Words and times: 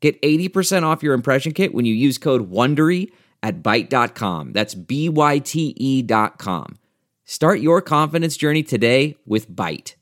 Get 0.00 0.20
80% 0.22 0.84
off 0.84 1.02
your 1.02 1.14
impression 1.14 1.52
kit 1.52 1.74
when 1.74 1.84
you 1.84 1.94
use 1.94 2.18
code 2.18 2.50
WONDERY 2.50 3.10
at 3.42 3.62
Byte.com. 3.62 4.52
That's 4.52 4.74
B-Y-T-E 4.74 6.02
dot 6.02 6.38
com. 6.38 6.78
Start 7.24 7.60
your 7.60 7.82
confidence 7.82 8.36
journey 8.36 8.62
today 8.62 9.16
with 9.26 9.50
Byte. 9.50 9.94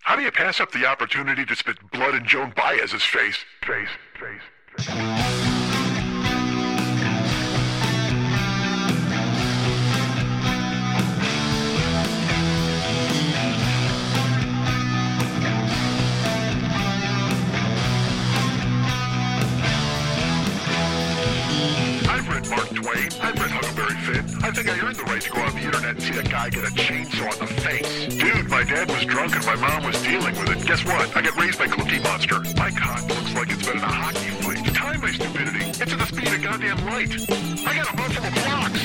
How 0.00 0.16
do 0.16 0.22
you 0.22 0.32
pass 0.32 0.58
up 0.58 0.72
the 0.72 0.84
opportunity 0.84 1.44
to 1.44 1.54
spit 1.54 1.76
blood 1.92 2.14
in 2.14 2.26
Joan 2.26 2.52
Baez's 2.56 3.04
face? 3.04 3.38
Face, 3.64 3.88
face, 4.18 4.40
face. 4.78 5.61
Twain. 22.74 23.08
I've 23.20 23.38
read 23.38 23.50
Huckleberry 23.50 23.96
Finn. 24.06 24.24
I 24.42 24.50
think 24.50 24.68
I 24.68 24.78
earned 24.80 24.96
the 24.96 25.04
right 25.04 25.20
to 25.20 25.30
go 25.30 25.40
on 25.40 25.54
the 25.54 25.62
internet 25.62 25.90
and 25.96 26.02
see 26.02 26.16
a 26.18 26.22
guy 26.22 26.50
get 26.50 26.64
a 26.64 26.72
chainsaw 26.72 27.32
in 27.32 27.40
the 27.40 27.52
face. 27.60 28.06
Dude, 28.16 28.48
my 28.48 28.64
dad 28.64 28.90
was 28.90 29.04
drunk 29.04 29.34
and 29.36 29.44
my 29.44 29.56
mom 29.56 29.84
was 29.84 30.00
dealing 30.02 30.34
with 30.38 30.50
it. 30.50 30.66
Guess 30.66 30.84
what? 30.84 31.16
I 31.16 31.22
got 31.22 31.36
raised 31.36 31.58
by 31.58 31.68
Cookie 31.68 32.00
Monster. 32.00 32.40
My 32.56 32.70
cock 32.70 33.02
looks 33.08 33.34
like 33.34 33.50
it's 33.50 33.66
been 33.66 33.78
in 33.78 33.84
a 33.84 33.86
hockey 33.86 34.30
fight. 34.42 34.74
Time 34.74 35.00
my 35.00 35.10
stupidity. 35.12 35.64
It's 35.68 35.92
at 35.92 35.98
the 35.98 36.06
speed 36.06 36.32
of 36.32 36.42
goddamn 36.42 36.84
light. 36.86 37.12
I 37.66 37.76
got 37.76 37.92
a 37.92 37.96
multiple 37.96 38.30
clocks. 38.42 38.80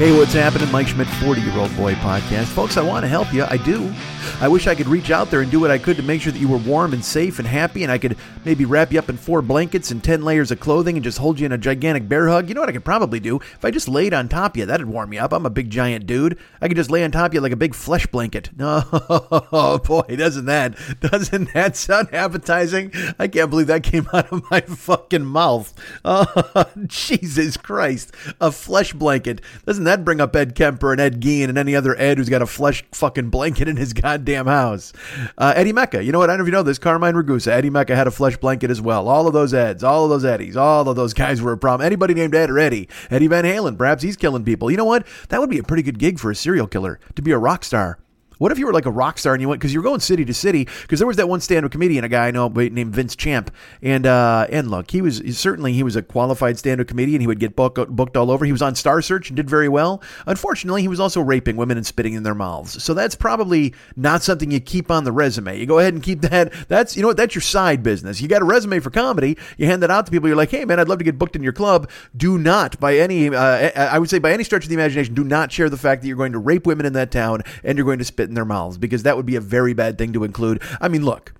Hey, 0.00 0.16
what's 0.16 0.32
happening? 0.32 0.70
Mike 0.72 0.88
Schmidt, 0.88 1.08
40 1.08 1.40
year 1.42 1.58
old 1.58 1.76
boy 1.76 1.94
podcast. 1.94 2.46
Folks, 2.46 2.76
I 2.76 2.82
want 2.82 3.04
to 3.04 3.08
help 3.08 3.32
you. 3.34 3.44
I 3.44 3.58
do. 3.58 3.92
I 4.40 4.48
wish 4.48 4.66
I 4.66 4.74
could 4.74 4.88
reach 4.88 5.10
out 5.10 5.30
there 5.30 5.40
and 5.40 5.50
do 5.50 5.60
what 5.60 5.70
I 5.70 5.78
could 5.78 5.96
to 5.96 6.02
make 6.02 6.20
sure 6.22 6.32
that 6.32 6.38
you 6.38 6.48
were 6.48 6.58
warm 6.58 6.92
and 6.92 7.04
safe 7.04 7.38
and 7.38 7.46
happy, 7.48 7.82
and 7.82 7.92
I 7.92 7.98
could 7.98 8.16
maybe 8.44 8.64
wrap 8.64 8.92
you 8.92 8.98
up 8.98 9.08
in 9.08 9.16
four 9.16 9.42
blankets 9.42 9.90
and 9.90 10.02
10 10.02 10.22
layers 10.22 10.50
of 10.50 10.60
clothing 10.60 10.96
and 10.96 11.04
just 11.04 11.18
hold 11.18 11.40
you 11.40 11.46
in 11.46 11.52
a 11.52 11.58
gigantic 11.58 12.08
bear 12.08 12.28
hug. 12.28 12.48
You 12.48 12.54
know 12.54 12.60
what 12.60 12.68
I 12.68 12.72
could 12.72 12.84
probably 12.84 13.20
do? 13.20 13.36
If 13.36 13.64
I 13.64 13.70
just 13.70 13.88
laid 13.88 14.14
on 14.14 14.28
top 14.28 14.52
of 14.52 14.58
you, 14.58 14.66
that'd 14.66 14.86
warm 14.86 15.12
you 15.12 15.20
up. 15.20 15.32
I'm 15.32 15.46
a 15.46 15.50
big 15.50 15.70
giant 15.70 16.06
dude. 16.06 16.38
I 16.60 16.68
could 16.68 16.76
just 16.76 16.90
lay 16.90 17.04
on 17.04 17.10
top 17.10 17.28
of 17.28 17.34
you 17.34 17.40
like 17.40 17.52
a 17.52 17.56
big 17.56 17.74
flesh 17.74 18.06
blanket. 18.06 18.50
No, 18.60 18.84
oh 18.92 19.78
boy, 19.78 20.16
doesn't 20.16 20.44
that, 20.44 20.76
doesn't 21.00 21.54
that 21.54 21.76
sound 21.76 22.12
appetizing? 22.12 22.92
I 23.18 23.26
can't 23.26 23.48
believe 23.48 23.68
that 23.68 23.82
came 23.82 24.06
out 24.12 24.30
of 24.30 24.50
my 24.50 24.60
fucking 24.60 25.24
mouth. 25.24 25.72
Oh, 26.04 26.66
Jesus 26.86 27.56
Christ. 27.56 28.12
A 28.40 28.50
flesh 28.50 28.92
blanket. 28.92 29.40
Doesn't 29.66 29.84
that 29.84 30.04
bring 30.04 30.20
up 30.20 30.34
Ed 30.34 30.54
Kemper 30.54 30.92
and 30.92 31.00
Ed 31.00 31.20
Gein 31.20 31.48
and 31.48 31.56
any 31.58 31.74
other 31.76 31.96
Ed 31.98 32.18
who's 32.18 32.28
got 32.28 32.42
a 32.42 32.46
flesh 32.46 32.84
fucking 32.92 33.30
blanket 33.30 33.68
in 33.68 33.76
his 33.76 33.92
goddamn 34.18 34.46
house? 34.46 34.92
Uh, 35.38 35.52
Eddie 35.56 35.72
Mekka. 35.72 36.04
You 36.04 36.12
know 36.12 36.18
what? 36.18 36.30
I 36.30 36.32
don't 36.32 36.38
know 36.38 36.44
if 36.44 36.48
you 36.48 36.52
know 36.52 36.62
this. 36.62 36.78
Carmine 36.78 37.14
Ragusa. 37.14 37.52
Eddie 37.52 37.70
Mekka 37.70 37.94
had 37.94 38.06
a 38.06 38.10
flesh 38.10 38.36
blanket 38.36 38.70
as 38.70 38.80
well. 38.80 39.08
All 39.08 39.26
of 39.26 39.32
those 39.32 39.54
Eds, 39.54 39.84
all 39.84 40.04
of 40.04 40.10
those 40.10 40.24
Eddies, 40.24 40.56
all 40.56 40.88
of 40.88 40.96
those 40.96 41.14
guys 41.14 41.40
were 41.40 41.52
a 41.52 41.58
problem. 41.58 41.86
Anybody 41.86 42.14
named 42.14 42.34
Ed 42.34 42.50
or 42.50 42.58
Eddie. 42.58 42.88
Eddie 43.10 43.28
Van 43.28 43.44
Halen. 43.44 43.78
Perhaps 43.78 44.02
he's 44.02 44.16
killing 44.16 44.44
people. 44.44 44.70
You 44.70 44.76
know 44.76 44.84
what? 44.84 45.06
That 45.28 45.40
would 45.40 45.50
be 45.50 45.58
a 45.58 45.62
pretty 45.62 45.82
good 45.82 45.98
gig 45.98 46.18
for 46.18 46.30
a 46.30 46.34
serial 46.34 46.66
killer 46.66 46.98
to 47.14 47.22
be 47.22 47.30
a 47.30 47.38
rock 47.38 47.64
star. 47.64 47.98
What 48.40 48.52
if 48.52 48.58
you 48.58 48.64
were 48.64 48.72
like 48.72 48.86
a 48.86 48.90
rock 48.90 49.18
star 49.18 49.34
and 49.34 49.42
you 49.42 49.50
went 49.50 49.60
because 49.60 49.74
you're 49.74 49.82
going 49.82 50.00
city 50.00 50.24
to 50.24 50.32
city? 50.32 50.66
Because 50.80 50.98
there 50.98 51.06
was 51.06 51.18
that 51.18 51.28
one 51.28 51.42
stand-up 51.42 51.70
comedian, 51.70 52.04
a 52.04 52.08
guy 52.08 52.28
I 52.28 52.30
know 52.30 52.48
named 52.48 52.94
Vince 52.94 53.14
Champ, 53.14 53.50
and 53.82 54.06
uh, 54.06 54.46
and 54.48 54.70
look, 54.70 54.90
he 54.90 55.02
was 55.02 55.20
certainly 55.36 55.74
he 55.74 55.82
was 55.82 55.94
a 55.94 56.00
qualified 56.00 56.58
stand-up 56.58 56.86
comedian. 56.86 57.20
He 57.20 57.26
would 57.26 57.38
get 57.38 57.54
book, 57.54 57.74
booked 57.90 58.16
all 58.16 58.30
over. 58.30 58.46
He 58.46 58.52
was 58.52 58.62
on 58.62 58.74
Star 58.74 59.02
Search 59.02 59.28
and 59.28 59.36
did 59.36 59.50
very 59.50 59.68
well. 59.68 60.02
Unfortunately, 60.24 60.80
he 60.80 60.88
was 60.88 61.00
also 61.00 61.20
raping 61.20 61.56
women 61.56 61.76
and 61.76 61.86
spitting 61.86 62.14
in 62.14 62.22
their 62.22 62.34
mouths. 62.34 62.82
So 62.82 62.94
that's 62.94 63.14
probably 63.14 63.74
not 63.94 64.22
something 64.22 64.50
you 64.50 64.58
keep 64.58 64.90
on 64.90 65.04
the 65.04 65.12
resume. 65.12 65.58
You 65.60 65.66
go 65.66 65.78
ahead 65.78 65.92
and 65.92 66.02
keep 66.02 66.22
that. 66.22 66.50
That's 66.68 66.96
you 66.96 67.02
know 67.02 67.08
what? 67.08 67.18
That's 67.18 67.34
your 67.34 67.42
side 67.42 67.82
business. 67.82 68.22
You 68.22 68.28
got 68.28 68.40
a 68.40 68.46
resume 68.46 68.80
for 68.80 68.88
comedy. 68.88 69.36
You 69.58 69.66
hand 69.66 69.82
that 69.82 69.90
out 69.90 70.06
to 70.06 70.12
people. 70.12 70.28
You're 70.28 70.36
like, 70.38 70.50
hey 70.50 70.64
man, 70.64 70.80
I'd 70.80 70.88
love 70.88 70.98
to 70.98 71.04
get 71.04 71.18
booked 71.18 71.36
in 71.36 71.42
your 71.42 71.52
club. 71.52 71.90
Do 72.16 72.38
not 72.38 72.80
by 72.80 72.96
any 72.96 73.28
uh, 73.28 73.70
I 73.76 73.98
would 73.98 74.08
say 74.08 74.18
by 74.18 74.32
any 74.32 74.44
stretch 74.44 74.62
of 74.62 74.70
the 74.70 74.76
imagination, 74.76 75.12
do 75.12 75.24
not 75.24 75.52
share 75.52 75.68
the 75.68 75.76
fact 75.76 76.00
that 76.00 76.08
you're 76.08 76.16
going 76.16 76.32
to 76.32 76.38
rape 76.38 76.66
women 76.66 76.86
in 76.86 76.94
that 76.94 77.10
town 77.10 77.42
and 77.62 77.76
you're 77.76 77.84
going 77.84 77.98
to 77.98 78.04
spit 78.04 78.29
in 78.30 78.34
their 78.34 78.44
mouths 78.44 78.78
because 78.78 79.02
that 79.02 79.16
would 79.16 79.26
be 79.26 79.36
a 79.36 79.40
very 79.40 79.74
bad 79.74 79.98
thing 79.98 80.12
to 80.14 80.24
include. 80.24 80.62
I 80.80 80.88
mean, 80.88 81.04
look. 81.04 81.34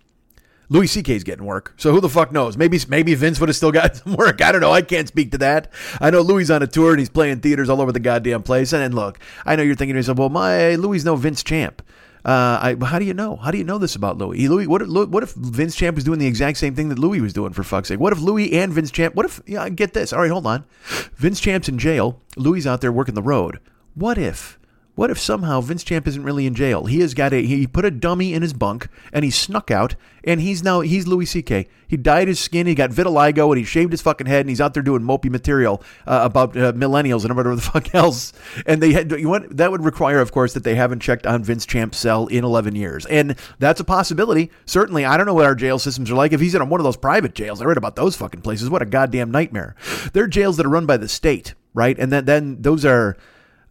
Louis 0.73 0.87
C.K.'s 0.87 1.25
getting 1.25 1.47
work, 1.47 1.75
so 1.79 1.91
who 1.91 2.01
the 2.01 2.09
fuck 2.09 2.31
knows? 2.31 2.57
Maybe 2.57 2.79
maybe 2.89 3.13
Vince 3.17 3.41
would 3.41 3.49
have 3.49 3.57
still 3.57 3.73
got 3.73 3.97
some 3.97 4.15
work. 4.15 4.41
I 4.41 4.53
don't 4.53 4.61
know. 4.61 4.71
I 4.71 4.83
can't 4.83 5.09
speak 5.09 5.33
to 5.33 5.39
that. 5.39 5.73
I 6.01 6.11
know 6.11 6.21
Louis 6.21 6.49
on 6.49 6.63
a 6.63 6.69
tour 6.69 6.91
and 6.91 7.01
he's 7.01 7.09
playing 7.09 7.41
theaters 7.41 7.69
all 7.69 7.81
over 7.81 7.91
the 7.91 7.99
goddamn 7.99 8.45
place. 8.45 8.73
And, 8.73 8.81
and 8.81 8.95
look, 8.95 9.19
I 9.45 9.57
know 9.57 9.65
you're 9.65 9.75
thinking 9.75 9.95
to 9.95 9.99
yourself, 9.99 10.19
well, 10.19 10.29
my 10.29 10.77
Louis 10.77 11.05
no 11.05 11.17
Vince 11.17 11.43
Champ. 11.43 11.83
Uh, 12.25 12.77
I, 12.81 12.85
how 12.85 12.99
do 12.99 13.05
you 13.05 13.15
know? 13.15 13.37
How 13.37 13.51
do 13.51 13.59
you 13.59 13.65
know 13.65 13.79
this 13.79 13.97
about 13.97 14.19
Louis? 14.19 14.47
Louis, 14.47 14.69
what 14.69 14.83
if, 14.83 14.89
what 14.89 15.23
if 15.23 15.33
Vince 15.33 15.75
Champ 15.75 15.97
was 15.97 16.05
doing 16.05 16.19
the 16.19 16.27
exact 16.27 16.59
same 16.59 16.77
thing 16.77 16.89
that 16.91 16.99
Louis 16.99 17.21
was 17.21 17.33
doing? 17.33 17.53
For 17.53 17.65
fuck's 17.65 17.89
sake, 17.89 17.99
what 17.99 18.13
if 18.13 18.21
Louis 18.21 18.53
and 18.53 18.73
Vince 18.73 18.91
Champ? 18.91 19.15
What 19.15 19.27
if? 19.27 19.41
Yeah, 19.47 19.69
get 19.71 19.95
this. 19.95 20.13
All 20.13 20.21
right, 20.21 20.31
hold 20.31 20.47
on. 20.47 20.65
Vince 21.17 21.41
Champ's 21.41 21.69
in 21.69 21.79
jail. 21.79 22.21
Louis 22.37 22.67
out 22.67 22.81
there 22.81 22.93
working 22.93 23.15
the 23.15 23.23
road. 23.23 23.59
What 23.95 24.19
if? 24.19 24.60
What 24.95 25.11
if 25.11 25.19
somehow 25.19 25.61
Vince 25.61 25.85
Champ 25.85 26.07
isn't 26.07 26.25
really 26.25 26.47
in 26.47 26.55
jail? 26.55 26.87
He 26.87 27.01
has 27.01 27.15
got 27.15 27.33
a 27.33 27.43
he 27.43 27.67
put 27.67 27.85
a 27.85 27.91
dummy 27.91 28.35
in 28.35 28.43
his 28.43 28.53
bunk 28.53 28.89
and 29.13 29.25
he 29.25 29.31
snuck 29.31 29.71
out 29.71 29.95
and 30.25 30.41
he's 30.41 30.63
now 30.63 30.81
he's 30.81 31.07
Louis 31.07 31.27
C.K. 31.27 31.69
He 31.89 31.97
dyed 31.97 32.29
his 32.29 32.39
skin, 32.39 32.67
he 32.67 32.75
got 32.75 32.91
vitiligo, 32.91 33.49
and 33.49 33.59
he 33.59 33.65
shaved 33.65 33.93
his 33.93 34.03
fucking 34.03 34.27
head, 34.27 34.41
and 34.41 34.49
he's 34.49 34.61
out 34.61 34.75
there 34.75 34.83
doing 34.83 35.03
mopey 35.03 35.31
material 35.31 35.83
uh, 36.07 36.21
about 36.23 36.57
uh, 36.57 36.73
millennials 36.73 37.25
and 37.25 37.35
whatever 37.35 37.57
the 37.57 37.63
fuck 37.73 37.95
else. 37.95 38.33
And 38.67 38.83
they 38.83 38.93
had 38.93 39.11
you 39.13 39.29
want 39.29 39.57
that 39.57 39.71
would 39.71 39.85
require, 39.85 40.21
of 40.21 40.33
course, 40.33 40.53
that 40.55 40.65
they 40.65 40.75
haven't 40.75 41.01
checked 41.01 41.27
on 41.27 41.43
Vince 41.43 41.67
Champ's 41.67 41.99
cell 41.99 42.27
in 42.27 42.45
11 42.45 42.77
years, 42.77 43.07
and 43.07 43.37
that's 43.59 43.81
a 43.81 43.85
possibility. 43.85 44.51
Certainly, 44.67 45.05
I 45.05 45.17
don't 45.17 45.27
know 45.27 45.35
what 45.35 45.47
our 45.47 45.55
jail 45.55 45.79
systems 45.79 46.11
are 46.11 46.17
like. 46.17 46.33
If 46.33 46.41
he's 46.41 46.55
in 46.55 46.69
one 46.69 46.81
of 46.81 46.85
those 46.85 46.97
private 46.97 47.35
jails, 47.35 47.61
I 47.61 47.65
read 47.65 47.79
about 47.79 47.97
those 47.97 48.17
fucking 48.17 48.43
places. 48.43 48.71
What 48.71 48.83
a 48.83 48.87
goddamn 48.87 49.31
nightmare! 49.31 49.75
They're 50.13 50.27
jails 50.27 50.57
that 50.59 50.67
are 50.67 50.71
run 50.71 50.87
by 50.87 50.97
the 50.97 51.09
state, 51.09 51.55
right? 51.75 51.99
And 51.99 52.13
then 52.13 52.25
then 52.27 52.63
those 52.63 52.85
are 52.85 53.17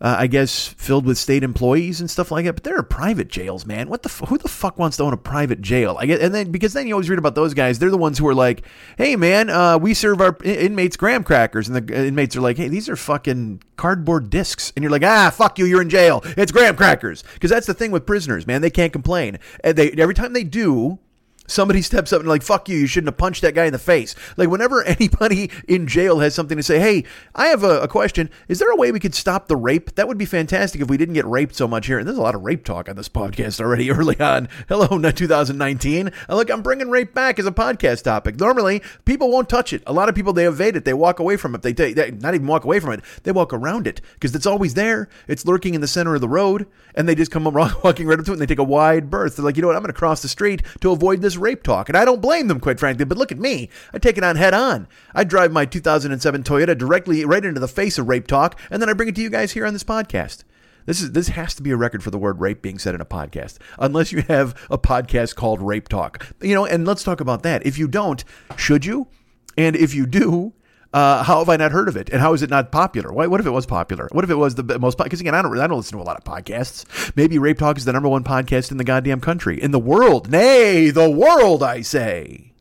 uh, 0.02 0.16
I 0.18 0.28
guess, 0.28 0.68
filled 0.68 1.06
with 1.06 1.18
state 1.18 1.44
employees 1.44 2.00
and 2.00 2.10
stuff 2.10 2.32
like 2.32 2.46
that. 2.46 2.54
But 2.54 2.64
there 2.64 2.78
are 2.78 2.84
private 2.84 3.28
jails, 3.28 3.66
man. 3.66 3.90
What 3.90 4.04
the 4.04 4.10
f- 4.10 4.30
who 4.30 4.38
the 4.38 4.48
fuck 4.48 4.80
wants 4.80 4.98
to 4.98 5.04
own 5.04 5.14
a 5.14 5.18
private 5.18 5.62
jail? 5.62 5.98
I 6.00 6.06
get, 6.06 6.22
and 6.22 6.34
then 6.34 6.52
because 6.52 6.74
then 6.74 6.88
you 6.88 6.94
always 6.94 7.10
read 7.10 7.20
about 7.20 7.36
those 7.36 7.54
guys. 7.54 7.80
They're 7.80 7.90
the 7.90 7.98
ones 7.98 8.18
who 8.18 8.28
are 8.28 8.34
like, 8.34 8.64
"Hey, 8.98 9.16
man, 9.16 9.50
uh, 9.50 9.78
we 9.78 9.94
serve 9.94 10.22
our 10.22 10.38
inmates 10.44 10.96
graham 10.96 11.24
crackers," 11.24 11.68
and 11.68 11.76
the 11.76 12.08
inmates 12.08 12.36
are 12.36 12.42
like, 12.42 12.58
"Hey, 12.58 12.70
these 12.70 12.88
are 12.88 12.96
fucking 12.96 13.62
cardboard 13.76 14.30
discs," 14.30 14.72
and 14.76 14.84
you're 14.84 14.92
like, 14.92 15.04
"Ah, 15.04 15.32
fuck 15.36 15.60
you, 15.60 15.66
you're 15.66 15.82
in 15.82 15.90
jail. 15.90 16.22
It's 16.38 16.52
graham 16.52 16.76
crackers." 16.78 17.24
Because 17.34 17.50
that's 17.50 17.68
the 17.68 17.74
thing 17.74 17.92
with 17.92 18.06
prisoners, 18.06 18.48
man. 18.48 18.62
They 18.62 18.70
can't 18.70 18.94
complain, 18.94 19.40
and 19.64 19.78
they 19.78 19.92
every 19.92 20.16
time 20.16 20.34
they 20.34 20.44
do 20.46 21.00
somebody 21.50 21.82
steps 21.82 22.14
up 22.14 22.20
and 22.20 22.30
like 22.30 22.44
fuck 22.44 22.70
you 22.70 22.78
you 22.78 22.88
shouldn't 22.88 23.10
have 23.10 23.18
punched 23.18 23.42
that 23.42 23.56
guy 23.56 23.66
in 23.66 23.74
the 23.74 23.80
face. 23.80 24.16
Like 24.38 24.50
whenever 24.50 24.84
anybody 25.00 25.52
in 25.68 25.88
jail 25.88 26.20
has 26.20 26.36
something 26.36 26.58
to 26.58 26.64
say 26.64 26.80
hey 26.80 27.04
i 27.36 27.48
have 27.48 27.64
a, 27.64 27.82
a, 27.82 27.88
question. 27.88 28.30
Is 28.48 28.60
there 28.60 28.72
a 28.72 28.76
way 28.76 28.92
we 28.92 29.00
could 29.00 29.16
stop 29.16 29.48
the 29.48 29.56
rape? 29.56 29.96
That 29.96 30.08
would 30.08 30.18
be 30.18 30.26
fantastic 30.26 30.82
if 30.82 30.90
we 30.90 30.98
didn't 30.98 31.16
get 31.16 31.26
raped 31.26 31.56
so 31.56 31.68
much 31.68 31.88
here. 31.88 31.98
And 31.98 32.08
there's 32.08 32.18
a 32.18 32.22
lot 32.22 32.36
of 32.36 32.44
rape 32.44 32.64
talk 32.64 32.88
on 32.88 32.96
this 32.96 33.10
podcast 33.10 33.60
already 33.60 33.92
early 33.92 34.20
on. 34.20 34.48
Hello 34.68 34.88
2019 35.10 36.12
uh, 36.30 36.36
look 36.36 36.50
i'm 36.50 36.62
bringing 36.62 36.90
rape 36.90 37.14
back 37.14 37.40
as 37.40 37.46
a 37.46 37.52
podcast 37.52 38.04
topic. 38.04 38.40
Normally 38.40 38.82
people 39.06 39.32
won't 39.32 39.50
touch 39.50 39.74
it. 39.74 39.82
A 39.88 39.94
lot 39.94 40.10
of 40.10 40.16
people 40.16 40.34
they 40.34 40.48
evade 40.48 40.76
it. 40.76 40.86
They 40.86 40.94
walk 40.94 41.20
away 41.20 41.38
from 41.38 41.56
it. 41.56 41.62
They, 41.62 41.74
they, 41.74 41.94
they 41.94 42.12
not 42.12 42.36
even 42.36 42.48
walk 42.48 42.64
away 42.64 42.80
from 42.80 42.94
it. 42.94 43.02
They 43.24 43.32
walk 43.32 43.54
around 43.54 43.88
it 43.88 44.02
because 44.14 44.36
it's 44.36 44.46
always 44.46 44.76
there. 44.76 45.10
It's 45.28 45.46
lurking 45.46 45.74
in 45.74 45.82
the 45.82 45.88
center 45.88 46.16
of 46.16 46.22
the 46.22 46.30
road 46.30 46.68
and 46.96 47.08
they 47.08 47.16
just 47.16 47.32
come 47.32 47.46
walking 47.46 48.08
right 48.08 48.20
up 48.20 48.26
to 48.26 48.32
it 48.32 48.36
and 48.36 48.42
they 48.42 48.46
take 48.46 48.60
a 48.60 48.64
wide 48.64 49.10
berth. 49.10 49.36
They're 49.36 49.46
like 49.46 49.56
you 49.56 49.62
know 49.62 49.68
what? 49.68 49.76
I'm 49.76 49.82
going 49.82 49.94
to 49.94 49.98
cross 49.98 50.22
the 50.22 50.28
street 50.28 50.62
to 50.82 50.92
avoid 50.92 51.22
this 51.22 51.38
rape 51.42 51.64
talk. 51.64 51.90
And 51.90 51.98
I 51.98 52.06
don't 52.06 52.22
blame 52.22 52.48
them, 52.48 52.60
quite 52.60 52.80
frankly. 52.80 53.06
But 53.06 53.18
look 53.18 53.32
at 53.32 53.40
me. 53.40 53.70
I 53.94 53.98
take 53.98 54.18
it 54.18 54.24
on 54.24 54.36
head 54.36 54.54
on. 54.54 54.88
I 55.14 55.24
drive 55.24 55.52
my 55.52 55.66
2007 55.66 56.44
Toyota 56.44 56.78
directly 56.78 57.26
right 57.26 57.44
into 57.44 57.60
the 57.60 57.68
face 57.68 57.98
of 57.98 58.08
rape 58.08 58.28
talk, 58.28 58.60
and 58.70 58.82
then 58.82 58.90
I 58.90 58.94
bring 58.94 59.10
it 59.10 59.16
to 59.16 59.22
you 59.22 59.30
guys 59.30 59.54
here 59.54 59.66
on 59.66 59.74
this 59.74 59.84
podcast. 59.84 60.44
This 60.86 61.02
is 61.02 61.12
this 61.12 61.28
has 61.30 61.54
to 61.56 61.62
be 61.62 61.72
a 61.72 61.78
record 61.78 62.04
for 62.04 62.10
the 62.10 62.18
word 62.18 62.40
rape 62.40 62.62
being 62.62 62.80
said 62.80 62.96
in 62.96 63.02
a 63.02 63.06
podcast, 63.06 63.58
unless 63.78 64.12
you 64.12 64.24
have 64.24 64.56
a 64.72 64.78
podcast 64.78 65.36
called 65.36 65.62
Rape 65.62 65.88
Talk. 65.88 66.26
You 66.42 66.56
know, 66.56 66.66
and 66.66 66.88
let's 66.88 67.04
talk 67.04 67.22
about 67.22 67.44
that. 67.44 67.66
If 67.66 67.78
you 67.78 67.88
don't, 67.88 68.24
should 68.58 68.86
you? 68.86 69.08
And 69.58 69.76
if 69.76 69.94
you 69.94 70.06
do, 70.06 70.54
uh, 70.94 71.24
how 71.24 71.40
have 71.40 71.50
I 71.50 71.58
not 71.58 71.72
heard 71.72 71.88
of 71.88 71.96
it? 71.96 72.10
And 72.10 72.22
how 72.22 72.34
is 72.34 72.42
it 72.42 72.50
not 72.50 72.72
popular? 72.72 73.14
Why, 73.14 73.28
what 73.28 73.40
if 73.40 73.46
it 73.46 73.52
was 73.52 73.66
popular? 73.66 74.10
What 74.12 74.24
if 74.24 74.30
it 74.30 74.36
was 74.36 74.56
the 74.56 74.80
most? 74.80 74.98
Because 74.98 75.22
again, 75.22 75.36
I 75.36 75.42
don't, 75.42 75.58
I 75.60 75.68
don't 75.68 75.78
listen 75.78 75.98
to 75.98 76.04
a 76.04 76.06
lot 76.06 76.18
of 76.18 76.24
podcasts. 76.24 77.16
Maybe 77.16 77.38
Rape 77.38 77.60
Talk 77.60 77.78
is 77.78 77.86
the 77.86 77.94
number 77.94 78.10
one 78.10 78.24
podcast 78.24 78.72
in 78.72 78.78
the 78.78 78.84
goddamn 78.84 79.22
country, 79.22 79.62
in 79.62 79.72
the 79.72 79.80
world. 79.80 80.32
Nay, 80.32 80.90
the 80.90 81.10
world, 81.10 81.62
I 81.62 81.82
say. 81.82 82.54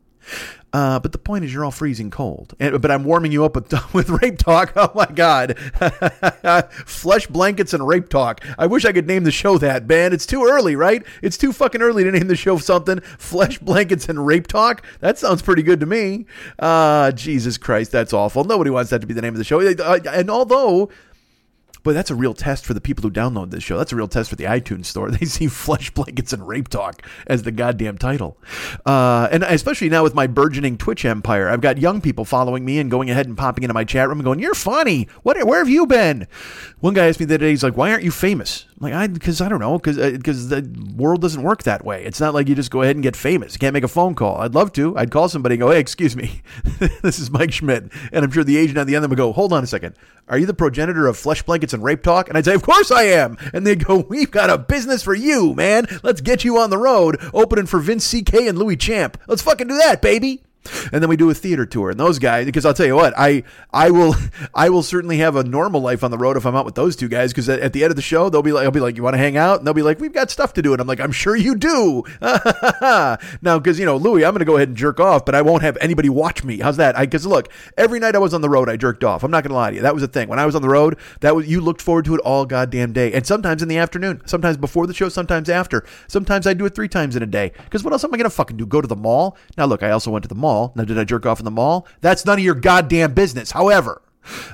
Uh, 0.72 0.98
but 0.98 1.12
the 1.12 1.18
point 1.18 1.44
is, 1.44 1.52
you're 1.52 1.64
all 1.64 1.70
freezing 1.70 2.10
cold. 2.10 2.54
And, 2.60 2.80
but 2.80 2.90
I'm 2.90 3.04
warming 3.04 3.32
you 3.32 3.44
up 3.44 3.54
with, 3.54 3.72
with 3.94 4.10
rape 4.10 4.38
talk. 4.38 4.72
Oh 4.76 4.92
my 4.94 5.06
God. 5.06 5.58
Flesh 6.86 7.26
blankets 7.26 7.72
and 7.72 7.86
rape 7.86 8.08
talk. 8.08 8.44
I 8.58 8.66
wish 8.66 8.84
I 8.84 8.92
could 8.92 9.06
name 9.06 9.24
the 9.24 9.30
show 9.30 9.58
that, 9.58 9.86
man. 9.86 10.12
It's 10.12 10.26
too 10.26 10.44
early, 10.44 10.76
right? 10.76 11.02
It's 11.22 11.38
too 11.38 11.52
fucking 11.52 11.82
early 11.82 12.04
to 12.04 12.10
name 12.10 12.28
the 12.28 12.36
show 12.36 12.58
something. 12.58 13.00
Flesh 13.00 13.58
blankets 13.58 14.08
and 14.08 14.26
rape 14.26 14.46
talk. 14.46 14.84
That 15.00 15.18
sounds 15.18 15.42
pretty 15.42 15.62
good 15.62 15.80
to 15.80 15.86
me. 15.86 16.26
Uh, 16.58 17.12
Jesus 17.12 17.56
Christ, 17.56 17.90
that's 17.90 18.12
awful. 18.12 18.44
Nobody 18.44 18.70
wants 18.70 18.90
that 18.90 19.00
to 19.00 19.06
be 19.06 19.14
the 19.14 19.22
name 19.22 19.34
of 19.34 19.38
the 19.38 19.44
show. 19.44 19.60
Uh, 19.60 20.00
and 20.08 20.30
although 20.30 20.90
but 21.88 21.94
that's 21.94 22.10
a 22.10 22.14
real 22.14 22.34
test 22.34 22.66
for 22.66 22.74
the 22.74 22.82
people 22.82 23.00
who 23.00 23.10
download 23.10 23.50
this 23.50 23.62
show. 23.62 23.78
That's 23.78 23.94
a 23.94 23.96
real 23.96 24.08
test 24.08 24.28
for 24.28 24.36
the 24.36 24.44
iTunes 24.44 24.84
store. 24.84 25.10
They 25.18 25.24
see 25.24 25.46
Flesh 25.46 25.90
Blankets 25.90 26.34
and 26.34 26.46
Rape 26.46 26.68
Talk 26.68 27.00
as 27.26 27.44
the 27.44 27.50
goddamn 27.50 27.96
title. 27.96 28.36
Uh, 28.84 29.26
and 29.32 29.42
especially 29.42 29.88
now 29.88 30.02
with 30.02 30.14
my 30.14 30.26
burgeoning 30.26 30.76
Twitch 30.76 31.06
empire, 31.06 31.48
I've 31.48 31.62
got 31.62 31.78
young 31.78 32.02
people 32.02 32.26
following 32.26 32.66
me 32.66 32.78
and 32.78 32.90
going 32.90 33.08
ahead 33.08 33.26
and 33.26 33.38
popping 33.38 33.64
into 33.64 33.72
my 33.72 33.84
chat 33.84 34.06
room 34.06 34.18
and 34.18 34.24
going, 34.24 34.38
You're 34.38 34.54
funny. 34.54 35.08
What, 35.22 35.42
where 35.46 35.60
have 35.60 35.70
you 35.70 35.86
been? 35.86 36.28
One 36.80 36.92
guy 36.92 37.08
asked 37.08 37.20
me 37.20 37.24
the 37.24 37.36
other 37.36 37.46
day, 37.46 37.50
he's 37.50 37.62
like, 37.62 37.74
Why 37.74 37.90
aren't 37.90 38.04
you 38.04 38.10
famous? 38.10 38.66
Like, 38.80 38.94
I, 38.94 39.08
because 39.08 39.40
I 39.40 39.48
don't 39.48 39.58
know, 39.58 39.76
because 39.76 39.96
because 39.96 40.52
uh, 40.52 40.60
the 40.60 40.94
world 40.94 41.20
doesn't 41.20 41.42
work 41.42 41.64
that 41.64 41.84
way. 41.84 42.04
It's 42.04 42.20
not 42.20 42.32
like 42.32 42.48
you 42.48 42.54
just 42.54 42.70
go 42.70 42.82
ahead 42.82 42.94
and 42.94 43.02
get 43.02 43.16
famous. 43.16 43.54
You 43.54 43.58
can't 43.58 43.74
make 43.74 43.82
a 43.82 43.88
phone 43.88 44.14
call. 44.14 44.36
I'd 44.36 44.54
love 44.54 44.72
to. 44.74 44.96
I'd 44.96 45.10
call 45.10 45.28
somebody 45.28 45.56
and 45.56 45.60
go, 45.60 45.70
Hey, 45.70 45.80
excuse 45.80 46.14
me. 46.14 46.42
this 47.02 47.18
is 47.18 47.28
Mike 47.28 47.52
Schmidt. 47.52 47.90
And 48.12 48.24
I'm 48.24 48.30
sure 48.30 48.44
the 48.44 48.56
agent 48.56 48.78
on 48.78 48.86
the 48.86 48.94
end 48.94 49.04
of 49.04 49.10
them 49.10 49.16
would 49.16 49.22
go, 49.22 49.32
Hold 49.32 49.52
on 49.52 49.64
a 49.64 49.66
second. 49.66 49.96
Are 50.28 50.38
you 50.38 50.46
the 50.46 50.54
progenitor 50.54 51.08
of 51.08 51.16
Flesh 51.16 51.42
Blankets 51.42 51.72
and 51.72 51.82
Rape 51.82 52.02
Talk? 52.02 52.28
And 52.28 52.38
I'd 52.38 52.44
say, 52.44 52.54
Of 52.54 52.62
course 52.62 52.92
I 52.92 53.02
am. 53.04 53.36
And 53.52 53.66
they'd 53.66 53.84
go, 53.84 54.06
We've 54.08 54.30
got 54.30 54.48
a 54.48 54.58
business 54.58 55.02
for 55.02 55.14
you, 55.14 55.54
man. 55.54 55.86
Let's 56.04 56.20
get 56.20 56.44
you 56.44 56.58
on 56.58 56.70
the 56.70 56.78
road, 56.78 57.18
opening 57.34 57.66
for 57.66 57.80
Vince 57.80 58.04
C.K. 58.04 58.46
and 58.46 58.58
Louis 58.58 58.76
Champ. 58.76 59.20
Let's 59.26 59.42
fucking 59.42 59.66
do 59.66 59.76
that, 59.76 60.00
baby 60.00 60.42
and 60.92 61.02
then 61.02 61.08
we 61.08 61.16
do 61.16 61.30
a 61.30 61.34
theater 61.34 61.66
tour. 61.66 61.90
And 61.90 62.00
those 62.00 62.18
guys, 62.18 62.46
because 62.46 62.64
I'll 62.64 62.74
tell 62.74 62.86
you 62.86 62.96
what, 62.96 63.14
I 63.16 63.42
I 63.72 63.90
will 63.90 64.14
I 64.54 64.68
will 64.70 64.82
certainly 64.82 65.18
have 65.18 65.36
a 65.36 65.44
normal 65.44 65.80
life 65.80 66.04
on 66.04 66.10
the 66.10 66.18
road 66.18 66.36
if 66.36 66.46
I'm 66.46 66.56
out 66.56 66.64
with 66.64 66.74
those 66.74 66.96
two 66.96 67.08
guys. 67.08 67.32
Because 67.32 67.48
at 67.48 67.72
the 67.72 67.82
end 67.82 67.90
of 67.90 67.96
the 67.96 68.02
show, 68.02 68.28
they'll 68.28 68.42
be 68.42 68.52
like, 68.52 68.64
I'll 68.64 68.70
be 68.70 68.80
like, 68.80 68.96
you 68.96 69.02
want 69.02 69.14
to 69.14 69.18
hang 69.18 69.36
out? 69.36 69.58
And 69.58 69.66
they'll 69.66 69.74
be 69.74 69.82
like, 69.82 70.00
we've 70.00 70.12
got 70.12 70.30
stuff 70.30 70.52
to 70.54 70.62
do. 70.62 70.72
And 70.72 70.80
I'm 70.80 70.86
like, 70.86 71.00
I'm 71.00 71.12
sure 71.12 71.36
you 71.36 71.56
do. 71.56 72.04
now, 72.20 73.58
because 73.58 73.78
you 73.78 73.86
know, 73.86 73.96
Louis, 73.96 74.24
I'm 74.24 74.32
going 74.32 74.40
to 74.40 74.44
go 74.44 74.56
ahead 74.56 74.68
and 74.68 74.76
jerk 74.76 75.00
off, 75.00 75.24
but 75.24 75.34
I 75.34 75.42
won't 75.42 75.62
have 75.62 75.76
anybody 75.80 76.08
watch 76.08 76.44
me. 76.44 76.58
How's 76.58 76.76
that? 76.76 76.96
Because 76.98 77.26
look, 77.26 77.50
every 77.76 78.00
night 78.00 78.14
I 78.14 78.18
was 78.18 78.34
on 78.34 78.40
the 78.40 78.50
road, 78.50 78.68
I 78.68 78.76
jerked 78.76 79.04
off. 79.04 79.22
I'm 79.24 79.30
not 79.30 79.42
going 79.44 79.50
to 79.50 79.56
lie 79.56 79.70
to 79.70 79.76
you. 79.76 79.82
That 79.82 79.94
was 79.94 80.02
a 80.02 80.08
thing. 80.08 80.28
When 80.28 80.38
I 80.38 80.46
was 80.46 80.54
on 80.54 80.62
the 80.62 80.68
road, 80.68 80.98
that 81.20 81.34
was 81.34 81.48
you 81.48 81.60
looked 81.60 81.82
forward 81.82 82.04
to 82.06 82.14
it 82.14 82.20
all 82.20 82.44
goddamn 82.44 82.92
day, 82.92 83.12
and 83.12 83.26
sometimes 83.26 83.62
in 83.62 83.68
the 83.68 83.78
afternoon, 83.78 84.22
sometimes 84.26 84.56
before 84.56 84.86
the 84.86 84.94
show, 84.94 85.08
sometimes 85.08 85.48
after. 85.48 85.84
Sometimes 86.06 86.46
I 86.46 86.54
do 86.54 86.66
it 86.66 86.74
three 86.74 86.88
times 86.88 87.16
in 87.16 87.22
a 87.22 87.26
day. 87.26 87.52
Because 87.64 87.84
what 87.84 87.92
else 87.92 88.04
am 88.04 88.12
I 88.12 88.16
going 88.16 88.24
to 88.24 88.30
fucking 88.30 88.56
do? 88.56 88.66
Go 88.66 88.80
to 88.80 88.88
the 88.88 88.96
mall? 88.96 89.36
Now, 89.56 89.66
look, 89.66 89.82
I 89.82 89.90
also 89.90 90.10
went 90.10 90.22
to 90.24 90.28
the 90.28 90.34
mall. 90.34 90.47
Now, 90.74 90.84
did 90.84 90.98
I 90.98 91.04
jerk 91.04 91.26
off 91.26 91.38
in 91.38 91.44
the 91.44 91.50
mall? 91.50 91.86
That's 92.00 92.24
none 92.24 92.38
of 92.38 92.44
your 92.44 92.54
goddamn 92.54 93.14
business. 93.14 93.50
However, 93.52 94.02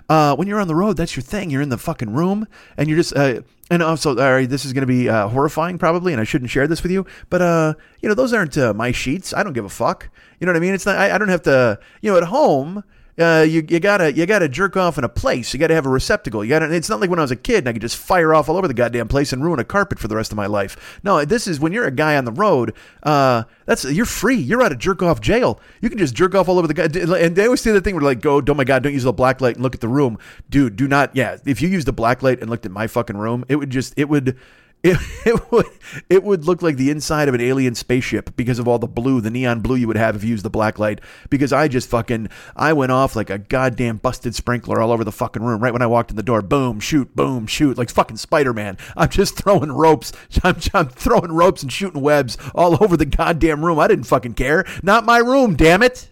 uh, 0.08 0.36
when 0.36 0.48
you're 0.48 0.60
on 0.60 0.68
the 0.68 0.74
road, 0.74 0.96
that's 0.96 1.16
your 1.16 1.22
thing. 1.22 1.50
You're 1.50 1.62
in 1.62 1.68
the 1.68 1.78
fucking 1.78 2.12
room, 2.12 2.46
and 2.76 2.88
you're 2.88 2.98
just. 2.98 3.16
Uh, 3.16 3.40
and 3.70 3.82
also, 3.82 4.10
all 4.10 4.32
right, 4.32 4.48
this 4.48 4.66
is 4.66 4.74
going 4.74 4.82
to 4.82 4.86
be 4.86 5.08
uh, 5.08 5.28
horrifying 5.28 5.78
probably, 5.78 6.12
and 6.12 6.20
I 6.20 6.24
shouldn't 6.24 6.50
share 6.50 6.66
this 6.66 6.82
with 6.82 6.92
you. 6.92 7.06
But 7.30 7.42
uh, 7.42 7.74
you 8.00 8.08
know, 8.08 8.14
those 8.14 8.32
aren't 8.32 8.58
uh, 8.58 8.74
my 8.74 8.92
sheets. 8.92 9.32
I 9.32 9.42
don't 9.42 9.54
give 9.54 9.64
a 9.64 9.70
fuck. 9.70 10.10
You 10.38 10.46
know 10.46 10.52
what 10.52 10.58
I 10.58 10.60
mean? 10.60 10.74
It's 10.74 10.86
not. 10.86 10.96
I, 10.96 11.14
I 11.14 11.18
don't 11.18 11.28
have 11.28 11.42
to. 11.42 11.78
You 12.02 12.12
know, 12.12 12.18
at 12.18 12.24
home. 12.24 12.84
Uh, 13.16 13.46
you, 13.48 13.64
you 13.68 13.78
gotta 13.78 14.12
you 14.12 14.26
gotta 14.26 14.48
jerk 14.48 14.76
off 14.76 14.98
in 14.98 15.04
a 15.04 15.08
place. 15.08 15.54
You 15.54 15.60
gotta 15.60 15.74
have 15.74 15.86
a 15.86 15.90
receptacle. 15.90 16.44
You 16.44 16.50
gotta. 16.50 16.72
It's 16.74 16.88
not 16.88 17.00
like 17.00 17.10
when 17.10 17.20
I 17.20 17.22
was 17.22 17.30
a 17.30 17.36
kid 17.36 17.58
and 17.58 17.68
I 17.68 17.72
could 17.72 17.82
just 17.82 17.96
fire 17.96 18.34
off 18.34 18.48
all 18.48 18.56
over 18.56 18.66
the 18.66 18.74
goddamn 18.74 19.06
place 19.06 19.32
and 19.32 19.44
ruin 19.44 19.60
a 19.60 19.64
carpet 19.64 20.00
for 20.00 20.08
the 20.08 20.16
rest 20.16 20.32
of 20.32 20.36
my 20.36 20.46
life. 20.46 20.98
No, 21.04 21.24
this 21.24 21.46
is 21.46 21.60
when 21.60 21.72
you're 21.72 21.86
a 21.86 21.92
guy 21.92 22.16
on 22.16 22.24
the 22.24 22.32
road. 22.32 22.74
Uh, 23.04 23.44
that's 23.66 23.84
you're 23.84 24.04
free. 24.04 24.36
You're 24.36 24.62
out 24.62 24.72
of 24.72 24.78
jerk 24.78 25.00
off 25.00 25.20
jail. 25.20 25.60
You 25.80 25.88
can 25.88 25.98
just 25.98 26.14
jerk 26.14 26.34
off 26.34 26.48
all 26.48 26.58
over 26.58 26.66
the 26.66 26.74
guy. 26.74 26.84
And 26.84 27.36
they 27.36 27.44
always 27.44 27.60
say 27.60 27.70
the 27.70 27.80
thing 27.80 27.94
where 27.94 28.02
like, 28.02 28.20
go, 28.20 28.42
oh 28.46 28.54
my 28.54 28.64
god, 28.64 28.82
don't 28.82 28.92
use 28.92 29.04
the 29.04 29.12
black 29.12 29.40
light 29.40 29.54
and 29.54 29.62
look 29.62 29.74
at 29.76 29.80
the 29.80 29.88
room, 29.88 30.18
dude. 30.50 30.74
Do 30.74 30.88
not. 30.88 31.14
Yeah, 31.14 31.36
if 31.46 31.62
you 31.62 31.68
used 31.68 31.86
the 31.86 31.92
black 31.92 32.22
light 32.22 32.40
and 32.40 32.50
looked 32.50 32.66
at 32.66 32.72
my 32.72 32.88
fucking 32.88 33.16
room, 33.16 33.44
it 33.48 33.56
would 33.56 33.70
just 33.70 33.94
it 33.96 34.08
would 34.08 34.36
it, 34.84 34.98
it 35.26 35.50
would 35.50 35.66
it 36.08 36.22
would 36.22 36.44
look 36.44 36.62
like 36.62 36.76
the 36.76 36.90
inside 36.90 37.28
of 37.28 37.34
an 37.34 37.40
alien 37.40 37.74
spaceship 37.74 38.36
because 38.36 38.58
of 38.58 38.68
all 38.68 38.78
the 38.78 38.86
blue, 38.86 39.20
the 39.20 39.30
neon 39.30 39.60
blue 39.60 39.76
you 39.76 39.86
would 39.88 39.96
have 39.96 40.14
if 40.14 40.22
you 40.22 40.30
used 40.30 40.44
the 40.44 40.50
black 40.50 40.78
light. 40.78 41.00
Because 41.30 41.52
I 41.52 41.66
just 41.66 41.88
fucking 41.88 42.28
I 42.54 42.72
went 42.72 42.92
off 42.92 43.16
like 43.16 43.30
a 43.30 43.38
goddamn 43.38 43.96
busted 43.96 44.34
sprinkler 44.34 44.80
all 44.80 44.92
over 44.92 45.02
the 45.02 45.12
fucking 45.12 45.42
room. 45.42 45.62
Right 45.62 45.72
when 45.72 45.82
I 45.82 45.86
walked 45.86 46.10
in 46.10 46.16
the 46.16 46.22
door, 46.22 46.42
boom, 46.42 46.78
shoot, 46.78 47.16
boom, 47.16 47.46
shoot, 47.46 47.78
like 47.78 47.90
fucking 47.90 48.18
Spider 48.18 48.52
Man. 48.52 48.76
I'm 48.96 49.08
just 49.08 49.36
throwing 49.42 49.72
ropes. 49.72 50.12
I'm, 50.44 50.56
I'm 50.74 50.88
throwing 50.88 51.32
ropes 51.32 51.62
and 51.62 51.72
shooting 51.72 52.02
webs 52.02 52.36
all 52.54 52.74
over 52.82 52.96
the 52.96 53.06
goddamn 53.06 53.64
room. 53.64 53.78
I 53.78 53.88
didn't 53.88 54.04
fucking 54.04 54.34
care. 54.34 54.64
Not 54.82 55.04
my 55.04 55.18
room, 55.18 55.56
damn 55.56 55.82
it. 55.82 56.10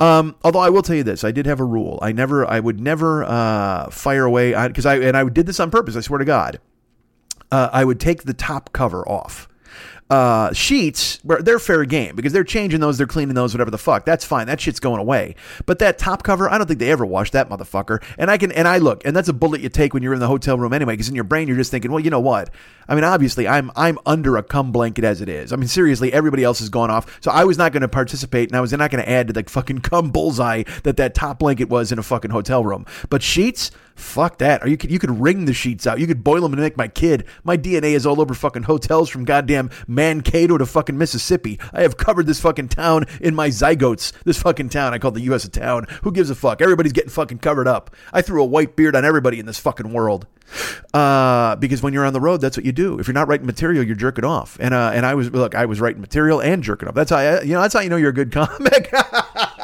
Um, 0.00 0.36
although 0.42 0.60
I 0.60 0.70
will 0.70 0.80
tell 0.80 0.96
you 0.96 1.02
this, 1.02 1.22
I 1.22 1.32
did 1.32 1.44
have 1.44 1.60
a 1.60 1.64
rule. 1.64 1.98
I 2.00 2.12
never, 2.12 2.48
I 2.48 2.60
would 2.60 2.80
never 2.80 3.24
uh, 3.24 3.90
fire 3.90 4.24
away 4.24 4.54
because 4.68 4.86
I 4.86 4.96
and 4.96 5.14
I 5.14 5.28
did 5.28 5.44
this 5.44 5.60
on 5.60 5.70
purpose. 5.70 5.96
I 5.96 6.00
swear 6.00 6.18
to 6.18 6.24
God 6.24 6.58
uh, 7.50 7.70
I 7.72 7.84
would 7.84 8.00
take 8.00 8.24
the 8.24 8.34
top 8.34 8.72
cover 8.72 9.06
off. 9.08 9.48
Uh, 10.10 10.52
sheets, 10.52 11.20
they're 11.22 11.60
fair 11.60 11.84
game 11.84 12.16
because 12.16 12.32
they're 12.32 12.42
changing 12.42 12.80
those, 12.80 12.98
they're 12.98 13.06
cleaning 13.06 13.36
those, 13.36 13.54
whatever 13.54 13.70
the 13.70 13.78
fuck. 13.78 14.04
That's 14.04 14.24
fine. 14.24 14.48
That 14.48 14.60
shit's 14.60 14.80
going 14.80 14.98
away. 14.98 15.36
But 15.66 15.78
that 15.78 15.98
top 15.98 16.24
cover, 16.24 16.50
I 16.50 16.58
don't 16.58 16.66
think 16.66 16.80
they 16.80 16.90
ever 16.90 17.06
wash 17.06 17.30
that 17.30 17.48
motherfucker. 17.48 18.02
And 18.18 18.28
I 18.28 18.36
can, 18.36 18.50
and 18.50 18.66
I 18.66 18.78
look, 18.78 19.04
and 19.04 19.14
that's 19.14 19.28
a 19.28 19.32
bullet 19.32 19.60
you 19.60 19.68
take 19.68 19.94
when 19.94 20.02
you're 20.02 20.12
in 20.12 20.18
the 20.18 20.26
hotel 20.26 20.58
room 20.58 20.72
anyway, 20.72 20.94
because 20.94 21.08
in 21.08 21.14
your 21.14 21.22
brain 21.22 21.46
you're 21.46 21.56
just 21.56 21.70
thinking, 21.70 21.92
well, 21.92 22.00
you 22.00 22.10
know 22.10 22.18
what? 22.18 22.50
I 22.88 22.96
mean, 22.96 23.04
obviously, 23.04 23.46
I'm 23.46 23.70
I'm 23.76 24.00
under 24.04 24.36
a 24.36 24.42
cum 24.42 24.72
blanket 24.72 25.04
as 25.04 25.20
it 25.20 25.28
is. 25.28 25.52
I 25.52 25.56
mean, 25.56 25.68
seriously, 25.68 26.12
everybody 26.12 26.42
else 26.42 26.58
has 26.58 26.68
gone 26.68 26.90
off, 26.90 27.20
so 27.20 27.30
I 27.30 27.44
was 27.44 27.56
not 27.56 27.70
going 27.70 27.82
to 27.82 27.88
participate, 27.88 28.48
and 28.48 28.56
I 28.56 28.60
was 28.60 28.72
not 28.72 28.90
going 28.90 29.04
to 29.04 29.08
add 29.08 29.28
to 29.28 29.32
the 29.32 29.44
fucking 29.44 29.82
cum 29.82 30.10
bullseye 30.10 30.64
that 30.82 30.96
that 30.96 31.14
top 31.14 31.38
blanket 31.38 31.68
was 31.68 31.92
in 31.92 32.00
a 32.00 32.02
fucking 32.02 32.32
hotel 32.32 32.64
room. 32.64 32.84
But 33.08 33.22
sheets, 33.22 33.70
Fuck 33.94 34.38
that. 34.38 34.62
Or 34.64 34.68
you 34.68 34.76
could 34.76 34.90
you 34.90 34.98
could 34.98 35.20
wring 35.20 35.44
the 35.44 35.52
sheets 35.52 35.86
out. 35.86 36.00
You 36.00 36.06
could 36.06 36.24
boil 36.24 36.42
them 36.42 36.52
and 36.52 36.62
make 36.62 36.76
my 36.76 36.88
kid. 36.88 37.24
My 37.44 37.56
DNA 37.56 37.92
is 37.92 38.06
all 38.06 38.20
over 38.20 38.34
fucking 38.34 38.64
hotels 38.64 39.08
from 39.08 39.24
goddamn 39.24 39.70
Mankato 39.86 40.58
to 40.58 40.66
fucking 40.66 40.96
Mississippi. 40.96 41.58
I 41.72 41.82
have 41.82 41.96
covered 41.96 42.26
this 42.26 42.40
fucking 42.40 42.68
town 42.68 43.06
in 43.20 43.34
my 43.34 43.48
zygotes. 43.48 44.12
This 44.24 44.40
fucking 44.40 44.70
town. 44.70 44.94
I 44.94 44.98
call 44.98 45.10
the 45.10 45.20
U.S. 45.22 45.44
a 45.44 45.50
town. 45.50 45.86
Who 46.02 46.12
gives 46.12 46.30
a 46.30 46.34
fuck? 46.34 46.62
Everybody's 46.62 46.92
getting 46.92 47.10
fucking 47.10 47.38
covered 47.38 47.68
up. 47.68 47.94
I 48.12 48.22
threw 48.22 48.42
a 48.42 48.46
white 48.46 48.76
beard 48.76 48.96
on 48.96 49.04
everybody 49.04 49.38
in 49.38 49.46
this 49.46 49.58
fucking 49.58 49.92
world. 49.92 50.26
Uh, 50.92 51.56
because 51.56 51.82
when 51.82 51.92
you're 51.92 52.04
on 52.04 52.12
the 52.12 52.20
road, 52.20 52.40
that's 52.40 52.56
what 52.56 52.66
you 52.66 52.72
do. 52.72 52.98
If 52.98 53.06
you're 53.06 53.14
not 53.14 53.28
writing 53.28 53.46
material, 53.46 53.84
you're 53.84 53.94
jerking 53.94 54.24
off. 54.24 54.56
And 54.60 54.74
uh, 54.74 54.90
and 54.92 55.06
I 55.06 55.14
was 55.14 55.30
look, 55.30 55.54
I 55.54 55.66
was 55.66 55.80
writing 55.80 56.00
material 56.00 56.40
and 56.40 56.62
jerking 56.62 56.88
off. 56.88 56.94
That's 56.94 57.10
how 57.10 57.18
I, 57.18 57.42
you 57.42 57.54
know. 57.54 57.60
That's 57.60 57.74
how 57.74 57.80
you 57.80 57.88
know 57.88 57.96
you're 57.96 58.10
a 58.10 58.14
good 58.14 58.32
comic. 58.32 58.92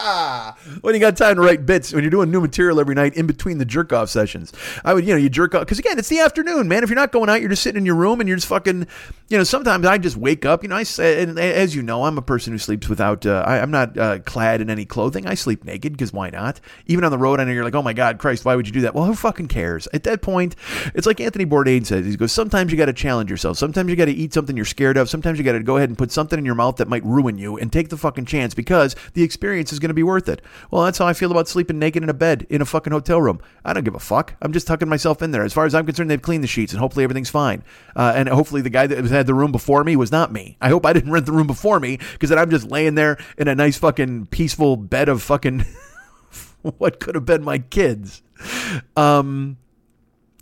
when 0.81 0.95
you 0.95 1.01
got 1.01 1.17
time 1.17 1.37
to 1.37 1.41
write 1.41 1.67
bits, 1.67 1.93
when 1.93 2.03
you're 2.03 2.11
doing 2.11 2.31
new 2.31 2.41
material 2.41 2.81
every 2.81 2.95
night 2.95 3.15
in 3.15 3.27
between 3.27 3.59
the 3.59 3.65
jerk 3.65 3.93
off 3.93 4.09
sessions, 4.11 4.53
I 4.85 4.95
would, 4.95 5.07
you 5.07 5.13
know, 5.13 5.19
you 5.19 5.29
jerk 5.29 5.55
off 5.55 5.63
because 5.63 5.79
again, 5.79 5.99
it's 5.99 6.09
the 6.09 6.21
afternoon, 6.21 6.69
man. 6.69 6.83
If 6.83 6.91
you're 6.91 6.97
not 6.97 7.13
going 7.13 7.29
out, 7.29 7.41
you're 7.41 7.51
just 7.51 7.63
sitting 7.63 7.79
in 7.79 7.87
your 7.87 7.95
room 7.95 8.21
and 8.21 8.29
you're 8.29 8.37
just 8.37 8.49
fucking, 8.49 8.87
you 9.29 9.39
know. 9.39 9.45
Sometimes 9.45 9.87
I 9.87 9.99
just 9.99 10.17
wake 10.17 10.45
up, 10.45 10.63
you 10.63 10.69
know. 10.69 10.77
I 10.77 10.83
say, 10.83 11.23
and 11.23 11.39
as 11.39 11.75
you 11.75 11.83
know, 11.83 12.05
I'm 12.05 12.19
a 12.19 12.23
person 12.23 12.53
who 12.53 12.59
sleeps 12.59 12.89
without. 12.89 13.27
Uh, 13.27 13.43
I, 13.47 13.59
am 13.59 13.71
not 13.71 13.97
uh, 13.99 14.19
clad 14.21 14.61
in 14.61 14.71
any 14.71 14.85
clothing. 14.85 15.27
I 15.27 15.35
sleep 15.35 15.65
naked 15.65 15.93
because 15.93 16.13
why 16.13 16.31
not? 16.31 16.61
Even 16.87 17.05
on 17.05 17.11
the 17.11 17.19
road, 17.19 17.41
I 17.41 17.45
know 17.45 17.53
you're 17.53 17.65
like, 17.65 17.75
oh 17.75 17.83
my 17.83 17.93
god, 17.93 18.19
Christ, 18.19 18.45
why 18.45 18.57
would 18.57 18.67
you 18.67 18.73
do 18.73 18.83
that? 18.83 18.95
Well, 18.95 19.05
who 19.05 19.15
fucking 19.15 19.49
cares? 19.49 19.89
At 19.93 20.05
that 20.05 20.23
point, 20.23 20.57
it's 20.95 21.07
like 21.07 21.21
Anthony 21.21 21.47
Bourdain 21.47 21.85
says. 21.85 22.07
He 22.07 22.17
goes, 22.17 22.33
sometimes 22.33 22.71
you 22.71 22.79
got 22.79 22.87
to 22.87 22.93
challenge 22.93 23.31
yourself. 23.31 23.59
Sometimes 23.59 23.91
you 23.91 23.97
got 23.97 24.07
to 24.07 24.13
eat 24.13 24.33
something 24.33 24.57
you're 24.57 24.65
scared 24.65 24.97
of. 24.97 25.09
Sometimes 25.09 25.39
you 25.39 25.45
got 25.45 25.53
to 25.53 25.63
go 25.63 25.77
ahead 25.77 25.89
and 25.89 25.99
put 25.99 26.13
something 26.13 26.39
in 26.39 26.45
your 26.45 26.55
mouth 26.55 26.77
that 26.77 26.89
might 26.89 27.05
ruin 27.05 27.39
you 27.39 27.57
and 27.57 27.73
take 27.73 27.89
the 27.89 27.97
fucking 27.97 28.27
chance 28.27 28.55
because 28.55 28.95
the 29.15 29.23
experience 29.23 29.73
is 29.73 29.79
going 29.79 29.89
to 29.89 29.95
be 29.97 30.03
worth 30.03 30.29
it. 30.29 30.41
Well, 30.71 30.85
that's 30.85 30.99
how 30.99 31.07
I 31.07 31.13
feel 31.13 31.31
about 31.33 31.49
sleeping 31.49 31.79
naked 31.79 32.03
in 32.03 32.09
a 32.09 32.15
bed 32.15 32.47
in 32.49 32.63
a 32.63 32.65
fucking 32.65 32.93
hotel 32.93 33.21
room. 33.21 33.41
I 33.65 33.73
don't 33.73 33.85
give 33.85 33.95
a 33.95 34.01
fuck. 34.01 34.35
I'm 34.41 34.53
just 34.53 34.67
tucking 34.67 34.89
myself 34.89 35.23
in 35.23 35.33
there. 35.33 35.43
As 35.43 35.53
far 35.53 35.67
as 35.67 35.75
I'm 35.75 35.87
concerned, 35.87 36.11
they've 36.11 36.23
cleaned 36.23 36.45
the 36.45 36.49
sheets 36.49 36.73
and 36.73 36.81
hopefully 36.81 37.05
everything's 37.05 37.31
fine. 37.31 37.65
Uh, 37.97 38.13
and 38.15 38.29
hopefully 38.29 38.61
the 38.61 38.71
guy 38.71 38.87
that 38.87 39.05
had 39.07 39.27
the 39.27 39.35
room 39.35 39.53
before 39.53 39.83
me 39.83 39.97
was 39.97 40.13
not 40.13 40.33
me. 40.33 40.57
I 40.61 40.69
hope 40.69 40.87
I 40.87 40.93
didn't 40.93 41.11
rent 41.11 41.27
the 41.27 41.33
room 41.33 41.47
before 41.47 41.81
me 41.81 41.99
because 42.13 42.31
then 42.31 42.39
I'm 42.39 42.51
just 42.51 42.71
laying 42.71 42.95
there 42.95 43.19
in 43.37 43.49
a 43.49 43.55
nice 43.55 43.77
fucking 43.77 44.27
peaceful 44.27 44.77
bed 44.77 45.09
of 45.09 45.23
fucking 45.23 45.65
what 46.63 47.01
could 47.01 47.15
have 47.15 47.27
been 47.27 47.43
my 47.43 47.59
kids. 47.59 48.23
Um, 48.97 49.57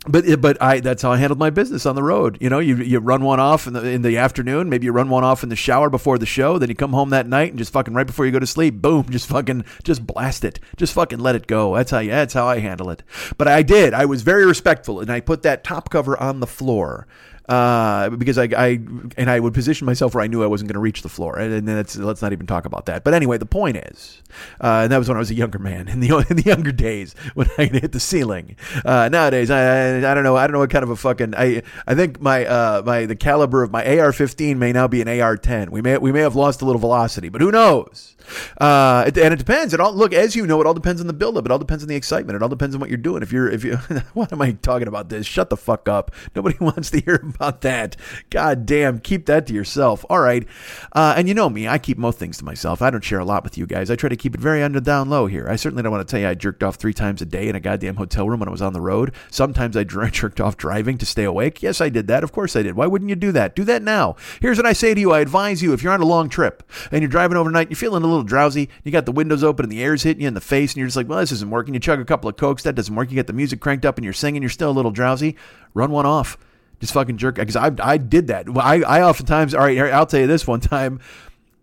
but 0.07 0.27
eh, 0.27 0.35
but 0.35 0.61
I 0.61 0.79
that's 0.79 1.01
how 1.01 1.11
I 1.11 1.17
handled 1.17 1.39
my 1.39 1.49
business 1.49 1.85
on 1.85 1.95
the 1.95 2.03
road. 2.03 2.37
You 2.41 2.49
know, 2.49 2.59
you 2.59 2.77
you 2.77 2.99
run 2.99 3.23
one 3.23 3.39
off 3.39 3.67
in 3.67 3.73
the 3.73 3.85
in 3.87 4.01
the 4.01 4.17
afternoon, 4.17 4.69
maybe 4.69 4.85
you 4.85 4.91
run 4.91 5.09
one 5.09 5.23
off 5.23 5.43
in 5.43 5.49
the 5.49 5.55
shower 5.55 5.89
before 5.89 6.17
the 6.17 6.25
show, 6.25 6.57
then 6.57 6.69
you 6.69 6.75
come 6.75 6.93
home 6.93 7.09
that 7.09 7.27
night 7.27 7.49
and 7.49 7.57
just 7.57 7.73
fucking 7.73 7.93
right 7.93 8.07
before 8.07 8.25
you 8.25 8.31
go 8.31 8.39
to 8.39 8.47
sleep, 8.47 8.81
boom, 8.81 9.05
just 9.09 9.27
fucking 9.27 9.65
just 9.83 10.05
blast 10.05 10.43
it, 10.43 10.59
just 10.77 10.93
fucking 10.93 11.19
let 11.19 11.35
it 11.35 11.47
go. 11.47 11.75
That's 11.75 11.91
how 11.91 11.99
you, 11.99 12.11
that's 12.11 12.33
how 12.33 12.47
I 12.47 12.59
handle 12.59 12.89
it. 12.89 13.03
But 13.37 13.47
I 13.47 13.63
did. 13.63 13.93
I 13.93 14.05
was 14.05 14.21
very 14.21 14.45
respectful, 14.45 14.99
and 14.99 15.09
I 15.09 15.19
put 15.19 15.43
that 15.43 15.63
top 15.63 15.89
cover 15.89 16.19
on 16.21 16.39
the 16.39 16.47
floor. 16.47 17.07
Uh, 17.47 18.09
because 18.09 18.37
I, 18.37 18.49
I 18.57 18.79
and 19.17 19.29
I 19.29 19.39
would 19.39 19.53
position 19.53 19.85
myself 19.85 20.15
where 20.15 20.23
I 20.23 20.27
knew 20.27 20.43
I 20.43 20.47
wasn't 20.47 20.69
going 20.69 20.75
to 20.75 20.79
reach 20.79 21.01
the 21.01 21.09
floor, 21.09 21.37
and, 21.37 21.67
that's, 21.67 21.95
let's 21.95 22.21
not 22.21 22.33
even 22.33 22.47
talk 22.47 22.65
about 22.65 22.87
that. 22.87 23.03
But 23.03 23.13
anyway, 23.13 23.37
the 23.37 23.45
point 23.45 23.77
is, 23.77 24.21
uh, 24.61 24.81
and 24.83 24.91
that 24.91 24.97
was 24.97 25.07
when 25.07 25.17
I 25.17 25.19
was 25.19 25.31
a 25.31 25.35
younger 25.35 25.59
man 25.59 25.87
in 25.89 25.99
the 25.99 26.07
in 26.29 26.37
the 26.37 26.43
younger 26.43 26.71
days 26.71 27.15
when 27.33 27.47
I 27.57 27.65
hit 27.65 27.91
the 27.91 27.99
ceiling. 27.99 28.55
Uh, 28.83 29.09
nowadays, 29.09 29.51
I, 29.51 29.97
I 29.97 30.13
don't 30.13 30.23
know, 30.23 30.35
I 30.35 30.47
don't 30.47 30.53
know 30.53 30.59
what 30.59 30.69
kind 30.69 30.83
of 30.83 30.89
a 30.89 30.95
fucking 30.95 31.35
I 31.35 31.61
I 31.85 31.95
think 31.95 32.19
my 32.21 32.45
uh, 32.45 32.81
my 32.85 33.05
the 33.05 33.15
caliber 33.15 33.63
of 33.63 33.71
my 33.71 33.83
AR-15 33.99 34.57
may 34.57 34.71
now 34.71 34.87
be 34.87 35.01
an 35.01 35.07
AR-10. 35.07 35.69
We 35.69 35.81
may 35.81 35.97
we 35.97 36.11
may 36.11 36.21
have 36.21 36.35
lost 36.35 36.61
a 36.61 36.65
little 36.65 36.79
velocity, 36.79 37.29
but 37.29 37.41
who 37.41 37.51
knows? 37.51 38.15
Uh, 38.59 39.03
and 39.05 39.33
it 39.33 39.37
depends. 39.37 39.73
It 39.73 39.79
all 39.79 39.93
look 39.93 40.13
as 40.13 40.35
you 40.35 40.47
know. 40.47 40.61
It 40.61 40.67
all 40.67 40.73
depends 40.73 41.01
on 41.01 41.07
the 41.07 41.13
buildup. 41.13 41.45
It 41.45 41.51
all 41.51 41.59
depends 41.59 41.83
on 41.83 41.89
the 41.89 41.95
excitement. 41.95 42.35
It 42.35 42.41
all 42.41 42.49
depends 42.49 42.75
on 42.75 42.81
what 42.81 42.89
you're 42.89 42.97
doing. 42.97 43.23
If 43.23 43.31
you're 43.31 43.49
if 43.49 43.63
you 43.63 43.75
what 44.13 44.31
am 44.31 44.41
I 44.41 44.53
talking 44.53 44.87
about 44.87 45.09
this? 45.09 45.25
Shut 45.25 45.49
the 45.49 45.57
fuck 45.57 45.87
up. 45.87 46.11
Nobody 46.35 46.57
wants 46.59 46.89
to 46.91 46.99
hear 46.99 47.23
about 47.35 47.61
that. 47.61 47.95
God 48.29 48.65
damn, 48.65 48.99
keep 48.99 49.25
that 49.27 49.47
to 49.47 49.53
yourself. 49.53 50.05
All 50.09 50.19
right. 50.19 50.47
Uh, 50.93 51.13
and 51.17 51.27
you 51.27 51.33
know 51.33 51.49
me, 51.49 51.67
I 51.67 51.77
keep 51.77 51.97
most 51.97 52.17
things 52.17 52.37
to 52.39 52.45
myself. 52.45 52.81
I 52.81 52.89
don't 52.89 53.03
share 53.03 53.19
a 53.19 53.25
lot 53.25 53.43
with 53.43 53.57
you 53.57 53.67
guys. 53.67 53.91
I 53.91 53.95
try 53.95 54.09
to 54.09 54.15
keep 54.15 54.33
it 54.33 54.41
very 54.41 54.63
under 54.63 54.79
down 54.79 55.09
low 55.09 55.27
here. 55.27 55.47
I 55.49 55.55
certainly 55.55 55.83
don't 55.83 55.91
want 55.91 56.07
to 56.07 56.11
tell 56.11 56.19
you 56.19 56.27
I 56.27 56.33
jerked 56.33 56.63
off 56.63 56.75
three 56.75 56.93
times 56.93 57.21
a 57.21 57.25
day 57.25 57.47
in 57.47 57.55
a 57.55 57.59
goddamn 57.59 57.97
hotel 57.97 58.29
room 58.29 58.39
when 58.39 58.49
I 58.49 58.51
was 58.51 58.61
on 58.61 58.73
the 58.73 58.81
road. 58.81 59.13
Sometimes 59.29 59.77
I 59.77 59.83
jerked 59.85 60.41
off 60.41 60.57
driving 60.57 60.97
to 60.97 61.05
stay 61.05 61.23
awake. 61.23 61.61
Yes, 61.61 61.81
I 61.81 61.89
did 61.89 62.07
that. 62.07 62.23
Of 62.23 62.31
course 62.31 62.55
I 62.55 62.63
did. 62.63 62.75
Why 62.75 62.87
wouldn't 62.87 63.09
you 63.09 63.15
do 63.15 63.31
that? 63.33 63.55
Do 63.55 63.63
that 63.65 63.83
now. 63.83 64.15
Here's 64.41 64.57
what 64.57 64.65
I 64.65 64.73
say 64.73 64.93
to 64.93 64.99
you. 64.99 65.11
I 65.11 65.19
advise 65.19 65.61
you 65.61 65.73
if 65.73 65.83
you're 65.83 65.93
on 65.93 66.01
a 66.01 66.05
long 66.05 66.29
trip 66.29 66.63
and 66.91 67.01
you're 67.01 67.09
driving 67.09 67.37
overnight, 67.37 67.69
you're 67.69 67.75
feeling 67.75 68.03
a 68.03 68.07
little 68.07 68.23
drowsy, 68.23 68.69
you 68.83 68.91
got 68.91 69.05
the 69.05 69.11
windows 69.11 69.43
open 69.43 69.65
and 69.65 69.71
the 69.71 69.83
air's 69.83 70.03
hitting 70.03 70.21
you 70.21 70.27
in 70.27 70.33
the 70.33 70.41
face, 70.41 70.73
and 70.73 70.77
you're 70.77 70.87
just 70.87 70.97
like, 70.97 71.09
well, 71.09 71.19
this 71.19 71.31
isn't 71.31 71.49
working. 71.51 71.73
You 71.73 71.79
chug 71.79 71.99
a 71.99 72.05
couple 72.05 72.29
of 72.29 72.37
cokes, 72.37 72.63
that 72.63 72.75
doesn't 72.75 72.95
work. 72.95 73.09
You 73.09 73.15
get 73.15 73.27
the 73.27 73.33
music 73.33 73.59
cranked 73.59 73.85
up 73.85 73.97
and 73.97 74.03
you're 74.03 74.13
singing, 74.13 74.41
you're 74.41 74.49
still 74.49 74.71
a 74.71 74.71
little 74.71 74.91
drowsy. 74.91 75.35
Run 75.73 75.91
one 75.91 76.05
off. 76.05 76.37
Just 76.79 76.93
fucking 76.93 77.17
jerk. 77.17 77.35
Because 77.35 77.55
I, 77.55 77.71
I 77.81 77.97
did 77.97 78.27
that. 78.27 78.47
I, 78.57 78.81
I 78.81 79.01
oftentimes, 79.03 79.53
all 79.53 79.61
right, 79.61 79.77
I'll 79.77 80.05
tell 80.05 80.19
you 80.19 80.27
this 80.27 80.45
one 80.45 80.59
time. 80.59 80.99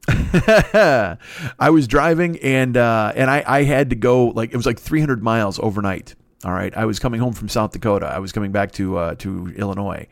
I 0.09 1.19
was 1.71 1.87
driving 1.87 2.37
and 2.41 2.77
uh, 2.77 3.13
and 3.15 3.31
I, 3.31 3.45
I 3.47 3.63
had 3.63 3.91
to 3.91 3.97
go 3.97 4.27
like 4.29 4.53
it 4.53 4.57
was 4.57 4.67
like 4.67 4.81
300 4.81 5.23
miles 5.23 5.61
overnight. 5.61 6.17
All 6.45 6.53
right, 6.53 6.77
I 6.77 6.87
was 6.87 6.99
coming 6.99 7.21
home 7.21 7.35
from 7.35 7.49
South 7.49 7.71
Dakota. 7.71 8.07
I 8.07 8.19
was 8.19 8.33
coming 8.33 8.51
back 8.51 8.73
to 8.73 8.97
uh, 8.97 9.15
to 9.17 9.53
Illinois, 9.57 10.09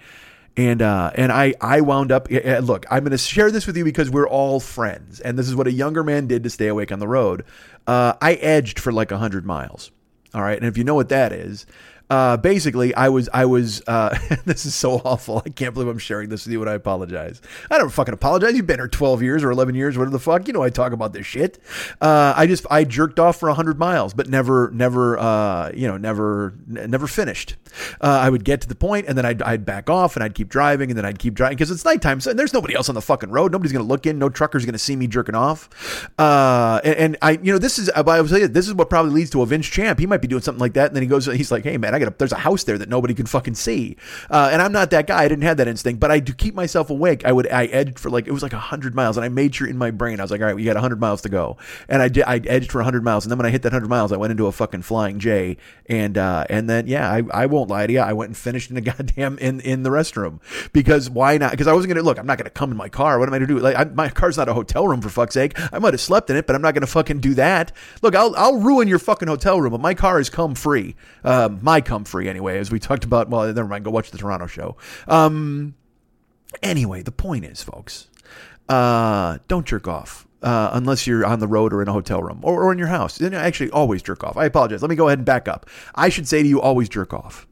and 0.56 0.80
uh, 0.80 1.10
and 1.16 1.32
I 1.32 1.54
I 1.60 1.80
wound 1.80 2.12
up. 2.12 2.30
Look, 2.30 2.86
I'm 2.88 3.02
going 3.02 3.10
to 3.10 3.18
share 3.18 3.50
this 3.50 3.66
with 3.66 3.76
you 3.76 3.82
because 3.84 4.10
we're 4.10 4.28
all 4.28 4.60
friends, 4.60 5.18
and 5.18 5.36
this 5.36 5.48
is 5.48 5.56
what 5.56 5.66
a 5.66 5.72
younger 5.72 6.04
man 6.04 6.28
did 6.28 6.44
to 6.44 6.50
stay 6.50 6.68
awake 6.68 6.92
on 6.92 7.00
the 7.00 7.08
road. 7.08 7.44
Uh, 7.84 8.12
I 8.20 8.34
edged 8.34 8.78
for 8.78 8.92
like 8.92 9.10
100 9.10 9.44
miles. 9.44 9.90
All 10.32 10.42
right, 10.42 10.56
and 10.56 10.66
if 10.66 10.78
you 10.78 10.84
know 10.84 10.94
what 10.94 11.08
that 11.08 11.32
is, 11.32 11.66
uh, 12.10 12.36
basically, 12.36 12.94
I 12.94 13.08
was, 13.08 13.28
I 13.32 13.44
was, 13.44 13.82
uh, 13.86 14.18
this 14.44 14.66
is 14.66 14.74
so 14.74 15.00
awful. 15.04 15.42
I 15.44 15.50
can't 15.50 15.74
believe 15.74 15.88
I'm 15.88 15.98
sharing 15.98 16.28
this 16.28 16.44
with 16.44 16.52
you 16.52 16.60
and 16.60 16.68
I 16.68 16.74
apologize. 16.74 17.40
I 17.70 17.78
don't 17.78 17.90
fucking 17.90 18.14
apologize. 18.14 18.54
You've 18.54 18.66
been 18.66 18.80
here 18.80 18.88
12 18.88 19.22
years 19.22 19.44
or 19.44 19.50
11 19.50 19.74
years, 19.74 19.96
whatever 19.96 20.12
the 20.12 20.18
fuck. 20.18 20.46
You 20.46 20.54
know, 20.54 20.62
I 20.62 20.70
talk 20.70 20.92
about 20.92 21.12
this 21.12 21.26
shit. 21.26 21.58
Uh, 22.00 22.34
I 22.36 22.46
just, 22.46 22.66
I 22.70 22.84
jerked 22.84 23.20
off 23.20 23.38
for 23.38 23.48
100 23.48 23.78
miles, 23.78 24.14
but 24.14 24.28
never, 24.28 24.70
never, 24.72 25.18
uh, 25.18 25.70
you 25.72 25.86
know, 25.86 25.96
never, 25.96 26.54
n- 26.68 26.90
never 26.90 27.06
finished. 27.06 27.56
Uh, 28.00 28.08
I 28.08 28.30
would 28.30 28.44
get 28.44 28.60
to 28.62 28.68
the 28.68 28.74
point 28.74 29.06
and 29.06 29.16
then 29.16 29.24
I'd, 29.24 29.42
I'd 29.42 29.64
back 29.64 29.88
off 29.88 30.16
and 30.16 30.24
I'd 30.24 30.34
keep 30.34 30.48
driving 30.48 30.90
and 30.90 30.98
then 30.98 31.04
I'd 31.04 31.18
keep 31.18 31.34
driving 31.34 31.56
because 31.56 31.70
it's 31.70 31.84
nighttime. 31.84 32.20
So 32.20 32.32
there's 32.32 32.52
nobody 32.52 32.74
else 32.74 32.88
on 32.88 32.94
the 32.96 33.02
fucking 33.02 33.30
road. 33.30 33.52
Nobody's 33.52 33.72
to 33.72 33.82
look 33.82 34.06
in. 34.06 34.18
No 34.18 34.28
trucker's 34.28 34.64
to 34.66 34.78
see 34.78 34.96
me 34.96 35.06
jerking 35.06 35.34
off. 35.34 36.08
Uh, 36.18 36.80
and, 36.84 36.96
and, 36.96 37.16
I, 37.22 37.32
you 37.32 37.52
know, 37.52 37.58
this 37.58 37.78
is, 37.78 37.88
I 37.90 38.20
was 38.20 38.30
this 38.30 38.66
is 38.66 38.74
what 38.74 38.90
probably 38.90 39.12
leads 39.12 39.30
to 39.30 39.42
a 39.42 39.46
Vince 39.46 39.66
Champ. 39.66 39.98
He 39.98 40.06
might 40.06 40.22
be 40.22 40.28
doing 40.28 40.42
something 40.42 40.60
like 40.60 40.74
that. 40.74 40.88
And 40.88 40.96
then 40.96 41.02
he 41.02 41.08
goes, 41.08 41.26
he's 41.26 41.52
like, 41.52 41.64
hey 41.64 41.76
man, 41.76 41.94
I 41.94 41.99
got 42.00 42.18
there's 42.18 42.32
a 42.32 42.36
house 42.36 42.64
there 42.64 42.78
that 42.78 42.88
nobody 42.88 43.14
can 43.14 43.26
fucking 43.26 43.54
see. 43.54 43.96
Uh, 44.30 44.50
and 44.52 44.60
I'm 44.60 44.72
not 44.72 44.90
that 44.90 45.06
guy. 45.06 45.22
I 45.22 45.28
didn't 45.28 45.44
have 45.44 45.56
that 45.58 45.68
instinct, 45.68 46.00
but 46.00 46.10
I 46.10 46.20
do 46.20 46.32
keep 46.32 46.54
myself 46.54 46.90
awake. 46.90 47.24
I 47.24 47.32
would 47.32 47.50
I 47.50 47.66
edged 47.66 47.98
for 47.98 48.10
like 48.10 48.26
it 48.26 48.32
was 48.32 48.42
like 48.42 48.52
hundred 48.52 48.94
miles, 48.94 49.16
and 49.16 49.24
I 49.24 49.28
made 49.28 49.54
sure 49.54 49.68
in 49.68 49.78
my 49.78 49.90
brain 49.90 50.20
I 50.20 50.24
was 50.24 50.30
like, 50.30 50.40
all 50.40 50.46
right, 50.46 50.56
we 50.56 50.64
got 50.64 50.76
hundred 50.76 51.00
miles 51.00 51.22
to 51.22 51.28
go, 51.28 51.56
and 51.88 52.02
I 52.02 52.08
did. 52.08 52.24
I 52.24 52.36
edged 52.38 52.72
for 52.72 52.82
hundred 52.82 53.04
miles, 53.04 53.24
and 53.24 53.30
then 53.30 53.38
when 53.38 53.46
I 53.46 53.50
hit 53.50 53.62
that 53.62 53.72
hundred 53.72 53.88
miles, 53.88 54.12
I 54.12 54.16
went 54.16 54.30
into 54.30 54.46
a 54.46 54.52
fucking 54.52 54.82
flying 54.82 55.18
J, 55.18 55.56
and 55.86 56.16
uh, 56.16 56.44
and 56.48 56.68
then 56.68 56.86
yeah, 56.86 57.10
I, 57.10 57.22
I 57.32 57.46
won't 57.46 57.70
lie 57.70 57.86
to 57.86 57.92
you, 57.92 58.00
I 58.00 58.12
went 58.12 58.30
and 58.30 58.36
finished 58.36 58.70
in 58.70 58.76
a 58.76 58.80
goddamn 58.80 59.38
in 59.38 59.60
in 59.60 59.82
the 59.82 59.90
restroom 59.90 60.40
because 60.72 61.10
why 61.10 61.38
not? 61.38 61.50
Because 61.52 61.66
I 61.66 61.72
wasn't 61.72 61.94
gonna 61.94 62.04
look. 62.04 62.18
I'm 62.18 62.26
not 62.26 62.38
gonna 62.38 62.50
come 62.50 62.70
in 62.70 62.76
my 62.76 62.88
car. 62.88 63.18
What 63.18 63.28
am 63.28 63.34
I 63.34 63.38
gonna 63.38 63.46
do? 63.46 63.58
Like 63.58 63.76
I, 63.76 63.84
my 63.84 64.08
car's 64.08 64.36
not 64.36 64.48
a 64.48 64.54
hotel 64.54 64.86
room 64.86 65.00
for 65.00 65.08
fuck's 65.08 65.34
sake. 65.34 65.58
I 65.72 65.78
might 65.78 65.94
have 65.94 66.00
slept 66.00 66.30
in 66.30 66.36
it, 66.36 66.46
but 66.46 66.56
I'm 66.56 66.62
not 66.62 66.74
gonna 66.74 66.86
fucking 66.86 67.20
do 67.20 67.34
that. 67.34 67.72
Look, 68.02 68.14
I'll 68.14 68.34
I'll 68.36 68.58
ruin 68.58 68.88
your 68.88 68.98
fucking 68.98 69.28
hotel 69.28 69.60
room, 69.60 69.72
but 69.72 69.80
my 69.80 69.94
car 69.94 70.20
is 70.20 70.30
come 70.30 70.54
free. 70.54 70.94
Uh, 71.24 71.50
my 71.60 71.80
come 71.90 72.04
free 72.04 72.28
anyway, 72.28 72.58
as 72.58 72.70
we 72.70 72.78
talked 72.78 73.04
about. 73.04 73.28
Well, 73.28 73.52
never 73.52 73.68
mind. 73.68 73.84
Go 73.84 73.90
watch 73.90 74.12
the 74.12 74.18
Toronto 74.18 74.46
show. 74.46 74.76
Um, 75.08 75.74
anyway, 76.62 77.02
the 77.02 77.12
point 77.12 77.44
is, 77.44 77.62
folks, 77.62 78.08
uh, 78.68 79.38
don't 79.48 79.66
jerk 79.66 79.88
off. 79.88 80.26
Uh, 80.42 80.70
unless 80.72 81.06
you're 81.06 81.26
on 81.26 81.38
the 81.38 81.46
road 81.46 81.70
or 81.70 81.82
in 81.82 81.88
a 81.88 81.92
hotel 81.92 82.22
room 82.22 82.40
or, 82.42 82.62
or 82.62 82.72
in 82.72 82.78
your 82.78 82.88
house. 82.88 83.18
Then 83.18 83.34
actually, 83.34 83.70
always 83.72 84.02
jerk 84.02 84.24
off. 84.24 84.38
I 84.38 84.46
apologize. 84.46 84.80
Let 84.80 84.88
me 84.88 84.96
go 84.96 85.08
ahead 85.08 85.18
and 85.18 85.26
back 85.26 85.48
up. 85.48 85.68
I 85.94 86.08
should 86.08 86.26
say 86.26 86.42
to 86.42 86.48
you, 86.48 86.62
always 86.62 86.88
jerk 86.88 87.12
off. 87.12 87.46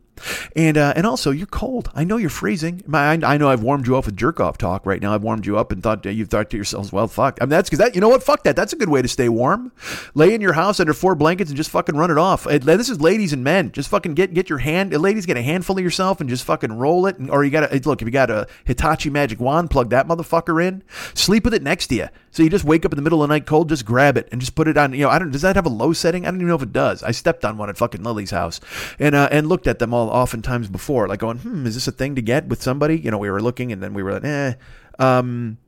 And 0.57 0.77
uh, 0.77 0.93
and 0.97 1.07
also, 1.07 1.31
you're 1.31 1.47
cold. 1.47 1.91
I 1.95 2.05
know 2.05 2.17
you're 2.17 2.31
freezing. 2.31 2.83
My, 2.87 3.13
I, 3.13 3.35
I 3.35 3.37
know 3.37 3.49
I've 3.49 3.63
warmed 3.63 3.87
you 3.87 3.97
up 3.97 4.07
with 4.07 4.17
jerk 4.17 4.41
off 4.41 4.59
talk 4.59 4.87
right 4.87 5.01
now. 5.01 5.15
I've 5.15 5.23
warmed 5.23 5.47
you 5.47 5.59
up 5.59 5.73
and 5.73 5.83
thought 5.83 6.07
uh, 6.07 6.11
you've 6.11 6.29
thought 6.29 6.51
to 6.51 6.57
yourselves, 6.57 6.93
well, 6.93 7.09
fuck. 7.09 7.39
I 7.41 7.45
mean, 7.45 7.51
that's 7.51 7.69
because 7.69 7.79
that 7.85 7.95
you 7.95 8.01
know 8.01 8.09
what? 8.09 8.23
Fuck 8.23 8.45
that. 8.45 8.57
That's 8.57 8.73
a 8.73 8.77
good 8.77 8.89
way 8.89 9.03
to 9.03 9.09
stay 9.09 9.29
warm. 9.29 9.73
Lay 10.15 10.35
in 10.35 10.41
your 10.41 10.55
house 10.55 10.81
under 10.81 10.95
four 10.95 11.15
blankets 11.15 11.51
and 11.51 11.57
just 11.57 11.71
fucking 11.71 11.97
run 11.97 12.11
it 12.11 12.19
off. 12.19 12.45
This 12.45 12.89
is 12.89 13.01
ladies 13.01 13.33
and 13.33 13.45
men. 13.45 13.73
Just 13.73 13.89
fucking 13.89 14.15
get 14.15 14.35
get 14.35 14.49
your 14.49 14.59
hand. 14.59 14.93
Ladies, 14.93 15.27
get 15.27 15.37
a 15.37 15.43
handful 15.43 15.77
of 15.77 15.85
yourself 15.85 16.21
and 16.21 16.29
just 16.29 16.45
fucking 16.45 16.73
roll 16.73 17.07
it. 17.07 17.19
And, 17.19 17.31
or 17.31 17.45
you 17.45 17.51
got 17.51 17.69
to 17.69 17.89
look 17.89 18.03
if 18.03 18.09
you 18.09 18.13
got 18.13 18.31
a 18.31 18.47
Hitachi 18.65 19.11
magic 19.11 19.41
wand, 19.41 19.71
plug 19.71 19.91
that 19.91 20.07
motherfucker 20.07 20.65
in. 20.65 20.83
Sleep 21.15 21.45
with 21.45 21.55
it 21.55 21.63
next 21.63 21.89
to 21.89 21.95
you. 21.95 22.09
So 22.31 22.43
you 22.43 22.51
just 22.51 22.65
wake 22.65 22.85
up 22.85 22.93
in 22.93 22.97
the 22.97 23.03
middle 23.03 23.23
of 23.23 23.29
the 23.29 23.35
night 23.35 23.47
cold, 23.47 23.69
just 23.69 23.85
grab 23.85 24.17
it 24.17 24.29
and 24.31 24.41
just 24.41 24.55
put 24.55 24.69
it 24.69 24.77
on. 24.77 24.93
You 24.93 25.01
know, 25.01 25.11
I 25.11 25.19
don't. 25.19 25.31
Does 25.31 25.43
that 25.43 25.57
have 25.57 25.67
a 25.67 25.71
low 25.71 25.93
setting? 25.93 26.25
I 26.25 26.31
don't 26.31 26.41
even 26.41 26.49
know 26.49 26.55
if 26.55 26.63
it 26.63 26.73
does. 26.73 27.03
I 27.03 27.11
stepped 27.11 27.45
on 27.45 27.57
one 27.57 27.69
at 27.69 27.77
fucking 27.77 28.03
Lily's 28.03 28.31
house, 28.31 28.61
and 28.99 29.15
uh, 29.15 29.29
and 29.33 29.49
looked 29.49 29.67
at 29.67 29.79
them 29.79 29.93
all 29.93 30.08
oftentimes 30.09 30.69
before, 30.69 31.09
like 31.09 31.21
going, 31.21 31.39
hmm, 31.39 31.67
is 31.67 31.75
this 31.75 31.89
a 31.89 31.93
thing 31.93 32.15
to 32.15 32.23
get 32.23 32.47
with 32.47 32.63
somebody? 32.63 32.99
You 32.99 33.11
know, 33.11 33.19
we 33.19 33.31
were 33.31 33.43
looking, 33.43 33.73
and 33.73 33.83
then 33.83 33.95
we 33.95 34.03
were 34.03 34.13
like, 34.13 34.25
eh. 34.25 34.55
Um, 34.99 35.59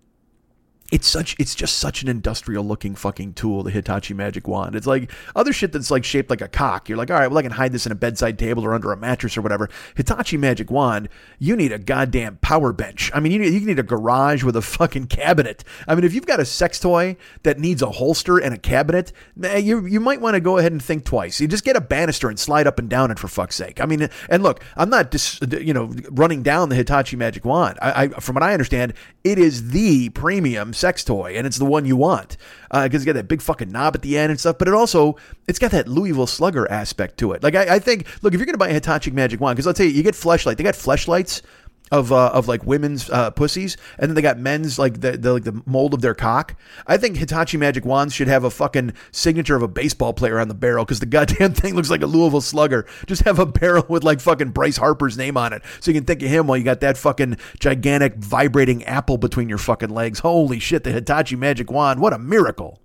it's 0.90 1.06
such 1.06 1.36
it's 1.38 1.54
just 1.54 1.76
such 1.78 2.02
an 2.02 2.08
industrial 2.08 2.64
looking 2.64 2.94
fucking 2.94 3.34
tool 3.34 3.62
the 3.62 3.70
hitachi 3.70 4.14
magic 4.14 4.48
wand. 4.48 4.74
It's 4.74 4.86
like 4.86 5.10
other 5.36 5.52
shit 5.52 5.72
that's 5.72 5.90
like 5.90 6.04
shaped 6.04 6.30
like 6.30 6.40
a 6.40 6.48
cock. 6.48 6.88
You're 6.88 6.98
like 6.98 7.10
all 7.10 7.18
right 7.18 7.28
well 7.28 7.38
i 7.38 7.42
can 7.42 7.52
hide 7.52 7.72
this 7.72 7.86
in 7.86 7.92
a 7.92 7.96
bedside 7.96 8.38
table 8.38 8.64
or 8.64 8.74
under 8.74 8.92
a 8.92 8.96
mattress 8.96 9.36
or 9.36 9.42
whatever. 9.42 9.68
Hitachi 9.94 10.36
magic 10.36 10.70
wand 10.70 11.08
you 11.38 11.56
need 11.56 11.72
a 11.72 11.78
goddamn 11.78 12.38
power 12.38 12.72
bench. 12.72 13.10
I 13.14 13.20
mean 13.20 13.32
you 13.32 13.38
need, 13.38 13.52
you 13.52 13.60
need 13.60 13.78
a 13.78 13.84
garage 13.84 14.42
with 14.42 14.56
a 14.56 14.62
fucking 14.62 15.06
cabinet. 15.06 15.64
I 15.86 15.94
mean 15.94 16.04
if 16.04 16.14
you've 16.14 16.26
got 16.26 16.40
a 16.40 16.44
sex 16.44 16.80
toy 16.80 17.16
that 17.42 17.58
needs 17.58 17.82
a 17.82 17.90
holster 17.90 18.38
and 18.38 18.54
a 18.54 18.58
cabinet 18.58 19.12
eh, 19.42 19.58
you, 19.58 19.86
you 19.86 20.00
might 20.00 20.20
want 20.20 20.34
to 20.34 20.40
go 20.40 20.58
ahead 20.58 20.72
and 20.72 20.82
think 20.82 21.04
twice. 21.04 21.40
You 21.40 21.48
just 21.48 21.64
get 21.64 21.76
a 21.76 21.80
banister 21.80 22.28
and 22.28 22.38
slide 22.38 22.66
up 22.66 22.78
and 22.78 22.88
down 22.88 23.10
it 23.10 23.18
for 23.18 23.28
fuck's 23.28 23.56
sake. 23.56 23.80
I 23.80 23.86
mean 23.86 24.08
and 24.28 24.42
look 24.42 24.62
i'm 24.76 24.90
not 24.90 25.10
just 25.10 25.52
you 25.52 25.72
know 25.72 25.92
running 26.10 26.42
down 26.42 26.68
the 26.68 26.76
hitachi 26.76 27.16
magic 27.16 27.44
wand. 27.44 27.78
I, 27.80 28.04
I 28.04 28.08
from 28.08 28.34
what 28.34 28.42
i 28.42 28.52
understand 28.52 28.94
it 29.22 29.38
is 29.38 29.70
the 29.70 30.08
premium 30.10 30.72
sex 30.80 31.04
toy, 31.04 31.34
and 31.36 31.46
it's 31.46 31.58
the 31.58 31.64
one 31.64 31.84
you 31.84 31.96
want 31.96 32.36
because 32.70 32.92
uh, 32.92 32.96
it's 32.96 33.04
got 33.04 33.14
that 33.14 33.28
big 33.28 33.42
fucking 33.42 33.70
knob 33.70 33.94
at 33.94 34.02
the 34.02 34.18
end 34.18 34.30
and 34.30 34.40
stuff. 34.40 34.58
But 34.58 34.68
it 34.68 34.74
also 34.74 35.16
it's 35.46 35.58
got 35.58 35.70
that 35.72 35.86
Louisville 35.86 36.26
Slugger 36.26 36.70
aspect 36.70 37.18
to 37.18 37.32
it. 37.32 37.42
Like 37.42 37.54
I, 37.54 37.76
I 37.76 37.78
think, 37.78 38.06
look, 38.22 38.34
if 38.34 38.40
you're 38.40 38.46
gonna 38.46 38.58
buy 38.58 38.68
a 38.68 38.74
Hitachi 38.74 39.10
Magic 39.10 39.40
Wand, 39.40 39.56
because 39.56 39.66
I'll 39.66 39.74
tell 39.74 39.86
you, 39.86 39.92
you 39.92 40.02
get 40.02 40.14
fleshlight. 40.14 40.56
They 40.56 40.64
got 40.64 40.74
fleshlights 40.74 41.42
of 41.90 42.12
uh, 42.12 42.28
of 42.28 42.46
like 42.46 42.64
women's 42.64 43.10
uh, 43.10 43.30
pussies, 43.30 43.76
and 43.98 44.08
then 44.08 44.14
they 44.14 44.22
got 44.22 44.38
men's 44.38 44.78
like 44.78 45.00
the, 45.00 45.12
the 45.12 45.32
like 45.32 45.44
the 45.44 45.60
mold 45.66 45.94
of 45.94 46.00
their 46.00 46.14
cock. 46.14 46.54
I 46.86 46.96
think 46.96 47.16
Hitachi 47.16 47.56
Magic 47.56 47.84
Wands 47.84 48.14
should 48.14 48.28
have 48.28 48.44
a 48.44 48.50
fucking 48.50 48.92
signature 49.10 49.56
of 49.56 49.62
a 49.62 49.68
baseball 49.68 50.12
player 50.12 50.38
on 50.38 50.48
the 50.48 50.54
barrel 50.54 50.84
because 50.84 51.00
the 51.00 51.06
goddamn 51.06 51.52
thing 51.54 51.74
looks 51.74 51.90
like 51.90 52.02
a 52.02 52.06
Louisville 52.06 52.40
Slugger. 52.40 52.86
Just 53.06 53.22
have 53.22 53.38
a 53.38 53.46
barrel 53.46 53.84
with 53.88 54.04
like 54.04 54.20
fucking 54.20 54.50
Bryce 54.50 54.76
Harper's 54.76 55.18
name 55.18 55.36
on 55.36 55.52
it, 55.52 55.62
so 55.80 55.90
you 55.90 55.96
can 55.96 56.04
think 56.04 56.22
of 56.22 56.28
him 56.28 56.46
while 56.46 56.56
you 56.56 56.64
got 56.64 56.80
that 56.80 56.96
fucking 56.96 57.36
gigantic 57.58 58.14
vibrating 58.16 58.84
apple 58.84 59.18
between 59.18 59.48
your 59.48 59.58
fucking 59.58 59.90
legs. 59.90 60.20
Holy 60.20 60.58
shit, 60.58 60.84
the 60.84 60.92
Hitachi 60.92 61.36
Magic 61.36 61.70
Wand! 61.70 62.00
What 62.00 62.12
a 62.12 62.18
miracle! 62.18 62.80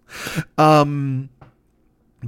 Um 0.57 1.29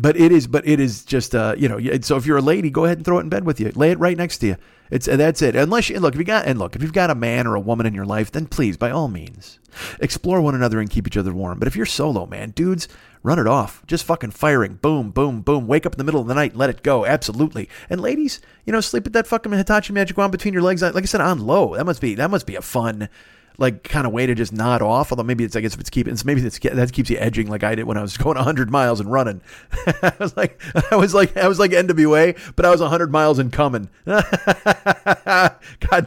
but 0.01 0.17
it 0.17 0.31
is 0.31 0.47
but 0.47 0.67
it 0.67 0.79
is 0.79 1.03
just 1.03 1.35
uh 1.35 1.55
you 1.57 1.67
know 1.67 1.79
so 2.01 2.17
if 2.17 2.25
you're 2.25 2.37
a 2.37 2.41
lady 2.41 2.69
go 2.69 2.85
ahead 2.85 2.97
and 2.97 3.05
throw 3.05 3.17
it 3.17 3.21
in 3.21 3.29
bed 3.29 3.45
with 3.45 3.59
you. 3.59 3.71
Lay 3.75 3.91
it 3.91 3.99
right 3.99 4.17
next 4.17 4.39
to 4.39 4.47
you. 4.47 4.55
It's 4.89 5.05
that's 5.05 5.41
it. 5.41 5.55
Unless 5.55 5.89
you 5.89 5.99
look 5.99 6.13
if 6.13 6.19
you 6.19 6.25
got 6.25 6.45
and 6.45 6.59
look 6.59 6.75
if 6.75 6.81
you've 6.81 6.93
got 6.93 7.09
a 7.09 7.15
man 7.15 7.47
or 7.47 7.55
a 7.55 7.59
woman 7.59 7.85
in 7.85 7.93
your 7.93 8.05
life 8.05 8.31
then 8.31 8.45
please 8.45 8.77
by 8.77 8.91
all 8.91 9.07
means 9.07 9.59
explore 9.99 10.41
one 10.41 10.55
another 10.55 10.79
and 10.79 10.89
keep 10.89 11.07
each 11.07 11.17
other 11.17 11.33
warm. 11.33 11.59
But 11.59 11.67
if 11.67 11.75
you're 11.75 11.85
solo 11.85 12.25
man 12.25 12.51
dudes 12.51 12.87
run 13.23 13.39
it 13.39 13.47
off. 13.47 13.83
Just 13.87 14.05
fucking 14.05 14.31
firing. 14.31 14.75
Boom 14.75 15.11
boom 15.11 15.41
boom. 15.41 15.67
Wake 15.67 15.85
up 15.85 15.93
in 15.93 15.97
the 15.97 16.03
middle 16.03 16.21
of 16.21 16.27
the 16.27 16.35
night 16.35 16.55
let 16.55 16.69
it 16.69 16.83
go. 16.83 17.05
Absolutely. 17.05 17.69
And 17.89 17.99
ladies 17.99 18.39
you 18.65 18.73
know 18.73 18.81
sleep 18.81 19.03
with 19.03 19.13
that 19.13 19.27
fucking 19.27 19.51
hitachi 19.51 19.93
magic 19.93 20.17
wand 20.17 20.31
between 20.31 20.53
your 20.53 20.63
legs. 20.63 20.81
Like 20.81 20.95
i 20.95 21.01
said 21.01 21.21
on 21.21 21.45
low. 21.45 21.75
That 21.75 21.85
must 21.85 22.01
be 22.01 22.15
that 22.15 22.31
must 22.31 22.45
be 22.45 22.55
a 22.55 22.61
fun 22.61 23.09
like 23.57 23.83
kind 23.83 24.05
of 24.05 24.13
way 24.13 24.25
to 24.25 24.35
just 24.35 24.53
nod 24.53 24.81
off. 24.81 25.11
Although 25.11 25.23
maybe 25.23 25.43
it's 25.43 25.55
I 25.55 25.61
guess 25.61 25.73
if 25.73 25.79
it's 25.79 25.89
keeping 25.89 26.13
it's 26.13 26.25
maybe 26.25 26.41
it's, 26.41 26.59
that 26.59 26.93
keeps 26.93 27.09
you 27.09 27.17
edging 27.17 27.47
like 27.47 27.63
I 27.63 27.75
did 27.75 27.85
when 27.85 27.97
I 27.97 28.01
was 28.01 28.17
going 28.17 28.35
100 28.35 28.69
miles 28.69 28.99
and 28.99 29.11
running. 29.11 29.41
I 30.01 30.13
was 30.19 30.35
like 30.37 30.61
I 30.91 30.95
was 30.95 31.13
like 31.13 31.35
I 31.37 31.47
was 31.47 31.59
like 31.59 31.71
NWA, 31.71 32.37
but 32.55 32.65
I 32.65 32.71
was 32.71 32.81
100 32.81 33.11
miles 33.11 33.39
and 33.39 33.51
coming. 33.51 33.89
God 34.05 34.25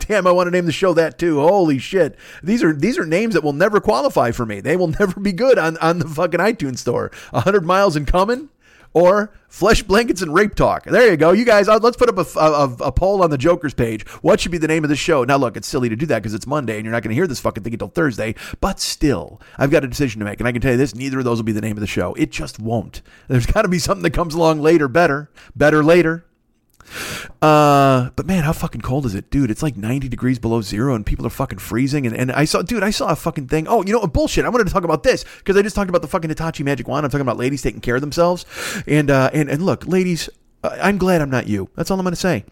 damn, 0.08 0.26
I 0.26 0.32
want 0.32 0.46
to 0.46 0.50
name 0.50 0.66
the 0.66 0.72
show 0.72 0.94
that 0.94 1.18
too. 1.18 1.40
Holy 1.40 1.78
shit, 1.78 2.16
these 2.42 2.62
are 2.62 2.72
these 2.72 2.98
are 2.98 3.06
names 3.06 3.34
that 3.34 3.44
will 3.44 3.52
never 3.52 3.80
qualify 3.80 4.30
for 4.30 4.46
me. 4.46 4.60
They 4.60 4.76
will 4.76 4.88
never 4.88 5.20
be 5.20 5.32
good 5.32 5.58
on 5.58 5.76
on 5.78 5.98
the 5.98 6.08
fucking 6.08 6.40
iTunes 6.40 6.78
store. 6.78 7.10
100 7.30 7.64
miles 7.64 7.96
and 7.96 8.06
coming 8.06 8.48
or 8.92 9.32
flesh 9.48 9.82
blankets 9.82 10.22
and 10.22 10.32
rape 10.32 10.54
talk. 10.54 10.84
There 10.84 11.10
you 11.10 11.16
go. 11.16 11.32
You 11.32 11.44
guys, 11.44 11.68
uh, 11.68 11.78
let's 11.82 11.96
put 11.96 12.08
up 12.08 12.18
a, 12.18 12.38
a, 12.38 12.88
a, 12.88 12.92
poll 12.92 13.22
on 13.22 13.30
the 13.30 13.38
Joker's 13.38 13.74
page. 13.74 14.06
What 14.22 14.40
should 14.40 14.52
be 14.52 14.58
the 14.58 14.68
name 14.68 14.84
of 14.84 14.90
the 14.90 14.96
show? 14.96 15.24
Now, 15.24 15.36
look, 15.36 15.56
it's 15.56 15.68
silly 15.68 15.88
to 15.88 15.96
do 15.96 16.06
that 16.06 16.20
because 16.20 16.34
it's 16.34 16.46
Monday 16.46 16.76
and 16.76 16.84
you're 16.84 16.92
not 16.92 17.02
going 17.02 17.10
to 17.10 17.14
hear 17.14 17.26
this 17.26 17.40
fucking 17.40 17.62
thing 17.62 17.72
until 17.72 17.88
Thursday. 17.88 18.34
But 18.60 18.80
still, 18.80 19.40
I've 19.58 19.70
got 19.70 19.84
a 19.84 19.88
decision 19.88 20.18
to 20.20 20.24
make, 20.24 20.40
and 20.40 20.48
I 20.48 20.52
can 20.52 20.60
tell 20.60 20.72
you 20.72 20.78
this: 20.78 20.94
neither 20.94 21.18
of 21.18 21.24
those 21.24 21.38
will 21.38 21.44
be 21.44 21.52
the 21.52 21.60
name 21.60 21.76
of 21.76 21.80
the 21.80 21.86
show. 21.86 22.14
It 22.14 22.30
just 22.30 22.58
won't. 22.58 23.02
There's 23.28 23.46
got 23.46 23.62
to 23.62 23.68
be 23.68 23.78
something 23.78 24.02
that 24.02 24.12
comes 24.12 24.34
along 24.34 24.60
later, 24.60 24.88
better, 24.88 25.30
better 25.54 25.82
later. 25.84 26.24
Uh, 27.42 28.10
but 28.16 28.26
man, 28.26 28.44
how 28.44 28.52
fucking 28.52 28.80
cold 28.80 29.06
is 29.06 29.14
it, 29.14 29.30
dude? 29.30 29.50
It's 29.50 29.62
like 29.62 29.76
90 29.76 30.08
degrees 30.08 30.38
below 30.38 30.60
zero, 30.60 30.94
and 30.94 31.04
people 31.06 31.26
are 31.26 31.30
fucking 31.30 31.58
freezing. 31.58 32.06
And, 32.06 32.16
and 32.16 32.32
I 32.32 32.44
saw, 32.44 32.62
dude, 32.62 32.82
I 32.82 32.90
saw 32.90 33.08
a 33.08 33.16
fucking 33.16 33.48
thing. 33.48 33.66
Oh, 33.68 33.84
you 33.84 33.92
know, 33.92 34.06
bullshit. 34.06 34.44
I 34.44 34.48
wanted 34.48 34.66
to 34.66 34.72
talk 34.72 34.84
about 34.84 35.02
this 35.02 35.24
because 35.38 35.56
I 35.56 35.62
just 35.62 35.76
talked 35.76 35.88
about 35.88 36.02
the 36.02 36.08
fucking 36.08 36.30
Hitachi 36.30 36.62
Magic 36.62 36.88
Wand. 36.88 37.04
I'm 37.04 37.10
talking 37.10 37.22
about 37.22 37.36
ladies 37.36 37.62
taking 37.62 37.80
care 37.80 37.94
of 37.94 38.00
themselves. 38.00 38.44
And 38.86 39.10
uh, 39.10 39.30
and 39.32 39.48
and 39.48 39.64
look, 39.64 39.86
ladies, 39.86 40.28
I'm 40.62 40.98
glad 40.98 41.22
I'm 41.22 41.30
not 41.30 41.46
you. 41.46 41.70
That's 41.76 41.90
all 41.90 41.98
I'm 41.98 42.04
gonna 42.04 42.16
say. 42.16 42.44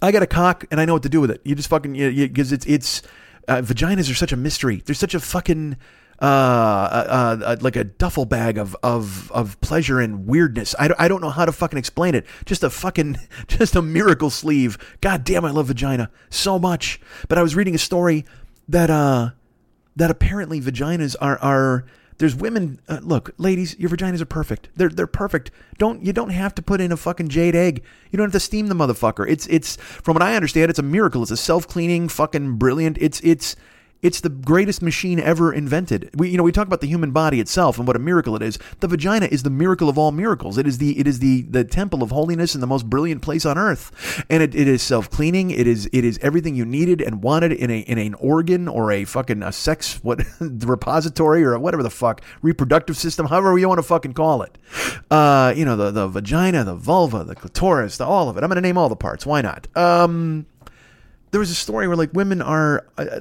I 0.00 0.12
got 0.12 0.22
a 0.22 0.26
cock, 0.26 0.64
and 0.70 0.80
I 0.80 0.84
know 0.84 0.92
what 0.92 1.02
to 1.02 1.08
do 1.08 1.20
with 1.20 1.30
it. 1.30 1.40
You 1.44 1.54
just 1.54 1.68
fucking 1.68 1.94
because 1.94 2.52
it's 2.52 2.66
it's 2.66 3.02
uh, 3.48 3.62
vaginas 3.62 4.10
are 4.10 4.14
such 4.14 4.32
a 4.32 4.36
mystery. 4.36 4.82
They're 4.84 4.94
such 4.94 5.14
a 5.14 5.20
fucking 5.20 5.76
uh, 6.20 6.24
uh, 6.24 7.38
uh, 7.44 7.56
like 7.60 7.76
a 7.76 7.84
duffel 7.84 8.24
bag 8.24 8.58
of, 8.58 8.76
of, 8.82 9.30
of 9.30 9.60
pleasure 9.60 10.00
and 10.00 10.26
weirdness. 10.26 10.74
I, 10.78 10.90
I 10.98 11.08
don't 11.08 11.20
know 11.20 11.30
how 11.30 11.44
to 11.44 11.52
fucking 11.52 11.78
explain 11.78 12.14
it. 12.14 12.26
Just 12.44 12.64
a 12.64 12.70
fucking, 12.70 13.18
just 13.46 13.76
a 13.76 13.82
miracle 13.82 14.30
sleeve. 14.30 14.78
God 15.00 15.22
damn, 15.24 15.44
I 15.44 15.50
love 15.50 15.66
vagina 15.66 16.10
so 16.28 16.58
much. 16.58 17.00
But 17.28 17.38
I 17.38 17.42
was 17.42 17.54
reading 17.54 17.74
a 17.74 17.78
story 17.78 18.24
that, 18.68 18.90
uh, 18.90 19.30
that 19.94 20.10
apparently 20.10 20.60
vaginas 20.60 21.14
are, 21.20 21.38
are, 21.38 21.84
there's 22.18 22.34
women. 22.34 22.80
Uh, 22.88 22.98
look, 23.00 23.32
ladies, 23.38 23.78
your 23.78 23.90
vaginas 23.90 24.20
are 24.20 24.26
perfect. 24.26 24.70
They're 24.74 24.88
they're 24.88 25.06
perfect. 25.06 25.52
Don't 25.78 26.04
you 26.04 26.12
don't 26.12 26.30
have 26.30 26.52
to 26.56 26.62
put 26.62 26.80
in 26.80 26.90
a 26.90 26.96
fucking 26.96 27.28
jade 27.28 27.54
egg. 27.54 27.84
You 28.10 28.16
don't 28.16 28.26
have 28.26 28.32
to 28.32 28.40
steam 28.40 28.66
the 28.66 28.74
motherfucker. 28.74 29.24
It's 29.28 29.46
it's 29.46 29.76
from 29.76 30.14
what 30.14 30.22
I 30.22 30.34
understand, 30.34 30.68
it's 30.68 30.80
a 30.80 30.82
miracle. 30.82 31.22
It's 31.22 31.30
a 31.30 31.36
self 31.36 31.68
cleaning, 31.68 32.08
fucking 32.08 32.56
brilliant. 32.56 32.98
It's 33.00 33.20
it's 33.20 33.54
it's 34.02 34.20
the 34.20 34.28
greatest 34.28 34.82
machine 34.82 35.18
ever 35.18 35.52
invented. 35.52 36.10
We, 36.14 36.30
you 36.30 36.36
know, 36.36 36.42
we 36.42 36.52
talk 36.52 36.66
about 36.66 36.80
the 36.80 36.86
human 36.86 37.10
body 37.10 37.40
itself 37.40 37.78
and 37.78 37.86
what 37.86 37.96
a 37.96 37.98
miracle 37.98 38.36
it 38.36 38.42
is. 38.42 38.58
The 38.80 38.88
vagina 38.88 39.26
is 39.26 39.42
the 39.42 39.50
miracle 39.50 39.88
of 39.88 39.98
all 39.98 40.12
miracles. 40.12 40.56
It 40.56 40.66
is 40.66 40.78
the, 40.78 40.98
it 40.98 41.06
is 41.06 41.18
the, 41.18 41.42
the 41.42 41.64
temple 41.64 42.02
of 42.02 42.10
holiness 42.10 42.54
and 42.54 42.62
the 42.62 42.66
most 42.66 42.88
brilliant 42.88 43.22
place 43.22 43.44
on 43.44 43.58
earth. 43.58 44.24
And 44.30 44.42
it, 44.42 44.54
it 44.54 44.68
is 44.68 44.82
self 44.82 45.10
cleaning. 45.10 45.50
It 45.50 45.66
is, 45.66 45.88
it 45.92 46.04
is 46.04 46.18
everything 46.22 46.54
you 46.54 46.64
needed 46.64 47.00
and 47.00 47.22
wanted 47.22 47.52
in 47.52 47.70
a, 47.70 47.80
in 47.80 47.98
an 47.98 48.14
organ 48.14 48.68
or 48.68 48.92
a 48.92 49.04
fucking 49.04 49.42
a 49.42 49.52
sex 49.52 49.98
what 50.02 50.20
repository 50.40 51.44
or 51.44 51.58
whatever 51.58 51.82
the 51.82 51.90
fuck 51.90 52.22
reproductive 52.42 52.96
system, 52.96 53.26
however 53.26 53.58
you 53.58 53.68
want 53.68 53.78
to 53.78 53.82
fucking 53.82 54.12
call 54.14 54.42
it. 54.42 54.58
Uh, 55.10 55.52
you 55.56 55.64
know, 55.64 55.76
the 55.76 55.90
the 55.90 56.08
vagina, 56.08 56.64
the 56.64 56.74
vulva, 56.74 57.24
the 57.24 57.34
clitoris, 57.34 57.96
the 57.96 58.04
all 58.04 58.28
of 58.28 58.36
it. 58.36 58.44
I'm 58.44 58.50
to 58.50 58.60
name 58.60 58.78
all 58.78 58.88
the 58.88 58.96
parts. 58.96 59.26
Why 59.26 59.42
not? 59.42 59.66
Um 59.76 60.46
there 61.30 61.40
was 61.40 61.50
a 61.50 61.54
story 61.54 61.88
where 61.88 61.96
like 61.96 62.12
women 62.12 62.40
are 62.42 62.86
uh, 62.96 63.20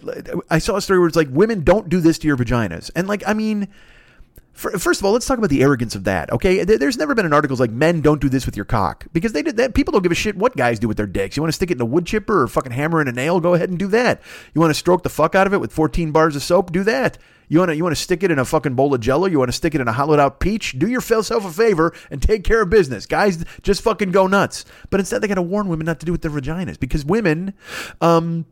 I 0.49 0.59
saw 0.59 0.75
a 0.75 0.81
story 0.81 0.99
where 0.99 1.07
it's 1.07 1.17
like 1.17 1.29
women 1.31 1.63
don't 1.63 1.89
do 1.89 1.99
this 1.99 2.17
to 2.19 2.27
your 2.27 2.37
vaginas. 2.37 2.89
And 2.95 3.07
like 3.07 3.23
i 3.27 3.33
mean 3.33 3.67
first 4.57 4.99
of 4.99 5.05
all 5.05 5.11
let's 5.11 5.25
talk 5.25 5.37
about 5.37 5.49
the 5.49 5.61
arrogance 5.61 5.93
of 5.95 6.03
that 6.03 6.31
okay 6.31 6.63
there's 6.63 6.97
never 6.97 7.13
been 7.13 7.25
an 7.25 7.33
article 7.33 7.55
like 7.57 7.71
men 7.71 8.01
don't 8.01 8.19
do 8.19 8.27
this 8.27 8.45
with 8.45 8.55
your 8.55 8.65
cock 8.65 9.05
because 9.13 9.31
they 9.31 9.43
did 9.43 9.57
that 9.57 9.73
people 9.73 9.91
don't 9.91 10.01
give 10.01 10.11
a 10.11 10.15
shit 10.15 10.35
what 10.35 10.55
guys 10.57 10.79
do 10.79 10.87
with 10.87 10.97
their 10.97 11.05
dicks 11.05 11.37
you 11.37 11.43
want 11.43 11.51
to 11.51 11.55
stick 11.55 11.69
it 11.69 11.77
in 11.77 11.81
a 11.81 11.85
wood 11.85 12.05
chipper 12.05 12.41
or 12.41 12.47
fucking 12.47 12.71
hammer 12.71 12.99
in 12.99 13.07
a 13.07 13.11
nail 13.11 13.39
go 13.39 13.53
ahead 13.53 13.69
and 13.69 13.77
do 13.77 13.87
that 13.87 14.21
you 14.53 14.59
want 14.59 14.71
to 14.71 14.75
stroke 14.75 15.03
the 15.03 15.09
fuck 15.09 15.35
out 15.35 15.47
of 15.47 15.53
it 15.53 15.61
with 15.61 15.71
14 15.71 16.11
bars 16.11 16.35
of 16.35 16.43
soap 16.43 16.71
do 16.71 16.83
that 16.83 17.17
you 17.49 17.59
want 17.59 17.69
to 17.69 17.75
you 17.75 17.83
want 17.83 17.95
to 17.95 18.01
stick 18.01 18.23
it 18.23 18.31
in 18.31 18.39
a 18.39 18.45
fucking 18.45 18.75
bowl 18.75 18.93
of 18.93 18.99
jello? 18.99 19.25
You 19.25 19.39
want 19.39 19.49
to 19.49 19.53
stick 19.53 19.73
it 19.73 19.81
in 19.81 19.87
a 19.87 19.93
hollowed 19.93 20.19
out 20.19 20.39
peach? 20.39 20.77
Do 20.77 20.87
yourself 20.87 21.45
a 21.45 21.51
favor 21.51 21.93
and 22.11 22.21
take 22.21 22.43
care 22.43 22.61
of 22.61 22.69
business. 22.69 23.05
Guys, 23.05 23.43
just 23.61 23.81
fucking 23.81 24.11
go 24.11 24.27
nuts. 24.27 24.65
But 24.89 24.99
instead 24.99 25.21
they 25.21 25.27
got 25.27 25.35
to 25.35 25.41
warn 25.41 25.69
women 25.69 25.85
not 25.85 25.99
to 26.01 26.05
do 26.05 26.11
with 26.11 26.21
their 26.21 26.31
vaginas 26.31 26.79
because 26.79 27.05
women 27.05 27.53
um 28.01 28.45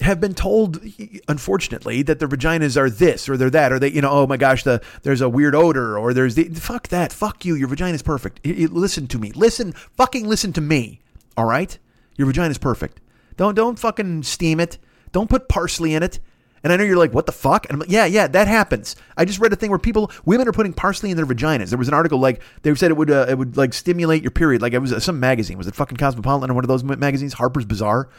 have 0.00 0.20
been 0.20 0.34
told, 0.34 0.80
unfortunately, 1.28 2.02
that 2.02 2.18
their 2.18 2.28
vaginas 2.28 2.76
are 2.76 2.88
this 2.88 3.28
or 3.28 3.36
they're 3.36 3.50
that, 3.50 3.72
or 3.72 3.78
they, 3.78 3.90
you 3.90 4.00
know, 4.00 4.10
oh 4.10 4.26
my 4.26 4.36
gosh, 4.36 4.62
the 4.62 4.80
there's 5.02 5.20
a 5.20 5.28
weird 5.28 5.54
odor, 5.54 5.98
or 5.98 6.14
there's 6.14 6.34
the 6.34 6.48
fuck 6.54 6.88
that, 6.88 7.12
fuck 7.12 7.44
you, 7.44 7.54
your 7.54 7.68
vagina's 7.68 8.02
perfect. 8.02 8.44
listen 8.46 9.06
to 9.08 9.18
me, 9.18 9.32
listen, 9.32 9.72
fucking 9.72 10.26
listen 10.26 10.52
to 10.54 10.60
me, 10.60 11.00
all 11.36 11.44
right? 11.44 11.78
Your 12.16 12.26
vagina's 12.26 12.58
perfect. 12.58 13.00
Don't 13.36 13.54
don't 13.54 13.78
fucking 13.78 14.22
steam 14.22 14.60
it. 14.60 14.78
Don't 15.12 15.30
put 15.30 15.48
parsley 15.48 15.94
in 15.94 16.02
it. 16.02 16.20
And 16.62 16.72
I 16.72 16.76
know 16.76 16.84
you're 16.84 16.98
like, 16.98 17.14
what 17.14 17.26
the 17.26 17.32
fuck? 17.32 17.64
And 17.66 17.74
I'm 17.74 17.80
like, 17.80 17.90
yeah, 17.90 18.04
yeah, 18.04 18.26
that 18.26 18.46
happens. 18.46 18.94
I 19.16 19.24
just 19.24 19.38
read 19.38 19.52
a 19.52 19.56
thing 19.56 19.70
where 19.70 19.78
people, 19.78 20.10
women 20.26 20.46
are 20.46 20.52
putting 20.52 20.74
parsley 20.74 21.10
in 21.10 21.16
their 21.16 21.24
vaginas. 21.24 21.70
There 21.70 21.78
was 21.78 21.88
an 21.88 21.94
article 21.94 22.18
like 22.18 22.42
they 22.62 22.74
said 22.74 22.90
it 22.90 22.98
would, 22.98 23.10
uh, 23.10 23.26
it 23.28 23.38
would 23.38 23.56
like 23.56 23.72
stimulate 23.72 24.22
your 24.22 24.30
period. 24.30 24.60
Like 24.60 24.74
it 24.74 24.78
was 24.78 24.92
uh, 24.92 25.00
some 25.00 25.18
magazine. 25.18 25.56
Was 25.56 25.66
it 25.66 25.74
fucking 25.74 25.96
Cosmopolitan 25.96 26.50
or 26.50 26.54
one 26.54 26.64
of 26.64 26.68
those 26.68 26.84
magazines? 26.84 27.32
Harper's 27.32 27.64
Bazaar, 27.64 28.10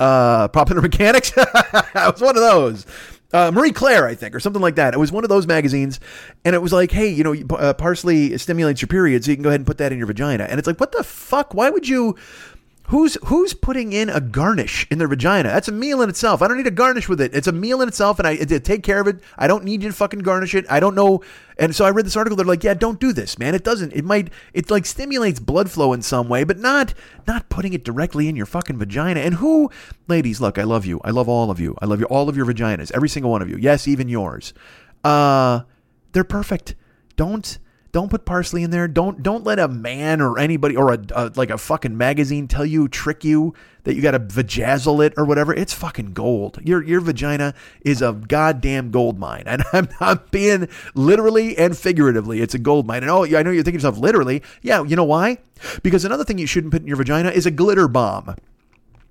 uh, 0.00 0.48
Popular 0.48 0.82
Mechanics. 0.82 1.32
it 1.36 1.94
was 1.94 2.20
one 2.20 2.36
of 2.36 2.42
those. 2.42 2.86
Uh, 3.32 3.50
Marie 3.50 3.72
Claire, 3.72 4.06
I 4.06 4.14
think, 4.14 4.32
or 4.32 4.38
something 4.38 4.62
like 4.62 4.76
that. 4.76 4.94
It 4.94 4.98
was 4.98 5.10
one 5.10 5.24
of 5.24 5.28
those 5.28 5.44
magazines, 5.44 5.98
and 6.44 6.54
it 6.54 6.62
was 6.62 6.72
like, 6.72 6.92
hey, 6.92 7.08
you 7.08 7.24
know, 7.24 7.34
uh, 7.56 7.74
parsley 7.74 8.38
stimulates 8.38 8.80
your 8.80 8.86
period, 8.86 9.24
so 9.24 9.32
you 9.32 9.36
can 9.36 9.42
go 9.42 9.48
ahead 9.48 9.58
and 9.58 9.66
put 9.66 9.78
that 9.78 9.90
in 9.90 9.98
your 9.98 10.06
vagina. 10.06 10.44
And 10.44 10.60
it's 10.60 10.68
like, 10.68 10.78
what 10.78 10.92
the 10.92 11.02
fuck? 11.02 11.52
Why 11.52 11.68
would 11.68 11.88
you? 11.88 12.16
Who's 12.88 13.16
who's 13.24 13.54
putting 13.54 13.94
in 13.94 14.10
a 14.10 14.20
garnish 14.20 14.86
in 14.90 14.98
their 14.98 15.08
vagina? 15.08 15.48
That's 15.48 15.68
a 15.68 15.72
meal 15.72 16.02
in 16.02 16.10
itself. 16.10 16.42
I 16.42 16.48
don't 16.48 16.58
need 16.58 16.66
a 16.66 16.70
garnish 16.70 17.08
with 17.08 17.18
it. 17.18 17.34
It's 17.34 17.46
a 17.46 17.52
meal 17.52 17.80
in 17.80 17.88
itself, 17.88 18.18
and 18.18 18.28
I, 18.28 18.32
I 18.32 18.44
take 18.44 18.82
care 18.82 19.00
of 19.00 19.06
it. 19.06 19.20
I 19.38 19.46
don't 19.46 19.64
need 19.64 19.82
you 19.82 19.88
to 19.88 19.94
fucking 19.94 20.20
garnish 20.20 20.54
it. 20.54 20.66
I 20.68 20.80
don't 20.80 20.94
know. 20.94 21.22
And 21.58 21.74
so 21.74 21.86
I 21.86 21.90
read 21.90 22.04
this 22.04 22.16
article. 22.16 22.36
They're 22.36 22.44
like, 22.44 22.62
yeah, 22.62 22.74
don't 22.74 23.00
do 23.00 23.14
this, 23.14 23.38
man. 23.38 23.54
It 23.54 23.64
doesn't. 23.64 23.92
It 23.94 24.04
might. 24.04 24.30
It 24.52 24.70
like 24.70 24.84
stimulates 24.84 25.40
blood 25.40 25.70
flow 25.70 25.94
in 25.94 26.02
some 26.02 26.28
way, 26.28 26.44
but 26.44 26.58
not 26.58 26.92
not 27.26 27.48
putting 27.48 27.72
it 27.72 27.84
directly 27.84 28.28
in 28.28 28.36
your 28.36 28.46
fucking 28.46 28.76
vagina. 28.76 29.20
And 29.20 29.36
who, 29.36 29.70
ladies, 30.06 30.42
look, 30.42 30.58
I 30.58 30.64
love 30.64 30.84
you. 30.84 31.00
I 31.04 31.10
love 31.10 31.28
all 31.28 31.50
of 31.50 31.58
you. 31.58 31.74
I 31.80 31.86
love 31.86 32.00
you, 32.00 32.06
all 32.06 32.28
of 32.28 32.36
your 32.36 32.44
vaginas, 32.44 32.92
every 32.92 33.08
single 33.08 33.30
one 33.30 33.40
of 33.40 33.48
you. 33.48 33.56
Yes, 33.56 33.88
even 33.88 34.10
yours. 34.10 34.52
Uh, 35.02 35.62
they're 36.12 36.22
perfect. 36.22 36.74
Don't 37.16 37.58
don't 37.94 38.10
put 38.10 38.24
parsley 38.24 38.64
in 38.64 38.72
there. 38.72 38.88
Don't 38.88 39.22
don't 39.22 39.44
let 39.44 39.60
a 39.60 39.68
man 39.68 40.20
or 40.20 40.36
anybody 40.36 40.74
or 40.74 40.94
a, 40.94 40.98
a 41.14 41.30
like 41.36 41.50
a 41.50 41.56
fucking 41.56 41.96
magazine 41.96 42.48
tell 42.48 42.66
you 42.66 42.88
trick 42.88 43.22
you 43.22 43.54
that 43.84 43.94
you 43.94 44.02
got 44.02 44.10
to 44.10 44.18
vajazzle 44.18 45.06
it 45.06 45.14
or 45.16 45.24
whatever. 45.24 45.54
It's 45.54 45.72
fucking 45.72 46.12
gold. 46.12 46.58
Your 46.64 46.82
your 46.82 47.00
vagina 47.00 47.54
is 47.82 48.02
a 48.02 48.12
goddamn 48.12 48.90
gold 48.90 49.16
mine, 49.16 49.44
and 49.46 49.62
I'm 49.72 49.88
not 50.00 50.32
being 50.32 50.68
literally 50.96 51.56
and 51.56 51.78
figuratively. 51.78 52.40
It's 52.40 52.52
a 52.52 52.58
gold 52.58 52.84
mine. 52.84 53.04
And 53.04 53.10
oh, 53.10 53.24
I 53.24 53.44
know 53.44 53.52
you're 53.52 53.62
thinking 53.62 53.74
yourself 53.74 53.96
literally. 53.96 54.42
Yeah, 54.60 54.82
you 54.82 54.96
know 54.96 55.04
why? 55.04 55.38
Because 55.84 56.04
another 56.04 56.24
thing 56.24 56.38
you 56.38 56.48
shouldn't 56.48 56.72
put 56.72 56.82
in 56.82 56.88
your 56.88 56.96
vagina 56.96 57.30
is 57.30 57.46
a 57.46 57.52
glitter 57.52 57.86
bomb. 57.86 58.34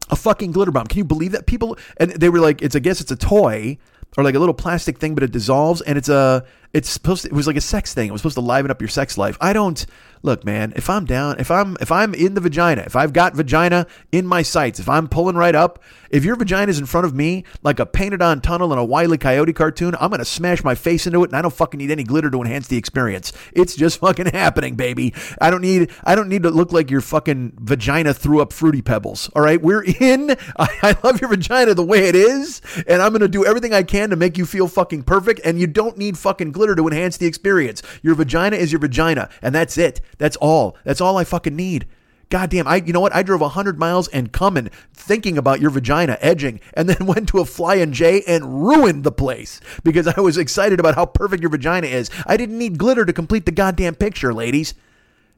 A 0.10 0.18
fucking 0.18 0.52
glitter 0.52 0.72
bomb. 0.72 0.88
Can 0.88 0.98
you 0.98 1.06
believe 1.06 1.32
that 1.32 1.46
people? 1.46 1.78
And 1.96 2.12
they 2.12 2.28
were 2.28 2.42
like, 2.42 2.62
it's 2.62 2.76
I 2.76 2.80
guess 2.80 3.00
it's 3.00 3.12
a 3.12 3.16
toy 3.16 3.78
or 4.18 4.26
like 4.26 4.36
a 4.36 4.40
little 4.40 4.54
plastic 4.54 4.98
thing, 4.98 5.16
but 5.16 5.24
it 5.24 5.32
dissolves 5.32 5.80
and 5.82 5.98
it's 5.98 6.10
a 6.10 6.46
it's 6.74 6.90
supposed 6.90 7.24
to, 7.24 7.28
it 7.30 7.34
was 7.34 7.46
like 7.48 7.56
a 7.56 7.62
sex 7.62 7.94
thing. 7.94 8.10
It 8.10 8.12
was 8.12 8.22
supposed 8.22 8.36
to 8.36 8.42
liven 8.42 8.72
up 8.72 8.82
your 8.82 8.88
sex 8.88 9.18
life. 9.18 9.38
I 9.40 9.54
don't 9.54 9.86
look, 10.24 10.44
man. 10.44 10.74
If 10.76 10.90
I'm 10.90 11.06
down, 11.06 11.36
if 11.40 11.52
I'm 11.52 11.78
if 11.80 11.92
I'm 11.92 12.14
in 12.16 12.34
the 12.34 12.42
vagina, 12.42 12.82
if 12.82 12.96
I've 12.96 13.14
got 13.14 13.36
vagina 13.36 13.86
in 14.12 14.26
my 14.26 14.42
sights, 14.42 14.80
if 14.80 14.90
I'm 14.90 15.08
pulling 15.08 15.36
right 15.36 15.54
up, 15.54 15.84
if 16.10 16.24
your 16.24 16.36
vagina 16.36 16.70
is 16.70 16.80
in 16.80 16.86
front 16.86 17.06
of 17.06 17.14
me 17.14 17.44
like 17.62 17.80
a 17.80 17.86
painted 17.86 18.22
on 18.22 18.42
tunnel 18.42 18.72
in 18.72 18.80
a 18.80 18.86
Wile 18.86 19.14
E. 19.14 19.18
Coyote 19.18 19.54
cartoon, 19.54 19.96
I'm 20.00 20.10
gonna 20.10 20.26
smash 20.26 20.64
my 20.64 20.74
face 20.74 21.06
into 21.06 21.24
it, 21.24 21.30
and 21.30 21.36
I 21.36 21.42
don't 21.42 21.54
fucking 21.54 21.78
need 21.78 21.92
any 21.92 22.04
glitter 22.04 22.32
to 22.32 22.42
enhance 22.42 22.68
the 22.68 22.78
experience. 22.78 23.34
It's 23.52 23.76
just 23.76 24.00
fucking 24.00 24.28
happening, 24.28 24.76
baby. 24.76 25.14
I 25.40 25.52
don't 25.52 25.62
need 25.62 25.92
I 26.04 26.16
don't 26.16 26.30
need 26.30 26.44
to 26.44 26.50
look 26.50 26.72
like 26.72 26.90
your 26.90 27.02
fucking 27.02 27.54
vagina 27.60 28.14
threw 28.14 28.42
up 28.42 28.54
fruity 28.54 28.82
pebbles. 28.82 29.30
All 29.36 29.42
right, 29.42 29.62
we're 29.62 29.84
in. 29.84 30.32
I, 30.58 30.68
I 30.82 30.98
love 31.04 31.22
your 31.22 31.30
vagina 31.30 31.74
the 31.74 31.86
way 31.86 32.08
it 32.08 32.16
is, 32.16 32.62
and 32.88 33.02
I'm 33.02 33.12
gonna 33.12 33.28
do 33.28 33.46
everything 33.46 33.74
I 33.74 33.84
can 33.84 34.10
to 34.10 34.16
make 34.16 34.38
you 34.38 34.46
feel 34.46 34.68
fucking 34.68 35.04
perfect. 35.04 35.42
And 35.44 35.60
you 35.60 35.68
don't 35.68 35.98
need 35.98 36.18
fucking 36.18 36.54
glitter 36.54 36.63
glitter 36.64 36.76
to 36.78 36.88
enhance 36.88 37.18
the 37.18 37.26
experience. 37.26 37.84
Your 38.02 38.16
vagina 38.16 38.56
is 38.56 38.72
your 38.72 38.80
vagina, 38.80 39.30
and 39.42 39.54
that's 39.54 39.78
it. 39.78 40.00
That's 40.18 40.38
all. 40.38 40.78
That's 40.86 41.02
all 41.02 41.18
I 41.18 41.26
fucking 41.26 41.58
need. 41.58 41.88
God 42.30 42.50
damn, 42.50 42.68
I 42.70 42.78
you 42.78 42.94
know 42.94 43.02
what? 43.02 43.14
I 43.14 43.22
drove 43.22 43.42
100 43.42 43.78
miles 43.78 44.08
and 44.08 44.32
coming 44.32 44.70
thinking 44.94 45.38
about 45.38 45.60
your 45.60 45.70
vagina 45.70 46.18
edging 46.22 46.62
and 46.74 46.88
then 46.88 47.06
went 47.06 47.28
to 47.30 47.40
a 47.40 47.46
fly 47.46 47.76
Flying 47.76 47.92
J 47.92 48.24
and 48.26 48.66
ruined 48.66 49.04
the 49.04 49.12
place 49.12 49.60
because 49.84 50.08
I 50.08 50.22
was 50.22 50.38
excited 50.38 50.80
about 50.80 50.96
how 50.96 51.06
perfect 51.06 51.42
your 51.42 51.50
vagina 51.50 51.88
is. 51.88 52.10
I 52.26 52.38
didn't 52.38 52.58
need 52.58 52.78
glitter 52.78 53.04
to 53.04 53.12
complete 53.12 53.46
the 53.46 53.52
goddamn 53.52 53.96
picture, 53.96 54.34
ladies. 54.34 54.74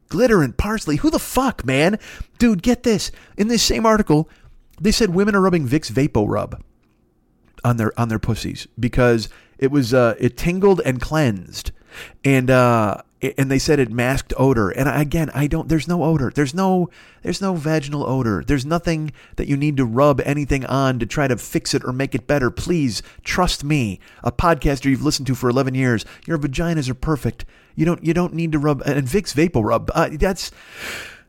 Glitter 0.10 0.44
and 0.44 0.56
parsley. 0.56 0.98
Who 0.98 1.10
the 1.10 1.18
fuck, 1.18 1.66
man? 1.66 1.98
Dude, 2.38 2.62
get 2.62 2.84
this. 2.84 3.12
In 3.36 3.48
this 3.48 3.64
same 3.64 3.86
article, 3.86 4.30
they 4.80 4.92
said 4.92 5.10
women 5.10 5.36
are 5.36 5.42
rubbing 5.42 5.68
Vicks 5.68 5.92
Vapo 5.92 6.28
Rub 6.30 6.62
on 7.64 7.78
their 7.78 8.00
on 8.00 8.10
their 8.10 8.20
pussies 8.20 8.68
because 8.80 9.28
it 9.58 9.72
was 9.72 9.94
uh, 9.94 10.16
it 10.20 10.38
tingled 10.38 10.82
and 10.86 11.02
cleansed, 11.02 11.72
and 12.24 12.50
uh, 12.50 13.02
and 13.38 13.50
they 13.50 13.60
said 13.60 13.80
it 13.80 13.92
masked 13.92 14.34
odor. 14.38 14.70
And 14.70 14.90
again, 14.90 15.30
I 15.34 15.48
don't. 15.48 15.70
There's 15.70 15.88
no 15.88 16.04
odor. 16.04 16.32
There's 16.34 16.54
no. 16.54 16.90
There's 17.24 17.42
no 17.42 17.56
vaginal 17.56 18.06
odor. 18.08 18.44
There's 18.46 18.66
nothing 18.66 19.12
that 19.38 19.48
you 19.48 19.58
need 19.58 19.78
to 19.78 19.86
rub 19.86 20.22
anything 20.22 20.66
on 20.66 21.00
to 21.00 21.06
try 21.06 21.28
to 21.28 21.38
fix 21.38 21.74
it 21.74 21.84
or 21.84 21.92
make 21.92 22.14
it 22.14 22.28
better. 22.28 22.52
Please 22.52 23.02
trust 23.24 23.64
me, 23.64 24.00
a 24.24 24.32
podcaster 24.32 24.86
you've 24.86 25.04
listened 25.04 25.28
to 25.28 25.36
for 25.36 25.50
11 25.50 25.74
years. 25.74 26.06
Your 26.28 26.38
vaginas 26.38 26.90
are 26.90 26.96
perfect. 26.96 27.46
You 27.76 27.86
don't. 27.86 28.04
You 28.04 28.14
don't 28.14 28.34
need 28.34 28.52
to 28.52 28.60
rub. 28.60 28.82
And 28.86 29.08
Vicks 29.08 29.34
Vapor 29.34 29.62
Rub. 29.62 29.90
Uh, 29.94 30.10
that's 30.14 30.52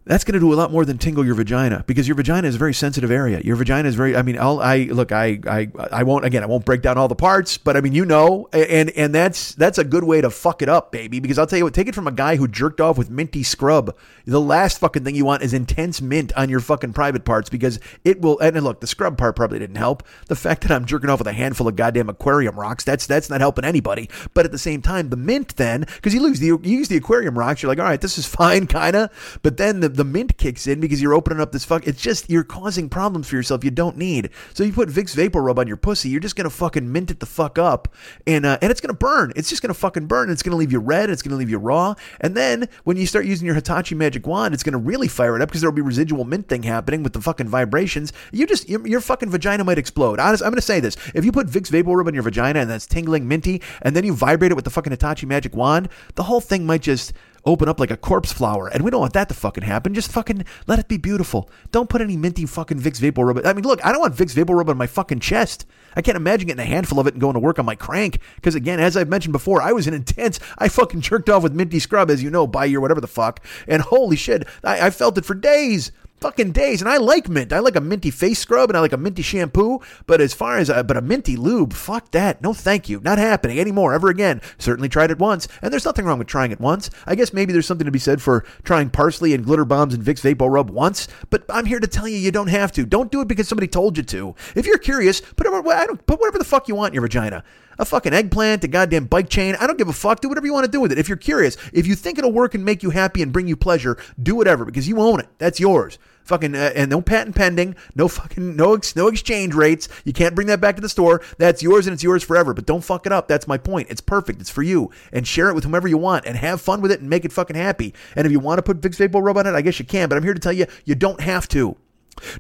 that's 0.07 0.23
going 0.23 0.35
to 0.35 0.41
do 0.41 0.53
a 0.53 0.55
lot 0.55 0.71
more 0.71 0.85
than 0.85 0.99
tingle 0.99 1.27
your 1.27 1.35
vagina 1.35 1.83
because 1.89 2.07
your 2.07 2.15
vagina 2.15 2.47
is 2.47 2.55
a 2.55 2.59
very 2.59 2.73
sensitive 2.73 3.11
area. 3.11 3.41
Your 3.45 3.57
vagina 3.57 3.89
is 3.89 3.97
very. 3.97 4.17
I 4.17 4.23
mean, 4.23 4.39
I'll, 4.39 4.61
I 4.61 4.85
look. 4.85 5.11
I, 5.11 5.41
I 5.47 5.69
I 5.91 6.05
won't 6.05 6.25
again. 6.25 6.45
I 6.45 6.47
won't 6.47 6.65
break 6.65 6.81
down 6.81 6.97
all 6.97 7.09
the 7.09 7.17
parts, 7.17 7.59
but 7.59 7.77
I 7.77 7.81
mean, 7.81 7.93
you 7.93 8.05
know, 8.05 8.49
and 8.53 8.91
and 8.91 9.13
that's 9.13 9.55
that's 9.57 9.79
a 9.79 9.85
good 9.85 10.05
way 10.05 10.21
to 10.21 10.31
fuck 10.31 10.63
it 10.63 10.69
up, 10.69 10.93
baby. 10.93 11.19
Because 11.19 11.39
I'll 11.39 11.47
tell 11.47 11.59
you 11.59 11.65
what. 11.65 11.75
Take 11.75 11.89
it 11.89 11.95
from 11.95 12.07
a 12.07 12.13
guy 12.13 12.37
who 12.37 12.47
jerked 12.47 12.81
off 12.81 12.97
with 12.97 13.11
minty 13.11 13.43
scrub. 13.43 13.97
The 14.27 14.41
last 14.41 14.79
fucking 14.79 15.03
thing 15.03 15.17
you 15.17 15.25
want 15.25 15.43
is 15.43 15.53
intense 15.53 16.01
mint 16.01 16.33
on 16.35 16.49
your 16.49 16.61
fucking 16.61 16.93
private 16.93 17.25
parts 17.25 17.51
because 17.51 17.81
it 18.05 18.21
will. 18.21 18.39
And 18.39 18.63
look, 18.63 18.81
the 18.81 18.87
scrub 18.87 19.19
part 19.19 19.35
probably 19.35 19.59
didn't 19.59 19.77
help. 19.77 20.05
The 20.29 20.37
fact 20.37 20.63
that 20.63 20.71
I'm 20.71 20.85
jerking 20.85 21.11
off 21.11 21.19
with 21.19 21.29
a 21.29 21.33
handful 21.33 21.67
of 21.67 21.75
goddamn 21.75 22.09
aquarium 22.09 22.59
rocks. 22.59 22.85
That's 22.85 23.09
that's 23.09 23.29
not 23.29 23.41
helping 23.41 23.65
anybody. 23.65 24.09
But 24.35 24.45
at 24.45 24.53
the 24.53 24.59
same 24.59 24.83
time, 24.83 25.11
the 25.11 25.17
mint 25.17 25.57
then 25.57 25.81
because 25.81 26.15
you 26.15 26.21
lose 26.21 26.39
the 26.39 26.47
you 26.47 26.61
use 26.63 26.87
the 26.87 26.97
aquarium 26.97 27.37
rocks, 27.37 27.61
you're 27.63 27.69
like, 27.69 27.81
all 27.81 27.87
right, 27.87 28.01
this 28.01 28.19
is 28.19 28.27
fine, 28.27 28.69
kind 28.69 28.95
of. 28.95 29.41
But 29.43 29.57
then 29.57 29.81
the 29.81 29.96
the 29.97 30.05
mint 30.05 30.37
kicks 30.37 30.67
in 30.67 30.81
because 30.81 31.01
you're 31.03 31.15
opening 31.15 31.41
up 31.41 31.53
this 31.53 31.65
fuck. 31.65 31.87
It's 31.87 32.01
just 32.01 32.31
you're 32.31 32.45
causing 32.45 32.89
problems 32.89 33.29
for 33.29 33.37
yourself 33.37 33.65
you 33.65 33.71
don't 33.71 33.97
need. 33.97 34.31
So 34.55 34.63
you 34.63 34.73
put 34.73 34.89
Vicks 34.89 35.15
Vapor 35.15 35.43
Rub 35.43 35.59
on 35.59 35.67
your 35.67 35.77
pussy, 35.77 36.09
you're 36.09 36.21
just 36.21 36.37
gonna 36.37 36.51
fucking 36.51 36.91
mint 36.91 37.11
it 37.11 37.21
the 37.21 37.27
fuck 37.27 37.59
up, 37.59 37.89
and 38.27 38.47
uh, 38.47 38.59
and 38.63 38.71
it's 38.71 38.81
gonna 38.81 38.95
burn. 38.95 39.33
It's 39.37 39.49
just 39.49 39.63
gonna 39.63 39.75
fucking 39.75 40.07
burn. 40.07 40.31
It's 40.31 40.43
gonna 40.43 40.57
leave 40.57 40.73
you 40.73 40.79
red. 40.79 41.11
It's 41.11 41.23
gonna 41.23 41.37
leave 41.37 41.51
you 41.51 41.59
raw. 41.59 41.95
And 42.21 42.37
then 42.37 42.69
when 42.85 42.97
you 42.97 43.07
start 43.07 43.25
using 43.25 43.47
your 43.47 43.55
Hitachi 43.55 43.95
Magic 43.95 44.27
Wand, 44.27 44.55
it's 44.55 44.63
gonna 44.63 44.79
really 44.79 45.09
fire 45.09 45.37
it 45.37 45.43
up 45.43 45.49
because 45.49 45.61
there'll 45.61 45.75
be 45.75 45.83
residual 45.83 46.25
mint 46.25 46.49
thing 46.49 46.63
happening 46.63 47.03
with 47.03 47.13
the 47.13 47.21
fucking 47.21 47.49
vibrations. 47.49 48.13
You 48.33 48.47
just 48.47 48.69
your, 48.69 48.87
your 48.87 49.01
fucking 49.01 49.31
vagina 49.31 49.65
might 49.65 49.79
explode. 49.79 50.21
Honest, 50.21 50.43
I'm 50.43 50.51
gonna 50.51 50.61
say 50.61 50.81
this: 50.81 50.97
if 51.15 51.25
you 51.25 51.33
put 51.33 51.47
Vicks 51.47 51.69
Vapor 51.69 51.97
Rub 51.97 52.07
on 52.07 52.15
your 52.15 52.23
vagina 52.23 52.61
and 52.61 52.71
that's 52.71 52.87
tingling 52.87 53.27
minty, 53.27 53.63
and 53.83 53.97
then 53.97 54.05
you 54.05 54.15
vibrate 54.15 54.53
it 54.53 54.55
with 54.55 54.65
the 54.65 54.71
fucking 54.71 54.91
Hitachi 54.93 55.27
Magic 55.27 55.55
Wand, 55.57 55.89
the 56.15 56.25
whole 56.25 56.41
thing 56.41 56.67
might 56.67 56.83
just 56.83 57.13
open 57.47 57.69
up 57.69 57.81
like 57.81 57.91
a 57.91 57.97
corpse 57.97 58.33
flower. 58.33 58.69
And 58.69 58.83
we 58.83 58.91
don't 58.91 59.01
want 59.01 59.13
that 59.15 59.29
to 59.29 59.35
fucking 59.35 59.65
happen. 59.65 59.95
Just 59.95 60.11
fucking 60.11 60.45
let 60.67 60.79
it 60.79 60.89
be 60.89 60.99
beautiful. 60.99 61.49
Don't 61.71 61.89
put 61.89 62.01
any 62.01 62.17
minty 62.17 62.45
fucking 62.45 62.81
Vicks 62.81 62.99
Vapor 62.99 63.25
Rub. 63.25 63.47
I 63.47 63.53
mean, 63.53 63.65
look, 63.65 63.85
I 63.85 63.93
don't 63.93 64.01
want 64.01 64.17
Vicks 64.17 64.35
Vapor 64.35 64.55
Rub 64.55 64.69
on 64.69 64.77
my 64.77 64.87
fucking 64.87 65.21
chest. 65.21 65.65
I 65.95 66.03
can't 66.03 66.17
imagine 66.17 66.49
getting 66.49 66.63
a 66.63 66.67
handful 66.67 67.01
of 67.01 67.07
it 67.07 67.15
and 67.15 67.21
going 67.21 67.35
to 67.35 67.41
work 67.41 67.59
on 67.59 67.65
my 67.65 67.75
crank. 67.75 68.21
Because 68.35 68.55
again, 68.55 68.81
as 68.81 68.97
I've 68.97 69.09
mentioned 69.09 69.33
before, 69.33 69.63
I 69.63 69.73
was 69.73 69.87
an 69.87 69.95
intense. 69.95 70.39
I 70.59 70.69
fucking 70.69 71.01
jerked 71.01 71.31
off 71.31 71.43
with 71.43 71.55
minty 71.55 71.79
scrub, 71.79 72.11
as 72.11 72.23
you 72.23 72.31
know, 72.31 72.47
by 72.47 72.67
year, 72.67 72.81
whatever 72.81 73.01
the 73.01 73.07
fuck. 73.07 73.45
And 73.67 73.81
holy 73.81 74.17
shit, 74.17 74.47
I, 74.63 74.87
I 74.87 74.91
felt 74.91 75.17
it 75.17 75.25
for 75.25 75.35
days 75.35 75.93
fucking 76.27 76.51
days. 76.51 76.83
And 76.83 76.91
I 76.91 76.97
like 76.97 77.29
mint. 77.29 77.53
I 77.53 77.61
like 77.61 77.77
a 77.77 77.81
minty 77.81 78.11
face 78.11 78.41
scrub 78.41 78.69
and 78.69 78.77
I 78.77 78.81
like 78.81 78.93
a 78.93 78.97
minty 78.97 79.23
shampoo. 79.23 79.79
But 80.09 80.21
as 80.21 80.35
far 80.35 80.59
as 80.59 80.69
a, 80.69 80.83
but 80.83 80.97
a 80.97 81.01
minty 81.01 81.37
lube, 81.37 81.73
fuck 81.73 82.11
that. 82.11 82.43
No, 82.43 82.53
thank 82.53 82.89
you. 82.89 83.01
Not 83.05 83.19
happening 83.19 83.61
anymore 83.61 83.95
ever 83.95 84.09
again. 84.09 84.41
Certainly 84.59 84.89
tried 84.89 85.13
it 85.13 85.21
once, 85.21 85.47
and 85.63 85.73
there's 85.73 85.85
nothing 85.85 86.05
wrong 86.05 86.19
with 86.19 86.27
trying 86.27 86.51
it 86.51 86.61
once. 86.61 86.91
I 87.07 87.15
guess 87.15 87.33
maybe 87.33 87.53
there's 87.53 87.67
something 87.67 87.85
to 87.85 87.93
be 87.93 88.01
said 88.01 88.21
for 88.21 88.45
trying 88.65 88.91
parsley 88.91 89.35
and 89.35 89.45
glitter 89.45 89.65
bombs 89.65 89.95
and 89.95 90.03
Vicks 90.03 90.21
Vapor 90.21 90.51
Rub 90.51 90.69
once. 90.71 91.07
But 91.31 91.45
I'm 91.49 91.67
here 91.67 91.79
to 91.79 91.87
tell 91.87 92.09
you, 92.09 92.17
you 92.17 92.33
don't 92.33 92.49
have 92.49 92.73
to. 92.73 92.85
Don't 92.85 93.13
do 93.13 93.21
it 93.21 93.29
because 93.29 93.47
somebody 93.47 93.69
told 93.69 93.97
you 93.97 94.03
to. 94.03 94.35
If 94.57 94.67
you're 94.67 94.79
curious, 94.79 95.21
put 95.21 95.47
put 95.47 96.21
whatever 96.21 96.39
the 96.39 96.45
fuck 96.45 96.67
you 96.67 96.75
want 96.75 96.91
in 96.91 96.95
your 96.95 97.03
vagina 97.03 97.45
a 97.79 97.85
fucking 97.85 98.15
eggplant, 98.15 98.65
a 98.65 98.69
goddamn 98.69 99.05
bike 99.05 99.29
chain. 99.29 99.55
I 99.61 99.67
don't 99.67 99.79
give 99.79 99.89
a 99.89 99.93
fuck. 99.93 100.21
Do 100.21 100.29
whatever 100.29 100.47
you 100.47 100.53
want 100.53 100.65
to 100.65 100.71
do 100.71 100.81
with 100.81 100.93
it. 100.93 100.99
If 100.99 101.09
you're 101.09 101.17
curious, 101.17 101.57
if 101.73 101.87
you 101.87 101.95
think 101.95 102.19
it'll 102.19 102.33
work 102.33 102.55
and 102.55 102.65
make 102.65 102.83
you 102.83 102.91
happy 102.91 103.23
and 103.23 103.33
bring 103.33 103.49
you 103.49 103.57
pleasure, 103.57 103.99
do 104.23 104.35
whatever 104.35 104.65
because 104.65 104.89
you 104.89 104.99
own 104.99 105.21
it. 105.21 105.29
That's 105.39 105.61
yours. 105.61 105.99
Fucking 106.27 106.57
uh, 106.57 106.73
and 106.75 106.91
no 106.91 107.01
patent 107.01 107.37
pending, 107.37 107.77
no 107.95 108.09
fucking 108.09 108.57
no 108.57 108.75
ex, 108.75 108.97
no 108.97 109.07
exchange 109.07 109.55
rates. 109.55 109.89
You 110.05 110.13
can't 110.13 110.35
bring 110.35 110.49
that 110.49 110.61
back 110.61 110.75
to 110.75 110.83
the 110.83 110.89
store. 110.89 111.23
That's 111.39 111.63
yours 111.63 111.87
and 111.87 111.95
it's 111.95 112.03
yours 112.03 112.25
forever. 112.25 112.53
But 112.53 112.67
don't 112.67 112.83
fuck 112.83 113.07
it 113.07 113.13
up. 113.13 113.29
That's 113.29 113.47
my 113.47 113.59
point. 113.59 113.89
It's 113.91 114.01
perfect. 114.01 114.41
It's 114.41 114.51
for 114.51 114.65
you. 114.65 114.91
And 115.13 115.25
share 115.25 115.49
it 115.49 115.55
with 115.55 115.63
whomever 115.63 115.87
you 115.87 115.99
want 115.99 116.27
and 116.27 116.37
have 116.37 116.61
fun 116.61 116.81
with 116.81 116.91
it 116.91 117.01
and 117.01 117.09
make 117.09 117.25
it 117.25 117.33
fucking 117.33 117.55
happy. 117.55 117.95
And 118.17 118.27
if 118.27 118.33
you 118.33 118.41
want 118.41 118.59
to 118.59 118.63
put 118.63 118.81
Vicks 118.81 118.97
Vapor 118.97 119.31
on 119.31 119.47
it, 119.47 119.55
I 119.55 119.63
guess 119.63 119.79
you 119.79 119.85
can. 119.85 120.09
But 120.09 120.19
I'm 120.19 120.25
here 120.25 120.35
to 120.35 120.41
tell 120.41 120.53
you, 120.53 120.67
you 120.85 120.97
don't 120.97 121.21
have 121.21 121.47
to. 121.49 121.77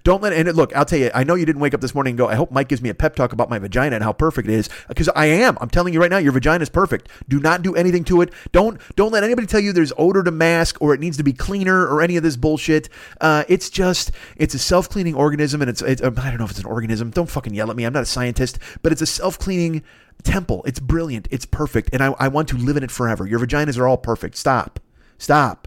Don't 0.04 0.22
let 0.22 0.32
and 0.32 0.54
look. 0.56 0.74
I'll 0.74 0.84
tell 0.84 0.98
you. 0.98 1.10
I 1.14 1.24
know 1.24 1.34
you 1.34 1.46
didn't 1.46 1.60
wake 1.60 1.74
up 1.74 1.80
this 1.80 1.94
morning 1.94 2.12
and 2.12 2.18
go. 2.18 2.28
I 2.28 2.34
hope 2.34 2.50
Mike 2.50 2.68
gives 2.68 2.82
me 2.82 2.88
a 2.88 2.94
pep 2.94 3.16
talk 3.16 3.32
about 3.32 3.50
my 3.50 3.58
vagina 3.58 3.96
and 3.96 4.04
how 4.04 4.12
perfect 4.12 4.48
it 4.48 4.54
is 4.54 4.68
because 4.88 5.08
I 5.10 5.26
am. 5.26 5.56
I'm 5.60 5.70
telling 5.70 5.94
you 5.94 6.00
right 6.00 6.10
now, 6.10 6.18
your 6.18 6.32
vagina 6.32 6.62
is 6.62 6.68
perfect. 6.68 7.08
Do 7.28 7.40
not 7.40 7.62
do 7.62 7.74
anything 7.74 8.04
to 8.04 8.20
it. 8.22 8.32
Don't 8.52 8.80
don't 8.96 9.12
let 9.12 9.24
anybody 9.24 9.46
tell 9.46 9.60
you 9.60 9.72
there's 9.72 9.92
odor 9.98 10.22
to 10.22 10.30
mask 10.30 10.80
or 10.80 10.94
it 10.94 11.00
needs 11.00 11.16
to 11.16 11.22
be 11.22 11.32
cleaner 11.32 11.86
or 11.86 12.02
any 12.02 12.16
of 12.16 12.22
this 12.22 12.36
bullshit. 12.36 12.88
Uh, 13.20 13.44
it's 13.48 13.70
just 13.70 14.12
it's 14.36 14.54
a 14.54 14.58
self 14.58 14.88
cleaning 14.88 15.14
organism 15.14 15.60
and 15.62 15.70
it's, 15.70 15.82
it's 15.82 16.02
I 16.02 16.10
don't 16.10 16.38
know 16.38 16.44
if 16.44 16.50
it's 16.50 16.60
an 16.60 16.66
organism. 16.66 17.10
Don't 17.10 17.30
fucking 17.30 17.54
yell 17.54 17.70
at 17.70 17.76
me. 17.76 17.84
I'm 17.84 17.92
not 17.92 18.02
a 18.02 18.06
scientist, 18.06 18.58
but 18.82 18.92
it's 18.92 19.02
a 19.02 19.06
self 19.06 19.38
cleaning 19.38 19.82
temple. 20.22 20.62
It's 20.66 20.80
brilliant. 20.80 21.28
It's 21.30 21.46
perfect, 21.46 21.90
and 21.92 22.02
I, 22.02 22.14
I 22.18 22.28
want 22.28 22.48
to 22.48 22.56
live 22.56 22.76
in 22.76 22.82
it 22.82 22.90
forever. 22.90 23.26
Your 23.26 23.38
vaginas 23.38 23.78
are 23.78 23.86
all 23.86 23.98
perfect. 23.98 24.36
Stop. 24.36 24.80
Stop. 25.18 25.65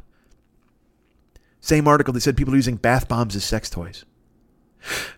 Same 1.62 1.88
article, 1.88 2.13
they 2.13 2.19
said 2.19 2.38
people 2.38 2.54
are 2.54 2.58
using 2.58 2.78
bath 2.78 3.08
bombs 3.08 3.36
as 3.36 3.43
sex 3.43 3.69
toys. 3.69 4.06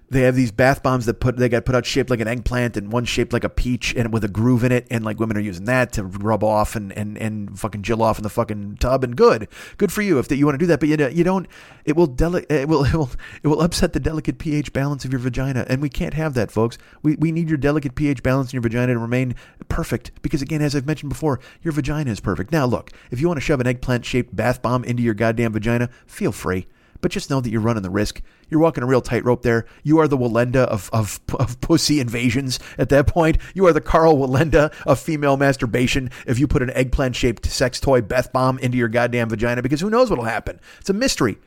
They 0.09 0.23
have 0.23 0.35
these 0.35 0.51
bath 0.51 0.83
bombs 0.83 1.05
that 1.05 1.15
put 1.15 1.37
they 1.37 1.47
got 1.47 1.63
put 1.63 1.73
out 1.73 1.85
shaped 1.85 2.09
like 2.09 2.19
an 2.19 2.27
eggplant 2.27 2.75
and 2.75 2.91
one 2.91 3.05
shaped 3.05 3.31
like 3.31 3.45
a 3.45 3.49
peach 3.49 3.95
and 3.95 4.11
with 4.11 4.25
a 4.25 4.27
groove 4.27 4.65
in 4.65 4.71
it. 4.73 4.85
And 4.91 5.05
like 5.05 5.19
women 5.19 5.37
are 5.37 5.41
using 5.41 5.63
that 5.65 5.93
to 5.93 6.03
rub 6.03 6.43
off 6.43 6.75
and 6.75 6.91
and, 6.91 7.17
and 7.17 7.57
fucking 7.57 7.83
jill 7.83 8.01
off 8.01 8.19
in 8.19 8.23
the 8.23 8.29
fucking 8.29 8.77
tub. 8.81 9.05
And 9.05 9.15
good. 9.15 9.47
Good 9.77 9.91
for 9.93 10.01
you 10.01 10.19
if 10.19 10.27
that 10.27 10.35
you 10.35 10.45
want 10.45 10.55
to 10.55 10.59
do 10.59 10.65
that. 10.67 10.81
But 10.81 10.89
you, 10.89 10.97
you 11.07 11.23
don't 11.23 11.47
it 11.85 11.95
will 11.95 12.07
deli- 12.07 12.45
it 12.49 12.67
will 12.67 12.83
it 12.85 12.93
will 12.93 13.11
it 13.41 13.47
will 13.47 13.61
upset 13.61 13.93
the 13.93 14.01
delicate 14.01 14.37
pH 14.37 14.73
balance 14.73 15.05
of 15.05 15.11
your 15.11 15.19
vagina. 15.19 15.65
And 15.69 15.81
we 15.81 15.89
can't 15.89 16.13
have 16.13 16.33
that 16.33 16.51
folks. 16.51 16.77
We 17.01 17.15
we 17.15 17.31
need 17.31 17.47
your 17.47 17.57
delicate 17.57 17.95
pH 17.95 18.21
balance 18.21 18.51
in 18.51 18.57
your 18.57 18.63
vagina 18.63 18.93
to 18.93 18.99
remain 18.99 19.35
perfect 19.69 20.11
because 20.21 20.41
again 20.41 20.61
as 20.61 20.75
I've 20.75 20.85
mentioned 20.85 21.09
before 21.09 21.39
your 21.61 21.71
vagina 21.71 22.11
is 22.11 22.19
perfect. 22.19 22.51
Now 22.51 22.65
look 22.65 22.91
if 23.11 23.21
you 23.21 23.27
want 23.27 23.37
to 23.37 23.41
shove 23.41 23.61
an 23.61 23.67
eggplant 23.67 24.03
shaped 24.03 24.35
bath 24.35 24.61
bomb 24.61 24.83
into 24.83 25.03
your 25.03 25.13
goddamn 25.13 25.53
vagina 25.53 25.89
feel 26.05 26.33
free 26.33 26.67
but 27.01 27.11
just 27.11 27.29
know 27.29 27.41
that 27.41 27.49
you're 27.49 27.61
running 27.61 27.83
the 27.83 27.89
risk. 27.89 28.21
You're 28.49 28.59
walking 28.59 28.83
a 28.83 28.87
real 28.87 29.01
tightrope 29.01 29.41
there. 29.41 29.65
You 29.83 29.99
are 29.99 30.07
the 30.07 30.17
Wallenda 30.17 30.65
of, 30.65 30.89
of, 30.93 31.19
of 31.39 31.59
pussy 31.61 31.99
invasions 31.99 32.59
at 32.77 32.89
that 32.89 33.07
point. 33.07 33.37
You 33.53 33.65
are 33.67 33.73
the 33.73 33.81
Carl 33.81 34.17
Wallenda 34.17 34.73
of 34.85 34.99
female 34.99 35.37
masturbation 35.37 36.09
if 36.25 36.39
you 36.39 36.47
put 36.47 36.61
an 36.61 36.71
eggplant 36.71 37.15
shaped 37.15 37.45
sex 37.45 37.79
toy 37.79 38.01
Beth 38.01 38.31
bomb 38.31 38.59
into 38.59 38.77
your 38.77 38.87
goddamn 38.87 39.29
vagina 39.29 39.61
because 39.61 39.81
who 39.81 39.89
knows 39.89 40.09
what'll 40.09 40.25
happen. 40.25 40.59
It's 40.79 40.89
a 40.89 40.93
mystery. 40.93 41.37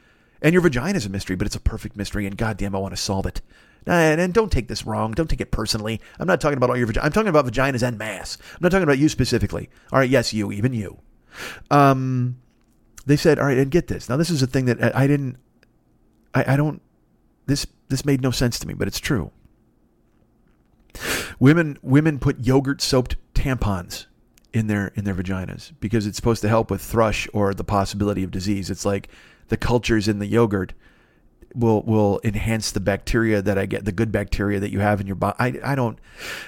And 0.42 0.52
your 0.52 0.62
vagina 0.62 0.96
is 0.96 1.06
a 1.06 1.10
mystery, 1.10 1.36
but 1.36 1.46
it's 1.46 1.56
a 1.56 1.60
perfect 1.60 1.96
mystery, 1.96 2.26
and 2.26 2.36
goddamn, 2.36 2.74
I 2.74 2.78
want 2.78 2.94
to 2.94 3.00
solve 3.00 3.24
it. 3.24 3.40
And, 3.86 4.20
and 4.20 4.34
don't 4.34 4.52
take 4.52 4.68
this 4.68 4.84
wrong. 4.84 5.12
Don't 5.12 5.28
take 5.28 5.40
it 5.40 5.50
personally. 5.50 6.00
I'm 6.18 6.26
not 6.26 6.40
talking 6.40 6.58
about 6.58 6.68
all 6.68 6.76
your 6.76 6.86
vagina. 6.86 7.06
I'm 7.06 7.12
talking 7.12 7.28
about 7.28 7.46
vaginas 7.46 7.82
en 7.82 7.96
masse. 7.96 8.36
I'm 8.52 8.58
not 8.60 8.70
talking 8.70 8.82
about 8.82 8.98
you 8.98 9.08
specifically. 9.08 9.70
All 9.90 9.98
right, 9.98 10.10
yes, 10.10 10.34
you, 10.34 10.52
even 10.52 10.74
you. 10.74 10.98
Um, 11.70 12.36
they 13.06 13.16
said, 13.16 13.38
all 13.38 13.46
right, 13.46 13.58
and 13.58 13.70
get 13.70 13.88
this. 13.88 14.08
Now, 14.08 14.16
this 14.16 14.30
is 14.30 14.42
a 14.42 14.46
thing 14.46 14.66
that 14.66 14.94
I 14.94 15.06
didn't, 15.06 15.36
I, 16.34 16.54
I 16.54 16.56
don't, 16.56 16.82
this, 17.46 17.66
this 17.88 18.04
made 18.04 18.20
no 18.20 18.30
sense 18.30 18.58
to 18.58 18.66
me, 18.66 18.74
but 18.74 18.88
it's 18.88 19.00
true. 19.00 19.30
Women, 21.38 21.78
women 21.82 22.18
put 22.18 22.44
yogurt 22.44 22.80
soaked 22.80 23.16
tampons 23.34 24.06
in 24.52 24.66
their, 24.66 24.88
in 24.94 25.04
their 25.04 25.14
vaginas 25.14 25.72
because 25.80 26.06
it's 26.06 26.16
supposed 26.16 26.42
to 26.42 26.48
help 26.48 26.70
with 26.70 26.80
thrush 26.80 27.28
or 27.32 27.52
the 27.54 27.64
possibility 27.64 28.22
of 28.22 28.30
disease. 28.30 28.70
It's 28.70 28.84
like 28.84 29.08
the 29.48 29.56
cultures 29.56 30.08
in 30.08 30.18
the 30.18 30.26
yogurt 30.26 30.72
will 31.54 31.82
will 31.82 32.20
enhance 32.24 32.70
the 32.70 32.80
bacteria 32.80 33.40
that 33.42 33.58
I 33.58 33.66
get, 33.66 33.84
the 33.84 33.92
good 33.92 34.10
bacteria 34.10 34.60
that 34.60 34.70
you 34.70 34.80
have 34.80 35.00
in 35.00 35.06
your 35.06 35.16
body. 35.16 35.36
I, 35.38 35.72
I 35.72 35.74
don't, 35.74 35.98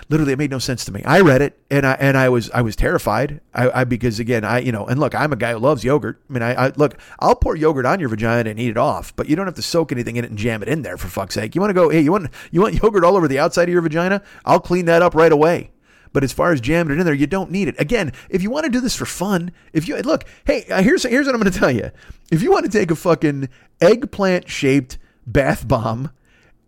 literally, 0.09 0.33
it 0.33 0.39
made 0.39 0.51
no 0.51 0.59
sense 0.59 0.85
to 0.87 0.93
me. 0.93 1.03
I 1.05 1.21
read 1.21 1.43
it 1.43 1.59
and 1.71 1.87
I 1.87 1.93
and 1.95 2.17
I 2.17 2.29
was 2.29 2.51
I 2.51 2.63
was 2.63 2.77
terrified. 2.77 3.41
I, 3.55 3.81
I 3.81 3.85
because 3.85 4.19
again 4.19 4.45
I 4.45 4.59
you 4.59 4.73
know 4.73 4.87
and 4.87 4.99
look 4.99 5.15
I'm 5.15 5.33
a 5.33 5.37
guy 5.37 5.53
who 5.53 5.59
loves 5.59 5.85
yogurt. 5.85 6.21
I 6.29 6.33
mean 6.33 6.43
I, 6.43 6.67
I 6.67 6.73
look 6.77 6.97
I'll 7.19 7.37
pour 7.37 7.57
yogurt 7.57 7.87
on 7.87 8.01
your 8.01 8.09
vagina 8.09 8.51
and 8.51 8.59
eat 8.59 8.71
it 8.71 8.77
off, 8.77 9.15
but 9.17 9.29
you 9.29 9.37
don't 9.37 9.47
have 9.47 9.55
to 9.55 9.63
soak 9.63 9.93
anything 9.93 10.17
in 10.17 10.25
it 10.25 10.31
and 10.31 10.39
jam 10.39 10.63
it 10.63 10.69
in 10.69 10.83
there 10.83 10.97
for 10.97 11.09
fuck's 11.09 11.35
sake. 11.35 11.55
You 11.55 11.61
want 11.61 11.71
to 11.71 11.75
go 11.75 11.89
hey 11.89 12.01
you 12.01 12.13
want 12.13 12.31
you 12.51 12.61
want 12.61 12.75
yogurt 12.83 13.05
all 13.05 13.17
over 13.17 13.29
the 13.29 13.39
outside 13.39 13.69
of 13.69 13.73
your 13.73 13.83
vagina? 13.83 14.23
I'll 14.45 14.61
clean 14.61 14.87
that 14.87 15.03
up 15.03 15.15
right 15.15 15.33
away. 15.33 15.71
But 16.17 16.25
as 16.25 16.33
far 16.33 16.51
as 16.51 16.63
jamming 16.63 16.97
it 16.97 16.99
in 16.99 17.05
there, 17.05 17.13
you 17.13 17.27
don't 17.27 17.51
need 17.51 17.69
it. 17.69 17.79
Again, 17.79 18.11
if 18.31 18.43
you 18.43 18.51
want 18.51 18.65
to 18.65 18.71
do 18.71 18.81
this 18.81 18.97
for 18.97 19.05
fun, 19.05 19.53
if 19.75 19.87
you 19.87 19.99
look, 19.99 20.25
hey, 20.47 20.65
uh, 20.71 20.81
here's 20.81 21.03
here's 21.03 21.27
what 21.27 21.35
I'm 21.35 21.43
going 21.43 21.53
to 21.53 21.59
tell 21.59 21.71
you. 21.71 21.91
If 22.33 22.43
you 22.43 22.51
want 22.51 22.65
to 22.65 22.71
take 22.71 22.91
a 22.91 22.97
fucking 22.97 23.51
eggplant 23.83 24.49
shaped 24.49 24.97
bath 25.27 25.69
bomb 25.69 26.11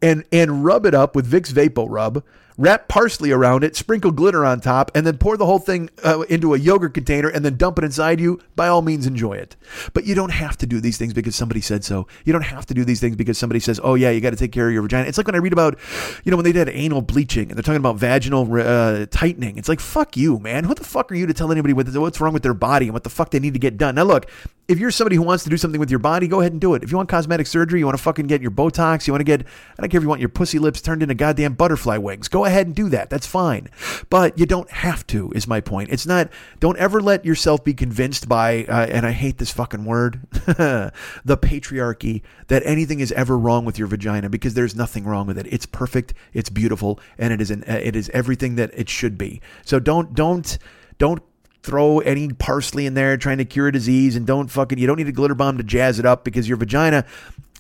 and 0.03 0.25
and 0.31 0.67
rub 0.67 0.85
it 0.85 0.95
up 0.95 1.17
with 1.17 1.27
Vicks 1.27 1.51
Vapor 1.51 1.87
Rub, 1.87 2.23
wrap 2.59 2.89
parsley 2.89 3.31
around 3.31 3.65
it, 3.65 3.77
sprinkle 3.77 4.11
glitter 4.11 4.45
on 4.45 4.61
top, 4.61 4.91
and 4.95 5.07
then 5.07 5.17
pour 5.17 5.37
the 5.37 5.47
whole 5.47 5.61
thing 5.61 5.89
uh, 6.05 6.23
into 6.29 6.53
a 6.53 6.59
yogurt 6.59 6.93
container 6.93 7.29
and 7.29 7.45
then 7.45 7.57
dump 7.57 7.79
it 7.79 7.85
inside 7.85 8.21
you, 8.21 8.41
by 8.57 8.69
all 8.69 8.83
means 8.83 9.07
enjoy 9.07 9.33
it. 9.33 9.57
But 9.95 10.05
you 10.05 10.15
don't 10.15 10.33
have 10.33 10.59
to 10.59 10.67
do 10.67 10.81
these 10.81 10.99
things 10.99 11.15
because 11.15 11.37
somebody 11.37 11.61
said 11.61 11.85
so. 11.85 12.09
You 12.25 12.33
don't 12.33 12.43
have 12.43 12.67
to 12.67 12.75
do 12.75 12.85
these 12.85 13.01
things 13.01 13.17
because 13.17 13.39
somebody 13.39 13.61
says, 13.61 13.81
oh, 13.83 13.95
yeah, 13.95 14.11
you 14.11 14.21
got 14.21 14.31
to 14.31 14.37
take 14.37 14.53
care 14.53 14.67
of 14.67 14.73
your 14.75 14.83
vagina. 14.83 15.09
It's 15.09 15.17
like 15.17 15.27
when 15.27 15.37
I 15.37 15.39
read 15.39 15.53
about, 15.53 15.79
you 16.25 16.31
know, 16.31 16.37
when 16.37 16.45
they 16.45 16.53
did 16.53 16.69
anal 16.69 17.01
bleaching 17.01 17.49
and 17.49 17.57
they're 17.57 17.63
talking 17.63 17.77
about 17.77 17.97
vaginal 17.97 18.53
uh, 18.61 19.07
tightening. 19.07 19.57
It's 19.57 19.69
like, 19.69 19.81
fuck 19.81 20.17
you, 20.17 20.39
man. 20.41 20.65
Who 20.65 20.75
the 20.75 20.85
fuck 20.85 21.13
are 21.13 21.15
you 21.15 21.27
to 21.27 21.35
tell 21.35 21.53
anybody 21.53 21.73
what's 21.73 22.21
wrong 22.21 22.33
with 22.33 22.43
their 22.43 22.55
body 22.55 22.87
and 22.87 22.93
what 22.93 23.05
the 23.05 23.11
fuck 23.11 23.31
they 23.31 23.39
need 23.39 23.55
to 23.55 23.61
get 23.61 23.79
done? 23.79 23.95
Now, 23.95 24.05
look, 24.05 24.29
if 24.69 24.79
you're 24.79 24.91
somebody 24.91 25.17
who 25.17 25.23
wants 25.23 25.45
to 25.45 25.51
do 25.51 25.57
something 25.57 25.81
with 25.81 25.89
your 25.89 25.99
body, 25.99 26.29
go 26.29 26.41
ahead 26.41 26.53
and 26.53 26.61
do 26.61 26.75
it. 26.75 26.83
If 26.83 26.91
you 26.91 26.99
want 26.99 27.09
cosmetic 27.09 27.47
surgery, 27.47 27.81
you 27.81 27.87
want 27.87 27.97
to 27.97 28.03
fucking 28.03 28.27
get 28.27 28.43
your 28.43 28.51
Botox, 28.51 29.07
you 29.07 29.15
want 29.15 29.21
to 29.21 29.25
get, 29.25 29.41
I 29.41 29.81
don't 29.81 29.89
care 29.89 29.99
if 29.99 30.03
you 30.03 30.09
want 30.11 30.21
your 30.21 30.29
pussy 30.29 30.59
lips 30.59 30.83
turned 30.83 31.03
into 31.03 31.15
goddamn 31.15 31.55
butterfly 31.55 31.97
wings, 31.97 32.29
go 32.29 32.45
ahead 32.45 32.67
and 32.67 32.77
do 32.77 32.91
that. 32.91 33.09
That's 33.09 33.27
fine. 33.27 33.69
But 34.11 34.39
you 34.39 34.45
don't 34.45 34.71
have 34.71 35.07
to, 35.09 35.33
is 35.33 35.49
my 35.49 35.63
point. 35.63 35.89
It's 35.91 36.05
not, 36.05 36.29
don't 36.61 36.77
ever 36.77 37.01
let 37.01 37.25
yourself 37.25 37.65
be 37.65 37.73
convinced 37.73 38.29
by, 38.29 38.67
uh, 38.67 38.87
and 38.91 39.07
I 39.07 39.13
hate 39.13 39.39
this 39.39 39.51
fucking 39.51 39.87
word, 39.87 40.21
the 40.33 40.93
patriarchy, 41.27 42.21
that 42.49 42.63
anything 42.67 43.01
is 43.01 43.11
ever 43.13 43.39
wrong 43.39 43.65
with 43.65 43.79
your 43.79 43.89
vagina 43.89 44.29
because 44.29 44.53
there's 44.53 44.77
nothing 44.77 45.05
wrong 45.05 45.27
with 45.27 45.39
it. 45.39 45.47
It's 45.51 45.67
perfect, 45.67 46.13
it's 46.35 46.51
beautiful, 46.51 47.01
and 47.17 47.33
it 47.33 47.41
is, 47.41 47.51
an, 47.51 47.65
it 47.67 47.97
is 47.97 48.11
everything 48.11 48.57
that 48.57 48.71
it 48.75 48.91
should 48.91 49.17
be. 49.17 49.41
So 49.65 49.81
don't, 49.81 50.13
don't, 50.13 50.59
don't 50.99 51.23
throw 51.63 51.99
any 52.01 52.29
parsley 52.29 52.87
in 52.87 52.95
there 52.95 53.17
trying 53.17 53.39
to 53.39 53.45
cure 53.45 53.69
a 53.69 53.73
disease 53.73 54.17
and 54.17 54.27
don't 54.27 54.49
fucking 54.49 54.79
you 54.79 54.87
don't 54.87 54.97
need 54.97 55.09
a 55.09 55.13
glitter 55.13 55.35
bomb 55.35 55.59
to 55.59 55.65
jazz 55.65 55.99
it 55.99 56.07
up 56.07 56.25
because 56.25 56.49
your 56.49 56.57
vagina 56.57 57.05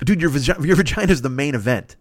dude 0.04 0.20
your, 0.20 0.30
your 0.64 0.76
vagina 0.76 1.12
is 1.12 1.22
the 1.22 1.28
main 1.28 1.54
event 1.54 1.96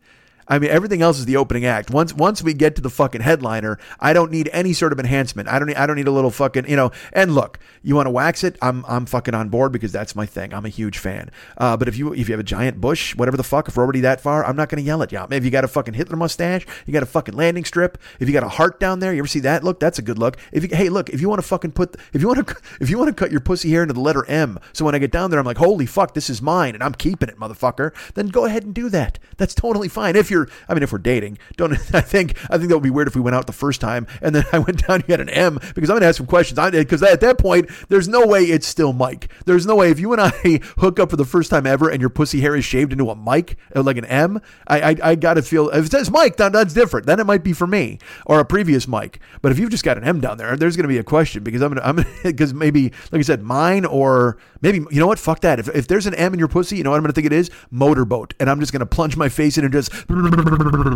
I 0.49 0.59
mean, 0.59 0.69
everything 0.69 1.01
else 1.01 1.19
is 1.19 1.25
the 1.25 1.37
opening 1.37 1.65
act. 1.65 1.91
Once 1.91 2.13
once 2.13 2.41
we 2.41 2.53
get 2.53 2.75
to 2.77 2.81
the 2.81 2.89
fucking 2.89 3.21
headliner, 3.21 3.77
I 3.99 4.13
don't 4.13 4.31
need 4.31 4.49
any 4.53 4.73
sort 4.73 4.93
of 4.93 4.99
enhancement. 4.99 5.49
I 5.49 5.59
don't 5.59 5.67
need, 5.67 5.75
I 5.75 5.85
don't 5.85 5.97
need 5.97 6.07
a 6.07 6.11
little 6.11 6.31
fucking 6.31 6.69
you 6.69 6.75
know. 6.75 6.91
And 7.13 7.35
look, 7.35 7.59
you 7.83 7.95
want 7.95 8.07
to 8.07 8.11
wax 8.11 8.43
it? 8.43 8.57
I'm 8.61 8.85
I'm 8.87 9.05
fucking 9.05 9.33
on 9.33 9.49
board 9.49 9.71
because 9.71 9.91
that's 9.91 10.15
my 10.15 10.25
thing. 10.25 10.53
I'm 10.53 10.65
a 10.65 10.69
huge 10.69 10.97
fan. 10.97 11.31
Uh, 11.57 11.75
but 11.75 11.87
if 11.87 11.97
you 11.97 12.13
if 12.13 12.29
you 12.29 12.33
have 12.33 12.39
a 12.39 12.43
giant 12.43 12.79
bush, 12.79 13.15
whatever 13.15 13.37
the 13.37 13.43
fuck, 13.43 13.67
if 13.67 13.77
we're 13.77 13.83
already 13.83 14.01
that 14.01 14.21
far, 14.21 14.45
I'm 14.45 14.55
not 14.55 14.69
going 14.69 14.81
to 14.81 14.85
yell 14.85 15.03
at 15.03 15.11
you. 15.11 15.25
If 15.29 15.43
you 15.43 15.51
got 15.51 15.63
a 15.63 15.67
fucking 15.67 15.93
Hitler 15.93 16.15
mustache, 16.15 16.65
you 16.85 16.93
got 16.93 17.03
a 17.03 17.07
fucking 17.07 17.35
landing 17.35 17.65
strip. 17.65 17.97
If 18.19 18.27
you 18.27 18.33
got 18.33 18.43
a 18.43 18.49
heart 18.49 18.79
down 18.79 18.99
there, 18.99 19.13
you 19.13 19.19
ever 19.19 19.27
see 19.27 19.41
that? 19.41 19.63
Look, 19.63 19.79
that's 19.79 19.99
a 19.99 20.01
good 20.01 20.17
look. 20.17 20.37
If 20.51 20.63
you 20.63 20.69
hey 20.75 20.89
look, 20.89 21.09
if 21.09 21.21
you 21.21 21.29
want 21.29 21.41
to 21.41 21.47
fucking 21.47 21.71
put 21.71 21.95
if 22.13 22.21
you 22.21 22.27
want 22.27 22.47
to 22.47 22.55
if 22.81 22.89
you 22.89 22.97
want 22.97 23.09
to 23.09 23.13
cut 23.13 23.31
your 23.31 23.41
pussy 23.41 23.69
hair 23.69 23.81
into 23.81 23.93
the 23.93 23.99
letter 23.99 24.25
M, 24.25 24.59
so 24.73 24.85
when 24.85 24.95
I 24.95 24.99
get 24.99 25.11
down 25.11 25.29
there, 25.29 25.39
I'm 25.39 25.45
like, 25.45 25.57
holy 25.57 25.85
fuck, 25.85 26.13
this 26.13 26.29
is 26.29 26.41
mine, 26.41 26.73
and 26.73 26.83
I'm 26.83 26.93
keeping 26.93 27.29
it, 27.29 27.37
motherfucker. 27.37 27.93
Then 28.13 28.27
go 28.27 28.45
ahead 28.45 28.63
and 28.63 28.73
do 28.73 28.89
that. 28.89 29.19
That's 29.37 29.53
totally 29.53 29.87
fine. 29.87 30.15
If 30.15 30.29
you're, 30.29 30.36
I 30.67 30.73
mean, 30.73 30.83
if 30.83 30.91
we're 30.91 30.99
dating. 30.99 31.37
Don't 31.55 31.73
I 31.93 32.01
think 32.01 32.37
I 32.49 32.57
think 32.57 32.69
that 32.69 32.75
would 32.75 32.83
be 32.83 32.89
weird 32.89 33.07
if 33.07 33.15
we 33.15 33.21
went 33.21 33.35
out 33.35 33.47
the 33.47 33.53
first 33.53 33.81
time 33.81 34.05
and 34.21 34.35
then 34.35 34.45
I 34.51 34.59
went 34.59 34.85
down. 34.85 35.03
You 35.07 35.13
had 35.13 35.21
an 35.21 35.29
M 35.29 35.55
because 35.75 35.89
I'm 35.89 35.95
going 35.95 36.01
to 36.01 36.07
ask 36.07 36.17
some 36.17 36.27
questions. 36.27 36.59
I 36.59 36.69
Because 36.69 37.01
at 37.03 37.21
that 37.21 37.37
point, 37.37 37.69
there's 37.89 38.07
no 38.07 38.25
way 38.27 38.43
it's 38.43 38.67
still 38.67 38.93
Mike. 38.93 39.31
There's 39.45 39.65
no 39.65 39.75
way 39.75 39.91
if 39.91 39.99
you 39.99 40.11
and 40.13 40.21
I 40.21 40.29
hook 40.77 40.99
up 40.99 41.09
for 41.09 41.15
the 41.15 41.25
first 41.25 41.49
time 41.49 41.65
ever 41.65 41.89
and 41.89 42.01
your 42.01 42.09
pussy 42.09 42.41
hair 42.41 42.55
is 42.55 42.65
shaved 42.65 42.91
into 42.91 43.09
a 43.09 43.15
Mike 43.15 43.57
uh, 43.75 43.83
like 43.83 43.97
an 43.97 44.05
M. 44.05 44.41
I 44.67 44.91
I, 44.91 44.95
I 45.03 45.15
got 45.15 45.35
to 45.35 45.41
feel 45.41 45.69
if 45.69 45.85
it 45.85 45.91
says 45.91 46.11
Mike, 46.11 46.37
then 46.37 46.51
that's 46.51 46.73
different. 46.73 47.05
Then 47.05 47.19
it 47.19 47.25
might 47.25 47.43
be 47.43 47.53
for 47.53 47.67
me 47.67 47.99
or 48.25 48.39
a 48.39 48.45
previous 48.45 48.87
Mike. 48.87 49.19
But 49.41 49.51
if 49.51 49.59
you've 49.59 49.69
just 49.69 49.83
got 49.83 49.97
an 49.97 50.03
M 50.03 50.19
down 50.19 50.37
there, 50.37 50.55
there's 50.55 50.75
going 50.75 50.83
to 50.83 50.89
be 50.89 50.97
a 50.97 51.03
question 51.03 51.43
because 51.43 51.61
I'm 51.61 51.73
gonna 51.73 51.85
I'm 51.85 52.05
because 52.23 52.53
maybe 52.53 52.91
like 53.11 53.19
I 53.19 53.21
said, 53.21 53.41
mine 53.41 53.85
or 53.85 54.37
maybe 54.61 54.79
you 54.91 54.99
know 54.99 55.07
what? 55.07 55.19
Fuck 55.19 55.41
that. 55.41 55.59
If 55.59 55.69
if 55.75 55.87
there's 55.87 56.05
an 56.05 56.15
M 56.15 56.33
in 56.33 56.39
your 56.39 56.47
pussy, 56.47 56.77
you 56.77 56.83
know 56.83 56.91
what 56.91 56.97
I'm 56.97 57.03
going 57.03 57.13
to 57.13 57.15
think 57.15 57.27
it 57.27 57.33
is 57.33 57.49
motorboat, 57.71 58.33
and 58.39 58.49
I'm 58.49 58.59
just 58.59 58.71
going 58.71 58.81
to 58.81 58.85
plunge 58.85 59.17
my 59.17 59.29
face 59.29 59.57
in 59.57 59.63
and 59.63 59.73
just 59.73 59.91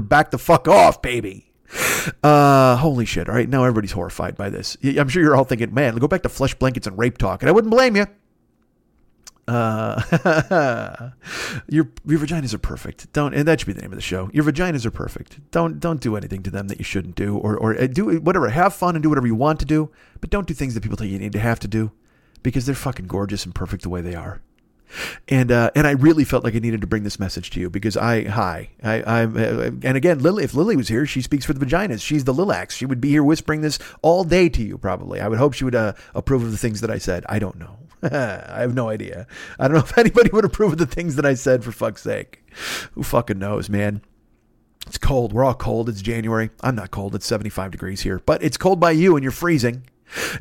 back 0.01 0.31
the 0.31 0.37
fuck 0.37 0.67
off, 0.67 1.01
baby. 1.01 1.51
Uh, 2.23 2.75
holy 2.77 3.05
shit. 3.05 3.29
All 3.29 3.35
right. 3.35 3.47
Now 3.47 3.63
everybody's 3.63 3.91
horrified 3.93 4.35
by 4.35 4.49
this. 4.49 4.77
I'm 4.83 5.07
sure 5.07 5.23
you're 5.23 5.35
all 5.35 5.45
thinking, 5.45 5.73
man, 5.73 5.95
go 5.95 6.07
back 6.07 6.23
to 6.23 6.29
flesh 6.29 6.53
blankets 6.55 6.87
and 6.87 6.97
rape 6.97 7.17
talk. 7.17 7.41
And 7.41 7.49
I 7.49 7.51
wouldn't 7.51 7.71
blame 7.71 7.95
you. 7.95 8.07
Uh, 9.47 9.99
your 11.67 11.89
your 12.05 12.19
vaginas 12.19 12.53
are 12.53 12.59
perfect. 12.59 13.11
Don't, 13.11 13.33
and 13.33 13.47
that 13.47 13.59
should 13.59 13.67
be 13.67 13.73
the 13.73 13.81
name 13.81 13.91
of 13.91 13.97
the 13.97 14.01
show. 14.01 14.29
Your 14.33 14.43
vaginas 14.43 14.85
are 14.85 14.91
perfect. 14.91 15.39
Don't 15.51 15.79
don't 15.79 15.99
do 15.99 16.15
anything 16.15 16.43
to 16.43 16.51
them 16.51 16.67
that 16.67 16.77
you 16.77 16.85
shouldn't 16.85 17.15
do, 17.15 17.37
or 17.37 17.57
or 17.57 17.75
uh, 17.75 17.87
do 17.87 18.19
whatever. 18.19 18.49
Have 18.49 18.73
fun 18.73 18.95
and 18.95 19.03
do 19.03 19.09
whatever 19.09 19.27
you 19.27 19.35
want 19.35 19.59
to 19.59 19.65
do, 19.65 19.89
but 20.21 20.29
don't 20.29 20.47
do 20.47 20.53
things 20.53 20.73
that 20.75 20.81
people 20.81 20.95
tell 20.95 21.07
you 21.07 21.13
you 21.13 21.19
need 21.19 21.33
to 21.33 21.39
have 21.39 21.59
to 21.61 21.67
do, 21.67 21.91
because 22.43 22.65
they're 22.65 22.75
fucking 22.75 23.07
gorgeous 23.07 23.43
and 23.43 23.55
perfect 23.55 23.83
the 23.83 23.89
way 23.89 23.99
they 23.99 24.15
are 24.15 24.41
and 25.27 25.51
uh, 25.51 25.71
and 25.75 25.87
I 25.87 25.91
really 25.91 26.23
felt 26.23 26.43
like 26.43 26.55
I 26.55 26.59
needed 26.59 26.81
to 26.81 26.87
bring 26.87 27.03
this 27.03 27.19
message 27.19 27.49
to 27.51 27.59
you 27.59 27.69
because 27.69 27.97
I 27.97 28.23
hi 28.23 28.69
I 28.83 29.03
I'm 29.21 29.35
uh, 29.37 29.71
and 29.83 29.97
again 29.97 30.19
Lily 30.19 30.43
if 30.43 30.53
Lily 30.53 30.75
was 30.75 30.87
here 30.87 31.05
she 31.05 31.21
speaks 31.21 31.45
for 31.45 31.53
the 31.53 31.65
vaginas. 31.65 32.01
She's 32.01 32.23
the 32.23 32.33
Lilacs. 32.33 32.75
She 32.75 32.85
would 32.85 33.01
be 33.01 33.09
here 33.09 33.23
whispering 33.23 33.61
this 33.61 33.79
all 34.01 34.23
day 34.23 34.49
to 34.49 34.63
you 34.63 34.77
probably. 34.77 35.19
I 35.19 35.27
would 35.27 35.39
hope 35.39 35.53
she 35.53 35.63
would 35.63 35.75
uh, 35.75 35.93
approve 36.13 36.43
of 36.43 36.51
the 36.51 36.57
things 36.57 36.81
that 36.81 36.91
I 36.91 36.97
said. 36.97 37.25
I 37.29 37.39
don't 37.39 37.57
know. 37.57 37.77
I 38.03 38.61
have 38.61 38.73
no 38.73 38.89
idea. 38.89 39.27
I 39.59 39.67
don't 39.67 39.75
know 39.75 39.83
if 39.83 39.97
anybody 39.97 40.29
would 40.31 40.45
approve 40.45 40.73
of 40.73 40.77
the 40.77 40.85
things 40.85 41.15
that 41.15 41.25
I 41.25 41.35
said 41.35 41.63
for 41.63 41.71
fuck's 41.71 42.01
sake. 42.01 42.43
Who 42.93 43.03
fucking 43.03 43.39
knows 43.39 43.69
man? 43.69 44.01
It's 44.87 44.97
cold. 44.97 45.31
We're 45.31 45.43
all 45.43 45.53
cold. 45.53 45.89
It's 45.89 46.01
January. 46.01 46.49
I'm 46.61 46.75
not 46.75 46.91
cold. 46.91 47.15
It's 47.15 47.25
75 47.25 47.71
degrees 47.71 48.01
here. 48.01 48.19
But 48.25 48.43
it's 48.43 48.57
cold 48.57 48.79
by 48.79 48.91
you 48.91 49.15
and 49.15 49.23
you're 49.23 49.31
freezing 49.31 49.83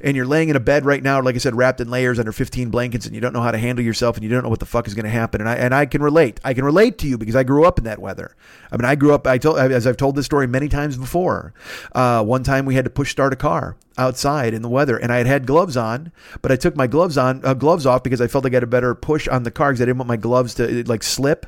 and 0.03 0.17
you're 0.17 0.27
laying 0.27 0.49
in 0.49 0.57
a 0.57 0.61
bed 0.61 0.85
right 0.85 1.03
now, 1.03 1.21
like 1.21 1.35
I 1.35 1.39
said, 1.39 1.55
wrapped 1.55 1.81
in 1.81 1.91
layers 1.91 2.19
under 2.19 2.33
15 2.33 2.71
blankets, 2.71 3.07
and 3.07 3.15
you 3.15 3.21
don't 3.21 3.33
know 3.33 3.43
how 3.43 3.51
to 3.51 3.59
handle 3.59 3.85
yourself, 3.85 4.17
and 4.17 4.25
you 4.25 4.31
don't 4.31 4.43
know 4.43 4.49
what 4.49 4.61
the 4.61 4.67
fuck 4.67 4.87
is 4.87 4.95
going 4.95 5.05
to 5.05 5.11
happen. 5.11 5.41
And 5.41 5.49
I 5.49 5.55
and 5.57 5.75
I 5.75 5.87
can 5.87 6.03
relate. 6.03 6.41
I 6.45 6.55
can 6.55 6.65
relate 6.65 6.99
to 6.99 7.09
you 7.09 7.19
because 7.19 7.37
I 7.37 7.43
grew 7.43 7.65
up 7.65 7.79
in 7.79 7.85
that 7.85 8.01
weather. 8.01 8.37
I 8.71 8.77
mean, 8.77 8.85
I 8.85 8.95
grew 8.95 9.15
up. 9.15 9.27
I 9.27 9.39
told 9.39 9.59
as 9.59 9.87
I've 9.87 9.97
told 9.97 10.17
this 10.17 10.27
story 10.27 10.47
many 10.47 10.69
times 10.69 10.97
before. 10.97 11.55
Uh, 11.93 12.25
one 12.25 12.43
time 12.43 12.65
we 12.65 12.75
had 12.75 12.85
to 12.85 12.91
push 12.91 13.11
start 13.11 13.33
a 13.33 13.37
car 13.37 13.77
outside 13.99 14.55
in 14.55 14.63
the 14.63 14.69
weather, 14.69 14.97
and 14.97 15.13
I 15.13 15.19
had 15.19 15.27
had 15.27 15.47
gloves 15.47 15.77
on, 15.77 16.13
but 16.43 16.51
I 16.51 16.57
took 16.57 16.77
my 16.77 16.87
gloves 16.87 17.19
on 17.19 17.45
uh, 17.45 17.55
gloves 17.55 17.87
off 17.87 18.03
because 18.03 18.21
I 18.21 18.27
felt 18.27 18.47
I 18.47 18.49
got 18.49 18.63
a 18.63 18.69
better 18.69 18.95
push 18.95 19.29
on 19.29 19.43
the 19.43 19.51
car 19.51 19.71
because 19.71 19.83
I 19.83 19.87
didn't 19.87 19.99
want 19.99 20.09
my 20.09 20.17
gloves 20.17 20.55
to 20.55 20.85
like 20.85 21.03
slip. 21.03 21.47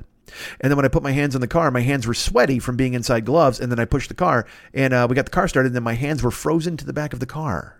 And 0.61 0.71
then 0.71 0.77
when 0.77 0.87
I 0.87 0.89
put 0.89 1.03
my 1.03 1.13
hands 1.13 1.35
on 1.35 1.43
the 1.43 1.49
car, 1.49 1.71
my 1.71 1.83
hands 1.83 2.07
were 2.07 2.15
sweaty 2.15 2.59
from 2.59 2.77
being 2.77 2.95
inside 2.95 3.27
gloves. 3.27 3.61
And 3.61 3.71
then 3.71 3.79
I 3.79 3.85
pushed 3.85 4.09
the 4.09 4.15
car, 4.15 4.47
and 4.73 4.95
uh, 4.95 5.07
we 5.09 5.15
got 5.17 5.27
the 5.27 5.31
car 5.31 5.47
started. 5.47 5.69
And 5.69 5.77
then 5.77 5.83
my 5.83 5.95
hands 5.95 6.23
were 6.23 6.31
frozen 6.31 6.77
to 6.79 6.87
the 6.87 6.93
back 6.93 7.13
of 7.13 7.21
the 7.21 7.27
car 7.27 7.77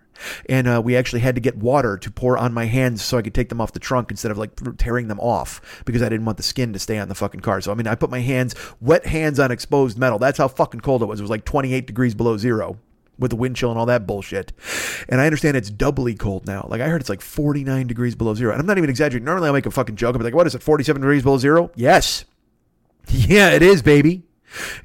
and 0.49 0.69
uh, 0.69 0.83
we 0.85 0.97
actually 0.97 1.21
had 1.21 1.35
to 1.35 1.41
get 1.41 1.57
water 1.57 1.97
to 1.97 2.11
pour 2.11 2.37
on 2.37 2.53
my 2.53 2.67
hands 2.67 3.03
so 3.03 3.19
I 3.19 3.23
could 3.23 3.35
take 3.35 3.49
them 3.49 3.61
off 3.61 3.73
the 3.73 3.81
trunk 3.81 4.11
instead 4.11 4.31
of 4.31 4.39
like 4.39 4.53
tearing 4.79 5.09
them 5.09 5.21
off 5.21 5.83
because 5.85 6.03
I 6.03 6.09
didn't 6.09 6.25
want 6.25 6.37
the 6.37 6.43
skin 6.43 6.73
to 6.73 6.79
stay 6.79 6.99
on 6.99 7.09
the 7.09 7.15
fucking 7.15 7.41
car. 7.41 7.61
So 7.61 7.73
I 7.73 7.75
mean, 7.75 7.87
I 7.87 7.95
put 7.95 8.11
my 8.11 8.21
hands, 8.21 8.55
wet 8.81 9.07
hands 9.07 9.39
on 9.39 9.51
exposed 9.51 9.99
metal. 9.99 10.19
That's 10.19 10.39
how 10.39 10.49
fucking 10.49 10.81
cold 10.81 11.03
it 11.03 11.07
was. 11.07 11.21
It 11.21 11.23
was 11.23 11.31
like 11.31 11.45
28 11.45 11.87
degrees 11.87 12.15
below 12.15 12.37
zero 12.37 12.79
with 13.19 13.31
the 13.31 13.37
wind 13.37 13.57
chill 13.57 13.71
and 13.71 13.79
all 13.79 13.87
that 13.87 14.07
bullshit. 14.07 14.53
And 15.09 15.21
I 15.21 15.27
understand 15.27 15.57
it's 15.57 15.71
doubly 15.71 16.15
cold 16.15 16.47
now. 16.47 16.67
Like 16.69 16.81
I 16.81 16.89
heard 16.89 17.01
it's 17.01 17.11
like 17.11 17.21
49 17.21 17.87
degrees 17.87 18.15
below 18.15 18.35
zero. 18.35 18.53
And 18.53 18.61
I'm 18.61 18.67
not 18.67 18.79
even 18.79 18.91
exaggerating. 18.91 19.25
Normally 19.25 19.49
I 19.49 19.53
make 19.53 19.67
a 19.67 19.71
fucking 19.71 19.97
joke. 19.97 20.17
I'm 20.17 20.23
like, 20.23 20.35
what 20.35 20.47
is 20.47 20.55
it, 20.55 20.63
47 20.63 21.01
degrees 21.01 21.23
below 21.23 21.39
zero? 21.39 21.71
Yes. 21.75 22.25
Yeah, 23.09 23.51
it 23.51 23.63
is, 23.63 23.83
baby. 23.83 24.23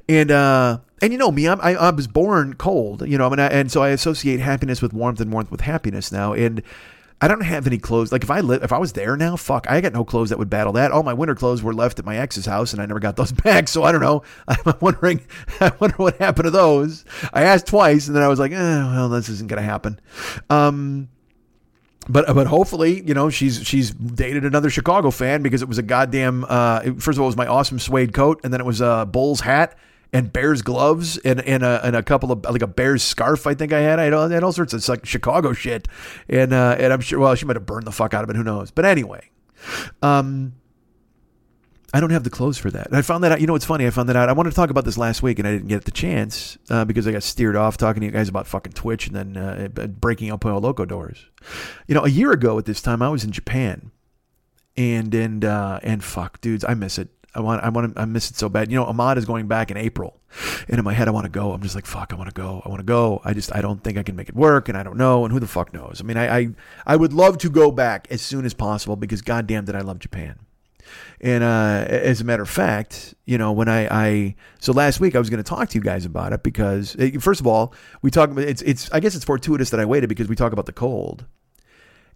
And 0.08 0.30
uh 0.30 0.78
and 1.00 1.12
you 1.12 1.18
know 1.18 1.30
me, 1.30 1.46
I'm, 1.46 1.60
I, 1.60 1.76
I 1.76 1.90
was 1.90 2.08
born 2.08 2.54
cold, 2.54 3.06
you 3.06 3.16
know, 3.18 3.26
I 3.26 3.30
mean, 3.30 3.38
I, 3.38 3.46
and 3.46 3.70
so 3.70 3.82
I 3.82 3.90
associate 3.90 4.40
happiness 4.40 4.82
with 4.82 4.92
warmth 4.92 5.20
and 5.20 5.32
warmth 5.32 5.50
with 5.50 5.60
happiness 5.60 6.10
now. 6.10 6.32
And 6.32 6.62
I 7.20 7.26
don't 7.26 7.40
have 7.40 7.66
any 7.66 7.78
clothes. 7.78 8.12
Like 8.12 8.22
if 8.22 8.30
I 8.30 8.40
live, 8.40 8.62
if 8.62 8.72
I 8.72 8.78
was 8.78 8.92
there 8.92 9.16
now, 9.16 9.36
fuck, 9.36 9.68
I 9.68 9.80
got 9.80 9.92
no 9.92 10.04
clothes 10.04 10.30
that 10.30 10.38
would 10.38 10.50
battle 10.50 10.72
that. 10.74 10.92
All 10.92 11.02
my 11.02 11.14
winter 11.14 11.34
clothes 11.34 11.62
were 11.62 11.74
left 11.74 11.98
at 11.98 12.04
my 12.04 12.16
ex's 12.16 12.46
house, 12.46 12.72
and 12.72 12.80
I 12.80 12.86
never 12.86 13.00
got 13.00 13.16
those 13.16 13.32
back. 13.44 13.66
So 13.68 13.82
I 13.82 13.90
don't 13.92 14.00
know. 14.00 14.22
I'm 14.48 14.74
wondering, 14.80 15.20
I 15.60 15.72
wonder 15.80 15.96
what 15.96 16.16
happened 16.18 16.44
to 16.44 16.50
those. 16.50 17.04
I 17.32 17.42
asked 17.42 17.66
twice, 17.66 18.06
and 18.06 18.14
then 18.14 18.22
I 18.22 18.28
was 18.28 18.38
like, 18.38 18.52
eh, 18.52 18.56
well, 18.56 19.08
this 19.08 19.28
isn't 19.28 19.48
gonna 19.48 19.62
happen. 19.62 19.98
Um, 20.48 21.08
but 22.08 22.34
but 22.34 22.46
hopefully, 22.46 23.02
you 23.06 23.14
know, 23.14 23.30
she's 23.30 23.66
she's 23.66 23.90
dated 23.90 24.44
another 24.44 24.70
Chicago 24.70 25.10
fan 25.10 25.42
because 25.42 25.62
it 25.62 25.68
was 25.68 25.78
a 25.78 25.82
goddamn. 25.82 26.44
Uh, 26.48 26.80
first 26.98 27.16
of 27.16 27.20
all, 27.20 27.26
it 27.26 27.28
was 27.28 27.36
my 27.36 27.46
awesome 27.46 27.78
suede 27.78 28.12
coat, 28.12 28.40
and 28.44 28.52
then 28.52 28.60
it 28.60 28.64
was 28.64 28.80
a 28.80 29.06
Bulls 29.10 29.40
hat 29.40 29.76
and 30.12 30.32
Bears 30.32 30.62
gloves 30.62 31.18
and 31.18 31.40
and 31.42 31.62
a, 31.62 31.80
and 31.84 31.94
a 31.94 32.02
couple 32.02 32.32
of 32.32 32.44
like 32.44 32.62
a 32.62 32.66
Bears 32.66 33.02
scarf. 33.02 33.46
I 33.46 33.54
think 33.54 33.72
I 33.72 33.80
had. 33.80 33.98
I 33.98 34.04
had 34.04 34.12
all, 34.12 34.30
I 34.30 34.34
had 34.34 34.42
all 34.42 34.52
sorts 34.52 34.72
of 34.72 34.86
like 34.88 35.04
Chicago 35.04 35.52
shit, 35.52 35.88
and 36.28 36.52
uh, 36.52 36.76
and 36.78 36.92
I'm 36.92 37.00
sure. 37.00 37.18
Well, 37.18 37.34
she 37.34 37.44
might 37.46 37.56
have 37.56 37.66
burned 37.66 37.86
the 37.86 37.92
fuck 37.92 38.14
out 38.14 38.24
of 38.24 38.30
it. 38.30 38.36
Who 38.36 38.44
knows? 38.44 38.70
But 38.70 38.84
anyway, 38.84 39.28
um, 40.02 40.54
I 41.92 42.00
don't 42.00 42.10
have 42.10 42.24
the 42.24 42.30
clothes 42.30 42.58
for 42.58 42.70
that. 42.70 42.88
And 42.88 42.96
I 42.96 43.02
found 43.02 43.24
that 43.24 43.32
out. 43.32 43.40
You 43.40 43.46
know 43.46 43.54
what's 43.54 43.64
funny? 43.64 43.86
I 43.86 43.90
found 43.90 44.10
that 44.10 44.16
out. 44.16 44.28
I 44.28 44.32
wanted 44.32 44.50
to 44.50 44.56
talk 44.56 44.68
about 44.68 44.84
this 44.84 44.98
last 44.98 45.22
week, 45.22 45.38
and 45.38 45.48
I 45.48 45.52
didn't 45.52 45.68
get 45.68 45.84
the 45.84 45.90
chance 45.90 46.58
uh, 46.68 46.84
because 46.84 47.08
I 47.08 47.12
got 47.12 47.22
steered 47.22 47.56
off 47.56 47.78
talking 47.78 48.00
to 48.00 48.06
you 48.06 48.12
guys 48.12 48.28
about 48.28 48.46
fucking 48.46 48.74
Twitch 48.74 49.06
and 49.06 49.16
then 49.16 49.36
uh, 49.36 49.68
breaking 49.86 50.30
up 50.30 50.40
Pollo 50.40 50.60
Loco 50.60 50.84
doors. 50.84 51.24
You 51.86 51.94
know, 51.94 52.04
a 52.04 52.10
year 52.10 52.32
ago 52.32 52.58
at 52.58 52.66
this 52.66 52.82
time, 52.82 53.00
I 53.00 53.08
was 53.08 53.24
in 53.24 53.32
Japan, 53.32 53.90
and 54.76 55.14
and 55.14 55.44
uh, 55.44 55.80
and 55.82 56.04
fuck, 56.04 56.42
dudes, 56.42 56.64
I 56.64 56.74
miss 56.74 56.98
it. 56.98 57.08
I 57.34 57.40
want, 57.40 57.62
I 57.62 57.68
want, 57.68 57.94
to, 57.94 58.00
I 58.00 58.04
miss 58.04 58.30
it 58.30 58.36
so 58.36 58.48
bad. 58.48 58.70
You 58.70 58.78
know, 58.78 58.84
Ahmad 58.84 59.16
is 59.16 59.24
going 59.24 59.46
back 59.46 59.70
in 59.70 59.76
April, 59.76 60.18
and 60.66 60.78
in 60.78 60.84
my 60.84 60.94
head, 60.94 61.08
I 61.08 61.10
want 61.10 61.24
to 61.24 61.30
go. 61.30 61.52
I'm 61.52 61.62
just 61.62 61.74
like, 61.74 61.86
fuck, 61.86 62.12
I 62.12 62.16
want 62.16 62.28
to 62.28 62.34
go. 62.34 62.62
I 62.64 62.68
want 62.68 62.80
to 62.80 62.84
go. 62.84 63.20
I 63.24 63.32
just, 63.32 63.54
I 63.54 63.60
don't 63.60 63.84
think 63.84 63.96
I 63.96 64.02
can 64.02 64.16
make 64.16 64.28
it 64.28 64.34
work, 64.34 64.68
and 64.68 64.76
I 64.76 64.82
don't 64.82 64.96
know, 64.96 65.24
and 65.24 65.32
who 65.32 65.38
the 65.38 65.46
fuck 65.46 65.72
knows? 65.72 66.00
I 66.00 66.04
mean, 66.04 66.16
I, 66.16 66.38
I, 66.38 66.48
I 66.86 66.96
would 66.96 67.12
love 67.12 67.38
to 67.38 67.50
go 67.50 67.70
back 67.70 68.08
as 68.10 68.22
soon 68.22 68.44
as 68.44 68.54
possible 68.54 68.96
because 68.96 69.22
goddamn, 69.22 69.66
did 69.66 69.76
I 69.76 69.80
love 69.80 69.98
Japan. 69.98 70.38
And 71.20 71.42
uh, 71.42 71.84
as 71.88 72.20
a 72.20 72.24
matter 72.24 72.42
of 72.42 72.48
fact, 72.48 73.14
you 73.24 73.38
know, 73.38 73.52
when 73.52 73.68
I, 73.68 73.88
I 73.90 74.34
so 74.60 74.72
last 74.72 75.00
week 75.00 75.16
I 75.16 75.18
was 75.18 75.30
going 75.30 75.42
to 75.42 75.48
talk 75.48 75.68
to 75.70 75.78
you 75.78 75.82
guys 75.82 76.04
about 76.04 76.32
it 76.32 76.42
because 76.42 76.96
eh, 76.98 77.18
first 77.18 77.40
of 77.40 77.46
all, 77.46 77.74
we 78.02 78.10
talk 78.10 78.30
about 78.30 78.44
it's 78.44 78.62
it's 78.62 78.90
I 78.92 79.00
guess 79.00 79.14
it's 79.14 79.24
fortuitous 79.24 79.70
that 79.70 79.80
I 79.80 79.84
waited 79.84 80.08
because 80.08 80.28
we 80.28 80.36
talk 80.36 80.52
about 80.52 80.66
the 80.66 80.72
cold. 80.72 81.26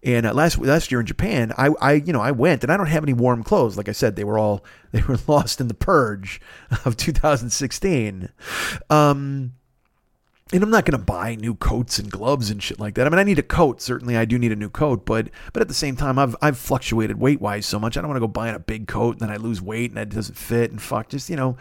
And 0.04 0.26
uh, 0.26 0.34
last 0.34 0.58
last 0.58 0.90
year 0.90 1.00
in 1.00 1.06
Japan, 1.06 1.52
I, 1.56 1.70
I 1.80 1.92
you 1.94 2.12
know 2.12 2.20
I 2.20 2.32
went 2.32 2.62
and 2.62 2.72
I 2.72 2.76
don't 2.76 2.86
have 2.86 3.04
any 3.04 3.12
warm 3.12 3.42
clothes. 3.42 3.76
Like 3.76 3.88
I 3.88 3.92
said, 3.92 4.16
they 4.16 4.24
were 4.24 4.38
all 4.38 4.64
they 4.92 5.02
were 5.02 5.18
lost 5.26 5.60
in 5.60 5.68
the 5.68 5.74
purge 5.74 6.40
of 6.84 6.96
2016. 6.96 8.28
Um, 8.90 9.52
and 10.52 10.62
I'm 10.62 10.70
not 10.70 10.84
going 10.84 10.98
to 10.98 11.04
buy 11.04 11.34
new 11.34 11.54
coats 11.54 11.98
and 11.98 12.10
gloves 12.10 12.50
and 12.50 12.62
shit 12.62 12.78
like 12.78 12.94
that. 12.94 13.06
I 13.06 13.10
mean, 13.10 13.18
I 13.18 13.24
need 13.24 13.38
a 13.38 13.42
coat. 13.42 13.80
Certainly, 13.80 14.16
I 14.16 14.24
do 14.24 14.38
need 14.38 14.52
a 14.52 14.56
new 14.56 14.68
coat, 14.68 15.06
but 15.06 15.28
but 15.52 15.62
at 15.62 15.68
the 15.68 15.74
same 15.74 15.96
time, 15.96 16.18
I've 16.18 16.36
I've 16.42 16.58
fluctuated 16.58 17.18
weight 17.18 17.40
wise 17.40 17.66
so 17.66 17.78
much. 17.78 17.96
I 17.96 18.00
don't 18.00 18.08
want 18.08 18.16
to 18.16 18.20
go 18.20 18.28
buying 18.28 18.54
a 18.54 18.58
big 18.58 18.86
coat 18.86 19.12
and 19.12 19.20
then 19.20 19.30
I 19.30 19.36
lose 19.36 19.62
weight 19.62 19.90
and 19.90 19.98
it 19.98 20.10
doesn't 20.10 20.36
fit 20.36 20.70
and 20.70 20.80
fuck. 20.80 21.08
Just 21.08 21.30
you 21.30 21.36
know, 21.36 21.56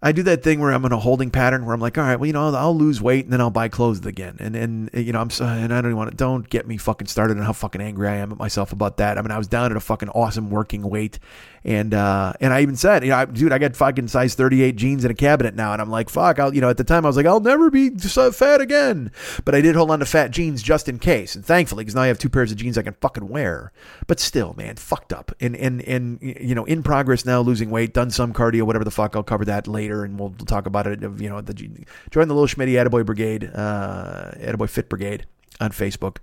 I 0.00 0.12
do 0.12 0.22
that 0.24 0.44
thing 0.44 0.60
where 0.60 0.70
I'm 0.70 0.84
in 0.84 0.92
a 0.92 0.98
holding 0.98 1.30
pattern 1.30 1.66
where 1.66 1.74
I'm 1.74 1.80
like, 1.80 1.98
all 1.98 2.04
right, 2.04 2.16
well, 2.16 2.26
you 2.26 2.32
know, 2.32 2.54
I'll, 2.54 2.78
lose 2.78 3.02
weight 3.02 3.24
and 3.24 3.32
then 3.32 3.40
I'll 3.40 3.50
buy 3.50 3.68
clothes 3.68 4.04
again. 4.06 4.36
And 4.38 4.54
and 4.54 4.90
you 4.94 5.12
know, 5.12 5.20
I'm 5.20 5.30
and 5.40 5.72
I 5.74 5.80
don't 5.80 5.90
even 5.90 5.96
want 5.96 6.10
to. 6.10 6.16
Don't 6.16 6.48
get 6.48 6.68
me 6.68 6.76
fucking 6.76 7.08
started 7.08 7.36
on 7.36 7.42
how 7.42 7.52
fucking 7.52 7.80
angry 7.80 8.06
I 8.06 8.16
am 8.16 8.30
at 8.30 8.38
myself 8.38 8.72
about 8.72 8.98
that. 8.98 9.18
I 9.18 9.22
mean, 9.22 9.32
I 9.32 9.38
was 9.38 9.48
down 9.48 9.72
at 9.72 9.76
a 9.76 9.80
fucking 9.80 10.10
awesome 10.10 10.50
working 10.50 10.82
weight, 10.82 11.18
and 11.64 11.92
uh, 11.92 12.32
and 12.40 12.52
I 12.52 12.62
even 12.62 12.76
said, 12.76 13.02
you 13.04 13.10
know, 13.10 13.16
I, 13.16 13.24
dude, 13.24 13.52
I 13.52 13.58
got 13.58 13.76
fucking 13.76 14.08
size 14.08 14.34
38 14.34 14.76
jeans 14.76 15.04
in 15.04 15.10
a 15.10 15.14
cabinet 15.14 15.54
now, 15.54 15.72
and 15.72 15.82
I'm 15.82 15.90
like, 15.90 16.08
fuck, 16.08 16.38
I'll, 16.38 16.54
you 16.54 16.60
know, 16.60 16.70
at 16.70 16.76
the 16.76 16.84
time 16.84 17.04
I 17.04 17.08
was 17.08 17.16
like, 17.16 17.26
I'll 17.26 17.40
never 17.40 17.70
be 17.70 17.98
so 17.98 18.30
fat 18.30 18.60
again, 18.60 19.10
but 19.44 19.54
I 19.54 19.60
did 19.60 19.74
hold 19.74 19.90
on 19.90 19.98
to 19.98 20.06
fat 20.06 20.30
jeans 20.30 20.62
just 20.62 20.88
in 20.88 20.98
case, 20.98 21.34
and 21.34 21.44
thankfully, 21.44 21.84
because 21.84 21.94
now 21.94 22.02
I 22.02 22.06
have 22.06 22.18
two 22.18 22.28
pairs 22.28 22.52
of 22.52 22.58
jeans 22.58 22.78
I 22.78 22.82
can 22.82 22.94
fucking 22.94 23.28
wear. 23.28 23.72
But 24.06 24.20
still, 24.20 24.54
man, 24.54 24.76
fucked 24.76 25.12
up, 25.12 25.32
and 25.40 25.56
and 25.56 25.82
and 25.82 26.18
you 26.22 26.54
know, 26.54 26.64
in 26.64 26.82
progress 26.82 27.24
now, 27.24 27.40
losing 27.40 27.70
weight, 27.70 27.92
done 27.92 28.10
some 28.10 28.32
cardio, 28.32 28.62
whatever 28.62 28.84
the 28.84 28.90
fuck. 28.90 29.16
I'll 29.16 29.22
cover 29.22 29.44
that 29.46 29.66
later, 29.66 29.87
and 29.92 30.18
we'll 30.18 30.30
talk 30.30 30.66
about 30.66 30.86
it. 30.86 31.00
You 31.02 31.28
know, 31.28 31.40
the 31.40 31.54
join 31.54 32.28
the 32.28 32.34
little 32.34 32.46
Schmitty 32.46 32.72
Attaboy 32.72 33.04
Brigade, 33.04 33.50
uh, 33.54 34.32
Attaboy 34.36 34.68
Fit 34.68 34.88
Brigade 34.88 35.26
on 35.60 35.70
Facebook. 35.70 36.18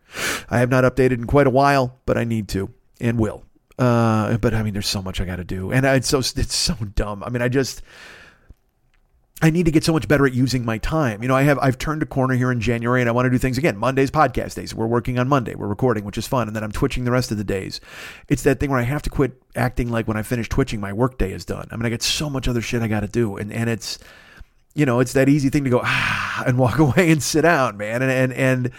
I 0.50 0.60
have 0.60 0.70
not 0.70 0.84
updated 0.84 1.14
in 1.14 1.28
quite 1.28 1.48
a 1.48 1.52
while, 1.52 2.00
but 2.06 2.18
I 2.18 2.24
need 2.24 2.48
to 2.50 2.72
and 3.00 3.20
will. 3.20 3.44
Uh, 3.78 4.38
but 4.38 4.54
I 4.54 4.64
mean, 4.64 4.74
there's 4.74 4.88
so 4.88 5.02
much 5.02 5.20
I 5.20 5.26
got 5.26 5.36
to 5.38 5.44
do, 5.44 5.72
and 5.72 5.86
it's 5.86 6.08
so 6.08 6.20
it's 6.20 6.56
so 6.56 6.76
dumb. 6.96 7.24
I 7.24 7.30
mean, 7.30 7.42
I 7.42 7.50
just 7.50 7.82
I 9.42 9.50
need 9.50 9.66
to 9.66 9.72
get 9.72 9.84
so 9.84 9.92
much 9.92 10.08
better 10.08 10.26
at 10.26 10.34
using 10.34 10.64
my 10.64 10.78
time. 10.78 11.22
You 11.22 11.28
know, 11.28 11.36
I 11.36 11.42
have 11.44 11.60
I've 11.60 11.78
turned 11.78 12.02
a 12.02 12.06
corner 12.06 12.36
here 12.36 12.54
in 12.54 12.62
January, 12.62 13.02
and 13.02 13.10
I 13.10 13.12
want 13.12 13.26
to 13.26 13.30
do 13.30 13.38
things 13.38 13.58
again. 13.58 13.78
Mondays 13.78 14.10
podcast 14.10 14.56
days. 14.56 14.74
We're 14.74 14.88
working 14.88 15.20
on 15.20 15.28
Monday. 15.28 15.56
We're 15.56 15.68
recording, 15.68 16.06
which 16.06 16.18
is 16.18 16.26
fun, 16.26 16.48
and 16.48 16.56
then 16.56 16.64
I'm 16.64 16.72
twitching 16.72 17.04
the 17.04 17.12
rest 17.12 17.32
of 17.32 17.38
the 17.38 17.44
days. 17.44 17.82
It's 18.30 18.44
that 18.44 18.62
thing 18.62 18.70
where 18.70 18.80
I 18.80 18.84
have 18.84 19.02
to 19.04 19.10
quit 19.10 19.42
acting 19.56 19.92
like 19.92 20.08
when 20.08 20.16
I 20.16 20.24
finish 20.24 20.48
twitching, 20.48 20.80
my 20.80 20.94
workday 20.94 21.34
is 21.34 21.44
done. 21.44 21.68
I 21.70 21.76
mean, 21.76 21.86
I 21.86 21.90
got 21.90 22.02
so 22.02 22.30
much 22.30 22.48
other 22.48 22.62
shit 22.62 22.82
I 22.82 22.88
got 22.88 23.02
to 23.02 23.08
do, 23.08 23.36
and 23.36 23.52
and 23.52 23.70
it's 23.70 24.00
you 24.74 24.86
know, 24.86 25.00
it's 25.00 25.14
that 25.14 25.28
easy 25.28 25.50
thing 25.50 25.66
to 25.66 25.70
go 25.70 25.82
ah 25.84 26.44
and 26.48 26.58
walk 26.58 26.80
away 26.80 27.12
and 27.12 27.22
sit 27.22 27.42
down, 27.42 27.76
man, 27.76 28.02
and 28.02 28.12
and 28.12 28.34
and 28.34 28.72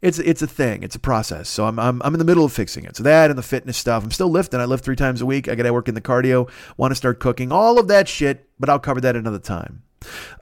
it's 0.00 0.18
it's 0.18 0.42
a 0.42 0.46
thing. 0.46 0.82
It's 0.82 0.94
a 0.94 1.00
process. 1.00 1.48
So 1.48 1.66
I'm, 1.66 1.78
I'm 1.78 2.02
I'm 2.04 2.14
in 2.14 2.18
the 2.18 2.24
middle 2.24 2.44
of 2.44 2.52
fixing 2.52 2.84
it. 2.84 2.94
So 2.96 3.02
that 3.02 3.30
and 3.30 3.38
the 3.38 3.42
fitness 3.42 3.78
stuff. 3.78 4.04
I'm 4.04 4.10
still 4.10 4.28
lifting. 4.28 4.60
I 4.60 4.66
lift 4.66 4.84
three 4.84 4.96
times 4.96 5.22
a 5.22 5.26
week. 5.26 5.48
I 5.48 5.54
got 5.54 5.62
to 5.62 5.72
work 5.72 5.88
in 5.88 5.94
the 5.94 6.00
cardio. 6.00 6.50
Want 6.76 6.90
to 6.92 6.96
start 6.96 7.20
cooking. 7.20 7.50
All 7.50 7.80
of 7.80 7.88
that 7.88 8.06
shit. 8.06 8.48
But 8.60 8.68
I'll 8.68 8.78
cover 8.78 9.00
that 9.00 9.16
another 9.16 9.38
time. 9.38 9.83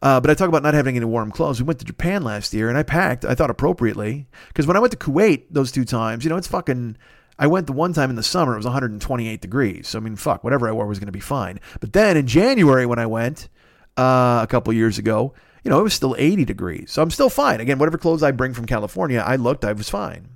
Uh, 0.01 0.21
but 0.21 0.31
I 0.31 0.35
talk 0.35 0.49
about 0.49 0.63
not 0.63 0.75
having 0.75 0.97
any 0.97 1.05
warm 1.05 1.31
clothes. 1.31 1.61
We 1.61 1.67
went 1.67 1.79
to 1.81 1.85
Japan 1.85 2.23
last 2.23 2.53
year 2.55 2.69
and 2.69 2.79
I 2.79 2.83
packed. 2.83 3.25
I 3.25 3.35
thought 3.35 3.51
appropriately 3.51 4.27
because 4.49 4.67
when 4.67 4.77
I 4.77 4.81
went 4.81 4.93
to 4.93 4.99
Kuwait 4.99 5.45
those 5.51 5.73
two 5.73 5.85
times, 5.85 6.25
you 6.25 6.31
know, 6.31 6.37
it's 6.37 6.49
fucking. 6.49 6.97
I 7.39 7.47
went 7.47 7.67
the 7.67 7.73
one 7.73 7.93
time 7.93 8.11
in 8.11 8.17
the 8.17 8.23
summer. 8.23 8.53
It 8.53 8.59
was 8.59 8.67
128 8.67 9.41
degrees. 9.41 9.89
So 9.89 9.99
I 9.99 10.03
mean, 10.03 10.17
fuck, 10.17 10.45
whatever 10.45 10.69
I 10.69 10.73
wore 10.73 10.87
was 10.87 10.99
going 10.99 11.07
to 11.07 11.13
be 11.13 11.21
fine. 11.21 11.61
But 11.81 11.93
then 11.93 12.17
in 12.17 12.27
January 12.27 12.87
when 12.87 12.99
I 12.99 13.07
went 13.07 13.49
uh, 13.97 14.41
a 14.43 14.47
couple 14.49 14.73
years 14.73 14.99
ago 14.99 15.35
you 15.65 15.71
know, 15.71 15.79
it 15.79 15.85
was 15.85 15.95
still 15.95 16.17
80 16.19 16.45
degrees. 16.45 16.91
So 16.91 17.03
I'm 17.03 17.11
still 17.11 17.31
fine. 17.31 17.61
Again, 17.61 17.79
whatever 17.79 17.99
clothes 17.99 18.23
I 18.23 18.33
bring 18.33 18.53
from 18.55 18.67
California, 18.67 19.23
I 19.25 19.37
looked, 19.37 19.65
I 19.65 19.73
was 19.73 19.89
fine. 19.89 20.29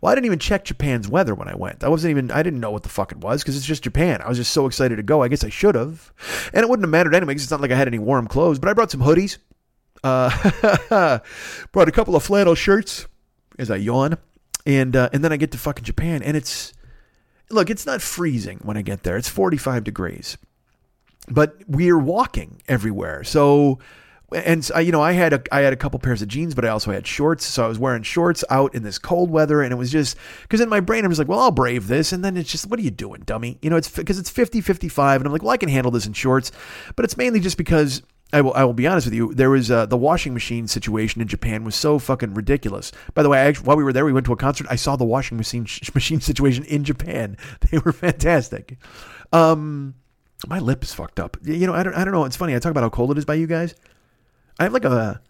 Well, 0.00 0.10
I 0.10 0.14
didn't 0.14 0.26
even 0.26 0.38
check 0.38 0.64
Japan's 0.64 1.08
weather 1.08 1.34
when 1.34 1.48
I 1.48 1.54
went. 1.54 1.84
I 1.84 1.88
wasn't 1.88 2.10
even, 2.12 2.30
I 2.30 2.42
didn't 2.42 2.60
know 2.60 2.70
what 2.70 2.82
the 2.82 2.88
fuck 2.88 3.12
it 3.12 3.18
was 3.18 3.42
because 3.42 3.56
it's 3.56 3.66
just 3.66 3.82
Japan. 3.82 4.22
I 4.22 4.28
was 4.28 4.38
just 4.38 4.52
so 4.52 4.66
excited 4.66 4.96
to 4.96 5.02
go. 5.02 5.22
I 5.22 5.28
guess 5.28 5.44
I 5.44 5.48
should 5.48 5.74
have. 5.74 6.12
And 6.52 6.62
it 6.62 6.68
wouldn't 6.68 6.84
have 6.84 6.90
mattered 6.90 7.14
anyway 7.14 7.32
because 7.32 7.44
it's 7.44 7.50
not 7.50 7.60
like 7.60 7.70
I 7.70 7.76
had 7.76 7.88
any 7.88 7.98
warm 7.98 8.26
clothes, 8.26 8.58
but 8.58 8.68
I 8.68 8.72
brought 8.72 8.90
some 8.90 9.00
hoodies. 9.00 9.38
Uh, 10.02 11.18
brought 11.72 11.88
a 11.88 11.92
couple 11.92 12.16
of 12.16 12.22
flannel 12.22 12.54
shirts 12.54 13.06
as 13.58 13.70
I 13.70 13.76
yawn. 13.76 14.16
And, 14.66 14.94
uh, 14.96 15.10
and 15.12 15.24
then 15.24 15.32
I 15.32 15.36
get 15.36 15.52
to 15.52 15.58
fucking 15.58 15.84
Japan 15.84 16.22
and 16.22 16.36
it's, 16.36 16.72
look, 17.50 17.70
it's 17.70 17.86
not 17.86 18.02
freezing 18.02 18.60
when 18.62 18.76
I 18.76 18.82
get 18.82 19.02
there. 19.02 19.16
It's 19.16 19.28
45 19.28 19.84
degrees. 19.84 20.38
But 21.28 21.56
we're 21.66 21.98
walking 21.98 22.62
everywhere. 22.68 23.24
So, 23.24 23.78
and 24.32 24.68
uh, 24.74 24.78
you 24.78 24.92
know, 24.92 25.00
I 25.00 25.12
had 25.12 25.32
a 25.32 25.42
I 25.52 25.60
had 25.60 25.72
a 25.72 25.76
couple 25.76 25.98
pairs 25.98 26.22
of 26.22 26.28
jeans, 26.28 26.54
but 26.54 26.64
I 26.64 26.68
also 26.68 26.92
had 26.92 27.06
shorts. 27.06 27.44
So 27.44 27.64
I 27.64 27.68
was 27.68 27.78
wearing 27.78 28.02
shorts 28.02 28.44
out 28.50 28.74
in 28.74 28.82
this 28.82 28.98
cold 28.98 29.30
weather, 29.30 29.62
and 29.62 29.72
it 29.72 29.76
was 29.76 29.90
just 29.90 30.16
because 30.42 30.60
in 30.60 30.68
my 30.68 30.80
brain 30.80 31.04
I 31.04 31.08
was 31.08 31.18
like, 31.18 31.28
well, 31.28 31.40
I'll 31.40 31.50
brave 31.50 31.88
this, 31.88 32.12
and 32.12 32.24
then 32.24 32.36
it's 32.36 32.50
just, 32.50 32.68
what 32.68 32.78
are 32.78 32.82
you 32.82 32.90
doing, 32.90 33.22
dummy? 33.22 33.58
You 33.62 33.70
know, 33.70 33.76
it's 33.76 33.90
because 33.90 34.18
it's 34.18 34.30
50, 34.30 34.60
55, 34.60 35.20
and 35.20 35.26
I'm 35.26 35.32
like, 35.32 35.42
well, 35.42 35.50
I 35.50 35.56
can 35.56 35.68
handle 35.68 35.90
this 35.90 36.06
in 36.06 36.12
shorts, 36.12 36.52
but 36.96 37.04
it's 37.04 37.16
mainly 37.16 37.40
just 37.40 37.56
because. 37.56 38.02
I 38.32 38.42
will, 38.42 38.54
I 38.54 38.62
will 38.62 38.74
be 38.74 38.86
honest 38.86 39.08
with 39.08 39.14
you. 39.14 39.34
There 39.34 39.50
was 39.50 39.72
uh, 39.72 39.86
the 39.86 39.96
washing 39.96 40.32
machine 40.32 40.68
situation 40.68 41.20
in 41.20 41.26
Japan 41.26 41.64
was 41.64 41.74
so 41.74 41.98
fucking 41.98 42.34
ridiculous. 42.34 42.92
By 43.14 43.24
the 43.24 43.28
way, 43.28 43.40
actually, 43.40 43.66
while 43.66 43.76
we 43.76 43.82
were 43.82 43.92
there, 43.92 44.04
we 44.04 44.12
went 44.12 44.24
to 44.26 44.32
a 44.32 44.36
concert. 44.36 44.68
I 44.70 44.76
saw 44.76 44.94
the 44.94 45.04
washing 45.04 45.36
machine 45.36 45.66
machine 45.96 46.20
situation 46.20 46.62
in 46.66 46.84
Japan. 46.84 47.36
They 47.72 47.78
were 47.78 47.90
fantastic. 47.90 48.78
Um, 49.32 49.96
my 50.46 50.60
lip 50.60 50.84
is 50.84 50.94
fucked 50.94 51.18
up. 51.18 51.38
You 51.42 51.66
know, 51.66 51.74
I 51.74 51.82
don't, 51.82 51.94
I 51.94 52.04
don't 52.04 52.14
know. 52.14 52.24
It's 52.24 52.36
funny. 52.36 52.54
I 52.54 52.60
talk 52.60 52.70
about 52.70 52.84
how 52.84 52.90
cold 52.90 53.10
it 53.10 53.18
is 53.18 53.24
by 53.24 53.34
you 53.34 53.48
guys. 53.48 53.74
I 54.60 54.64
have 54.64 54.72
like 54.74 54.84
a 54.84 55.20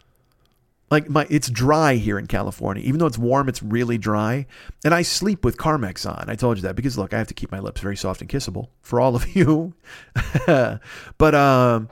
like 0.91 1.09
my 1.09 1.27
it's 1.31 1.49
dry 1.49 1.95
here 1.95 2.19
in 2.19 2.27
California. 2.27 2.83
Even 2.83 2.99
though 2.99 3.07
it's 3.07 3.17
warm, 3.17 3.49
it's 3.49 3.63
really 3.63 3.97
dry. 3.97 4.47
And 4.85 4.93
I 4.93 5.03
sleep 5.03 5.45
with 5.45 5.57
Carmex 5.57 6.05
on. 6.05 6.29
I 6.29 6.35
told 6.35 6.59
you 6.59 6.63
that 6.63 6.75
because 6.75 6.99
look, 6.99 7.15
I 7.15 7.19
have 7.19 7.29
to 7.29 7.35
keep 7.35 7.53
my 7.53 7.61
lips 7.61 7.81
very 7.81 7.97
soft 7.97 8.21
and 8.21 8.29
kissable 8.29 8.69
for 8.83 9.01
all 9.01 9.15
of 9.15 9.35
you. 9.37 9.73
but 10.47 11.35
um 11.35 11.89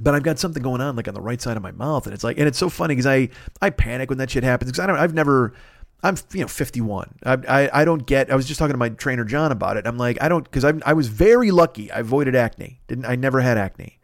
but 0.00 0.14
I've 0.14 0.22
got 0.22 0.38
something 0.38 0.62
going 0.62 0.80
on 0.80 0.94
like 0.94 1.08
on 1.08 1.14
the 1.14 1.20
right 1.20 1.42
side 1.42 1.56
of 1.56 1.62
my 1.62 1.72
mouth 1.72 2.06
and 2.06 2.14
it's 2.14 2.22
like 2.22 2.38
and 2.38 2.46
it's 2.46 2.58
so 2.58 2.68
funny 2.68 2.94
because 2.94 3.06
I 3.06 3.30
I 3.60 3.70
panic 3.70 4.08
when 4.08 4.18
that 4.18 4.30
shit 4.30 4.44
happens 4.44 4.70
because 4.70 4.78
I 4.78 4.86
don't 4.86 4.96
I've 4.96 5.14
never 5.14 5.54
I'm 6.02 6.14
you 6.32 6.42
know 6.42 6.46
51. 6.46 7.18
I, 7.24 7.32
I 7.48 7.80
I 7.80 7.84
don't 7.84 8.06
get. 8.06 8.30
I 8.30 8.36
was 8.36 8.46
just 8.46 8.60
talking 8.60 8.74
to 8.74 8.78
my 8.78 8.90
trainer 8.90 9.24
John 9.24 9.50
about 9.50 9.76
it. 9.76 9.86
I'm 9.86 9.98
like 9.98 10.18
I 10.20 10.28
don't 10.28 10.44
because 10.44 10.64
I 10.64 10.74
I 10.86 10.92
was 10.92 11.08
very 11.08 11.50
lucky. 11.50 11.90
I 11.90 11.98
avoided 11.98 12.36
acne. 12.36 12.80
Didn't 12.86 13.06
I? 13.06 13.16
Never 13.16 13.40
had 13.40 13.58
acne. 13.58 13.98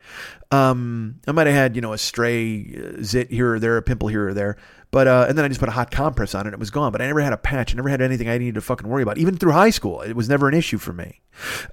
Um, 0.54 1.20
I 1.26 1.32
might 1.32 1.46
have 1.46 1.56
had 1.56 1.76
you 1.76 1.82
know 1.82 1.92
a 1.92 1.98
stray 1.98 2.74
uh, 2.76 3.02
zit 3.02 3.30
here 3.30 3.54
or 3.54 3.58
there, 3.58 3.76
a 3.76 3.82
pimple 3.82 4.08
here 4.08 4.28
or 4.28 4.34
there, 4.34 4.56
but 4.90 5.06
uh, 5.06 5.26
and 5.28 5.36
then 5.36 5.44
I 5.44 5.48
just 5.48 5.60
put 5.60 5.68
a 5.68 5.72
hot 5.72 5.90
compress 5.90 6.34
on 6.34 6.42
it. 6.42 6.48
and 6.48 6.54
It 6.54 6.60
was 6.60 6.70
gone. 6.70 6.92
But 6.92 7.02
I 7.02 7.06
never 7.06 7.20
had 7.20 7.32
a 7.32 7.36
patch. 7.38 7.72
I 7.72 7.76
never 7.76 7.88
had 7.88 8.00
anything 8.00 8.28
I 8.28 8.38
needed 8.38 8.54
to 8.56 8.60
fucking 8.60 8.88
worry 8.88 9.02
about. 9.02 9.18
Even 9.18 9.36
through 9.36 9.52
high 9.52 9.70
school, 9.70 10.00
it 10.02 10.14
was 10.14 10.28
never 10.28 10.48
an 10.48 10.54
issue 10.54 10.78
for 10.78 10.92
me. 10.92 11.20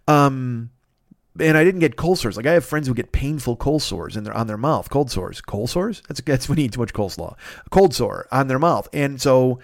Um, 0.08 0.72
and 1.40 1.58
I 1.58 1.64
didn't 1.64 1.80
get 1.80 1.96
cold 1.96 2.20
sores. 2.20 2.36
Like 2.36 2.46
I 2.46 2.54
have 2.54 2.66
friends 2.66 2.88
who 2.88 2.94
get 2.94 3.12
painful 3.12 3.56
cold 3.56 3.82
sores 3.82 4.18
in 4.18 4.24
their 4.24 4.34
on 4.34 4.48
their 4.48 4.58
mouth. 4.58 4.90
Cold 4.90 5.12
sores, 5.12 5.42
cold 5.42 5.70
sores. 5.70 6.02
That's 6.08 6.22
that's 6.22 6.50
when 6.50 6.58
you 6.58 6.66
eat 6.66 6.74
too 6.74 6.80
much 6.80 6.94
coleslaw. 6.94 7.36
Cold 7.70 7.94
sore 7.94 8.28
on 8.32 8.48
their 8.48 8.60
mouth, 8.60 8.90
and 8.94 9.22
so 9.22 9.60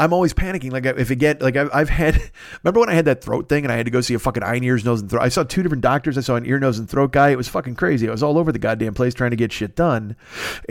I'm 0.00 0.14
always 0.14 0.32
panicking. 0.32 0.72
Like 0.72 0.86
if 0.86 1.10
it 1.10 1.16
get 1.16 1.42
like 1.42 1.56
I've 1.56 1.90
had. 1.90 2.14
Remember 2.64 2.80
when 2.80 2.88
I 2.88 2.94
had 2.94 3.04
that 3.04 3.22
throat 3.22 3.50
thing 3.50 3.64
and 3.64 3.72
I 3.72 3.76
had 3.76 3.84
to 3.84 3.90
go 3.90 4.00
see 4.00 4.14
a 4.14 4.18
fucking 4.18 4.42
eye, 4.42 4.54
and 4.54 4.64
ears, 4.64 4.82
nose, 4.82 5.02
and 5.02 5.10
throat. 5.10 5.20
I 5.20 5.28
saw 5.28 5.42
two 5.42 5.62
different 5.62 5.82
doctors. 5.82 6.16
I 6.16 6.22
saw 6.22 6.36
an 6.36 6.46
ear, 6.46 6.58
nose, 6.58 6.78
and 6.78 6.88
throat 6.88 7.12
guy. 7.12 7.28
It 7.28 7.36
was 7.36 7.48
fucking 7.48 7.74
crazy. 7.74 8.08
I 8.08 8.10
was 8.10 8.22
all 8.22 8.38
over 8.38 8.50
the 8.50 8.58
goddamn 8.58 8.94
place 8.94 9.12
trying 9.12 9.30
to 9.30 9.36
get 9.36 9.52
shit 9.52 9.76
done, 9.76 10.16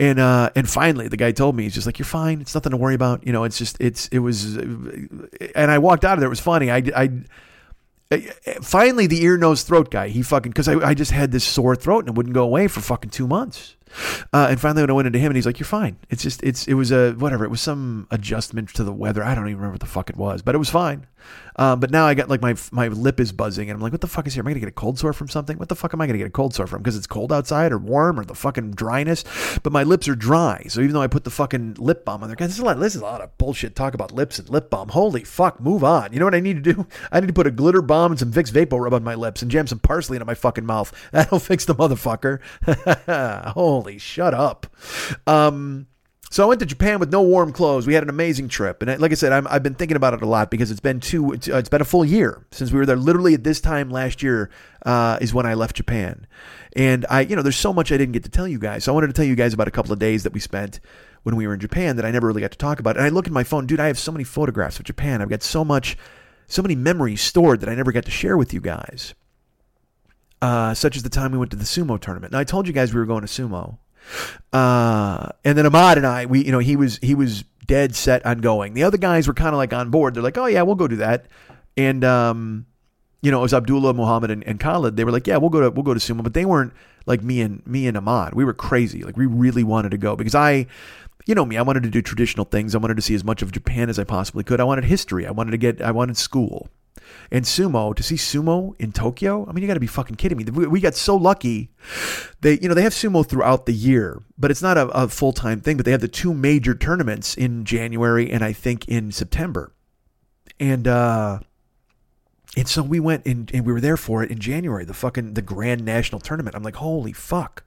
and 0.00 0.18
uh, 0.18 0.50
and 0.56 0.68
finally 0.68 1.06
the 1.06 1.16
guy 1.16 1.30
told 1.30 1.54
me 1.54 1.62
he's 1.62 1.74
just 1.74 1.86
like 1.86 2.00
you're 2.00 2.06
fine. 2.06 2.40
It's 2.40 2.54
nothing 2.54 2.72
to 2.72 2.76
worry 2.76 2.96
about. 2.96 3.24
You 3.24 3.32
know, 3.32 3.44
it's 3.44 3.56
just 3.56 3.76
it's 3.78 4.08
it 4.08 4.18
was, 4.18 4.56
and 4.56 5.70
I 5.70 5.78
walked 5.78 6.04
out 6.04 6.14
of 6.14 6.20
there. 6.20 6.26
It 6.26 6.30
was 6.30 6.40
funny. 6.40 6.70
I 6.72 6.82
I 6.96 7.10
finally 8.60 9.06
the 9.06 9.22
ear 9.22 9.36
nose 9.36 9.62
throat 9.62 9.92
guy 9.92 10.08
he 10.08 10.22
fucking 10.22 10.50
because 10.50 10.66
I, 10.66 10.74
I 10.88 10.94
just 10.94 11.12
had 11.12 11.30
this 11.30 11.44
sore 11.44 11.76
throat 11.76 12.00
and 12.00 12.08
it 12.08 12.14
wouldn't 12.16 12.34
go 12.34 12.42
away 12.42 12.66
for 12.66 12.80
fucking 12.80 13.10
two 13.10 13.28
months 13.28 13.76
uh, 14.32 14.48
and 14.50 14.60
finally, 14.60 14.82
when 14.82 14.90
I 14.90 14.94
went 14.94 15.06
into 15.06 15.18
him, 15.18 15.26
and 15.26 15.36
he's 15.36 15.46
like, 15.46 15.58
"You're 15.58 15.66
fine. 15.66 15.96
It's 16.08 16.22
just 16.22 16.42
it's 16.42 16.66
it 16.68 16.74
was 16.74 16.90
a 16.90 17.12
whatever. 17.12 17.44
It 17.44 17.50
was 17.50 17.60
some 17.60 18.06
adjustment 18.10 18.68
to 18.74 18.84
the 18.84 18.92
weather. 18.92 19.22
I 19.22 19.34
don't 19.34 19.46
even 19.46 19.56
remember 19.56 19.74
what 19.74 19.80
the 19.80 19.86
fuck 19.86 20.10
it 20.10 20.16
was, 20.16 20.42
but 20.42 20.54
it 20.54 20.58
was 20.58 20.70
fine. 20.70 21.06
Um, 21.56 21.80
but 21.80 21.90
now 21.90 22.06
I 22.06 22.14
got 22.14 22.28
like 22.28 22.40
my 22.40 22.54
my 22.72 22.88
lip 22.88 23.20
is 23.20 23.32
buzzing, 23.32 23.68
and 23.68 23.76
I'm 23.76 23.82
like, 23.82 23.92
what 23.92 24.00
the 24.00 24.06
fuck 24.06 24.26
is 24.26 24.34
here? 24.34 24.42
Am 24.42 24.46
I 24.46 24.52
gonna 24.52 24.60
get 24.60 24.68
a 24.68 24.72
cold 24.72 24.98
sore 24.98 25.12
from 25.12 25.28
something? 25.28 25.58
What 25.58 25.68
the 25.68 25.76
fuck 25.76 25.92
am 25.92 26.00
I 26.00 26.06
gonna 26.06 26.18
get 26.18 26.26
a 26.26 26.30
cold 26.30 26.54
sore 26.54 26.66
from? 26.66 26.78
Because 26.78 26.96
it's 26.96 27.06
cold 27.06 27.32
outside 27.32 27.72
or 27.72 27.78
warm 27.78 28.18
or 28.18 28.24
the 28.24 28.34
fucking 28.34 28.72
dryness. 28.72 29.24
But 29.62 29.72
my 29.72 29.82
lips 29.82 30.08
are 30.08 30.14
dry, 30.14 30.64
so 30.68 30.80
even 30.80 30.94
though 30.94 31.02
I 31.02 31.06
put 31.06 31.24
the 31.24 31.30
fucking 31.30 31.74
lip 31.74 32.04
balm 32.04 32.22
on 32.22 32.28
there, 32.28 32.36
guys, 32.36 32.48
this 32.48 32.56
is 32.56 32.62
a 32.62 32.64
lot. 32.64 32.78
This 32.78 32.94
is 32.94 33.02
a 33.02 33.04
lot 33.04 33.20
of 33.20 33.36
bullshit 33.36 33.74
talk 33.74 33.94
about 33.94 34.12
lips 34.12 34.38
and 34.38 34.48
lip 34.48 34.70
balm. 34.70 34.88
Holy 34.88 35.24
fuck, 35.24 35.60
move 35.60 35.84
on. 35.84 36.12
You 36.12 36.18
know 36.18 36.24
what 36.24 36.34
I 36.34 36.40
need 36.40 36.64
to 36.64 36.72
do? 36.72 36.86
I 37.12 37.20
need 37.20 37.26
to 37.26 37.32
put 37.32 37.46
a 37.46 37.50
glitter 37.50 37.82
bomb 37.82 38.12
and 38.12 38.18
some 38.18 38.32
Vicks 38.32 38.50
Vapor 38.50 38.78
rub 38.78 38.94
on 38.94 39.04
my 39.04 39.14
lips 39.14 39.42
and 39.42 39.50
jam 39.50 39.66
some 39.66 39.80
parsley 39.80 40.16
into 40.16 40.24
my 40.24 40.34
fucking 40.34 40.64
mouth. 40.64 40.92
That'll 41.12 41.38
fix 41.38 41.64
the 41.64 41.74
motherfucker. 41.74 42.40
Holy, 43.52 43.79
shut 43.98 44.34
up. 44.34 44.66
Um, 45.26 45.86
So 46.32 46.44
I 46.44 46.46
went 46.46 46.60
to 46.60 46.66
Japan 46.66 47.00
with 47.00 47.10
no 47.10 47.22
warm 47.22 47.52
clothes. 47.52 47.88
We 47.88 47.94
had 47.94 48.04
an 48.04 48.08
amazing 48.08 48.48
trip, 48.48 48.82
and 48.82 49.00
like 49.00 49.10
I 49.10 49.16
said, 49.16 49.32
i 49.32 49.52
have 49.52 49.64
been 49.64 49.74
thinking 49.74 49.96
about 49.96 50.14
it 50.14 50.22
a 50.22 50.26
lot 50.26 50.48
because 50.48 50.70
it's 50.70 50.78
been 50.78 51.00
two. 51.00 51.32
Uh, 51.32 51.56
it's 51.58 51.68
been 51.68 51.80
a 51.80 51.84
full 51.84 52.04
year 52.04 52.46
since 52.52 52.70
we 52.70 52.78
were 52.78 52.86
there. 52.86 52.94
Literally 52.94 53.34
at 53.34 53.42
this 53.42 53.60
time 53.60 53.90
last 53.90 54.22
year 54.22 54.48
uh, 54.86 55.18
is 55.20 55.34
when 55.34 55.44
I 55.44 55.54
left 55.54 55.74
Japan, 55.74 56.28
and 56.76 57.04
I, 57.10 57.22
you 57.22 57.34
know, 57.34 57.42
there's 57.42 57.56
so 57.56 57.72
much 57.72 57.90
I 57.90 57.96
didn't 57.96 58.12
get 58.12 58.22
to 58.22 58.30
tell 58.30 58.46
you 58.46 58.60
guys. 58.60 58.84
So 58.84 58.92
I 58.92 58.94
wanted 58.94 59.08
to 59.08 59.12
tell 59.12 59.24
you 59.24 59.34
guys 59.34 59.52
about 59.52 59.66
a 59.66 59.72
couple 59.72 59.92
of 59.92 59.98
days 59.98 60.22
that 60.22 60.32
we 60.32 60.38
spent 60.38 60.78
when 61.24 61.34
we 61.34 61.48
were 61.48 61.54
in 61.54 61.60
Japan 61.60 61.96
that 61.96 62.04
I 62.04 62.12
never 62.12 62.28
really 62.28 62.42
got 62.42 62.52
to 62.52 62.58
talk 62.58 62.78
about. 62.78 62.96
And 62.96 63.04
I 63.04 63.08
look 63.08 63.26
at 63.26 63.32
my 63.32 63.42
phone, 63.42 63.66
dude. 63.66 63.80
I 63.80 63.88
have 63.88 63.98
so 63.98 64.12
many 64.12 64.22
photographs 64.22 64.78
of 64.78 64.84
Japan. 64.84 65.20
I've 65.20 65.30
got 65.30 65.42
so 65.42 65.64
much, 65.64 65.96
so 66.46 66.62
many 66.62 66.76
memories 66.76 67.22
stored 67.22 67.58
that 67.58 67.68
I 67.68 67.74
never 67.74 67.90
got 67.90 68.04
to 68.04 68.10
share 68.12 68.36
with 68.36 68.54
you 68.54 68.60
guys. 68.60 69.14
Uh, 70.42 70.72
such 70.72 70.96
as 70.96 71.02
the 71.02 71.10
time 71.10 71.32
we 71.32 71.38
went 71.38 71.50
to 71.50 71.56
the 71.56 71.64
sumo 71.64 72.00
tournament. 72.00 72.32
Now 72.32 72.38
I 72.38 72.44
told 72.44 72.66
you 72.66 72.72
guys 72.72 72.94
we 72.94 73.00
were 73.00 73.06
going 73.06 73.20
to 73.20 73.26
sumo. 73.26 73.76
Uh, 74.52 75.28
and 75.44 75.56
then 75.56 75.66
Ahmad 75.66 75.98
and 75.98 76.06
I, 76.06 76.26
we, 76.26 76.44
you 76.44 76.52
know, 76.52 76.58
he 76.58 76.76
was 76.76 76.98
he 77.02 77.14
was 77.14 77.44
dead 77.66 77.94
set 77.94 78.24
on 78.24 78.38
going. 78.38 78.74
The 78.74 78.82
other 78.82 78.96
guys 78.96 79.28
were 79.28 79.34
kind 79.34 79.50
of 79.50 79.58
like 79.58 79.72
on 79.72 79.90
board. 79.90 80.14
They're 80.14 80.22
like, 80.22 80.38
oh 80.38 80.46
yeah, 80.46 80.62
we'll 80.62 80.74
go 80.76 80.88
do 80.88 80.96
that. 80.96 81.26
And 81.76 82.04
um, 82.04 82.66
you 83.22 83.30
know, 83.30 83.40
it 83.40 83.42
was 83.42 83.54
Abdullah, 83.54 83.94
Muhammad, 83.94 84.30
and, 84.30 84.42
and 84.44 84.58
Khalid. 84.58 84.96
They 84.96 85.04
were 85.04 85.12
like, 85.12 85.26
yeah, 85.26 85.36
we'll 85.36 85.50
go 85.50 85.60
to 85.60 85.70
we'll 85.70 85.82
go 85.82 85.94
to 85.94 86.00
sumo, 86.00 86.22
but 86.22 86.34
they 86.34 86.44
weren't 86.44 86.72
like 87.06 87.22
me 87.22 87.40
and 87.40 87.64
me 87.66 87.86
and 87.86 87.96
Ahmad. 87.96 88.34
We 88.34 88.44
were 88.44 88.54
crazy. 88.54 89.02
Like 89.02 89.16
we 89.16 89.26
really 89.26 89.64
wanted 89.64 89.90
to 89.90 89.98
go 89.98 90.16
because 90.16 90.34
I. 90.34 90.66
You 91.26 91.34
know 91.34 91.44
me, 91.44 91.58
I 91.58 91.62
wanted 91.62 91.82
to 91.82 91.90
do 91.90 92.00
traditional 92.00 92.46
things. 92.46 92.74
I 92.74 92.78
wanted 92.78 92.96
to 92.96 93.02
see 93.02 93.14
as 93.14 93.22
much 93.22 93.42
of 93.42 93.52
Japan 93.52 93.90
as 93.90 93.98
I 93.98 94.04
possibly 94.04 94.42
could. 94.42 94.58
I 94.58 94.64
wanted 94.64 94.84
history. 94.84 95.26
I 95.26 95.30
wanted 95.30 95.50
to 95.50 95.58
get 95.58 95.82
I 95.82 95.90
wanted 95.90 96.16
school. 96.16 96.70
And 97.30 97.44
sumo, 97.44 97.94
to 97.94 98.02
see 98.02 98.16
sumo 98.16 98.74
in 98.80 98.92
Tokyo, 98.92 99.46
I 99.48 99.52
mean, 99.52 99.62
you 99.62 99.68
got 99.68 99.74
to 99.74 99.80
be 99.80 99.86
fucking 99.86 100.16
kidding 100.16 100.38
me. 100.38 100.44
We 100.44 100.80
got 100.80 100.94
so 100.94 101.16
lucky. 101.16 101.70
They, 102.40 102.58
you 102.58 102.68
know, 102.68 102.74
they 102.74 102.82
have 102.82 102.92
sumo 102.92 103.26
throughout 103.26 103.66
the 103.66 103.72
year, 103.72 104.20
but 104.36 104.50
it's 104.50 104.62
not 104.62 104.76
a, 104.76 104.88
a 104.88 105.08
full 105.08 105.32
time 105.32 105.60
thing. 105.60 105.76
But 105.76 105.86
they 105.86 105.92
have 105.92 106.00
the 106.00 106.08
two 106.08 106.34
major 106.34 106.74
tournaments 106.74 107.36
in 107.36 107.64
January 107.64 108.30
and 108.30 108.44
I 108.44 108.52
think 108.52 108.86
in 108.88 109.12
September. 109.12 109.72
And 110.58 110.86
uh, 110.86 111.40
and 112.56 112.66
so 112.66 112.82
we 112.82 112.98
went 112.98 113.26
in, 113.26 113.48
and 113.54 113.64
we 113.64 113.72
were 113.72 113.80
there 113.80 113.96
for 113.96 114.24
it 114.24 114.30
in 114.30 114.38
January, 114.38 114.84
the 114.84 114.94
fucking 114.94 115.34
the 115.34 115.42
grand 115.42 115.84
national 115.84 116.20
tournament. 116.20 116.56
I'm 116.56 116.62
like, 116.62 116.76
holy 116.76 117.12
fuck! 117.12 117.64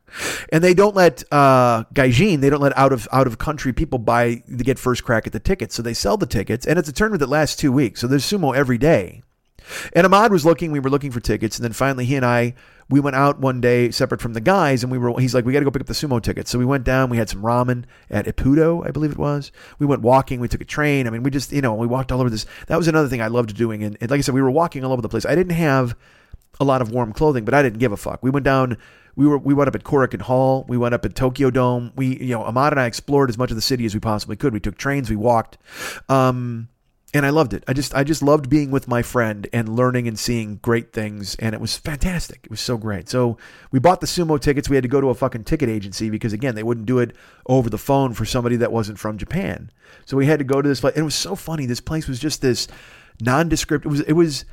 And 0.51 0.63
they 0.63 0.73
don't 0.73 0.95
let 0.95 1.23
uh, 1.31 1.85
gaijin, 1.93 2.41
they 2.41 2.49
don't 2.49 2.61
let 2.61 2.77
out 2.77 2.91
of 2.91 3.07
out 3.11 3.25
of 3.25 3.37
country 3.37 3.71
people 3.71 3.97
buy 3.97 4.43
to 4.45 4.63
get 4.63 4.77
first 4.77 5.03
crack 5.03 5.25
at 5.25 5.33
the 5.33 5.39
tickets. 5.39 5.75
So 5.75 5.81
they 5.81 5.93
sell 5.93 6.17
the 6.17 6.25
tickets, 6.25 6.65
and 6.65 6.77
it's 6.77 6.89
a 6.89 6.93
tournament 6.93 7.21
that 7.21 7.29
lasts 7.29 7.55
two 7.55 7.71
weeks. 7.71 8.01
So 8.01 8.07
there's 8.07 8.25
sumo 8.25 8.55
every 8.55 8.77
day. 8.77 9.23
And 9.93 10.05
Ahmad 10.05 10.31
was 10.33 10.43
looking, 10.45 10.73
we 10.73 10.81
were 10.81 10.89
looking 10.89 11.11
for 11.11 11.21
tickets, 11.21 11.57
and 11.57 11.63
then 11.63 11.71
finally 11.71 12.03
he 12.03 12.17
and 12.17 12.25
I 12.25 12.53
we 12.89 12.99
went 12.99 13.15
out 13.15 13.39
one 13.39 13.61
day 13.61 13.91
separate 13.91 14.21
from 14.21 14.33
the 14.33 14.41
guys, 14.41 14.83
and 14.83 14.91
we 14.91 14.97
were 14.97 15.19
he's 15.19 15.33
like, 15.33 15.45
we 15.45 15.53
got 15.53 15.59
to 15.59 15.65
go 15.65 15.71
pick 15.71 15.81
up 15.81 15.87
the 15.87 15.93
sumo 15.93 16.21
tickets. 16.21 16.51
So 16.51 16.59
we 16.59 16.65
went 16.65 16.83
down, 16.83 17.09
we 17.09 17.17
had 17.17 17.29
some 17.29 17.41
ramen 17.41 17.85
at 18.09 18.25
Ippudo, 18.25 18.85
I 18.87 18.91
believe 18.91 19.11
it 19.11 19.17
was. 19.17 19.51
We 19.79 19.85
went 19.85 20.01
walking, 20.01 20.39
we 20.39 20.47
took 20.47 20.61
a 20.61 20.65
train. 20.65 21.07
I 21.07 21.09
mean, 21.09 21.23
we 21.23 21.31
just 21.31 21.51
you 21.51 21.61
know 21.61 21.73
we 21.73 21.87
walked 21.87 22.11
all 22.11 22.19
over 22.19 22.29
this. 22.29 22.45
That 22.67 22.77
was 22.77 22.87
another 22.87 23.07
thing 23.07 23.21
I 23.21 23.27
loved 23.27 23.55
doing, 23.55 23.83
and, 23.83 23.97
and 24.01 24.11
like 24.11 24.19
I 24.19 24.21
said, 24.21 24.35
we 24.35 24.41
were 24.41 24.51
walking 24.51 24.83
all 24.83 24.91
over 24.91 25.01
the 25.01 25.09
place. 25.09 25.25
I 25.25 25.35
didn't 25.35 25.55
have 25.55 25.95
a 26.59 26.65
lot 26.65 26.81
of 26.81 26.91
warm 26.91 27.13
clothing, 27.13 27.45
but 27.45 27.53
I 27.53 27.61
didn't 27.61 27.79
give 27.79 27.91
a 27.91 27.97
fuck. 27.97 28.21
We 28.21 28.29
went 28.29 28.43
down. 28.43 28.77
We 29.15 29.27
were 29.27 29.37
we 29.37 29.53
went 29.53 29.67
up 29.67 29.75
at 29.75 29.83
Korakuen 29.83 30.21
Hall. 30.21 30.65
We 30.67 30.77
went 30.77 30.93
up 30.93 31.05
at 31.05 31.15
Tokyo 31.15 31.51
Dome. 31.51 31.91
We 31.95 32.17
you 32.19 32.35
know 32.35 32.43
Ahmad 32.43 32.73
and 32.73 32.79
I 32.79 32.85
explored 32.85 33.29
as 33.29 33.37
much 33.37 33.51
of 33.51 33.55
the 33.55 33.61
city 33.61 33.85
as 33.85 33.93
we 33.93 33.99
possibly 33.99 34.35
could. 34.35 34.53
We 34.53 34.59
took 34.59 34.77
trains. 34.77 35.09
We 35.09 35.15
walked. 35.15 35.57
Um, 36.09 36.69
and 37.13 37.25
I 37.25 37.29
loved 37.29 37.53
it. 37.53 37.63
I 37.67 37.73
just 37.73 37.93
I 37.93 38.03
just 38.03 38.23
loved 38.23 38.49
being 38.49 38.71
with 38.71 38.87
my 38.87 39.03
friend 39.03 39.47
and 39.53 39.69
learning 39.75 40.07
and 40.07 40.17
seeing 40.17 40.55
great 40.57 40.91
things, 40.93 41.35
and 41.35 41.53
it 41.53 41.61
was 41.61 41.77
fantastic. 41.77 42.41
It 42.43 42.49
was 42.49 42.59
so 42.59 42.75
great. 42.75 43.07
So 43.07 43.37
we 43.71 43.79
bought 43.79 44.01
the 44.01 44.07
sumo 44.07 44.39
tickets. 44.39 44.67
We 44.67 44.75
had 44.75 44.83
to 44.83 44.89
go 44.89 44.99
to 44.99 45.09
a 45.09 45.15
fucking 45.15 45.43
ticket 45.43 45.69
agency 45.69 46.09
because 46.09 46.33
again 46.33 46.55
they 46.55 46.63
wouldn't 46.63 46.87
do 46.87 46.99
it 46.99 47.15
over 47.45 47.69
the 47.69 47.77
phone 47.77 48.13
for 48.13 48.25
somebody 48.25 48.55
that 48.57 48.71
wasn't 48.71 48.97
from 48.97 49.17
Japan. 49.17 49.71
So 50.05 50.17
we 50.17 50.25
had 50.25 50.39
to 50.39 50.45
go 50.45 50.61
to 50.61 50.67
this 50.67 50.81
place, 50.81 50.95
and 50.95 51.01
it 51.01 51.05
was 51.05 51.15
so 51.15 51.35
funny. 51.35 51.65
This 51.67 51.81
place 51.81 52.07
was 52.07 52.19
just 52.19 52.41
this 52.41 52.67
nondescript. 53.21 53.85
It 53.85 53.89
was 53.89 54.01
it 54.01 54.13
was 54.13 54.45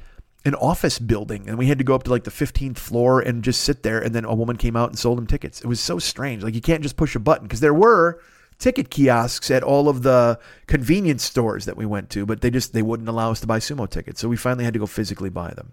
an 0.45 0.55
office 0.55 0.99
building, 0.99 1.49
and 1.49 1.57
we 1.57 1.67
had 1.67 1.79
to 1.79 1.85
go 1.85 1.95
up 1.95 2.03
to 2.05 2.11
like 2.11 2.25
the 2.25 2.31
15th 2.31 2.79
floor 2.79 3.21
and 3.21 3.43
just 3.43 3.63
sit 3.63 3.83
there. 3.83 4.01
And 4.01 4.15
then 4.15 4.27
a 4.27 4.35
woman 4.35 4.57
came 4.57 4.77
out 4.77 4.91
and 4.91 4.99
sold 4.99 5.17
them 5.17 5.27
tickets. 5.27 5.63
It 5.63 5.67
was 5.67 5.81
so 5.81 5.99
strange. 5.99 6.43
Like 6.43 6.55
you 6.55 6.61
can't 6.61 6.83
just 6.83 6.97
push 6.97 7.17
a 7.17 7.21
button 7.21 7.47
because 7.47 7.61
there 7.61 7.75
were 7.75 8.21
ticket 8.61 8.91
kiosks 8.91 9.51
at 9.51 9.65
all 9.65 9.89
of 9.89 10.03
the 10.03 10.39
convenience 10.69 11.25
stores 11.25 11.65
that 11.65 11.77
we 11.77 11.87
went 11.87 12.11
to, 12.11 12.25
but 12.25 12.43
they 12.43 12.51
just 12.51 12.73
they 12.73 12.83
wouldn't 12.83 13.09
allow 13.09 13.33
us 13.33 13.41
to 13.41 13.47
buy 13.47 13.59
sumo 13.59 13.91
tickets. 13.91 14.21
So 14.21 14.29
we 14.29 14.37
finally 14.37 14.65
had 14.65 14.75
to 14.75 14.79
go 14.79 14.87
physically 14.87 15.31
buy 15.31 15.53
them. 15.55 15.73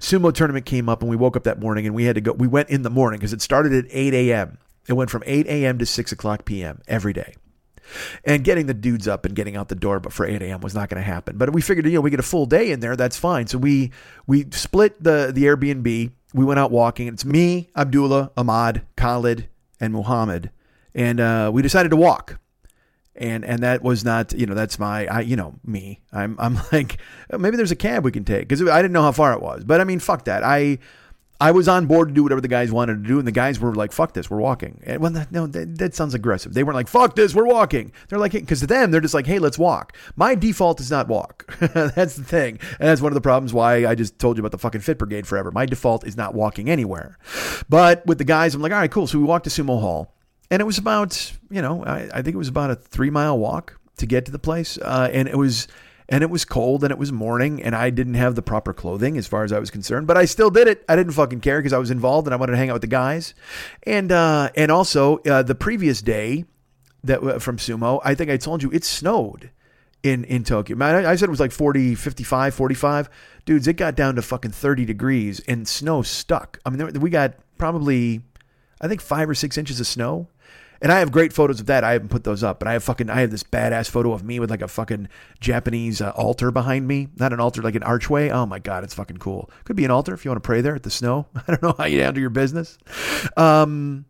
Sumo 0.00 0.32
tournament 0.32 0.64
came 0.64 0.88
up 0.88 1.02
and 1.02 1.10
we 1.10 1.16
woke 1.16 1.36
up 1.36 1.44
that 1.44 1.60
morning 1.60 1.84
and 1.86 1.94
we 1.94 2.04
had 2.04 2.14
to 2.14 2.20
go. 2.20 2.32
We 2.32 2.48
went 2.48 2.70
in 2.70 2.82
the 2.82 2.90
morning 2.90 3.18
because 3.18 3.32
it 3.32 3.42
started 3.42 3.72
at 3.72 3.84
8 3.90 4.14
a.m. 4.14 4.58
It 4.88 4.94
went 4.94 5.10
from 5.10 5.22
8 5.26 5.46
a.m. 5.46 5.78
to 5.78 5.86
6 5.86 6.12
o'clock 6.12 6.44
p.m. 6.44 6.80
every 6.88 7.12
day. 7.12 7.34
And 8.24 8.42
getting 8.42 8.66
the 8.66 8.74
dudes 8.74 9.06
up 9.06 9.26
and 9.26 9.34
getting 9.34 9.56
out 9.56 9.68
the 9.68 9.74
door, 9.74 10.00
but 10.00 10.12
for 10.12 10.24
8 10.24 10.40
a.m. 10.42 10.60
was 10.60 10.74
not 10.74 10.88
going 10.88 11.00
to 11.00 11.06
happen. 11.06 11.36
But 11.36 11.52
we 11.52 11.60
figured, 11.60 11.84
you 11.86 11.92
know, 11.92 12.00
we 12.00 12.10
get 12.10 12.20
a 12.20 12.24
full 12.24 12.46
day 12.46 12.70
in 12.70 12.80
there, 12.80 12.96
that's 12.96 13.18
fine. 13.18 13.46
So 13.46 13.58
we 13.58 13.90
we 14.26 14.46
split 14.50 15.02
the 15.02 15.30
the 15.32 15.44
Airbnb. 15.44 16.10
We 16.34 16.44
went 16.44 16.58
out 16.58 16.70
walking. 16.70 17.08
It's 17.08 17.24
me, 17.24 17.70
Abdullah, 17.76 18.32
Ahmad, 18.36 18.82
Khalid, 18.96 19.48
and 19.78 19.92
Muhammad 19.92 20.50
and 20.94 21.20
uh, 21.20 21.50
we 21.52 21.62
decided 21.62 21.90
to 21.90 21.96
walk. 21.96 22.38
And 23.14 23.44
and 23.44 23.62
that 23.62 23.82
was 23.82 24.06
not 24.06 24.32
you 24.32 24.46
know 24.46 24.54
that's 24.54 24.78
my 24.78 25.06
I 25.06 25.20
you 25.20 25.36
know 25.36 25.56
me 25.66 26.00
I'm 26.14 26.34
I'm 26.38 26.58
like 26.72 26.96
maybe 27.30 27.58
there's 27.58 27.70
a 27.70 27.76
cab 27.76 28.06
we 28.06 28.10
can 28.10 28.24
take 28.24 28.48
because 28.48 28.66
I 28.66 28.80
didn't 28.80 28.92
know 28.92 29.02
how 29.02 29.12
far 29.12 29.34
it 29.34 29.42
was 29.42 29.64
but 29.64 29.82
I 29.82 29.84
mean 29.84 29.98
fuck 29.98 30.24
that 30.24 30.42
I 30.42 30.78
I 31.42 31.50
was 31.50 31.66
on 31.66 31.86
board 31.86 32.06
to 32.06 32.14
do 32.14 32.22
whatever 32.22 32.40
the 32.40 32.46
guys 32.46 32.70
wanted 32.70 33.02
to 33.02 33.08
do, 33.08 33.18
and 33.18 33.26
the 33.26 33.32
guys 33.32 33.58
were 33.58 33.74
like, 33.74 33.90
"Fuck 33.90 34.14
this, 34.14 34.30
we're 34.30 34.38
walking." 34.38 34.80
And 34.86 35.02
well, 35.02 35.26
no, 35.32 35.48
that, 35.48 35.76
that, 35.78 35.92
sounds 35.92 36.14
aggressive. 36.14 36.54
They 36.54 36.62
weren't 36.62 36.76
like, 36.76 36.86
"Fuck 36.86 37.16
this, 37.16 37.34
we're 37.34 37.46
walking." 37.46 37.90
They're 38.08 38.20
like, 38.20 38.30
because 38.30 38.60
to 38.60 38.68
them, 38.68 38.92
they're 38.92 39.00
just 39.00 39.12
like, 39.12 39.26
"Hey, 39.26 39.40
let's 39.40 39.58
walk." 39.58 39.96
My 40.14 40.36
default 40.36 40.78
is 40.78 40.88
not 40.88 41.08
walk. 41.08 41.52
that's 41.58 42.14
the 42.14 42.22
thing, 42.22 42.60
and 42.78 42.88
that's 42.88 43.00
one 43.00 43.10
of 43.10 43.14
the 43.14 43.20
problems 43.20 43.52
why 43.52 43.86
I 43.86 43.96
just 43.96 44.20
told 44.20 44.36
you 44.36 44.42
about 44.42 44.52
the 44.52 44.58
fucking 44.58 44.82
Fit 44.82 44.98
Brigade 44.98 45.26
forever. 45.26 45.50
My 45.50 45.66
default 45.66 46.06
is 46.06 46.16
not 46.16 46.32
walking 46.32 46.70
anywhere. 46.70 47.18
But 47.68 48.06
with 48.06 48.18
the 48.18 48.24
guys, 48.24 48.54
I'm 48.54 48.62
like, 48.62 48.70
"All 48.70 48.78
right, 48.78 48.90
cool." 48.90 49.08
So 49.08 49.18
we 49.18 49.24
walked 49.24 49.44
to 49.44 49.50
Sumo 49.50 49.80
Hall, 49.80 50.14
and 50.52 50.60
it 50.60 50.66
was 50.66 50.76
about 50.76 51.32
you 51.50 51.62
know 51.62 51.82
I, 51.84 52.08
I 52.12 52.22
think 52.22 52.34
it 52.34 52.38
was 52.38 52.48
about 52.48 52.70
a 52.70 52.76
three 52.76 53.10
mile 53.10 53.38
walk 53.38 53.80
to 53.96 54.06
get 54.06 54.26
to 54.26 54.32
the 54.32 54.38
place, 54.38 54.78
uh, 54.78 55.08
and 55.10 55.26
it 55.26 55.36
was 55.36 55.66
and 56.08 56.22
it 56.22 56.28
was 56.28 56.44
cold 56.44 56.84
and 56.84 56.90
it 56.90 56.98
was 56.98 57.10
morning 57.10 57.62
and 57.62 57.74
I 57.74 57.88
didn't 57.88 58.14
have 58.14 58.34
the 58.34 58.42
proper 58.42 58.74
clothing 58.74 59.16
as 59.16 59.26
far 59.26 59.44
as 59.44 59.52
I 59.52 59.58
was 59.58 59.70
concerned, 59.70 60.06
but 60.06 60.18
I 60.18 60.26
still 60.26 60.50
did 60.50 60.68
it. 60.68 60.84
I 60.88 60.94
didn't 60.94 61.12
fucking 61.12 61.40
care 61.40 61.58
because 61.58 61.72
I 61.72 61.78
was 61.78 61.90
involved 61.90 62.26
and 62.26 62.34
I 62.34 62.36
wanted 62.36 62.52
to 62.52 62.58
hang 62.58 62.68
out 62.68 62.74
with 62.74 62.82
the 62.82 62.88
guys, 62.88 63.34
and 63.84 64.12
uh, 64.12 64.50
and 64.54 64.70
also 64.70 65.18
uh, 65.18 65.42
the 65.42 65.54
previous 65.54 66.02
day 66.02 66.44
that 67.02 67.22
uh, 67.22 67.38
from 67.38 67.56
sumo, 67.56 68.00
I 68.04 68.14
think 68.14 68.30
I 68.30 68.36
told 68.36 68.62
you 68.62 68.70
it 68.72 68.84
snowed 68.84 69.50
in 70.02 70.24
in 70.24 70.44
Tokyo. 70.44 70.76
Man, 70.76 71.06
I, 71.06 71.12
I 71.12 71.16
said 71.16 71.28
it 71.28 71.30
was 71.30 71.40
like 71.40 71.52
40, 71.52 71.94
55, 71.94 72.54
45. 72.54 73.08
Dudes, 73.46 73.66
it 73.66 73.74
got 73.74 73.96
down 73.96 74.16
to 74.16 74.22
fucking 74.22 74.52
30 74.52 74.84
degrees 74.84 75.40
and 75.48 75.66
snow 75.66 76.02
stuck. 76.02 76.60
I 76.66 76.70
mean, 76.70 77.00
we 77.00 77.08
got 77.08 77.34
probably 77.56 78.20
I 78.82 78.88
think 78.88 79.00
five 79.00 79.30
or 79.30 79.34
six 79.34 79.56
inches 79.56 79.80
of 79.80 79.86
snow 79.86 80.28
and 80.82 80.90
I 80.90 80.98
have 80.98 81.12
great 81.12 81.32
photos 81.32 81.60
of 81.60 81.66
that. 81.66 81.84
I 81.84 81.92
haven't 81.92 82.08
put 82.08 82.24
those 82.24 82.42
up, 82.42 82.58
but 82.58 82.66
I 82.66 82.72
have 82.72 82.82
fucking 82.82 83.08
I 83.08 83.20
have 83.20 83.30
this 83.30 83.44
badass 83.44 83.88
photo 83.88 84.12
of 84.12 84.24
me 84.24 84.40
with 84.40 84.50
like 84.50 84.62
a 84.62 84.68
fucking 84.68 85.08
Japanese 85.40 86.00
uh, 86.00 86.10
altar 86.10 86.50
behind 86.50 86.88
me. 86.88 87.08
Not 87.16 87.32
an 87.32 87.38
altar, 87.38 87.62
like 87.62 87.76
an 87.76 87.84
archway. 87.84 88.30
Oh 88.30 88.46
my 88.46 88.58
god, 88.58 88.82
it's 88.82 88.92
fucking 88.92 89.18
cool. 89.18 89.48
Could 89.64 89.76
be 89.76 89.84
an 89.84 89.92
altar 89.92 90.12
if 90.12 90.24
you 90.24 90.32
want 90.32 90.42
to 90.42 90.46
pray 90.46 90.60
there 90.60 90.74
at 90.74 90.82
the 90.82 90.90
snow. 90.90 91.28
I 91.36 91.42
don't 91.46 91.62
know 91.62 91.74
how 91.78 91.84
you 91.84 92.02
handle 92.02 92.20
your 92.20 92.30
business. 92.30 92.78
Um, 93.36 94.06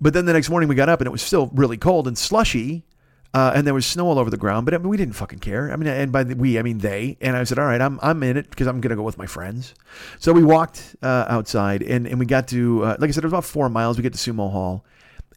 but 0.00 0.14
then 0.14 0.24
the 0.24 0.32
next 0.32 0.48
morning 0.48 0.70
we 0.70 0.74
got 0.74 0.88
up 0.88 1.00
and 1.00 1.06
it 1.06 1.12
was 1.12 1.22
still 1.22 1.50
really 1.52 1.76
cold 1.76 2.08
and 2.08 2.16
slushy. 2.16 2.86
Uh, 3.34 3.52
and 3.52 3.66
there 3.66 3.74
was 3.74 3.84
snow 3.84 4.06
all 4.06 4.20
over 4.20 4.30
the 4.30 4.36
ground, 4.36 4.64
but 4.64 4.74
I 4.74 4.78
mean, 4.78 4.88
we 4.88 4.96
didn't 4.96 5.14
fucking 5.14 5.40
care. 5.40 5.72
I 5.72 5.74
mean, 5.74 5.88
and 5.88 6.12
by 6.12 6.22
the, 6.22 6.36
we, 6.36 6.56
I 6.56 6.62
mean 6.62 6.78
they. 6.78 7.18
And 7.20 7.36
I 7.36 7.42
said, 7.42 7.58
all 7.58 7.64
right, 7.64 7.80
I'm, 7.80 7.98
I'm 8.00 8.22
in 8.22 8.36
it 8.36 8.48
because 8.48 8.68
I'm 8.68 8.80
to 8.80 8.94
go 8.94 9.02
with 9.02 9.18
my 9.18 9.26
friends. 9.26 9.74
So 10.20 10.32
we 10.32 10.44
walked 10.44 10.94
uh, 11.02 11.24
outside 11.28 11.82
and, 11.82 12.06
and 12.06 12.20
we 12.20 12.26
got 12.26 12.46
to, 12.48 12.84
uh, 12.84 12.96
like 13.00 13.08
I 13.08 13.12
said, 13.12 13.24
it 13.24 13.26
was 13.26 13.32
about 13.32 13.44
four 13.44 13.68
miles. 13.68 13.96
We 13.96 14.04
get 14.04 14.14
to 14.14 14.32
Sumo 14.32 14.52
Hall 14.52 14.84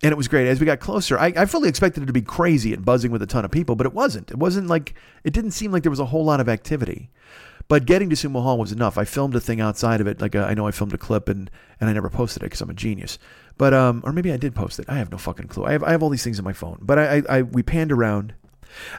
and 0.03 0.11
it 0.11 0.15
was 0.15 0.27
great. 0.27 0.47
As 0.47 0.59
we 0.59 0.65
got 0.65 0.79
closer, 0.79 1.17
I, 1.17 1.33
I, 1.35 1.45
fully 1.45 1.69
expected 1.69 2.03
it 2.03 2.05
to 2.05 2.13
be 2.13 2.21
crazy 2.21 2.73
and 2.73 2.85
buzzing 2.85 3.11
with 3.11 3.21
a 3.21 3.25
ton 3.25 3.45
of 3.45 3.51
people, 3.51 3.75
but 3.75 3.87
it 3.87 3.93
wasn't. 3.93 4.29
It 4.29 4.37
wasn't 4.37 4.67
like 4.67 4.93
it 5.23 5.33
didn't 5.33 5.51
seem 5.51 5.71
like 5.71 5.83
there 5.83 5.89
was 5.89 5.99
a 5.99 6.05
whole 6.05 6.23
lot 6.23 6.39
of 6.39 6.47
activity. 6.47 7.09
But 7.67 7.85
getting 7.85 8.09
to 8.09 8.15
Sumo 8.15 8.43
Hall 8.43 8.57
was 8.57 8.71
enough. 8.71 8.97
I 8.97 9.03
filmed 9.03 9.35
a 9.35 9.41
thing 9.41 9.59
outside 9.59 9.99
of 9.99 10.07
it. 10.07 10.21
Like 10.21 10.35
a, 10.35 10.45
I 10.45 10.53
know 10.53 10.67
I 10.67 10.71
filmed 10.71 10.93
a 10.93 10.97
clip 10.97 11.27
and 11.27 11.49
and 11.81 11.89
I 11.89 11.93
never 11.93 12.09
posted 12.09 12.43
it 12.43 12.45
because 12.45 12.61
I'm 12.61 12.69
a 12.69 12.73
genius. 12.73 13.19
But 13.57 13.73
um, 13.73 14.01
or 14.05 14.13
maybe 14.13 14.31
I 14.31 14.37
did 14.37 14.55
post 14.55 14.79
it. 14.79 14.85
I 14.87 14.97
have 14.97 15.11
no 15.11 15.17
fucking 15.17 15.47
clue. 15.47 15.65
I 15.65 15.71
have 15.73 15.83
I 15.83 15.91
have 15.91 16.03
all 16.03 16.09
these 16.09 16.23
things 16.23 16.39
in 16.39 16.45
my 16.45 16.53
phone. 16.53 16.79
But 16.81 16.99
I, 16.99 17.17
I, 17.17 17.23
I 17.29 17.41
we 17.41 17.63
panned 17.63 17.91
around. 17.91 18.35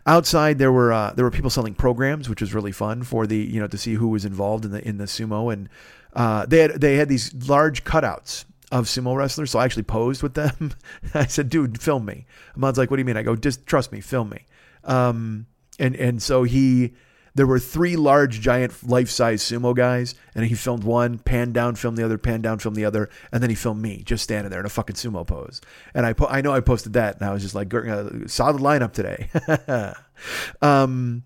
Outside 0.07 0.59
there 0.59 0.73
were 0.73 0.93
uh, 0.93 1.13
there 1.13 1.25
were 1.25 1.31
people 1.31 1.51
selling 1.51 1.75
programs, 1.75 2.29
which 2.29 2.41
was 2.41 2.53
really 2.53 2.73
fun 2.73 3.05
for 3.05 3.27
the 3.27 3.37
you 3.37 3.61
know 3.61 3.69
to 3.69 3.79
see 3.79 3.95
who 3.95 4.09
was 4.09 4.25
involved 4.25 4.65
in 4.65 4.73
the 4.73 4.87
in 4.87 4.99
the 4.99 5.05
sumo 5.05 5.53
and 5.53 5.69
uh, 6.15 6.47
they 6.47 6.61
had 6.61 6.81
they 6.81 6.97
had 6.97 7.09
these 7.09 7.33
large 7.49 7.85
cutouts 7.85 8.45
of 8.71 8.87
sumo 8.87 9.17
wrestlers. 9.17 9.51
So 9.51 9.59
I 9.59 9.65
actually 9.65 9.85
posed 9.85 10.23
with 10.23 10.35
them. 10.35 10.73
I 11.15 11.27
said, 11.27 11.49
dude, 11.49 11.81
film 11.81 12.05
me. 12.05 12.27
Ahmad's 12.57 12.79
like, 12.79 12.91
what 12.91 12.97
do 12.97 13.01
you 13.01 13.05
mean? 13.05 13.17
I 13.17 13.23
go, 13.23 13.37
just 13.37 13.67
trust 13.67 13.93
me, 13.93 14.01
film 14.01 14.31
me. 14.31 14.45
Um, 14.85 15.47
and, 15.79 15.97
and 15.97 16.23
so 16.23 16.43
he, 16.43 16.95
there 17.35 17.47
were 17.47 17.59
three 17.59 17.97
large, 17.97 18.41
giant, 18.41 18.89
life 18.89 19.11
size 19.11 19.43
sumo 19.43 19.75
guys, 19.75 20.15
and 20.35 20.45
he 20.45 20.55
filmed 20.55 20.85
one, 20.85 21.19
pan 21.19 21.53
down, 21.53 21.77
filmed 21.77 21.97
the 21.97 22.05
other, 22.05 22.19
pan 22.19 22.43
down, 22.43 22.59
filmed 22.59 22.77
the 22.77 22.85
other, 22.85 23.09
and 23.33 23.43
then 23.43 23.51
he 23.51 23.57
filmed 23.57 23.81
me 23.81 24.03
just 24.05 24.25
standing 24.25 24.51
there 24.51 24.61
in 24.61 24.67
a 24.67 24.71
fucking 24.71 24.97
sumo 24.97 25.27
pose. 25.27 25.61
And 25.95 26.05
I, 26.05 26.15
po- 26.15 26.27
I 26.27 26.41
know 26.41 26.53
I 26.53 26.61
posted 26.61 26.95
that, 26.95 27.17
and 27.17 27.25
I 27.25 27.33
was 27.33 27.43
just 27.43 27.55
like, 27.55 27.73
uh, 27.73 28.27
solid 28.27 28.61
lineup 28.61 28.93
today. 28.93 29.31
um, 30.63 31.23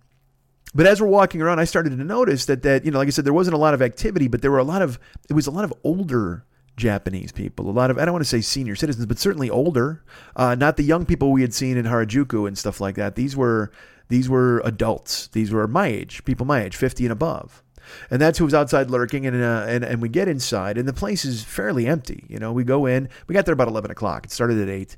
but 0.74 0.86
as 0.86 1.00
we're 1.00 1.08
walking 1.08 1.42
around, 1.42 1.60
I 1.60 1.64
started 1.64 1.90
to 1.90 2.04
notice 2.04 2.46
that 2.46 2.62
that 2.62 2.84
you 2.84 2.90
know, 2.90 2.98
like 2.98 3.08
I 3.08 3.10
said, 3.10 3.24
there 3.24 3.32
wasn't 3.32 3.54
a 3.54 3.58
lot 3.58 3.74
of 3.74 3.82
activity, 3.82 4.28
but 4.28 4.42
there 4.42 4.50
were 4.50 4.58
a 4.58 4.64
lot 4.64 4.82
of 4.82 4.98
it 5.28 5.34
was 5.34 5.46
a 5.46 5.50
lot 5.50 5.64
of 5.64 5.74
older 5.84 6.44
Japanese 6.76 7.32
people, 7.32 7.68
a 7.68 7.72
lot 7.72 7.90
of 7.90 7.98
I 7.98 8.04
don't 8.04 8.12
want 8.12 8.24
to 8.24 8.28
say 8.28 8.40
senior 8.40 8.74
citizens, 8.74 9.06
but 9.06 9.18
certainly 9.18 9.50
older, 9.50 10.02
uh, 10.36 10.54
not 10.54 10.76
the 10.76 10.82
young 10.82 11.04
people 11.04 11.30
we 11.30 11.42
had 11.42 11.54
seen 11.54 11.76
in 11.76 11.84
Harajuku 11.84 12.46
and 12.46 12.56
stuff 12.56 12.80
like 12.80 12.94
that. 12.96 13.14
These 13.14 13.36
were 13.36 13.70
these 14.08 14.28
were 14.28 14.60
adults. 14.64 15.28
These 15.28 15.52
were 15.52 15.66
my 15.66 15.86
age, 15.86 16.24
people 16.24 16.44
my 16.44 16.62
age, 16.62 16.76
50 16.76 17.06
and 17.06 17.12
above. 17.12 17.62
And 18.10 18.20
that's 18.20 18.38
who 18.38 18.44
was 18.44 18.54
outside 18.54 18.90
lurking. 18.90 19.26
And, 19.26 19.42
uh, 19.42 19.64
and, 19.66 19.84
and 19.84 20.02
we 20.02 20.08
get 20.08 20.28
inside, 20.28 20.76
and 20.78 20.86
the 20.86 20.92
place 20.92 21.24
is 21.24 21.42
fairly 21.42 21.86
empty. 21.86 22.24
You 22.28 22.38
know, 22.38 22.52
we 22.52 22.62
go 22.62 22.86
in, 22.86 23.08
we 23.26 23.32
got 23.32 23.46
there 23.46 23.54
about 23.54 23.68
11 23.68 23.90
o'clock. 23.90 24.26
It 24.26 24.30
started 24.30 24.60
at 24.60 24.68
8. 24.68 24.96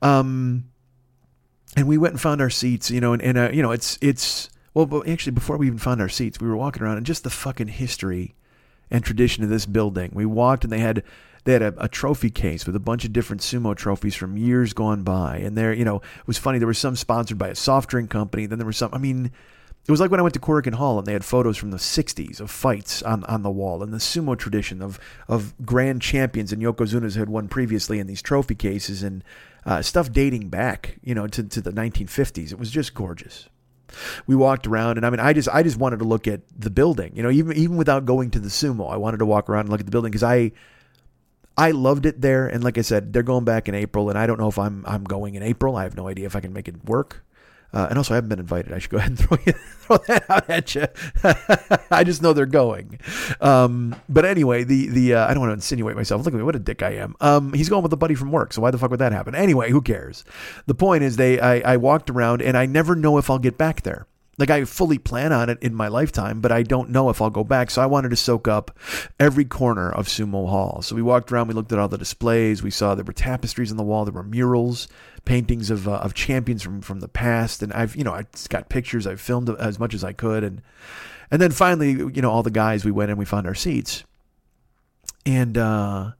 Um, 0.00 0.64
and 1.76 1.86
we 1.86 1.98
went 1.98 2.14
and 2.14 2.20
found 2.20 2.40
our 2.40 2.50
seats, 2.50 2.90
you 2.90 3.00
know, 3.00 3.12
and, 3.12 3.22
and 3.22 3.36
uh, 3.36 3.50
you 3.52 3.62
know, 3.62 3.70
it's, 3.70 3.98
it's, 4.00 4.48
well, 4.72 4.86
but 4.86 5.08
actually, 5.08 5.32
before 5.32 5.56
we 5.56 5.66
even 5.66 5.78
found 5.78 6.00
our 6.00 6.08
seats, 6.08 6.40
we 6.40 6.48
were 6.48 6.56
walking 6.56 6.82
around 6.82 6.96
and 6.96 7.06
just 7.06 7.22
the 7.22 7.30
fucking 7.30 7.68
history 7.68 8.34
and 8.94 9.02
tradition 9.02 9.42
of 9.42 9.50
this 9.50 9.66
building. 9.66 10.12
We 10.14 10.24
walked 10.24 10.62
and 10.62 10.72
they 10.72 10.78
had 10.78 11.02
they 11.42 11.52
had 11.52 11.62
a, 11.62 11.74
a, 11.78 11.88
trophy 11.88 12.30
case 12.30 12.64
with 12.64 12.76
a 12.76 12.80
bunch 12.80 13.04
of 13.04 13.12
different 13.12 13.42
sumo 13.42 13.76
trophies 13.76 14.14
from 14.14 14.38
years 14.38 14.72
gone 14.72 15.02
by. 15.02 15.38
And 15.38 15.58
there, 15.58 15.74
you 15.74 15.84
know, 15.84 15.96
it 15.96 16.26
was 16.26 16.38
funny. 16.38 16.58
There 16.58 16.68
was 16.68 16.78
some 16.78 16.96
sponsored 16.96 17.36
by 17.36 17.48
a 17.48 17.54
soft 17.56 17.90
drink 17.90 18.08
company. 18.08 18.46
Then 18.46 18.58
there 18.58 18.66
was 18.66 18.78
some, 18.78 18.94
I 18.94 18.98
mean, 18.98 19.26
it 19.86 19.90
was 19.90 20.00
like 20.00 20.10
when 20.10 20.20
I 20.20 20.22
went 20.22 20.32
to 20.34 20.40
Korakuen 20.40 20.76
Hall 20.76 20.96
and 20.96 21.06
they 21.06 21.12
had 21.12 21.24
photos 21.24 21.58
from 21.58 21.72
the 21.72 21.76
60s 21.76 22.40
of 22.40 22.50
fights 22.50 23.02
on, 23.02 23.24
on 23.24 23.42
the 23.42 23.50
wall 23.50 23.82
and 23.82 23.92
the 23.92 23.98
sumo 23.98 24.38
tradition 24.38 24.80
of, 24.80 24.98
of 25.28 25.52
grand 25.66 26.00
champions 26.00 26.52
and 26.52 26.62
Yokozunas 26.62 27.16
had 27.16 27.28
won 27.28 27.48
previously 27.48 27.98
in 27.98 28.06
these 28.06 28.22
trophy 28.22 28.54
cases 28.54 29.02
and 29.02 29.22
uh, 29.66 29.82
stuff 29.82 30.12
dating 30.12 30.48
back, 30.48 30.98
you 31.02 31.14
know, 31.14 31.26
to, 31.26 31.42
to 31.42 31.60
the 31.60 31.72
1950s. 31.72 32.52
It 32.52 32.58
was 32.58 32.70
just 32.70 32.94
gorgeous. 32.94 33.48
We 34.26 34.34
walked 34.34 34.66
around 34.66 34.96
and 34.96 35.06
I 35.06 35.10
mean 35.10 35.20
I 35.20 35.32
just 35.32 35.48
I 35.48 35.62
just 35.62 35.76
wanted 35.76 35.98
to 35.98 36.04
look 36.04 36.26
at 36.26 36.40
the 36.56 36.70
building. 36.70 37.12
You 37.16 37.22
know, 37.22 37.30
even 37.30 37.56
even 37.56 37.76
without 37.76 38.04
going 38.04 38.30
to 38.32 38.38
the 38.38 38.48
sumo, 38.48 38.92
I 38.92 38.96
wanted 38.96 39.18
to 39.18 39.26
walk 39.26 39.48
around 39.48 39.62
and 39.62 39.70
look 39.70 39.80
at 39.80 39.86
the 39.86 39.92
building 39.92 40.10
because 40.10 40.22
I 40.22 40.52
I 41.56 41.70
loved 41.70 42.04
it 42.04 42.20
there, 42.20 42.48
and 42.48 42.64
like 42.64 42.78
I 42.78 42.80
said, 42.80 43.12
they're 43.12 43.22
going 43.22 43.44
back 43.44 43.68
in 43.68 43.76
April, 43.76 44.10
and 44.10 44.18
I 44.18 44.26
don't 44.26 44.40
know 44.40 44.48
if 44.48 44.58
I'm 44.58 44.84
I'm 44.86 45.04
going 45.04 45.36
in 45.36 45.42
April. 45.42 45.76
I 45.76 45.84
have 45.84 45.96
no 45.96 46.08
idea 46.08 46.26
if 46.26 46.34
I 46.34 46.40
can 46.40 46.52
make 46.52 46.68
it 46.68 46.84
work. 46.84 47.24
Uh, 47.74 47.88
and 47.90 47.98
also, 47.98 48.14
I 48.14 48.16
haven't 48.16 48.28
been 48.28 48.38
invited. 48.38 48.72
I 48.72 48.78
should 48.78 48.90
go 48.90 48.98
ahead 48.98 49.10
and 49.10 49.18
throw, 49.28 49.36
you, 49.44 49.52
throw 49.52 49.96
that 50.06 50.30
out 50.30 50.48
at 50.48 50.74
you. 50.74 50.86
I 51.90 52.04
just 52.04 52.22
know 52.22 52.32
they're 52.32 52.46
going. 52.46 53.00
Um, 53.40 53.96
but 54.08 54.24
anyway, 54.24 54.62
the 54.62 54.88
the 54.88 55.14
uh, 55.14 55.26
I 55.26 55.34
don't 55.34 55.40
want 55.40 55.50
to 55.50 55.54
insinuate 55.54 55.96
myself. 55.96 56.24
Look 56.24 56.32
at 56.32 56.36
me, 56.36 56.44
what 56.44 56.54
a 56.54 56.60
dick 56.60 56.82
I 56.82 56.90
am. 56.90 57.16
Um, 57.20 57.52
he's 57.52 57.68
going 57.68 57.82
with 57.82 57.92
a 57.92 57.96
buddy 57.96 58.14
from 58.14 58.30
work, 58.30 58.52
so 58.52 58.62
why 58.62 58.70
the 58.70 58.78
fuck 58.78 58.90
would 58.90 59.00
that 59.00 59.12
happen? 59.12 59.34
Anyway, 59.34 59.70
who 59.70 59.82
cares? 59.82 60.24
The 60.66 60.74
point 60.74 61.02
is, 61.02 61.16
they 61.16 61.40
I, 61.40 61.74
I 61.74 61.76
walked 61.76 62.10
around, 62.10 62.42
and 62.42 62.56
I 62.56 62.66
never 62.66 62.94
know 62.94 63.18
if 63.18 63.28
I'll 63.28 63.40
get 63.40 63.58
back 63.58 63.82
there. 63.82 64.06
Like 64.36 64.50
I 64.50 64.64
fully 64.64 64.98
plan 64.98 65.32
on 65.32 65.48
it 65.48 65.58
in 65.62 65.74
my 65.74 65.88
lifetime, 65.88 66.40
but 66.40 66.50
I 66.50 66.62
don't 66.62 66.90
know 66.90 67.08
if 67.08 67.22
I'll 67.22 67.30
go 67.30 67.44
back. 67.44 67.70
So 67.70 67.82
I 67.82 67.86
wanted 67.86 68.08
to 68.10 68.16
soak 68.16 68.48
up 68.48 68.76
every 69.20 69.44
corner 69.44 69.90
of 69.90 70.08
Sumo 70.08 70.48
Hall. 70.48 70.82
So 70.82 70.96
we 70.96 71.02
walked 71.02 71.30
around, 71.30 71.48
we 71.48 71.54
looked 71.54 71.72
at 71.72 71.78
all 71.78 71.88
the 71.88 71.98
displays, 71.98 72.62
we 72.62 72.70
saw 72.70 72.94
there 72.94 73.04
were 73.04 73.12
tapestries 73.12 73.70
on 73.70 73.76
the 73.76 73.84
wall, 73.84 74.04
there 74.04 74.12
were 74.12 74.24
murals, 74.24 74.88
paintings 75.24 75.70
of 75.70 75.88
uh, 75.88 75.96
of 75.96 76.14
champions 76.14 76.62
from 76.62 76.80
from 76.80 77.00
the 77.00 77.08
past, 77.08 77.62
and 77.62 77.72
I've 77.72 77.96
you 77.96 78.04
know 78.04 78.12
I 78.12 78.26
got 78.48 78.68
pictures, 78.68 79.06
I 79.06 79.16
filmed 79.16 79.50
as 79.50 79.78
much 79.78 79.94
as 79.94 80.04
I 80.04 80.12
could, 80.12 80.44
and 80.44 80.62
and 81.30 81.40
then 81.40 81.50
finally 81.50 81.90
you 81.92 82.22
know 82.22 82.30
all 82.30 82.42
the 82.42 82.50
guys 82.50 82.84
we 82.84 82.90
went 82.90 83.10
and 83.10 83.18
we 83.18 83.24
found 83.24 83.46
our 83.46 83.54
seats, 83.54 84.04
and. 85.26 85.56
uh 85.58 86.12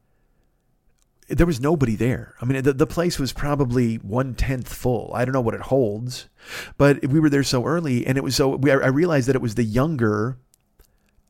there 1.28 1.46
was 1.46 1.58
nobody 1.58 1.96
there. 1.96 2.34
I 2.40 2.44
mean, 2.44 2.62
the, 2.62 2.74
the 2.74 2.86
place 2.86 3.18
was 3.18 3.32
probably 3.32 3.96
one 3.96 4.34
tenth 4.34 4.72
full. 4.72 5.10
I 5.14 5.24
don't 5.24 5.32
know 5.32 5.40
what 5.40 5.54
it 5.54 5.62
holds, 5.62 6.28
but 6.76 7.06
we 7.06 7.18
were 7.18 7.30
there 7.30 7.42
so 7.42 7.64
early, 7.64 8.06
and 8.06 8.18
it 8.18 8.24
was 8.24 8.36
so. 8.36 8.56
We, 8.56 8.70
I 8.70 8.88
realized 8.88 9.28
that 9.28 9.36
it 9.36 9.40
was 9.42 9.54
the 9.54 9.64
younger 9.64 10.38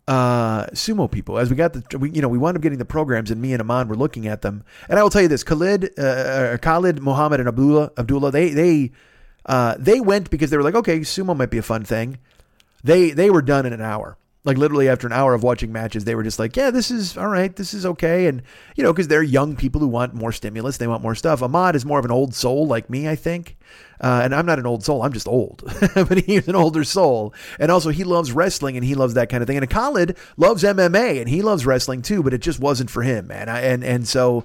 uh, 0.07 0.66
sumo 0.66 1.11
people. 1.11 1.38
As 1.38 1.50
we 1.50 1.57
got 1.57 1.72
the, 1.72 1.98
we, 1.98 2.11
you 2.11 2.22
know, 2.22 2.28
we 2.28 2.38
wound 2.38 2.57
up 2.57 2.62
getting 2.62 2.78
the 2.78 2.84
programs, 2.84 3.30
and 3.30 3.40
me 3.40 3.52
and 3.52 3.61
Ahmad 3.61 3.88
were 3.88 3.96
looking 3.96 4.26
at 4.26 4.42
them. 4.42 4.64
And 4.88 4.98
I 4.98 5.02
will 5.02 5.11
tell 5.11 5.22
you 5.22 5.28
this: 5.28 5.44
Khalid, 5.44 5.90
uh, 5.98 6.02
uh 6.02 6.57
Khalid, 6.59 7.00
Mohammed, 7.00 7.40
and 7.40 7.48
Abdullah, 7.48 7.90
Abdullah, 7.96 8.30
they 8.30 8.50
they 8.50 8.92
uh, 9.46 9.76
they 9.78 10.00
went 10.00 10.30
because 10.30 10.50
they 10.50 10.57
were 10.57 10.62
like, 10.62 10.74
okay, 10.74 11.00
sumo 11.00 11.36
might 11.36 11.50
be 11.50 11.59
a 11.59 11.62
fun 11.62 11.84
thing. 11.84 12.18
They 12.82 13.11
they 13.11 13.30
were 13.30 13.42
done 13.42 13.66
in 13.66 13.72
an 13.72 13.80
hour 13.80 14.16
like 14.45 14.59
literally 14.59 14.90
after 14.90 15.07
an 15.07 15.12
hour 15.12 15.32
of 15.32 15.42
watching 15.42 15.72
matches, 15.72 16.05
they 16.05 16.14
were 16.14 16.22
just 16.22 16.38
like, 16.38 16.55
yeah, 16.55 16.70
this 16.70 16.90
is 16.90 17.16
all 17.16 17.28
right. 17.28 17.57
This 17.57 17.72
is 17.72 17.86
okay. 17.86 18.26
And, 18.26 18.42
you 18.76 18.84
know, 18.84 18.92
because 18.92 19.09
they're 19.09 19.22
young 19.22 19.57
people 19.57 19.80
who 19.80 19.88
want 19.88 20.12
more 20.12 20.32
stimulus. 20.32 20.76
They 20.76 20.86
want 20.86 21.03
more 21.03 21.14
stuff. 21.14 21.42
Ahmad 21.42 21.74
is 21.74 21.86
more 21.86 21.99
of 21.99 22.05
an 22.05 22.11
old 22.11 22.34
soul 22.34 22.66
like 22.66 22.90
me, 22.90 23.09
I 23.09 23.16
think. 23.16 23.57
Uh, 24.01 24.20
and 24.22 24.34
I'm 24.34 24.45
not 24.45 24.59
an 24.59 24.66
old 24.66 24.84
soul. 24.84 25.03
I'm 25.03 25.14
just 25.14 25.26
old. 25.26 25.62
but 25.95 26.18
he's 26.24 26.47
an 26.47 26.57
older 26.57 26.84
soul. 26.84 27.32
And 27.59 27.70
also, 27.70 27.88
he 27.88 28.05
loves 28.05 28.32
wrestling 28.32 28.76
and 28.76 28.84
he 28.84 28.95
loves 28.95 29.14
that 29.14 29.30
kind 29.30 29.42
of 29.42 29.47
thing. 29.47 29.57
And 29.57 29.70
Khalid 29.70 30.16
loves 30.36 30.62
MMA 30.62 31.20
and 31.20 31.28
he 31.28 31.40
loves 31.40 31.64
wrestling 31.64 32.03
too, 32.03 32.22
but 32.22 32.34
it 32.34 32.42
just 32.42 32.61
wasn't 32.61 32.90
for 32.90 33.03
him, 33.03 33.28
man. 33.28 33.49
I, 33.49 33.61
and, 33.62 33.82
and 33.82 34.07
so 34.07 34.45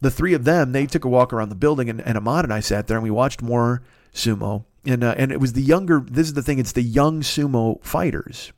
the 0.00 0.10
three 0.10 0.34
of 0.34 0.44
them, 0.44 0.72
they 0.72 0.86
took 0.86 1.04
a 1.04 1.08
walk 1.08 1.32
around 1.32 1.50
the 1.50 1.54
building 1.54 1.88
and, 1.88 2.00
and 2.00 2.18
Ahmad 2.18 2.44
and 2.44 2.52
I 2.52 2.58
sat 2.58 2.88
there 2.88 2.96
and 2.96 3.04
we 3.04 3.10
watched 3.10 3.40
more 3.40 3.82
sumo. 4.12 4.64
And, 4.84 5.04
uh, 5.04 5.14
and 5.16 5.30
it 5.30 5.38
was 5.38 5.52
the 5.52 5.62
younger, 5.62 6.00
this 6.00 6.26
is 6.26 6.34
the 6.34 6.42
thing, 6.42 6.58
it's 6.58 6.72
the 6.72 6.82
young 6.82 7.20
sumo 7.20 7.80
fighters 7.84 8.52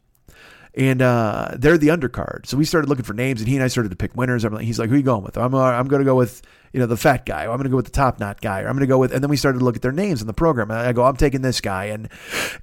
and 0.75 1.03
uh, 1.03 1.49
they're 1.59 1.79
the 1.79 1.89
undercard. 1.89 2.47
So 2.47 2.57
we 2.57 2.65
started 2.65 2.89
looking 2.89 3.05
for 3.05 3.15
names, 3.15 3.41
and 3.41 3.49
he 3.49 3.57
and 3.57 3.65
I 3.65 3.69
started 3.69 3.91
to 3.91 3.97
pick 3.97 4.17
winners. 4.17 4.45
I'm 4.45 4.55
like, 4.55 4.65
he's 4.65 4.79
like, 4.79 4.89
who 4.89 4.95
are 4.95 4.99
you 4.99 5.05
going 5.05 5.23
with? 5.23 5.37
I'm, 5.37 5.55
uh, 5.55 5.63
I'm 5.63 5.89
going 5.89 6.01
to 6.01 6.05
go 6.05 6.15
with 6.15 6.43
you 6.73 6.81
know 6.81 6.87
the 6.87 6.97
fat 6.97 7.27
guy. 7.27 7.43
I'm 7.43 7.57
going 7.57 7.65
to 7.65 7.71
go 7.71 7.77
with 7.77 7.87
the 7.87 7.91
top 7.91 8.21
knot 8.21 8.41
guy. 8.41 8.61
Or 8.61 8.69
I'm 8.69 8.75
going 8.75 8.81
to 8.81 8.87
go 8.87 8.99
with, 8.99 9.13
and 9.13 9.23
then 9.23 9.31
we 9.31 9.37
started 9.37 9.59
to 9.59 9.65
look 9.65 9.77
at 9.77 9.83
their 9.83 9.93
names 9.93 10.21
in 10.21 10.27
the 10.27 10.33
program. 10.33 10.71
I 10.71 10.93
go, 10.93 11.05
I'm 11.05 11.17
taking 11.17 11.43
this 11.43 11.61
guy, 11.61 11.87
and 11.87 12.09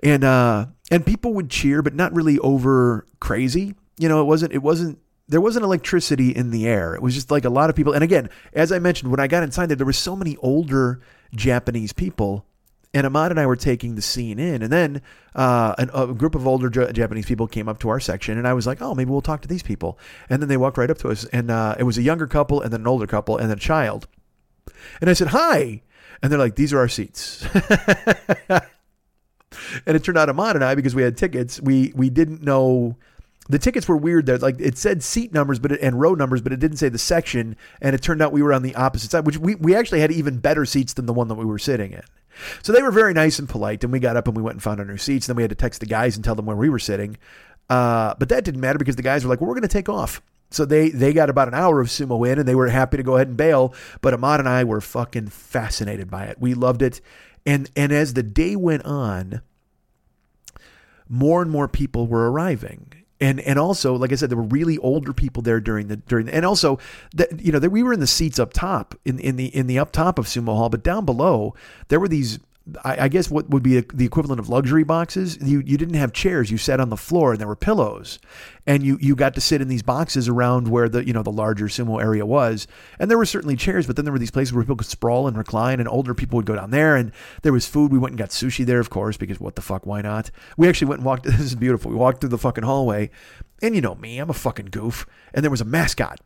and 0.01 0.23
uh, 0.23 0.67
and 0.89 1.05
people 1.05 1.33
would 1.33 1.49
cheer, 1.49 1.81
but 1.81 1.93
not 1.93 2.13
really 2.13 2.39
over 2.39 3.05
crazy. 3.19 3.75
You 3.97 4.09
know, 4.09 4.21
it 4.21 4.25
wasn't 4.25 4.53
it 4.53 4.61
wasn't 4.61 4.99
there 5.27 5.41
wasn't 5.41 5.65
electricity 5.65 6.31
in 6.31 6.51
the 6.51 6.67
air. 6.67 6.95
It 6.95 7.01
was 7.01 7.13
just 7.13 7.31
like 7.31 7.45
a 7.45 7.49
lot 7.49 7.69
of 7.69 7.75
people. 7.75 7.93
And 7.93 8.03
again, 8.03 8.29
as 8.53 8.71
I 8.71 8.79
mentioned, 8.79 9.11
when 9.11 9.19
I 9.19 9.27
got 9.27 9.43
inside 9.43 9.67
there, 9.67 9.75
there 9.75 9.85
were 9.85 9.93
so 9.93 10.15
many 10.15 10.37
older 10.37 11.01
Japanese 11.35 11.91
people 11.91 12.45
and 12.97 13.05
Ahmad 13.05 13.29
and 13.29 13.39
I 13.39 13.45
were 13.45 13.55
taking 13.55 13.93
the 13.93 14.01
scene 14.01 14.39
in, 14.39 14.63
and 14.63 14.73
then 14.73 15.03
uh, 15.35 15.75
an, 15.77 15.91
a 15.93 16.07
group 16.07 16.33
of 16.33 16.47
older 16.47 16.67
J- 16.67 16.91
Japanese 16.91 17.27
people 17.27 17.47
came 17.47 17.69
up 17.69 17.79
to 17.81 17.89
our 17.89 17.99
section, 17.99 18.39
and 18.39 18.47
I 18.47 18.53
was 18.53 18.65
like, 18.65 18.81
"Oh, 18.81 18.95
maybe 18.95 19.11
we'll 19.11 19.21
talk 19.21 19.43
to 19.43 19.47
these 19.47 19.61
people." 19.61 19.99
And 20.31 20.41
then 20.41 20.49
they 20.49 20.57
walked 20.57 20.79
right 20.79 20.89
up 20.89 20.97
to 20.99 21.09
us, 21.09 21.23
and 21.25 21.51
uh, 21.51 21.75
it 21.77 21.83
was 21.83 21.99
a 21.99 22.01
younger 22.01 22.25
couple, 22.25 22.59
and 22.59 22.73
then 22.73 22.81
an 22.81 22.87
older 22.87 23.05
couple, 23.05 23.37
and 23.37 23.51
then 23.51 23.57
a 23.57 23.61
child. 23.61 24.07
And 24.99 25.11
I 25.11 25.13
said, 25.13 25.27
"Hi," 25.27 25.83
and 26.23 26.31
they're 26.31 26.39
like, 26.39 26.55
"These 26.55 26.73
are 26.73 26.79
our 26.79 26.87
seats." 26.87 27.45
and 28.49 28.61
it 29.85 30.03
turned 30.03 30.17
out 30.17 30.27
Ahmad 30.27 30.55
and 30.55 30.65
I, 30.65 30.73
because 30.73 30.95
we 30.95 31.03
had 31.03 31.17
tickets, 31.17 31.61
we 31.61 31.93
we 31.95 32.09
didn't 32.09 32.41
know 32.41 32.97
the 33.47 33.59
tickets 33.59 33.87
were 33.87 33.97
weird 33.97 34.25
there. 34.25 34.39
Like 34.39 34.59
it 34.59 34.75
said 34.75 35.03
seat 35.03 35.33
numbers, 35.33 35.59
but 35.59 35.71
it, 35.71 35.81
and 35.81 36.01
row 36.01 36.15
numbers, 36.15 36.41
but 36.41 36.51
it 36.51 36.59
didn't 36.59 36.77
say 36.77 36.89
the 36.89 36.97
section. 36.97 37.55
And 37.79 37.93
it 37.93 38.01
turned 38.01 38.23
out 38.23 38.31
we 38.31 38.41
were 38.41 38.53
on 38.53 38.63
the 38.63 38.73
opposite 38.73 39.11
side, 39.11 39.27
which 39.27 39.37
we, 39.37 39.53
we 39.53 39.75
actually 39.75 39.99
had 39.99 40.11
even 40.11 40.39
better 40.39 40.65
seats 40.65 40.93
than 40.93 41.05
the 41.05 41.13
one 41.13 41.27
that 41.27 41.35
we 41.35 41.45
were 41.45 41.59
sitting 41.59 41.91
in. 41.91 42.01
So 42.63 42.71
they 42.71 42.81
were 42.81 42.91
very 42.91 43.13
nice 43.13 43.39
and 43.39 43.47
polite. 43.47 43.83
And 43.83 43.91
we 43.91 43.99
got 43.99 44.17
up 44.17 44.27
and 44.27 44.35
we 44.35 44.43
went 44.43 44.55
and 44.55 44.63
found 44.63 44.79
our 44.79 44.85
new 44.85 44.97
seats. 44.97 45.27
Then 45.27 45.35
we 45.35 45.43
had 45.43 45.49
to 45.49 45.55
text 45.55 45.79
the 45.79 45.85
guys 45.85 46.15
and 46.15 46.23
tell 46.23 46.35
them 46.35 46.45
where 46.45 46.55
we 46.55 46.69
were 46.69 46.79
sitting. 46.79 47.17
Uh, 47.69 48.13
but 48.17 48.29
that 48.29 48.43
didn't 48.43 48.61
matter 48.61 48.79
because 48.79 48.95
the 48.95 49.01
guys 49.01 49.23
were 49.23 49.29
like, 49.29 49.41
well, 49.41 49.47
we're 49.47 49.55
going 49.55 49.61
to 49.63 49.67
take 49.67 49.89
off. 49.89 50.21
So 50.49 50.63
they 50.63 50.89
they 50.89 51.11
got 51.11 51.29
about 51.29 51.49
an 51.49 51.53
hour 51.53 51.81
of 51.81 51.87
sumo 51.87 52.25
in 52.29 52.39
and 52.39 52.47
they 52.47 52.55
were 52.55 52.69
happy 52.69 52.95
to 52.97 53.03
go 53.03 53.15
ahead 53.15 53.27
and 53.27 53.35
bail. 53.37 53.73
But 54.01 54.13
Ahmad 54.13 54.39
and 54.39 54.47
I 54.47 54.63
were 54.63 54.79
fucking 54.79 55.27
fascinated 55.27 56.09
by 56.09 56.25
it. 56.25 56.37
We 56.39 56.53
loved 56.53 56.81
it. 56.81 57.01
And 57.45 57.69
and 57.75 57.91
as 57.91 58.13
the 58.13 58.23
day 58.23 58.55
went 58.55 58.85
on, 58.85 59.41
more 61.09 61.41
and 61.41 61.51
more 61.51 61.67
people 61.67 62.07
were 62.07 62.31
arriving 62.31 62.93
and 63.19 63.39
and 63.41 63.57
also 63.57 63.95
like 63.95 64.11
I 64.11 64.15
said, 64.15 64.29
there 64.29 64.37
were 64.37 64.43
really 64.43 64.77
older 64.77 65.13
people 65.13 65.41
there 65.41 65.59
during 65.59 65.87
the 65.87 65.97
during 65.97 66.27
the, 66.27 66.35
and 66.35 66.45
also 66.45 66.79
that 67.15 67.39
you 67.39 67.51
know 67.51 67.59
that 67.59 67.69
we 67.69 67.83
were 67.83 67.93
in 67.93 67.99
the 67.99 68.07
seats 68.07 68.39
up 68.39 68.53
top 68.53 68.95
in 69.05 69.19
in 69.19 69.35
the 69.35 69.47
in 69.55 69.67
the 69.67 69.79
up 69.79 69.91
top 69.91 70.19
of 70.19 70.25
Sumo 70.25 70.55
Hall, 70.55 70.69
but 70.69 70.83
down 70.83 71.05
below 71.05 71.53
there 71.87 71.99
were 71.99 72.07
these 72.07 72.39
I, 72.83 73.05
I 73.05 73.07
guess 73.07 73.29
what 73.29 73.49
would 73.49 73.63
be 73.63 73.79
the 73.79 74.05
equivalent 74.05 74.39
of 74.39 74.49
luxury 74.49 74.83
boxes. 74.83 75.37
You 75.41 75.61
you 75.65 75.77
didn't 75.77 75.95
have 75.95 76.11
chairs. 76.11 76.51
You 76.51 76.57
sat 76.57 76.79
on 76.79 76.89
the 76.89 76.97
floor, 76.97 77.31
and 77.31 77.39
there 77.39 77.47
were 77.47 77.55
pillows, 77.55 78.19
and 78.65 78.83
you 78.83 78.97
you 78.99 79.15
got 79.15 79.35
to 79.35 79.41
sit 79.41 79.61
in 79.61 79.67
these 79.67 79.83
boxes 79.83 80.27
around 80.27 80.67
where 80.67 80.89
the 80.89 81.05
you 81.05 81.13
know 81.13 81.23
the 81.23 81.31
larger 81.31 81.65
sumo 81.65 82.01
area 82.01 82.25
was. 82.25 82.67
And 82.99 83.09
there 83.09 83.17
were 83.17 83.25
certainly 83.25 83.55
chairs, 83.55 83.87
but 83.87 83.95
then 83.95 84.05
there 84.05 84.11
were 84.11 84.19
these 84.19 84.31
places 84.31 84.53
where 84.53 84.63
people 84.63 84.75
could 84.75 84.87
sprawl 84.87 85.27
and 85.27 85.37
recline, 85.37 85.79
and 85.79 85.87
older 85.87 86.13
people 86.13 86.37
would 86.37 86.45
go 86.45 86.55
down 86.55 86.71
there. 86.71 86.95
And 86.95 87.11
there 87.43 87.53
was 87.53 87.67
food. 87.67 87.91
We 87.91 87.99
went 87.99 88.11
and 88.11 88.19
got 88.19 88.29
sushi 88.29 88.65
there, 88.65 88.79
of 88.79 88.89
course, 88.89 89.17
because 89.17 89.39
what 89.39 89.55
the 89.55 89.61
fuck? 89.61 89.85
Why 89.85 90.01
not? 90.01 90.31
We 90.57 90.67
actually 90.67 90.89
went 90.89 90.99
and 90.99 91.05
walked. 91.05 91.25
This 91.37 91.41
is 91.41 91.55
beautiful. 91.55 91.91
We 91.91 91.97
walked 91.97 92.21
through 92.21 92.29
the 92.29 92.37
fucking 92.37 92.63
hallway, 92.63 93.11
and 93.61 93.75
you 93.75 93.81
know 93.81 93.95
me, 93.95 94.17
I'm 94.17 94.29
a 94.29 94.33
fucking 94.33 94.67
goof. 94.67 95.05
And 95.33 95.43
there 95.43 95.51
was 95.51 95.61
a 95.61 95.65
mascot, 95.65 96.19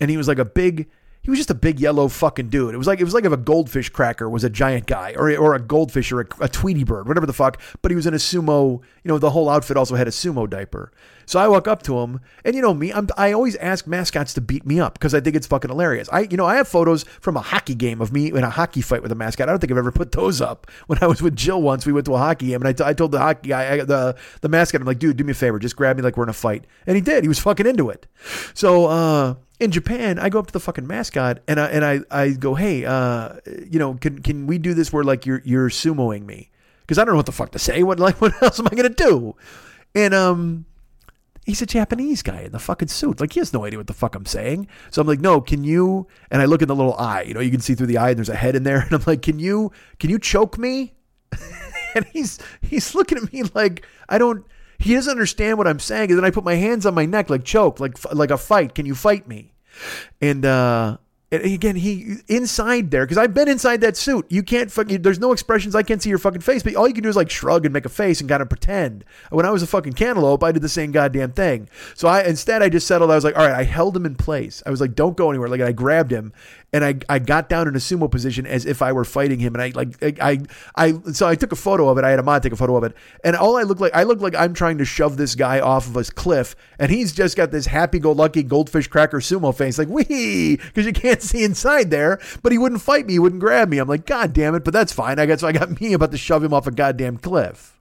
and 0.00 0.10
he 0.10 0.16
was 0.16 0.28
like 0.28 0.38
a 0.38 0.44
big 0.44 0.88
he 1.24 1.30
was 1.30 1.38
just 1.38 1.50
a 1.50 1.54
big 1.54 1.80
yellow 1.80 2.08
fucking 2.08 2.50
dude. 2.50 2.74
It 2.74 2.76
was 2.78 2.86
like 2.86 3.00
it 3.00 3.04
was 3.04 3.14
like 3.14 3.24
if 3.24 3.32
a 3.32 3.38
goldfish 3.38 3.88
cracker 3.88 4.28
was 4.28 4.44
a 4.44 4.50
giant 4.50 4.86
guy, 4.86 5.14
or 5.16 5.34
or 5.36 5.54
a 5.54 5.58
goldfish 5.58 6.12
or 6.12 6.20
a, 6.20 6.26
a 6.40 6.48
Tweety 6.50 6.84
bird, 6.84 7.08
whatever 7.08 7.24
the 7.24 7.32
fuck. 7.32 7.60
But 7.80 7.90
he 7.90 7.96
was 7.96 8.06
in 8.06 8.12
a 8.12 8.18
sumo. 8.18 8.82
You 9.02 9.08
know, 9.08 9.18
the 9.18 9.30
whole 9.30 9.48
outfit 9.48 9.78
also 9.78 9.94
had 9.94 10.06
a 10.06 10.10
sumo 10.10 10.48
diaper. 10.48 10.92
So 11.26 11.38
I 11.38 11.48
walk 11.48 11.68
up 11.68 11.82
to 11.84 11.98
him, 12.00 12.20
and 12.44 12.54
you 12.54 12.62
know 12.62 12.74
me, 12.74 12.92
I'm, 12.92 13.08
I 13.16 13.32
always 13.32 13.56
ask 13.56 13.86
mascots 13.86 14.34
to 14.34 14.40
beat 14.40 14.66
me 14.66 14.80
up 14.80 14.94
because 14.94 15.14
I 15.14 15.20
think 15.20 15.36
it's 15.36 15.46
fucking 15.46 15.70
hilarious. 15.70 16.08
I 16.12 16.20
you 16.20 16.36
know 16.36 16.46
I 16.46 16.56
have 16.56 16.68
photos 16.68 17.04
from 17.20 17.36
a 17.36 17.40
hockey 17.40 17.74
game 17.74 18.00
of 18.00 18.12
me 18.12 18.28
in 18.28 18.44
a 18.44 18.50
hockey 18.50 18.80
fight 18.80 19.02
with 19.02 19.12
a 19.12 19.14
mascot. 19.14 19.48
I 19.48 19.52
don't 19.52 19.58
think 19.58 19.70
I've 19.72 19.78
ever 19.78 19.92
put 19.92 20.12
those 20.12 20.40
up. 20.40 20.66
When 20.86 20.98
I 21.02 21.06
was 21.06 21.22
with 21.22 21.34
Jill 21.34 21.62
once, 21.62 21.86
we 21.86 21.92
went 21.92 22.04
to 22.06 22.14
a 22.14 22.18
hockey 22.18 22.48
game, 22.48 22.60
and 22.60 22.68
I, 22.68 22.72
t- 22.72 22.84
I 22.84 22.92
told 22.92 23.10
the 23.12 23.18
hockey 23.18 23.48
guy, 23.48 23.72
I, 23.72 23.84
the 23.84 24.16
the 24.42 24.48
mascot, 24.48 24.80
I'm 24.80 24.86
like, 24.86 24.98
dude, 24.98 25.16
do 25.16 25.24
me 25.24 25.32
a 25.32 25.34
favor, 25.34 25.58
just 25.58 25.76
grab 25.76 25.96
me 25.96 26.02
like 26.02 26.16
we're 26.16 26.24
in 26.24 26.28
a 26.28 26.34
fight, 26.34 26.66
and 26.86 26.94
he 26.94 27.00
did. 27.00 27.24
He 27.24 27.28
was 27.28 27.38
fucking 27.38 27.66
into 27.66 27.90
it. 27.90 28.06
So. 28.54 28.86
uh 28.86 29.34
in 29.60 29.70
Japan, 29.70 30.18
I 30.18 30.30
go 30.30 30.40
up 30.40 30.48
to 30.48 30.52
the 30.52 30.58
fucking 30.60 30.86
mascot 30.86 31.38
and 31.46 31.60
I 31.60 31.66
and 31.66 31.84
I, 31.84 32.00
I 32.10 32.30
go, 32.30 32.54
hey, 32.56 32.84
uh, 32.84 33.36
you 33.70 33.78
know, 33.78 33.94
can 33.94 34.20
can 34.20 34.48
we 34.48 34.58
do 34.58 34.74
this 34.74 34.92
where 34.92 35.04
like 35.04 35.26
you're 35.26 35.42
you're 35.44 35.70
sumoing 35.70 36.26
me? 36.26 36.50
Because 36.80 36.98
I 36.98 37.04
don't 37.04 37.12
know 37.14 37.18
what 37.18 37.26
the 37.26 37.32
fuck 37.32 37.52
to 37.52 37.58
say. 37.60 37.82
What 37.84 38.00
like 38.00 38.20
what 38.20 38.40
else 38.42 38.58
am 38.58 38.66
I 38.66 38.74
gonna 38.74 38.88
do? 38.88 39.36
And 39.94 40.12
um, 40.12 40.66
he's 41.44 41.62
a 41.62 41.66
Japanese 41.66 42.22
guy 42.22 42.40
in 42.42 42.52
the 42.52 42.58
fucking 42.58 42.88
suit. 42.88 43.20
Like 43.20 43.32
he 43.32 43.40
has 43.40 43.52
no 43.52 43.64
idea 43.64 43.78
what 43.78 43.86
the 43.86 43.94
fuck 43.94 44.14
I'm 44.14 44.26
saying. 44.26 44.66
So 44.90 45.00
I'm 45.00 45.06
like, 45.06 45.20
no, 45.20 45.40
can 45.40 45.62
you? 45.62 46.08
And 46.30 46.42
I 46.42 46.46
look 46.46 46.62
in 46.62 46.68
the 46.68 46.74
little 46.74 46.94
eye. 46.94 47.22
You 47.22 47.34
know, 47.34 47.40
you 47.40 47.50
can 47.50 47.60
see 47.60 47.74
through 47.74 47.86
the 47.86 47.98
eye, 47.98 48.10
and 48.10 48.18
there's 48.18 48.28
a 48.28 48.34
head 48.34 48.56
in 48.56 48.64
there. 48.64 48.80
And 48.84 48.92
I'm 48.92 49.02
like, 49.06 49.22
can 49.22 49.38
you 49.38 49.72
can 49.98 50.10
you 50.10 50.18
choke 50.18 50.58
me? 50.58 50.94
and 51.94 52.04
he's 52.12 52.38
he's 52.60 52.94
looking 52.94 53.18
at 53.18 53.32
me 53.32 53.44
like 53.54 53.86
I 54.08 54.18
don't 54.18 54.44
he 54.78 54.94
doesn't 54.94 55.10
understand 55.10 55.58
what 55.58 55.66
I'm 55.66 55.78
saying. 55.78 56.10
And 56.10 56.18
then 56.18 56.24
I 56.24 56.30
put 56.30 56.44
my 56.44 56.54
hands 56.54 56.86
on 56.86 56.94
my 56.94 57.06
neck 57.06 57.30
like 57.30 57.44
choke, 57.44 57.80
like 57.80 57.96
like 58.12 58.30
a 58.30 58.38
fight. 58.38 58.74
Can 58.74 58.86
you 58.86 58.94
fight 58.94 59.28
me? 59.28 59.54
And 60.20 60.44
uh, 60.44 60.98
and 61.42 61.52
again, 61.52 61.76
he 61.76 62.16
inside 62.28 62.90
there 62.90 63.04
because 63.04 63.18
I've 63.18 63.34
been 63.34 63.48
inside 63.48 63.80
that 63.82 63.96
suit. 63.96 64.26
You 64.30 64.42
can't 64.42 64.70
fucking. 64.70 65.02
There's 65.02 65.18
no 65.20 65.32
expressions. 65.32 65.74
I 65.74 65.82
can't 65.82 66.02
see 66.02 66.08
your 66.08 66.18
fucking 66.18 66.40
face, 66.40 66.62
but 66.62 66.74
all 66.74 66.88
you 66.88 66.94
can 66.94 67.02
do 67.02 67.08
is 67.08 67.16
like 67.16 67.30
shrug 67.30 67.64
and 67.64 67.72
make 67.72 67.84
a 67.84 67.88
face 67.88 68.20
and 68.20 68.28
kind 68.28 68.42
of 68.42 68.48
pretend. 68.48 69.04
When 69.30 69.46
I 69.46 69.50
was 69.50 69.62
a 69.62 69.66
fucking 69.66 69.94
cantaloupe, 69.94 70.42
I 70.42 70.52
did 70.52 70.62
the 70.62 70.68
same 70.68 70.92
goddamn 70.92 71.32
thing. 71.32 71.68
So 71.94 72.08
I 72.08 72.22
instead 72.22 72.62
I 72.62 72.68
just 72.68 72.86
settled. 72.86 73.10
I 73.10 73.14
was 73.14 73.24
like, 73.24 73.36
all 73.36 73.46
right, 73.46 73.54
I 73.54 73.64
held 73.64 73.96
him 73.96 74.06
in 74.06 74.14
place. 74.14 74.62
I 74.66 74.70
was 74.70 74.80
like, 74.80 74.94
don't 74.94 75.16
go 75.16 75.30
anywhere. 75.30 75.48
Like 75.48 75.60
I 75.60 75.72
grabbed 75.72 76.10
him 76.10 76.32
and 76.74 76.84
I, 76.84 76.96
I 77.08 77.20
got 77.20 77.48
down 77.48 77.68
in 77.68 77.76
a 77.76 77.78
sumo 77.78 78.10
position 78.10 78.46
as 78.46 78.66
if 78.66 78.82
I 78.82 78.90
were 78.90 79.04
fighting 79.04 79.38
him. 79.38 79.54
And 79.54 79.62
I 79.62 79.72
like 79.74 80.02
I, 80.02 80.14
I 80.20 80.40
I 80.74 81.12
so 81.12 81.28
I 81.28 81.36
took 81.36 81.52
a 81.52 81.56
photo 81.56 81.88
of 81.88 81.98
it. 81.98 82.04
I 82.04 82.10
had 82.10 82.18
Ahmad 82.18 82.42
take 82.42 82.52
a 82.52 82.56
photo 82.56 82.76
of 82.76 82.82
it, 82.82 82.96
and 83.22 83.36
all 83.36 83.56
I 83.56 83.62
look 83.62 83.78
like 83.78 83.94
I 83.94 84.02
look 84.02 84.20
like 84.20 84.34
I'm 84.34 84.52
trying 84.54 84.78
to 84.78 84.84
shove 84.84 85.16
this 85.16 85.36
guy 85.36 85.60
off 85.60 85.86
of 85.86 85.96
a 85.96 86.02
cliff, 86.02 86.56
and 86.80 86.90
he's 86.90 87.12
just 87.12 87.36
got 87.36 87.52
this 87.52 87.66
happy-go-lucky 87.66 88.42
goldfish 88.42 88.88
cracker 88.88 89.18
sumo 89.18 89.56
face, 89.56 89.78
like 89.78 89.88
wee, 89.88 90.56
because 90.56 90.84
you 90.84 90.92
can't 90.92 91.22
see 91.30 91.44
inside 91.44 91.90
there. 91.90 92.20
But 92.42 92.52
he 92.52 92.58
wouldn't 92.58 92.82
fight 92.82 93.06
me, 93.06 93.14
he 93.14 93.18
wouldn't 93.18 93.40
grab 93.40 93.68
me. 93.68 93.78
I'm 93.78 93.88
like, 93.88 94.06
God 94.06 94.32
damn 94.32 94.54
it! 94.54 94.64
But 94.64 94.74
that's 94.74 94.92
fine. 94.92 95.18
I 95.18 95.26
guess 95.26 95.40
so 95.40 95.48
I 95.48 95.52
got 95.52 95.80
me 95.80 95.92
about 95.92 96.10
to 96.12 96.18
shove 96.18 96.44
him 96.44 96.54
off 96.54 96.66
a 96.66 96.70
goddamn 96.70 97.18
cliff. 97.18 97.78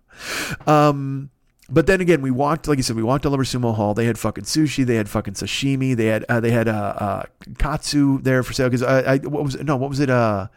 Um. 0.67 1.29
But 1.69 1.87
then 1.87 2.01
again, 2.01 2.21
we 2.21 2.29
walked, 2.29 2.67
like 2.67 2.77
I 2.77 2.81
said, 2.81 2.97
we 2.97 3.03
walked 3.03 3.25
all 3.25 3.33
over 3.33 3.45
Sumo 3.45 3.73
Hall. 3.73 3.93
They 3.93 4.05
had 4.05 4.19
fucking 4.19 4.43
sushi, 4.43 4.85
they 4.85 4.95
had 4.95 5.09
fucking 5.09 5.35
sashimi, 5.35 5.95
they 5.95 6.07
had 6.07 6.25
uh, 6.27 6.41
they 6.41 6.51
had 6.51 6.67
uh, 6.67 6.93
uh, 6.97 7.23
katsu 7.57 8.21
there 8.21 8.43
for 8.43 8.51
sale. 8.51 8.67
Because 8.67 8.83
I, 8.83 9.13
I, 9.13 9.17
what 9.19 9.43
was 9.43 9.55
it? 9.55 9.65
No, 9.65 9.77
what 9.77 9.89
was 9.89 10.01
it? 10.01 10.09
Uh, 10.09 10.49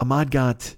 Ahmad 0.00 0.32
got 0.32 0.74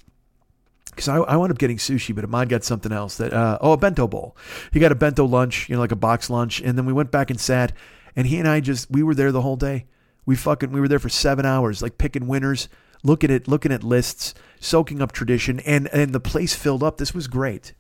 because 0.91 1.09
I, 1.09 1.17
I 1.17 1.37
wound 1.37 1.51
up 1.51 1.59
getting 1.59 1.79
sushi, 1.79 2.15
but 2.15 2.25
Ahmad 2.25 2.49
got 2.49 2.63
something 2.63 2.93
else 2.93 3.17
that 3.17 3.33
uh, 3.33 3.59
oh 3.61 3.73
a 3.73 3.77
bento 3.77 4.07
bowl. 4.07 4.37
He 4.73 4.81
got 4.81 4.93
a 4.93 4.95
bento 4.95 5.25
lunch, 5.25 5.69
you 5.69 5.75
know, 5.75 5.81
like 5.81 5.93
a 5.93 5.97
box 5.97 6.31
lunch, 6.31 6.61
and 6.61 6.79
then 6.79 6.87
we 6.87 6.93
went 6.93 7.11
back 7.11 7.31
and 7.31 7.41
sat, 7.41 7.73
and 8.15 8.27
he 8.27 8.39
and 8.39 8.47
I 8.47 8.61
just 8.61 8.91
we 8.91 9.03
were 9.03 9.15
there 9.15 9.33
the 9.33 9.43
whole 9.43 9.57
day. 9.57 9.87
We 10.27 10.37
fucking 10.37 10.73
we 10.73 10.81
were 10.81 10.89
there 10.89 10.99
for 10.99 11.09
seven 11.09 11.45
hours, 11.45 11.83
like 11.83 11.99
picking 11.99 12.27
winners, 12.27 12.69
looking 13.03 13.31
at 13.31 13.49
looking 13.49 13.73
at 13.73 13.85
lists, 13.85 14.35
soaking 14.61 15.03
up 15.03 15.13
tradition, 15.13 15.61
and 15.61 15.89
and 15.93 16.13
the 16.13 16.21
place 16.21 16.55
filled 16.55 16.83
up. 16.83 16.99
This 16.99 17.15
was 17.15 17.27
great 17.27 17.73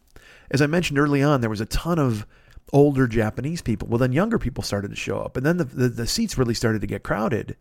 as 0.50 0.62
I 0.62 0.66
mentioned 0.66 0.98
early 0.98 1.22
on, 1.22 1.40
there 1.40 1.50
was 1.50 1.60
a 1.60 1.66
ton 1.66 1.98
of 1.98 2.26
older 2.72 3.06
Japanese 3.06 3.62
people. 3.62 3.88
Well, 3.88 3.98
then 3.98 4.12
younger 4.12 4.38
people 4.38 4.62
started 4.62 4.90
to 4.90 4.96
show 4.96 5.18
up, 5.18 5.36
and 5.36 5.44
then 5.44 5.56
the, 5.56 5.64
the, 5.64 5.88
the 5.88 6.06
seats 6.06 6.38
really 6.38 6.54
started 6.54 6.80
to 6.80 6.86
get 6.86 7.02
crowded. 7.02 7.56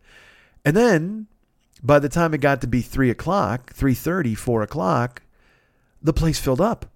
And 0.64 0.76
then 0.76 1.26
by 1.82 1.98
the 1.98 2.08
time 2.08 2.34
it 2.34 2.40
got 2.40 2.60
to 2.62 2.66
be 2.66 2.80
three 2.80 3.10
o'clock, 3.10 3.72
three 3.72 3.94
thirty, 3.94 4.34
four 4.34 4.62
o'clock, 4.62 5.22
the 6.02 6.12
place 6.12 6.38
filled 6.38 6.60
up. 6.60 6.86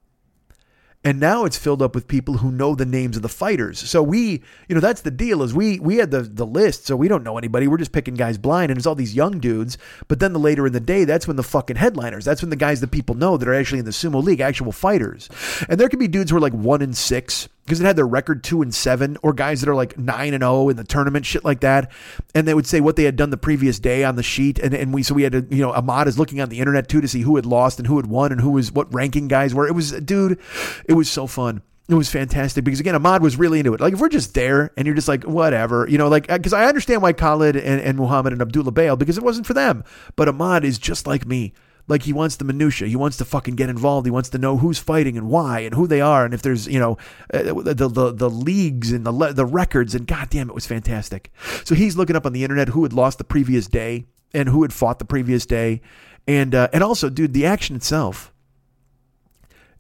And 1.08 1.20
now 1.20 1.46
it's 1.46 1.56
filled 1.56 1.80
up 1.80 1.94
with 1.94 2.06
people 2.06 2.36
who 2.36 2.52
know 2.52 2.74
the 2.74 2.84
names 2.84 3.16
of 3.16 3.22
the 3.22 3.30
fighters. 3.30 3.78
So 3.78 4.02
we, 4.02 4.42
you 4.68 4.74
know, 4.74 4.80
that's 4.80 5.00
the 5.00 5.10
deal 5.10 5.42
is 5.42 5.54
we 5.54 5.80
we 5.80 5.96
had 5.96 6.10
the 6.10 6.20
the 6.20 6.44
list, 6.44 6.84
so 6.84 6.96
we 6.96 7.08
don't 7.08 7.22
know 7.22 7.38
anybody. 7.38 7.66
We're 7.66 7.78
just 7.78 7.92
picking 7.92 8.12
guys 8.12 8.36
blind, 8.36 8.70
and 8.70 8.76
it's 8.76 8.86
all 8.86 8.94
these 8.94 9.14
young 9.14 9.38
dudes. 9.38 9.78
But 10.06 10.20
then 10.20 10.34
the 10.34 10.38
later 10.38 10.66
in 10.66 10.74
the 10.74 10.80
day, 10.80 11.04
that's 11.04 11.26
when 11.26 11.36
the 11.36 11.42
fucking 11.42 11.76
headliners. 11.76 12.26
That's 12.26 12.42
when 12.42 12.50
the 12.50 12.56
guys 12.56 12.82
that 12.82 12.90
people 12.90 13.14
know 13.14 13.38
that 13.38 13.48
are 13.48 13.54
actually 13.54 13.78
in 13.78 13.86
the 13.86 13.90
sumo 13.90 14.22
league, 14.22 14.40
actual 14.40 14.70
fighters. 14.70 15.30
And 15.66 15.80
there 15.80 15.88
could 15.88 15.98
be 15.98 16.08
dudes 16.08 16.30
who 16.30 16.36
are 16.36 16.40
like 16.40 16.52
one 16.52 16.82
in 16.82 16.92
six 16.92 17.48
because 17.68 17.80
it 17.80 17.84
had 17.84 17.96
their 17.96 18.06
record 18.06 18.42
two 18.42 18.62
and 18.62 18.74
seven, 18.74 19.18
or 19.22 19.34
guys 19.34 19.60
that 19.60 19.68
are 19.68 19.74
like 19.74 19.98
nine 19.98 20.32
and 20.32 20.42
zero 20.42 20.70
in 20.70 20.76
the 20.76 20.84
tournament, 20.84 21.26
shit 21.26 21.44
like 21.44 21.60
that. 21.60 21.92
And 22.34 22.48
they 22.48 22.54
would 22.54 22.66
say 22.66 22.80
what 22.80 22.96
they 22.96 23.04
had 23.04 23.16
done 23.16 23.28
the 23.28 23.36
previous 23.36 23.78
day 23.78 24.04
on 24.04 24.16
the 24.16 24.22
sheet, 24.22 24.58
and 24.58 24.72
and 24.74 24.94
we 24.94 25.02
so 25.02 25.14
we 25.14 25.22
had 25.22 25.32
to, 25.32 25.46
you 25.50 25.62
know, 25.62 25.72
Ahmad 25.72 26.08
is 26.08 26.18
looking 26.18 26.40
on 26.40 26.48
the 26.48 26.58
internet 26.58 26.88
too 26.88 27.02
to 27.02 27.08
see 27.08 27.20
who 27.20 27.36
had 27.36 27.44
lost 27.44 27.78
and 27.78 27.86
who 27.86 27.96
had 27.96 28.06
won 28.06 28.32
and 28.32 28.40
who 28.40 28.50
was 28.50 28.72
what 28.72 28.92
ranking 28.94 29.28
guys 29.28 29.54
were. 29.54 29.68
It 29.68 29.74
was, 29.74 29.92
dude, 29.92 30.40
it 30.86 30.94
was 30.94 31.10
so 31.10 31.26
fun. 31.26 31.62
It 31.88 31.94
was 31.94 32.10
fantastic 32.10 32.64
because 32.64 32.80
again, 32.80 32.94
Ahmad 32.94 33.22
was 33.22 33.36
really 33.36 33.60
into 33.60 33.72
it. 33.74 33.80
Like 33.80 33.94
if 33.94 34.00
we're 34.00 34.08
just 34.08 34.34
there 34.34 34.72
and 34.76 34.86
you're 34.86 34.94
just 34.94 35.08
like 35.08 35.24
whatever, 35.24 35.86
you 35.88 35.98
know, 35.98 36.08
like 36.08 36.30
uh, 36.30 36.36
because 36.36 36.52
I 36.52 36.66
understand 36.66 37.02
why 37.02 37.12
Khalid 37.12 37.56
and, 37.56 37.80
and 37.80 37.96
Muhammad 37.96 38.32
and 38.32 38.42
Abdullah 38.42 38.72
bailed 38.72 38.98
because 38.98 39.16
it 39.16 39.24
wasn't 39.24 39.46
for 39.46 39.54
them. 39.54 39.84
But 40.16 40.28
Ahmad 40.28 40.64
is 40.64 40.78
just 40.78 41.06
like 41.06 41.26
me. 41.26 41.54
Like 41.88 42.02
he 42.02 42.12
wants 42.12 42.36
the 42.36 42.44
minutia. 42.44 42.86
He 42.86 42.96
wants 42.96 43.16
to 43.16 43.24
fucking 43.24 43.56
get 43.56 43.70
involved. 43.70 44.06
He 44.06 44.10
wants 44.10 44.28
to 44.30 44.38
know 44.38 44.58
who's 44.58 44.78
fighting 44.78 45.16
and 45.16 45.28
why 45.28 45.60
and 45.60 45.74
who 45.74 45.86
they 45.86 46.00
are 46.00 46.24
and 46.24 46.34
if 46.34 46.42
there's 46.42 46.68
you 46.68 46.78
know 46.78 46.98
uh, 47.32 47.42
the 47.42 47.88
the, 47.88 48.12
the 48.12 48.30
leagues 48.30 48.92
and 48.92 49.06
the 49.06 49.32
the 49.32 49.46
records 49.46 49.94
and 49.94 50.06
goddamn 50.06 50.50
it 50.50 50.54
was 50.54 50.66
fantastic. 50.66 51.32
So 51.64 51.74
he's 51.74 51.96
looking 51.96 52.14
up 52.16 52.26
on 52.26 52.32
the 52.32 52.44
internet 52.44 52.68
who 52.68 52.82
had 52.82 52.92
lost 52.92 53.18
the 53.18 53.24
previous 53.24 53.66
day 53.66 54.06
and 54.34 54.48
who 54.48 54.62
had 54.62 54.72
fought 54.72 54.98
the 54.98 55.04
previous 55.04 55.46
day, 55.46 55.80
and 56.26 56.54
uh, 56.54 56.68
and 56.72 56.82
also 56.82 57.08
dude 57.08 57.32
the 57.32 57.46
action 57.46 57.74
itself. 57.74 58.32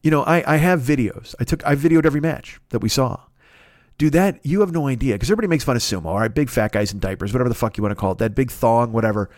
You 0.02 0.10
know 0.10 0.22
I 0.22 0.54
I 0.54 0.56
have 0.56 0.80
videos. 0.80 1.34
I 1.38 1.44
took 1.44 1.64
I 1.66 1.76
videoed 1.76 2.06
every 2.06 2.20
match 2.20 2.60
that 2.70 2.80
we 2.80 2.88
saw. 2.88 3.20
Dude, 3.98 4.12
that 4.12 4.38
you 4.46 4.60
have 4.60 4.70
no 4.70 4.86
idea 4.86 5.16
because 5.16 5.28
everybody 5.28 5.48
makes 5.48 5.64
fun 5.64 5.74
of 5.74 5.82
sumo. 5.82 6.06
All 6.06 6.20
right, 6.20 6.32
big 6.32 6.48
fat 6.48 6.70
guys 6.70 6.92
in 6.92 7.00
diapers, 7.00 7.32
whatever 7.32 7.48
the 7.48 7.54
fuck 7.56 7.76
you 7.76 7.82
want 7.82 7.90
to 7.90 7.96
call 7.96 8.12
it, 8.12 8.18
that 8.18 8.34
big 8.34 8.50
thong, 8.50 8.92
whatever. 8.92 9.28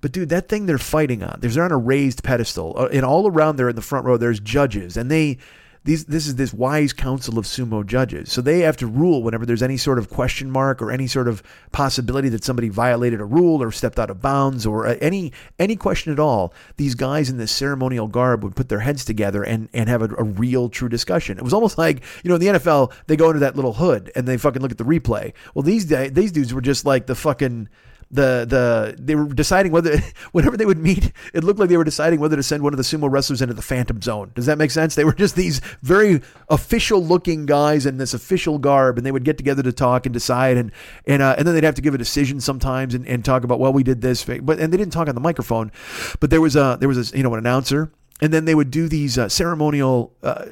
But 0.00 0.12
dude, 0.12 0.28
that 0.28 0.48
thing 0.48 0.66
they're 0.66 0.78
fighting 0.78 1.22
on, 1.22 1.38
they're 1.40 1.64
on 1.64 1.72
a 1.72 1.78
raised 1.78 2.22
pedestal, 2.22 2.74
uh, 2.76 2.88
and 2.92 3.04
all 3.04 3.28
around 3.28 3.56
there 3.56 3.68
in 3.68 3.76
the 3.76 3.82
front 3.82 4.06
row, 4.06 4.16
there's 4.16 4.40
judges, 4.40 4.96
and 4.96 5.10
they 5.10 5.38
these 5.86 6.04
this 6.06 6.26
is 6.26 6.34
this 6.34 6.52
wise 6.52 6.92
council 6.92 7.38
of 7.38 7.46
sumo 7.46 7.86
judges. 7.86 8.30
So 8.30 8.42
they 8.42 8.60
have 8.60 8.76
to 8.78 8.86
rule 8.86 9.22
whenever 9.22 9.46
there's 9.46 9.62
any 9.62 9.76
sort 9.76 9.98
of 9.98 10.10
question 10.10 10.50
mark 10.50 10.82
or 10.82 10.90
any 10.90 11.06
sort 11.06 11.28
of 11.28 11.42
possibility 11.72 12.28
that 12.30 12.44
somebody 12.44 12.68
violated 12.68 13.20
a 13.20 13.24
rule 13.24 13.62
or 13.62 13.70
stepped 13.70 13.98
out 13.98 14.10
of 14.10 14.20
bounds 14.20 14.66
or 14.66 14.86
uh, 14.86 14.96
any 15.00 15.32
any 15.58 15.76
question 15.76 16.12
at 16.12 16.18
all. 16.18 16.52
These 16.76 16.96
guys 16.96 17.30
in 17.30 17.38
this 17.38 17.52
ceremonial 17.52 18.08
garb 18.08 18.42
would 18.42 18.56
put 18.56 18.68
their 18.68 18.80
heads 18.80 19.04
together 19.04 19.44
and 19.44 19.68
and 19.72 19.88
have 19.88 20.02
a, 20.02 20.12
a 20.16 20.24
real 20.24 20.68
true 20.68 20.88
discussion. 20.88 21.38
It 21.38 21.44
was 21.44 21.54
almost 21.54 21.78
like 21.78 22.02
you 22.24 22.28
know 22.28 22.34
in 22.34 22.40
the 22.40 22.58
NFL 22.58 22.92
they 23.06 23.16
go 23.16 23.28
into 23.28 23.40
that 23.40 23.54
little 23.54 23.74
hood 23.74 24.10
and 24.16 24.26
they 24.26 24.36
fucking 24.36 24.60
look 24.60 24.72
at 24.72 24.78
the 24.78 24.84
replay. 24.84 25.32
Well 25.54 25.62
these 25.62 25.86
these 25.86 26.32
dudes 26.32 26.52
were 26.52 26.60
just 26.60 26.84
like 26.84 27.06
the 27.06 27.14
fucking 27.14 27.68
the 28.10 28.46
the 28.48 28.96
they 28.98 29.14
were 29.14 29.26
deciding 29.26 29.72
whether 29.72 29.98
whenever 30.32 30.56
they 30.56 30.66
would 30.66 30.78
meet, 30.78 31.12
it 31.34 31.42
looked 31.42 31.58
like 31.58 31.68
they 31.68 31.76
were 31.76 31.84
deciding 31.84 32.20
whether 32.20 32.36
to 32.36 32.42
send 32.42 32.62
one 32.62 32.72
of 32.72 32.76
the 32.76 32.82
sumo 32.82 33.10
wrestlers 33.10 33.42
into 33.42 33.54
the 33.54 33.62
Phantom 33.62 34.00
Zone. 34.00 34.30
Does 34.34 34.46
that 34.46 34.58
make 34.58 34.70
sense? 34.70 34.94
They 34.94 35.04
were 35.04 35.12
just 35.12 35.34
these 35.34 35.60
very 35.82 36.22
official 36.48 37.04
looking 37.04 37.46
guys 37.46 37.86
in 37.86 37.98
this 37.98 38.14
official 38.14 38.58
garb, 38.58 38.96
and 38.96 39.06
they 39.06 39.12
would 39.12 39.24
get 39.24 39.36
together 39.36 39.62
to 39.62 39.72
talk 39.72 40.06
and 40.06 40.12
decide, 40.12 40.56
and 40.56 40.70
and 41.06 41.22
uh, 41.22 41.34
and 41.36 41.46
then 41.46 41.54
they'd 41.54 41.64
have 41.64 41.74
to 41.74 41.82
give 41.82 41.94
a 41.94 41.98
decision 41.98 42.40
sometimes 42.40 42.94
and, 42.94 43.06
and 43.06 43.24
talk 43.24 43.44
about 43.44 43.58
well 43.58 43.72
we 43.72 43.82
did 43.82 44.00
this, 44.00 44.24
but 44.24 44.58
and 44.60 44.72
they 44.72 44.76
didn't 44.76 44.92
talk 44.92 45.08
on 45.08 45.14
the 45.14 45.20
microphone, 45.20 45.72
but 46.20 46.30
there 46.30 46.40
was 46.40 46.54
a 46.56 46.76
there 46.78 46.88
was 46.88 47.12
a 47.12 47.16
you 47.16 47.22
know 47.22 47.32
an 47.32 47.38
announcer. 47.38 47.90
And 48.18 48.32
then 48.32 48.46
they 48.46 48.54
would 48.54 48.70
do 48.70 48.88
these 48.88 49.18
uh, 49.18 49.28
ceremonial. 49.28 50.14
Uh, 50.22 50.46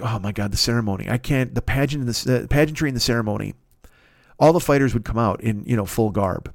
oh 0.00 0.20
my 0.20 0.30
God, 0.30 0.52
the 0.52 0.56
ceremony! 0.56 1.10
I 1.10 1.18
can't. 1.18 1.56
The 1.56 1.62
pageant, 1.62 2.06
the 2.06 2.44
uh, 2.44 2.46
pageantry, 2.46 2.88
and 2.88 2.94
the 2.94 3.00
ceremony. 3.00 3.54
All 4.38 4.52
the 4.52 4.60
fighters 4.60 4.94
would 4.94 5.04
come 5.04 5.18
out 5.18 5.40
in 5.40 5.64
you 5.64 5.74
know 5.74 5.86
full 5.86 6.10
garb, 6.10 6.54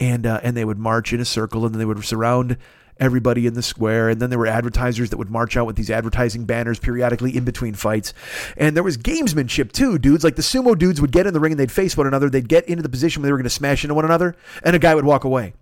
and 0.00 0.26
uh, 0.26 0.40
and 0.42 0.56
they 0.56 0.64
would 0.64 0.78
march 0.78 1.12
in 1.12 1.20
a 1.20 1.24
circle 1.24 1.64
and 1.64 1.74
then 1.74 1.78
they 1.78 1.84
would 1.84 2.04
surround 2.04 2.56
everybody 2.98 3.46
in 3.46 3.54
the 3.54 3.62
square 3.62 4.08
and 4.08 4.22
then 4.22 4.30
there 4.30 4.38
were 4.38 4.46
advertisers 4.46 5.10
that 5.10 5.18
would 5.18 5.30
march 5.30 5.56
out 5.56 5.66
with 5.66 5.76
these 5.76 5.90
advertising 5.90 6.46
banners 6.46 6.78
periodically 6.78 7.36
in 7.36 7.44
between 7.44 7.74
fights. 7.74 8.14
And 8.56 8.74
there 8.74 8.82
was 8.82 8.96
gamesmanship 8.96 9.72
too 9.72 9.98
dudes. 9.98 10.24
Like 10.24 10.36
the 10.36 10.42
sumo 10.42 10.76
dudes 10.78 11.00
would 11.00 11.12
get 11.12 11.26
in 11.26 11.34
the 11.34 11.40
ring 11.40 11.52
and 11.52 11.60
they'd 11.60 11.72
face 11.72 11.96
one 11.96 12.06
another. 12.06 12.30
They'd 12.30 12.48
get 12.48 12.66
into 12.68 12.82
the 12.82 12.88
position 12.88 13.22
where 13.22 13.28
they 13.28 13.32
were 13.32 13.38
going 13.38 13.44
to 13.44 13.50
smash 13.50 13.84
into 13.84 13.94
one 13.94 14.04
another 14.04 14.34
and 14.62 14.74
a 14.74 14.78
guy 14.78 14.94
would 14.94 15.04
walk 15.04 15.24
away. 15.24 15.52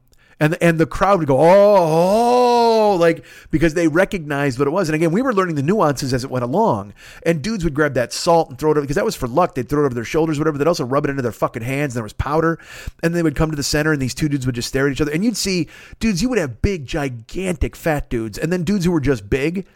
And 0.41 0.57
and 0.61 0.79
the 0.79 0.87
crowd 0.87 1.21
would 1.21 1.29
go 1.29 1.39
oh, 1.41 2.44
whoa, 2.75 2.97
like 2.97 3.25
because 3.51 3.75
they 3.75 3.89
recognized 3.89 4.59
what 4.59 4.69
it 4.69 4.73
was. 4.73 4.89
And 4.89 4.97
again, 4.97 5.13
we 5.13 5.23
were 5.23 5.33
learning 5.33 5.57
the 5.57 5.63
nuances 5.63 6.13
as 6.13 6.25
it 6.25 6.31
went 6.31 6.45
along. 6.45 6.95
And 7.25 7.43
dudes 7.43 7.65
would 7.65 7.75
grab 7.75 7.95
that 7.95 8.13
salt 8.13 8.51
and 8.51 8.59
throw 8.59 8.71
it 8.71 8.73
over 8.73 8.83
because 8.83 8.97
that 8.97 9.05
was 9.05 9.17
for 9.17 9.29
luck. 9.29 9.55
They'd 9.55 9.69
throw 9.69 9.83
it 9.83 9.87
over 9.87 9.95
their 9.95 10.05
shoulders, 10.05 10.39
whatever. 10.39 10.59
They'd 10.59 10.69
also 10.69 10.85
rub 10.85 11.05
it 11.05 11.11
into 11.11 11.23
their 11.23 11.33
fucking 11.33 11.63
hands. 11.63 11.95
And 11.95 11.97
there 11.97 12.03
was 12.03 12.13
powder. 12.13 12.59
And 13.03 13.15
they 13.15 13.23
would 13.23 13.37
come 13.37 13.51
to 13.51 13.57
the 13.57 13.63
center, 13.63 13.93
and 13.93 14.01
these 14.01 14.15
two 14.15 14.29
dudes 14.29 14.47
would 14.47 14.55
just 14.55 14.69
stare 14.69 14.87
at 14.87 14.93
each 14.93 15.01
other. 15.01 15.13
And 15.13 15.25
you'd 15.25 15.37
see 15.37 15.69
dudes. 16.01 16.23
You 16.23 16.29
would 16.29 16.39
have 16.39 16.63
big, 16.63 16.87
gigantic, 16.87 17.77
fat 17.77 18.11
dudes, 18.11 18.39
and 18.39 18.53
then 18.53 18.65
dudes 18.65 18.85
who 18.85 18.93
were 18.93 19.01
just 19.01 19.29
big. 19.29 19.67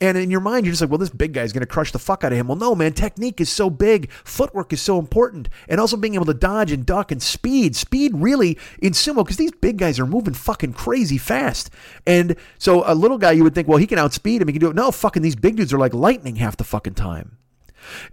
And 0.00 0.18
in 0.18 0.30
your 0.30 0.40
mind, 0.40 0.66
you're 0.66 0.72
just 0.72 0.82
like, 0.82 0.90
well, 0.90 0.98
this 0.98 1.10
big 1.10 1.32
guy's 1.32 1.52
going 1.52 1.60
to 1.60 1.66
crush 1.66 1.92
the 1.92 2.00
fuck 2.00 2.24
out 2.24 2.32
of 2.32 2.38
him. 2.38 2.48
Well, 2.48 2.56
no, 2.56 2.74
man. 2.74 2.94
Technique 2.94 3.40
is 3.40 3.48
so 3.48 3.70
big. 3.70 4.10
Footwork 4.10 4.72
is 4.72 4.82
so 4.82 4.98
important. 4.98 5.48
And 5.68 5.80
also 5.80 5.96
being 5.96 6.16
able 6.16 6.24
to 6.26 6.34
dodge 6.34 6.72
and 6.72 6.84
duck 6.84 7.12
and 7.12 7.22
speed. 7.22 7.76
Speed 7.76 8.12
really 8.14 8.58
in 8.80 8.92
sumo, 8.92 9.24
because 9.24 9.36
these 9.36 9.52
big 9.52 9.78
guys 9.78 10.00
are 10.00 10.06
moving 10.06 10.34
fucking 10.34 10.72
crazy 10.72 11.16
fast. 11.16 11.70
And 12.06 12.34
so 12.58 12.82
a 12.84 12.94
little 12.94 13.18
guy, 13.18 13.32
you 13.32 13.44
would 13.44 13.54
think, 13.54 13.68
well, 13.68 13.78
he 13.78 13.86
can 13.86 13.98
outspeed 13.98 14.42
him. 14.42 14.48
He 14.48 14.52
can 14.52 14.60
do 14.60 14.70
it. 14.70 14.76
No, 14.76 14.90
fucking 14.90 15.22
these 15.22 15.36
big 15.36 15.56
dudes 15.56 15.72
are 15.72 15.78
like 15.78 15.94
lightning 15.94 16.36
half 16.36 16.56
the 16.56 16.64
fucking 16.64 16.94
time. 16.94 17.38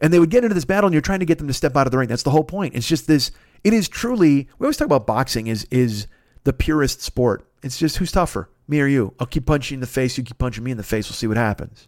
And 0.02 0.14
they 0.14 0.20
would 0.20 0.30
get 0.30 0.44
into 0.44 0.54
this 0.54 0.66
battle, 0.66 0.88
and 0.88 0.94
you're 0.94 1.02
trying 1.02 1.22
to 1.22 1.26
get 1.26 1.40
them 1.40 1.48
to 1.48 1.54
step 1.54 1.76
out 1.76 1.88
of 1.88 1.92
the 1.92 1.98
ring. 1.98 2.10
That's 2.10 2.24
the 2.24 2.32
whole 2.32 2.44
point. 2.44 2.76
It's 2.76 2.88
just 2.88 3.08
this. 3.08 3.32
It 3.64 3.74
is 3.74 3.88
truly. 3.88 4.50
We 4.60 4.66
always 4.66 4.78
talk 4.78 4.86
about 4.86 5.08
boxing 5.08 5.48
is 5.48 5.66
is 5.72 6.08
the 6.44 6.54
purest 6.54 7.02
sport. 7.02 7.48
It's 7.64 7.78
just 7.78 7.98
who's 7.98 8.12
tougher, 8.12 8.50
me 8.68 8.82
or 8.82 8.88
you. 8.88 9.14
I'll 9.20 9.28
keep 9.28 9.45
punching 9.45 9.76
you 9.76 9.78
in 9.78 9.82
the 9.82 9.88
face. 9.88 10.18
You 10.18 10.24
keep 10.24 10.38
punching 10.38 10.64
me 10.64 10.72
in 10.72 10.78
the 10.78 10.84
face. 10.84 11.09
We'll 11.09 11.16
see 11.16 11.28
what 11.28 11.38
happens. 11.38 11.88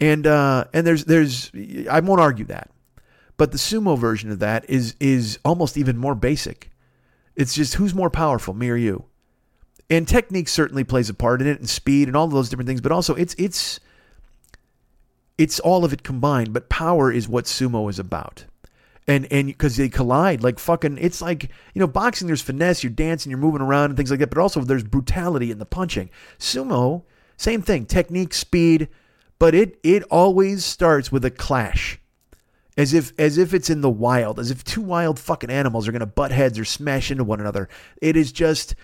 And 0.00 0.26
uh, 0.26 0.64
and 0.72 0.86
there's 0.86 1.04
there's 1.04 1.50
I 1.90 2.00
won't 2.00 2.20
argue 2.20 2.44
that, 2.46 2.70
but 3.36 3.52
the 3.52 3.58
sumo 3.58 3.98
version 3.98 4.30
of 4.30 4.38
that 4.38 4.68
is 4.68 4.94
is 5.00 5.38
almost 5.44 5.76
even 5.76 5.96
more 5.96 6.14
basic. 6.14 6.70
It's 7.36 7.54
just 7.54 7.74
who's 7.74 7.94
more 7.94 8.10
powerful, 8.10 8.54
me 8.54 8.70
or 8.70 8.76
you. 8.76 9.04
And 9.88 10.06
technique 10.06 10.48
certainly 10.48 10.84
plays 10.84 11.08
a 11.10 11.14
part 11.14 11.40
in 11.40 11.48
it, 11.48 11.58
and 11.58 11.68
speed, 11.68 12.06
and 12.06 12.16
all 12.16 12.28
those 12.28 12.48
different 12.48 12.68
things. 12.68 12.80
But 12.80 12.92
also, 12.92 13.14
it's 13.14 13.34
it's 13.38 13.80
it's 15.36 15.58
all 15.58 15.84
of 15.84 15.92
it 15.92 16.02
combined. 16.02 16.52
But 16.52 16.68
power 16.68 17.10
is 17.10 17.28
what 17.28 17.46
sumo 17.46 17.90
is 17.90 17.98
about 17.98 18.44
and 19.10 19.26
and 19.32 19.48
because 19.48 19.76
they 19.76 19.88
collide 19.88 20.42
like 20.42 20.58
fucking 20.58 20.96
it's 20.98 21.20
like 21.20 21.50
you 21.74 21.80
know 21.80 21.86
boxing 21.86 22.28
there's 22.28 22.40
finesse 22.40 22.84
you're 22.84 22.90
dancing 22.90 23.30
you're 23.30 23.38
moving 23.38 23.60
around 23.60 23.86
and 23.86 23.96
things 23.96 24.10
like 24.10 24.20
that 24.20 24.30
but 24.30 24.38
also 24.38 24.60
there's 24.60 24.84
brutality 24.84 25.50
in 25.50 25.58
the 25.58 25.66
punching. 25.66 26.08
Sumo 26.38 27.02
same 27.36 27.60
thing 27.60 27.86
technique 27.86 28.32
speed 28.32 28.88
but 29.38 29.54
it 29.54 29.78
it 29.82 30.04
always 30.04 30.64
starts 30.64 31.10
with 31.10 31.24
a 31.24 31.30
clash. 31.30 31.98
As 32.76 32.94
if 32.94 33.12
as 33.18 33.36
if 33.36 33.52
it's 33.52 33.68
in 33.68 33.80
the 33.80 33.90
wild 33.90 34.38
as 34.38 34.50
if 34.50 34.62
two 34.62 34.80
wild 34.80 35.18
fucking 35.18 35.50
animals 35.50 35.88
are 35.88 35.92
going 35.92 36.00
to 36.00 36.06
butt 36.06 36.30
heads 36.30 36.58
or 36.58 36.64
smash 36.64 37.10
into 37.10 37.24
one 37.24 37.40
another. 37.40 37.68
It 38.00 38.16
is 38.16 38.30
just 38.30 38.76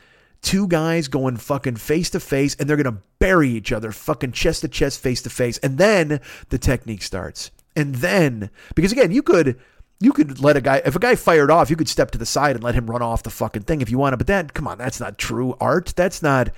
two 0.43 0.67
guys 0.67 1.07
going 1.09 1.37
fucking 1.37 1.77
face 1.77 2.11
to 2.11 2.21
face 2.21 2.57
and 2.57 2.69
they're 2.69 2.77
going 2.77 2.93
to 2.93 3.03
bury 3.21 3.51
each 3.51 3.73
other 3.73 3.93
fucking 3.93 4.33
chest 4.33 4.63
to 4.63 4.69
chest 4.69 5.01
face 5.01 5.23
to 5.23 5.31
face 5.31 5.59
and 5.59 5.79
then 5.79 6.21
the 6.49 6.59
technique 6.59 7.03
starts. 7.03 7.53
And 7.77 7.95
then 7.97 8.51
because 8.75 8.91
again 8.91 9.13
you 9.13 9.23
could 9.23 9.59
you 10.01 10.13
could 10.13 10.41
let 10.41 10.57
a 10.57 10.61
guy 10.61 10.83
if 10.85 10.95
a 10.95 10.99
guy 10.99 11.15
fired 11.15 11.51
off 11.51 11.71
you 11.71 11.77
could 11.77 11.89
step 11.89 12.11
to 12.11 12.19
the 12.19 12.27
side 12.27 12.57
and 12.57 12.65
let 12.65 12.75
him 12.75 12.91
run 12.91 13.03
off 13.03 13.23
the 13.23 13.31
fucking 13.31 13.63
thing 13.63 13.81
if 13.81 13.91
you 13.91 13.99
wanted 13.99 14.19
but 14.19 14.27
that 14.27 14.55
come 14.55 14.69
on 14.69 14.79
that's 14.79 15.01
not 15.01 15.19
true 15.19 15.57
art. 15.61 15.93
That's 15.97 16.23
not 16.23 16.51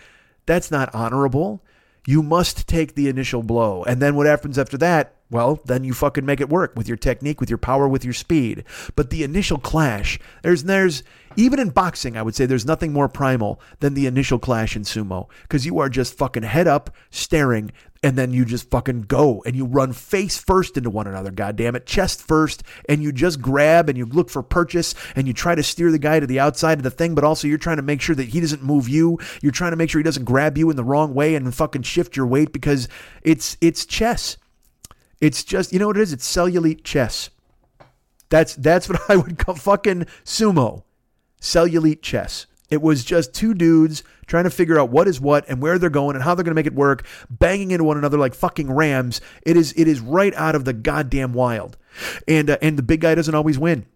that's 0.47 0.71
not 0.71 0.95
honorable. 0.95 1.63
You 2.07 2.23
must 2.23 2.67
take 2.67 2.95
the 2.95 3.09
initial 3.09 3.43
blow. 3.43 3.85
And 3.85 4.01
then 4.01 4.17
what 4.17 4.27
happens 4.27 4.59
after 4.59 4.79
that? 4.79 5.15
Well 5.31 5.61
then 5.65 5.85
you 5.85 5.93
fucking 5.93 6.25
make 6.25 6.41
it 6.41 6.49
work 6.49 6.75
with 6.75 6.89
your 6.89 6.97
technique 6.97 7.41
with 7.41 7.51
your 7.51 7.59
power 7.59 7.87
with 7.87 8.05
your 8.05 8.15
speed. 8.15 8.65
But 8.97 9.11
the 9.11 9.23
initial 9.23 9.59
clash 9.59 10.19
there's 10.43 10.65
there's 10.65 11.03
even 11.37 11.61
in 11.61 11.71
boxing 11.71 12.17
i 12.17 12.23
would 12.23 12.35
say 12.35 12.47
there's 12.47 12.67
nothing 12.67 12.93
more 12.93 13.09
primal 13.09 13.61
than 13.79 13.95
the 13.95 14.07
initial 14.07 14.39
clash 14.39 14.75
in 14.75 14.83
sumo 14.83 15.29
because 15.43 15.65
you 15.65 15.79
are 15.79 15.89
just 15.89 16.15
fucking 16.15 16.43
head 16.43 16.67
up 16.67 16.91
staring 17.11 17.71
and 18.03 18.17
then 18.17 18.33
you 18.33 18.45
just 18.45 18.71
fucking 18.71 19.03
go 19.03 19.43
and 19.45 19.55
you 19.57 19.65
run 19.65 19.93
face 19.93 20.39
first 20.39 20.77
into 20.77 20.91
one 20.91 21.07
another 21.07 21.31
god 21.31 21.57
damn 21.57 21.77
it 21.77 21.87
chest 21.87 22.23
first 22.23 22.63
and 22.89 23.03
you 23.03 23.13
just 23.13 23.41
grab 23.41 23.89
and 23.89 23.99
you 23.99 24.07
look 24.07 24.31
for 24.31 24.43
purchase 24.43 24.95
and 25.15 25.27
you 25.27 25.33
try 25.33 25.55
to 25.55 25.63
steer 25.63 25.91
the 25.91 25.99
guy 25.99 26.21
to 26.21 26.27
the 26.27 26.41
outside 26.41 26.79
of 26.79 26.85
the 26.85 26.91
thing 26.91 27.15
but 27.15 27.25
also 27.25 27.49
you're 27.49 27.59
trying 27.59 27.77
to 27.77 27.83
make 27.83 28.01
sure 28.01 28.15
that 28.15 28.29
he 28.29 28.41
doesn't 28.41 28.63
move 28.63 28.89
you. 28.89 29.19
You're 29.43 29.53
trying 29.53 29.73
to 29.73 29.77
make 29.77 29.91
sure 29.91 29.99
he 29.99 30.05
doesn't 30.05 30.25
grab 30.25 30.59
you 30.59 30.71
in 30.71 30.77
the 30.77 30.85
wrong 30.85 31.15
way 31.15 31.35
and 31.35 31.55
fucking 31.55 31.83
shift 31.83 32.17
your 32.17 32.27
weight 32.27 32.53
because 32.53 32.89
it's 33.23 33.57
it's 33.61 33.87
chess. 33.87 34.37
It's 35.21 35.43
just 35.43 35.73
you 35.73 35.79
know 35.79 35.89
what 35.89 35.97
it 35.97 36.03
is? 36.03 36.13
It's 36.13 36.31
cellulite 36.31 36.85
chess. 36.85 37.31
That's 38.29 38.55
that's 38.55 38.89
what 38.91 39.01
i 39.09 39.17
would 39.17 39.39
call 39.39 39.55
fucking 39.55 40.07
sumo. 40.25 40.85
Cellulite 41.41 42.03
chess 42.03 42.47
it 42.71 42.83
was 42.83 43.05
just 43.05 43.33
two 43.33 43.55
dudes 43.55 44.03
trying 44.27 44.45
to 44.45 44.51
figure 44.51 44.79
out 44.79 44.91
what 44.91 45.09
is 45.09 45.21
what 45.21 45.49
and 45.49 45.63
where 45.63 45.79
they're 45.79 45.91
going 45.91 46.17
and 46.17 46.23
how 46.23 46.35
they're 46.35 46.45
going 46.45 46.55
to 46.55 46.59
make 46.59 46.67
it 46.67 46.75
work, 46.75 47.07
banging 47.31 47.71
into 47.71 47.85
one 47.85 47.97
another 47.97 48.19
like 48.19 48.35
fucking 48.35 48.71
rams. 48.71 49.21
It 49.43 49.57
is 49.57 49.73
it 49.77 49.89
is 49.89 50.01
right 50.01 50.35
out 50.35 50.55
of 50.55 50.65
the 50.65 50.73
goddamn 50.73 51.33
wild. 51.33 51.77
And 52.27 52.51
uh, 52.51 52.59
and 52.61 52.79
the 52.79 52.83
big 52.83 53.01
guy 53.01 53.15
doesn't 53.15 53.35
always 53.35 53.59
win. 53.59 53.87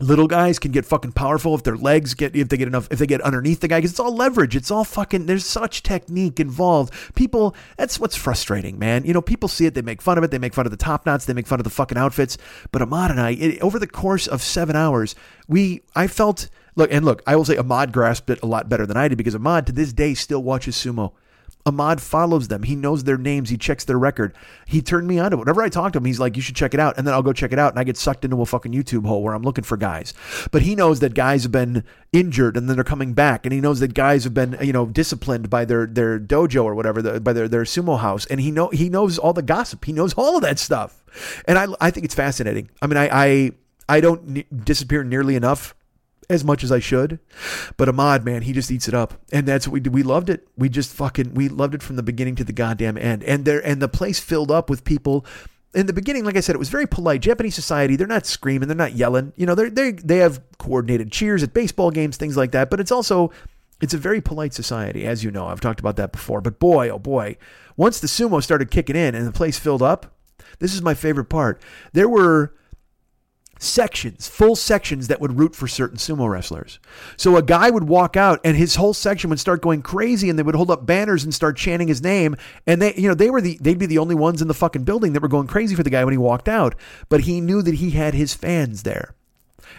Little 0.00 0.26
guys 0.26 0.58
can 0.58 0.72
get 0.72 0.84
fucking 0.84 1.12
powerful 1.12 1.54
if 1.54 1.62
their 1.62 1.76
legs 1.76 2.14
get 2.14 2.34
if 2.34 2.48
they 2.48 2.56
get 2.56 2.66
enough 2.66 2.88
if 2.90 2.98
they 2.98 3.06
get 3.06 3.20
underneath 3.20 3.60
the 3.60 3.68
guy 3.68 3.78
because 3.78 3.92
it's 3.92 4.00
all 4.00 4.14
leverage. 4.14 4.56
It's 4.56 4.70
all 4.70 4.82
fucking. 4.82 5.26
There's 5.26 5.46
such 5.46 5.84
technique 5.84 6.40
involved. 6.40 6.92
People, 7.14 7.54
that's 7.78 8.00
what's 8.00 8.16
frustrating, 8.16 8.76
man. 8.76 9.04
You 9.04 9.14
know, 9.14 9.22
people 9.22 9.48
see 9.48 9.66
it, 9.66 9.74
they 9.74 9.82
make 9.82 10.02
fun 10.02 10.18
of 10.18 10.24
it, 10.24 10.32
they 10.32 10.38
make 10.38 10.52
fun 10.52 10.66
of 10.66 10.72
the 10.72 10.76
top 10.76 11.06
knots, 11.06 11.26
they 11.26 11.32
make 11.32 11.46
fun 11.46 11.60
of 11.60 11.64
the 11.64 11.70
fucking 11.70 11.96
outfits. 11.96 12.36
But 12.72 12.82
Ahmad 12.82 13.12
and 13.12 13.20
I, 13.20 13.30
it, 13.30 13.60
over 13.62 13.78
the 13.78 13.86
course 13.86 14.26
of 14.26 14.42
seven 14.42 14.74
hours, 14.74 15.14
we 15.46 15.82
I 15.94 16.08
felt 16.08 16.48
Look, 16.76 16.92
and 16.92 17.04
look, 17.04 17.22
I 17.26 17.36
will 17.36 17.44
say 17.44 17.56
Ahmad 17.56 17.92
grasped 17.92 18.30
it 18.30 18.42
a 18.42 18.46
lot 18.46 18.68
better 18.68 18.86
than 18.86 18.96
I 18.96 19.08
did 19.08 19.18
because 19.18 19.34
Ahmad 19.34 19.66
to 19.66 19.72
this 19.72 19.92
day 19.92 20.14
still 20.14 20.42
watches 20.42 20.76
sumo. 20.76 21.12
Ahmad 21.66 22.02
follows 22.02 22.48
them. 22.48 22.62
He 22.62 22.76
knows 22.76 23.04
their 23.04 23.16
names. 23.16 23.48
He 23.48 23.56
checks 23.56 23.84
their 23.84 23.98
record. 23.98 24.36
He 24.66 24.82
turned 24.82 25.08
me 25.08 25.18
on 25.18 25.30
to 25.30 25.36
it. 25.38 25.40
Whenever 25.40 25.62
I 25.62 25.70
talk 25.70 25.92
to 25.92 25.98
him, 25.98 26.04
he's 26.04 26.20
like, 26.20 26.36
you 26.36 26.42
should 26.42 26.56
check 26.56 26.74
it 26.74 26.80
out. 26.80 26.98
And 26.98 27.06
then 27.06 27.14
I'll 27.14 27.22
go 27.22 27.32
check 27.32 27.52
it 27.52 27.58
out. 27.58 27.72
And 27.72 27.80
I 27.80 27.84
get 27.84 27.96
sucked 27.96 28.24
into 28.24 28.40
a 28.42 28.46
fucking 28.46 28.72
YouTube 28.72 29.06
hole 29.06 29.22
where 29.22 29.34
I'm 29.34 29.42
looking 29.42 29.64
for 29.64 29.78
guys. 29.78 30.12
But 30.50 30.62
he 30.62 30.74
knows 30.74 31.00
that 31.00 31.14
guys 31.14 31.44
have 31.44 31.52
been 31.52 31.82
injured 32.12 32.58
and 32.58 32.68
then 32.68 32.76
they're 32.76 32.84
coming 32.84 33.14
back. 33.14 33.46
And 33.46 33.52
he 33.52 33.62
knows 33.62 33.80
that 33.80 33.94
guys 33.94 34.24
have 34.24 34.34
been, 34.34 34.58
you 34.60 34.74
know, 34.74 34.84
disciplined 34.84 35.48
by 35.48 35.64
their, 35.64 35.86
their 35.86 36.20
dojo 36.20 36.64
or 36.64 36.74
whatever, 36.74 37.00
the, 37.00 37.18
by 37.18 37.32
their, 37.32 37.48
their 37.48 37.64
sumo 37.64 37.98
house. 37.98 38.26
And 38.26 38.40
he 38.40 38.50
know 38.50 38.68
he 38.68 38.90
knows 38.90 39.18
all 39.18 39.32
the 39.32 39.42
gossip. 39.42 39.86
He 39.86 39.92
knows 39.92 40.12
all 40.14 40.36
of 40.36 40.42
that 40.42 40.58
stuff. 40.58 41.02
And 41.46 41.58
I, 41.58 41.66
I 41.80 41.90
think 41.90 42.04
it's 42.04 42.14
fascinating. 42.14 42.68
I 42.82 42.88
mean, 42.88 42.98
I, 42.98 43.08
I, 43.10 43.50
I 43.88 44.00
don't 44.00 44.64
disappear 44.64 45.02
nearly 45.02 45.34
enough 45.34 45.74
as 46.30 46.44
much 46.44 46.64
as 46.64 46.72
I 46.72 46.78
should. 46.78 47.18
But 47.76 47.88
Ahmad, 47.88 48.24
man, 48.24 48.42
he 48.42 48.52
just 48.52 48.70
eats 48.70 48.88
it 48.88 48.94
up. 48.94 49.14
And 49.32 49.46
that's 49.46 49.66
what 49.66 49.72
we 49.74 49.80
did. 49.80 49.94
We 49.94 50.02
loved 50.02 50.30
it. 50.30 50.48
We 50.56 50.68
just 50.68 50.92
fucking 50.94 51.34
we 51.34 51.48
loved 51.48 51.74
it 51.74 51.82
from 51.82 51.96
the 51.96 52.02
beginning 52.02 52.36
to 52.36 52.44
the 52.44 52.52
goddamn 52.52 52.96
end. 52.96 53.22
And 53.24 53.44
there 53.44 53.64
and 53.66 53.80
the 53.80 53.88
place 53.88 54.20
filled 54.20 54.50
up 54.50 54.70
with 54.70 54.84
people 54.84 55.24
in 55.74 55.86
the 55.86 55.92
beginning, 55.92 56.24
like 56.24 56.36
I 56.36 56.40
said, 56.40 56.54
it 56.54 56.58
was 56.58 56.68
very 56.68 56.86
polite. 56.86 57.20
Japanese 57.20 57.54
society, 57.54 57.96
they're 57.96 58.06
not 58.06 58.26
screaming, 58.26 58.68
they're 58.68 58.76
not 58.76 58.92
yelling. 58.92 59.32
You 59.36 59.46
know, 59.46 59.54
they 59.54 59.68
they 59.68 59.92
they 59.92 60.18
have 60.18 60.40
coordinated 60.58 61.10
cheers 61.10 61.42
at 61.42 61.52
baseball 61.52 61.90
games, 61.90 62.16
things 62.16 62.36
like 62.36 62.52
that. 62.52 62.70
But 62.70 62.80
it's 62.80 62.92
also 62.92 63.30
it's 63.80 63.94
a 63.94 63.98
very 63.98 64.20
polite 64.20 64.54
society, 64.54 65.06
as 65.06 65.24
you 65.24 65.30
know. 65.30 65.46
I've 65.46 65.60
talked 65.60 65.80
about 65.80 65.96
that 65.96 66.12
before. 66.12 66.40
But 66.40 66.58
boy, 66.58 66.88
oh 66.88 66.98
boy, 66.98 67.36
once 67.76 68.00
the 68.00 68.06
sumo 68.06 68.42
started 68.42 68.70
kicking 68.70 68.96
in 68.96 69.14
and 69.14 69.26
the 69.26 69.32
place 69.32 69.58
filled 69.58 69.82
up, 69.82 70.14
this 70.60 70.74
is 70.74 70.82
my 70.82 70.94
favorite 70.94 71.26
part. 71.26 71.60
There 71.92 72.08
were 72.08 72.54
sections, 73.58 74.28
full 74.28 74.56
sections 74.56 75.08
that 75.08 75.20
would 75.20 75.38
root 75.38 75.54
for 75.54 75.66
certain 75.66 75.96
sumo 75.96 76.28
wrestlers. 76.28 76.78
So 77.16 77.36
a 77.36 77.42
guy 77.42 77.70
would 77.70 77.84
walk 77.84 78.16
out 78.16 78.40
and 78.44 78.56
his 78.56 78.76
whole 78.76 78.94
section 78.94 79.30
would 79.30 79.40
start 79.40 79.62
going 79.62 79.82
crazy 79.82 80.28
and 80.28 80.38
they 80.38 80.42
would 80.42 80.54
hold 80.54 80.70
up 80.70 80.86
banners 80.86 81.24
and 81.24 81.34
start 81.34 81.56
chanting 81.56 81.88
his 81.88 82.02
name 82.02 82.36
and 82.66 82.80
they 82.80 82.94
you 82.94 83.08
know 83.08 83.14
they 83.14 83.30
were 83.30 83.40
the 83.40 83.58
they'd 83.60 83.78
be 83.78 83.86
the 83.86 83.98
only 83.98 84.14
ones 84.14 84.42
in 84.42 84.48
the 84.48 84.54
fucking 84.54 84.84
building 84.84 85.12
that 85.12 85.22
were 85.22 85.28
going 85.28 85.46
crazy 85.46 85.74
for 85.74 85.82
the 85.82 85.90
guy 85.90 86.04
when 86.04 86.12
he 86.12 86.18
walked 86.18 86.48
out, 86.48 86.74
but 87.08 87.22
he 87.22 87.40
knew 87.40 87.62
that 87.62 87.76
he 87.76 87.90
had 87.90 88.14
his 88.14 88.34
fans 88.34 88.82
there. 88.82 89.14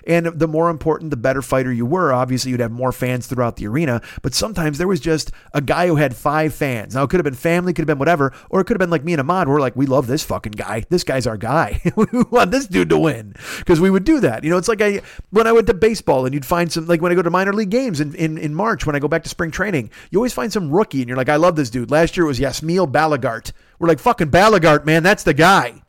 And 0.06 0.28
the 0.28 0.48
more 0.48 0.70
important, 0.70 1.12
the 1.12 1.18
better 1.18 1.42
fighter 1.42 1.72
you 1.72 1.86
were. 1.86 2.14
Obviously, 2.14 2.52
you'd 2.52 2.60
have 2.60 2.72
more 2.72 2.92
fans 2.92 3.28
throughout 3.28 3.56
the 3.56 3.68
arena. 3.68 4.02
But 4.22 4.34
sometimes 4.34 4.78
there 4.78 4.88
was 4.88 5.00
just 5.00 5.32
a 5.54 5.62
guy 5.62 5.88
who 5.88 5.96
had 5.96 6.16
five 6.16 6.54
fans. 6.54 6.96
Now, 6.96 7.04
it 7.04 7.10
could 7.10 7.20
have 7.20 7.26
been 7.26 7.34
family, 7.34 7.74
could 7.74 7.84
have 7.84 7.88
been 7.88 8.00
whatever, 8.00 8.34
or 8.50 8.62
it 8.62 8.66
could 8.66 8.76
have 8.76 8.80
been 8.80 8.90
like 8.90 9.04
me 9.04 9.14
and 9.14 9.20
Ahmad. 9.20 9.48
We're 9.48 9.60
like, 9.60 9.76
we 9.76 9.86
love 9.86 10.08
this 10.08 10.24
fucking 10.24 10.54
guy. 10.54 10.86
This 10.90 11.04
guy's 11.04 11.28
our 11.28 11.38
guy. 11.38 11.82
we 11.96 12.06
want 12.32 12.52
this 12.52 12.68
dude 12.68 12.90
to 12.90 12.98
win 12.98 13.36
because 13.60 13.80
we 13.80 13.90
would 13.90 14.04
do 14.04 14.20
that. 14.22 14.44
You 14.44 14.50
know, 14.50 14.58
it's 14.58 14.68
like 14.68 14.82
I 14.82 15.02
when 15.32 15.48
I 15.48 15.52
went 15.52 15.68
to 15.68 15.74
baseball 15.74 16.26
and 16.26 16.34
you'd 16.34 16.46
find 16.46 16.72
some 16.72 16.86
like 16.88 17.02
when 17.02 17.12
I 17.12 17.16
go 17.16 17.22
to 17.22 17.30
minor 17.30 17.54
league 17.54 17.70
games 17.70 18.00
in, 18.00 18.16
in, 18.16 18.38
in 18.38 18.54
March 18.54 18.86
when 18.86 18.96
I 18.96 19.00
go 19.00 19.08
back 19.08 19.24
to 19.24 19.30
spring 19.30 19.52
training, 19.52 19.90
you 20.12 20.20
always 20.20 20.34
find 20.34 20.52
some 20.52 20.72
rookie 20.72 21.02
and 21.02 21.08
you're 21.08 21.18
like, 21.18 21.30
I 21.30 21.36
love 21.36 21.56
this 21.56 21.70
dude. 21.70 21.92
Last 21.92 22.18
year 22.18 22.26
it 22.26 22.28
was 22.28 22.40
Yasmiel 22.40 22.92
Balagart. 22.92 23.52
We're 23.80 23.88
like 23.88 24.00
fucking 24.00 24.32
Balagart, 24.32 24.86
man. 24.86 25.04
That's 25.04 25.24
the 25.24 25.34
guy, 25.34 25.84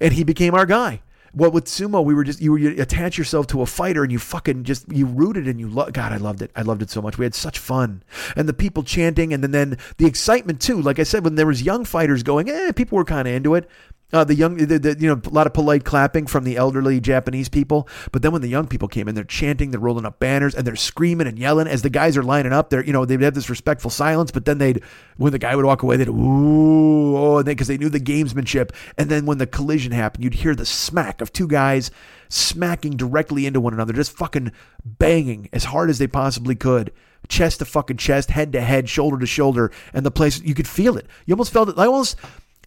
and 0.00 0.12
he 0.12 0.24
became 0.24 0.54
our 0.54 0.66
guy. 0.66 1.02
Well, 1.34 1.50
with 1.50 1.66
sumo, 1.66 2.04
we 2.04 2.14
were 2.14 2.24
just 2.24 2.40
you 2.40 2.56
you 2.56 2.80
attach 2.80 3.18
yourself 3.18 3.46
to 3.48 3.62
a 3.62 3.66
fighter 3.66 4.02
and 4.02 4.10
you 4.10 4.18
fucking 4.18 4.64
just 4.64 4.90
you 4.90 5.06
rooted 5.06 5.46
and 5.46 5.60
you 5.60 5.68
love. 5.68 5.92
God, 5.92 6.12
I 6.12 6.16
loved 6.16 6.42
it. 6.42 6.50
I 6.56 6.62
loved 6.62 6.82
it 6.82 6.90
so 6.90 7.02
much. 7.02 7.18
We 7.18 7.24
had 7.24 7.34
such 7.34 7.58
fun, 7.58 8.02
and 8.36 8.48
the 8.48 8.54
people 8.54 8.82
chanting, 8.82 9.32
and 9.32 9.42
then 9.42 9.50
then 9.50 9.78
the 9.98 10.06
excitement 10.06 10.60
too. 10.60 10.80
Like 10.80 10.98
I 10.98 11.04
said, 11.04 11.24
when 11.24 11.34
there 11.34 11.46
was 11.46 11.62
young 11.62 11.84
fighters 11.84 12.22
going, 12.22 12.48
eh, 12.48 12.72
people 12.72 12.96
were 12.96 13.04
kind 13.04 13.28
of 13.28 13.34
into 13.34 13.54
it. 13.54 13.68
Uh, 14.10 14.24
the 14.24 14.34
young, 14.34 14.56
the, 14.56 14.78
the, 14.78 14.96
you 14.98 15.06
know, 15.06 15.20
a 15.22 15.28
lot 15.28 15.46
of 15.46 15.52
polite 15.52 15.84
clapping 15.84 16.26
from 16.26 16.44
the 16.44 16.56
elderly 16.56 16.98
Japanese 16.98 17.50
people. 17.50 17.86
But 18.10 18.22
then 18.22 18.32
when 18.32 18.40
the 18.40 18.48
young 18.48 18.66
people 18.66 18.88
came 18.88 19.06
in, 19.06 19.14
they're 19.14 19.22
chanting, 19.24 19.70
they're 19.70 19.80
rolling 19.80 20.06
up 20.06 20.18
banners, 20.18 20.54
and 20.54 20.66
they're 20.66 20.76
screaming 20.76 21.26
and 21.26 21.38
yelling 21.38 21.66
as 21.66 21.82
the 21.82 21.90
guys 21.90 22.16
are 22.16 22.22
lining 22.22 22.52
up. 22.52 22.70
They're, 22.70 22.82
you 22.82 22.92
know, 22.92 23.04
they'd 23.04 23.20
have 23.20 23.34
this 23.34 23.50
respectful 23.50 23.90
silence, 23.90 24.30
but 24.30 24.46
then 24.46 24.56
they'd, 24.56 24.82
when 25.18 25.32
the 25.32 25.38
guy 25.38 25.54
would 25.54 25.66
walk 25.66 25.82
away, 25.82 25.98
they'd 25.98 26.08
ooh, 26.08 27.16
oh, 27.18 27.42
because 27.42 27.68
they, 27.68 27.76
they 27.76 27.84
knew 27.84 27.90
the 27.90 28.00
gamesmanship. 28.00 28.70
And 28.96 29.10
then 29.10 29.26
when 29.26 29.36
the 29.36 29.46
collision 29.46 29.92
happened, 29.92 30.24
you'd 30.24 30.34
hear 30.34 30.54
the 30.54 30.64
smack 30.64 31.20
of 31.20 31.30
two 31.30 31.46
guys 31.46 31.90
smacking 32.30 32.96
directly 32.96 33.44
into 33.44 33.60
one 33.60 33.74
another, 33.74 33.92
just 33.92 34.12
fucking 34.12 34.52
banging 34.86 35.50
as 35.52 35.64
hard 35.64 35.90
as 35.90 35.98
they 35.98 36.06
possibly 36.06 36.54
could 36.54 36.92
chest 37.28 37.58
to 37.58 37.64
fucking 37.64 37.96
chest, 37.96 38.30
head 38.30 38.52
to 38.52 38.60
head, 38.60 38.88
shoulder 38.88 39.18
to 39.18 39.26
shoulder, 39.26 39.70
and 39.92 40.06
the 40.06 40.10
place 40.10 40.40
you 40.40 40.54
could 40.54 40.68
feel 40.68 40.96
it. 40.96 41.06
You 41.26 41.34
almost 41.34 41.52
felt 41.52 41.68
it. 41.68 41.78
I 41.78 41.86
almost 41.86 42.16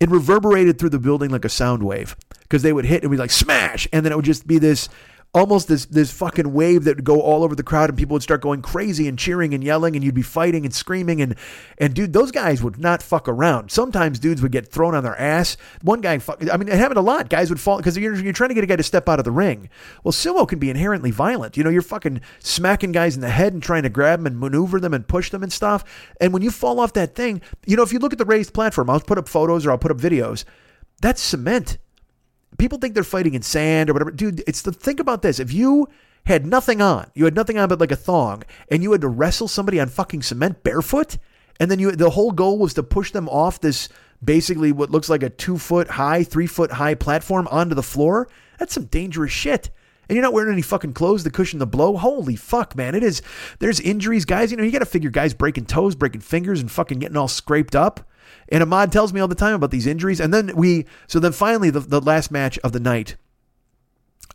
it 0.02 0.10
reverberated 0.10 0.80
through 0.80 0.89
the 0.89 0.99
building 0.99 1.30
like 1.30 1.45
a 1.45 1.49
sound 1.49 1.84
wave 1.84 2.16
because 2.39 2.64
they 2.64 2.74
would 2.74 2.86
hit 2.86 3.04
and 3.04 3.12
be 3.12 3.18
like 3.18 3.30
smash, 3.30 3.88
and 3.93 4.04
then 4.04 4.12
it 4.12 4.16
would 4.16 4.26
just 4.26 4.47
be 4.47 4.58
this 4.58 4.89
almost 5.34 5.70
this 5.70 5.86
this 5.86 6.12
fucking 6.12 6.52
wave 6.52 6.84
that 6.84 6.98
would 6.98 7.06
go 7.06 7.22
all 7.22 7.44
over 7.44 7.56
the 7.56 7.64
crowd 7.64 7.90
and 7.90 7.98
people 7.98 8.14
would 8.14 8.24
start 8.24 8.42
going 8.42 8.62
crazy 8.62 9.08
and 9.08 9.18
cheering 9.18 9.54
and 9.54 9.64
yelling 9.64 9.96
and 9.96 10.04
you'd 10.04 10.14
be 10.14 10.22
fighting 10.22 10.66
and 10.66 10.74
screaming 10.74 11.22
and 11.22 11.36
and 11.78 11.94
dude 11.94 12.12
those 12.12 12.32
guys 12.32 12.62
would 12.62 12.78
not 12.78 13.02
fuck 13.02 13.30
around. 13.30 13.72
Sometimes 13.72 14.20
dudes 14.20 14.42
would 14.42 14.52
get 14.52 14.68
thrown 14.68 14.94
on 14.94 15.04
their 15.04 15.20
ass. 15.20 15.56
One 15.82 16.02
guy 16.02 16.18
fuck, 16.20 16.44
i 16.52 16.58
mean 16.58 16.68
it 16.68 16.78
happened 16.78 16.98
a 16.98 17.02
lot. 17.02 17.30
Guys 17.30 17.50
would 17.50 17.62
fall 17.62 17.78
because 17.78 17.98
you're, 17.98 18.16
you're 18.16 18.34
trying 18.34 18.50
to 18.50 18.56
get 18.56 18.64
a 18.64 18.68
guy 18.68 18.76
to 18.76 18.84
step 18.84 19.08
out 19.08 19.20
of 19.20 19.26
the 19.26 19.32
ring. 19.32 19.70
Well 20.04 20.12
sumo 20.12 20.48
can 20.48 20.60
be 20.60 20.70
inherently 20.70 21.12
violent. 21.12 21.56
You 21.56 21.64
know 21.64 21.70
you're 21.70 21.82
fucking 21.82 22.22
smacking 22.40 22.92
guys 22.92 23.16
in 23.16 23.22
the 23.22 23.30
head 23.30 23.54
and 23.54 23.64
trying 23.64 23.84
to 23.84 23.90
grab 23.90 24.20
them 24.20 24.28
and 24.28 24.40
maneuver 24.40 24.80
them 24.82 24.94
and 24.94 25.08
push 25.08 25.30
them 25.30 25.44
and 25.44 25.54
stuff. 25.54 25.86
And 26.20 26.34
when 26.34 26.42
you 26.42 26.52
fall 26.52 26.80
off 26.80 26.94
that 26.94 27.16
thing 27.16 27.42
you 27.66 27.78
know 27.78 27.84
if 27.84 27.94
you 27.94 28.00
look 28.00 28.12
at 28.12 28.20
the 28.20 28.26
raised 28.26 28.54
platform 28.54 28.90
i'll 28.90 29.00
put 29.00 29.18
up 29.18 29.30
photos 29.30 29.66
or 29.66 29.72
i'll 29.72 29.78
put 29.78 29.92
up 29.92 29.98
videos. 29.98 30.44
That's 31.02 31.22
cement 31.22 31.78
people 32.58 32.78
think 32.78 32.93
they're 32.93 33.04
fighting 33.04 33.34
in 33.34 33.41
sand 33.41 33.89
or 33.89 33.93
whatever. 33.93 34.12
Dude, 34.12 34.43
it's 34.47 34.62
the 34.62 34.72
think 34.72 34.99
about 34.99 35.22
this. 35.22 35.39
If 35.39 35.54
you 35.54 35.88
had 36.26 36.45
nothing 36.45 36.82
on, 36.82 37.10
you 37.16 37.26
had 37.26 37.36
nothing 37.36 37.58
on 37.58 37.70
but 37.70 37.80
like 37.80 37.91
a 37.91 37.95
thong, 37.95 38.43
and 38.70 38.84
you 38.84 38.91
had 38.91 39.02
to 39.02 39.08
wrestle 39.08 39.47
somebody 39.47 39.80
on 39.80 39.89
fucking 39.89 40.22
cement 40.22 40.64
barefoot, 40.64 41.18
and 41.60 41.70
then 41.70 41.80
you 41.80 41.91
the 41.91 42.12
whole 42.12 42.32
goal 42.32 42.58
was 42.58 42.74
to 42.76 42.84
push 42.84 43.12
them 43.12 43.28
off 43.30 43.60
this 43.60 43.89
basically 44.24 44.72
what 44.72 44.91
looks 44.91 45.10
like 45.10 45.24
a 45.24 45.30
two 45.30 45.58
foot 45.58 45.89
high, 45.89 46.24
three 46.24 46.47
foot 46.47 46.72
high 46.74 46.95
platform 46.95 47.47
onto 47.49 47.76
the 47.76 47.84
floor. 47.84 48.28
That's 48.60 48.74
some 48.74 48.86
dangerous 48.86 49.32
shit. 49.32 49.70
And 50.10 50.16
you're 50.18 50.24
not 50.24 50.34
wearing 50.34 50.52
any 50.52 50.62
fucking 50.62 50.93
clothes 50.93 51.24
to 51.24 51.30
cushion 51.30 51.60
the 51.60 51.66
blow. 51.66 51.95
Holy 51.95 52.36
fuck, 52.36 52.76
man. 52.76 52.95
It 52.95 53.04
is, 53.04 53.22
there's 53.60 53.80
injuries. 53.80 54.26
Guys, 54.26 54.52
you 54.52 54.58
know, 54.58 54.64
you 54.64 54.72
got 54.72 54.80
to 54.80 54.86
figure 54.86 55.10
guys 55.10 55.34
breaking 55.34 55.68
toes, 55.68 55.95
breaking 55.95 56.20
fingers, 56.20 56.60
and 56.60 56.70
fucking 56.70 56.99
getting 56.99 57.16
all 57.16 57.30
scraped 57.30 57.78
up. 57.78 58.02
And 58.50 58.62
Ahmad 58.64 58.92
tells 58.92 59.14
me 59.14 59.20
all 59.20 59.28
the 59.28 59.36
time 59.36 59.56
about 59.56 59.72
these 59.72 59.88
injuries. 59.88 60.20
And 60.20 60.34
then 60.34 60.56
we, 60.56 60.86
so 61.08 61.20
then 61.20 61.32
finally, 61.32 61.70
the, 61.70 61.80
the 61.80 62.02
last 62.02 62.32
match 62.32 62.58
of 62.60 62.72
the 62.72 62.80
night, 62.80 63.16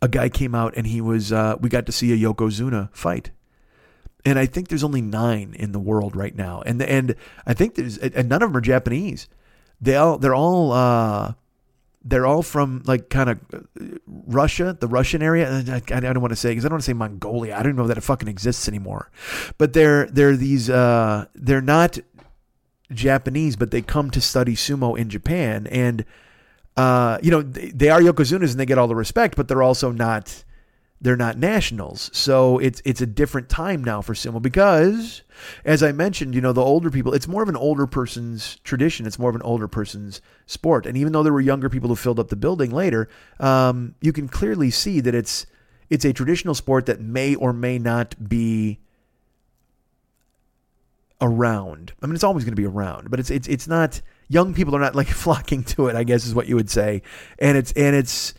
a 0.02 0.08
guy 0.08 0.28
came 0.28 0.54
out 0.54 0.74
and 0.76 0.86
he 0.86 1.00
was, 1.00 1.32
uh, 1.32 1.56
we 1.60 1.68
got 1.68 1.86
to 1.86 1.92
see 1.92 2.12
a 2.12 2.16
Yokozuna 2.16 2.94
fight. 2.94 3.30
And 4.24 4.38
I 4.38 4.46
think 4.46 4.68
there's 4.68 4.84
only 4.84 5.02
nine 5.02 5.54
in 5.58 5.72
the 5.72 5.78
world 5.78 6.16
right 6.16 6.34
now. 6.34 6.62
And, 6.66 6.82
and 6.82 7.14
I 7.46 7.54
think 7.54 7.76
there's, 7.76 7.98
and 7.98 8.28
none 8.28 8.42
of 8.42 8.50
them 8.50 8.56
are 8.56 8.60
Japanese. 8.60 9.28
They 9.80 9.94
all, 9.96 10.18
they're 10.18 10.34
all, 10.34 10.72
uh, 10.72 11.34
they're 12.06 12.26
all 12.26 12.42
from 12.42 12.82
like 12.86 13.10
kind 13.10 13.28
of 13.28 13.40
Russia, 14.06 14.76
the 14.78 14.86
Russian 14.86 15.22
area. 15.22 15.50
I, 15.68 15.82
I 15.94 16.00
don't 16.00 16.20
want 16.20 16.30
to 16.30 16.36
say 16.36 16.50
because 16.50 16.64
I 16.64 16.68
don't 16.68 16.74
want 16.74 16.84
to 16.84 16.86
say 16.86 16.92
Mongolia. 16.92 17.56
I 17.56 17.62
don't 17.62 17.74
know 17.74 17.88
that 17.88 17.98
it 17.98 18.02
fucking 18.02 18.28
exists 18.28 18.68
anymore. 18.68 19.10
But 19.58 19.72
they're 19.72 20.06
they're 20.06 20.36
these 20.36 20.70
uh, 20.70 21.26
they're 21.34 21.60
not 21.60 21.98
Japanese, 22.92 23.56
but 23.56 23.70
they 23.70 23.82
come 23.82 24.10
to 24.10 24.20
study 24.20 24.54
sumo 24.54 24.96
in 24.96 25.08
Japan, 25.08 25.66
and 25.68 26.04
uh, 26.76 27.18
you 27.22 27.30
know 27.30 27.42
they, 27.42 27.70
they 27.70 27.88
are 27.90 28.00
yokozunas 28.00 28.50
and 28.50 28.60
they 28.60 28.66
get 28.66 28.78
all 28.78 28.88
the 28.88 28.94
respect, 28.94 29.36
but 29.36 29.48
they're 29.48 29.62
also 29.62 29.90
not 29.90 30.44
they're 31.00 31.16
not 31.16 31.38
nationals. 31.38 32.10
So 32.12 32.58
it's 32.58 32.80
it's 32.84 33.00
a 33.00 33.06
different 33.06 33.48
time 33.48 33.84
now 33.84 34.00
for 34.00 34.14
sumo 34.14 34.40
because, 34.40 35.22
as 35.64 35.82
I 35.82 35.92
mentioned, 35.92 36.34
you 36.34 36.40
know 36.40 36.52
the 36.52 36.62
older 36.62 36.90
people. 36.90 37.12
It's 37.12 37.28
more 37.28 37.42
of 37.42 37.48
an 37.48 37.56
older 37.56 37.86
person's 37.86 38.56
tradition. 38.64 39.06
It's 39.06 39.18
more 39.18 39.30
of 39.30 39.36
an 39.36 39.42
older 39.42 39.68
person's 39.68 40.20
sport. 40.46 40.86
And 40.86 40.96
even 40.96 41.12
though 41.12 41.22
there 41.22 41.32
were 41.32 41.40
younger 41.40 41.68
people 41.68 41.88
who 41.88 41.96
filled 41.96 42.18
up 42.18 42.28
the 42.28 42.36
building 42.36 42.70
later, 42.70 43.08
um, 43.40 43.94
you 44.00 44.12
can 44.12 44.28
clearly 44.28 44.70
see 44.70 45.00
that 45.00 45.14
it's 45.14 45.46
it's 45.90 46.04
a 46.04 46.12
traditional 46.12 46.54
sport 46.54 46.86
that 46.86 47.00
may 47.00 47.34
or 47.34 47.52
may 47.52 47.78
not 47.78 48.28
be 48.28 48.80
around. 51.20 51.92
I 52.02 52.06
mean, 52.06 52.14
it's 52.14 52.24
always 52.24 52.44
going 52.44 52.52
to 52.52 52.60
be 52.60 52.66
around, 52.66 53.10
but 53.10 53.20
it's 53.20 53.30
it's 53.30 53.48
it's 53.48 53.68
not. 53.68 54.00
Young 54.28 54.54
people 54.54 54.74
are 54.74 54.80
not 54.80 54.96
like 54.96 55.06
flocking 55.24 55.62
to 55.64 55.86
it. 55.86 55.96
I 55.96 56.04
guess 56.04 56.26
is 56.26 56.34
what 56.34 56.48
you 56.48 56.56
would 56.56 56.70
say, 56.70 57.02
and 57.38 57.56
it's 57.56 57.72
and 57.72 57.94
it's 57.94 58.34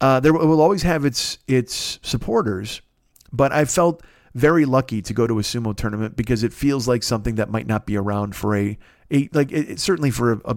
uh, 0.00 0.20
there 0.20 0.32
will 0.32 0.60
always 0.60 0.82
have 0.82 1.04
its 1.04 1.38
its 1.46 1.98
supporters, 2.02 2.82
but 3.32 3.52
I 3.52 3.64
felt 3.64 4.02
very 4.34 4.64
lucky 4.64 5.02
to 5.02 5.12
go 5.14 5.26
to 5.26 5.38
a 5.38 5.42
sumo 5.42 5.76
tournament 5.76 6.16
because 6.16 6.42
it 6.42 6.52
feels 6.52 6.88
like 6.88 7.02
something 7.02 7.36
that 7.36 7.50
might 7.50 7.66
not 7.66 7.86
be 7.86 7.96
around 7.96 8.34
for 8.34 8.56
a, 8.56 8.78
a 9.12 9.28
like 9.32 9.52
it, 9.52 9.78
certainly 9.78 10.10
for 10.10 10.32
a, 10.32 10.40
a 10.44 10.56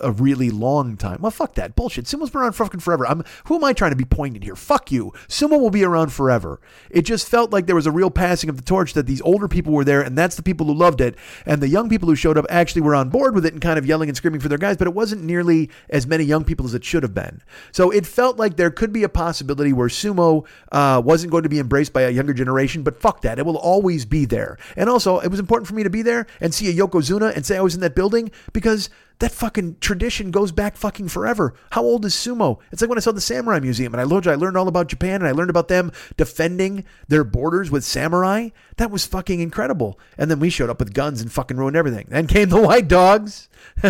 a 0.00 0.10
really 0.10 0.50
long 0.50 0.96
time. 0.96 1.18
Well, 1.20 1.30
fuck 1.30 1.54
that 1.54 1.76
bullshit. 1.76 2.06
Sumo's 2.06 2.30
been 2.30 2.42
around 2.42 2.52
fucking 2.52 2.80
forever. 2.80 3.06
I'm 3.06 3.24
who 3.46 3.56
am 3.56 3.64
I 3.64 3.72
trying 3.72 3.92
to 3.92 3.96
be 3.96 4.04
pointing 4.04 4.42
here? 4.42 4.56
Fuck 4.56 4.92
you. 4.92 5.12
Sumo 5.28 5.60
will 5.60 5.70
be 5.70 5.84
around 5.84 6.12
forever. 6.12 6.60
It 6.90 7.02
just 7.02 7.28
felt 7.28 7.52
like 7.52 7.66
there 7.66 7.74
was 7.74 7.86
a 7.86 7.90
real 7.90 8.10
passing 8.10 8.50
of 8.50 8.56
the 8.56 8.62
torch 8.62 8.94
that 8.94 9.06
these 9.06 9.20
older 9.22 9.48
people 9.48 9.72
were 9.72 9.84
there, 9.84 10.00
and 10.00 10.16
that's 10.16 10.36
the 10.36 10.42
people 10.42 10.66
who 10.66 10.74
loved 10.74 11.00
it, 11.00 11.16
and 11.44 11.62
the 11.62 11.68
young 11.68 11.88
people 11.88 12.08
who 12.08 12.14
showed 12.14 12.38
up 12.38 12.46
actually 12.48 12.82
were 12.82 12.94
on 12.94 13.08
board 13.08 13.34
with 13.34 13.46
it 13.46 13.52
and 13.52 13.62
kind 13.62 13.78
of 13.78 13.86
yelling 13.86 14.08
and 14.08 14.16
screaming 14.16 14.40
for 14.40 14.48
their 14.48 14.58
guys. 14.58 14.76
But 14.76 14.86
it 14.86 14.94
wasn't 14.94 15.22
nearly 15.22 15.70
as 15.88 16.06
many 16.06 16.24
young 16.24 16.44
people 16.44 16.66
as 16.66 16.74
it 16.74 16.84
should 16.84 17.02
have 17.02 17.14
been. 17.14 17.42
So 17.72 17.90
it 17.90 18.06
felt 18.06 18.36
like 18.36 18.56
there 18.56 18.70
could 18.70 18.92
be 18.92 19.02
a 19.02 19.08
possibility 19.08 19.72
where 19.72 19.88
sumo 19.88 20.46
uh, 20.72 21.00
wasn't 21.04 21.30
going 21.30 21.42
to 21.42 21.48
be 21.48 21.58
embraced 21.58 21.92
by 21.92 22.02
a 22.02 22.10
younger 22.10 22.34
generation. 22.34 22.82
But 22.82 23.00
fuck 23.00 23.22
that. 23.22 23.38
It 23.38 23.46
will 23.46 23.58
always 23.58 24.04
be 24.04 24.24
there. 24.24 24.58
And 24.76 24.88
also, 24.88 25.18
it 25.18 25.28
was 25.28 25.40
important 25.40 25.68
for 25.68 25.74
me 25.74 25.82
to 25.82 25.90
be 25.90 26.02
there 26.02 26.26
and 26.40 26.54
see 26.54 26.68
a 26.68 26.74
Yokozuna 26.74 27.34
and 27.34 27.44
say 27.44 27.56
I 27.56 27.60
was 27.60 27.74
in 27.74 27.80
that 27.80 27.94
building 27.94 28.30
because 28.52 28.90
that 29.18 29.32
fucking 29.32 29.76
tradition 29.80 30.30
goes 30.30 30.52
back 30.52 30.76
fucking 30.76 31.08
forever. 31.08 31.54
How 31.70 31.82
old 31.82 32.04
is 32.04 32.14
sumo? 32.14 32.58
It's 32.70 32.82
like 32.82 32.90
when 32.90 32.98
I 32.98 33.00
saw 33.00 33.12
the 33.12 33.20
Samurai 33.20 33.60
Museum 33.60 33.94
and 33.94 34.00
I 34.00 34.04
learned 34.04 34.26
I 34.26 34.34
learned 34.34 34.58
all 34.58 34.68
about 34.68 34.88
Japan 34.88 35.16
and 35.16 35.26
I 35.26 35.32
learned 35.32 35.48
about 35.48 35.68
them 35.68 35.90
defending 36.16 36.84
their 37.08 37.24
borders 37.24 37.70
with 37.70 37.84
samurai. 37.84 38.50
That 38.76 38.90
was 38.90 39.06
fucking 39.06 39.40
incredible. 39.40 39.98
And 40.18 40.30
then 40.30 40.38
we 40.38 40.50
showed 40.50 40.68
up 40.68 40.80
with 40.80 40.92
guns 40.92 41.22
and 41.22 41.32
fucking 41.32 41.56
ruined 41.56 41.76
everything. 41.76 42.06
Then 42.08 42.26
came 42.26 42.50
the 42.50 42.60
white 42.60 42.88
dogs. 42.88 43.48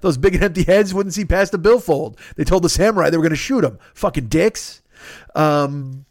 Those 0.00 0.16
big 0.16 0.34
and 0.36 0.44
empty 0.44 0.64
heads 0.64 0.94
wouldn't 0.94 1.14
see 1.14 1.26
past 1.26 1.52
the 1.52 1.58
billfold. 1.58 2.18
They 2.36 2.44
told 2.44 2.62
the 2.62 2.70
samurai 2.70 3.10
they 3.10 3.18
were 3.18 3.22
going 3.22 3.30
to 3.30 3.36
shoot 3.36 3.60
them. 3.60 3.78
Fucking 3.94 4.28
dicks. 4.28 4.82
Um, 5.34 6.06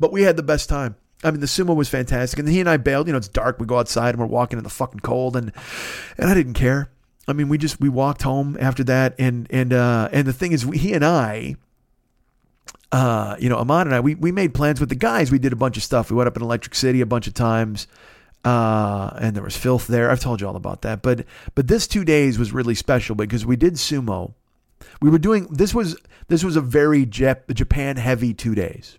but 0.00 0.10
we 0.10 0.22
had 0.22 0.36
the 0.36 0.42
best 0.42 0.70
time. 0.70 0.96
I 1.22 1.30
mean, 1.30 1.40
the 1.40 1.46
sumo 1.46 1.74
was 1.74 1.88
fantastic, 1.88 2.38
and 2.38 2.46
he 2.46 2.60
and 2.60 2.68
I 2.68 2.76
bailed. 2.76 3.06
You 3.06 3.12
know, 3.12 3.18
it's 3.18 3.28
dark. 3.28 3.58
We 3.58 3.66
go 3.66 3.78
outside 3.78 4.10
and 4.10 4.18
we're 4.18 4.26
walking 4.26 4.58
in 4.58 4.64
the 4.64 4.70
fucking 4.70 5.00
cold, 5.00 5.36
and 5.36 5.52
and 6.18 6.30
I 6.30 6.34
didn't 6.34 6.52
care. 6.52 6.90
I 7.26 7.32
mean, 7.32 7.48
we 7.48 7.58
just 7.58 7.80
we 7.80 7.88
walked 7.88 8.22
home 8.22 8.56
after 8.60 8.84
that, 8.84 9.14
and 9.18 9.46
and 9.50 9.72
uh, 9.72 10.08
and 10.12 10.26
the 10.26 10.32
thing 10.32 10.52
is, 10.52 10.66
we, 10.66 10.78
he 10.78 10.92
and 10.92 11.04
I, 11.04 11.56
uh, 12.92 13.36
you 13.38 13.48
know, 13.48 13.56
Ahmad 13.56 13.86
and 13.86 13.94
I, 13.94 14.00
we 14.00 14.14
we 14.14 14.30
made 14.30 14.54
plans 14.54 14.80
with 14.80 14.88
the 14.88 14.94
guys. 14.94 15.30
We 15.32 15.38
did 15.38 15.52
a 15.52 15.56
bunch 15.56 15.76
of 15.76 15.82
stuff. 15.82 16.10
We 16.10 16.16
went 16.16 16.28
up 16.28 16.36
in 16.36 16.42
Electric 16.42 16.74
City 16.74 17.00
a 17.00 17.06
bunch 17.06 17.26
of 17.26 17.34
times, 17.34 17.86
uh, 18.44 19.10
and 19.18 19.34
there 19.34 19.42
was 19.42 19.56
filth 19.56 19.86
there. 19.86 20.10
I've 20.10 20.20
told 20.20 20.40
you 20.40 20.48
all 20.48 20.56
about 20.56 20.82
that, 20.82 21.02
but 21.02 21.24
but 21.54 21.66
this 21.66 21.86
two 21.86 22.04
days 22.04 22.38
was 22.38 22.52
really 22.52 22.74
special 22.74 23.14
because 23.14 23.46
we 23.46 23.56
did 23.56 23.74
sumo. 23.74 24.34
We 25.00 25.08
were 25.08 25.18
doing 25.18 25.46
this 25.46 25.74
was 25.74 25.96
this 26.28 26.44
was 26.44 26.56
a 26.56 26.60
very 26.60 27.06
Jap- 27.06 27.52
Japan 27.54 27.96
heavy 27.96 28.34
two 28.34 28.54
days. 28.54 28.98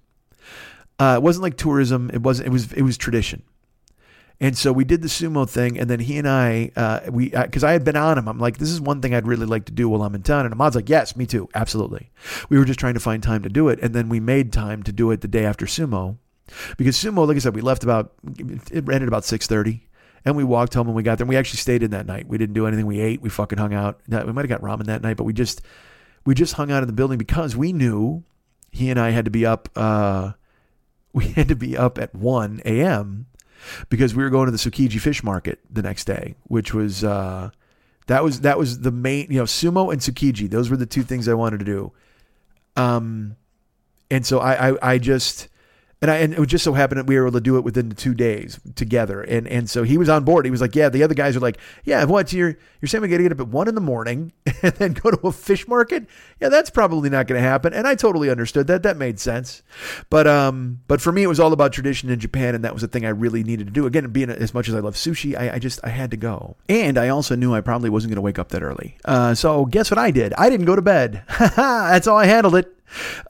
Uh, 0.97 1.15
it 1.17 1.23
wasn't 1.23 1.43
like 1.43 1.57
tourism. 1.57 2.09
It 2.13 2.21
wasn't. 2.21 2.47
It 2.47 2.51
was. 2.51 2.73
It 2.73 2.81
was 2.81 2.97
tradition. 2.97 3.43
And 4.39 4.57
so 4.57 4.73
we 4.73 4.83
did 4.83 5.01
the 5.01 5.07
sumo 5.07 5.47
thing, 5.49 5.79
and 5.79 5.89
then 5.89 6.01
he 6.01 6.17
and 6.17 6.27
I, 6.27 6.71
uh, 6.75 6.99
we 7.09 7.29
because 7.29 7.63
uh, 7.63 7.67
I 7.67 7.71
had 7.71 7.85
been 7.85 7.95
on 7.95 8.17
him, 8.17 8.27
I'm 8.27 8.39
like, 8.39 8.57
this 8.57 8.69
is 8.69 8.81
one 8.81 9.01
thing 9.01 9.13
I'd 9.13 9.27
really 9.27 9.45
like 9.45 9.65
to 9.65 9.71
do 9.71 9.87
while 9.87 10.03
I'm 10.03 10.13
in 10.13 10.23
town. 10.23 10.45
And 10.45 10.53
Ahmad's 10.53 10.75
like, 10.75 10.89
yes, 10.89 11.15
me 11.15 11.25
too, 11.25 11.47
absolutely. 11.55 12.11
We 12.49 12.57
were 12.57 12.65
just 12.65 12.79
trying 12.79 12.95
to 12.95 12.99
find 12.99 13.23
time 13.23 13.43
to 13.43 13.49
do 13.49 13.69
it, 13.69 13.79
and 13.81 13.93
then 13.93 14.09
we 14.09 14.19
made 14.19 14.51
time 14.51 14.83
to 14.83 14.91
do 14.91 15.09
it 15.11 15.21
the 15.21 15.29
day 15.29 15.45
after 15.45 15.65
sumo, 15.65 16.17
because 16.77 16.97
sumo, 16.97 17.25
like 17.25 17.37
I 17.37 17.39
said, 17.39 17.55
we 17.55 17.61
left 17.61 17.83
about 17.83 18.11
it 18.37 18.89
ended 18.89 19.07
about 19.07 19.23
six 19.23 19.47
thirty, 19.47 19.87
and 20.25 20.35
we 20.35 20.43
walked 20.43 20.73
home 20.73 20.87
and 20.87 20.95
we 20.97 21.03
got 21.03 21.17
there. 21.17 21.23
and 21.23 21.29
We 21.29 21.37
actually 21.37 21.59
stayed 21.59 21.81
in 21.81 21.91
that 21.91 22.05
night. 22.05 22.27
We 22.27 22.37
didn't 22.37 22.55
do 22.55 22.67
anything. 22.67 22.85
We 22.85 22.99
ate. 22.99 23.21
We 23.21 23.29
fucking 23.29 23.57
hung 23.57 23.73
out. 23.73 24.01
We 24.09 24.17
might 24.33 24.49
have 24.49 24.61
got 24.61 24.61
ramen 24.61 24.87
that 24.87 25.01
night, 25.01 25.15
but 25.15 25.23
we 25.23 25.31
just 25.31 25.61
we 26.25 26.35
just 26.35 26.55
hung 26.55 26.71
out 26.71 26.83
in 26.83 26.87
the 26.87 26.93
building 26.93 27.17
because 27.17 27.55
we 27.55 27.71
knew 27.71 28.25
he 28.69 28.89
and 28.89 28.99
I 28.99 29.11
had 29.11 29.23
to 29.25 29.31
be 29.31 29.45
up. 29.45 29.69
Uh, 29.77 30.33
we 31.13 31.29
had 31.29 31.47
to 31.47 31.55
be 31.55 31.77
up 31.77 31.97
at 31.97 32.13
one 32.13 32.61
a.m 32.65 33.27
because 33.89 34.15
we 34.15 34.23
were 34.23 34.29
going 34.29 34.45
to 34.45 34.51
the 34.51 34.57
Tsukiji 34.57 34.99
fish 34.99 35.23
market 35.23 35.59
the 35.69 35.81
next 35.81 36.05
day, 36.05 36.35
which 36.43 36.73
was 36.73 37.03
uh, 37.03 37.49
that 38.07 38.23
was 38.23 38.41
that 38.41 38.57
was 38.57 38.81
the 38.81 38.91
main 38.91 39.27
you 39.31 39.37
know 39.37 39.45
sumo 39.45 39.91
and 39.91 40.01
Tsukiji. 40.01 40.49
Those 40.49 40.69
were 40.69 40.77
the 40.77 40.85
two 40.85 41.03
things 41.03 41.27
I 41.27 41.33
wanted 41.33 41.59
to 41.59 41.65
do. 41.65 41.91
Um, 42.75 43.35
and 44.11 44.25
so 44.25 44.39
I 44.39 44.69
I, 44.69 44.93
I 44.93 44.97
just 44.97 45.47
And, 46.01 46.11
I, 46.11 46.15
and 46.17 46.33
it 46.33 46.45
just 46.47 46.63
so 46.63 46.73
happened 46.73 46.99
that 46.99 47.07
we 47.07 47.17
were 47.17 47.25
able 47.25 47.39
to 47.39 47.41
do 47.41 47.57
it 47.57 47.63
within 47.63 47.89
the 47.89 47.95
two 47.95 48.13
days 48.13 48.59
together. 48.75 49.21
And 49.21 49.47
and 49.47 49.69
so 49.69 49.83
he 49.83 49.97
was 49.97 50.09
on 50.09 50.23
board. 50.23 50.45
He 50.45 50.51
was 50.51 50.61
like, 50.61 50.75
yeah, 50.75 50.89
the 50.89 51.03
other 51.03 51.13
guys 51.15 51.35
are 51.35 51.39
like, 51.39 51.57
yeah, 51.83 52.03
what, 52.03 52.31
you're, 52.33 52.57
you're 52.81 52.87
saying 52.87 53.01
we 53.01 53.07
got 53.07 53.17
to 53.17 53.23
get 53.23 53.31
up 53.31 53.39
at 53.39 53.47
one 53.47 53.67
in 53.67 53.75
the 53.75 53.81
morning 53.81 54.33
and 54.61 54.73
then 54.73 54.93
go 54.93 55.09
to 55.11 55.27
a 55.27 55.31
fish 55.31 55.67
market? 55.67 56.05
Yeah, 56.39 56.49
that's 56.49 56.69
probably 56.69 57.09
not 57.09 57.27
going 57.27 57.41
to 57.41 57.47
happen. 57.47 57.73
And 57.73 57.87
I 57.87 57.95
totally 57.95 58.29
understood 58.29 58.67
that. 58.67 58.83
That 58.83 58.97
made 58.97 59.19
sense. 59.19 59.63
But 60.09 60.27
um, 60.27 60.81
but 60.87 61.01
for 61.01 61.11
me, 61.11 61.23
it 61.23 61.27
was 61.27 61.39
all 61.39 61.53
about 61.53 61.71
tradition 61.71 62.09
in 62.09 62.19
Japan. 62.19 62.55
And 62.55 62.63
that 62.65 62.73
was 62.73 62.81
the 62.81 62.87
thing 62.87 63.05
I 63.05 63.09
really 63.09 63.43
needed 63.43 63.67
to 63.67 63.73
do. 63.73 63.85
Again, 63.85 64.09
being 64.09 64.29
as 64.29 64.53
much 64.53 64.67
as 64.67 64.75
I 64.75 64.79
love 64.79 64.95
sushi, 64.95 65.37
I, 65.37 65.55
I 65.55 65.59
just, 65.59 65.79
I 65.83 65.89
had 65.89 66.11
to 66.11 66.17
go. 66.17 66.57
And 66.67 66.97
I 66.97 67.09
also 67.09 67.35
knew 67.35 67.53
I 67.53 67.61
probably 67.61 67.89
wasn't 67.89 68.11
going 68.11 68.17
to 68.17 68.21
wake 68.21 68.37
up 68.37 68.49
that 68.49 68.61
early. 68.61 68.97
Uh, 69.05 69.33
so 69.33 69.65
guess 69.65 69.89
what 69.89 69.97
I 69.97 70.11
did? 70.11 70.33
I 70.33 70.49
didn't 70.49 70.65
go 70.65 70.75
to 70.75 70.81
bed. 70.81 71.23
that's 71.39 72.05
how 72.05 72.17
I 72.17 72.25
handled 72.25 72.55
it 72.55 72.75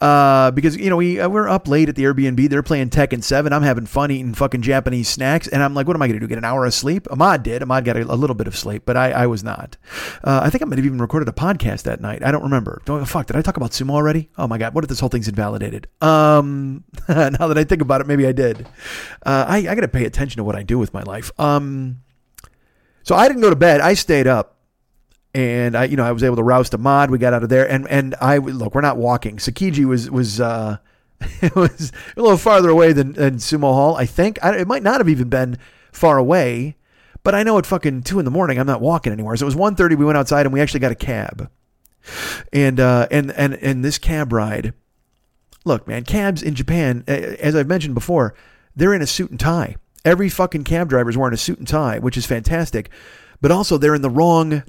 uh, 0.02 0.52
because 0.52 0.76
you 0.78 0.90
know 0.90 0.98
we 0.98 1.20
uh, 1.20 1.30
we're 1.30 1.48
up 1.48 1.68
late 1.68 1.90
at 1.90 1.96
the 1.96 2.04
Airbnb. 2.04 2.50
They're 2.50 2.64
playing 2.64 2.90
Tekken 2.90 3.24
Seven. 3.24 3.54
I'm 3.54 3.64
having 3.64 3.86
fun 3.86 4.12
eating 4.12 4.34
fucking 4.34 4.62
Japanese 4.62 5.10
snacks, 5.10 5.48
and 5.48 5.64
I'm 5.64 5.74
like, 5.74 5.88
what 5.88 5.96
am 5.96 6.02
I 6.02 6.08
going 6.08 6.20
to 6.20 6.24
do? 6.24 6.28
Get 6.28 6.38
an 6.38 6.46
hour 6.46 6.66
of 6.66 6.74
sleep? 6.74 7.08
Ahmad 7.12 7.44
did. 7.44 7.62
Ahmad 7.62 7.86
got 7.86 7.98
a, 7.98 8.02
a 8.02 8.16
little 8.16 8.36
bit 8.36 8.48
of 8.48 8.56
sleep, 8.56 8.84
but 8.86 8.98
I, 8.98 9.12
I 9.12 9.28
was 9.28 9.44
not. 9.44 9.78
Uh, 10.24 10.42
I 10.44 10.50
think 10.50 10.62
I 10.62 10.66
might 10.66 10.78
have 10.78 10.86
even 10.86 11.00
recorded 11.00 11.28
a 11.30 11.34
podcast 11.34 11.84
that 11.84 12.02
night. 12.02 12.24
I 12.24 12.32
don't 12.32 12.44
remember. 12.44 12.82
Oh, 12.88 13.04
fuck, 13.06 13.28
did 13.28 13.36
I 13.36 13.42
talk 13.42 13.58
about 13.58 13.72
sumo 13.72 13.92
already? 13.92 14.30
Oh 14.38 14.48
my 14.48 14.58
god, 14.58 14.74
what 14.74 14.84
if 14.84 14.90
this 14.90 15.00
whole 15.00 15.10
thing's 15.10 15.28
invalidated? 15.28 15.88
Um, 16.02 16.84
now 17.10 17.48
that 17.48 17.58
I 17.58 17.64
think 17.64 17.82
about 17.82 18.02
it, 18.02 18.08
maybe 18.08 18.28
I 18.28 18.32
did. 18.32 18.68
Uh, 19.26 19.46
I 19.48 19.58
I 19.58 19.76
got 19.76 19.82
to 19.82 19.88
pay 19.88 20.06
attention 20.06 20.38
to 20.38 20.44
what 20.44 20.56
I 20.56 20.64
do 20.64 20.78
with 20.78 20.94
my 20.94 21.02
life. 21.04 21.32
Um, 21.40 22.02
so 23.04 23.16
I 23.16 23.28
didn't 23.28 23.42
go 23.42 23.50
to 23.50 23.56
bed. 23.56 23.82
I 23.82 23.94
stayed 23.94 24.28
up 24.28 24.55
and 25.36 25.76
I, 25.76 25.84
you 25.84 25.98
know, 25.98 26.06
I 26.06 26.14
was 26.14 26.24
able 26.24 26.38
to 26.38 26.44
roust 26.44 26.74
Ahmad. 26.74 27.12
We 27.12 27.18
got 27.18 27.34
out 27.34 27.44
of 27.44 27.50
there, 27.50 27.70
and 27.70 27.86
and 27.90 28.16
I 28.22 28.38
look, 28.38 28.74
we're 28.74 28.80
not 28.80 28.96
walking. 28.96 29.36
Tsukiji 29.36 29.84
was 29.84 30.10
was 30.10 30.40
uh, 30.40 30.78
it 31.42 31.54
was 31.54 31.92
a 32.16 32.22
little 32.22 32.38
farther 32.38 32.70
away 32.70 32.94
than, 32.94 33.12
than 33.14 33.36
Sumo 33.36 33.74
Hall. 33.74 33.98
I 33.98 34.06
think 34.06 34.40
I, 34.42 34.56
it 34.56 34.68
might 34.68 34.82
not 34.82 35.02
have 35.02 35.10
even 35.10 35.28
been 35.28 35.58
far 35.92 36.18
away, 36.18 36.78
but 37.22 37.36
I 37.36 37.44
know 37.44 37.58
at 37.58 37.66
fucking 37.66 38.04
two 38.04 38.18
in 38.18 38.24
the 38.24 38.32
morning, 38.32 38.58
I'm 38.58 38.66
not 38.66 38.80
walking 38.80 39.12
anywhere. 39.12 39.36
So 39.36 39.46
it 39.46 39.54
was 39.54 39.56
1.30, 39.56 39.98
We 39.98 40.06
went 40.06 40.18
outside, 40.18 40.46
and 40.46 40.54
we 40.54 40.62
actually 40.62 40.80
got 40.80 40.94
a 40.94 40.96
cab, 40.96 41.50
and 42.54 42.80
uh, 42.80 43.08
and 43.12 43.32
and 43.34 43.56
and 43.56 43.84
this 43.84 43.98
cab 43.98 44.32
ride. 44.32 44.74
Look, 45.66 45.86
man, 45.86 46.06
cabs 46.06 46.44
in 46.44 46.56
Japan, 46.56 47.04
as 47.08 47.56
I've 47.56 47.68
mentioned 47.68 47.96
before, 47.96 48.36
they're 48.74 48.94
in 48.94 49.02
a 49.02 49.08
suit 49.08 49.32
and 49.32 49.40
tie. 49.40 49.76
Every 50.06 50.30
fucking 50.30 50.64
cab 50.64 50.88
driver 50.88 51.10
is 51.10 51.18
wearing 51.18 51.34
a 51.34 51.38
suit 51.38 51.58
and 51.58 51.68
tie, 51.68 52.00
which 52.00 52.16
is 52.16 52.26
fantastic. 52.26 52.90
But 53.42 53.52
also, 53.52 53.78
they're 53.78 53.96
in 53.96 54.02
the 54.04 54.10
wrong 54.10 54.64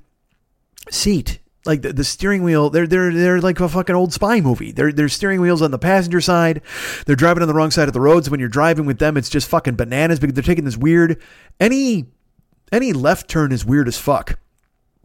seat. 0.90 1.40
Like 1.64 1.82
the, 1.82 1.92
the 1.92 2.04
steering 2.04 2.44
wheel, 2.44 2.70
they're 2.70 2.86
they're 2.86 3.12
they're 3.12 3.40
like 3.40 3.58
a 3.58 3.68
fucking 3.68 3.94
old 3.94 4.12
spy 4.12 4.40
movie. 4.40 4.70
They're 4.70 4.92
they're 4.92 5.08
steering 5.08 5.40
wheels 5.40 5.62
on 5.62 5.72
the 5.72 5.78
passenger 5.78 6.20
side. 6.20 6.62
They're 7.06 7.16
driving 7.16 7.42
on 7.42 7.48
the 7.48 7.54
wrong 7.54 7.72
side 7.72 7.88
of 7.88 7.94
the 7.94 8.00
roads. 8.00 8.30
When 8.30 8.38
you're 8.38 8.48
driving 8.48 8.86
with 8.86 9.00
them, 9.00 9.16
it's 9.16 9.28
just 9.28 9.48
fucking 9.48 9.74
bananas 9.74 10.20
because 10.20 10.34
they're 10.34 10.44
taking 10.44 10.64
this 10.64 10.76
weird. 10.76 11.20
Any 11.58 12.06
any 12.70 12.92
left 12.92 13.28
turn 13.28 13.50
is 13.50 13.64
weird 13.64 13.88
as 13.88 13.98
fuck. 13.98 14.38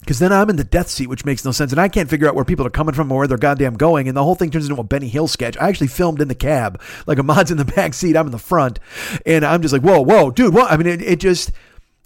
Because 0.01 0.17
then 0.17 0.33
I'm 0.33 0.49
in 0.49 0.55
the 0.55 0.63
death 0.63 0.89
seat, 0.89 1.07
which 1.07 1.25
makes 1.25 1.45
no 1.45 1.51
sense. 1.51 1.71
And 1.71 1.79
I 1.79 1.87
can't 1.87 2.09
figure 2.09 2.27
out 2.27 2.33
where 2.33 2.43
people 2.43 2.65
are 2.65 2.71
coming 2.71 2.95
from 2.95 3.11
or 3.11 3.19
where 3.19 3.27
they're 3.27 3.37
goddamn 3.37 3.75
going. 3.75 4.07
And 4.07 4.17
the 4.17 4.23
whole 4.23 4.33
thing 4.33 4.49
turns 4.49 4.67
into 4.67 4.81
a 4.81 4.83
Benny 4.83 5.07
Hill 5.07 5.27
sketch. 5.27 5.55
I 5.57 5.69
actually 5.69 5.87
filmed 5.87 6.21
in 6.21 6.27
the 6.27 6.33
cab. 6.33 6.81
Like 7.05 7.19
Ahmad's 7.19 7.51
in 7.51 7.57
the 7.57 7.65
back 7.75 7.93
seat, 7.93 8.17
I'm 8.17 8.25
in 8.25 8.31
the 8.31 8.39
front. 8.39 8.79
And 9.27 9.45
I'm 9.45 9.61
just 9.61 9.73
like, 9.73 9.83
whoa, 9.83 10.01
whoa, 10.01 10.31
dude, 10.31 10.55
what? 10.55 10.71
I 10.71 10.77
mean, 10.77 10.87
it, 10.87 11.03
it 11.03 11.19
just, 11.19 11.51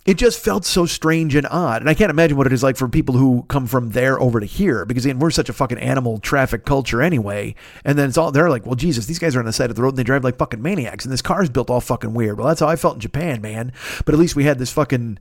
it 0.06 0.20
just 0.20 0.39
felt 0.39 0.66
so 0.66 0.86
strange 0.86 1.34
and 1.34 1.47
odd. 1.47 1.82
And 1.82 1.89
I 1.89 1.95
can't 1.95 2.12
imagine 2.12 2.38
what 2.38 2.45
it 2.45 2.53
is 2.53 2.62
like 2.62 2.78
for 2.78 2.88
people 2.88 3.16
who 3.16 3.43
come 3.47 3.66
from 3.66 3.89
there 3.89 4.20
over 4.22 4.39
to 4.39 4.45
here 4.45 4.86
because 4.86 5.03
again, 5.03 5.18
we're 5.18 5.32
such 5.32 5.49
a 5.49 5.53
fucking 5.53 5.80
animal 5.80 6.20
traffic 6.20 6.64
culture 6.64 7.01
anyway. 7.01 7.56
And 7.84 7.97
then 7.97 8.10
it's 8.10 8.18
all, 8.18 8.32
they're 8.32 8.49
like, 8.49 8.68
well, 8.68 8.76
Jesus, 8.76 9.08
these 9.08 9.18
guys 9.18 9.36
are 9.36 9.39
on 9.39 9.45
the 9.45 9.53
side 9.53 9.72
of 9.72 9.76
the 9.76 9.82
road 9.82 9.89
and 9.89 9.97
they 9.97 10.03
drive 10.03 10.24
like 10.24 10.38
fucking 10.38 10.62
maniacs 10.62 11.06
and 11.06 11.12
this 11.12 11.24
car's 11.24 11.49
built 11.49 11.72
all 11.72 11.82
fucking 11.82 12.14
weird. 12.14 12.38
Well, 12.38 12.47
that's 12.47 12.60
how 12.60 12.68
I 12.68 12.76
felt 12.76 12.95
in 12.95 13.01
Japan, 13.01 13.41
man. 13.41 13.74
But 14.06 14.14
at 14.14 14.20
least 14.20 14.36
we 14.36 14.43
had 14.43 14.60
this 14.60 14.72
fucking 14.72 15.18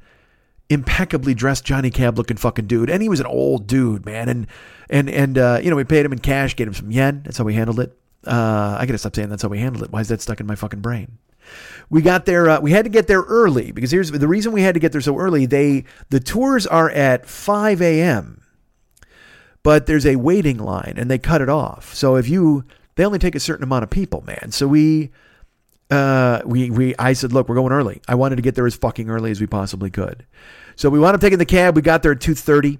impeccably 0.68 1.32
dressed 1.32 1.64
Johnny 1.64 1.91
Cab 1.91 2.18
looking 2.18 2.37
fucking 2.37 2.66
dude. 2.66 2.91
And 2.91 3.03
he 3.03 3.09
was 3.09 3.20
an 3.20 3.26
old 3.26 3.66
dude, 3.66 4.05
man. 4.05 4.28
And, 4.28 4.47
and, 4.91 5.09
and, 5.09 5.39
uh, 5.39 5.61
you 5.62 5.70
know, 5.70 5.76
we 5.76 5.85
paid 5.85 6.05
him 6.05 6.12
in 6.12 6.18
cash, 6.18 6.57
gave 6.57 6.66
him 6.66 6.74
some 6.74 6.91
yen. 6.91 7.22
That's 7.24 7.39
how 7.39 7.45
we 7.45 7.55
handled 7.55 7.80
it. 7.80 7.97
Uh, 8.26 8.76
I 8.78 8.85
gotta 8.87 8.99
stop 8.99 9.16
saying 9.16 9.30
that's 9.30 9.43
how 9.43 9.49
we 9.49 9.59
handled 9.59 9.85
it. 9.85 9.93
Why 9.93 10.01
is 10.01 10.09
that 10.09 10.20
stuck 10.20 10.41
in 10.41 10.47
my 10.47 10.55
fucking 10.55 10.80
brain? 10.80 11.18
We 11.90 12.03
got 12.03 12.26
there. 12.26 12.49
Uh, 12.49 12.61
we 12.61 12.72
had 12.72 12.84
to 12.84 12.90
get 12.90 13.07
there 13.07 13.22
early 13.22 13.72
because 13.72 13.90
here's 13.90 14.11
the 14.11 14.28
reason 14.28 14.53
we 14.53 14.62
had 14.62 14.74
to 14.74 14.80
get 14.80 14.92
there 14.92 15.01
so 15.01 15.18
early. 15.18 15.47
They 15.47 15.84
the 16.11 16.20
tours 16.20 16.66
are 16.66 16.90
at 16.90 17.26
5 17.26 17.82
a.m. 17.82 18.42
But 19.62 19.86
there's 19.86 20.07
a 20.07 20.16
waiting 20.16 20.59
line 20.59 20.95
and 20.97 21.11
they 21.11 21.18
cut 21.18 21.40
it 21.40 21.49
off. 21.49 21.95
So 21.95 22.16
if 22.16 22.28
you 22.28 22.64
they 22.97 23.05
only 23.05 23.18
take 23.18 23.34
a 23.34 23.40
certain 23.40 23.64
amount 23.64 23.84
of 23.84 23.90
people, 23.90 24.22
man. 24.26 24.51
So 24.51 24.66
we 24.68 25.11
uh 25.90 26.42
we 26.45 26.70
we 26.70 26.95
I 26.99 27.12
said, 27.12 27.32
look, 27.32 27.49
we're 27.49 27.55
going 27.55 27.72
early. 27.72 28.01
I 28.09 28.14
wanted 28.14 28.36
to 28.36 28.42
get 28.42 28.55
there 28.55 28.66
as 28.66 28.74
fucking 28.74 29.11
early 29.11 29.30
as 29.30 29.40
we 29.40 29.47
possibly 29.47 29.90
could. 29.90 30.26
So 30.76 30.90
we 30.90 30.99
wound 30.99 31.14
up 31.14 31.20
taking 31.20 31.38
the 31.38 31.47
cab. 31.47 31.76
We 31.76 31.82
got 31.82 32.03
there 32.03 32.12
at 32.12 32.20
2:30 32.20 32.78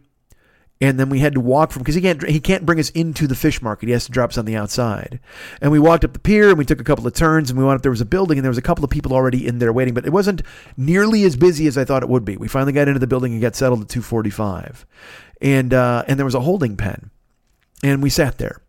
and 0.81 0.99
then 0.99 1.09
we 1.09 1.21
had 1.21 1.35
to 1.35 1.41
walk 1.41 1.71
from 1.71 1.83
because 1.83 1.95
he 1.95 2.01
can't 2.01 2.27
he 2.29 2.41
can't 2.41 2.67
bring 2.67 2.81
us 2.81 2.91
into 2.91 3.27
the 3.27 3.35
fish 3.35 3.63
market. 3.63 3.87
He 3.87 3.93
has 3.93 4.07
to 4.07 4.13
drop 4.13 4.31
us 4.31 4.39
on 4.39 4.45
the 4.45 4.57
outside. 4.57 5.21
And 5.61 5.71
we 5.71 5.79
walked 5.79 6.05
up 6.05 6.13
the 6.13 6.19
pier 6.19 6.49
and 6.49 6.59
we 6.59 6.65
took 6.65 6.81
a 6.81 6.85
couple 6.85 7.07
of 7.07 7.15
turns 7.15 7.49
and 7.49 7.59
we 7.59 7.65
went 7.65 7.77
up. 7.77 7.83
There 7.83 7.91
was 7.91 8.01
a 8.01 8.07
building 8.07 8.39
and 8.39 8.45
there 8.45 8.51
was 8.51 8.59
a 8.59 8.63
couple 8.63 8.85
of 8.85 8.91
people 8.91 9.13
already 9.13 9.47
in 9.47 9.61
there 9.61 9.73
waiting, 9.73 9.95
but 9.95 10.05
it 10.05 10.13
wasn't 10.13 10.43
nearly 10.77 11.23
as 11.25 11.37
busy 11.37 11.67
as 11.67 11.79
I 11.79 11.85
thought 11.85 12.03
it 12.03 12.09
would 12.09 12.25
be. 12.25 12.37
We 12.37 12.49
finally 12.49 12.73
got 12.73 12.89
into 12.89 13.01
the 13.01 13.07
building 13.07 13.33
and 13.33 13.41
got 13.41 13.55
settled 13.55 13.83
at 13.83 13.89
two 13.89 14.03
forty 14.03 14.31
five, 14.31 14.85
and 15.41 15.73
uh, 15.73 16.05
and 16.09 16.19
there 16.19 16.27
was 16.27 16.35
a 16.35 16.41
holding 16.41 16.77
pen, 16.77 17.11
and 17.83 18.03
we 18.03 18.11
sat 18.11 18.39
there, 18.39 18.61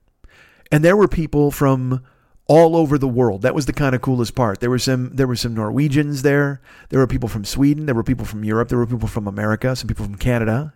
and 0.72 0.84
there 0.86 0.96
were 0.96 1.08
people 1.08 1.50
from 1.50 2.06
all 2.48 2.76
over 2.76 3.00
the 3.00 3.08
world. 3.08 3.42
That 3.42 3.56
was 3.56 3.66
the 3.66 3.74
kind 3.74 3.96
of 3.96 4.02
coolest 4.02 4.36
part. 4.36 4.60
There 4.60 4.70
were 4.70 4.78
some 4.78 5.10
there 5.16 5.28
were 5.28 5.36
some 5.36 5.56
Norwegians 5.56 6.22
there. 6.22 6.62
There 6.90 7.00
were 7.00 7.08
people 7.08 7.30
from 7.30 7.46
Sweden. 7.46 7.88
There 7.88 7.96
were 7.96 8.04
people 8.04 8.26
from 8.26 8.44
Europe. 8.44 8.70
There 8.70 8.78
were 8.78 8.86
people 8.86 9.08
from 9.08 9.28
America. 9.28 9.76
Some 9.76 9.88
people 9.88 10.06
from 10.06 10.16
Canada 10.16 10.76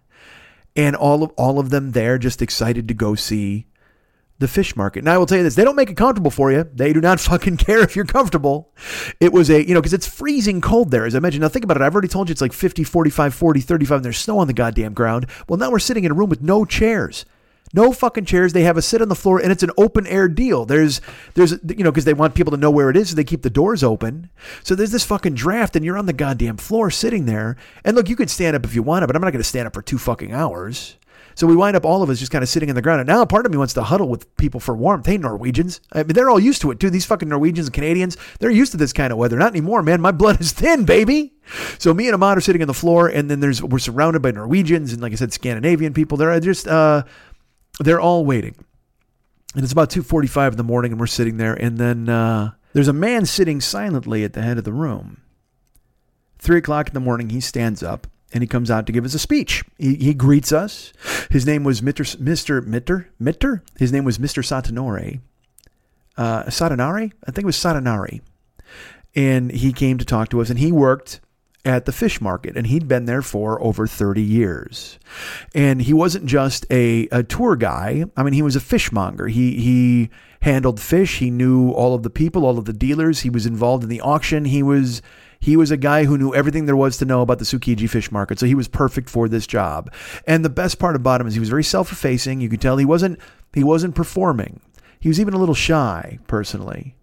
and 0.76 0.96
all 0.96 1.24
of 1.24 1.32
all 1.38 1.60
of 1.60 1.70
them 1.70 1.92
there 1.92 2.18
just 2.18 2.42
excited 2.42 2.88
to 2.88 2.94
go 2.94 3.16
see 3.16 3.68
the 4.40 4.48
fish 4.48 4.76
market. 4.76 5.00
And 5.00 5.10
I 5.10 5.18
will 5.18 5.26
tell 5.26 5.38
you 5.38 5.44
this, 5.44 5.56
they 5.56 5.66
don't 5.66 5.76
make 5.76 5.90
it 5.90 5.98
comfortable 5.98 6.32
for 6.32 6.52
you. 6.52 6.68
They 6.74 6.94
do 6.94 7.02
not 7.02 7.20
fucking 7.20 7.58
care 7.58 7.80
if 7.80 7.96
you're 7.96 8.06
comfortable. 8.06 8.74
It 9.20 9.34
was 9.34 9.50
a, 9.50 9.66
you 9.66 9.74
know, 9.74 9.82
because 9.82 9.94
it's 9.94 10.08
freezing 10.08 10.62
cold 10.62 10.92
there, 10.92 11.06
as 11.06 11.14
I 11.14 11.20
mentioned. 11.20 11.42
Now 11.42 11.50
think 11.50 11.66
about 11.66 11.78
it. 11.78 11.84
I've 11.84 11.94
already 11.94 12.08
told 12.08 12.30
you 12.30 12.32
it's 12.34 12.42
like 12.42 12.54
50, 12.54 12.84
45, 12.84 13.34
40, 13.34 13.60
35, 13.60 13.96
and 13.98 14.06
there's 14.06 14.18
snow 14.18 14.40
on 14.40 14.48
the 14.48 14.54
goddamn 14.54 14.94
ground. 14.94 15.28
Well, 15.48 15.60
now 15.60 15.70
we're 15.70 15.80
sitting 15.80 16.06
in 16.06 16.12
a 16.12 16.16
room 16.16 16.30
with 16.30 16.42
no 16.42 16.66
chairs. 16.66 17.26
No 17.74 17.92
fucking 17.92 18.26
chairs. 18.26 18.54
They 18.54 18.64
have 18.64 18.78
a 18.78 18.82
sit 18.82 19.02
on 19.02 19.10
the 19.10 19.16
floor, 19.16 19.40
and 19.40 19.52
it's 19.52 19.64
an 19.64 19.72
open 19.78 20.08
air 20.08 20.28
deal. 20.28 20.66
There's, 20.66 21.02
there's, 21.36 21.52
you 21.52 21.84
know, 21.84 21.92
because 21.92 22.06
they 22.06 22.14
want 22.14 22.36
people 22.36 22.52
to 22.52 22.58
know 22.58 22.72
where 22.72 22.90
it 22.90 22.98
is, 22.98 23.10
so 23.10 23.16
they 23.16 23.24
keep 23.24 23.44
the 23.44 23.50
doors 23.50 23.84
open. 23.84 24.30
So 24.64 24.76
there's 24.76 24.92
this 24.92 25.06
fucking 25.06 25.36
draft, 25.36 25.76
and 25.76 25.86
you're 25.86 25.98
on 25.98 26.06
the 26.06 26.14
goddamn 26.14 26.58
floor 26.58 26.90
sitting 26.90 27.26
there. 27.26 27.58
And 27.84 27.96
look, 27.96 28.10
you 28.10 28.16
could 28.16 28.30
stand 28.30 28.56
up 28.56 28.66
if 28.66 28.74
you 28.74 28.84
want 28.84 29.04
to, 29.04 29.08
but 29.08 29.16
I'm 29.16 29.22
not 29.22 29.32
going 29.32 29.42
to 29.42 29.48
stand 29.48 29.68
up 29.68 29.74
for 29.74 29.82
two 29.82 29.98
fucking 29.98 30.34
hours. 30.34 30.98
So 31.40 31.48
we 31.48 31.56
wind 31.56 31.78
up 31.78 31.86
all 31.86 32.04
of 32.04 32.10
us 32.10 32.20
just 32.20 32.34
kind 32.34 32.44
of 32.44 32.50
sitting 32.50 32.68
in 32.68 32.76
the 32.76 32.82
ground. 32.82 33.00
And 33.00 33.08
now 33.08 33.22
a 33.22 33.26
part 33.26 33.46
of 33.46 33.52
me 33.54 33.58
wants 33.58 33.74
to 33.76 33.84
huddle 33.84 34.10
with 34.10 34.36
people 34.36 34.60
for 34.60 34.76
warmth. 34.76 35.06
Hey, 35.06 35.18
Norwegians. 35.18 35.80
I 35.94 36.04
mean, 36.04 36.10
they're 36.10 36.30
all 36.30 36.38
used 36.38 36.62
to 36.64 36.72
it 36.72 36.82
too. 36.82 36.90
These 36.90 37.06
fucking 37.06 37.30
Norwegians 37.30 37.68
and 37.68 37.74
Canadians, 37.74 38.18
they're 38.40 38.50
used 38.52 38.74
to 38.74 38.78
this 38.78 38.92
kind 38.92 39.14
of 39.14 39.18
weather. 39.18 39.38
Not 39.38 39.52
anymore, 39.52 39.82
man. 39.82 40.02
My 40.02 40.12
blood 40.12 40.42
is 40.42 40.52
thin, 40.52 40.84
baby. 40.84 41.32
So 41.78 41.94
me 41.94 42.08
and 42.08 42.14
Ahmad 42.14 42.38
are 42.38 42.42
sitting 42.42 42.62
on 42.62 42.68
the 42.68 42.74
floor, 42.74 43.08
and 43.08 43.32
then 43.32 43.40
there's 43.40 43.64
we're 43.64 43.80
surrounded 43.80 44.22
by 44.22 44.32
Norwegians 44.32 44.92
and, 44.92 45.02
like 45.02 45.14
I 45.14 45.16
said, 45.16 45.32
Scandinavian 45.32 45.94
people. 45.94 46.18
They're 46.18 46.38
just 46.42 46.68
uh, 46.68 47.04
they're 47.80 48.02
all 48.02 48.26
waiting. 48.26 48.56
And 49.56 49.64
it's 49.64 49.74
about 49.74 49.90
2:45 49.90 50.52
in 50.52 50.58
the 50.58 50.64
morning 50.64 50.92
and 50.92 51.00
we're 51.00 51.08
sitting 51.08 51.38
there 51.38 51.54
and 51.54 51.78
then 51.78 52.08
uh, 52.08 52.52
there's 52.74 52.88
a 52.88 52.94
man 52.94 53.26
sitting 53.26 53.62
silently 53.62 54.24
at 54.24 54.34
the 54.34 54.42
head 54.42 54.58
of 54.58 54.64
the 54.64 54.74
room. 54.74 55.22
3 56.40 56.60
o'clock 56.60 56.88
in 56.88 56.94
the 56.94 57.00
morning, 57.00 57.30
he 57.30 57.42
stands 57.42 57.84
up 57.84 58.08
and 58.32 58.44
he 58.44 58.48
comes 58.48 58.70
out 58.70 58.86
to 58.86 58.92
give 58.92 59.06
us 59.06 59.14
a 59.14 59.20
speech. 59.20 59.64
He, 59.78 59.96
he 59.96 60.14
greets 60.14 60.52
us. 60.52 60.94
His 61.30 61.46
name 61.46 61.64
was 61.64 61.82
Mr. 61.82 62.16
Mr. 62.18 62.66
Mitter? 62.66 63.10
Mitter? 63.20 63.64
His 63.78 63.92
name 63.92 64.04
was 64.04 64.18
Mr. 64.18 64.44
Satanore. 64.44 65.20
Uh, 66.16 66.44
Satanari? 66.44 67.12
I 67.28 67.32
think 67.32 67.44
it 67.44 67.46
was 67.46 67.58
Satanari. 67.58 68.22
And 69.16 69.52
he 69.52 69.74
came 69.74 69.98
to 69.98 70.06
talk 70.06 70.30
to 70.30 70.42
us 70.42 70.50
and 70.50 70.60
he 70.60 70.72
worked 70.72 71.22
at 71.66 71.86
the 71.86 71.92
fish 71.92 72.22
market, 72.22 72.56
and 72.56 72.68
he'd 72.68 72.88
been 72.88 73.06
there 73.06 73.22
for 73.22 73.62
over 73.62 73.86
30 73.86 74.22
years. 74.22 74.98
And 75.54 75.82
he 75.82 75.94
wasn't 75.94 76.26
just 76.26 76.66
a, 76.72 77.08
a 77.12 77.24
tour 77.24 77.56
guy. 77.56 78.06
I 78.16 78.24
mean, 78.24 78.34
he 78.34 78.42
was 78.42 78.56
a 78.56 78.62
fishmonger. 78.62 79.28
He 79.28 79.60
he 79.60 80.10
handled 80.42 80.80
fish. 80.80 81.20
He 81.20 81.30
knew 81.30 81.72
all 81.72 81.94
of 81.94 82.04
the 82.04 82.10
people, 82.10 82.46
all 82.46 82.58
of 82.58 82.66
the 82.66 82.74
dealers. 82.74 83.22
He 83.22 83.30
was 83.30 83.46
involved 83.46 83.84
in 83.84 83.90
the 83.90 84.02
auction. 84.02 84.46
He 84.46 84.64
was 84.64 85.02
he 85.40 85.56
was 85.56 85.72
a 85.72 85.78
guy 85.78 86.06
who 86.06 86.18
knew 86.18 86.34
everything 86.34 86.66
there 86.66 86.76
was 86.76 86.98
to 86.98 87.06
know 87.06 87.22
about 87.22 87.40
the 87.40 87.46
Tsukiji 87.46 87.90
fish 87.90 88.12
market. 88.12 88.40
So 88.40 88.46
he 88.46 88.56
was 88.56 88.68
perfect 88.68 89.10
for 89.10 89.30
this 89.30 89.48
job. 89.48 89.94
And 90.28 90.44
the 90.44 90.50
best 90.50 90.80
part 90.80 90.96
about 90.96 91.22
him 91.22 91.28
is 91.28 91.34
he 91.34 91.40
was 91.40 91.50
very 91.50 91.64
self-effacing. 91.64 92.42
You 92.42 92.50
could 92.50 92.62
tell 92.62 92.78
he 92.78 92.86
wasn't 92.86 93.20
he 93.54 93.64
wasn't 93.64 93.96
performing. 93.96 94.62
He 95.00 95.08
was 95.08 95.20
even 95.20 95.34
a 95.34 95.38
little 95.38 95.56
shy, 95.56 96.20
personally. 96.28 96.96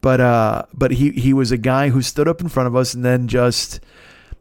But 0.00 0.20
uh, 0.20 0.62
but 0.72 0.92
he 0.92 1.10
he 1.10 1.32
was 1.32 1.50
a 1.50 1.56
guy 1.58 1.88
who 1.88 2.02
stood 2.02 2.28
up 2.28 2.40
in 2.40 2.48
front 2.48 2.66
of 2.66 2.76
us 2.76 2.94
and 2.94 3.04
then 3.04 3.28
just 3.28 3.80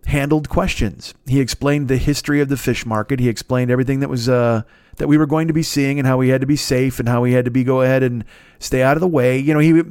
handled 0.05 0.49
questions. 0.49 1.13
He 1.25 1.39
explained 1.39 1.87
the 1.87 1.97
history 1.97 2.39
of 2.41 2.49
the 2.49 2.57
fish 2.57 2.85
market. 2.85 3.19
He 3.19 3.29
explained 3.29 3.71
everything 3.71 3.99
that 4.01 4.09
was 4.09 4.29
uh, 4.29 4.63
that 4.97 5.07
we 5.07 5.17
were 5.17 5.25
going 5.25 5.47
to 5.47 5.53
be 5.53 5.63
seeing 5.63 5.97
and 5.97 6.07
how 6.07 6.17
we 6.17 6.29
had 6.29 6.41
to 6.41 6.47
be 6.47 6.55
safe 6.55 6.99
and 6.99 7.09
how 7.09 7.21
we 7.21 7.33
had 7.33 7.45
to 7.45 7.51
be 7.51 7.63
go 7.63 7.81
ahead 7.81 8.03
and 8.03 8.23
stay 8.59 8.81
out 8.81 8.97
of 8.97 9.01
the 9.01 9.07
way. 9.07 9.37
You 9.37 9.53
know, 9.53 9.59
he 9.59 9.81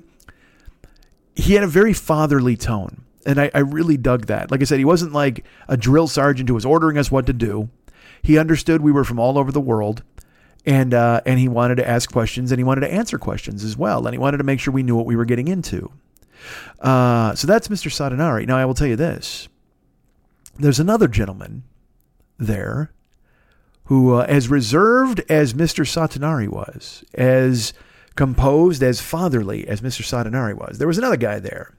he 1.35 1.55
had 1.55 1.65
a 1.65 1.69
very 1.69 1.93
fatherly 1.93 2.57
tone. 2.57 3.03
And 3.27 3.41
I, 3.41 3.51
I 3.55 3.61
really 3.61 3.97
dug 3.97 4.27
that. 4.27 4.51
Like 4.51 4.61
I 4.61 4.65
said, 4.65 4.79
he 4.79 4.85
wasn't 4.85 5.12
like 5.12 5.45
a 5.67 5.79
drill 5.79 6.09
sergeant 6.09 6.49
who 6.49 6.55
was 6.55 6.67
ordering 6.67 6.99
us 6.99 7.11
what 7.11 7.25
to 7.27 7.33
do. 7.33 7.71
He 8.23 8.39
understood 8.39 8.83
we 8.83 8.93
were 8.93 9.05
from 9.05 9.19
all 9.19 9.39
over 9.39 9.51
the 9.51 9.61
world 9.61 10.03
and 10.67 10.95
uh, 10.95 11.21
and 11.27 11.39
he 11.39 11.49
wanted 11.49 11.77
to 11.77 11.89
ask 11.89 12.11
questions 12.11 12.51
and 12.53 12.59
he 12.59 12.65
wanted 12.65 12.83
to 12.83 12.93
answer 12.93 13.19
questions 13.19 13.65
as 13.65 13.77
well 13.77 14.07
and 14.07 14.15
he 14.15 14.19
wanted 14.19 14.39
to 14.39 14.45
make 14.45 14.61
sure 14.61 14.73
we 14.73 14.83
knew 14.83 14.97
what 14.97 15.07
we 15.07 15.17
were 15.17 15.25
getting 15.25 15.49
into. 15.49 15.91
Uh, 16.81 17.35
so 17.35 17.47
that's 17.47 17.69
Mr. 17.69 17.91
Sadanari. 17.91 18.47
Now 18.47 18.57
I 18.57 18.65
will 18.65 18.75
tell 18.75 18.87
you 18.87 18.97
this: 18.97 19.49
there's 20.59 20.81
another 20.81 21.09
gentleman 21.09 21.65
there 22.39 22.93
who, 23.85 24.15
uh, 24.15 24.27
as 24.29 24.49
reserved 24.49 25.23
as 25.29 25.53
Mr. 25.53 25.85
Satanari 25.85 26.49
was, 26.49 27.05
as 27.15 27.75
composed, 28.15 28.83
as 28.83 29.01
fatherly 29.01 29.67
as 29.69 29.81
Mr. 29.81 30.03
Satanari 30.03 30.55
was, 30.55 30.79
there 30.79 30.89
was 30.89 30.99
another 30.99 31.17
guy 31.17 31.39
there. 31.39 31.75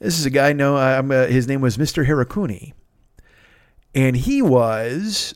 This 0.00 0.18
is 0.18 0.26
a 0.26 0.30
guy. 0.30 0.52
No, 0.52 0.76
I'm, 0.76 1.10
uh, 1.10 1.26
his 1.26 1.46
name 1.46 1.60
was 1.60 1.76
Mr. 1.76 2.06
Hirakuni, 2.06 2.72
and 3.94 4.16
he 4.16 4.42
was 4.42 5.34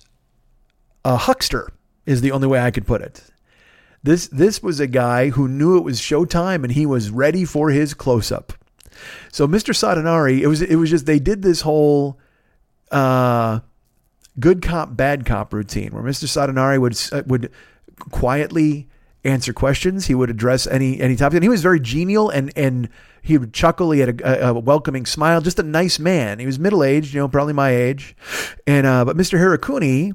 a 1.05 1.16
huckster 1.16 1.68
is 2.07 2.20
the 2.20 2.32
only 2.32 2.46
way 2.48 2.61
I 2.61 2.70
could 2.70 2.86
put 2.86 3.03
it. 3.03 3.22
This 4.03 4.26
this 4.28 4.62
was 4.62 4.80
a 4.80 4.86
guy 4.86 5.30
who 5.30 5.46
knew 5.46 5.76
it 5.76 5.84
was 5.84 6.00
showtime 6.00 6.64
and 6.64 6.72
he 6.72 6.86
was 6.86 7.11
ready 7.11 7.44
for 7.44 7.70
his 7.70 7.94
close 7.94 8.32
up. 8.32 8.53
So 9.30 9.46
Mr. 9.46 9.72
Sadanari, 9.72 10.40
it 10.40 10.48
was 10.48 10.61
it 10.61 10.76
was 10.76 10.90
just 10.90 11.07
they 11.07 11.18
did 11.18 11.42
this 11.42 11.61
whole 11.61 12.18
uh, 12.90 13.61
good 14.40 14.61
cop 14.61 14.96
bad 14.96 15.24
cop 15.24 15.53
routine 15.53 15.90
where 15.90 16.03
Mr. 16.03 16.24
Sadanari 16.24 16.80
would 16.80 16.98
uh, 17.12 17.22
would 17.26 17.50
quietly 18.11 18.88
answer 19.24 19.53
questions. 19.53 20.07
He 20.07 20.14
would 20.14 20.30
address 20.30 20.66
any 20.66 21.00
any 21.00 21.14
topic, 21.16 21.36
and 21.36 21.44
he 21.44 21.48
was 21.48 21.62
very 21.62 21.80
genial 21.80 22.28
and 22.28 22.53
and 22.57 22.88
he 23.22 23.38
would 23.38 23.55
chuckle. 23.55 23.92
He 23.92 24.00
had 24.00 24.20
a, 24.20 24.48
a 24.48 24.55
welcoming 24.55 25.07
smile. 25.07 25.40
Just 25.40 25.59
a 25.61 25.62
nice 25.62 25.98
man. 25.98 26.40
He 26.40 26.46
was 26.46 26.59
middle 26.59 26.82
aged, 26.82 27.14
you 27.14 27.20
know, 27.20 27.28
probably 27.28 27.55
my 27.55 27.70
age. 27.70 28.16
And 28.66 28.86
uh, 28.86 29.05
but 29.05 29.16
Mr. 29.16 29.38
Hirakuni 29.38 30.14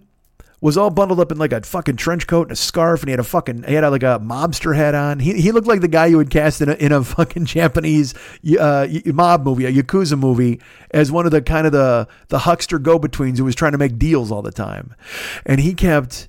was 0.59 0.75
all 0.77 0.89
bundled 0.89 1.19
up 1.19 1.31
in 1.31 1.37
like 1.37 1.53
a 1.53 1.61
fucking 1.61 1.97
trench 1.97 2.25
coat 2.25 2.43
and 2.43 2.51
a 2.51 2.55
scarf, 2.55 3.01
and 3.01 3.09
he 3.09 3.11
had 3.11 3.19
a 3.19 3.23
fucking 3.23 3.63
he 3.63 3.75
had 3.75 3.87
like 3.87 4.03
a 4.03 4.19
mobster 4.23 4.75
hat 4.75 4.95
on. 4.95 5.19
He 5.19 5.39
he 5.39 5.51
looked 5.51 5.67
like 5.67 5.81
the 5.81 5.87
guy 5.87 6.07
you 6.07 6.17
would 6.17 6.29
cast 6.29 6.61
in 6.61 6.69
a 6.69 6.73
in 6.73 6.91
a 6.91 7.03
fucking 7.03 7.45
Japanese 7.45 8.13
uh, 8.59 8.87
mob 9.05 9.45
movie, 9.45 9.65
a 9.65 9.71
yakuza 9.71 10.17
movie, 10.17 10.59
as 10.91 11.11
one 11.11 11.25
of 11.25 11.31
the 11.31 11.41
kind 11.41 11.67
of 11.67 11.73
the 11.73 12.07
the 12.29 12.39
huckster 12.39 12.79
go 12.79 12.97
betweens 12.97 13.37
who 13.37 13.45
was 13.45 13.55
trying 13.55 13.73
to 13.73 13.77
make 13.77 13.99
deals 13.99 14.31
all 14.31 14.41
the 14.41 14.51
time, 14.51 14.95
and 15.45 15.59
he 15.61 15.73
kept 15.73 16.27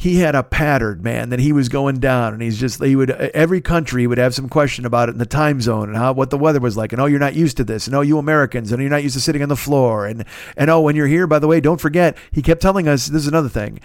he 0.00 0.20
had 0.20 0.34
a 0.34 0.42
pattern, 0.42 1.02
man, 1.02 1.28
that 1.28 1.40
he 1.40 1.52
was 1.52 1.68
going 1.68 2.00
down, 2.00 2.32
and 2.32 2.40
he's 2.40 2.58
just 2.58 2.82
he 2.82 2.96
would 2.96 3.10
every 3.10 3.60
country 3.60 4.06
would 4.06 4.16
have 4.16 4.34
some 4.34 4.48
question 4.48 4.86
about 4.86 5.10
it 5.10 5.12
in 5.12 5.18
the 5.18 5.26
time 5.26 5.60
zone 5.60 5.90
and 5.90 5.98
how 5.98 6.14
what 6.14 6.30
the 6.30 6.38
weather 6.38 6.58
was 6.58 6.74
like, 6.74 6.94
and 6.94 7.02
oh, 7.02 7.04
you're 7.04 7.18
not 7.18 7.34
used 7.34 7.58
to 7.58 7.64
this, 7.64 7.86
and 7.86 7.94
oh, 7.94 8.00
you 8.00 8.16
Americans, 8.16 8.72
and 8.72 8.80
oh, 8.80 8.82
you're 8.82 8.90
not 8.90 9.02
used 9.02 9.14
to 9.14 9.20
sitting 9.20 9.42
on 9.42 9.50
the 9.50 9.56
floor, 9.56 10.06
and 10.06 10.24
and 10.56 10.70
oh, 10.70 10.80
when 10.80 10.96
you're 10.96 11.06
here, 11.06 11.26
by 11.26 11.38
the 11.38 11.46
way, 11.46 11.60
don't 11.60 11.82
forget, 11.82 12.16
he 12.30 12.40
kept 12.40 12.62
telling 12.62 12.88
us 12.88 13.08
this 13.08 13.20
is 13.20 13.28
another 13.28 13.50
thing 13.50 13.78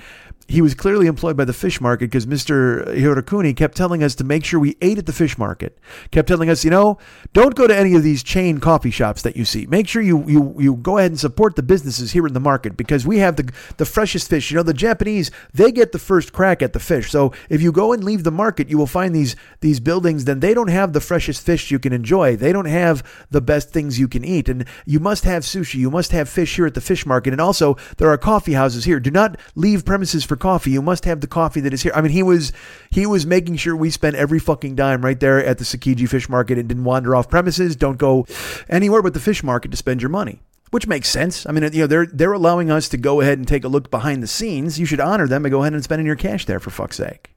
he 0.47 0.61
was 0.61 0.75
clearly 0.75 1.07
employed 1.07 1.35
by 1.35 1.45
the 1.45 1.53
fish 1.53 1.81
market 1.81 2.05
because 2.05 2.27
Mr. 2.27 2.85
Hirakuni 2.95 3.55
kept 3.55 3.75
telling 3.75 4.03
us 4.03 4.13
to 4.15 4.23
make 4.23 4.45
sure 4.45 4.59
we 4.59 4.77
ate 4.79 4.99
at 4.99 5.07
the 5.07 5.13
fish 5.13 5.37
market. 5.39 5.77
Kept 6.11 6.27
telling 6.27 6.49
us, 6.49 6.63
you 6.63 6.69
know, 6.69 6.99
don't 7.33 7.55
go 7.55 7.65
to 7.65 7.75
any 7.75 7.95
of 7.95 8.03
these 8.03 8.21
chain 8.21 8.59
coffee 8.59 8.91
shops 8.91 9.23
that 9.23 9.35
you 9.35 9.43
see. 9.43 9.65
Make 9.65 9.87
sure 9.87 10.03
you 10.03 10.23
you 10.27 10.55
you 10.59 10.75
go 10.75 10.99
ahead 10.99 11.11
and 11.11 11.19
support 11.19 11.55
the 11.55 11.63
businesses 11.63 12.11
here 12.11 12.27
in 12.27 12.33
the 12.33 12.39
market 12.39 12.77
because 12.77 13.07
we 13.07 13.17
have 13.19 13.37
the 13.37 13.51
the 13.77 13.85
freshest 13.85 14.29
fish. 14.29 14.51
You 14.51 14.57
know, 14.57 14.63
the 14.63 14.73
Japanese 14.73 15.31
they 15.51 15.71
get 15.71 15.91
the 15.91 15.99
first 15.99 16.31
crack 16.31 16.61
at 16.61 16.73
the 16.73 16.79
fish. 16.79 17.09
So 17.09 17.33
if 17.49 17.61
you 17.61 17.71
go 17.71 17.91
and 17.91 18.03
leave 18.03 18.23
the 18.23 18.31
market, 18.31 18.69
you 18.69 18.77
will 18.77 18.87
find 18.87 19.15
these 19.15 19.35
these 19.61 19.79
buildings. 19.79 20.25
Then 20.25 20.41
they 20.41 20.53
don't 20.53 20.69
have 20.69 20.93
the 20.93 21.01
freshest 21.01 21.43
fish 21.43 21.71
you 21.71 21.79
can 21.79 21.91
enjoy. 21.91 22.35
They 22.35 22.53
don't 22.53 22.65
have 22.65 23.03
the 23.31 23.41
best 23.41 23.71
things 23.71 23.99
you 23.99 24.07
can 24.07 24.23
eat. 24.23 24.47
And 24.47 24.65
you 24.85 24.99
must 24.99 25.23
have 25.23 25.41
sushi. 25.41 25.75
You 25.75 25.89
must 25.89 26.11
have 26.11 26.29
fish 26.29 26.55
here 26.55 26.67
at 26.67 26.75
the 26.75 26.81
fish 26.81 27.05
market. 27.05 27.33
And 27.33 27.41
also 27.41 27.77
there 27.97 28.09
are 28.09 28.17
coffee 28.17 28.53
houses 28.53 28.85
here. 28.85 28.99
Do 28.99 29.09
not 29.11 29.39
leave 29.55 29.85
premises 29.85 30.23
for 30.23 30.34
for 30.35 30.41
coffee. 30.41 30.71
You 30.71 30.81
must 30.81 31.05
have 31.05 31.21
the 31.21 31.27
coffee 31.27 31.61
that 31.61 31.73
is 31.73 31.83
here. 31.83 31.91
I 31.95 32.01
mean, 32.01 32.11
he 32.11 32.23
was 32.23 32.51
he 32.89 33.05
was 33.05 33.25
making 33.25 33.57
sure 33.57 33.75
we 33.75 33.89
spent 33.89 34.15
every 34.15 34.39
fucking 34.39 34.75
dime 34.75 35.03
right 35.03 35.19
there 35.19 35.43
at 35.43 35.57
the 35.57 35.63
Tsukiji 35.63 36.07
Fish 36.07 36.29
Market 36.29 36.57
and 36.57 36.67
didn't 36.67 36.83
wander 36.83 37.15
off 37.15 37.29
premises. 37.29 37.75
Don't 37.75 37.97
go 37.97 38.25
anywhere 38.69 39.01
but 39.01 39.13
the 39.13 39.19
fish 39.19 39.43
market 39.43 39.71
to 39.71 39.77
spend 39.77 40.01
your 40.01 40.09
money 40.09 40.41
which 40.71 40.87
makes 40.87 41.07
sense. 41.07 41.45
I 41.45 41.53
mean, 41.53 41.63
you 41.71 41.81
know, 41.81 41.87
they're 41.87 42.05
they're 42.07 42.33
allowing 42.33 42.69
us 42.69 42.89
to 42.89 42.97
go 42.97 43.21
ahead 43.21 43.37
and 43.37 43.47
take 43.47 43.63
a 43.63 43.69
look 43.69 43.89
behind 43.89 44.21
the 44.21 44.27
scenes. 44.27 44.77
You 44.77 44.85
should 44.85 44.99
honor 44.99 45.27
them 45.27 45.45
and 45.45 45.51
go 45.51 45.61
ahead 45.61 45.73
and 45.73 45.81
spend 45.83 46.01
in 46.01 46.05
your 46.05 46.17
cash 46.17 46.45
there 46.45 46.59
for 46.59 46.69
fuck's 46.69 46.97
sake. 46.97 47.33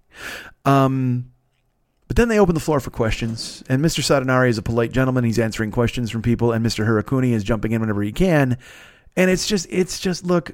Um, 0.64 1.30
but 2.08 2.16
then 2.16 2.28
they 2.28 2.40
open 2.40 2.54
the 2.54 2.60
floor 2.60 2.80
for 2.80 2.90
questions, 2.90 3.62
and 3.68 3.84
Mr. 3.84 4.00
Sadanari 4.00 4.48
is 4.48 4.58
a 4.58 4.62
polite 4.62 4.90
gentleman. 4.92 5.24
He's 5.24 5.38
answering 5.38 5.70
questions 5.70 6.10
from 6.10 6.22
people, 6.22 6.52
and 6.52 6.64
Mr. 6.64 6.84
Hirakuni 6.84 7.32
is 7.32 7.44
jumping 7.44 7.72
in 7.72 7.80
whenever 7.80 8.02
he 8.02 8.12
can. 8.12 8.56
And 9.14 9.30
it's 9.30 9.46
just, 9.46 9.66
it's 9.70 10.00
just, 10.00 10.24
look, 10.24 10.52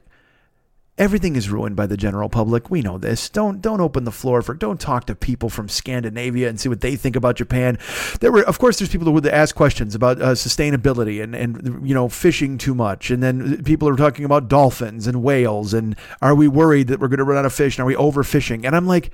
Everything 0.96 1.34
is 1.34 1.50
ruined 1.50 1.74
by 1.74 1.86
the 1.86 1.96
general 1.96 2.28
public. 2.28 2.70
We 2.70 2.80
know 2.80 2.98
this. 2.98 3.28
Don't 3.28 3.60
don't 3.60 3.80
open 3.80 4.04
the 4.04 4.12
floor 4.12 4.42
for 4.42 4.54
don't 4.54 4.80
talk 4.80 5.06
to 5.06 5.16
people 5.16 5.50
from 5.50 5.68
Scandinavia 5.68 6.48
and 6.48 6.60
see 6.60 6.68
what 6.68 6.82
they 6.82 6.94
think 6.94 7.16
about 7.16 7.34
Japan. 7.34 7.80
There 8.20 8.30
were 8.30 8.44
of 8.44 8.60
course 8.60 8.78
there's 8.78 8.90
people 8.90 9.06
who 9.06 9.12
would 9.12 9.26
ask 9.26 9.56
questions 9.56 9.96
about 9.96 10.22
uh, 10.22 10.32
sustainability 10.34 11.20
and 11.20 11.34
and 11.34 11.86
you 11.86 11.94
know 11.94 12.08
fishing 12.08 12.58
too 12.58 12.76
much 12.76 13.10
and 13.10 13.24
then 13.24 13.64
people 13.64 13.88
are 13.88 13.96
talking 13.96 14.24
about 14.24 14.46
dolphins 14.46 15.08
and 15.08 15.20
whales 15.20 15.74
and 15.74 15.96
are 16.22 16.34
we 16.34 16.46
worried 16.46 16.86
that 16.86 17.00
we're 17.00 17.08
going 17.08 17.18
to 17.18 17.24
run 17.24 17.38
out 17.38 17.44
of 17.44 17.52
fish 17.52 17.76
and 17.76 17.82
are 17.82 17.86
we 17.86 17.96
overfishing? 17.96 18.64
And 18.64 18.76
I'm 18.76 18.86
like, 18.86 19.10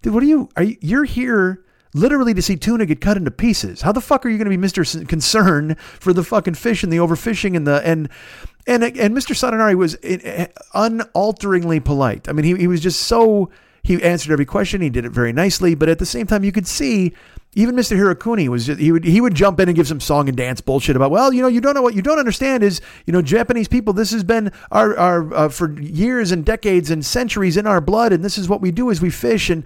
dude, 0.00 0.14
what 0.14 0.22
are 0.22 0.26
you 0.26 0.48
are 0.56 0.62
you, 0.62 0.78
you're 0.80 1.04
here 1.04 1.62
literally 1.94 2.34
to 2.34 2.42
see 2.42 2.56
tuna 2.56 2.86
get 2.86 3.00
cut 3.00 3.16
into 3.16 3.30
pieces. 3.30 3.82
How 3.82 3.92
the 3.92 4.00
fuck 4.00 4.24
are 4.24 4.28
you 4.28 4.38
going 4.38 4.50
to 4.50 4.56
be 4.56 4.66
Mr. 4.66 5.08
Concern 5.08 5.74
for 5.74 6.12
the 6.12 6.22
fucking 6.22 6.54
fish 6.54 6.82
and 6.82 6.92
the 6.92 6.98
overfishing 6.98 7.56
and 7.56 7.66
the 7.66 7.86
and 7.86 8.08
and 8.66 8.84
and 8.84 9.16
Mr. 9.16 9.34
Sadanari 9.34 9.74
was 9.74 9.96
eh, 10.02 10.18
eh, 10.22 10.46
unalteringly 10.74 11.84
polite. 11.84 12.28
I 12.28 12.32
mean, 12.32 12.44
he 12.44 12.56
he 12.56 12.66
was 12.66 12.80
just 12.80 13.02
so 13.02 13.50
he 13.82 14.02
answered 14.02 14.32
every 14.32 14.46
question. 14.46 14.80
He 14.80 14.90
did 14.90 15.04
it 15.04 15.10
very 15.10 15.32
nicely, 15.32 15.74
but 15.74 15.88
at 15.88 15.98
the 15.98 16.06
same 16.06 16.26
time, 16.26 16.44
you 16.44 16.52
could 16.52 16.66
see 16.66 17.14
even 17.54 17.74
Mr. 17.74 17.96
Hirakuni 17.96 18.46
was 18.48 18.66
just, 18.66 18.78
he 18.78 18.92
would 18.92 19.04
he 19.04 19.20
would 19.20 19.34
jump 19.34 19.58
in 19.58 19.68
and 19.68 19.74
give 19.74 19.88
some 19.88 20.00
song 20.00 20.28
and 20.28 20.36
dance 20.36 20.60
bullshit 20.60 20.94
about 20.94 21.10
well 21.10 21.32
you 21.32 21.42
know 21.42 21.48
you 21.48 21.60
don't 21.60 21.74
know 21.74 21.82
what 21.82 21.94
you 21.94 22.02
don't 22.02 22.18
understand 22.18 22.62
is 22.62 22.80
you 23.06 23.12
know 23.12 23.22
Japanese 23.22 23.66
people 23.66 23.92
this 23.92 24.12
has 24.12 24.22
been 24.22 24.52
our 24.70 24.96
our 24.96 25.34
uh, 25.34 25.48
for 25.48 25.72
years 25.80 26.30
and 26.30 26.44
decades 26.44 26.90
and 26.90 27.04
centuries 27.04 27.56
in 27.56 27.66
our 27.66 27.80
blood 27.80 28.12
and 28.12 28.24
this 28.24 28.38
is 28.38 28.48
what 28.48 28.60
we 28.60 28.70
do 28.70 28.88
is 28.88 29.00
we 29.00 29.10
fish 29.10 29.50
and 29.50 29.64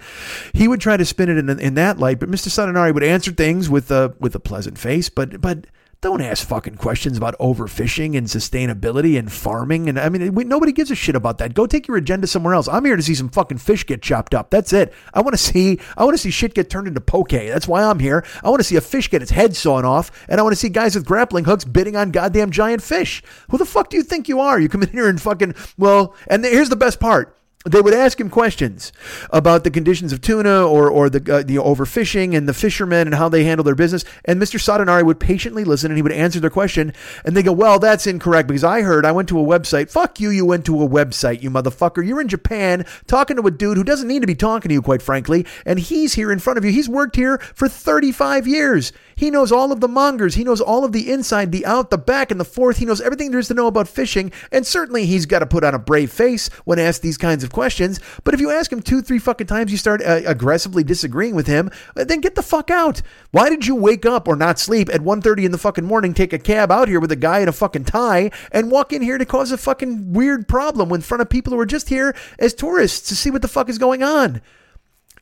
he 0.55 0.67
would 0.67 0.81
try 0.81 0.97
to 0.97 1.05
spin 1.05 1.29
it 1.29 1.37
in, 1.37 1.61
in 1.61 1.75
that 1.75 1.99
light 1.99 2.19
but 2.19 2.31
Mr. 2.31 2.49
Sadanari 2.49 2.95
would 2.95 3.05
answer 3.05 3.33
things 3.33 3.69
with 3.69 3.91
a 3.91 4.15
with 4.19 4.35
a 4.35 4.41
pleasant 4.41 4.79
face 4.79 5.11
but 5.11 5.41
but 5.41 5.67
don't 6.05 6.21
ask 6.21 6.47
fucking 6.47 6.75
questions 6.75 7.17
about 7.17 7.35
overfishing 7.39 8.15
and 8.15 8.27
sustainability 8.27 9.19
and 9.19 9.33
farming. 9.33 9.89
And 9.89 9.99
I 9.99 10.11
mean, 10.11 10.35
we, 10.35 10.45
nobody 10.45 10.71
gives 10.71 10.91
a 10.91 10.95
shit 10.95 11.17
about 11.17 11.39
that. 11.39 11.55
Go 11.55 11.67
take 11.67 11.89
your 11.89 11.97
agenda 11.97 12.27
somewhere 12.27 12.53
else. 12.53 12.69
I'm 12.69 12.85
here 12.85 12.95
to 12.95 13.03
see 13.03 13.15
some 13.15 13.31
fucking 13.31 13.57
fish 13.57 13.87
get 13.87 14.03
chopped 14.03 14.35
up. 14.35 14.51
That's 14.51 14.75
it. 14.75 14.93
I 15.15 15.23
want 15.23 15.33
to 15.33 15.39
see, 15.39 15.81
I 15.97 16.05
want 16.05 16.13
to 16.15 16.23
see 16.23 16.31
shit 16.31 16.53
get 16.53 16.69
turned 16.69 16.89
into 16.89 17.01
poke. 17.01 17.31
That's 17.31 17.67
why 17.67 17.83
I'm 17.83 18.01
here. 18.01 18.23
I 18.43 18.51
want 18.51 18.61
to 18.61 18.65
see 18.65 18.77
a 18.77 18.83
fish 18.83 19.09
get 19.09 19.23
its 19.23 19.31
head 19.31 19.57
sawn 19.57 19.87
off, 19.87 20.11
and 20.29 20.39
I 20.39 20.43
want 20.43 20.53
to 20.53 20.61
see 20.61 20.69
guys 20.69 20.95
with 20.95 21.07
grappling 21.07 21.47
hooks 21.47 21.65
bidding 21.65 21.97
on 21.97 22.11
goddamn 22.11 22.51
giant 22.51 22.83
fish. 22.83 23.23
Who 23.49 23.57
the 23.57 23.65
fuck 23.65 23.89
do 23.89 23.97
you 23.97 24.03
think 24.03 24.29
you 24.29 24.41
are? 24.41 24.61
You 24.61 24.69
come 24.69 24.83
in 24.83 24.91
here 24.91 25.09
and 25.09 25.19
fucking 25.19 25.55
well. 25.79 26.15
And 26.29 26.45
here's 26.45 26.69
the 26.69 26.77
best 26.77 27.01
part 27.01 27.35
they 27.65 27.81
would 27.81 27.95
ask 27.95 28.21
him 28.21 28.29
questions 28.29 28.93
about 29.31 29.65
the 29.65 29.71
conditions 29.71 30.13
of 30.13 30.21
tuna 30.21 30.67
or 30.67 30.91
or 30.91 31.09
the 31.09 31.35
uh, 31.35 31.43
the 31.43 31.57
overfishing 31.57 32.37
and 32.37 32.47
the 32.47 32.53
fishermen 32.53 33.07
and 33.07 33.15
how 33.15 33.29
they 33.29 33.45
handle 33.45 33.65
their 33.65 33.75
business. 33.75 34.05
And 34.27 34.41
Mr. 34.41 34.61
Sadanari 34.61 35.03
would 35.03 35.19
patiently 35.19 35.65
listen 35.65 35.91
and 35.91 35.97
he 35.97 36.03
would 36.03 36.13
answer 36.13 36.41
their 36.41 36.51
question. 36.51 36.93
And 37.25 37.35
they 37.35 37.43
go, 37.43 37.53
"Well, 37.53 37.79
that's 37.79 38.07
incorrect 38.07 38.49
because 38.49 38.65
I 38.65 38.83
heard 38.83 39.07
I 39.07 39.13
went 39.13 39.31
to 39.31 39.41
a 39.41 39.45
website. 39.45 39.91
Fuck 39.91 40.21
you, 40.21 40.29
you 40.29 40.45
went 40.45 40.67
to 40.67 40.83
a 40.83 40.89
website, 40.89 41.43
you 41.43 41.51
motherfucker. 41.51 42.07
You're 42.07 42.21
in 42.21 42.29
Japan 42.29 42.85
talking 43.07 43.37
to 43.37 43.47
a 43.47 43.51
dude 43.51 43.79
who 43.79 43.85
doesn't 43.85 44.09
need 44.09 44.21
to 44.21 44.27
be 44.27 44.35
talking 44.35 44.69
to 44.69 44.75
you, 44.75 44.83
quite 44.83 45.01
frankly. 45.03 45.47
And 45.65 45.79
he's 45.79 46.15
here 46.15 46.31
in 46.31 46.41
front 46.41 46.59
of 46.59 46.65
you. 46.67 46.71
He's 46.71 46.89
worked 46.89 47.17
here 47.17 47.39
for 47.55 47.69
35 47.69 48.47
years. 48.47 48.93
He 49.17 49.31
knows 49.31 49.53
all 49.53 49.73
of 49.73 49.81
the 49.81 49.89
mongers. 49.89 50.35
He 50.35 50.45
knows 50.45 50.61
all 50.61 50.85
of 50.85 50.93
the 50.93 51.11
inside, 51.11 51.53
the 51.53 51.65
out, 51.65 51.91
the 51.91 51.99
back, 51.99 52.31
and 52.31 52.39
the 52.39 52.45
forth. 52.45 52.79
He 52.79 52.85
knows 52.85 53.01
everything 53.01 53.31
there 53.31 53.41
is 53.41 53.49
to 53.49 53.55
know 53.55 53.69
about 53.69 53.89
fishing. 53.89 54.33
And 54.51 54.67
certainly 54.67 55.07
he's 55.07 55.27
got 55.27 55.39
to 55.39 55.47
put 55.47 55.65
on 55.65 55.75
a 55.75 55.79
brave 55.79 56.11
face 56.13 56.49
when 56.65 56.79
asked 56.79 57.03
these 57.03 57.17
kinds 57.17 57.45
of 57.45 57.51
questions. 57.55 58.01
But 58.25 58.35
if 58.35 58.41
you 58.41 58.51
ask 58.51 58.71
him 58.71 58.83
two, 58.83 59.01
three 59.01 59.19
fucking 59.19 59.47
times, 59.47 59.73
you 59.73 59.79
start 59.79 60.03
uh, 60.03 60.21
aggressively 60.27 60.85
disagreeing 60.85 61.35
with 61.35 61.47
him, 61.47 61.71
then 61.95 62.21
get 62.21 62.35
the 62.35 62.43
fuck 62.43 62.71
out. 62.71 63.01
Why 63.31 63.49
did 63.49 63.67
you 63.67 63.75
wake 63.75 64.05
up 64.05 64.29
or 64.29 64.37
not 64.37 64.59
sleep 64.59 64.91
at 64.93 65.01
1.30 65.01 65.45
in 65.45 65.53
the 65.53 65.59
fucking 65.59 65.85
morning, 65.85 66.13
take 66.13 66.35
a 66.35 66.39
cab 66.39 66.71
out 66.71 66.89
here 66.89 67.01
with 67.01 67.13
a 67.13 67.17
guy 67.17 67.39
in 67.39 67.49
a 67.49 67.53
fucking 67.53 67.85
tie, 67.85 68.31
and 68.53 68.71
walk 68.71 68.93
in 68.93 69.01
here 69.01 69.17
to 69.17 69.25
cause 69.25 69.53
a 69.53 69.57
fucking 69.57 70.13
weird 70.13 70.47
problem 70.47 70.93
in 70.93 71.01
front 71.01 71.23
of 71.23 71.31
people 71.31 71.53
who 71.53 71.61
are 71.61 71.67
just 71.67 71.89
here 71.89 72.15
as 72.39 72.53
tourists 72.53 73.09
to 73.09 73.17
see 73.17 73.31
what 73.31 73.41
the 73.41 73.49
fuck 73.49 73.71
is 73.71 73.79
going 73.79 74.03
on? 74.03 74.43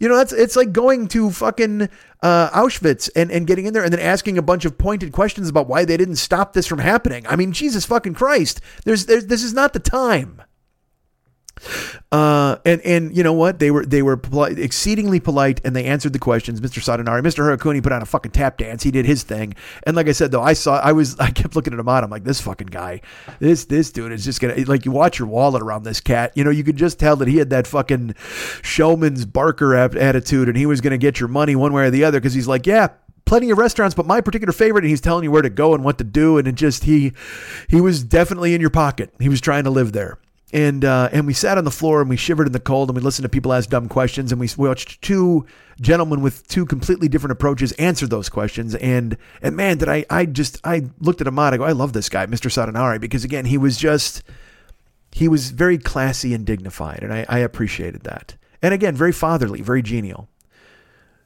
You 0.01 0.09
know, 0.09 0.17
that's 0.17 0.33
it's 0.33 0.57
like 0.57 0.73
going 0.73 1.07
to 1.09 1.31
fucking 1.31 1.89
uh, 2.23 2.51
Auschwitz 2.51 3.09
and, 3.15 3.31
and 3.31 3.47
getting 3.47 3.67
in 3.67 3.73
there 3.73 3.85
and 3.85 3.93
then 3.93 4.01
asking 4.01 4.37
a 4.37 4.43
bunch 4.43 4.65
of 4.65 4.77
pointed 4.77 5.13
questions 5.13 5.49
about 5.49 5.69
why 5.69 5.85
they 5.85 5.97
didn't 5.97 6.17
stop 6.17 6.55
this 6.55 6.67
from 6.67 6.81
happening. 6.81 7.25
I 7.29 7.37
mean, 7.37 7.53
Jesus 7.53 7.85
fucking 7.85 8.15
Christ, 8.15 8.61
there's, 8.85 9.07
there's 9.07 9.27
this 9.27 9.45
is 9.45 9.55
not 9.55 9.75
the 9.75 9.79
time. 9.79 10.43
Uh, 12.11 12.57
and 12.65 12.81
and 12.83 13.17
you 13.17 13.23
know 13.23 13.33
what? 13.33 13.59
They 13.59 13.71
were 13.71 13.87
they 13.87 14.03
were 14.03 14.17
polite, 14.17 14.59
exceedingly 14.59 15.21
polite, 15.21 15.61
and 15.65 15.75
they 15.77 15.85
answered 15.85 16.13
the 16.13 16.19
questions. 16.19 16.61
Mr. 16.61 16.81
Sadanari, 16.81 17.23
Mr. 17.23 17.45
Harakuni 17.45 17.83
put 17.83 17.93
on 17.93 18.03
a 18.03 18.07
fucking 18.07 18.33
tap 18.33 18.59
dance. 18.59 18.83
He 18.83 18.91
did 18.91 19.07
his 19.07 19.23
thing, 19.23 19.55
and 19.85 19.95
like 19.97 20.09
I 20.09 20.13
said, 20.13 20.31
though, 20.31 20.43
I 20.43 20.53
saw 20.55 20.81
I 20.81 20.93
was 20.93 21.19
I 21.21 21.31
kept 21.31 21.55
looking 21.55 21.73
at 21.73 21.79
him 21.79 21.89
out. 21.89 22.05
I'm 22.05 22.11
like, 22.11 22.25
this 22.25 22.41
fucking 22.41 22.69
guy, 22.69 23.01
this 23.39 23.67
this 23.67 23.91
dude 23.91 24.13
is 24.13 24.25
just 24.25 24.41
gonna 24.41 24.57
like 24.67 24.85
you 24.85 24.91
watch 24.91 25.19
your 25.19 25.29
wallet 25.29 25.63
around 25.63 25.85
this 25.85 26.01
cat. 26.01 26.33
You 26.35 26.45
know, 26.45 26.51
you 26.51 26.65
could 26.65 26.77
just 26.77 26.99
tell 26.99 27.17
that 27.17 27.29
he 27.29 27.37
had 27.37 27.51
that 27.51 27.67
fucking 27.67 28.15
showman's 28.63 29.25
Barker 29.25 29.75
attitude, 29.75 30.49
and 30.49 30.57
he 30.57 30.67
was 30.67 30.81
gonna 30.81 30.99
get 30.99 31.21
your 31.21 31.29
money 31.29 31.55
one 31.55 31.73
way 31.73 31.85
or 31.85 31.91
the 31.91 32.05
other 32.05 32.19
because 32.21 32.35
he's 32.35 32.49
like, 32.49 32.67
yeah, 32.67 32.89
plenty 33.25 33.51
of 33.51 33.59
restaurants, 33.59 33.95
but 33.95 34.07
my 34.07 34.21
particular 34.21 34.53
favorite, 34.53 34.85
and 34.85 34.91
he's 34.91 35.01
telling 35.01 35.25
you 35.25 35.31
where 35.31 35.43
to 35.43 35.51
go 35.51 35.75
and 35.75 35.85
what 35.85 35.99
to 35.99 36.05
do, 36.05 36.39
and 36.39 36.49
it 36.49 36.57
just 36.57 36.85
he 36.85 37.13
he 37.69 37.81
was 37.81 38.03
definitely 38.03 38.55
in 38.55 38.61
your 38.61 38.71
pocket. 38.71 39.15
He 39.21 39.29
was 39.29 39.41
trying 39.41 39.65
to 39.65 39.71
live 39.71 39.93
there 39.93 40.19
and 40.53 40.85
uh, 40.85 41.09
and 41.13 41.27
we 41.27 41.33
sat 41.33 41.57
on 41.57 41.65
the 41.65 41.71
floor 41.71 42.01
and 42.01 42.11
we 42.11 42.17
shivered 42.17 42.47
in 42.47 42.53
the 42.53 42.61
cold 42.61 42.89
and 42.89 42.97
we 42.97 43.03
listened 43.03 43.25
to 43.25 43.29
people 43.29 43.53
ask 43.53 43.71
dumb 43.71 43.89
questions 43.89 44.33
and 44.33 44.41
we 44.41 44.49
watched 44.57 45.01
two 45.03 45.47
gentlemen 45.81 46.21
with 46.21 46.47
two 46.49 46.67
completely 46.67 47.09
different 47.09 47.33
approaches 47.33 47.73
answer 47.73 48.07
those 48.07 48.29
questions 48.29 48.75
and 48.77 49.17
and 49.41 49.57
man 49.57 49.79
did 49.79 49.89
I 49.89 50.05
I 50.11 50.27
just 50.27 50.61
I 50.65 50.91
looked 51.01 51.21
at 51.21 51.27
Ahmad 51.27 51.55
I 51.55 51.57
go 51.57 51.65
I 51.65 51.73
love 51.73 51.95
this 51.95 52.09
guy 52.09 52.27
Mr. 52.27 52.51
Sadanari 52.51 53.01
because 53.01 53.25
again 53.25 53.47
he 53.47 53.57
was 53.57 53.79
just 53.79 54.23
he 55.11 55.29
was 55.29 55.51
very 55.51 55.79
classy 55.79 56.35
and 56.35 56.45
dignified 56.45 57.01
and 57.03 57.13
I, 57.13 57.25
I 57.29 57.39
appreciated 57.39 58.03
that 58.03 58.37
and 58.61 58.75
again 58.75 58.95
very 58.95 59.13
fatherly 59.13 59.63
very 59.63 59.83
genial 59.83 60.29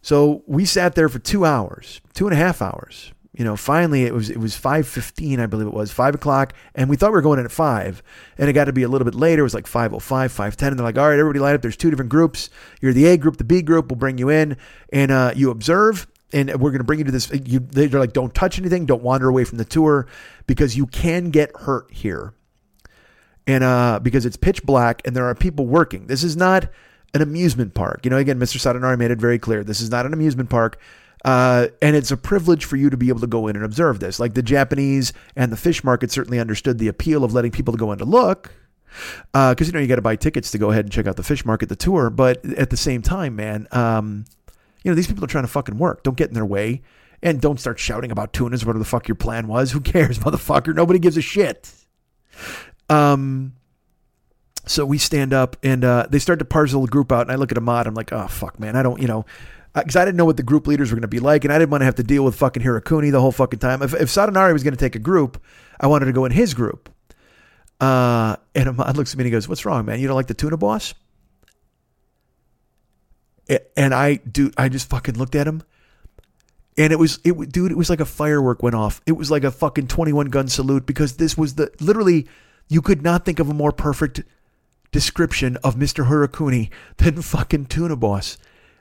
so 0.03 0.45
we 0.47 0.65
sat 0.65 0.95
there 0.95 1.09
for 1.09 1.19
two 1.19 1.45
hours 1.45 2.01
two 2.15 2.29
and 2.29 2.35
a 2.35 2.39
half 2.39 2.63
hours 2.63 3.13
you 3.37 3.45
know, 3.45 3.55
finally 3.55 4.05
it 4.05 4.15
was 4.15 4.31
it 4.31 4.39
was 4.39 4.57
five 4.57 4.89
fifteen, 4.89 5.41
I 5.41 5.47
believe 5.47 5.67
it 5.67 5.75
was 5.75 5.93
five 5.93 6.15
o'clock, 6.15 6.55
and 6.75 6.89
we 6.89 6.97
thought 6.97 7.11
we 7.11 7.17
were 7.17 7.23
going 7.23 7.39
in 7.39 7.45
at 7.45 7.53
five, 7.53 8.03
and 8.39 8.49
it 8.49 8.55
got 8.55 8.65
to 8.65 8.73
be 8.73 8.83
a 8.83 8.89
little 8.89 9.05
bit 9.05 9.15
later. 9.15 9.41
It 9.41 9.45
was 9.45 9.55
like 9.55 9.67
five 9.67 9.93
oh 9.93 9.99
five, 9.99 10.33
five 10.33 10.57
ten, 10.57 10.71
and 10.71 10.79
they're 10.79 10.87
like, 10.87 10.97
all 10.97 11.09
right, 11.09 11.19
everybody 11.19 11.41
line 11.41 11.55
up. 11.55 11.61
There's 11.61 11.77
two 11.77 11.91
different 11.91 12.11
groups. 12.11 12.49
You're 12.81 12.95
the 12.95 13.07
A 13.07 13.19
group, 13.19 13.37
the 13.37 13.45
B 13.45 13.61
group. 13.61 13.91
We'll 13.91 13.99
bring 13.99 14.17
you 14.17 14.31
in, 14.31 14.57
and 14.91 15.11
uh, 15.11 15.33
you 15.37 15.51
observe, 15.51 16.07
and 16.33 16.49
we're 16.61 16.71
going 16.71 16.79
to 16.79 16.85
bring 16.85 16.99
you 16.99 17.05
to 17.05 17.13
this. 17.13 17.31
You, 17.31 17.61
they're 17.61 18.01
like, 18.01 18.15
don't 18.15 18.35
touch 18.35 18.59
anything, 18.59 18.87
don't 18.87 19.03
wander 19.03 19.29
away 19.29 19.45
from 19.45 19.59
the 19.59 19.67
tour, 19.67 20.07
because 20.47 20.75
you 20.75 20.87
can 20.87 21.29
get 21.29 21.55
hurt 21.57 21.93
here, 21.93 22.33
and 23.47 23.63
uh, 23.63 24.01
because 24.03 24.25
it's 24.25 24.37
pitch 24.37 24.63
black 24.63 25.03
and 25.05 25.15
there 25.15 25.27
are 25.27 25.35
people 25.35 25.67
working. 25.67 26.07
This 26.07 26.25
is 26.25 26.39
not 26.39 26.71
an 27.13 27.21
amusement 27.21 27.75
park. 27.75 28.01
You 28.05 28.11
know, 28.11 28.17
again, 28.17 28.39
Mr. 28.39 28.57
Sadanari 28.57 28.99
made 28.99 29.11
it 29.11 29.19
very 29.19 29.39
clear. 29.39 29.63
This 29.63 29.81
is 29.81 29.91
not 29.91 30.07
an 30.07 30.13
amusement 30.13 30.49
park. 30.49 30.79
Uh, 31.27 31.67
and 31.83 31.97
it's 31.97 32.13
a 32.13 32.17
privilege 32.17 32.65
for 32.65 32.77
you 32.77 32.89
to 32.89 32.97
be 32.97 33.09
able 33.09 33.19
to 33.19 33.27
go 33.27 33.49
in 33.49 33.57
and 33.57 33.65
observe 33.65 33.99
this. 33.99 34.21
Like 34.21 34.35
the 34.35 34.45
Japanese 34.45 35.13
and 35.35 35.51
the 35.51 35.57
fish 35.57 35.83
market 35.83 36.13
certainly 36.13 36.39
understood 36.39 36.79
the 36.79 36.87
appeal 36.87 37.25
of 37.25 37.35
letting 37.35 37.51
people 37.51 37.75
go 37.75 37.91
in 37.91 37.99
to 37.99 38.05
look. 38.05 38.53
Because, 39.33 39.61
uh, 39.61 39.65
you 39.67 39.73
know, 39.73 39.81
you 39.81 39.89
got 39.89 39.97
to 39.97 40.03
buy 40.03 40.15
tickets 40.15 40.53
to 40.53 40.59
go 40.59 40.71
ahead 40.71 40.85
and 40.85 40.93
check 40.93 41.09
out 41.09 41.17
the 41.17 41.25
fish 41.25 41.45
market, 41.45 41.69
the 41.69 41.75
tour. 41.75 42.11
But 42.11 42.45
at 42.45 42.71
the 42.71 42.77
same 42.77 43.03
time, 43.03 43.35
man, 43.35 43.67
um, 43.73 44.25
you 44.85 44.91
know, 44.93 44.95
these 44.95 45.09
people 45.09 45.25
are 45.25 45.27
trying 45.29 45.43
to 45.43 45.49
fucking 45.49 45.77
work. 45.77 46.05
Don't 46.05 46.17
get 46.17 46.29
in 46.29 46.35
their 46.35 46.47
way. 46.47 46.83
And 47.25 47.41
don't 47.41 47.59
start 47.59 47.81
shouting 47.81 48.13
about 48.13 48.33
tunas, 48.33 48.65
whatever 48.65 48.79
the 48.79 48.85
fuck 48.85 49.09
your 49.09 49.17
plan 49.17 49.49
was. 49.49 49.73
Who 49.73 49.81
cares, 49.81 50.19
motherfucker? 50.21 50.77
Nobody 50.77 51.01
gives 51.01 51.17
a 51.17 51.23
shit. 51.23 51.73
Um, 52.89 53.55
so 54.65 54.87
we 54.87 54.99
stand 54.99 55.33
up 55.33 55.57
and 55.65 55.85
uh, 55.85 56.07
they 56.09 56.21
start 56.21 56.39
to 56.39 56.45
parcel 56.45 56.83
the 56.83 56.89
group 56.89 57.11
out. 57.11 57.23
And 57.23 57.33
I 57.33 57.35
look 57.35 57.51
at 57.51 57.59
Ahmad. 57.59 57.89
I'm 57.89 57.95
like, 57.95 58.13
oh, 58.13 58.29
fuck, 58.29 58.61
man. 58.61 58.77
I 58.77 58.85
don't, 58.85 59.03
you 59.03 59.09
know, 59.09 59.25
because 59.77 59.95
uh, 59.97 60.01
I 60.01 60.05
didn't 60.05 60.17
know 60.17 60.25
what 60.25 60.37
the 60.37 60.43
group 60.43 60.67
leaders 60.67 60.91
were 60.91 60.97
going 60.97 61.03
to 61.03 61.09
be 61.09 61.21
like, 61.21 61.45
and 61.45 61.53
I 61.53 61.59
didn't 61.59 61.71
want 61.71 61.83
to 61.83 61.85
have 61.87 61.97
to 61.97 62.03
deal 62.03 62.25
with 62.25 62.35
fucking 62.35 62.63
Hirakuni 62.63 63.13
the 63.13 63.21
whole 63.21 63.31
fucking 63.33 63.61
time. 63.61 63.83
If, 63.83 63.95
if 63.95 64.09
Sadanari 64.09 64.53
was 64.53 64.63
going 64.63 64.75
to 64.75 64.81
take 64.81 64.97
a 64.97 64.99
group, 64.99 65.41
I 65.79 65.87
wanted 65.87 66.07
to 66.07 66.13
go 66.13 66.25
in 66.25 66.33
his 66.33 66.55
group. 66.55 66.89
Uh, 67.79 68.37
and 68.55 68.69
Ahmad 68.71 68.97
looks 68.97 69.13
at 69.13 69.19
me 69.19 69.23
and 69.23 69.27
he 69.27 69.31
goes, 69.31 69.49
"What's 69.49 69.65
wrong, 69.67 69.85
man? 69.85 70.01
You 70.01 70.09
don't 70.09 70.17
like 70.17 70.29
the 70.29 70.35
tuna 70.35 70.57
boss?" 70.57 70.95
And 73.77 73.95
I, 73.95 74.17
dude, 74.17 74.55
I 74.57 74.69
just 74.69 74.89
fucking 74.89 75.15
looked 75.15 75.37
at 75.37 75.47
him, 75.47 75.63
and 76.77 76.93
it 76.93 76.99
was, 76.99 77.21
it, 77.23 77.35
dude, 77.53 77.71
it 77.71 77.77
was 77.77 77.89
like 77.89 78.01
a 78.01 78.05
firework 78.05 78.61
went 78.61 78.75
off. 78.75 79.01
It 79.07 79.13
was 79.13 79.31
like 79.31 79.45
a 79.45 79.53
fucking 79.53 79.87
twenty-one 79.87 80.31
gun 80.31 80.49
salute 80.49 80.85
because 80.85 81.17
this 81.17 81.39
was 81.39 81.55
the 81.55 81.71
literally, 81.79 82.27
you 82.69 82.83
could 82.83 83.03
not 83.03 83.25
think 83.25 83.39
of 83.39 83.49
a 83.49 83.55
more 83.55 83.71
perfect 83.71 84.23
description 84.91 85.59
of 85.63 85.77
Mister 85.77 86.05
Hirakuni 86.05 86.71
than 86.97 87.23
fucking 87.23 87.67
tuna 87.67 87.95
boss 87.95 88.37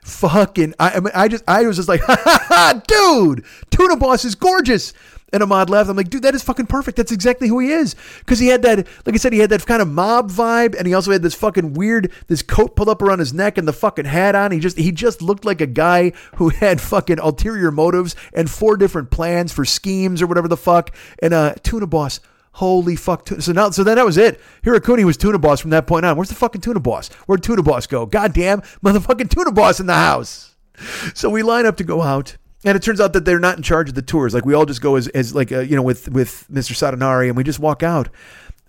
fucking 0.06 0.72
I, 0.78 0.92
I 0.92 1.00
mean 1.00 1.12
I 1.14 1.28
just 1.28 1.42
I 1.48 1.62
was 1.66 1.76
just 1.76 1.88
like 1.88 2.00
dude 2.86 3.44
tuna 3.70 3.96
boss 3.96 4.24
is 4.24 4.34
gorgeous. 4.34 4.92
And 5.32 5.42
Ahmad 5.42 5.68
laughed 5.68 5.90
I'm 5.90 5.96
like 5.96 6.08
dude 6.08 6.22
that 6.22 6.34
is 6.36 6.42
fucking 6.44 6.66
perfect. 6.66 6.96
That's 6.96 7.10
exactly 7.10 7.48
who 7.48 7.58
he 7.58 7.70
is. 7.70 7.96
Because 8.20 8.38
he 8.38 8.46
had 8.46 8.62
that 8.62 8.86
like 9.04 9.14
I 9.14 9.18
said 9.18 9.32
he 9.32 9.40
had 9.40 9.50
that 9.50 9.66
kind 9.66 9.82
of 9.82 9.88
mob 9.88 10.30
vibe 10.30 10.76
and 10.78 10.86
he 10.86 10.94
also 10.94 11.10
had 11.10 11.22
this 11.22 11.34
fucking 11.34 11.74
weird 11.74 12.12
this 12.28 12.40
coat 12.42 12.76
pulled 12.76 12.88
up 12.88 13.02
around 13.02 13.18
his 13.18 13.34
neck 13.34 13.58
and 13.58 13.66
the 13.66 13.72
fucking 13.72 14.04
hat 14.04 14.36
on. 14.36 14.52
He 14.52 14.60
just 14.60 14.78
he 14.78 14.92
just 14.92 15.20
looked 15.20 15.44
like 15.44 15.60
a 15.60 15.66
guy 15.66 16.12
who 16.36 16.48
had 16.60 16.80
fucking 16.80 17.18
ulterior 17.18 17.72
motives 17.72 18.14
and 18.32 18.48
four 18.48 18.76
different 18.76 19.10
plans 19.10 19.52
for 19.52 19.64
schemes 19.64 20.22
or 20.22 20.28
whatever 20.28 20.46
the 20.46 20.56
fuck. 20.56 20.94
And 21.20 21.34
uh 21.34 21.54
tuna 21.64 21.88
boss 21.88 22.20
Holy 22.56 22.96
fuck. 22.96 23.28
So 23.28 23.52
now, 23.52 23.68
so 23.68 23.84
then 23.84 23.96
that 23.96 24.06
was 24.06 24.16
it. 24.16 24.40
Hirakuni 24.62 25.04
was 25.04 25.18
tuna 25.18 25.38
boss 25.38 25.60
from 25.60 25.72
that 25.72 25.86
point 25.86 26.06
on. 26.06 26.16
Where's 26.16 26.30
the 26.30 26.34
fucking 26.34 26.62
tuna 26.62 26.80
boss? 26.80 27.08
Where'd 27.26 27.42
tuna 27.42 27.62
boss 27.62 27.86
go? 27.86 28.06
Goddamn 28.06 28.60
motherfucking 28.82 29.28
tuna 29.28 29.52
boss 29.52 29.78
in 29.78 29.84
the 29.84 29.92
house. 29.92 30.56
So 31.12 31.28
we 31.28 31.42
line 31.42 31.66
up 31.66 31.76
to 31.76 31.84
go 31.84 32.00
out. 32.00 32.38
And 32.64 32.74
it 32.74 32.82
turns 32.82 32.98
out 32.98 33.12
that 33.12 33.26
they're 33.26 33.38
not 33.38 33.58
in 33.58 33.62
charge 33.62 33.90
of 33.90 33.94
the 33.94 34.00
tours. 34.00 34.32
Like 34.32 34.46
we 34.46 34.54
all 34.54 34.64
just 34.64 34.80
go 34.80 34.96
as, 34.96 35.06
as 35.08 35.34
like, 35.34 35.52
uh, 35.52 35.60
you 35.60 35.76
know, 35.76 35.82
with, 35.82 36.08
with 36.08 36.46
Mr. 36.50 36.72
Sadanari 36.72 37.28
and 37.28 37.36
we 37.36 37.44
just 37.44 37.58
walk 37.58 37.82
out. 37.82 38.08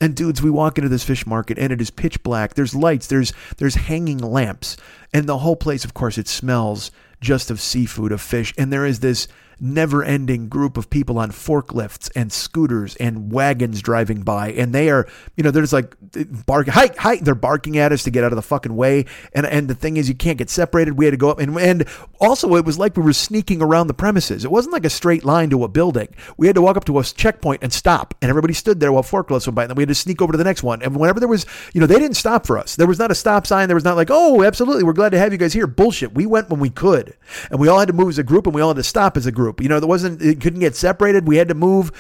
And 0.02 0.14
dudes, 0.14 0.42
we 0.42 0.50
walk 0.50 0.78
into 0.78 0.90
this 0.90 1.06
fish 1.06 1.26
market 1.26 1.58
and 1.58 1.72
it 1.72 1.80
is 1.80 1.90
pitch 1.90 2.22
black. 2.24 2.56
There's 2.56 2.76
lights, 2.76 3.08
there's 3.08 3.32
there's 3.56 3.76
hanging 3.76 4.18
lamps. 4.18 4.76
And 5.14 5.28
the 5.28 5.38
whole 5.38 5.56
place, 5.56 5.86
of 5.86 5.94
course, 5.94 6.18
it 6.18 6.28
smells 6.28 6.92
just 7.22 7.50
of 7.50 7.62
seafood, 7.62 8.12
of 8.12 8.20
fish. 8.20 8.54
And 8.58 8.72
there 8.72 8.86
is 8.86 9.00
this 9.00 9.30
never 9.60 10.04
ending 10.04 10.50
group 10.50 10.78
of 10.78 10.90
people 10.90 11.18
on 11.18 11.32
forklifts 11.32 12.10
and 12.16 12.32
scooters 12.32 12.96
and 12.98 13.32
wagons 13.32 13.82
driving 13.82 14.22
by. 14.22 14.52
And 14.52 14.74
they 14.74 14.90
are, 14.90 15.08
you 15.36 15.44
know, 15.44 15.52
they're 15.52 15.64
just 15.64 15.74
like 15.74 15.96
eh, 16.16 16.24
barking, 16.46 16.74
hi, 16.74 16.90
hi. 16.98 17.18
They're 17.18 17.36
barking 17.36 17.78
at 17.78 17.92
us 17.92 18.04
to 18.04 18.12
get 18.12 18.24
out 18.24 18.32
of 18.32 18.36
the 18.36 18.42
fucking 18.42 18.76
way. 18.76 19.06
And 19.34 19.46
and 19.46 19.68
the 19.68 19.76
thing 19.76 19.98
is, 19.98 20.10
you 20.10 20.16
can't 20.16 20.38
get 20.38 20.50
separated. 20.50 20.98
We 20.98 21.06
had 21.06 21.12
to 21.12 21.18
go 21.18 21.30
up. 21.30 21.40
And, 21.40 21.58
and 21.58 21.88
also, 22.20 22.56
it 22.56 22.66
was 22.66 22.78
like 22.78 22.96
we 22.96 23.04
were 23.04 23.14
sneaking 23.14 23.62
around 23.62 23.88
the 23.88 23.94
premises. 23.94 24.46
It 24.46 24.52
wasn't 24.52 24.74
like 24.74 24.86
a 24.86 24.90
straight 24.90 25.24
line 25.24 25.50
to 25.50 25.64
a 25.64 25.68
building. 25.68 26.10
We 26.38 26.48
had 26.48 26.56
to 26.56 26.62
walk 26.62 26.78
up 26.78 26.86
to 26.86 27.00
a 27.00 27.04
checkpoint 27.04 27.64
and 27.64 27.74
stop. 27.74 28.14
And 28.22 28.30
everybody 28.30 28.54
stood 28.54 28.80
there 28.80 28.92
while 28.92 29.04
forklifts 29.04 29.48
went 29.48 29.56
by. 29.56 29.64
And 29.64 29.72
then 29.72 29.76
we 29.78 29.82
had 29.82 29.90
to 29.90 29.96
sneak 29.96 30.22
over 30.22 30.32
to 30.32 30.38
the 30.38 30.44
next 30.44 30.64
one. 30.64 30.82
And 30.82 30.96
whenever 30.96 31.20
there 31.20 31.30
was, 31.30 31.46
you 31.74 31.82
know, 31.82 31.88
they 31.88 32.00
didn't 32.00 32.18
stop 32.18 32.46
for 32.46 32.58
us. 32.58 32.76
There 32.76 32.88
was 32.88 33.00
not 33.00 33.12
a 33.12 33.16
stop 33.16 33.48
sign. 33.48 33.68
There 33.68 33.76
was 33.76 33.84
not 33.84 33.96
like, 33.96 34.10
oh, 34.12 34.44
absolutely, 34.44 34.84
we're 34.84 34.94
glad 34.94 35.12
to 35.12 35.20
have 35.20 35.32
you 35.32 35.38
guys 35.38 35.54
here. 35.54 35.68
Bullshit. 35.68 36.14
We 36.14 36.26
went 36.26 36.50
when 36.50 36.60
we 36.60 36.70
could. 36.70 37.16
And 37.50 37.60
we 37.60 37.68
all 37.68 37.80
had 37.80 37.88
to 37.88 37.94
move 37.94 38.10
as 38.10 38.18
a 38.18 38.24
group 38.24 38.46
and 38.46 38.56
we 38.56 38.62
all 38.62 38.70
had 38.70 38.78
to 38.78 38.84
stop 38.84 39.18
as 39.18 39.26
a 39.26 39.32
group 39.32 39.47
group. 39.48 39.62
You 39.62 39.70
know, 39.70 39.80
there 39.80 39.88
wasn't 39.88 40.22
it 40.22 40.42
couldn't 40.42 40.60
get 40.60 40.76
separated. 40.76 41.28
We 41.28 41.38
had 41.38 41.48
to 41.48 41.56
move. 41.56 41.92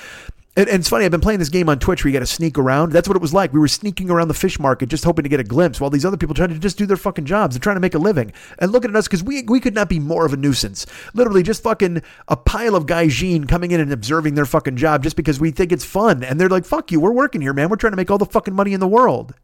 And, 0.58 0.68
and, 0.70 0.80
it's 0.80 0.90
funny, 0.90 1.06
I've 1.06 1.12
been 1.12 1.22
playing 1.22 1.38
this 1.38 1.50
game 1.50 1.70
on 1.70 1.78
Twitch 1.78 2.04
where 2.04 2.10
you 2.10 2.14
got 2.14 2.26
to 2.26 2.26
sneak 2.26 2.58
around. 2.58 2.92
That's 2.92 3.08
what 3.08 3.16
it 3.16 3.22
was 3.22 3.32
like. 3.32 3.54
We 3.54 3.60
were 3.60 3.68
sneaking 3.68 4.10
around 4.10 4.28
the 4.28 4.34
fish 4.34 4.60
market 4.60 4.90
just 4.90 5.04
hoping 5.04 5.22
to 5.22 5.30
get 5.30 5.40
a 5.40 5.44
glimpse 5.44 5.80
while 5.80 5.92
these 5.92 6.04
other 6.04 6.18
people 6.18 6.34
tried 6.34 6.50
to 6.50 6.58
just 6.58 6.80
do 6.80 6.88
their 6.88 6.98
fucking 6.98 7.26
jobs. 7.26 7.56
They're 7.56 7.62
trying 7.62 7.76
to 7.76 7.80
make 7.80 7.94
a 7.94 8.00
living. 8.00 8.34
And 8.58 8.72
looking 8.72 8.90
at 8.90 8.96
us 8.96 9.06
because 9.08 9.24
we, 9.24 9.44
we 9.44 9.60
could 9.60 9.76
not 9.76 9.88
be 9.88 10.00
more 10.00 10.26
of 10.26 10.34
a 10.34 10.38
nuisance. 10.38 10.88
Literally 11.14 11.44
just 11.44 11.62
fucking 11.62 12.02
a 12.28 12.36
pile 12.36 12.76
of 12.76 12.88
gaijin 12.88 13.48
coming 13.48 13.70
in 13.70 13.80
and 13.80 13.94
observing 13.94 14.34
their 14.34 14.48
fucking 14.48 14.78
job 14.78 15.04
just 15.04 15.16
because 15.16 15.40
we 15.40 15.52
think 15.52 15.72
it's 15.72 15.86
fun. 15.86 16.24
And 16.24 16.42
they're 16.42 16.50
like, 16.50 16.66
fuck 16.66 16.92
you, 16.92 17.00
we're 17.00 17.12
working 17.12 17.42
here, 17.42 17.54
man. 17.54 17.70
We're 17.70 17.76
trying 17.76 17.94
to 17.94 17.98
make 17.98 18.10
all 18.10 18.18
the 18.18 18.26
fucking 18.26 18.56
money 18.56 18.74
in 18.74 18.80
the 18.80 18.88
world. 18.88 19.36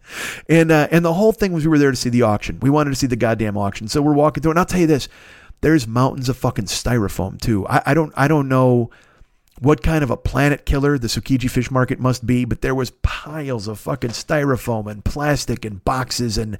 And, 0.50 0.72
uh, 0.72 0.88
and 0.90 1.06
the 1.06 1.14
whole 1.14 1.32
thing 1.32 1.54
was 1.54 1.64
we 1.64 1.70
were 1.70 1.78
there 1.78 1.92
to 1.92 1.96
see 1.96 2.10
the 2.10 2.24
auction. 2.24 2.60
We 2.60 2.72
wanted 2.72 2.90
to 2.90 2.96
see 2.96 3.08
the 3.08 3.16
goddamn 3.16 3.56
auction. 3.56 3.88
So 3.88 4.02
we're 4.02 4.14
walking 4.14 4.42
through. 4.42 4.54
And 4.54 4.60
I'll 4.60 4.66
tell 4.66 4.82
you 4.82 4.88
this 4.88 5.10
there's 5.64 5.88
mountains 5.88 6.30
of 6.30 6.38
fucking 6.38 6.66
styrofoam 6.66 7.42
too. 7.42 7.66
I, 7.68 7.82
I 7.88 7.94
don't 7.94 8.14
I 8.16 8.28
don't 8.28 8.48
know 8.48 8.92
what 9.64 9.82
kind 9.82 10.04
of 10.04 10.12
a 10.12 10.18
planet 10.18 10.66
killer 10.66 10.98
the 10.98 11.08
Tsukiji 11.08 11.50
fish 11.50 11.72
market 11.72 11.98
must 11.98 12.26
be, 12.26 12.44
but 12.44 12.62
there 12.62 12.76
was 12.76 12.92
piles 13.02 13.66
of 13.70 13.80
fucking 13.80 14.10
styrofoam 14.10 14.92
and 14.92 15.06
plastic 15.06 15.64
and 15.64 15.84
boxes 15.86 16.38
and 16.38 16.58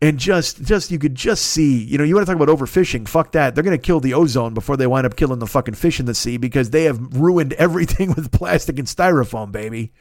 and 0.00 0.18
just 0.18 0.62
just 0.62 0.90
you 0.90 0.98
could 0.98 1.14
just 1.14 1.44
see, 1.44 1.84
you 1.84 1.98
know, 1.98 2.04
you 2.04 2.14
want 2.14 2.26
to 2.26 2.32
talk 2.32 2.40
about 2.40 2.54
overfishing, 2.54 3.06
fuck 3.06 3.32
that. 3.32 3.54
They're 3.54 3.62
gonna 3.62 3.76
kill 3.76 4.00
the 4.00 4.14
ozone 4.14 4.54
before 4.54 4.78
they 4.78 4.86
wind 4.86 5.04
up 5.06 5.14
killing 5.14 5.40
the 5.40 5.46
fucking 5.46 5.74
fish 5.74 6.00
in 6.00 6.06
the 6.06 6.14
sea 6.14 6.38
because 6.38 6.70
they 6.70 6.84
have 6.84 6.98
ruined 7.14 7.52
everything 7.58 8.14
with 8.14 8.32
plastic 8.32 8.78
and 8.78 8.88
styrofoam, 8.88 9.52
baby. 9.52 9.92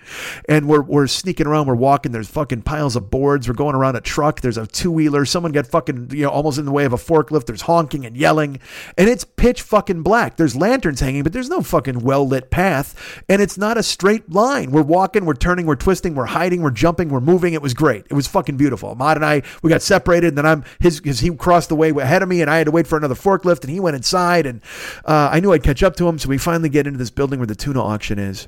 And 0.48 0.70
we're 0.70 0.84
we're 0.84 1.08
sneaking 1.08 1.48
around, 1.48 1.68
we're 1.68 1.76
walking, 1.76 2.14
there's 2.14 2.30
fucking 2.30 2.62
piles 2.62 2.96
of 2.96 3.10
boards, 3.10 3.50
we're 3.50 3.56
going 3.56 3.76
around 3.76 3.98
a 3.98 4.02
truck, 4.02 4.40
there's 4.40 4.58
a 4.58 4.66
two 4.66 4.92
wheeler, 4.92 5.26
someone 5.26 5.52
got 5.52 5.68
fucking, 5.68 6.12
you 6.12 6.24
know, 6.24 6.30
almost 6.30 6.58
in 6.58 6.64
the 6.64 6.72
way 6.72 6.86
of 6.86 6.94
a 6.94 6.98
forklift, 6.98 7.46
there's 7.46 7.64
honking 7.64 8.06
and 8.06 8.16
yelling, 8.16 8.62
and 8.98 9.10
it's 9.10 9.26
pitch 9.26 9.62
fucking 9.62 10.02
black. 10.02 10.38
There's 10.38 10.56
lanterns 10.56 11.02
hanging, 11.02 11.24
but 11.24 11.34
there's 11.34 11.50
no 11.50 11.62
fucking 11.62 12.00
well 12.00 12.26
lit 12.38 12.52
path, 12.52 13.22
and 13.28 13.42
it's 13.42 13.58
not 13.58 13.78
a 13.78 13.84
straight 13.84 14.32
line. 14.32 14.72
We're 14.72 14.82
walking, 14.84 15.26
we're 15.26 15.34
turning, 15.34 15.66
we're 15.66 15.76
twisting, 15.76 16.16
we're 16.16 16.26
hiding, 16.26 16.62
we're 16.62 16.72
jumping, 16.72 17.10
we're 17.10 17.20
moving. 17.20 17.54
It 17.54 17.62
was 17.62 17.74
great. 17.74 18.06
It 18.10 18.14
was 18.14 18.28
fucking 18.28 18.58
beautiful. 18.58 18.90
Ahmad 18.90 19.18
and 19.18 19.26
I, 19.26 19.42
we 19.62 19.70
got 19.70 19.82
separated, 19.82 20.28
and 20.30 20.38
then 20.38 20.46
I'm 20.46 20.64
his 20.80 21.00
because 21.00 21.20
he 21.20 21.30
crossed 21.36 21.70
the 21.70 21.76
way 21.76 21.90
ahead 21.90 22.22
of 22.24 22.30
me, 22.30 22.42
and 22.42 22.50
I 22.50 22.58
had 22.58 22.66
to 22.66 22.72
wait 22.72 22.88
for 22.88 22.98
another 22.98 23.16
forklift, 23.16 23.62
and 23.62 23.72
he 23.72 23.80
went 23.80 23.96
inside, 23.96 24.46
and 24.46 24.62
uh, 25.06 25.30
I 25.32 25.40
knew 25.40 25.52
I'd 25.52 25.64
catch 25.64 25.84
up 25.84 25.96
to 25.98 26.08
him. 26.08 26.20
So 26.20 26.30
we 26.30 26.38
finally 26.38 26.70
get 26.70 26.88
into 26.88 27.00
this 27.00 27.10
building 27.10 27.40
where 27.40 27.48
the 27.48 27.56
tuna 27.56 27.84
auction 27.84 28.20
is. 28.20 28.48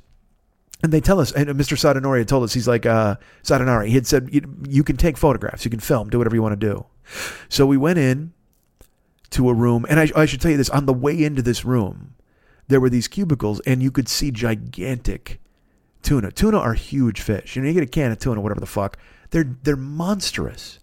and 0.81 0.91
they 0.93 1.01
tell 1.01 1.19
us, 1.19 1.31
and 1.31 1.49
Mr. 1.49 1.75
Sadanori 1.77 2.19
had 2.19 2.27
told 2.27 2.43
us, 2.43 2.53
he's 2.53 2.67
like, 2.67 2.85
uh, 2.85 3.15
Sadanari, 3.43 3.87
he 3.87 3.95
had 3.95 4.07
said, 4.07 4.29
you, 4.31 4.41
you 4.67 4.83
can 4.83 4.95
take 4.97 5.17
photographs, 5.17 5.65
you 5.65 5.71
can 5.71 5.79
film, 5.79 6.09
do 6.09 6.17
whatever 6.17 6.35
you 6.35 6.41
want 6.41 6.59
to 6.59 6.67
do. 6.67 6.85
So 7.49 7.65
we 7.65 7.77
went 7.77 7.99
in 7.99 8.33
to 9.31 9.49
a 9.49 9.53
room, 9.53 9.85
and 9.89 9.99
I, 9.99 10.09
I 10.15 10.25
should 10.25 10.41
tell 10.41 10.51
you 10.51 10.57
this 10.57 10.69
on 10.69 10.85
the 10.85 10.93
way 10.93 11.21
into 11.21 11.41
this 11.41 11.65
room, 11.65 12.15
there 12.69 12.79
were 12.79 12.89
these 12.89 13.07
cubicles, 13.07 13.59
and 13.61 13.83
you 13.83 13.91
could 13.91 14.07
see 14.07 14.31
gigantic 14.31 15.39
tuna. 16.01 16.31
Tuna 16.31 16.57
are 16.57 16.73
huge 16.73 17.21
fish. 17.21 17.55
You 17.55 17.61
know, 17.61 17.67
you 17.67 17.73
get 17.73 17.83
a 17.83 17.87
can 17.87 18.11
of 18.11 18.19
tuna, 18.19 18.39
whatever 18.41 18.61
the 18.61 18.65
fuck, 18.65 18.97
they're, 19.31 19.57
they're 19.63 19.75
monstrous. 19.75 20.79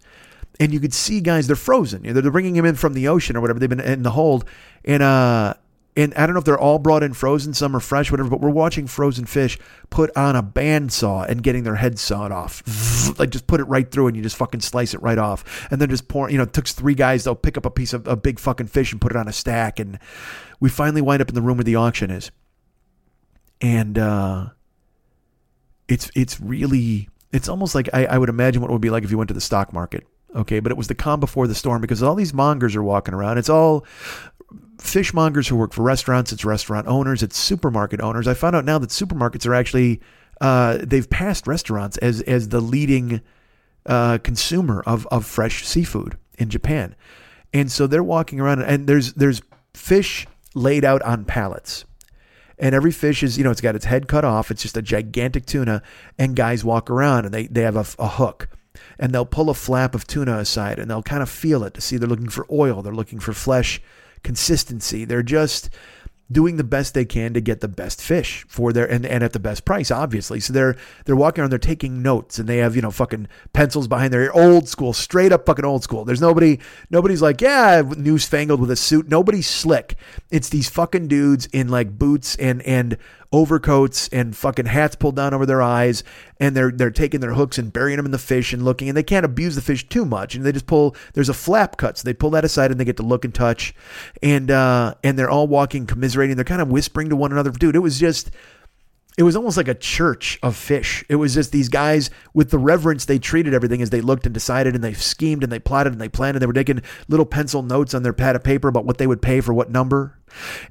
And 0.59 0.73
you 0.73 0.79
could 0.79 0.93
see 0.93 1.21
guys, 1.21 1.47
they're 1.47 1.55
frozen. 1.55 2.03
You 2.03 2.13
know, 2.13 2.21
they're 2.21 2.31
bringing 2.31 2.53
them 2.53 2.65
in 2.65 2.75
from 2.75 2.93
the 2.93 3.07
ocean 3.07 3.35
or 3.35 3.41
whatever. 3.41 3.59
They've 3.59 3.69
been 3.69 3.79
in 3.79 4.03
the 4.03 4.11
hold. 4.11 4.45
And, 4.85 5.03
uh, 5.03 5.53
and 5.97 6.13
I 6.13 6.27
don't 6.27 6.33
know 6.33 6.39
if 6.39 6.45
they're 6.45 6.59
all 6.59 6.77
brought 6.77 7.01
in 7.01 7.13
frozen, 7.13 7.55
some 7.55 7.75
are 7.75 7.79
fresh, 7.79 8.11
whatever, 8.11 8.29
but 8.29 8.39
we're 8.39 8.51
watching 8.51 8.85
frozen 8.85 9.25
fish 9.25 9.57
put 9.89 10.15
on 10.15 10.35
a 10.35 10.43
bandsaw 10.43 11.27
and 11.27 11.41
getting 11.41 11.63
their 11.63 11.75
heads 11.75 12.01
sawed 12.01 12.31
off. 12.31 12.61
like 13.19 13.31
just 13.31 13.47
put 13.47 13.59
it 13.59 13.63
right 13.63 13.89
through 13.89 14.07
and 14.07 14.15
you 14.15 14.21
just 14.21 14.35
fucking 14.35 14.59
slice 14.59 14.93
it 14.93 15.01
right 15.01 15.17
off. 15.17 15.67
And 15.71 15.81
then 15.81 15.89
just 15.89 16.07
pour, 16.07 16.29
you 16.29 16.37
know, 16.37 16.43
it 16.43 16.53
took 16.53 16.67
three 16.67 16.93
guys, 16.93 17.23
they'll 17.23 17.35
pick 17.35 17.57
up 17.57 17.65
a 17.65 17.71
piece 17.71 17.93
of 17.93 18.07
a 18.07 18.15
big 18.15 18.39
fucking 18.39 18.67
fish 18.67 18.91
and 18.91 19.01
put 19.01 19.11
it 19.11 19.15
on 19.15 19.27
a 19.27 19.33
stack. 19.33 19.79
And 19.79 19.97
we 20.59 20.69
finally 20.69 21.01
wind 21.01 21.21
up 21.21 21.29
in 21.29 21.35
the 21.35 21.41
room 21.41 21.57
where 21.57 21.63
the 21.63 21.75
auction 21.75 22.11
is. 22.11 22.31
And 23.61 23.97
uh 23.97 24.49
it's 25.87 26.11
it's 26.15 26.39
really 26.39 27.09
it's 27.31 27.49
almost 27.49 27.75
like 27.75 27.89
I, 27.93 28.05
I 28.05 28.17
would 28.17 28.29
imagine 28.29 28.61
what 28.61 28.69
it 28.69 28.73
would 28.73 28.81
be 28.81 28.89
like 28.89 29.03
if 29.03 29.11
you 29.11 29.17
went 29.17 29.29
to 29.29 29.33
the 29.33 29.41
stock 29.41 29.73
market. 29.73 30.05
Okay, 30.35 30.59
but 30.59 30.71
it 30.71 30.77
was 30.77 30.87
the 30.87 30.95
calm 30.95 31.19
before 31.19 31.47
the 31.47 31.55
storm 31.55 31.81
because 31.81 32.03
all 32.03 32.15
these 32.15 32.33
mongers 32.33 32.75
are 32.75 32.83
walking 32.83 33.13
around. 33.13 33.37
It's 33.37 33.49
all 33.49 33.85
fishmongers 34.77 35.47
who 35.47 35.55
work 35.55 35.73
for 35.73 35.81
restaurants, 35.81 36.31
it's 36.31 36.45
restaurant 36.45 36.87
owners, 36.87 37.23
it's 37.23 37.37
supermarket 37.37 38.01
owners. 38.01 38.27
I 38.27 38.33
found 38.33 38.55
out 38.55 38.65
now 38.65 38.77
that 38.77 38.89
supermarkets 38.89 39.47
are 39.47 39.53
actually 39.53 40.01
uh, 40.41 40.79
they've 40.83 41.09
passed 41.09 41.47
restaurants 41.47 41.97
as 41.97 42.21
as 42.21 42.49
the 42.49 42.61
leading 42.61 43.21
uh, 43.85 44.19
consumer 44.19 44.83
of 44.85 45.07
of 45.07 45.25
fresh 45.25 45.65
seafood 45.65 46.17
in 46.37 46.49
Japan, 46.49 46.95
and 47.53 47.71
so 47.71 47.87
they're 47.87 48.03
walking 48.03 48.39
around 48.39 48.61
and 48.61 48.87
there's 48.87 49.13
there's 49.13 49.41
fish 49.73 50.27
laid 50.57 50.83
out 50.83 51.01
on 51.03 51.25
pallets. 51.25 51.85
And 52.59 52.73
every 52.73 52.91
fish 52.91 53.21
is, 53.21 53.37
you 53.37 53.43
know, 53.43 53.51
it's 53.51 53.61
got 53.61 53.75
its 53.75 53.85
head 53.85 54.07
cut 54.07 54.25
off. 54.25 54.49
It's 54.49 54.63
just 54.63 54.77
a 54.77 54.81
gigantic 54.81 55.45
tuna. 55.45 55.83
And 56.17 56.35
guys 56.35 56.65
walk 56.65 56.89
around 56.89 57.25
and 57.25 57.33
they, 57.33 57.47
they 57.47 57.61
have 57.61 57.75
a, 57.75 57.85
a 57.99 58.07
hook 58.07 58.49
and 58.99 59.13
they'll 59.13 59.25
pull 59.25 59.49
a 59.49 59.53
flap 59.53 59.93
of 59.93 60.07
tuna 60.07 60.37
aside 60.37 60.79
and 60.79 60.89
they'll 60.89 61.03
kind 61.03 61.21
of 61.21 61.29
feel 61.29 61.63
it 61.63 61.73
to 61.75 61.81
see 61.81 61.97
they're 61.97 62.09
looking 62.09 62.29
for 62.29 62.47
oil. 62.51 62.81
They're 62.81 62.93
looking 62.93 63.19
for 63.19 63.33
flesh 63.33 63.81
consistency. 64.23 65.05
They're 65.05 65.23
just 65.23 65.69
doing 66.31 66.57
the 66.57 66.63
best 66.63 66.93
they 66.93 67.05
can 67.05 67.33
to 67.33 67.41
get 67.41 67.61
the 67.61 67.67
best 67.67 68.01
fish 68.01 68.45
for 68.47 68.73
their 68.73 68.85
and, 68.85 69.05
and 69.05 69.23
at 69.23 69.33
the 69.33 69.39
best 69.39 69.65
price, 69.65 69.89
obviously. 69.91 70.39
So 70.39 70.53
they're 70.53 70.75
they're 71.05 71.15
walking 71.15 71.41
around, 71.41 71.51
they're 71.51 71.59
taking 71.59 72.01
notes, 72.01 72.37
and 72.37 72.47
they 72.47 72.57
have 72.57 72.75
you 72.75 72.81
know 72.81 72.91
fucking 72.91 73.27
pencils 73.53 73.87
behind 73.87 74.13
their 74.13 74.23
ear, 74.23 74.31
old 74.33 74.67
school, 74.67 74.93
straight 74.93 75.31
up 75.31 75.45
fucking 75.45 75.65
old 75.65 75.83
school. 75.83 76.05
There's 76.05 76.21
nobody 76.21 76.59
nobody's 76.89 77.21
like 77.21 77.41
yeah 77.41 77.81
newsfangled 77.81 78.59
with 78.59 78.71
a 78.71 78.75
suit. 78.75 79.07
Nobody's 79.07 79.47
slick. 79.47 79.95
It's 80.29 80.49
these 80.49 80.69
fucking 80.69 81.07
dudes 81.07 81.47
in 81.47 81.69
like 81.69 81.97
boots 81.97 82.35
and 82.35 82.61
and 82.63 82.97
overcoats 83.31 84.07
and 84.09 84.35
fucking 84.35 84.65
hats 84.65 84.95
pulled 84.95 85.15
down 85.15 85.33
over 85.33 85.45
their 85.45 85.61
eyes 85.61 86.03
and 86.39 86.55
they're 86.55 86.71
they're 86.71 86.89
taking 86.89 87.19
their 87.19 87.33
hooks 87.33 87.57
and 87.57 87.73
burying 87.73 87.97
them 87.97 88.05
in 88.05 88.11
the 88.11 88.17
fish 88.17 88.53
and 88.53 88.63
looking 88.63 88.87
and 88.87 88.95
they 88.95 89.03
can't 89.03 89.25
abuse 89.25 89.55
the 89.55 89.61
fish 89.61 89.87
too 89.89 90.05
much 90.05 90.33
and 90.33 90.45
they 90.45 90.51
just 90.51 90.65
pull 90.65 90.95
there's 91.13 91.29
a 91.29 91.33
flap 91.33 91.75
cut 91.75 91.97
so 91.97 92.03
they 92.05 92.13
pull 92.13 92.29
that 92.29 92.45
aside 92.45 92.71
and 92.71 92.79
they 92.79 92.85
get 92.85 92.95
to 92.97 93.03
look 93.03 93.25
and 93.25 93.35
touch 93.35 93.75
and 94.23 94.49
uh 94.49 94.93
and 95.03 95.19
they're 95.19 95.29
all 95.29 95.47
walking 95.47 95.85
commiserating 95.85 96.35
they're 96.35 96.45
kind 96.45 96.61
of 96.61 96.69
whispering 96.69 97.09
to 97.09 97.15
one 97.15 97.31
another 97.33 97.51
dude 97.51 97.75
it 97.75 97.79
was 97.79 97.99
just 97.99 98.31
it 99.17 99.23
was 99.23 99.35
almost 99.35 99.57
like 99.57 99.67
a 99.67 99.73
church 99.73 100.37
of 100.43 100.55
fish. 100.55 101.03
It 101.09 101.15
was 101.15 101.33
just 101.33 101.51
these 101.51 101.69
guys 101.69 102.11
with 102.35 102.51
the 102.51 102.59
reverence 102.59 103.05
they 103.05 103.17
treated 103.17 103.51
everything 103.51 103.81
as 103.81 103.89
they 103.89 103.99
looked 103.99 104.27
and 104.27 104.33
decided 104.33 104.75
and 104.75 104.83
they 104.83 104.93
schemed 104.93 105.41
and 105.41 105.51
they 105.51 105.57
plotted 105.57 105.91
and 105.91 105.99
they 105.99 106.07
planned 106.07 106.35
and 106.35 106.41
they 106.41 106.45
were 106.45 106.53
taking 106.53 106.83
little 107.07 107.25
pencil 107.25 107.63
notes 107.63 107.95
on 107.95 108.03
their 108.03 108.13
pad 108.13 108.35
of 108.35 108.43
paper 108.43 108.67
about 108.67 108.85
what 108.85 108.99
they 108.99 109.07
would 109.07 109.21
pay 109.21 109.41
for 109.41 109.55
what 109.55 109.71
number. 109.71 110.16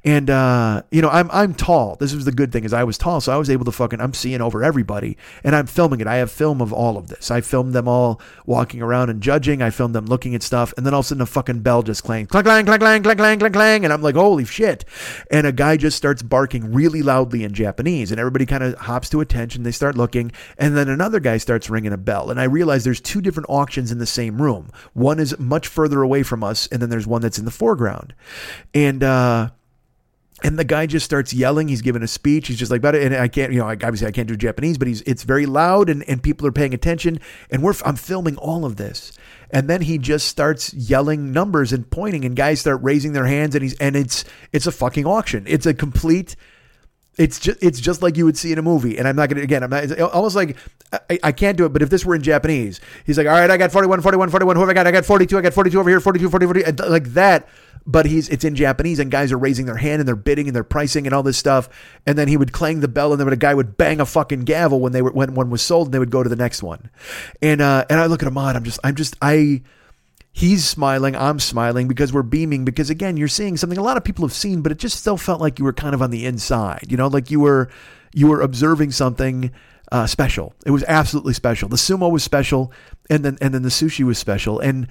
And 0.05 0.31
uh, 0.31 0.83
you 0.91 1.03
know, 1.03 1.09
I'm 1.09 1.31
I'm 1.33 1.55
tall. 1.55 1.97
This 1.97 2.15
was 2.15 2.25
the 2.25 2.33
good 2.33 2.53
thing 2.53 2.65
is 2.65 2.73
I 2.73 2.85
was 2.85 2.99
tall, 2.99 3.21
so 3.21 3.33
I 3.33 3.37
was 3.37 3.51
able 3.51 3.65
to 3.65 3.73
fucking 3.73 4.01
I'm 4.01 4.15
seeing 4.15 4.41
over 4.41 4.63
everybody, 4.63 5.17
and 5.43 5.57
I'm 5.57 5.67
filming 5.67 6.01
it. 6.01 6.07
I 6.07 6.17
have 6.17 6.31
film 6.31 6.61
of 6.61 6.73
all 6.73 6.97
of 6.97 7.09
this. 7.09 7.31
I 7.31 7.41
filmed 7.41 7.73
them 7.73 7.89
all 7.89 8.21
walking 8.45 8.83
around 8.83 9.11
and 9.11 9.21
judging. 9.21 9.63
I 9.63 9.71
filmed 9.71 9.95
them 9.95 10.07
looking 10.07 10.35
at 10.35 10.43
stuff, 10.43 10.73
and 10.77 10.87
then 10.87 10.95
all 10.95 11.01
of 11.01 11.07
a 11.07 11.09
sudden 11.09 11.23
a 11.23 11.27
fucking 11.27 11.61
bell 11.61 11.83
just 11.83 12.05
clangs, 12.05 12.29
clang, 12.29 12.45
clang, 12.45 12.65
clang, 12.65 12.79
clang, 12.79 13.03
clang, 13.03 13.17
clang, 13.17 13.39
clang, 13.39 13.53
clang, 13.53 13.85
and 13.85 13.93
I'm 13.93 14.03
like, 14.03 14.15
holy 14.15 14.45
shit! 14.45 14.85
And 15.31 15.47
a 15.47 15.53
guy 15.53 15.77
just 15.77 15.97
starts 15.97 16.23
barking 16.23 16.73
really 16.73 17.03
loudly 17.03 17.45
in 17.45 17.53
Japanese, 17.53 18.11
and 18.11 18.21
everybody 18.21 18.47
kind 18.47 18.63
of 18.63 18.75
hops 18.77 19.11
to 19.11 19.21
attention. 19.21 19.63
They 19.63 19.73
start 19.73 19.97
looking, 19.97 20.33
and 20.59 20.77
then 20.77 20.89
another 20.89 21.21
guy 21.21 21.39
starts 21.39 21.71
ringing 21.71 21.93
a 21.93 21.99
bell, 21.99 22.31
and 22.31 22.41
I 22.41 22.45
realize 22.45 22.85
there's 22.85 23.01
two 23.01 23.21
different 23.21 23.49
auctions 23.49 23.91
in 23.91 23.99
the 23.99 24.07
same 24.07 24.41
room. 24.41 24.71
One 24.93 25.19
is 25.19 25.39
much 25.39 25.67
further 25.67 26.03
away 26.03 26.23
from 26.23 26.45
us, 26.45 26.67
and 26.69 26.81
then 26.81 26.91
there's 26.91 27.07
one 27.07 27.23
that's 27.23 27.39
in 27.39 27.45
the 27.45 27.51
foreground, 27.51 28.15
and. 28.75 29.03
uh 29.03 29.51
and 30.45 30.59
the 30.59 30.65
guy 30.65 30.87
just 30.87 31.05
starts 31.05 31.33
yelling. 31.33 31.69
He's 31.69 31.81
giving 31.81 32.03
a 32.03 32.09
speech. 32.09 32.49
He's 32.49 32.59
just 32.59 32.71
like, 32.71 32.83
but 32.83 32.95
and 32.95 33.15
I 33.15 33.29
can't, 33.29 33.53
you 33.53 33.61
know, 33.61 33.69
obviously 33.69 34.07
I 34.07 34.11
can't 34.11 34.29
do 34.29 34.37
Japanese, 34.37 34.77
but 34.77 34.87
he's 34.87 35.01
it's 35.03 35.23
very 35.23 35.47
loud 35.47 35.89
and, 35.89 36.07
and 36.09 36.23
people 36.23 36.47
are 36.47 36.53
paying 36.53 36.75
attention. 36.75 37.21
And 37.51 37.63
we're 37.63 37.75
I'm 37.85 37.97
filming 37.97 38.37
all 38.37 38.65
of 38.65 38.77
this, 38.77 39.13
and 39.51 39.69
then 39.69 39.81
he 39.83 39.97
just 39.97 40.29
starts 40.29 40.75
yelling 40.75 41.33
numbers 41.33 41.73
and 41.73 41.91
pointing, 41.91 42.25
and 42.25 42.37
guys 42.37 42.61
start 42.61 42.83
raising 42.83 43.13
their 43.13 43.27
hands, 43.27 43.55
and 43.55 43.63
he's 43.63 43.77
and 43.79 43.97
it's 43.97 44.25
it's 44.53 44.67
a 44.67 44.73
fucking 44.73 45.07
auction. 45.07 45.45
It's 45.47 45.65
a 45.65 45.73
complete. 45.73 46.37
It's 47.17 47.41
just 47.41 47.63
it's 47.63 47.81
just 47.81 48.03
like 48.03 48.19
you 48.19 48.27
would 48.27 48.37
see 48.37 48.53
in 48.53 48.59
a 48.59 48.63
movie, 48.63 48.99
and 48.99 49.09
I'm 49.09 49.17
not 49.17 49.31
gonna 49.31 49.41
again. 49.41 49.63
I'm 49.63 49.71
not 49.71 49.85
it's 49.85 50.01
almost 50.01 50.37
like 50.37 50.59
I, 50.93 51.19
I 51.25 51.33
can't 51.33 51.57
do 51.57 51.65
it. 51.65 51.73
But 51.73 51.81
if 51.81 51.89
this 51.89 52.05
were 52.05 52.15
in 52.15 52.21
Japanese, 52.21 52.79
he's 53.07 53.17
like, 53.17 53.27
all 53.27 53.33
right, 53.33 53.51
I 53.51 53.57
got 53.57 53.73
41, 53.73 54.03
41, 54.03 54.29
41. 54.29 54.57
Who 54.57 54.61
have 54.61 54.69
I 54.69 54.75
got? 54.75 54.87
I 54.87 54.91
got 54.91 55.07
42. 55.07 55.39
I 55.39 55.41
got 55.41 55.55
42 55.55 55.81
over 55.81 55.89
here. 55.89 56.01
42, 56.01 56.29
40, 56.29 56.47
40. 56.47 56.73
Like 56.91 57.05
that 57.15 57.49
but 57.87 58.07
he's 58.07 58.29
it's 58.29 58.45
in 58.45 58.55
Japanese 58.57 58.99
and 58.99 59.11
guys 59.11 59.31
are 59.33 59.39
raising 59.39 59.67
their 59.67 59.77
hand 59.77 60.01
and 60.01 60.09
they're 60.09 60.17
bidding 60.17 60.49
and 60.49 60.57
they're 60.57 60.65
pricing 60.65 61.07
and 61.07 61.15
all 61.15 61.23
this 61.23 61.39
stuff. 61.39 61.69
And 62.05 62.19
then 62.19 62.29
he 62.29 62.37
would 62.37 62.53
clang 62.53 62.81
the 62.81 62.89
bell 62.89 63.13
and 63.13 63.21
then 63.21 63.33
a 63.33 63.37
guy 63.37 63.55
would 63.55 63.77
bang 63.77 64.01
a 64.01 64.07
fucking 64.07 64.41
gavel 64.41 64.81
when 64.81 64.93
they 64.93 65.03
were 65.03 65.13
when 65.13 65.35
one 65.35 65.51
was 65.51 65.63
sold 65.63 65.89
and 65.89 65.95
they 65.95 65.99
would 65.99 66.11
go 66.11 66.23
to 66.23 66.29
the 66.29 66.37
next 66.37 66.63
one. 66.63 66.91
And 67.41 67.61
uh 67.61 67.85
and 67.89 68.01
I 68.01 68.07
look 68.07 68.23
at 68.23 68.29
Ahmad, 68.29 68.57
I'm 68.57 68.65
just 68.65 68.81
I'm 68.83 68.97
just 68.97 69.17
I 69.23 69.63
he's 70.33 70.67
smiling, 70.67 71.17
I'm 71.17 71.39
smiling 71.39 71.89
because 71.89 72.13
we're 72.13 72.23
beaming 72.23 72.65
because 72.65 72.91
again, 72.91 73.17
you're 73.17 73.29
seeing 73.29 73.57
something 73.57 73.79
a 73.79 73.83
lot 73.83 73.97
of 73.97 74.05
people 74.05 74.27
have 74.27 74.35
seen, 74.35 74.63
but 74.63 74.73
it 74.73 74.79
just 74.79 74.99
still 74.99 75.17
felt 75.17 75.41
like 75.41 75.59
you 75.59 75.65
were 75.65 75.73
kind 75.73 75.95
of 75.95 76.03
on 76.03 76.11
the 76.11 76.27
inside, 76.27 76.87
you 76.89 76.97
know, 76.97 77.07
like 77.07 77.31
you 77.31 77.41
were 77.41 77.71
you 78.13 78.27
were 78.27 78.41
observing 78.41 78.91
something 78.91 79.53
uh, 79.93 80.07
special. 80.07 80.55
It 80.65 80.71
was 80.73 80.85
absolutely 80.89 81.35
special. 81.35 81.69
The 81.69 81.77
sumo 81.77 82.11
was 82.11 82.25
special, 82.25 82.73
and 83.09 83.25
then 83.25 83.39
and 83.41 83.55
then 83.55 83.63
the 83.63 83.69
sushi 83.69 84.05
was 84.05 84.19
special, 84.19 84.59
and 84.59 84.89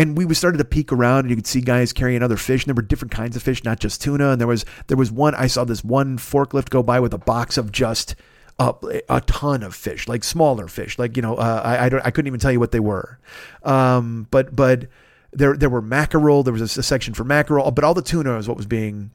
and 0.00 0.16
we 0.16 0.34
started 0.34 0.58
to 0.58 0.64
peek 0.64 0.92
around 0.92 1.20
and 1.20 1.30
you 1.30 1.36
could 1.36 1.46
see 1.46 1.60
guys 1.60 1.92
carrying 1.92 2.22
other 2.22 2.38
fish 2.38 2.64
and 2.64 2.68
there 2.68 2.74
were 2.74 2.86
different 2.86 3.12
kinds 3.12 3.36
of 3.36 3.42
fish 3.42 3.62
not 3.64 3.78
just 3.78 4.00
tuna. 4.00 4.30
And 4.30 4.40
there 4.40 4.48
was 4.48 4.64
there 4.86 4.96
was 4.96 5.12
one 5.12 5.34
i 5.34 5.46
saw 5.46 5.64
this 5.64 5.84
one 5.84 6.16
forklift 6.16 6.70
go 6.70 6.82
by 6.82 7.00
with 7.00 7.12
a 7.12 7.18
box 7.18 7.58
of 7.58 7.70
just 7.70 8.14
a, 8.58 8.74
a 9.08 9.20
ton 9.22 9.62
of 9.62 9.74
fish 9.74 10.08
like 10.08 10.22
smaller 10.22 10.68
fish 10.68 10.98
like 10.98 11.16
you 11.16 11.22
know 11.22 11.36
uh, 11.36 11.62
I, 11.64 11.86
I 11.86 11.88
don't 11.88 12.04
i 12.04 12.10
couldn't 12.10 12.26
even 12.26 12.40
tell 12.40 12.52
you 12.52 12.60
what 12.60 12.72
they 12.72 12.80
were. 12.80 13.18
Um, 13.62 14.26
but 14.30 14.56
but 14.56 14.86
there 15.32 15.56
there 15.56 15.70
were 15.70 15.82
mackerel 15.82 16.42
there 16.42 16.52
was 16.52 16.76
a, 16.76 16.80
a, 16.80 16.82
section 16.82 17.14
for 17.14 17.24
mackerel 17.24 17.70
but 17.70 17.84
all 17.84 17.94
the 17.94 18.02
tuna 18.02 18.38
is 18.38 18.48
what 18.48 18.56
was 18.56 18.66
being 18.66 19.10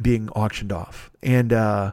being 0.00 0.28
auctioned 0.30 0.72
off. 0.72 1.10
And 1.22 1.52
uh, 1.52 1.92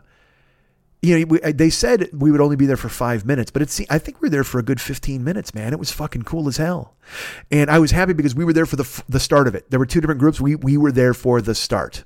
you 1.02 1.20
know, 1.20 1.26
we, 1.26 1.40
they 1.52 1.70
said 1.70 2.10
we 2.12 2.32
would 2.32 2.42
only 2.42 2.56
be 2.56 2.66
there 2.66 2.78
for 2.78 2.90
five 2.90 3.26
minutes, 3.26 3.52
but 3.52 3.62
it's, 3.62 3.82
I 3.90 3.98
think 4.00 4.22
we 4.22 4.26
were 4.26 4.32
there 4.32 4.44
for 4.44 4.60
a 4.60 4.64
good 4.64 4.82
15 4.82 5.24
minutes, 5.24 5.54
man. 5.54 5.72
It 5.72 5.80
was 5.80 5.92
fucking 5.92 6.24
cool 6.24 6.48
as 6.48 6.58
hell. 6.58 6.94
And 7.50 7.70
I 7.70 7.80
was 7.80 7.92
happy 7.92 8.14
because 8.14 8.36
we 8.36 8.44
were 8.44 8.54
there 8.54 8.66
for 8.66 8.76
the, 8.76 9.04
the 9.08 9.20
start 9.20 9.48
of 9.48 9.56
it. 9.56 9.72
There 9.72 9.80
were 9.80 9.86
two 9.86 10.02
different 10.02 10.20
groups. 10.20 10.42
We, 10.42 10.56
we 10.56 10.78
were 10.78 10.92
there 10.92 11.14
for 11.14 11.42
the 11.42 11.56
start. 11.56 12.04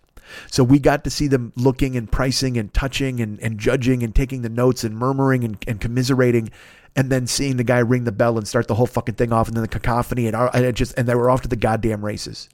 So 0.52 0.64
we 0.64 0.80
got 0.80 1.04
to 1.04 1.10
see 1.10 1.28
them 1.28 1.54
looking 1.56 1.96
and 1.96 2.12
pricing 2.12 2.58
and 2.58 2.74
touching 2.74 3.20
and, 3.20 3.40
and 3.42 3.60
judging 3.60 4.04
and 4.04 4.14
taking 4.14 4.42
the 4.42 4.50
notes 4.50 4.84
and 4.84 4.96
murmuring 4.96 5.44
and, 5.44 5.58
and 5.68 5.82
commiserating 5.82 6.52
and 6.96 7.12
then 7.12 7.26
seeing 7.26 7.58
the 7.58 7.64
guy 7.64 7.80
ring 7.80 8.04
the 8.04 8.12
bell 8.12 8.38
and 8.38 8.48
start 8.48 8.68
the 8.68 8.76
whole 8.76 8.86
fucking 8.86 9.16
thing 9.16 9.34
off 9.34 9.48
and 9.48 9.58
then 9.58 9.64
the 9.64 9.68
cacophony 9.68 10.28
and, 10.28 10.36
and 10.36 10.66
it 10.66 10.76
just, 10.76 10.98
and 10.98 11.08
they 11.08 11.16
were 11.16 11.30
off 11.30 11.42
to 11.42 11.48
the 11.48 11.56
goddamn 11.56 12.06
races. 12.06 12.50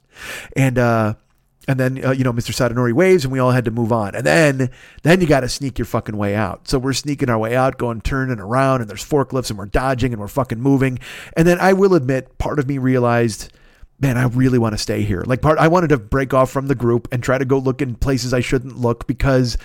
And, 0.56 0.78
uh, 0.78 1.14
and 1.68 1.78
then 1.78 2.04
uh, 2.04 2.10
you 2.10 2.24
know 2.24 2.32
Mr. 2.32 2.52
Sadanori 2.52 2.92
waves, 2.92 3.24
and 3.24 3.32
we 3.32 3.38
all 3.38 3.50
had 3.50 3.64
to 3.66 3.70
move 3.70 3.92
on. 3.92 4.14
And 4.14 4.24
then 4.24 4.70
then 5.02 5.20
you 5.20 5.26
got 5.26 5.40
to 5.40 5.48
sneak 5.48 5.78
your 5.78 5.86
fucking 5.86 6.16
way 6.16 6.34
out. 6.34 6.68
So 6.68 6.78
we're 6.78 6.92
sneaking 6.92 7.28
our 7.30 7.38
way 7.38 7.54
out, 7.54 7.78
going 7.78 8.00
turning 8.00 8.40
around, 8.40 8.80
and 8.80 8.90
there's 8.90 9.04
forklifts, 9.04 9.50
and 9.50 9.58
we're 9.58 9.66
dodging, 9.66 10.12
and 10.12 10.20
we're 10.20 10.28
fucking 10.28 10.60
moving. 10.60 10.98
And 11.36 11.46
then 11.46 11.58
I 11.60 11.72
will 11.72 11.94
admit, 11.94 12.38
part 12.38 12.58
of 12.58 12.66
me 12.66 12.78
realized, 12.78 13.52
man, 14.00 14.16
I 14.16 14.24
really 14.24 14.58
want 14.58 14.72
to 14.72 14.78
stay 14.78 15.02
here. 15.02 15.22
Like 15.26 15.42
part, 15.42 15.58
I 15.58 15.68
wanted 15.68 15.88
to 15.88 15.98
break 15.98 16.32
off 16.32 16.50
from 16.50 16.66
the 16.66 16.74
group 16.74 17.08
and 17.12 17.22
try 17.22 17.38
to 17.38 17.44
go 17.44 17.58
look 17.58 17.82
in 17.82 17.94
places 17.94 18.32
I 18.32 18.40
shouldn't 18.40 18.78
look 18.78 19.06
because 19.06 19.58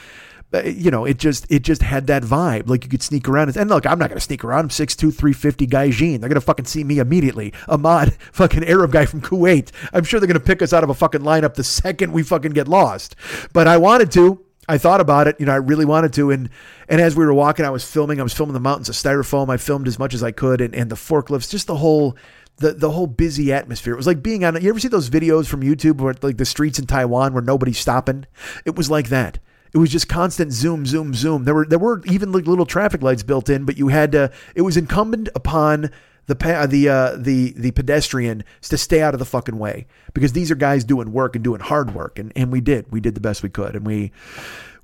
Uh, 0.56 0.64
you 0.64 0.90
know, 0.90 1.06
it 1.06 1.18
just 1.18 1.46
it 1.52 1.62
just 1.62 1.82
had 1.82 2.08
that 2.08 2.24
vibe. 2.24 2.70
Like 2.70 2.84
you 2.84 2.90
could 2.90 3.04
sneak 3.04 3.28
around. 3.28 3.56
And 3.56 3.70
look, 3.70 3.86
I'm 3.86 4.00
not 4.00 4.10
gonna 4.10 4.22
sneak 4.22 4.44
around. 4.44 4.60
I'm 4.60 4.70
6'2", 4.70 4.98
350 5.14 5.68
Gaijin. 5.68 6.20
They're 6.20 6.30
gonna 6.30 6.42
fucking 6.42 6.66
see 6.66 6.84
me 6.84 7.00
immediately. 7.00 7.54
Ahmad, 7.68 8.14
fucking 8.32 8.64
Arab 8.64 8.92
guy 8.92 9.06
from 9.06 9.22
Kuwait. 9.22 9.72
I'm 9.94 10.04
sure 10.04 10.20
they're 10.20 10.28
gonna 10.28 10.40
pick 10.40 10.62
us 10.62 10.74
out 10.74 10.84
of 10.84 10.90
a 10.90 10.94
fucking 10.94 11.22
lineup 11.22 11.56
the 11.56 11.64
second 11.64 12.14
we 12.14 12.24
fucking 12.24 12.54
get 12.54 12.68
lost. 12.68 13.16
But 13.54 13.68
I 13.68 13.78
wanted 13.78 14.12
to. 14.14 14.42
I 14.68 14.78
thought 14.78 15.02
about 15.02 15.28
it. 15.28 15.40
You 15.40 15.46
know, 15.46 15.54
I 15.54 15.58
really 15.58 15.86
wanted 15.86 16.14
to. 16.14 16.32
And 16.32 16.50
and 16.88 17.02
as 17.02 17.16
we 17.16 17.26
were 17.26 17.34
walking, 17.34 17.66
I 17.66 17.70
was 17.70 17.90
filming. 17.90 18.20
I 18.20 18.24
was 18.24 18.34
filming 18.34 18.54
the 18.54 18.60
mountains 18.60 18.90
of 18.90 18.96
styrofoam. 18.96 19.50
I 19.50 19.58
filmed 19.58 19.88
as 19.88 20.00
much 20.00 20.14
as 20.14 20.24
I 20.24 20.32
could, 20.32 20.62
and, 20.62 20.74
and 20.74 20.90
the 20.90 20.96
forklifts, 20.96 21.50
just 21.50 21.68
the 21.68 21.78
whole 21.78 22.18
the 22.58 22.74
the 22.74 22.92
whole 22.92 23.08
busy 23.08 23.52
atmosphere. 23.52 23.94
It 23.94 23.98
was 23.98 24.08
like 24.08 24.24
being 24.24 24.44
on. 24.44 24.62
You 24.62 24.70
ever 24.70 24.80
see 24.80 24.88
those 24.88 25.10
videos 25.10 25.48
from 25.48 25.62
YouTube 25.62 25.98
where 25.98 26.16
like 26.22 26.38
the 26.38 26.46
streets 26.46 26.80
in 26.80 26.88
Taiwan 26.88 27.34
where 27.34 27.44
nobody's 27.44 27.80
stopping? 27.80 28.26
It 28.66 28.76
was 28.76 28.90
like 28.90 29.10
that. 29.10 29.40
It 29.74 29.78
was 29.78 29.92
just 29.92 30.08
constant 30.08 30.54
zoom, 30.54 30.86
zoom, 30.86 31.14
zoom. 31.14 31.44
There 31.44 31.54
were 31.54 31.66
there 31.66 31.80
were 31.80 32.02
even 32.06 32.32
like 32.32 32.48
little 32.48 32.66
traffic 32.66 33.02
lights 33.02 33.24
built 33.24 33.50
in, 33.50 33.66
but 33.66 33.78
you 33.78 33.90
had 33.90 34.12
to. 34.14 34.32
It 34.56 34.62
was 34.62 34.78
incumbent 34.78 35.30
upon 35.36 35.92
the 36.28 36.36
pa- 36.36 36.66
the 36.66 36.90
uh, 36.90 37.16
the 37.18 37.54
the 37.58 37.72
pedestrian 37.72 38.44
to 38.62 38.78
stay 38.78 39.02
out 39.02 39.14
of 39.14 39.20
the 39.20 39.26
fucking 39.26 39.58
way 39.58 39.86
because 40.14 40.34
these 40.34 40.50
are 40.50 40.56
guys 40.56 40.84
doing 40.84 41.12
work 41.12 41.36
and 41.36 41.44
doing 41.44 41.62
hard 41.62 41.94
work, 41.94 42.18
and 42.18 42.32
and 42.36 42.52
we 42.52 42.62
did 42.62 42.92
we 42.92 43.00
did 43.00 43.16
the 43.16 43.22
best 43.22 43.44
we 43.44 43.50
could, 43.50 43.76
and 43.76 43.86
we 43.86 44.12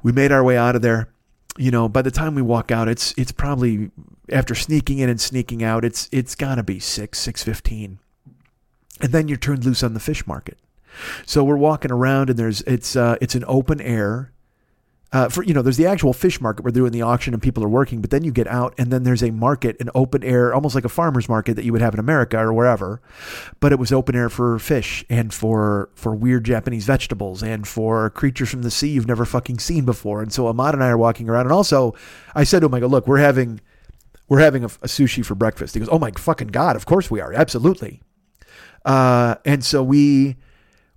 we 0.04 0.12
made 0.12 0.32
our 0.32 0.44
way 0.44 0.58
out 0.58 0.76
of 0.76 0.82
there. 0.82 1.10
You 1.58 1.72
know, 1.72 1.90
by 1.90 2.02
the 2.02 2.12
time 2.12 2.36
we 2.36 2.42
walk 2.42 2.72
out, 2.72 2.88
it's 2.88 3.14
it's 3.18 3.32
probably 3.32 3.92
after 4.30 4.56
sneaking 4.56 5.00
in 5.00 5.10
and 5.10 5.20
sneaking 5.20 5.64
out, 5.64 5.84
it's 5.84 6.08
it's 6.12 6.36
gotta 6.36 6.64
be 6.64 6.80
six 6.80 7.20
six 7.20 7.44
fifteen, 7.44 8.00
and 9.02 9.12
then 9.12 9.28
you're 9.28 9.38
turned 9.38 9.66
loose 9.66 9.84
on 9.84 9.94
the 9.94 10.00
fish 10.00 10.26
market. 10.28 10.58
So 11.26 11.44
we're 11.44 11.58
walking 11.58 11.92
around, 11.92 12.30
and 12.30 12.38
there's 12.38 12.62
it's 12.62 12.96
uh, 12.96 13.18
it's 13.20 13.36
an 13.36 13.44
open 13.48 13.82
air 13.82 14.32
uh, 15.14 15.28
for 15.28 15.44
you 15.44 15.54
know, 15.54 15.62
there's 15.62 15.78
the 15.78 15.86
actual 15.86 16.14
fish 16.14 16.40
market 16.40 16.64
where 16.64 16.72
they're 16.72 16.82
doing 16.82 16.94
the 16.94 17.02
auction 17.02 17.34
and 17.34 17.44
people 17.44 17.64
are 17.64 17.70
working, 17.70 18.00
but 18.00 18.12
then 18.12 18.24
you 18.24 18.32
get 18.32 18.48
out 18.48 18.74
and 18.78 18.92
then 18.92 19.04
there's 19.04 19.22
a 19.22 19.30
market, 19.30 19.76
an 19.82 19.90
open 19.94 20.24
air, 20.24 20.54
almost 20.54 20.74
like 20.74 20.86
a 20.86 20.90
farmer's 20.90 21.28
market 21.28 21.56
that 21.56 21.66
you 21.66 21.74
would 21.74 21.82
have 21.82 21.94
in 21.94 22.00
America 22.00 22.40
or 22.40 22.54
wherever, 22.54 23.02
but 23.60 23.74
it 23.74 23.80
was 23.80 23.92
open 23.92 24.16
air 24.16 24.30
for 24.30 24.58
fish 24.58 25.04
and 25.10 25.34
for 25.34 25.90
for 25.96 26.16
weird 26.16 26.46
Japanese 26.46 26.86
vegetables 26.86 27.44
and 27.44 27.68
for 27.68 28.10
creatures 28.12 28.50
from 28.50 28.62
the 28.62 28.72
sea 28.72 28.88
you've 28.88 29.08
never 29.08 29.26
fucking 29.26 29.60
seen 29.60 29.84
before. 29.84 30.22
And 30.22 30.32
so 30.32 30.48
Ahmad 30.48 30.74
and 30.74 30.84
I 30.84 30.88
are 30.88 30.98
walking 30.98 31.30
around, 31.30 31.46
and 31.46 31.52
also 31.52 31.94
I 32.34 32.46
said 32.46 32.62
to 32.62 32.68
him, 32.68 32.74
I 32.74 32.80
go, 32.80 32.88
look, 32.88 33.06
we're 33.06 33.18
having 33.18 33.60
we're 34.30 34.40
having 34.40 34.64
a, 34.64 34.68
a 34.68 34.88
sushi 34.88 35.26
for 35.26 35.36
breakfast. 35.36 35.74
He 35.74 35.82
goes, 35.82 35.90
oh 35.92 36.00
my 36.00 36.12
fucking 36.12 36.50
god, 36.50 36.78
of 36.78 36.86
course 36.86 37.12
we 37.12 37.20
are, 37.20 37.34
absolutely. 37.34 38.02
Uh, 38.86 39.36
and 39.44 39.66
so 39.66 39.84
we 39.84 40.38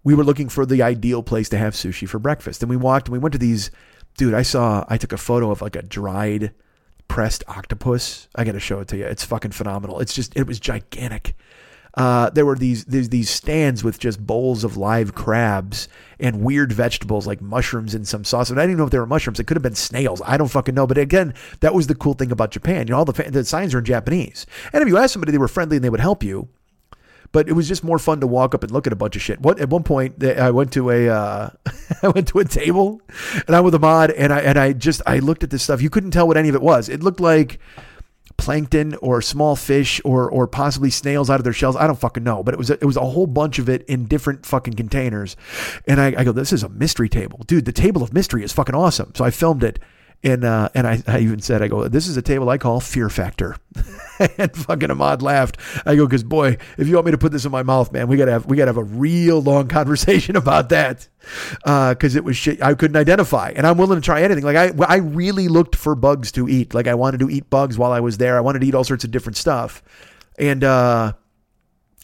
we 0.05 0.15
were 0.15 0.23
looking 0.23 0.49
for 0.49 0.65
the 0.65 0.82
ideal 0.82 1.24
place 1.24 1.49
to 1.49 1.59
have 1.59 1.74
sushi 1.74 2.09
for 2.09 2.20
breakfast, 2.20 2.62
and 2.62 2.70
we 2.70 2.77
walked 2.77 3.09
and 3.09 3.12
we 3.12 3.19
went 3.19 3.32
to 3.32 3.39
these 3.39 3.73
dude, 4.16 4.35
I 4.35 4.43
saw, 4.43 4.85
I 4.89 4.97
took 4.97 5.12
a 5.12 5.19
photo 5.19 5.51
of 5.51 5.62
like 5.62 5.77
a 5.77 5.82
dried 5.82 6.53
pressed 7.09 7.45
octopus. 7.49 8.28
I 8.35 8.45
got 8.45 8.53
to 8.53 8.61
show 8.61 8.81
it 8.81 8.89
to 8.89 8.97
you. 8.97 9.05
It's 9.05 9.24
fucking 9.24 9.53
phenomenal. 9.53 10.01
It's 10.01 10.15
just, 10.15 10.36
it 10.36 10.47
was 10.47 10.59
gigantic. 10.61 11.36
Uh, 11.97 12.28
there 12.31 12.45
were 12.45 12.57
these, 12.57 12.85
these 12.86 13.09
these 13.09 13.31
stands 13.31 13.85
with 13.85 14.01
just 14.01 14.19
bowls 14.19 14.65
of 14.65 14.77
live 14.77 15.15
crabs 15.15 15.86
and 16.19 16.43
weird 16.43 16.73
vegetables 16.73 17.24
like 17.24 17.41
mushrooms 17.41 17.95
and 17.95 18.07
some 18.07 18.24
sauce. 18.24 18.51
And 18.51 18.61
I 18.61 18.65
didn't 18.65 18.78
know 18.78 18.85
if 18.85 18.91
they 18.91 18.99
were 18.99 19.07
mushrooms. 19.07 19.39
It 19.39 19.47
could 19.47 19.57
have 19.57 19.62
been 19.62 19.77
snails. 19.77 20.20
I 20.24 20.36
don't 20.36 20.49
fucking 20.49 20.74
know. 20.74 20.89
But 20.89 20.99
again, 20.99 21.35
that 21.61 21.73
was 21.73 21.86
the 21.86 21.95
cool 21.95 22.15
thing 22.15 22.32
about 22.32 22.51
Japan. 22.51 22.89
You 22.89 22.93
know, 22.93 22.99
all 22.99 23.05
the 23.05 23.23
the 23.31 23.45
signs 23.45 23.74
are 23.74 23.78
in 23.78 23.85
Japanese. 23.85 24.45
And 24.73 24.82
if 24.82 24.89
you 24.89 24.97
ask 24.97 25.12
somebody, 25.12 25.31
they 25.31 25.39
were 25.39 25.47
friendly 25.47 25.77
and 25.77 25.85
they 25.85 25.91
would 25.91 26.01
help 26.01 26.24
you 26.24 26.49
but 27.35 27.48
it 27.48 27.52
was 27.52 27.66
just 27.66 27.82
more 27.82 27.98
fun 27.98 28.20
to 28.20 28.28
walk 28.28 28.55
up 28.55 28.62
and 28.62 28.70
look 28.70 28.86
at 28.86 28.93
a 28.93 28.97
bunch 28.97 29.16
of 29.16 29.23
shit. 29.23 29.40
What 29.40 29.59
at 29.59 29.69
one 29.69 29.82
point 29.82 30.23
I 30.23 30.52
went 30.52 30.73
to 30.74 30.89
a 30.90 31.09
uh, 31.09 31.51
I 32.02 32.09
went 32.09 32.28
to 32.28 32.39
a 32.39 32.44
table 32.44 33.02
and 33.48 33.56
I'm 33.56 33.65
with 33.65 33.74
Ahmad 33.74 34.12
and 34.12 34.32
I 34.32 34.40
and 34.40 34.56
I 34.56 34.73
just 34.73 35.02
I 35.05 35.19
looked 35.19 35.43
at 35.43 35.51
this 35.51 35.65
stuff. 35.65 35.82
You 35.82 35.90
couldn't 35.90 36.12
tell 36.12 36.28
what 36.28 36.36
any 36.36 36.48
of 36.48 36.55
it 36.55 36.62
was. 36.62 36.89
It 36.89 37.02
looked 37.02 37.19
like 37.19 37.59
plankton 38.36 38.94
or 38.97 39.20
small 39.20 39.56
fish 39.56 40.01
or 40.05 40.31
or 40.31 40.47
possibly 40.47 40.90
snails 40.90 41.28
out 41.28 41.40
of 41.40 41.44
their 41.44 41.52
shells. 41.52 41.74
I 41.74 41.89
don't 41.89 41.98
fucking 41.98 42.23
know, 42.23 42.44
but 42.44 42.55
it 42.55 42.59
was 42.59 42.70
a, 42.70 42.74
it 42.74 42.85
was 42.85 42.97
a 42.97 43.01
whole 43.01 43.27
bunch 43.27 43.59
of 43.59 43.69
it 43.69 43.82
in 43.86 44.05
different 44.06 44.47
fucking 44.47 44.74
containers. 44.74 45.36
And 45.89 46.01
I, 46.01 46.15
I 46.16 46.23
go, 46.23 46.31
this 46.31 46.52
is 46.52 46.62
a 46.62 46.69
mystery 46.69 47.09
table, 47.09 47.43
dude. 47.48 47.65
The 47.65 47.73
table 47.73 48.05
of 48.05 48.12
mystery 48.12 48.44
is 48.44 48.52
fucking 48.52 48.77
awesome. 48.77 49.12
So 49.16 49.24
I 49.24 49.32
filmed 49.32 49.65
it 49.65 49.81
and 50.25 50.43
uh, 50.43 50.71
and 50.75 50.87
I, 50.87 51.03
I 51.07 51.21
even 51.21 51.41
said, 51.41 51.63
I 51.63 51.69
go, 51.69 51.87
this 51.87 52.09
is 52.09 52.17
a 52.17 52.23
table 52.23 52.49
I 52.49 52.57
call 52.57 52.81
Fear 52.81 53.11
Factor. 53.11 53.57
and 54.39 54.57
fucking 54.57 54.91
Ahmad 54.91 55.21
laughed. 55.21 55.59
I 55.85 55.97
go, 55.97 56.07
because 56.07 56.25
boy, 56.25 56.57
if 56.79 56.89
you 56.89 56.95
want 56.95 57.05
me 57.07 57.13
to 57.13 57.19
put 57.19 57.31
this 57.31 57.45
in 57.45 57.53
my 57.53 57.63
mouth, 57.63 57.93
man, 57.93 58.09
we 58.09 58.17
gotta 58.17 58.33
have 58.33 58.47
we 58.47 58.57
gotta 58.57 58.71
have 58.71 58.79
a 58.79 58.85
real 58.85 59.43
long 59.43 59.69
conversation 59.79 60.37
about 60.37 60.71
that. 60.71 61.07
Because 61.63 62.17
uh, 62.17 62.19
it 62.19 62.25
was 62.25 62.37
shit 62.37 62.63
I 62.63 62.75
couldn't 62.75 62.97
identify, 62.97 63.53
and 63.55 63.67
I'm 63.67 63.77
willing 63.77 64.01
to 64.01 64.05
try 64.05 64.23
anything. 64.23 64.45
Like 64.45 64.57
I 64.57 64.73
I 64.87 64.97
really 64.97 65.49
looked 65.49 65.77
for 65.77 65.95
bugs 65.95 66.33
to 66.33 66.49
eat. 66.49 66.73
Like 66.73 66.87
I 66.87 66.95
wanted 66.95 67.21
to 67.21 67.29
eat 67.29 67.51
bugs 67.51 67.77
while 67.77 67.93
I 67.93 68.01
was 68.01 68.17
there. 68.17 68.37
I 68.39 68.41
wanted 68.41 68.61
to 68.61 68.67
eat 68.67 68.75
all 68.75 68.85
sorts 68.85 69.05
of 69.05 69.11
different 69.11 69.37
stuff, 69.37 69.83
and. 70.39 70.65
uh 70.65 71.13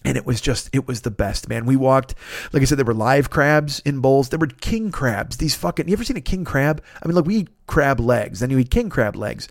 and 0.05 0.16
it 0.16 0.24
was 0.24 0.40
just, 0.40 0.70
it 0.72 0.86
was 0.86 1.02
the 1.02 1.10
best, 1.10 1.48
man. 1.48 1.66
We 1.66 1.77
walked, 1.77 2.14
like 2.52 2.62
I 2.62 2.64
said, 2.64 2.78
there 2.78 2.85
were 2.85 2.94
live 2.94 3.31
crabs 3.31 3.81
in 3.81 4.01
bowls. 4.01 4.31
There 4.31 4.39
were 4.39 4.47
king 4.47 4.90
crabs. 4.90 5.36
These 5.36 5.55
fucking, 5.55 5.89
you 5.89 5.93
ever 5.93 6.05
seen 6.05 6.16
a 6.16 6.22
king 6.22 6.44
crab? 6.44 6.82
I 7.02 7.06
mean, 7.06 7.14
look, 7.14 7.27
we 7.27 7.36
eat 7.36 7.48
crab 7.66 8.01
legs, 8.01 8.40
then 8.40 8.51
you 8.51 8.59
eat 8.59 8.70
king 8.70 8.89
crab 8.89 9.14
legs. 9.14 9.48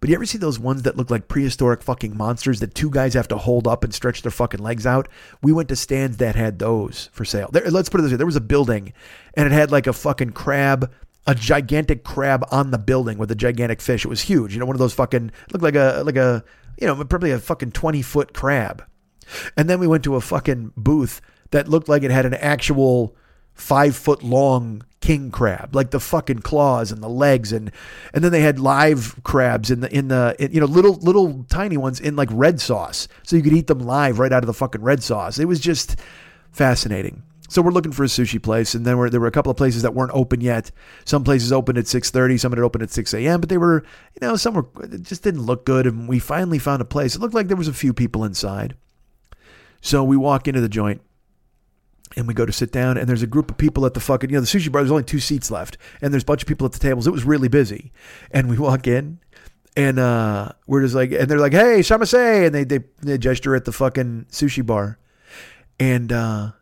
But 0.00 0.08
you 0.08 0.14
ever 0.14 0.26
see 0.26 0.38
those 0.38 0.58
ones 0.58 0.82
that 0.82 0.96
look 0.96 1.10
like 1.10 1.26
prehistoric 1.26 1.82
fucking 1.82 2.16
monsters 2.16 2.60
that 2.60 2.74
two 2.74 2.90
guys 2.90 3.14
have 3.14 3.28
to 3.28 3.36
hold 3.36 3.66
up 3.66 3.82
and 3.82 3.92
stretch 3.92 4.22
their 4.22 4.30
fucking 4.30 4.60
legs 4.60 4.86
out? 4.86 5.08
We 5.42 5.52
went 5.52 5.68
to 5.70 5.76
stands 5.76 6.18
that 6.18 6.36
had 6.36 6.58
those 6.58 7.10
for 7.12 7.24
sale. 7.24 7.48
There, 7.52 7.68
let's 7.70 7.88
put 7.88 7.98
it 7.98 8.02
this 8.02 8.12
way: 8.12 8.16
there 8.16 8.26
was 8.26 8.36
a 8.36 8.40
building, 8.40 8.92
and 9.34 9.46
it 9.46 9.52
had 9.52 9.72
like 9.72 9.88
a 9.88 9.92
fucking 9.92 10.32
crab, 10.32 10.92
a 11.26 11.34
gigantic 11.34 12.04
crab 12.04 12.46
on 12.52 12.70
the 12.70 12.78
building 12.78 13.18
with 13.18 13.30
a 13.32 13.34
gigantic 13.34 13.80
fish. 13.80 14.04
It 14.04 14.08
was 14.08 14.20
huge. 14.20 14.54
You 14.54 14.60
know, 14.60 14.66
one 14.66 14.76
of 14.76 14.80
those 14.80 14.94
fucking 14.94 15.32
looked 15.52 15.64
like 15.64 15.74
a 15.74 16.02
like 16.06 16.16
a 16.16 16.44
you 16.80 16.86
know 16.86 17.04
probably 17.04 17.32
a 17.32 17.40
fucking 17.40 17.72
twenty 17.72 18.02
foot 18.02 18.32
crab. 18.32 18.84
And 19.56 19.68
then 19.68 19.78
we 19.80 19.86
went 19.86 20.04
to 20.04 20.16
a 20.16 20.20
fucking 20.20 20.72
booth 20.76 21.20
that 21.50 21.68
looked 21.68 21.88
like 21.88 22.02
it 22.02 22.10
had 22.10 22.26
an 22.26 22.34
actual 22.34 23.16
five 23.54 23.96
foot 23.96 24.22
long 24.22 24.82
king 25.00 25.30
crab, 25.30 25.74
like 25.74 25.90
the 25.90 26.00
fucking 26.00 26.40
claws 26.40 26.92
and 26.92 27.02
the 27.02 27.08
legs, 27.08 27.52
and 27.52 27.70
and 28.12 28.22
then 28.22 28.32
they 28.32 28.40
had 28.40 28.58
live 28.58 29.18
crabs 29.24 29.70
in 29.70 29.80
the 29.80 29.94
in 29.96 30.08
the 30.08 30.34
in, 30.38 30.52
you 30.52 30.60
know 30.60 30.66
little 30.66 30.94
little 30.94 31.44
tiny 31.44 31.76
ones 31.76 32.00
in 32.00 32.16
like 32.16 32.28
red 32.32 32.60
sauce, 32.60 33.08
so 33.22 33.36
you 33.36 33.42
could 33.42 33.52
eat 33.52 33.66
them 33.66 33.80
live 33.80 34.18
right 34.18 34.32
out 34.32 34.42
of 34.42 34.46
the 34.46 34.54
fucking 34.54 34.82
red 34.82 35.02
sauce. 35.02 35.38
It 35.38 35.46
was 35.46 35.60
just 35.60 35.96
fascinating. 36.52 37.22
So 37.50 37.62
we're 37.62 37.70
looking 37.70 37.92
for 37.92 38.04
a 38.04 38.08
sushi 38.08 38.42
place, 38.42 38.74
and 38.74 38.84
then 38.84 39.08
there 39.08 39.20
were 39.20 39.26
a 39.26 39.32
couple 39.32 39.50
of 39.50 39.56
places 39.56 39.82
that 39.82 39.94
weren't 39.94 40.12
open 40.12 40.42
yet. 40.42 40.70
Some 41.06 41.24
places 41.24 41.50
opened 41.50 41.78
at 41.78 41.86
six 41.86 42.10
thirty, 42.10 42.36
some 42.36 42.52
had 42.52 42.58
opened 42.58 42.82
at 42.82 42.90
six 42.90 43.14
a.m., 43.14 43.40
but 43.40 43.48
they 43.48 43.56
were, 43.56 43.84
you 44.20 44.28
know, 44.28 44.36
some 44.36 44.54
were 44.54 44.66
just 45.00 45.22
didn't 45.22 45.46
look 45.46 45.64
good. 45.64 45.86
And 45.86 46.06
we 46.08 46.18
finally 46.18 46.58
found 46.58 46.82
a 46.82 46.84
place. 46.84 47.14
It 47.16 47.20
looked 47.20 47.34
like 47.34 47.48
there 47.48 47.56
was 47.56 47.68
a 47.68 47.72
few 47.72 47.94
people 47.94 48.22
inside. 48.22 48.76
So 49.80 50.02
we 50.04 50.16
walk 50.16 50.48
into 50.48 50.60
the 50.60 50.68
joint 50.68 51.00
and 52.16 52.26
we 52.26 52.34
go 52.34 52.46
to 52.46 52.52
sit 52.52 52.72
down 52.72 52.96
and 52.96 53.08
there's 53.08 53.22
a 53.22 53.26
group 53.26 53.50
of 53.50 53.58
people 53.58 53.86
at 53.86 53.94
the 53.94 54.00
fucking 54.00 54.30
you 54.30 54.36
know 54.36 54.40
the 54.40 54.46
sushi 54.46 54.72
bar 54.72 54.82
there's 54.82 54.90
only 54.90 55.04
two 55.04 55.20
seats 55.20 55.50
left 55.50 55.76
and 56.00 56.12
there's 56.12 56.22
a 56.22 56.26
bunch 56.26 56.42
of 56.42 56.48
people 56.48 56.64
at 56.66 56.72
the 56.72 56.78
tables. 56.78 57.06
It 57.06 57.12
was 57.12 57.24
really 57.24 57.48
busy. 57.48 57.92
And 58.30 58.48
we 58.48 58.58
walk 58.58 58.86
in 58.86 59.20
and 59.76 59.98
uh 59.98 60.50
we're 60.66 60.82
just 60.82 60.94
like 60.94 61.12
and 61.12 61.28
they're 61.28 61.38
like 61.38 61.52
hey 61.52 61.80
shamasei 61.80 62.46
and 62.46 62.54
they, 62.54 62.64
they 62.64 62.80
they 63.02 63.18
gesture 63.18 63.54
at 63.54 63.64
the 63.64 63.72
fucking 63.72 64.26
sushi 64.30 64.64
bar. 64.64 64.98
And 65.78 66.12
uh 66.12 66.52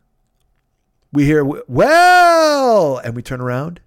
we 1.11 1.25
hear 1.25 1.43
well 1.43 2.97
and 2.97 3.15
we 3.15 3.21
turn 3.21 3.41
around. 3.41 3.79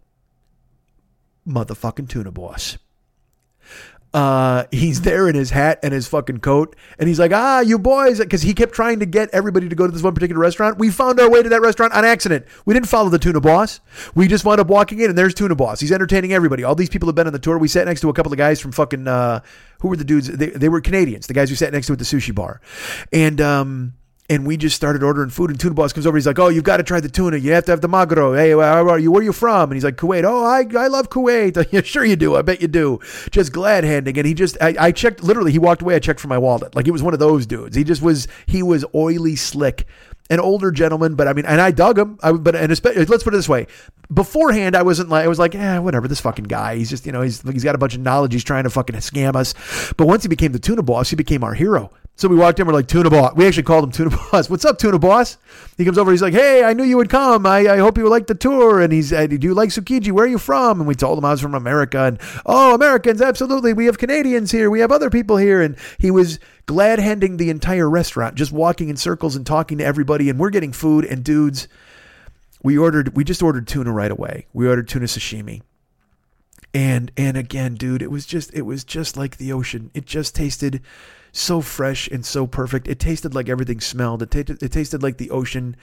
Motherfucking 1.47 2.09
tuna 2.09 2.31
boss 2.31 2.79
uh, 4.13 4.65
he's 4.73 5.03
there 5.03 5.29
in 5.29 5.35
his 5.37 5.51
hat 5.51 5.79
and 5.83 5.93
his 5.95 6.09
fucking 6.09 6.39
coat, 6.39 6.75
and 6.99 7.09
he's 7.09 7.21
like, 7.21 7.33
"Ah, 7.33 7.61
you 7.61 7.79
boys," 7.79 8.19
because 8.19 8.43
he 8.43 8.55
kept 8.55 8.73
trying 8.73 8.99
to 9.01 9.07
get 9.07 9.31
everybody 9.31 9.69
to 9.69 9.75
go 9.77 9.87
to 9.87 9.93
this 9.93 10.03
one 10.03 10.15
particular 10.15 10.41
restaurant. 10.41 10.79
We 10.79 10.91
found 10.91 11.21
our 11.21 11.31
way 11.31 11.43
to 11.43 11.49
that 11.49 11.61
restaurant 11.61 11.93
on 11.93 12.05
accident. 12.05 12.47
We 12.65 12.75
didn't 12.75 12.89
follow 12.89 13.09
the 13.09 13.19
tuna 13.19 13.41
boss. 13.41 13.81
We 14.15 14.27
just 14.27 14.45
wound 14.45 14.61
up 14.61 14.67
walking 14.67 14.99
in, 14.99 15.11
and 15.11 15.19
there's 15.19 15.35
tuna 15.35 15.55
boss. 15.55 15.81
He's 15.81 15.93
entertaining 15.93 16.33
everybody. 16.33 16.65
All 16.65 16.75
these 16.75 16.89
people 16.89 17.09
have 17.09 17.15
been 17.15 17.29
on 17.29 17.33
the 17.33 17.39
tour. 17.39 17.57
We 17.57 17.69
sat 17.69 17.87
next 17.87 18.01
to 18.01 18.09
a 18.09 18.13
couple 18.13 18.33
of 18.33 18.39
guys 18.39 18.61
from 18.61 18.73
fucking 18.73 19.07
uh, 19.07 19.41
who 19.81 19.89
were 19.89 19.97
the 19.97 20.05
dudes? 20.05 20.27
They, 20.27 20.51
they 20.51 20.69
were 20.69 20.81
Canadians. 20.81 21.29
The 21.29 21.35
guys 21.35 21.49
who 21.49 21.55
sat 21.55 21.73
next 21.73 21.87
to 21.87 21.93
at 21.93 21.99
the 21.99 22.05
sushi 22.05 22.35
bar, 22.35 22.61
and 23.13 23.41
um, 23.41 23.95
and 24.31 24.47
we 24.47 24.57
just 24.57 24.77
started 24.77 25.03
ordering 25.03 25.29
food. 25.29 25.51
And 25.51 25.59
Tuna 25.59 25.75
Boss 25.75 25.93
comes 25.93 26.07
over. 26.07 26.17
He's 26.17 26.27
like, 26.27 26.39
"Oh, 26.39 26.49
you've 26.49 26.65
got 26.65 26.77
to 26.77 26.85
try 26.85 27.01
the 27.01 27.09
tuna. 27.09 27.37
You 27.37 27.53
have 27.53 27.65
to 27.65 27.73
have 27.73 27.81
the 27.81 27.89
magro. 27.89 28.33
Hey, 28.33 28.55
where 28.55 28.89
are 28.89 28.99
you? 28.99 29.11
Where 29.11 29.21
are 29.21 29.25
you 29.25 29.33
from?" 29.33 29.71
And 29.71 29.75
he's 29.75 29.85
like, 29.85 29.97
"Kuwait." 29.97 30.23
Oh, 30.25 30.45
I, 30.45 30.61
I 30.79 30.87
love 30.87 31.11
Kuwait. 31.11 31.67
yeah, 31.73 31.83
sure 31.83 32.05
you 32.05 32.17
do. 32.17 32.37
I 32.37 32.43
bet 32.43 32.63
you 32.63 32.69
do. 32.69 33.01
Just 33.33 33.53
glad 33.53 33.83
handing. 33.83 34.17
And 34.17 34.27
he 34.27 34.33
just, 34.33 34.57
I, 34.61 34.77
I 34.79 34.93
checked. 34.93 35.25
Literally, 35.25 35.51
he 35.51 35.59
walked 35.59 35.83
away. 35.83 35.97
I 35.97 35.99
checked 35.99 36.21
for 36.21 36.29
my 36.29 36.39
wallet. 36.39 36.77
Like 36.77 36.87
he 36.87 36.93
was 36.93 37.03
one 37.03 37.13
of 37.13 37.19
those 37.19 37.45
dudes. 37.45 37.77
He 37.77 37.83
just 37.83 38.01
was. 38.01 38.29
He 38.47 38.63
was 38.63 38.85
oily 38.95 39.35
slick. 39.37 39.87
An 40.31 40.39
older 40.39 40.71
gentleman, 40.71 41.17
but 41.17 41.27
I 41.27 41.33
mean, 41.33 41.45
and 41.45 41.61
I 41.61 41.73
dug 41.73 41.99
him. 41.99 42.17
I, 42.23 42.31
but 42.31 42.55
and 42.55 42.71
especially, 42.71 43.05
let's 43.07 43.25
put 43.25 43.35
it 43.35 43.37
this 43.37 43.49
way: 43.49 43.67
beforehand, 44.15 44.77
I 44.77 44.83
wasn't 44.83 45.09
like 45.09 45.25
I 45.25 45.29
was 45.29 45.41
like, 45.41 45.55
yeah, 45.55 45.81
whatever. 45.81 46.07
This 46.07 46.21
fucking 46.21 46.45
guy. 46.45 46.77
He's 46.77 46.89
just 46.89 47.05
you 47.05 47.11
know 47.11 47.23
he's 47.23 47.43
he's 47.43 47.65
got 47.65 47.75
a 47.75 47.79
bunch 47.79 47.97
of 47.97 48.01
knowledge. 48.01 48.33
He's 48.33 48.45
trying 48.45 48.63
to 48.63 48.71
fucking 48.71 48.95
scam 48.99 49.35
us. 49.35 49.55
But 49.97 50.07
once 50.07 50.23
he 50.23 50.29
became 50.29 50.53
the 50.53 50.61
tuna 50.61 50.83
boss, 50.83 51.11
he 51.11 51.17
became 51.17 51.43
our 51.43 51.55
hero. 51.55 51.91
So 52.21 52.29
we 52.29 52.37
walked 52.37 52.61
in, 52.61 52.67
we're 52.67 52.75
like, 52.75 52.87
Tuna 52.87 53.09
Boss. 53.09 53.33
We 53.35 53.47
actually 53.47 53.63
called 53.63 53.83
him 53.85 53.93
Tuna 53.93 54.11
Boss. 54.31 54.51
What's 54.51 54.67
up, 54.67 54.77
Tuna 54.77 54.99
Boss? 54.99 55.39
He 55.79 55.87
comes 55.87 55.97
over, 55.97 56.11
he's 56.11 56.21
like, 56.21 56.35
Hey, 56.35 56.63
I 56.63 56.75
knew 56.75 56.85
you 56.85 56.99
would 56.99 57.09
come. 57.09 57.47
I, 57.47 57.61
I 57.61 57.79
hope 57.79 57.97
you 57.97 58.11
like 58.11 58.27
the 58.27 58.35
tour. 58.35 58.79
And 58.79 58.93
he's, 58.93 59.11
uh, 59.11 59.27
Do 59.27 59.39
you 59.41 59.55
like 59.55 59.71
Tsukiji? 59.71 60.13
Where 60.13 60.27
are 60.27 60.29
you 60.29 60.37
from? 60.37 60.81
And 60.81 60.87
we 60.87 60.95
told 60.95 61.17
him 61.17 61.25
I 61.25 61.31
was 61.31 61.41
from 61.41 61.55
America. 61.55 61.99
And, 61.99 62.21
Oh, 62.45 62.75
Americans, 62.75 63.23
absolutely. 63.23 63.73
We 63.73 63.87
have 63.87 63.97
Canadians 63.97 64.51
here. 64.51 64.69
We 64.69 64.81
have 64.81 64.93
other 64.93 65.09
people 65.09 65.39
here. 65.39 65.63
And 65.63 65.79
he 65.97 66.11
was 66.11 66.39
glad 66.67 66.99
handing 66.99 67.39
the 67.39 67.49
entire 67.49 67.89
restaurant, 67.89 68.35
just 68.35 68.53
walking 68.53 68.91
in 68.91 68.99
circles 68.99 69.35
and 69.35 69.47
talking 69.47 69.79
to 69.79 69.85
everybody. 69.85 70.29
And 70.29 70.39
we're 70.39 70.51
getting 70.51 70.73
food. 70.73 71.07
And 71.07 71.25
dudes, 71.25 71.69
we 72.63 72.77
ordered, 72.77 73.17
we 73.17 73.25
just 73.25 73.43
ordered 73.43 73.67
tuna 73.67 73.93
right 73.93 74.11
away. 74.11 74.47
We 74.53 74.69
ordered 74.69 74.89
tuna 74.89 75.07
sashimi. 75.07 75.63
And 76.75 77.13
and 77.17 77.39
again, 77.39 77.77
dude, 77.77 78.03
it 78.03 78.11
was 78.11 78.27
just 78.27 78.53
it 78.53 78.63
was 78.63 78.85
just 78.85 79.17
like 79.17 79.39
the 79.39 79.53
ocean. 79.53 79.91
It 79.95 80.05
just 80.05 80.37
tasted 80.37 80.83
so 81.33 81.61
fresh 81.61 82.09
and 82.09 82.25
so 82.25 82.47
perfect. 82.47 82.89
It 82.89 82.99
tasted 82.99 83.35
like 83.35 83.49
everything 83.49 83.81
smelled. 83.81 84.23
It 84.23 84.31
tasted 84.31 84.63
it 84.63 84.73
tasted 84.73 85.03
like 85.03 85.17
the 85.19 85.31
ocean. 85.31 85.77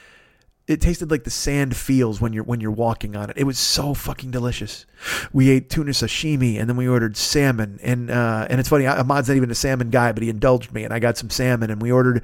It 0.67 0.81
tasted 0.81 1.09
like 1.09 1.23
the 1.23 1.29
sand 1.29 1.77
feels 1.77 2.19
when 2.19 2.33
you're 2.33 2.43
when 2.43 2.59
you're 2.59 2.71
walking 2.71 3.15
on 3.15 3.29
it. 3.29 3.37
It 3.37 3.45
was 3.45 3.57
so 3.57 3.93
fucking 3.93 4.31
delicious. 4.31 4.85
We 5.31 5.49
ate 5.49 5.69
tuna 5.69 5.91
sashimi 5.91 6.59
and 6.59 6.69
then 6.69 6.75
we 6.75 6.87
ordered 6.87 7.15
salmon 7.15 7.79
and 7.81 8.11
uh, 8.11 8.47
and 8.49 8.59
it's 8.59 8.69
funny. 8.69 8.85
Ahmad's 8.85 9.29
not 9.29 9.37
even 9.37 9.51
a 9.51 9.55
salmon 9.55 9.89
guy, 9.89 10.11
but 10.11 10.23
he 10.23 10.29
indulged 10.29 10.73
me 10.73 10.83
and 10.83 10.93
I 10.93 10.99
got 10.99 11.17
some 11.17 11.29
salmon 11.29 11.71
and 11.71 11.81
we 11.81 11.91
ordered 11.91 12.23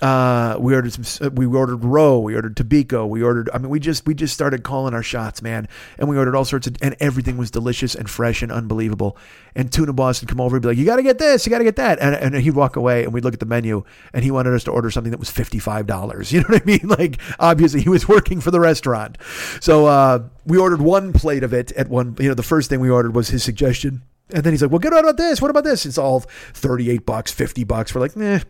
uh, 0.00 0.56
we 0.60 0.74
ordered 0.74 0.92
some. 0.92 1.34
We 1.34 1.46
ordered 1.46 1.84
roe. 1.84 2.20
We 2.20 2.36
ordered 2.36 2.56
Tobiko. 2.56 3.08
We 3.08 3.22
ordered. 3.22 3.50
I 3.52 3.58
mean, 3.58 3.68
we 3.68 3.80
just 3.80 4.06
we 4.06 4.14
just 4.14 4.32
started 4.32 4.62
calling 4.62 4.94
our 4.94 5.02
shots, 5.02 5.42
man. 5.42 5.68
And 5.98 6.08
we 6.08 6.16
ordered 6.16 6.36
all 6.36 6.44
sorts 6.44 6.68
of, 6.68 6.76
and 6.80 6.94
everything 7.00 7.36
was 7.36 7.50
delicious 7.50 7.96
and 7.96 8.08
fresh 8.08 8.42
and 8.42 8.52
unbelievable. 8.52 9.16
And 9.56 9.72
Tuna 9.72 9.92
Boss 9.92 10.20
would 10.20 10.28
come 10.28 10.40
over 10.40 10.56
and 10.56 10.62
be 10.62 10.68
like, 10.68 10.78
"You 10.78 10.84
got 10.84 10.96
to 10.96 11.02
get 11.02 11.18
this. 11.18 11.46
You 11.46 11.50
got 11.50 11.58
to 11.58 11.64
get 11.64 11.76
that." 11.76 11.98
And, 11.98 12.14
and 12.14 12.36
he'd 12.36 12.52
walk 12.52 12.76
away, 12.76 13.04
and 13.04 13.12
we'd 13.12 13.24
look 13.24 13.34
at 13.34 13.40
the 13.40 13.46
menu, 13.46 13.82
and 14.12 14.22
he 14.22 14.30
wanted 14.30 14.54
us 14.54 14.62
to 14.64 14.70
order 14.70 14.88
something 14.90 15.10
that 15.10 15.18
was 15.18 15.30
fifty 15.30 15.58
five 15.58 15.86
dollars. 15.86 16.32
You 16.38 16.42
know 16.42 16.50
what 16.50 16.62
I 16.62 16.64
mean? 16.64 16.86
Like, 16.86 17.18
obviously, 17.40 17.80
he 17.80 17.88
was 17.88 18.06
working 18.06 18.40
for 18.40 18.52
the 18.52 18.60
restaurant. 18.60 19.18
So 19.60 19.86
uh, 19.86 20.28
we 20.46 20.56
ordered 20.56 20.80
one 20.80 21.12
plate 21.12 21.42
of 21.42 21.52
it 21.52 21.72
at 21.72 21.88
one. 21.88 22.14
You 22.20 22.28
know, 22.28 22.34
the 22.34 22.44
first 22.44 22.70
thing 22.70 22.78
we 22.78 22.90
ordered 22.90 23.16
was 23.16 23.28
his 23.28 23.42
suggestion. 23.42 24.02
And 24.30 24.44
then 24.44 24.52
he's 24.52 24.62
like, 24.62 24.70
well, 24.70 24.80
what 24.80 24.92
about 24.92 25.16
this? 25.16 25.40
What 25.40 25.50
about 25.50 25.64
this? 25.64 25.86
It's 25.86 25.98
all 25.98 26.20
38 26.20 27.06
bucks, 27.06 27.32
50 27.32 27.64
bucks. 27.64 27.94
We're 27.94 28.02
like, 28.02 28.14
nah, 28.14 28.40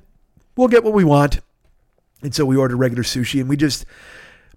we'll 0.59 0.68
get 0.68 0.85
what 0.85 0.93
we 0.93 1.05
want. 1.05 1.40
And 2.20 2.35
so 2.35 2.44
we 2.44 2.56
ordered 2.56 2.76
regular 2.76 3.05
sushi 3.05 3.40
and 3.40 3.48
we 3.48 3.56
just 3.56 3.86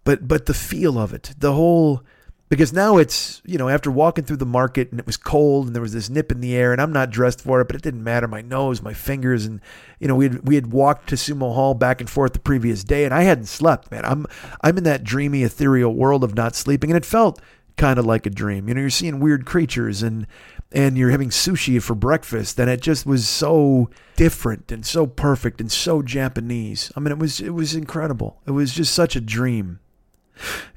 but 0.04 0.28
but 0.28 0.48
the 0.48 0.54
feel 0.54 0.98
of 0.98 1.14
it, 1.14 1.36
the 1.38 1.54
whole 1.54 2.04
because 2.50 2.74
now 2.74 2.98
it's, 2.98 3.42
you 3.46 3.58
know, 3.58 3.70
after 3.70 3.90
walking 3.90 4.26
through 4.26 4.38
the 4.38 4.46
market 4.46 4.92
and 4.92 5.00
it 5.00 5.06
was 5.06 5.16
cold 5.16 5.68
and 5.68 5.76
there 5.76 5.82
was 5.82 5.94
this 5.94 6.10
nip 6.10 6.34
in 6.34 6.42
the 6.42 6.54
air 6.54 6.74
and 6.74 6.82
I'm 6.82 6.92
not 6.92 7.12
dressed 7.12 7.40
for 7.40 7.62
it, 7.62 7.68
but 7.68 7.78
it 7.78 7.82
didn't 7.82 8.04
matter. 8.04 8.28
My 8.28 8.42
nose, 8.42 8.82
my 8.82 8.94
fingers, 8.94 9.46
and 9.46 9.62
you 10.00 10.08
know, 10.08 10.16
we 10.16 10.26
had 10.26 10.48
we 10.48 10.56
had 10.56 10.74
walked 10.74 11.08
to 11.10 11.16
Sumo 11.16 11.54
Hall 11.54 11.76
back 11.76 12.02
and 12.02 12.10
forth 12.10 12.34
the 12.34 12.40
previous 12.40 12.84
day 12.84 13.06
and 13.06 13.14
I 13.14 13.22
hadn't 13.22 13.46
slept, 13.46 13.92
man. 13.92 14.04
I'm 14.04 14.26
I'm 14.62 14.80
in 14.80 14.84
that 14.86 15.04
dreamy, 15.04 15.44
ethereal 15.44 15.94
world 15.94 16.24
of 16.24 16.34
not 16.34 16.56
sleeping, 16.56 16.90
and 16.90 16.98
it 16.98 17.06
felt 17.06 17.40
kind 17.78 18.00
of 18.00 18.06
like 18.06 18.26
a 18.26 18.30
dream. 18.30 18.68
You 18.68 18.74
know, 18.74 18.82
you're 18.82 18.90
seeing 18.90 19.20
weird 19.20 19.46
creatures 19.46 20.04
and 20.04 20.26
and 20.72 20.98
you're 20.98 21.10
having 21.10 21.30
sushi 21.30 21.82
for 21.82 21.96
breakfast 21.96 22.60
and 22.60 22.70
it 22.70 22.82
just 22.82 23.06
was 23.06 23.28
so 23.28 23.90
different 24.16 24.72
and 24.72 24.86
so 24.86 25.06
perfect 25.06 25.60
and 25.60 25.72
so 25.72 26.02
Japanese. 26.02 26.92
I 26.96 27.00
mean 27.00 27.12
it 27.12 27.20
was 27.20 27.42
it 27.42 27.54
was 27.54 27.76
incredible. 27.76 28.40
It 28.48 28.52
was 28.52 28.74
just 28.74 28.94
such 28.94 29.16
a 29.16 29.22
dream. 29.22 29.80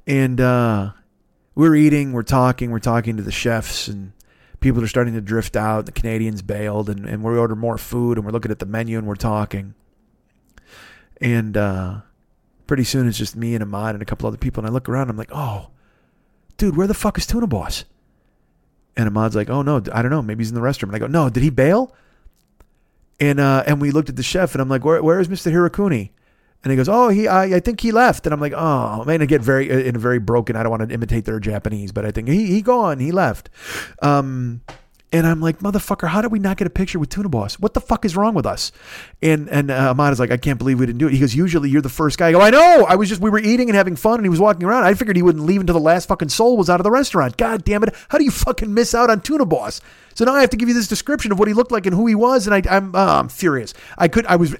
And 0.06 0.40
uh 0.40 0.92
we're 1.54 1.76
eating, 1.76 2.12
we're 2.12 2.22
talking, 2.22 2.72
we're 2.72 2.80
talking 2.80 3.16
to 3.16 3.22
the 3.22 3.30
chefs 3.30 3.86
and 3.86 4.12
people 4.58 4.82
are 4.82 4.88
starting 4.88 5.14
to 5.14 5.20
drift 5.20 5.54
out. 5.54 5.86
The 5.86 5.92
Canadians 5.92 6.42
bailed 6.42 6.90
and, 6.90 7.06
and 7.06 7.22
we 7.22 7.38
order 7.38 7.54
more 7.54 7.78
food 7.78 8.18
and 8.18 8.26
we're 8.26 8.32
looking 8.32 8.50
at 8.50 8.58
the 8.58 8.66
menu 8.66 8.98
and 8.98 9.06
we're 9.06 9.14
talking. 9.14 9.74
And 11.20 11.56
uh 11.56 12.00
pretty 12.66 12.84
soon 12.84 13.06
it's 13.06 13.18
just 13.18 13.36
me 13.36 13.54
and 13.54 13.62
Ahmad 13.62 13.94
and 13.94 14.02
a 14.02 14.06
couple 14.06 14.26
other 14.26 14.38
people 14.38 14.60
and 14.62 14.68
I 14.68 14.72
look 14.72 14.88
around 14.88 15.08
I'm 15.08 15.16
like, 15.16 15.30
"Oh, 15.32 15.70
dude, 16.56 16.76
where 16.76 16.88
the 16.88 16.94
fuck 16.94 17.16
is 17.16 17.26
Tuna 17.26 17.46
Boss?" 17.46 17.84
And 18.96 19.08
Ahmad's 19.08 19.34
like, 19.34 19.50
oh 19.50 19.62
no, 19.62 19.82
I 19.92 20.02
don't 20.02 20.10
know, 20.10 20.22
maybe 20.22 20.42
he's 20.42 20.50
in 20.50 20.54
the 20.54 20.60
restroom. 20.60 20.84
And 20.84 20.96
I 20.96 20.98
go, 20.98 21.06
no, 21.06 21.28
did 21.28 21.42
he 21.42 21.50
bail? 21.50 21.94
And 23.20 23.40
uh, 23.40 23.64
and 23.66 23.80
we 23.80 23.90
looked 23.90 24.08
at 24.08 24.16
the 24.16 24.22
chef, 24.22 24.54
and 24.54 24.62
I'm 24.62 24.68
like, 24.68 24.84
where 24.84 25.02
where 25.02 25.20
is 25.20 25.28
Mr. 25.28 25.52
Hirakuni? 25.52 26.10
And 26.62 26.70
he 26.70 26.76
goes, 26.76 26.88
oh, 26.88 27.08
he 27.08 27.28
I, 27.28 27.56
I 27.56 27.60
think 27.60 27.80
he 27.80 27.92
left. 27.92 28.26
And 28.26 28.32
I'm 28.32 28.40
like, 28.40 28.54
oh 28.54 29.04
man, 29.04 29.22
I 29.22 29.26
get 29.26 29.42
very 29.42 29.70
in 29.86 29.96
a 29.96 29.98
very 29.98 30.18
broken. 30.18 30.56
I 30.56 30.62
don't 30.62 30.70
want 30.70 30.88
to 30.88 30.94
imitate 30.94 31.24
their 31.24 31.38
Japanese, 31.38 31.92
but 31.92 32.04
I 32.04 32.10
think 32.10 32.28
he 32.28 32.46
he 32.46 32.62
gone, 32.62 32.98
he 32.98 33.12
left. 33.12 33.50
Um, 34.00 34.62
and 35.14 35.28
I'm 35.28 35.40
like, 35.40 35.60
motherfucker, 35.60 36.08
how 36.08 36.20
did 36.22 36.32
we 36.32 36.40
not 36.40 36.56
get 36.56 36.66
a 36.66 36.70
picture 36.70 36.98
with 36.98 37.08
Tuna 37.08 37.28
Boss? 37.28 37.54
What 37.60 37.72
the 37.72 37.80
fuck 37.80 38.04
is 38.04 38.16
wrong 38.16 38.34
with 38.34 38.46
us? 38.46 38.72
And 39.22 39.48
and 39.48 39.70
uh, 39.70 39.90
Ahmad 39.90 40.12
is 40.12 40.18
like, 40.18 40.32
I 40.32 40.36
can't 40.36 40.58
believe 40.58 40.80
we 40.80 40.86
didn't 40.86 40.98
do 40.98 41.06
it. 41.06 41.12
He 41.12 41.20
goes, 41.20 41.36
usually 41.36 41.70
you're 41.70 41.82
the 41.82 41.88
first 41.88 42.18
guy. 42.18 42.30
I 42.30 42.32
go, 42.32 42.40
I 42.40 42.50
know. 42.50 42.84
I 42.88 42.96
was 42.96 43.08
just 43.08 43.20
we 43.20 43.30
were 43.30 43.38
eating 43.38 43.70
and 43.70 43.76
having 43.76 43.94
fun, 43.94 44.16
and 44.16 44.24
he 44.24 44.28
was 44.28 44.40
walking 44.40 44.64
around. 44.64 44.82
I 44.82 44.94
figured 44.94 45.14
he 45.14 45.22
wouldn't 45.22 45.44
leave 45.46 45.60
until 45.60 45.74
the 45.74 45.80
last 45.80 46.08
fucking 46.08 46.30
soul 46.30 46.56
was 46.56 46.68
out 46.68 46.80
of 46.80 46.84
the 46.84 46.90
restaurant. 46.90 47.36
God 47.36 47.64
damn 47.64 47.84
it! 47.84 47.94
How 48.08 48.18
do 48.18 48.24
you 48.24 48.32
fucking 48.32 48.74
miss 48.74 48.92
out 48.92 49.08
on 49.08 49.20
Tuna 49.20 49.46
Boss? 49.46 49.80
So 50.16 50.24
now 50.24 50.34
I 50.34 50.40
have 50.40 50.50
to 50.50 50.56
give 50.56 50.66
you 50.66 50.74
this 50.74 50.88
description 50.88 51.30
of 51.30 51.38
what 51.38 51.46
he 51.46 51.54
looked 51.54 51.70
like 51.70 51.86
and 51.86 51.94
who 51.94 52.08
he 52.08 52.16
was, 52.16 52.48
and 52.48 52.54
I, 52.54 52.76
I'm 52.76 52.92
uh, 52.96 53.20
I'm 53.20 53.28
furious. 53.28 53.72
I 53.96 54.08
could 54.08 54.26
I 54.26 54.34
was 54.34 54.56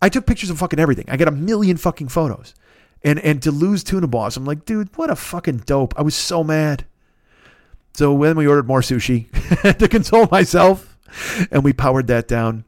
I 0.00 0.08
took 0.08 0.26
pictures 0.26 0.50
of 0.50 0.60
fucking 0.60 0.78
everything. 0.78 1.06
I 1.08 1.16
got 1.16 1.26
a 1.26 1.32
million 1.32 1.76
fucking 1.76 2.08
photos. 2.08 2.54
And 3.02 3.18
and 3.18 3.42
to 3.42 3.50
lose 3.50 3.82
Tuna 3.82 4.06
Boss, 4.06 4.36
I'm 4.36 4.44
like, 4.44 4.64
dude, 4.64 4.96
what 4.96 5.10
a 5.10 5.16
fucking 5.16 5.64
dope. 5.66 5.92
I 5.98 6.02
was 6.02 6.14
so 6.14 6.44
mad. 6.44 6.84
So 7.94 8.16
then 8.18 8.36
we 8.36 8.46
ordered 8.46 8.66
more 8.66 8.80
sushi 8.80 9.30
to 9.78 9.88
console 9.88 10.26
myself, 10.30 10.98
and 11.50 11.62
we 11.62 11.72
powered 11.72 12.06
that 12.06 12.26
down, 12.28 12.64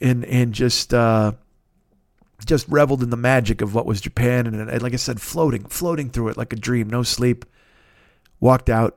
and 0.00 0.24
and 0.24 0.52
just 0.52 0.94
uh, 0.94 1.32
just 2.44 2.68
reveled 2.68 3.02
in 3.02 3.10
the 3.10 3.16
magic 3.16 3.60
of 3.60 3.74
what 3.74 3.86
was 3.86 4.00
Japan, 4.00 4.46
and, 4.46 4.70
and 4.70 4.82
like 4.82 4.92
I 4.92 4.96
said, 4.96 5.20
floating, 5.20 5.64
floating 5.64 6.10
through 6.10 6.28
it 6.28 6.36
like 6.36 6.52
a 6.52 6.56
dream, 6.56 6.88
no 6.88 7.02
sleep. 7.02 7.44
Walked 8.40 8.70
out, 8.70 8.96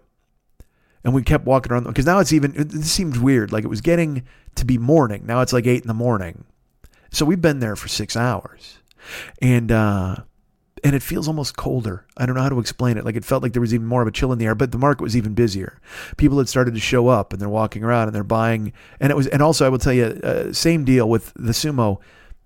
and 1.04 1.16
we 1.16 1.24
kept 1.24 1.46
walking 1.46 1.72
around 1.72 1.86
because 1.86 2.06
now 2.06 2.20
it's 2.20 2.32
even. 2.32 2.54
It 2.56 2.72
seemed 2.84 3.18
weird, 3.18 3.52
like 3.52 3.64
it 3.64 3.70
was 3.70 3.82
getting 3.82 4.24
to 4.54 4.66
be 4.66 4.78
morning. 4.78 5.26
Now 5.26 5.42
it's 5.42 5.54
like 5.54 5.66
eight 5.66 5.82
in 5.82 5.88
the 5.88 5.96
morning, 5.96 6.46
so 7.10 7.26
we've 7.26 7.42
been 7.42 7.60
there 7.60 7.76
for 7.76 7.88
six 7.88 8.16
hours, 8.16 8.78
and. 9.42 9.72
uh 9.72 10.16
and 10.84 10.96
it 10.96 11.04
feels 11.04 11.28
almost 11.28 11.56
colder. 11.58 12.06
I 12.18 12.26
don't 12.26 12.36
know 12.36 12.42
how 12.42 12.50
to 12.50 12.60
explain 12.60 12.98
it. 12.98 13.06
Like 13.06 13.16
it 13.16 13.26
felt 13.26 13.44
like 13.44 13.54
there 13.54 13.62
was 13.62 13.74
even 13.74 13.88
more 13.88 14.02
of 14.02 14.08
a 14.08 14.12
chill 14.12 14.32
in 14.32 14.40
the 14.40 14.46
air, 14.46 14.56
but 14.56 14.72
the 14.72 14.78
market 14.78 15.04
was 15.04 15.16
even 15.16 15.34
busier. 15.34 15.80
People 16.18 16.38
had 16.38 16.50
started 16.50 16.74
to 16.74 16.80
show 16.80 17.08
up 17.08 17.34
and 17.34 17.42
they're 17.42 17.50
walking 17.50 17.84
around 17.84 18.08
and 18.08 18.16
they're 18.16 18.24
buying. 18.24 18.74
And 19.00 19.12
it 19.12 19.16
was, 19.16 19.28
and 19.28 19.42
also 19.42 19.66
I 19.66 19.70
will 19.70 19.78
tell 19.78 19.94
you, 19.94 20.06
uh, 20.06 20.54
same 20.54 20.84
deal 20.84 21.08
with 21.08 21.34
the 21.36 21.52
sumo. 21.52 22.00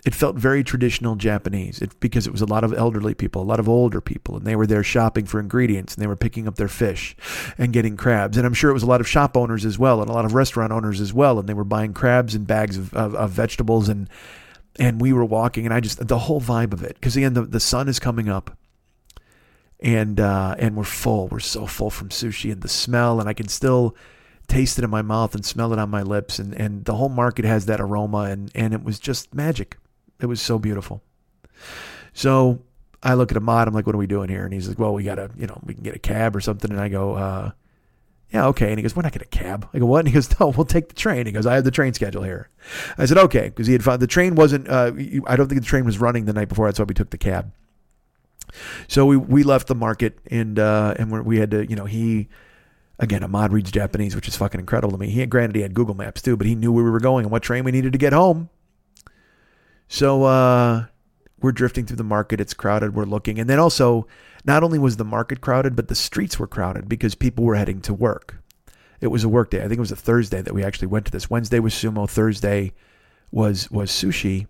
It 0.06 0.14
felt 0.14 0.36
very 0.36 0.64
traditional 0.64 1.16
Japanese 1.16 1.82
it, 1.82 2.00
because 2.00 2.28
it 2.28 2.32
was 2.32 2.42
a 2.42 2.46
lot 2.46 2.64
of 2.64 2.74
elderly 2.74 3.16
people, 3.16 3.42
a 3.42 3.44
lot 3.44 3.60
of 3.60 3.68
older 3.68 4.02
people, 4.02 4.38
and 4.38 4.46
they 4.46 4.56
were 4.56 4.68
there 4.68 4.84
shopping 4.84 5.26
for 5.26 5.40
ingredients 5.40 5.96
and 5.96 6.04
they 6.04 6.08
were 6.08 6.16
picking 6.16 6.48
up 6.48 6.58
their 6.58 6.68
fish 6.68 7.16
and 7.58 7.74
getting 7.74 7.98
crabs. 7.98 8.38
And 8.38 8.46
I'm 8.46 8.54
sure 8.54 8.70
it 8.70 8.74
was 8.74 8.84
a 8.84 8.88
lot 8.88 9.02
of 9.02 9.08
shop 9.08 9.36
owners 9.36 9.66
as 9.66 9.80
well 9.80 10.02
and 10.02 10.10
a 10.10 10.14
lot 10.14 10.26
of 10.26 10.36
restaurant 10.36 10.72
owners 10.72 11.02
as 11.02 11.12
well. 11.12 11.40
And 11.40 11.50
they 11.50 11.56
were 11.56 11.64
buying 11.64 11.94
crabs 11.94 12.36
and 12.36 12.46
bags 12.46 12.78
of, 12.78 12.94
of, 12.94 13.16
of 13.16 13.32
vegetables 13.32 13.90
and, 13.90 14.10
and 14.80 15.00
we 15.00 15.14
were 15.14 15.26
walking 15.26 15.66
and 15.66 15.74
I 15.74 15.80
just 15.80 16.06
the 16.06 16.20
whole 16.20 16.42
vibe 16.42 16.74
of 16.74 16.84
it 16.84 16.96
because 16.96 17.16
again 17.16 17.34
the, 17.34 17.44
the 17.44 17.60
sun 17.60 17.88
is 17.88 18.00
coming 18.00 18.30
up 18.30 18.58
and 19.80 20.20
uh, 20.20 20.56
and 20.58 20.76
we're 20.76 20.84
full. 20.84 21.28
We're 21.28 21.40
so 21.40 21.66
full 21.66 21.90
from 21.90 22.10
sushi 22.10 22.52
and 22.52 22.62
the 22.62 22.68
smell 22.68 23.20
and 23.20 23.30
I 23.30 23.34
can 23.34 23.48
still 23.48 23.96
taste 24.48 24.78
it 24.78 24.84
in 24.84 24.90
my 24.90 25.02
mouth 25.02 25.36
and 25.36 25.46
smell 25.46 25.74
it 25.74 25.80
on 25.80 25.90
my 25.90 26.02
lips 26.02 26.40
and 26.40 26.54
and 26.54 26.86
the 26.86 26.96
whole 26.96 27.10
market 27.10 27.46
has 27.46 27.66
that 27.66 27.82
aroma 27.82 28.24
and 28.24 28.52
and 28.56 28.74
it 28.74 28.84
was 28.84 29.00
just 29.00 29.34
magic. 29.34 29.78
It 30.20 30.28
was 30.28 30.42
so 30.42 30.58
beautiful. 30.60 31.04
So 32.14 32.62
I 33.04 33.14
look 33.14 33.32
at 33.32 33.38
Ahmad 33.38 33.68
I'm 33.68 33.74
like 33.74 33.86
what 33.86 33.96
are 33.96 34.00
we 34.00 34.08
doing 34.08 34.30
here? 34.30 34.44
And 34.44 34.54
he's 34.54 34.68
like 34.68 34.80
well 34.80 34.94
we 34.94 35.04
gotta 35.04 35.30
you 35.38 35.48
know 35.48 35.60
we 35.64 35.74
can 35.74 35.84
get 35.84 35.96
a 35.96 36.00
cab 36.00 36.36
or 36.36 36.42
something. 36.42 36.72
And 36.72 36.80
I 36.80 36.90
go 36.90 37.14
uh, 37.14 37.52
yeah, 38.36 38.48
okay. 38.48 38.70
And 38.70 38.78
he 38.78 38.82
goes, 38.82 38.96
we're 38.96 39.04
not 39.04 39.14
getting 39.14 39.30
a 39.32 39.38
cab. 39.38 39.70
I 39.74 39.80
go, 39.80 39.86
what? 39.86 40.00
And 40.00 40.10
he 40.10 40.14
goes, 40.14 40.38
no, 40.40 40.50
we'll 40.50 40.66
take 40.66 40.90
the 40.90 40.96
train. 40.96 41.26
He 41.26 41.32
goes, 41.32 41.46
I 41.46 41.56
have 41.56 41.64
the 41.64 41.72
train 41.72 41.94
schedule 41.94 42.24
here. 42.24 42.50
I 42.98 43.06
said, 43.06 43.18
okay, 43.18 43.46
because 43.46 43.66
he 43.66 43.74
had 43.74 43.82
found 43.82 44.02
the 44.02 44.08
train 44.08 44.36
wasn't. 44.36 44.68
Uh, 44.68 44.92
I 45.26 45.38
don't 45.38 45.48
think 45.48 45.62
the 45.62 45.68
train 45.68 45.86
was 45.86 46.00
running 46.00 46.26
the 46.26 46.34
night 46.34 46.50
before. 46.50 46.68
That's 46.68 46.78
why 46.78 46.84
we 46.86 46.94
took 46.94 47.12
the 47.12 47.18
cab. 47.18 47.54
So 48.90 49.06
we 49.06 49.16
we 49.16 49.44
left 49.44 49.68
the 49.68 49.76
market 49.76 50.20
and 50.30 50.60
uh, 50.60 50.96
and 51.00 51.12
we 51.26 51.40
had 51.40 51.52
to, 51.52 51.66
you 51.66 51.78
know, 51.78 51.86
he 51.86 52.28
again, 53.00 53.24
Ahmad 53.24 53.54
reads 53.54 53.72
Japanese, 53.72 54.16
which 54.16 54.28
is 54.28 54.36
fucking 54.36 54.60
incredible 54.60 54.92
to 54.92 54.98
me. 54.98 55.10
He 55.10 55.22
had, 55.22 55.30
granted 55.30 55.56
he 55.56 55.62
had 55.62 55.74
Google 55.74 55.96
Maps 55.96 56.22
too, 56.22 56.36
but 56.36 56.46
he 56.46 56.56
knew 56.56 56.72
where 56.72 56.84
we 56.84 56.92
were 56.92 57.00
going 57.00 57.24
and 57.26 57.32
what 57.32 57.42
train 57.42 57.64
we 57.64 57.72
needed 57.72 57.94
to 57.94 58.00
get 58.00 58.14
home. 58.14 58.50
So 59.88 60.24
uh, 60.24 60.86
we're 61.46 61.52
drifting 61.52 61.86
through 61.86 61.98
the 61.98 62.04
market. 62.04 62.42
It's 62.42 62.56
crowded. 62.56 62.96
We're 62.96 63.06
looking, 63.06 63.38
and 63.38 63.48
then 63.48 63.60
also 63.60 64.08
not 64.46 64.64
only 64.64 64.80
was 64.80 64.98
the 64.98 65.06
market 65.06 65.42
crowded, 65.42 65.76
but 65.76 65.90
the 65.90 65.96
streets 65.96 66.40
were 66.40 66.48
crowded 66.48 66.90
because 66.90 67.14
people 67.14 67.44
were 67.44 67.54
heading 67.54 67.82
to 67.82 67.94
work. 67.94 68.42
It 69.00 69.08
was 69.08 69.24
a 69.24 69.30
work 69.30 69.52
day. 69.52 69.60
I 69.60 69.68
think 69.68 69.78
it 69.78 69.80
was 69.80 69.92
a 69.92 69.96
Thursday 69.96 70.42
that 70.42 70.56
we 70.56 70.64
actually 70.64 70.88
went 70.88 71.06
to 71.06 71.12
this. 71.12 71.30
Wednesday 71.30 71.60
was 71.60 71.76
sumo. 71.76 72.10
Thursday 72.10 72.74
was 73.32 73.70
was 73.70 73.92
sushi. 73.92 74.48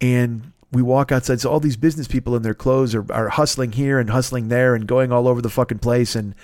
And 0.00 0.52
we 0.70 0.82
walk 0.82 1.10
outside. 1.10 1.40
So 1.40 1.50
all 1.50 1.58
these 1.58 1.76
business 1.76 2.06
people 2.06 2.36
in 2.36 2.42
their 2.42 2.54
clothes 2.54 2.94
are, 2.94 3.12
are 3.12 3.30
hustling 3.30 3.72
here 3.72 3.98
and 3.98 4.10
hustling 4.10 4.48
there 4.48 4.76
and 4.76 4.86
going 4.86 5.10
all 5.10 5.26
over 5.26 5.42
the 5.42 5.50
fucking 5.50 5.80
place. 5.80 6.14
And 6.14 6.36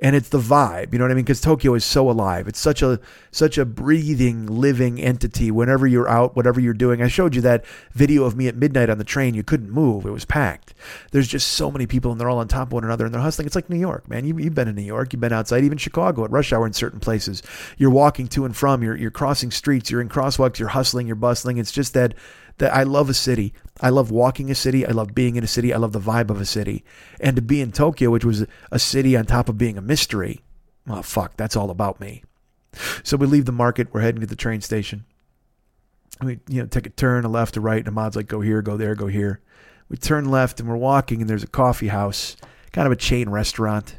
and 0.00 0.16
it's 0.16 0.28
the 0.28 0.38
vibe 0.38 0.92
you 0.92 0.98
know 0.98 1.04
what 1.04 1.10
i 1.10 1.14
mean? 1.14 1.24
Because 1.24 1.40
tokyo 1.40 1.74
is 1.74 1.84
so 1.84 2.10
alive. 2.10 2.48
It's 2.48 2.58
such 2.58 2.82
a 2.82 3.00
such 3.30 3.58
a 3.58 3.64
breathing 3.64 4.46
living 4.46 5.00
entity. 5.00 5.50
Whenever 5.50 5.86
you're 5.86 6.08
out 6.08 6.36
whatever 6.36 6.60
you're 6.60 6.74
doing 6.74 7.02
i 7.02 7.08
showed 7.08 7.34
you 7.34 7.40
that 7.42 7.64
video 7.92 8.24
of 8.24 8.36
me 8.36 8.48
at 8.48 8.56
midnight 8.56 8.90
on 8.90 8.98
the 8.98 9.04
train. 9.04 9.34
You 9.34 9.42
couldn't 9.42 9.70
move. 9.70 10.06
It 10.06 10.10
was 10.10 10.24
packed. 10.24 10.74
There's 11.12 11.28
just 11.28 11.52
so 11.52 11.70
many 11.70 11.86
people 11.86 12.12
and 12.12 12.20
they're 12.20 12.28
all 12.28 12.38
on 12.38 12.48
top 12.48 12.68
of 12.68 12.72
one 12.72 12.84
another 12.84 13.04
and 13.04 13.14
they're 13.14 13.20
hustling. 13.20 13.46
It's 13.46 13.56
like 13.56 13.70
new 13.70 13.78
york 13.78 14.08
man. 14.08 14.24
You, 14.24 14.38
you've 14.38 14.54
been 14.54 14.68
in 14.68 14.74
new 14.74 14.82
york. 14.82 15.12
You've 15.12 15.20
been 15.20 15.32
outside. 15.32 15.64
Even 15.64 15.78
chicago 15.78 16.24
at 16.24 16.30
rush 16.30 16.52
hour 16.52 16.66
in 16.66 16.72
certain 16.72 17.00
places. 17.00 17.42
You're 17.78 17.90
walking 17.90 18.28
to 18.28 18.44
and 18.44 18.56
from. 18.56 18.82
You're, 18.82 18.96
you're 18.96 19.10
crossing 19.10 19.50
streets. 19.50 19.90
You're 19.90 20.00
in 20.00 20.08
crosswalks. 20.08 20.58
You're 20.58 20.68
hustling. 20.68 21.06
You're 21.06 21.16
bustling. 21.16 21.58
It's 21.58 21.72
just 21.72 21.94
that 21.94 22.14
that 22.58 22.74
I 22.74 22.82
love 22.82 23.08
a 23.08 23.14
city. 23.14 23.52
I 23.80 23.90
love 23.90 24.10
walking 24.10 24.50
a 24.50 24.54
city. 24.54 24.86
I 24.86 24.90
love 24.90 25.14
being 25.14 25.36
in 25.36 25.44
a 25.44 25.48
city. 25.48 25.72
I 25.72 25.76
love 25.78 25.92
the 25.92 26.00
vibe 26.00 26.30
of 26.30 26.40
a 26.40 26.46
city. 26.46 26.84
And 27.20 27.36
to 27.36 27.42
be 27.42 27.60
in 27.60 27.72
Tokyo, 27.72 28.10
which 28.10 28.24
was 28.24 28.46
a 28.70 28.78
city 28.78 29.16
on 29.16 29.26
top 29.26 29.48
of 29.48 29.58
being 29.58 29.76
a 29.76 29.82
mystery, 29.82 30.40
oh, 30.88 31.02
fuck, 31.02 31.36
that's 31.36 31.56
all 31.56 31.70
about 31.70 32.00
me. 32.00 32.22
So 33.02 33.16
we 33.16 33.26
leave 33.26 33.44
the 33.44 33.52
market. 33.52 33.92
We're 33.92 34.00
heading 34.00 34.20
to 34.20 34.26
the 34.26 34.36
train 34.36 34.60
station. 34.60 35.04
We, 36.22 36.40
you 36.48 36.62
know, 36.62 36.66
take 36.66 36.86
a 36.86 36.90
turn, 36.90 37.24
a 37.24 37.28
left, 37.28 37.56
a 37.56 37.60
right. 37.60 37.78
And 37.78 37.88
Ahmad's 37.88 38.16
like, 38.16 38.28
go 38.28 38.40
here, 38.40 38.62
go 38.62 38.76
there, 38.76 38.94
go 38.94 39.08
here. 39.08 39.40
We 39.88 39.96
turn 39.96 40.30
left 40.30 40.60
and 40.60 40.68
we're 40.68 40.76
walking, 40.76 41.20
and 41.20 41.28
there's 41.28 41.42
a 41.42 41.48
coffee 41.48 41.88
house, 41.88 42.36
kind 42.72 42.86
of 42.86 42.92
a 42.92 42.96
chain 42.96 43.28
restaurant. 43.28 43.98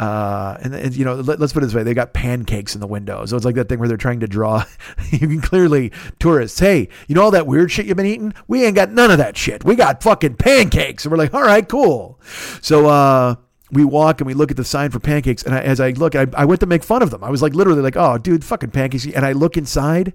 Uh, 0.00 0.56
and, 0.62 0.74
and, 0.74 0.96
you 0.96 1.04
know, 1.04 1.16
let, 1.16 1.42
us 1.42 1.52
put 1.52 1.62
it 1.62 1.66
this 1.66 1.74
way: 1.74 1.82
they 1.82 1.92
got 1.92 2.14
pancakes 2.14 2.74
in 2.74 2.80
the 2.80 2.86
window, 2.86 3.26
so 3.26 3.36
it's 3.36 3.44
like 3.44 3.54
that 3.56 3.68
thing 3.68 3.78
where 3.78 3.86
they're 3.86 3.98
trying 3.98 4.20
to 4.20 4.26
draw. 4.26 4.64
you 5.10 5.18
can 5.18 5.42
clearly 5.42 5.92
tourists, 6.18 6.58
hey, 6.58 6.88
you 7.06 7.14
know 7.14 7.22
all 7.22 7.30
that 7.32 7.46
weird 7.46 7.70
shit 7.70 7.84
you've 7.84 7.98
been 7.98 8.06
eating? 8.06 8.32
We 8.48 8.64
ain't 8.64 8.76
got 8.76 8.90
none 8.90 9.10
of 9.10 9.18
that 9.18 9.36
shit. 9.36 9.62
We 9.62 9.74
got 9.74 10.02
fucking 10.02 10.36
pancakes, 10.36 11.04
and 11.04 11.12
we're 11.12 11.18
like, 11.18 11.34
all 11.34 11.42
right, 11.42 11.68
cool. 11.68 12.18
So 12.62 12.86
uh, 12.86 13.34
we 13.70 13.84
walk 13.84 14.22
and 14.22 14.26
we 14.26 14.32
look 14.32 14.50
at 14.50 14.56
the 14.56 14.64
sign 14.64 14.90
for 14.90 15.00
pancakes, 15.00 15.42
and 15.42 15.54
I, 15.54 15.60
as 15.60 15.80
I 15.80 15.90
look, 15.90 16.14
I, 16.14 16.26
I 16.34 16.46
went 16.46 16.60
to 16.60 16.66
make 16.66 16.82
fun 16.82 17.02
of 17.02 17.10
them. 17.10 17.22
I 17.22 17.28
was 17.28 17.42
like, 17.42 17.52
literally, 17.52 17.82
like, 17.82 17.98
oh, 17.98 18.16
dude, 18.16 18.42
fucking 18.42 18.70
pancakes, 18.70 19.04
and 19.04 19.26
I 19.26 19.32
look 19.32 19.58
inside. 19.58 20.14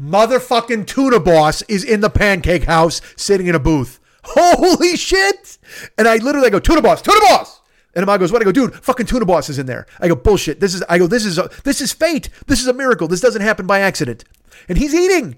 Motherfucking 0.00 0.86
tuna 0.86 1.20
boss 1.20 1.60
is 1.62 1.84
in 1.84 2.00
the 2.00 2.08
pancake 2.08 2.64
house, 2.64 3.02
sitting 3.16 3.48
in 3.48 3.54
a 3.54 3.60
booth. 3.60 4.00
Holy 4.24 4.96
shit! 4.96 5.58
And 5.98 6.08
I 6.08 6.16
literally 6.16 6.50
go, 6.50 6.58
Tuna 6.58 6.82
Boss, 6.82 7.02
Tuna 7.02 7.20
Boss! 7.20 7.60
And 7.94 8.02
Ahmad 8.02 8.20
goes, 8.20 8.32
what? 8.32 8.42
I 8.42 8.44
go, 8.44 8.52
dude, 8.52 8.74
fucking 8.74 9.06
Tuna 9.06 9.24
Boss 9.24 9.48
is 9.48 9.58
in 9.58 9.66
there. 9.66 9.86
I 10.00 10.08
go, 10.08 10.16
bullshit. 10.16 10.60
This 10.60 10.74
is, 10.74 10.82
I 10.88 10.98
go, 10.98 11.06
this 11.06 11.24
is, 11.24 11.38
a, 11.38 11.48
this 11.62 11.80
is 11.80 11.92
fate. 11.92 12.28
This 12.46 12.60
is 12.60 12.66
a 12.66 12.72
miracle. 12.72 13.06
This 13.06 13.20
doesn't 13.20 13.42
happen 13.42 13.66
by 13.66 13.80
accident. 13.80 14.24
And 14.68 14.78
he's 14.78 14.94
eating. 14.94 15.36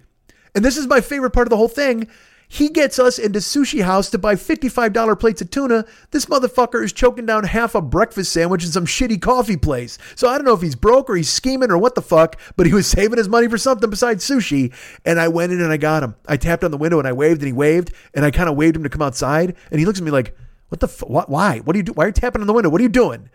And 0.54 0.64
this 0.64 0.78
is 0.78 0.86
my 0.86 1.02
favorite 1.02 1.32
part 1.32 1.46
of 1.46 1.50
the 1.50 1.56
whole 1.56 1.68
thing. 1.68 2.08
He 2.48 2.68
gets 2.68 2.98
us 2.98 3.18
into 3.18 3.40
Sushi 3.40 3.82
House 3.82 4.09
to 4.10 4.18
buy 4.18 4.36
$55 4.36 5.18
plates 5.18 5.43
of 5.43 5.51
tuna. 5.51 5.85
This 6.10 6.27
motherfucker 6.27 6.82
is 6.85 6.93
choking 6.93 7.27
down 7.27 7.44
half 7.44 7.74
a 7.74 7.81
breakfast 7.81 8.32
sandwich 8.32 8.64
in 8.64 8.70
some 8.70 8.86
shitty 8.86 9.20
coffee 9.20 9.56
place. 9.56 9.98
So 10.14 10.28
I 10.28 10.36
don't 10.36 10.44
know 10.44 10.55
if 10.55 10.62
he's 10.62 10.77
broke 10.77 11.10
or 11.10 11.16
he's 11.16 11.28
scheming 11.28 11.70
or 11.70 11.78
what 11.78 11.94
the 11.94 12.02
fuck, 12.02 12.39
but 12.56 12.66
he 12.66 12.73
was 12.73 12.86
saving 12.97 13.18
his 13.18 13.28
money 13.28 13.48
for 13.48 13.59
something 13.59 13.90
besides 13.90 14.28
sushi. 14.28 14.73
And 15.05 15.18
I 15.18 15.28
went 15.28 15.52
in 15.52 15.60
and 15.60 15.73
I 15.73 15.77
got 15.77 16.02
him. 16.02 16.14
I 16.27 16.36
tapped 16.36 16.64
on 16.64 16.70
the 16.70 16.77
window 16.77 16.98
and 16.98 17.09
I 17.09 17.12
waved 17.12 17.40
and 17.40 17.48
he 17.48 17.52
waved 17.52 17.93
and 18.14 18.24
I 18.24 18.31
kind 18.31 18.48
of 18.48 18.56
waved 18.56 18.77
him 18.77 18.85
to 18.85 18.89
come 18.89 19.02
outside. 19.02 19.56
And 19.70 19.81
he 19.81 19.86
looks 19.86 19.98
at 19.98 20.05
me 20.05 20.10
like, 20.10 20.36
what 20.68 20.81
the, 20.81 20.89
f- 20.89 21.02
what, 21.06 21.28
why? 21.28 21.59
What 21.60 21.74
are 21.74 21.78
you 21.78 21.82
doing? 21.82 21.94
Why 21.94 22.05
are 22.05 22.09
you 22.09 22.12
tapping 22.12 22.40
on 22.40 22.47
the 22.47 22.52
window? 22.52 22.70
What 22.70 22.81
are 22.81 22.85
you 22.85 22.89
doing? 22.89 23.28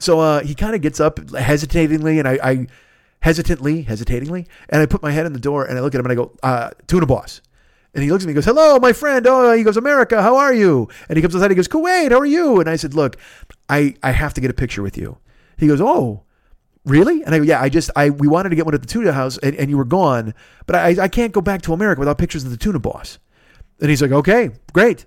So 0.00 0.20
uh, 0.20 0.42
he 0.42 0.54
kind 0.54 0.74
of 0.74 0.80
gets 0.80 1.00
up 1.00 1.30
hesitatingly 1.30 2.18
and 2.18 2.28
I, 2.28 2.38
I 2.42 2.66
hesitantly, 3.20 3.82
hesitatingly, 3.82 4.46
and 4.68 4.80
I 4.80 4.86
put 4.86 5.02
my 5.02 5.10
head 5.10 5.26
in 5.26 5.32
the 5.32 5.40
door 5.40 5.64
and 5.64 5.76
I 5.76 5.80
look 5.80 5.94
at 5.94 5.98
him 5.98 6.06
and 6.06 6.12
I 6.12 6.14
go, 6.14 6.36
uh, 6.42 6.70
tuna 6.86 7.06
boss. 7.06 7.40
And 7.94 8.04
he 8.04 8.10
looks 8.10 8.24
at 8.24 8.26
me 8.26 8.32
and 8.32 8.36
goes, 8.36 8.44
Hello, 8.44 8.78
my 8.78 8.92
friend. 8.92 9.26
Oh, 9.26 9.52
he 9.52 9.62
goes, 9.62 9.76
America, 9.76 10.22
how 10.22 10.36
are 10.36 10.52
you? 10.52 10.88
And 11.08 11.16
he 11.16 11.22
comes 11.22 11.34
outside, 11.34 11.50
he 11.50 11.54
goes, 11.54 11.68
Kuwait, 11.68 12.10
how 12.10 12.18
are 12.18 12.26
you? 12.26 12.60
And 12.60 12.68
I 12.68 12.76
said, 12.76 12.94
Look, 12.94 13.16
I, 13.68 13.94
I 14.02 14.12
have 14.12 14.34
to 14.34 14.40
get 14.40 14.50
a 14.50 14.54
picture 14.54 14.82
with 14.82 14.96
you. 14.96 15.18
He 15.56 15.66
goes, 15.66 15.80
Oh, 15.80 16.24
really? 16.84 17.22
And 17.22 17.34
I 17.34 17.38
go, 17.38 17.44
Yeah, 17.44 17.60
I 17.60 17.68
just, 17.68 17.90
I 17.96 18.10
we 18.10 18.28
wanted 18.28 18.50
to 18.50 18.56
get 18.56 18.66
one 18.66 18.74
at 18.74 18.82
the 18.82 18.88
tuna 18.88 19.12
house 19.12 19.38
and, 19.38 19.56
and 19.56 19.70
you 19.70 19.76
were 19.76 19.84
gone, 19.84 20.34
but 20.66 20.76
I, 20.76 21.04
I 21.04 21.08
can't 21.08 21.32
go 21.32 21.40
back 21.40 21.62
to 21.62 21.72
America 21.72 21.98
without 21.98 22.18
pictures 22.18 22.44
of 22.44 22.50
the 22.50 22.56
tuna 22.56 22.78
boss. 22.78 23.18
And 23.80 23.90
he's 23.90 24.02
like, 24.02 24.12
Okay, 24.12 24.50
great. 24.72 25.06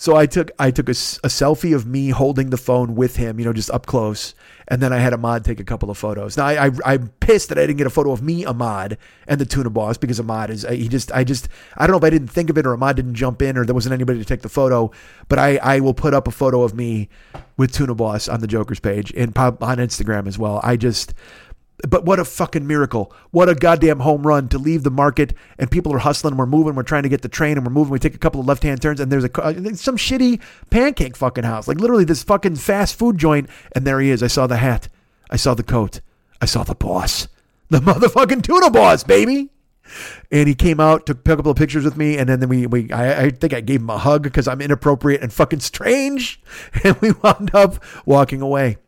So 0.00 0.16
I 0.16 0.24
took 0.24 0.50
I 0.58 0.70
took 0.70 0.88
a, 0.88 0.92
a, 0.92 1.28
selfie 1.28 1.74
of 1.74 1.84
me 1.84 2.08
holding 2.08 2.48
the 2.48 2.56
phone 2.56 2.94
with 2.94 3.16
him, 3.16 3.38
you 3.38 3.44
know, 3.44 3.52
just 3.52 3.70
up 3.70 3.84
close, 3.84 4.34
and 4.66 4.80
then 4.80 4.94
I 4.94 4.96
had 4.96 5.12
Ahmad 5.12 5.44
take 5.44 5.60
a 5.60 5.64
couple 5.64 5.90
of 5.90 5.98
photos. 5.98 6.38
Now 6.38 6.46
I, 6.46 6.70
I 6.86 6.94
am 6.94 7.08
pissed 7.20 7.50
that 7.50 7.58
I 7.58 7.66
didn't 7.66 7.76
get 7.76 7.86
a 7.86 7.90
photo 7.90 8.10
of 8.10 8.22
me, 8.22 8.46
Ahmad, 8.46 8.96
and 9.28 9.38
the 9.38 9.44
tuna 9.44 9.68
boss 9.68 9.98
because 9.98 10.18
Ahmad 10.18 10.48
is 10.48 10.62
he 10.62 10.88
just 10.88 11.12
I 11.12 11.22
just 11.22 11.50
I 11.76 11.86
don't 11.86 11.92
know 11.92 11.98
if 11.98 12.04
I 12.04 12.08
didn't 12.08 12.28
think 12.28 12.48
of 12.48 12.56
it 12.56 12.64
or 12.64 12.72
Ahmad 12.72 12.96
didn't 12.96 13.14
jump 13.14 13.42
in 13.42 13.58
or 13.58 13.66
there 13.66 13.74
wasn't 13.74 13.92
anybody 13.92 14.18
to 14.18 14.24
take 14.24 14.40
the 14.40 14.48
photo, 14.48 14.90
but 15.28 15.38
I 15.38 15.58
I 15.58 15.80
will 15.80 15.92
put 15.92 16.14
up 16.14 16.26
a 16.26 16.30
photo 16.30 16.62
of 16.62 16.74
me 16.74 17.10
with 17.58 17.70
tuna 17.70 17.94
boss 17.94 18.26
on 18.26 18.40
the 18.40 18.46
Joker's 18.46 18.80
page 18.80 19.12
and 19.14 19.36
on 19.36 19.76
Instagram 19.76 20.26
as 20.26 20.38
well. 20.38 20.60
I 20.62 20.78
just 20.78 21.12
but 21.88 22.04
what 22.04 22.18
a 22.18 22.24
fucking 22.24 22.66
miracle. 22.66 23.12
What 23.30 23.48
a 23.48 23.54
goddamn 23.54 24.00
home 24.00 24.26
run 24.26 24.48
to 24.48 24.58
leave 24.58 24.82
the 24.82 24.90
market 24.90 25.34
and 25.58 25.70
people 25.70 25.94
are 25.94 25.98
hustling. 25.98 26.36
We're 26.36 26.46
moving. 26.46 26.74
We're 26.74 26.82
trying 26.82 27.04
to 27.04 27.08
get 27.08 27.22
the 27.22 27.28
train 27.28 27.56
and 27.56 27.66
we're 27.66 27.72
moving. 27.72 27.92
We 27.92 27.98
take 27.98 28.14
a 28.14 28.18
couple 28.18 28.40
of 28.40 28.46
left 28.46 28.62
hand 28.62 28.82
turns 28.82 29.00
and 29.00 29.10
there's 29.10 29.24
a 29.24 29.42
uh, 29.42 29.74
some 29.74 29.96
shitty 29.96 30.40
pancake 30.70 31.16
fucking 31.16 31.44
house. 31.44 31.68
Like 31.68 31.80
literally 31.80 32.04
this 32.04 32.22
fucking 32.22 32.56
fast 32.56 32.96
food 32.96 33.18
joint. 33.18 33.48
And 33.72 33.86
there 33.86 34.00
he 34.00 34.10
is. 34.10 34.22
I 34.22 34.26
saw 34.26 34.46
the 34.46 34.58
hat. 34.58 34.88
I 35.30 35.36
saw 35.36 35.54
the 35.54 35.62
coat. 35.62 36.00
I 36.40 36.46
saw 36.46 36.64
the 36.64 36.74
boss. 36.74 37.28
The 37.68 37.78
motherfucking 37.80 38.42
tuna 38.42 38.70
boss, 38.70 39.04
baby. 39.04 39.50
And 40.30 40.46
he 40.48 40.54
came 40.54 40.78
out, 40.78 41.06
took 41.06 41.18
a 41.18 41.36
couple 41.36 41.50
of 41.50 41.56
pictures 41.56 41.84
with 41.84 41.96
me, 41.96 42.16
and 42.16 42.28
then 42.28 42.48
we, 42.48 42.64
we 42.66 42.92
I, 42.92 43.24
I 43.24 43.30
think 43.30 43.52
I 43.52 43.60
gave 43.60 43.80
him 43.80 43.90
a 43.90 43.98
hug 43.98 44.22
because 44.22 44.46
I'm 44.46 44.60
inappropriate 44.60 45.20
and 45.20 45.32
fucking 45.32 45.60
strange. 45.60 46.40
And 46.84 46.96
we 47.00 47.12
wound 47.12 47.50
up 47.54 47.82
walking 48.06 48.40
away. 48.40 48.78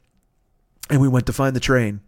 And 0.89 1.01
we 1.01 1.09
went 1.09 1.27
to 1.27 1.33
find 1.33 1.57
the 1.57 1.61
train 1.61 2.01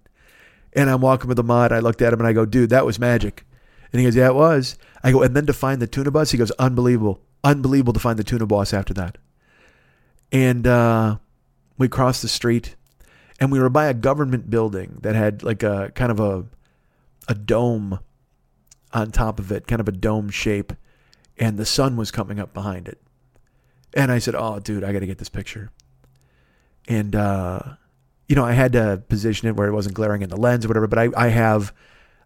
and 0.74 0.90
I'm 0.90 1.00
walking 1.00 1.28
with 1.28 1.38
Ahmad. 1.38 1.72
I 1.72 1.78
looked 1.78 2.02
at 2.02 2.12
him 2.12 2.20
and 2.20 2.26
I 2.26 2.32
go, 2.32 2.44
dude, 2.44 2.70
that 2.70 2.84
was 2.84 2.98
magic. 2.98 3.46
And 3.92 4.00
he 4.00 4.06
goes, 4.06 4.16
yeah, 4.16 4.26
it 4.26 4.34
was. 4.34 4.76
I 5.02 5.12
go, 5.12 5.22
and 5.22 5.36
then 5.36 5.46
to 5.46 5.52
find 5.52 5.80
the 5.80 5.86
tuna 5.86 6.10
boss, 6.10 6.32
he 6.32 6.38
goes, 6.38 6.50
unbelievable. 6.52 7.20
Unbelievable 7.44 7.92
to 7.92 8.00
find 8.00 8.18
the 8.18 8.24
tuna 8.24 8.46
boss 8.46 8.72
after 8.72 8.92
that. 8.94 9.18
And 10.32 10.66
uh, 10.66 11.18
we 11.78 11.88
crossed 11.88 12.22
the 12.22 12.28
street 12.28 12.74
and 13.38 13.52
we 13.52 13.60
were 13.60 13.68
by 13.68 13.86
a 13.86 13.94
government 13.94 14.50
building 14.50 14.98
that 15.02 15.14
had 15.14 15.42
like 15.42 15.62
a 15.62 15.92
kind 15.94 16.10
of 16.10 16.18
a, 16.18 16.46
a 17.28 17.34
dome 17.34 18.00
on 18.92 19.10
top 19.10 19.38
of 19.38 19.52
it, 19.52 19.66
kind 19.66 19.80
of 19.80 19.88
a 19.88 19.92
dome 19.92 20.30
shape. 20.30 20.72
And 21.36 21.56
the 21.56 21.66
sun 21.66 21.96
was 21.96 22.10
coming 22.10 22.40
up 22.40 22.52
behind 22.54 22.88
it. 22.88 23.00
And 23.92 24.10
I 24.10 24.18
said, 24.18 24.34
oh, 24.34 24.58
dude, 24.58 24.82
I 24.82 24.92
got 24.92 25.00
to 25.00 25.06
get 25.06 25.18
this 25.18 25.28
picture. 25.28 25.70
And, 26.88 27.14
uh, 27.14 27.74
you 28.28 28.36
know, 28.36 28.44
I 28.44 28.52
had 28.52 28.72
to 28.72 29.02
position 29.08 29.48
it 29.48 29.56
where 29.56 29.68
it 29.68 29.72
wasn't 29.72 29.94
glaring 29.94 30.22
in 30.22 30.30
the 30.30 30.36
lens 30.36 30.64
or 30.64 30.68
whatever. 30.68 30.86
But 30.86 30.98
I, 30.98 31.08
I 31.16 31.28
have, 31.28 31.74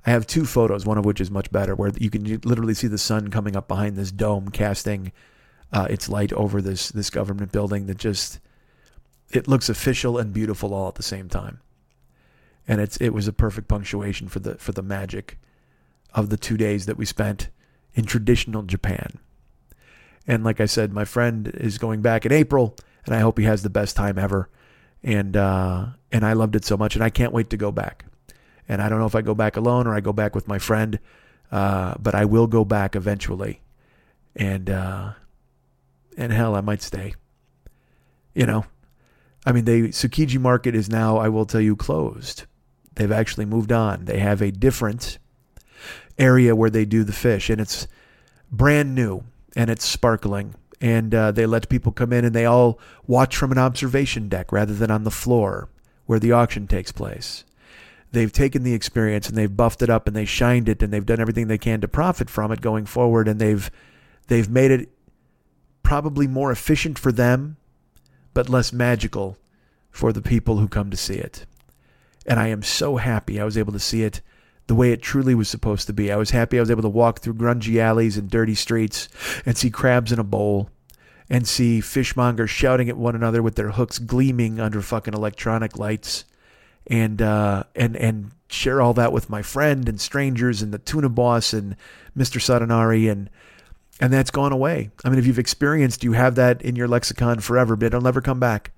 I 0.07 0.11
have 0.11 0.27
two 0.27 0.45
photos, 0.45 0.87
one 0.87 0.99
of 0.99 1.05
which 1.05 1.21
is 1.21 1.31
much 1.31 1.51
better, 1.51 1.75
where 1.75 1.91
you 1.99 2.11
can 2.11 2.25
literally 2.45 2.75
see 2.75 2.87
the 2.87 2.99
sun 2.99 3.29
coming 3.29 3.57
up 3.57 3.69
behind 3.69 3.97
this 3.97 4.13
dome, 4.13 4.49
casting 4.51 5.13
uh, 5.73 5.87
its 5.91 6.09
light 6.09 6.33
over 6.33 6.63
this 6.63 6.91
this 6.91 7.11
government 7.11 7.53
building 7.53 7.87
that 7.87 7.99
just 7.99 8.41
it 9.31 9.49
looks 9.49 9.69
official 9.69 10.17
and 10.17 10.33
beautiful 10.33 10.73
all 10.73 10.89
at 10.89 10.95
the 10.95 11.03
same 11.03 11.29
time. 11.29 11.61
And 12.67 12.81
it's 12.81 12.97
it 12.99 13.11
was 13.11 13.29
a 13.29 13.33
perfect 13.33 13.69
punctuation 13.69 14.29
for 14.29 14.39
the 14.39 14.55
for 14.57 14.73
the 14.73 14.83
magic 14.83 15.39
of 16.15 16.31
the 16.31 16.37
two 16.37 16.57
days 16.57 16.87
that 16.87 16.97
we 16.97 17.05
spent 17.05 17.51
in 17.95 18.05
traditional 18.05 18.63
Japan. 18.63 19.19
And 20.27 20.45
like 20.45 20.61
I 20.61 20.67
said, 20.67 20.93
my 20.93 21.05
friend 21.05 21.49
is 21.49 21.79
going 21.79 22.03
back 22.03 22.25
in 22.25 22.33
April, 22.33 22.77
and 23.05 23.15
I 23.15 23.21
hope 23.21 23.39
he 23.39 23.45
has 23.45 23.63
the 23.63 23.71
best 23.71 23.97
time 23.97 24.19
ever 24.19 24.49
and 25.03 25.37
uh, 25.37 25.87
and 26.13 26.25
I 26.25 26.33
loved 26.33 26.57
it 26.57 26.65
so 26.65 26.77
much, 26.77 26.95
and 26.95 27.05
I 27.05 27.11
can't 27.11 27.33
wait 27.33 27.51
to 27.51 27.57
go 27.57 27.71
back. 27.71 28.05
And 28.69 28.83
I 28.83 28.89
don't 28.89 28.99
know 28.99 29.07
if 29.07 29.15
I 29.15 29.23
go 29.23 29.35
back 29.35 29.57
alone 29.57 29.87
or 29.87 29.95
I 29.95 30.01
go 30.01 30.13
back 30.13 30.35
with 30.35 30.47
my 30.47 30.59
friend, 30.59 30.99
uh, 31.51 31.95
but 31.99 32.15
I 32.15 32.25
will 32.25 32.47
go 32.47 32.65
back 32.65 32.95
eventually, 32.95 33.61
and 34.37 34.69
uh, 34.69 35.13
and 36.17 36.33
hell, 36.33 36.55
I 36.55 36.61
might 36.61 36.83
stay. 36.83 37.15
You 38.35 38.47
know, 38.47 38.67
I 39.47 39.53
mean, 39.53 39.65
the 39.65 39.89
Tsukiji 39.89 40.39
Market 40.39 40.75
is 40.75 40.89
now, 40.89 41.17
I 41.17 41.29
will 41.29 41.47
tell 41.47 41.61
you, 41.61 41.75
closed. 41.75 42.45
They've 42.95 43.11
actually 43.11 43.47
moved 43.47 43.73
on. 43.73 44.05
They 44.05 44.19
have 44.19 44.43
a 44.43 44.51
different 44.51 45.19
area 46.19 46.55
where 46.55 46.71
they 46.71 46.85
do 46.85 47.05
the 47.05 47.13
fish, 47.13 47.49
and 47.49 47.61
it's 47.61 47.89
brand 48.51 48.95
new 48.95 49.25
and 49.57 49.71
it's 49.71 49.85
sparkling 49.85 50.55
and 50.81 51.15
uh, 51.15 51.33
they 51.33 51.47
let 51.47 51.69
people 51.69 51.93
come 51.93 52.13
in 52.13 52.25
and 52.25 52.35
they 52.35 52.45
all 52.45 52.79
watch 53.07 53.37
from 53.37 53.53
an 53.53 53.59
observation 53.59 54.29
deck 54.29 54.53
rather 54.53 54.75
than 54.75 54.91
on 54.91 55.05
the 55.05 55.11
floor 55.11 55.69
where 56.07 56.19
the 56.19 56.33
auction 56.33 56.67
takes 56.67 56.93
place. 56.93 57.45
They've 58.13 58.33
taken 58.33 58.63
the 58.63 58.75
experience 58.75 59.29
and 59.29 59.37
they've 59.37 59.55
buffed 59.55 59.83
it 59.83 59.91
up 59.91 60.07
and 60.07 60.17
they 60.17 60.25
shined 60.25 60.69
it 60.69 60.83
and 60.83 60.93
they've 60.93 61.05
done 61.05 61.21
everything 61.21 61.49
they 61.49 61.59
can 61.59 61.81
to 61.81 61.89
profit 61.89 62.31
from 62.31 62.51
it 62.53 62.61
going 62.61 62.87
forward 62.87 63.29
and 63.29 63.39
they've 63.41 63.71
they've 64.29 64.49
made 64.49 64.71
it 64.71 64.89
probably 65.83 66.27
more 66.27 66.51
efficient 66.51 66.99
for 66.99 67.13
them 67.13 67.57
but 68.33 68.49
less 68.49 68.73
magical 68.73 69.37
for 69.91 70.13
the 70.13 70.23
people 70.23 70.59
who 70.59 70.69
come 70.69 70.91
to 70.91 70.97
see 70.97 71.17
it. 71.17 71.45
And 72.27 72.39
I 72.39 72.49
am 72.49 72.63
so 72.63 72.97
happy 72.97 73.41
I 73.41 73.45
was 73.45 73.59
able 73.59 73.73
to 73.73 73.81
see 73.81 74.03
it 74.03 74.21
the 74.69 74.75
way 74.75 74.93
it 74.93 75.03
truly 75.03 75.35
was 75.35 75.49
supposed 75.49 75.87
to 75.89 75.93
be. 75.93 76.13
I 76.13 76.17
was 76.17 76.31
happy 76.31 76.59
I 76.59 76.61
was 76.61 76.71
able 76.71 76.83
to 76.83 76.89
walk 76.89 77.21
through 77.21 77.35
grungy 77.35 77.79
alleys 77.81 78.17
and 78.17 78.31
dirty 78.31 78.55
streets 78.55 79.09
and 79.45 79.57
see 79.57 79.71
crabs 79.71 80.13
in 80.13 80.19
a 80.19 80.25
bowl 80.25 80.71
and 81.29 81.49
see 81.49 81.81
fishmongers 81.81 82.51
shouting 82.51 82.89
at 82.89 82.97
one 82.97 83.15
another 83.15 83.43
with 83.43 83.57
their 83.57 83.71
hooks 83.71 83.99
gleaming 83.99 84.61
under 84.61 84.81
fucking 84.81 85.15
electronic 85.15 85.79
lights 85.79 86.25
and 86.87 87.21
uh, 87.21 87.65
and 87.75 87.97
and 87.97 88.31
share 88.49 88.81
all 88.81 88.95
that 88.95 89.13
with 89.13 89.29
my 89.29 89.43
friend 89.43 89.89
and 89.89 90.01
strangers 90.01 90.63
and 90.63 90.73
the 90.73 90.79
tuna 90.79 91.09
boss 91.09 91.53
and 91.53 91.77
Mr. 92.17 92.39
Sadanari 92.39 93.11
and 93.11 93.31
and 94.01 94.13
that's 94.13 94.31
gone 94.31 94.53
away. 94.53 94.91
I 95.05 95.09
mean, 95.09 95.19
if 95.19 95.27
you've 95.27 95.39
experienced, 95.39 96.05
you 96.05 96.13
have 96.13 96.35
that 96.37 96.63
in 96.63 96.77
your 96.77 96.89
lexicon 96.89 97.41
forever, 97.41 97.75
but 97.75 97.87
it'll 97.87 98.01
never 98.01 98.21
come 98.21 98.39
back. 98.39 98.71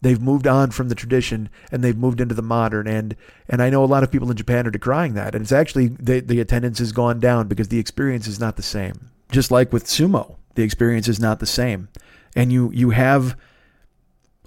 They've 0.00 0.20
moved 0.20 0.46
on 0.46 0.70
from 0.70 0.88
the 0.88 0.94
tradition 0.94 1.48
and 1.72 1.82
they've 1.82 1.96
moved 1.96 2.20
into 2.20 2.34
the 2.34 2.42
modern. 2.42 2.86
And 2.86 3.16
and 3.48 3.62
I 3.62 3.70
know 3.70 3.82
a 3.82 3.86
lot 3.86 4.02
of 4.02 4.10
people 4.10 4.30
in 4.30 4.36
Japan 4.36 4.66
are 4.66 4.70
decrying 4.70 5.14
that. 5.14 5.34
And 5.34 5.42
it's 5.42 5.52
actually 5.52 5.88
the 5.88 6.20
the 6.20 6.40
attendance 6.40 6.78
has 6.78 6.92
gone 6.92 7.20
down 7.20 7.48
because 7.48 7.68
the 7.68 7.78
experience 7.78 8.26
is 8.26 8.38
not 8.38 8.56
the 8.56 8.62
same. 8.62 9.10
Just 9.32 9.50
like 9.50 9.72
with 9.72 9.84
sumo, 9.84 10.36
the 10.54 10.62
experience 10.62 11.08
is 11.08 11.20
not 11.20 11.40
the 11.40 11.46
same. 11.46 11.88
And 12.36 12.52
you 12.52 12.70
you 12.72 12.90
have 12.90 13.36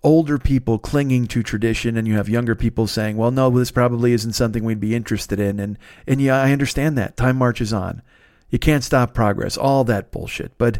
older 0.03 0.37
people 0.37 0.79
clinging 0.79 1.27
to 1.27 1.43
tradition 1.43 1.95
and 1.95 2.07
you 2.07 2.15
have 2.15 2.27
younger 2.27 2.55
people 2.55 2.87
saying, 2.87 3.17
well, 3.17 3.31
no, 3.31 3.49
this 3.49 3.71
probably 3.71 4.13
isn't 4.13 4.33
something 4.33 4.63
we'd 4.63 4.79
be 4.79 4.95
interested 4.95 5.39
in. 5.39 5.59
And, 5.59 5.77
and 6.07 6.21
yeah, 6.21 6.41
I 6.41 6.51
understand 6.51 6.97
that. 6.97 7.15
Time 7.17 7.37
marches 7.37 7.71
on. 7.71 8.01
You 8.49 8.59
can't 8.59 8.83
stop 8.83 9.13
progress, 9.13 9.57
all 9.57 9.83
that 9.85 10.11
bullshit. 10.11 10.57
But, 10.57 10.79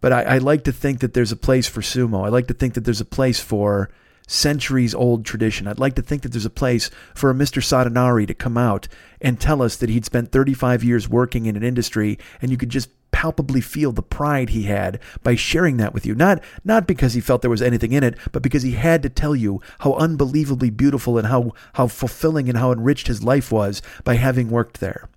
but 0.00 0.12
I, 0.12 0.22
I 0.22 0.38
like 0.38 0.64
to 0.64 0.72
think 0.72 1.00
that 1.00 1.14
there's 1.14 1.32
a 1.32 1.36
place 1.36 1.66
for 1.66 1.80
sumo. 1.80 2.24
I 2.24 2.28
like 2.28 2.46
to 2.46 2.54
think 2.54 2.74
that 2.74 2.84
there's 2.84 3.00
a 3.00 3.04
place 3.04 3.40
for 3.40 3.90
centuries 4.30 4.94
old 4.94 5.24
tradition. 5.24 5.66
I'd 5.66 5.80
like 5.80 5.96
to 5.96 6.02
think 6.02 6.22
that 6.22 6.30
there's 6.30 6.46
a 6.46 6.50
place 6.50 6.88
for 7.14 7.30
a 7.30 7.34
Mr. 7.34 7.60
Satonari 7.60 8.26
to 8.28 8.34
come 8.34 8.56
out 8.56 8.86
and 9.20 9.40
tell 9.40 9.60
us 9.60 9.76
that 9.76 9.90
he'd 9.90 10.04
spent 10.04 10.30
35 10.30 10.84
years 10.84 11.08
working 11.08 11.46
in 11.46 11.56
an 11.56 11.64
industry 11.64 12.16
and 12.40 12.50
you 12.50 12.56
could 12.56 12.68
just 12.68 12.90
palpably 13.10 13.60
feel 13.60 13.90
the 13.90 14.02
pride 14.02 14.50
he 14.50 14.62
had 14.62 15.00
by 15.24 15.34
sharing 15.34 15.78
that 15.78 15.92
with 15.92 16.06
you. 16.06 16.14
Not 16.14 16.42
not 16.64 16.86
because 16.86 17.14
he 17.14 17.20
felt 17.20 17.42
there 17.42 17.50
was 17.50 17.60
anything 17.60 17.92
in 17.92 18.04
it, 18.04 18.16
but 18.30 18.42
because 18.42 18.62
he 18.62 18.72
had 18.72 19.02
to 19.02 19.08
tell 19.10 19.34
you 19.34 19.60
how 19.80 19.94
unbelievably 19.94 20.70
beautiful 20.70 21.18
and 21.18 21.26
how 21.26 21.52
how 21.72 21.88
fulfilling 21.88 22.48
and 22.48 22.56
how 22.56 22.70
enriched 22.70 23.08
his 23.08 23.24
life 23.24 23.50
was 23.50 23.82
by 24.04 24.14
having 24.14 24.48
worked 24.48 24.78
there. 24.78 25.08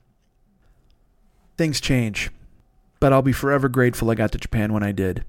Things 1.56 1.80
change, 1.80 2.32
but 3.00 3.14
I'll 3.14 3.22
be 3.22 3.32
forever 3.32 3.70
grateful 3.70 4.10
I 4.10 4.16
got 4.16 4.32
to 4.32 4.40
Japan 4.40 4.74
when 4.74 4.82
I 4.82 4.92
did. 4.92 5.24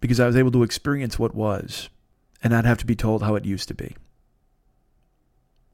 Because 0.00 0.20
I 0.20 0.26
was 0.26 0.36
able 0.36 0.50
to 0.50 0.62
experience 0.62 1.18
what 1.18 1.34
was 1.34 1.88
and 2.46 2.52
not 2.52 2.64
have 2.64 2.78
to 2.78 2.86
be 2.86 2.94
told 2.94 3.24
how 3.24 3.34
it 3.34 3.44
used 3.44 3.66
to 3.66 3.74
be. 3.74 3.96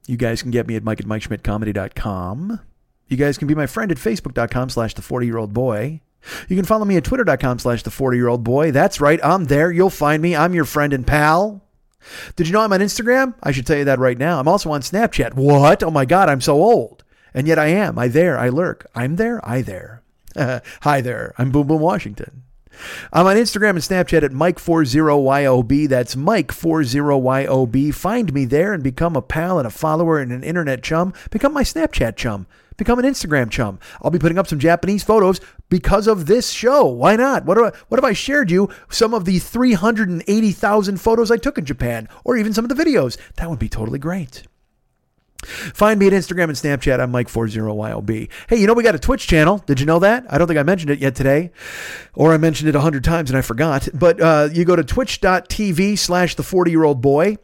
You 0.07 0.17
guys 0.17 0.41
can 0.41 0.49
get 0.49 0.67
me 0.67 0.75
at 0.75 0.83
mike 0.83 0.99
at 0.99 1.05
mikeschmidtcomedy.com. 1.05 2.59
You 3.07 3.17
guys 3.17 3.37
can 3.37 3.47
be 3.47 3.53
my 3.53 3.67
friend 3.67 3.91
at 3.91 3.97
facebook.com 3.99 4.69
slash 4.69 4.95
the 4.95 5.03
40 5.03 5.27
year 5.27 5.37
old 5.37 5.53
boy. 5.53 6.01
You 6.49 6.55
can 6.55 6.65
follow 6.65 6.83
me 6.83 6.97
at 6.97 7.03
twitter.com 7.03 7.59
slash 7.59 7.83
the 7.83 7.91
40 7.91 8.17
year 8.17 8.27
old 8.27 8.43
boy. 8.43 8.71
That's 8.71 8.99
right, 8.99 9.19
I'm 9.23 9.45
there. 9.45 9.71
You'll 9.71 9.91
find 9.91 10.19
me. 10.21 10.35
I'm 10.35 10.55
your 10.55 10.65
friend 10.65 10.93
and 10.93 11.05
pal. 11.05 11.61
Did 12.35 12.47
you 12.47 12.53
know 12.53 12.61
I'm 12.61 12.73
on 12.73 12.79
Instagram? 12.79 13.35
I 13.43 13.51
should 13.51 13.67
tell 13.67 13.77
you 13.77 13.85
that 13.85 13.99
right 13.99 14.17
now. 14.17 14.39
I'm 14.39 14.47
also 14.47 14.71
on 14.71 14.81
Snapchat. 14.81 15.35
What? 15.35 15.83
Oh 15.83 15.91
my 15.91 16.05
God, 16.05 16.27
I'm 16.27 16.41
so 16.41 16.55
old. 16.55 17.03
And 17.35 17.47
yet 17.47 17.59
I 17.59 17.67
am. 17.67 17.99
I 17.99 18.07
there. 18.07 18.37
I 18.37 18.49
lurk. 18.49 18.87
I'm 18.95 19.17
there. 19.17 19.47
I 19.47 19.61
there. 19.61 20.01
Hi 20.35 21.01
there. 21.01 21.35
I'm 21.37 21.51
Boom 21.51 21.67
Boom 21.67 21.81
Washington. 21.81 22.43
I'm 23.11 23.27
on 23.27 23.35
Instagram 23.35 23.71
and 23.71 23.79
Snapchat 23.79 24.23
at 24.23 24.31
Mike40YOB. 24.31 25.87
That's 25.89 26.15
Mike40YOB. 26.15 27.93
Find 27.93 28.33
me 28.33 28.45
there 28.45 28.73
and 28.73 28.83
become 28.83 29.15
a 29.15 29.21
pal 29.21 29.57
and 29.57 29.67
a 29.67 29.71
follower 29.71 30.19
and 30.19 30.31
an 30.31 30.43
internet 30.43 30.83
chum. 30.83 31.13
Become 31.31 31.53
my 31.53 31.63
Snapchat 31.63 32.15
chum. 32.15 32.47
Become 32.77 32.99
an 32.99 33.05
Instagram 33.05 33.49
chum. 33.49 33.79
I'll 34.01 34.11
be 34.11 34.19
putting 34.19 34.37
up 34.37 34.47
some 34.47 34.59
Japanese 34.59 35.03
photos 35.03 35.39
because 35.69 36.07
of 36.07 36.25
this 36.25 36.49
show. 36.49 36.85
Why 36.85 37.15
not? 37.15 37.45
What, 37.45 37.57
I, 37.57 37.71
what 37.87 37.99
if 37.99 38.03
I 38.03 38.13
shared 38.13 38.49
you 38.49 38.69
some 38.89 39.13
of 39.13 39.25
the 39.25 39.39
380,000 39.39 40.97
photos 40.99 41.31
I 41.31 41.37
took 41.37 41.57
in 41.57 41.65
Japan 41.65 42.09
or 42.23 42.37
even 42.37 42.53
some 42.53 42.65
of 42.65 42.75
the 42.75 42.83
videos? 42.83 43.17
That 43.35 43.49
would 43.49 43.59
be 43.59 43.69
totally 43.69 43.99
great. 43.99 44.43
Find 45.43 45.99
me 45.99 46.07
at 46.07 46.13
Instagram 46.13 46.45
and 46.45 46.53
Snapchat. 46.53 46.99
I'm 46.99 47.11
Mike40YOB. 47.11 48.29
Hey, 48.47 48.57
you 48.57 48.67
know, 48.67 48.73
we 48.73 48.83
got 48.83 48.95
a 48.95 48.99
Twitch 48.99 49.27
channel. 49.27 49.59
Did 49.59 49.79
you 49.79 49.85
know 49.85 49.99
that? 49.99 50.25
I 50.29 50.37
don't 50.37 50.47
think 50.47 50.59
I 50.59 50.63
mentioned 50.63 50.91
it 50.91 50.99
yet 50.99 51.15
today, 51.15 51.51
or 52.13 52.33
I 52.33 52.37
mentioned 52.37 52.69
it 52.69 52.75
a 52.75 52.81
hundred 52.81 53.03
times 53.03 53.29
and 53.29 53.37
I 53.37 53.41
forgot. 53.41 53.87
But 53.93 54.21
uh, 54.21 54.49
you 54.51 54.65
go 54.65 54.75
to 54.75 54.83
twitch.tv 54.83 55.97
slash 55.97 56.35
the 56.35 56.43
40 56.43 56.71
year 56.71 56.83
old 56.83 57.01
boy. 57.01 57.37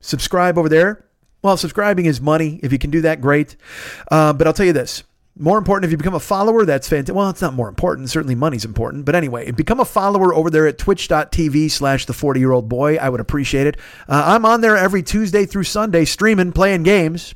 Subscribe 0.00 0.58
over 0.58 0.68
there. 0.68 1.04
Well, 1.42 1.56
subscribing 1.56 2.06
is 2.06 2.20
money. 2.20 2.58
If 2.62 2.72
you 2.72 2.78
can 2.78 2.90
do 2.90 3.02
that, 3.02 3.20
great. 3.20 3.56
Uh, 4.10 4.32
but 4.32 4.46
I'll 4.46 4.52
tell 4.52 4.66
you 4.66 4.72
this. 4.72 5.04
More 5.36 5.58
important, 5.58 5.86
if 5.86 5.90
you 5.90 5.96
become 5.96 6.14
a 6.14 6.20
follower, 6.20 6.64
that's 6.64 6.88
fantastic. 6.88 7.16
Well, 7.16 7.28
it's 7.28 7.42
not 7.42 7.54
more 7.54 7.68
important. 7.68 8.08
Certainly 8.08 8.36
money's 8.36 8.64
important. 8.64 9.04
But 9.04 9.16
anyway, 9.16 9.50
become 9.50 9.80
a 9.80 9.84
follower 9.84 10.32
over 10.32 10.48
there 10.48 10.66
at 10.68 10.78
twitch.tv 10.78 11.72
slash 11.72 12.06
the 12.06 12.12
40 12.12 12.38
year 12.38 12.52
old 12.52 12.68
boy. 12.68 12.96
I 12.96 13.08
would 13.08 13.20
appreciate 13.20 13.66
it. 13.66 13.76
Uh, 14.08 14.22
I'm 14.26 14.44
on 14.44 14.60
there 14.60 14.76
every 14.76 15.02
Tuesday 15.02 15.44
through 15.44 15.64
Sunday 15.64 16.04
streaming, 16.04 16.52
playing 16.52 16.84
games. 16.84 17.34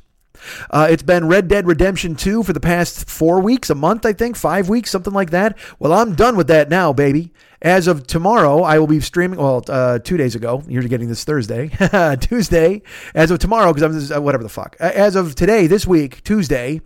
Uh, 0.69 0.87
it's 0.89 1.03
been 1.03 1.27
Red 1.27 1.47
Dead 1.47 1.67
Redemption 1.67 2.15
2 2.15 2.43
for 2.43 2.53
the 2.53 2.59
past 2.59 3.09
four 3.09 3.39
weeks, 3.39 3.69
a 3.69 3.75
month, 3.75 4.05
I 4.05 4.13
think, 4.13 4.35
five 4.35 4.69
weeks, 4.69 4.89
something 4.89 5.13
like 5.13 5.31
that. 5.31 5.57
Well, 5.79 5.93
I'm 5.93 6.15
done 6.15 6.35
with 6.35 6.47
that 6.47 6.69
now, 6.69 6.93
baby. 6.93 7.31
As 7.61 7.87
of 7.87 8.07
tomorrow, 8.07 8.63
I 8.63 8.79
will 8.79 8.87
be 8.87 9.01
streaming. 9.01 9.39
Well, 9.39 9.63
uh, 9.67 9.99
two 9.99 10.15
days 10.15 10.35
ago, 10.35 10.63
you're 10.67 10.83
getting 10.83 11.09
this 11.09 11.23
Thursday, 11.25 11.69
Tuesday. 12.21 12.81
As 13.13 13.31
of 13.31 13.39
tomorrow, 13.39 13.73
because 13.73 14.11
I'm 14.11 14.17
uh, 14.17 14.21
whatever 14.21 14.43
the 14.43 14.49
fuck. 14.49 14.77
As 14.79 15.15
of 15.15 15.35
today, 15.35 15.67
this 15.67 15.85
week, 15.85 16.23
Tuesday. 16.23 16.81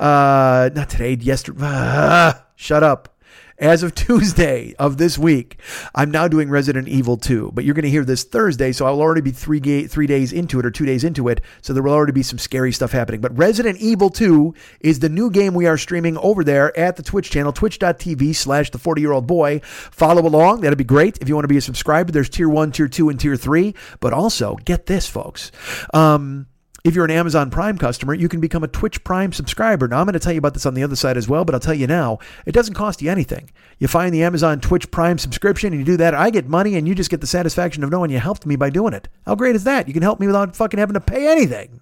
Uh, 0.00 0.70
not 0.74 0.90
today, 0.90 1.14
yesterday. 1.14 2.32
Shut 2.56 2.82
up 2.82 3.13
as 3.58 3.82
of 3.82 3.94
Tuesday 3.94 4.74
of 4.78 4.96
this 4.96 5.18
week, 5.18 5.58
I'm 5.94 6.10
now 6.10 6.28
doing 6.28 6.50
Resident 6.50 6.88
Evil 6.88 7.16
2. 7.16 7.52
But 7.54 7.64
you're 7.64 7.74
going 7.74 7.84
to 7.84 7.90
hear 7.90 8.04
this 8.04 8.24
Thursday, 8.24 8.72
so 8.72 8.86
I'll 8.86 9.00
already 9.00 9.20
be 9.20 9.30
three, 9.30 9.60
ga- 9.60 9.86
three 9.86 10.06
days 10.06 10.32
into 10.32 10.58
it 10.58 10.66
or 10.66 10.70
two 10.70 10.86
days 10.86 11.04
into 11.04 11.28
it. 11.28 11.40
So 11.62 11.72
there 11.72 11.82
will 11.82 11.92
already 11.92 12.12
be 12.12 12.22
some 12.22 12.38
scary 12.38 12.72
stuff 12.72 12.92
happening. 12.92 13.20
But 13.20 13.36
Resident 13.36 13.78
Evil 13.78 14.10
2 14.10 14.54
is 14.80 14.98
the 14.98 15.08
new 15.08 15.30
game 15.30 15.54
we 15.54 15.66
are 15.66 15.78
streaming 15.78 16.16
over 16.18 16.44
there 16.44 16.76
at 16.78 16.96
the 16.96 17.02
Twitch 17.02 17.30
channel, 17.30 17.52
twitch.tv 17.52 18.34
slash 18.34 18.70
the 18.70 18.78
40 18.78 19.00
year 19.00 19.12
old 19.12 19.26
boy. 19.26 19.60
Follow 19.64 20.26
along. 20.26 20.60
That'd 20.60 20.78
be 20.78 20.84
great. 20.84 21.18
If 21.18 21.28
you 21.28 21.34
want 21.34 21.44
to 21.44 21.48
be 21.48 21.56
a 21.56 21.62
subscriber, 21.62 22.12
there's 22.12 22.28
tier 22.28 22.48
one, 22.48 22.72
tier 22.72 22.88
two, 22.88 23.08
and 23.08 23.18
tier 23.18 23.36
three. 23.36 23.74
But 24.00 24.12
also, 24.12 24.56
get 24.64 24.86
this, 24.86 25.08
folks. 25.08 25.52
Um, 25.92 26.46
if 26.84 26.94
you're 26.94 27.06
an 27.06 27.10
Amazon 27.10 27.50
Prime 27.50 27.78
customer, 27.78 28.12
you 28.12 28.28
can 28.28 28.40
become 28.40 28.62
a 28.62 28.68
Twitch 28.68 29.02
Prime 29.04 29.32
subscriber. 29.32 29.88
Now, 29.88 30.00
I'm 30.00 30.04
going 30.04 30.12
to 30.12 30.18
tell 30.18 30.34
you 30.34 30.38
about 30.38 30.52
this 30.52 30.66
on 30.66 30.74
the 30.74 30.82
other 30.82 30.96
side 30.96 31.16
as 31.16 31.26
well, 31.26 31.42
but 31.42 31.54
I'll 31.54 31.60
tell 31.60 31.72
you 31.72 31.86
now, 31.86 32.18
it 32.44 32.52
doesn't 32.52 32.74
cost 32.74 33.00
you 33.00 33.10
anything. 33.10 33.50
You 33.78 33.88
find 33.88 34.14
the 34.14 34.22
Amazon 34.22 34.60
Twitch 34.60 34.90
Prime 34.90 35.16
subscription 35.16 35.72
and 35.72 35.80
you 35.80 35.86
do 35.86 35.96
that, 35.96 36.12
I 36.12 36.28
get 36.28 36.46
money 36.46 36.76
and 36.76 36.86
you 36.86 36.94
just 36.94 37.08
get 37.08 37.22
the 37.22 37.26
satisfaction 37.26 37.82
of 37.82 37.90
knowing 37.90 38.10
you 38.10 38.18
helped 38.18 38.44
me 38.44 38.54
by 38.54 38.68
doing 38.68 38.92
it. 38.92 39.08
How 39.24 39.34
great 39.34 39.56
is 39.56 39.64
that? 39.64 39.88
You 39.88 39.94
can 39.94 40.02
help 40.02 40.20
me 40.20 40.26
without 40.26 40.54
fucking 40.54 40.78
having 40.78 40.92
to 40.92 41.00
pay 41.00 41.26
anything. 41.26 41.80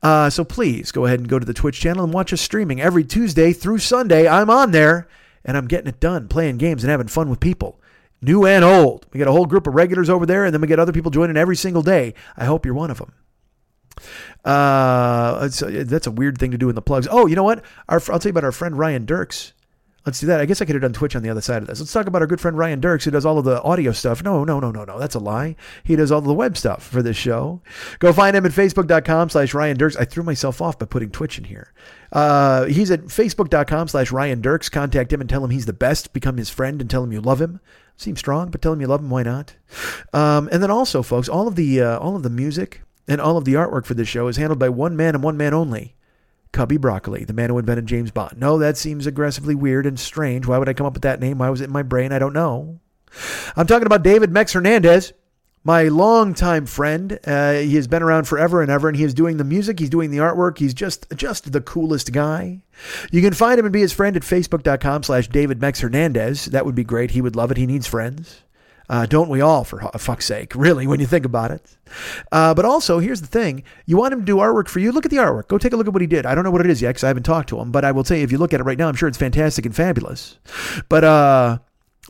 Uh, 0.00 0.30
so 0.30 0.44
please 0.44 0.92
go 0.92 1.06
ahead 1.06 1.18
and 1.18 1.28
go 1.28 1.40
to 1.40 1.46
the 1.46 1.54
Twitch 1.54 1.80
channel 1.80 2.04
and 2.04 2.12
watch 2.12 2.32
us 2.32 2.40
streaming 2.40 2.80
every 2.80 3.02
Tuesday 3.02 3.52
through 3.52 3.78
Sunday. 3.78 4.28
I'm 4.28 4.48
on 4.48 4.70
there 4.70 5.08
and 5.44 5.56
I'm 5.56 5.66
getting 5.66 5.88
it 5.88 5.98
done, 5.98 6.28
playing 6.28 6.58
games 6.58 6.84
and 6.84 6.90
having 6.90 7.08
fun 7.08 7.30
with 7.30 7.40
people 7.40 7.80
new 8.22 8.46
and 8.46 8.64
old. 8.64 9.06
We 9.12 9.18
got 9.18 9.28
a 9.28 9.32
whole 9.32 9.44
group 9.44 9.66
of 9.66 9.74
regulars 9.74 10.08
over 10.08 10.24
there, 10.24 10.46
and 10.46 10.54
then 10.54 10.62
we 10.62 10.66
get 10.66 10.78
other 10.78 10.92
people 10.92 11.10
joining 11.10 11.36
every 11.36 11.56
single 11.56 11.82
day. 11.82 12.14
I 12.38 12.46
hope 12.46 12.64
you're 12.64 12.74
one 12.74 12.90
of 12.90 12.96
them. 12.96 13.12
Uh, 14.44 15.48
that's 15.48 16.06
a 16.06 16.10
weird 16.10 16.38
thing 16.38 16.50
to 16.50 16.58
do 16.58 16.68
in 16.68 16.74
the 16.74 16.82
plugs. 16.82 17.08
Oh, 17.10 17.26
you 17.26 17.36
know 17.36 17.44
what? 17.44 17.64
Our, 17.88 18.00
I'll 18.08 18.18
tell 18.18 18.24
you 18.24 18.30
about 18.30 18.44
our 18.44 18.52
friend 18.52 18.78
Ryan 18.78 19.04
Dirks. 19.04 19.52
Let's 20.06 20.20
do 20.20 20.26
that. 20.26 20.38
I 20.38 20.44
guess 20.44 20.60
I 20.60 20.66
could 20.66 20.74
have 20.74 20.82
done 20.82 20.92
Twitch 20.92 21.16
on 21.16 21.22
the 21.22 21.30
other 21.30 21.40
side 21.40 21.62
of 21.62 21.68
this. 21.68 21.80
Let's 21.80 21.92
talk 21.92 22.06
about 22.06 22.20
our 22.20 22.26
good 22.26 22.40
friend 22.40 22.58
Ryan 22.58 22.78
Dirks, 22.78 23.06
who 23.06 23.10
does 23.10 23.24
all 23.24 23.38
of 23.38 23.46
the 23.46 23.62
audio 23.62 23.90
stuff. 23.92 24.22
No, 24.22 24.44
no, 24.44 24.60
no, 24.60 24.70
no, 24.70 24.84
no. 24.84 24.98
That's 24.98 25.14
a 25.14 25.18
lie. 25.18 25.56
He 25.82 25.96
does 25.96 26.12
all 26.12 26.18
of 26.18 26.26
the 26.26 26.34
web 26.34 26.58
stuff 26.58 26.86
for 26.86 27.02
this 27.02 27.16
show. 27.16 27.62
Go 28.00 28.12
find 28.12 28.36
him 28.36 28.44
at 28.44 28.52
facebook.com 28.52 29.30
slash 29.30 29.54
Ryan 29.54 29.78
Dirks. 29.78 29.96
I 29.96 30.04
threw 30.04 30.22
myself 30.22 30.60
off 30.60 30.78
by 30.78 30.84
putting 30.84 31.10
Twitch 31.10 31.38
in 31.38 31.44
here. 31.44 31.72
Uh, 32.12 32.66
he's 32.66 32.90
at 32.90 33.04
facebook.com 33.04 33.88
slash 33.88 34.12
Ryan 34.12 34.42
Dirks. 34.42 34.68
Contact 34.68 35.10
him 35.10 35.22
and 35.22 35.30
tell 35.30 35.42
him 35.42 35.50
he's 35.50 35.66
the 35.66 35.72
best. 35.72 36.12
Become 36.12 36.36
his 36.36 36.50
friend 36.50 36.82
and 36.82 36.90
tell 36.90 37.02
him 37.02 37.12
you 37.12 37.22
love 37.22 37.40
him. 37.40 37.60
Seems 37.96 38.18
strong, 38.18 38.50
but 38.50 38.60
tell 38.60 38.74
him 38.74 38.82
you 38.82 38.86
love 38.86 39.00
him. 39.00 39.08
Why 39.08 39.22
not? 39.22 39.54
Um, 40.12 40.50
and 40.52 40.62
then 40.62 40.70
also, 40.70 41.02
folks, 41.02 41.30
all 41.30 41.48
of 41.48 41.54
the 41.54 41.80
uh, 41.80 41.98
all 41.98 42.14
of 42.14 42.24
the 42.24 42.30
music 42.30 42.82
and 43.06 43.20
all 43.20 43.36
of 43.36 43.44
the 43.44 43.54
artwork 43.54 43.84
for 43.84 43.94
this 43.94 44.08
show 44.08 44.28
is 44.28 44.36
handled 44.36 44.58
by 44.58 44.68
one 44.68 44.96
man 44.96 45.14
and 45.14 45.22
one 45.22 45.36
man 45.36 45.54
only. 45.54 45.94
Cubby 46.52 46.76
Broccoli, 46.76 47.24
the 47.24 47.32
man 47.32 47.50
who 47.50 47.58
invented 47.58 47.86
James 47.86 48.12
Bond. 48.12 48.38
No, 48.38 48.58
that 48.58 48.76
seems 48.76 49.06
aggressively 49.06 49.56
weird 49.56 49.86
and 49.86 49.98
strange. 49.98 50.46
Why 50.46 50.56
would 50.56 50.68
I 50.68 50.72
come 50.72 50.86
up 50.86 50.94
with 50.94 51.02
that 51.02 51.20
name? 51.20 51.38
Why 51.38 51.50
was 51.50 51.60
it 51.60 51.64
in 51.64 51.72
my 51.72 51.82
brain? 51.82 52.12
I 52.12 52.20
don't 52.20 52.32
know. 52.32 52.78
I'm 53.56 53.66
talking 53.66 53.86
about 53.86 54.04
David 54.04 54.30
Mex 54.30 54.52
Hernandez, 54.52 55.12
my 55.64 55.84
longtime 55.84 56.66
friend. 56.66 57.18
Uh, 57.26 57.54
he 57.54 57.74
has 57.74 57.88
been 57.88 58.04
around 58.04 58.28
forever 58.28 58.62
and 58.62 58.70
ever, 58.70 58.86
and 58.86 58.96
he 58.96 59.02
is 59.02 59.14
doing 59.14 59.36
the 59.36 59.44
music. 59.44 59.80
He's 59.80 59.90
doing 59.90 60.12
the 60.12 60.18
artwork. 60.18 60.58
He's 60.58 60.74
just 60.74 61.06
just 61.16 61.52
the 61.52 61.60
coolest 61.60 62.12
guy. 62.12 62.62
You 63.10 63.20
can 63.20 63.34
find 63.34 63.58
him 63.58 63.66
and 63.66 63.72
be 63.72 63.80
his 63.80 63.92
friend 63.92 64.16
at 64.16 64.22
facebook.com 64.22 65.02
slash 65.02 65.26
David 65.28 65.60
Mex 65.60 65.80
Hernandez. 65.80 66.46
That 66.46 66.64
would 66.64 66.76
be 66.76 66.84
great. 66.84 67.10
He 67.10 67.20
would 67.20 67.34
love 67.34 67.50
it. 67.50 67.56
He 67.56 67.66
needs 67.66 67.88
friends. 67.88 68.43
Uh, 68.88 69.06
don't 69.06 69.28
we 69.28 69.40
all, 69.40 69.64
for 69.64 69.80
fuck's 69.98 70.26
sake, 70.26 70.54
really, 70.54 70.86
when 70.86 71.00
you 71.00 71.06
think 71.06 71.24
about 71.24 71.50
it? 71.50 71.76
Uh, 72.30 72.52
but 72.52 72.64
also, 72.64 72.98
here's 72.98 73.20
the 73.20 73.26
thing 73.26 73.62
you 73.86 73.96
want 73.96 74.12
him 74.12 74.20
to 74.20 74.26
do 74.26 74.36
artwork 74.36 74.68
for 74.68 74.78
you? 74.78 74.92
Look 74.92 75.04
at 75.04 75.10
the 75.10 75.16
artwork. 75.18 75.48
Go 75.48 75.58
take 75.58 75.72
a 75.72 75.76
look 75.76 75.86
at 75.86 75.92
what 75.92 76.02
he 76.02 76.06
did. 76.06 76.26
I 76.26 76.34
don't 76.34 76.44
know 76.44 76.50
what 76.50 76.60
it 76.60 76.70
is 76.70 76.82
yet 76.82 76.90
because 76.90 77.04
I 77.04 77.08
haven't 77.08 77.22
talked 77.22 77.48
to 77.50 77.58
him, 77.60 77.72
but 77.72 77.84
I 77.84 77.92
will 77.92 78.04
tell 78.04 78.16
you, 78.16 78.24
if 78.24 78.32
you 78.32 78.38
look 78.38 78.52
at 78.52 78.60
it 78.60 78.64
right 78.64 78.78
now, 78.78 78.88
I'm 78.88 78.94
sure 78.94 79.08
it's 79.08 79.18
fantastic 79.18 79.64
and 79.64 79.74
fabulous. 79.74 80.38
But, 80.88 81.04
uh, 81.04 81.58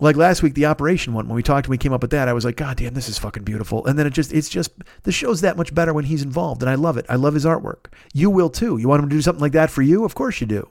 like 0.00 0.16
last 0.16 0.42
week, 0.42 0.54
the 0.54 0.66
operation 0.66 1.12
one, 1.12 1.28
when 1.28 1.36
we 1.36 1.42
talked 1.42 1.66
and 1.66 1.70
we 1.70 1.78
came 1.78 1.92
up 1.92 2.02
with 2.02 2.10
that, 2.10 2.26
I 2.26 2.32
was 2.32 2.44
like, 2.44 2.56
God 2.56 2.76
damn, 2.78 2.94
this 2.94 3.08
is 3.08 3.16
fucking 3.18 3.44
beautiful. 3.44 3.86
And 3.86 3.96
then 3.96 4.08
it 4.08 4.12
just, 4.12 4.32
it's 4.32 4.48
just, 4.48 4.72
the 5.04 5.12
show's 5.12 5.40
that 5.42 5.56
much 5.56 5.72
better 5.72 5.94
when 5.94 6.04
he's 6.04 6.22
involved. 6.22 6.62
And 6.62 6.70
I 6.70 6.74
love 6.74 6.96
it. 6.96 7.06
I 7.08 7.14
love 7.14 7.34
his 7.34 7.44
artwork. 7.44 7.86
You 8.12 8.28
will 8.28 8.50
too. 8.50 8.76
You 8.76 8.88
want 8.88 9.04
him 9.04 9.08
to 9.08 9.14
do 9.14 9.22
something 9.22 9.40
like 9.40 9.52
that 9.52 9.70
for 9.70 9.82
you? 9.82 10.04
Of 10.04 10.16
course 10.16 10.40
you 10.40 10.48
do. 10.48 10.68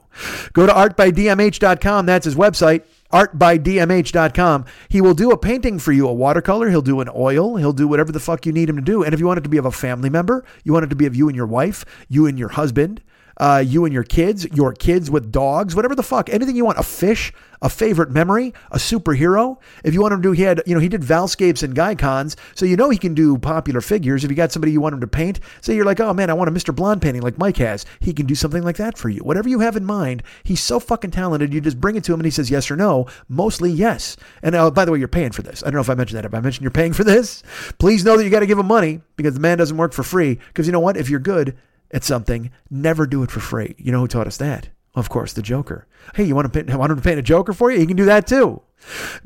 Go 0.52 0.66
to 0.66 0.72
artbydmh.com. 0.72 2.04
That's 2.04 2.26
his 2.26 2.34
website 2.34 2.82
artbydmh.com. 3.14 4.64
He 4.88 5.00
will 5.00 5.14
do 5.14 5.30
a 5.30 5.38
painting 5.38 5.78
for 5.78 5.92
you, 5.92 6.08
a 6.08 6.12
watercolor. 6.12 6.68
He'll 6.68 6.82
do 6.82 7.00
an 7.00 7.08
oil. 7.14 7.56
He'll 7.56 7.72
do 7.72 7.86
whatever 7.86 8.10
the 8.10 8.18
fuck 8.18 8.44
you 8.44 8.52
need 8.52 8.68
him 8.68 8.76
to 8.76 8.82
do. 8.82 9.04
And 9.04 9.14
if 9.14 9.20
you 9.20 9.26
want 9.26 9.38
it 9.38 9.44
to 9.44 9.48
be 9.48 9.58
of 9.58 9.66
a 9.66 9.70
family 9.70 10.10
member, 10.10 10.44
you 10.64 10.72
want 10.72 10.84
it 10.84 10.90
to 10.90 10.96
be 10.96 11.06
of 11.06 11.14
you 11.14 11.28
and 11.28 11.36
your 11.36 11.46
wife, 11.46 11.84
you 12.08 12.26
and 12.26 12.36
your 12.36 12.48
husband, 12.48 13.00
uh, 13.38 13.62
you 13.64 13.84
and 13.84 13.92
your 13.92 14.04
kids, 14.04 14.46
your 14.52 14.72
kids 14.72 15.10
with 15.10 15.32
dogs, 15.32 15.74
whatever 15.74 15.94
the 15.94 16.02
fuck, 16.02 16.28
anything 16.30 16.56
you 16.56 16.64
want. 16.64 16.78
A 16.78 16.82
fish, 16.82 17.32
a 17.62 17.68
favorite 17.68 18.10
memory, 18.10 18.52
a 18.70 18.76
superhero. 18.76 19.58
If 19.82 19.94
you 19.94 20.02
want 20.02 20.14
him 20.14 20.22
to 20.22 20.28
do, 20.28 20.32
he 20.32 20.42
had, 20.42 20.62
you 20.66 20.74
know, 20.74 20.80
he 20.80 20.88
did 20.88 21.02
Valscapes 21.02 21.62
and 21.62 21.74
Gycons, 21.74 22.36
so 22.54 22.66
you 22.66 22.76
know 22.76 22.90
he 22.90 22.98
can 22.98 23.14
do 23.14 23.38
popular 23.38 23.80
figures. 23.80 24.24
If 24.24 24.30
you 24.30 24.36
got 24.36 24.52
somebody 24.52 24.72
you 24.72 24.80
want 24.80 24.94
him 24.94 25.00
to 25.00 25.06
paint, 25.06 25.40
say 25.60 25.74
you're 25.74 25.84
like, 25.84 26.00
oh 26.00 26.12
man, 26.12 26.30
I 26.30 26.34
want 26.34 26.48
a 26.48 26.52
Mr. 26.52 26.74
Blonde 26.74 27.02
painting 27.02 27.22
like 27.22 27.38
Mike 27.38 27.56
has. 27.56 27.86
He 28.00 28.12
can 28.12 28.26
do 28.26 28.34
something 28.34 28.62
like 28.62 28.76
that 28.76 28.98
for 28.98 29.08
you. 29.08 29.20
Whatever 29.20 29.48
you 29.48 29.60
have 29.60 29.76
in 29.76 29.84
mind, 29.84 30.22
he's 30.42 30.60
so 30.60 30.78
fucking 30.78 31.10
talented. 31.10 31.52
You 31.52 31.60
just 31.60 31.80
bring 31.80 31.96
it 31.96 32.04
to 32.04 32.12
him 32.12 32.20
and 32.20 32.26
he 32.26 32.30
says 32.30 32.50
yes 32.50 32.70
or 32.70 32.76
no. 32.76 33.06
Mostly 33.28 33.70
yes. 33.70 34.16
And 34.42 34.54
uh, 34.54 34.70
by 34.70 34.84
the 34.84 34.92
way, 34.92 34.98
you're 34.98 35.08
paying 35.08 35.32
for 35.32 35.42
this. 35.42 35.62
I 35.62 35.66
don't 35.66 35.74
know 35.74 35.80
if 35.80 35.90
I 35.90 35.94
mentioned 35.94 36.18
that. 36.18 36.24
If 36.24 36.34
I 36.34 36.40
mentioned 36.40 36.62
you're 36.62 36.70
paying 36.70 36.92
for 36.92 37.04
this, 37.04 37.42
please 37.78 38.04
know 38.04 38.16
that 38.16 38.24
you 38.24 38.30
got 38.30 38.40
to 38.40 38.46
give 38.46 38.58
him 38.58 38.66
money 38.66 39.00
because 39.16 39.34
the 39.34 39.40
man 39.40 39.58
doesn't 39.58 39.76
work 39.76 39.92
for 39.92 40.02
free. 40.02 40.34
Because 40.48 40.66
you 40.66 40.72
know 40.72 40.80
what? 40.80 40.96
If 40.96 41.08
you're 41.08 41.20
good 41.20 41.56
at 41.90 42.04
something, 42.04 42.50
never 42.70 43.06
do 43.06 43.22
it 43.22 43.30
for 43.30 43.40
free. 43.40 43.74
You 43.78 43.92
know 43.92 44.00
who 44.00 44.08
taught 44.08 44.26
us 44.26 44.36
that? 44.38 44.68
Of 44.94 45.08
course, 45.08 45.32
the 45.32 45.42
Joker. 45.42 45.86
Hey, 46.14 46.24
you 46.24 46.34
want 46.34 46.52
to 46.52 46.64
paint, 46.64 46.76
want 46.78 46.92
him 46.92 46.96
to 46.98 47.02
paint 47.02 47.18
a 47.18 47.22
Joker 47.22 47.52
for 47.52 47.70
you? 47.70 47.78
He 47.80 47.86
can 47.86 47.96
do 47.96 48.04
that 48.04 48.26
too. 48.26 48.62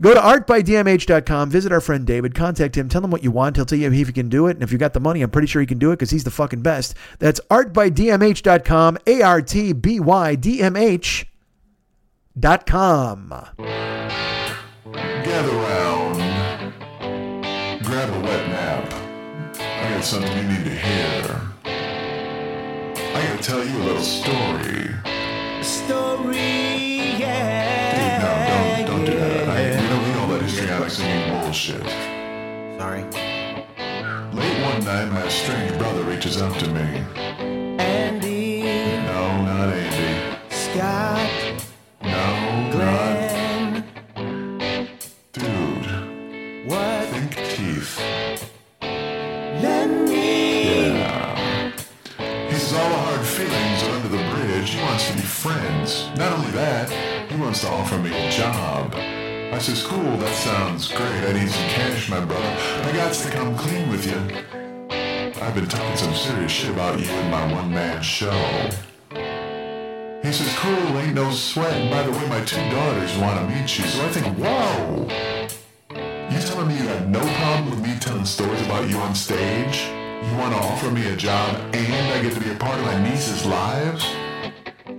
Go 0.01 0.15
to 0.15 0.21
artbydmh.com, 0.21 1.51
visit 1.51 1.73
our 1.73 1.81
friend 1.81 2.07
David, 2.07 2.35
contact 2.35 2.77
him, 2.77 2.89
tell 2.89 3.05
him 3.05 3.11
what 3.11 3.25
you 3.25 3.31
want. 3.31 3.57
He'll 3.57 3.67
tell 3.67 3.79
you 3.79 3.89
if 3.89 4.07
he 4.07 4.13
can 4.13 4.29
do 4.29 4.47
it. 4.47 4.53
And 4.53 4.63
if 4.63 4.71
you 4.73 4.79
got 4.79 4.93
the 4.93 5.01
money, 5.01 5.21
I'm 5.21 5.31
pretty 5.31 5.49
sure 5.49 5.61
he 5.61 5.67
can 5.67 5.79
do 5.79 5.91
it 5.91 5.97
because 5.97 6.11
he's 6.11 6.25
the 6.25 6.31
fucking 6.31 6.63
best. 6.63 6.95
That's 7.19 7.41
artbydmh.com, 7.51 8.99
A 9.07 9.23
R 9.23 9.43
T 9.43 9.73
B 9.73 10.01
Y 10.01 10.35
D 10.37 10.63
M 10.63 10.77
H.com. 10.77 11.35
Gather 14.93 15.57
round. 15.57 16.19
Grab 17.85 18.11
a 18.11 18.21
wet 18.21 18.49
nap. 18.49 18.93
I 19.61 19.95
got 19.95 20.05
something 20.05 20.37
you 20.37 20.45
need 20.45 20.65
to 20.65 20.71
hear. 20.71 21.48
I 23.19 23.27
gotta 23.27 23.43
tell 23.43 23.65
you 23.65 23.77
a 23.79 23.83
little 23.83 24.01
story. 24.01 24.95
Story, 25.61 27.19
yeah. 27.19 28.79
Dude, 28.79 28.87
no, 28.87 28.87
don't, 28.87 28.97
don't 28.97 29.05
do 29.07 29.19
that. 29.19 29.49
I, 29.49 29.83
we 29.83 29.89
don't 29.89 30.05
need 30.07 30.17
all 30.19 30.29
that 30.29 30.43
histrionic 30.43 30.89
singing 30.89 31.41
bullshit. 31.43 31.83
Sorry. 32.79 33.03
Late 34.33 34.63
one 34.63 34.85
night, 34.85 35.07
my 35.11 35.29
strange 35.31 35.77
brother 35.79 36.05
reaches 36.05 36.41
out 36.41 36.57
to 36.61 36.69
me. 36.71 37.05
Andy, 37.81 38.63
No, 38.63 39.43
not 39.43 39.71
Andy. 39.71 39.98
Under 54.71 54.79
the. 54.79 54.79
He 54.79 54.85
wants 54.85 55.09
to 55.09 55.15
be 55.15 55.23
friends. 55.23 56.09
Not 56.19 56.33
only 56.33 56.51
that, 56.53 56.91
he 57.31 57.37
wants 57.41 57.61
to 57.63 57.69
offer 57.69 57.99
me 57.99 58.11
a 58.11 58.31
job. 58.31 58.95
I 58.95 59.59
says, 59.59 59.83
cool, 59.83 60.17
that 60.19 60.35
sounds 60.35 60.89
great. 60.89 61.01
I 61.01 61.33
need 61.33 61.49
some 61.49 61.69
cash, 61.69 62.09
my 62.11 62.21
brother. 62.21 62.57
I 62.85 62.93
got 62.93 63.13
to 63.13 63.31
come 63.31 63.57
clean 63.57 63.89
with 63.91 64.07
you. 64.07 64.19
I've 65.43 65.55
been 65.55 65.67
talking 65.67 65.97
some 65.97 66.15
serious 66.15 66.53
shit 66.53 66.71
about 66.71 67.01
you 67.01 67.11
in 67.11 67.31
my 67.31 67.53
one-man 67.53 68.03
show. 68.03 68.31
He 70.23 70.33
says, 70.33 70.55
cool, 70.59 70.99
ain't 70.99 71.15
no 71.15 71.31
sweat. 71.31 71.73
And 71.73 71.91
by 71.91 72.03
the 72.03 72.11
way, 72.11 72.29
my 72.29 72.45
two 72.45 72.57
daughters 72.71 73.17
want 73.19 73.41
to 73.41 73.55
meet 73.55 73.79
you. 73.79 73.85
So 73.85 74.05
I 74.05 74.09
think, 74.09 74.27
whoa. 74.37 75.09
You 76.31 76.41
telling 76.41 76.69
me 76.69 76.77
you 76.77 76.85
got 76.85 77.07
no 77.07 77.21
problem 77.21 77.71
with 77.71 77.81
me 77.81 77.97
telling 78.01 78.27
stories 78.27 78.61
about 78.67 78.89
you 78.91 78.99
on 78.99 79.15
stage? 79.15 79.89
You 79.89 80.37
want 80.37 80.53
to 80.55 80.61
offer 80.61 80.91
me 80.91 81.09
a 81.09 81.17
job 81.17 81.57
and 81.73 82.13
I 82.13 82.23
get 82.23 82.35
to 82.35 82.41
be 82.41 82.51
a 82.51 82.55
part 82.57 82.79
of 82.79 82.85
my 82.85 83.03
niece's 83.09 83.47
lives? 83.47 84.05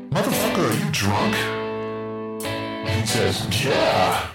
Motherfucker, 0.09 0.71
are 0.71 0.85
you 0.85 0.91
drunk? 0.91 1.35
He 2.87 3.05
says, 3.05 3.45
yeah. 3.63 4.31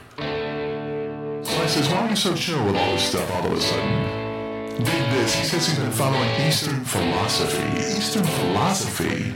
So 1.42 1.62
I 1.62 1.66
says, 1.66 1.88
why 1.88 2.06
are 2.06 2.10
you 2.10 2.14
so 2.16 2.32
chill 2.34 2.64
with 2.64 2.76
all 2.76 2.92
this 2.92 3.02
stuff 3.02 3.28
all 3.34 3.46
of 3.46 3.52
a 3.52 3.60
sudden? 3.60 4.76
Dig 4.76 4.86
this. 4.86 5.34
He 5.34 5.44
says 5.44 5.66
he's 5.66 5.78
been 5.78 5.90
following 5.90 6.30
Eastern 6.46 6.84
philosophy. 6.84 7.80
Eastern 7.98 8.22
philosophy? 8.22 9.34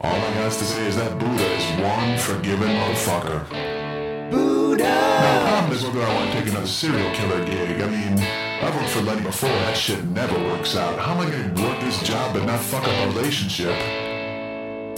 All 0.00 0.14
I 0.14 0.34
got 0.34 0.52
to 0.52 0.64
say 0.64 0.86
is 0.86 0.94
that 0.94 1.18
Buddha 1.18 1.46
is 1.56 1.64
one 1.82 2.16
forgiving 2.18 2.68
motherfucker. 2.68 4.30
Buddha. 4.30 4.84
Now, 4.84 5.40
the 5.40 5.48
problem 5.48 5.72
is 5.72 5.82
whether 5.82 6.02
I 6.02 6.14
want 6.14 6.30
to 6.30 6.38
take 6.38 6.48
another 6.48 6.66
serial 6.68 7.12
killer 7.14 7.44
gig. 7.44 7.80
I 7.80 7.88
mean, 7.88 8.18
I've 8.62 8.76
worked 8.76 8.90
for 8.90 9.00
Lenny 9.02 9.22
before. 9.22 9.48
That 9.48 9.76
shit 9.76 10.04
never 10.04 10.38
works 10.38 10.76
out. 10.76 10.96
How 11.00 11.14
am 11.14 11.26
I 11.26 11.28
going 11.28 11.54
to 11.54 11.62
work 11.62 11.80
this 11.80 12.00
job 12.04 12.34
but 12.34 12.44
not 12.44 12.60
fuck 12.60 12.84
up 12.84 12.94
a 12.94 13.06
relationship? 13.08 14.09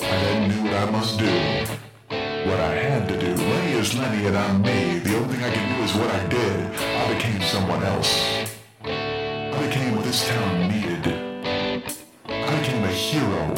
I 0.04 0.16
then 0.24 0.48
knew 0.50 0.62
what 0.64 0.74
I 0.74 0.90
must 0.90 1.18
do. 1.18 1.32
What 2.48 2.60
I 2.60 2.74
had 2.74 3.08
to 3.08 3.18
do. 3.18 3.34
Lenny 3.34 3.72
is 3.78 3.94
Lenny 3.96 4.26
and 4.26 4.36
I'm 4.36 4.60
me. 4.62 4.98
The 4.98 5.16
only 5.16 5.34
thing 5.34 5.44
I 5.44 5.50
can 5.50 5.76
do 5.76 5.84
is 5.84 5.94
what 5.94 6.10
I 6.10 6.26
did. 6.26 6.56
I 7.02 7.14
became 7.14 7.40
someone 7.42 7.82
else. 7.84 8.12
I 8.82 9.66
became 9.66 9.94
what 9.94 10.04
this 10.04 10.28
town 10.28 10.68
needed. 10.68 11.06
I 12.26 12.58
became 12.58 12.82
a 12.82 12.88
hero. 12.88 13.54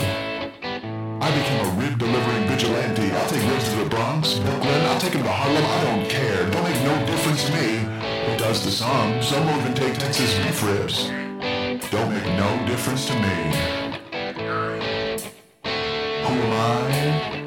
I 1.21 1.31
became 1.39 1.65
a 1.65 1.71
rib 1.81 1.99
delivering 1.99 2.47
vigilante. 2.47 3.11
I'll 3.11 3.29
take 3.29 3.43
ribs 3.51 3.69
to 3.71 3.77
the 3.77 3.89
Bronx, 3.89 4.35
Brooklyn. 4.35 4.81
I'll 4.89 5.01
take 5.01 5.13
them 5.13 5.23
to 5.23 5.33
Harlem. 5.33 5.65
I 5.65 5.85
don't 5.85 6.11
care. 6.11 6.51
Don't 6.51 6.65
make 6.65 6.83
no 6.83 6.95
difference 7.07 7.45
to 7.47 7.53
me. 7.53 7.69
It 8.33 8.39
does 8.39 8.63
to 8.65 8.71
some. 8.71 9.23
Some 9.23 9.47
will 9.47 9.59
even 9.61 9.75
take 9.75 9.95
Texas 9.95 10.35
beef 10.45 10.63
ribs. 10.63 11.09
Don't 11.91 12.11
make 12.13 12.27
no 12.37 12.67
difference 12.67 13.07
to 13.07 13.15
me. 13.15 13.84
Who 16.35 17.44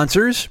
Sponsors? 0.00 0.48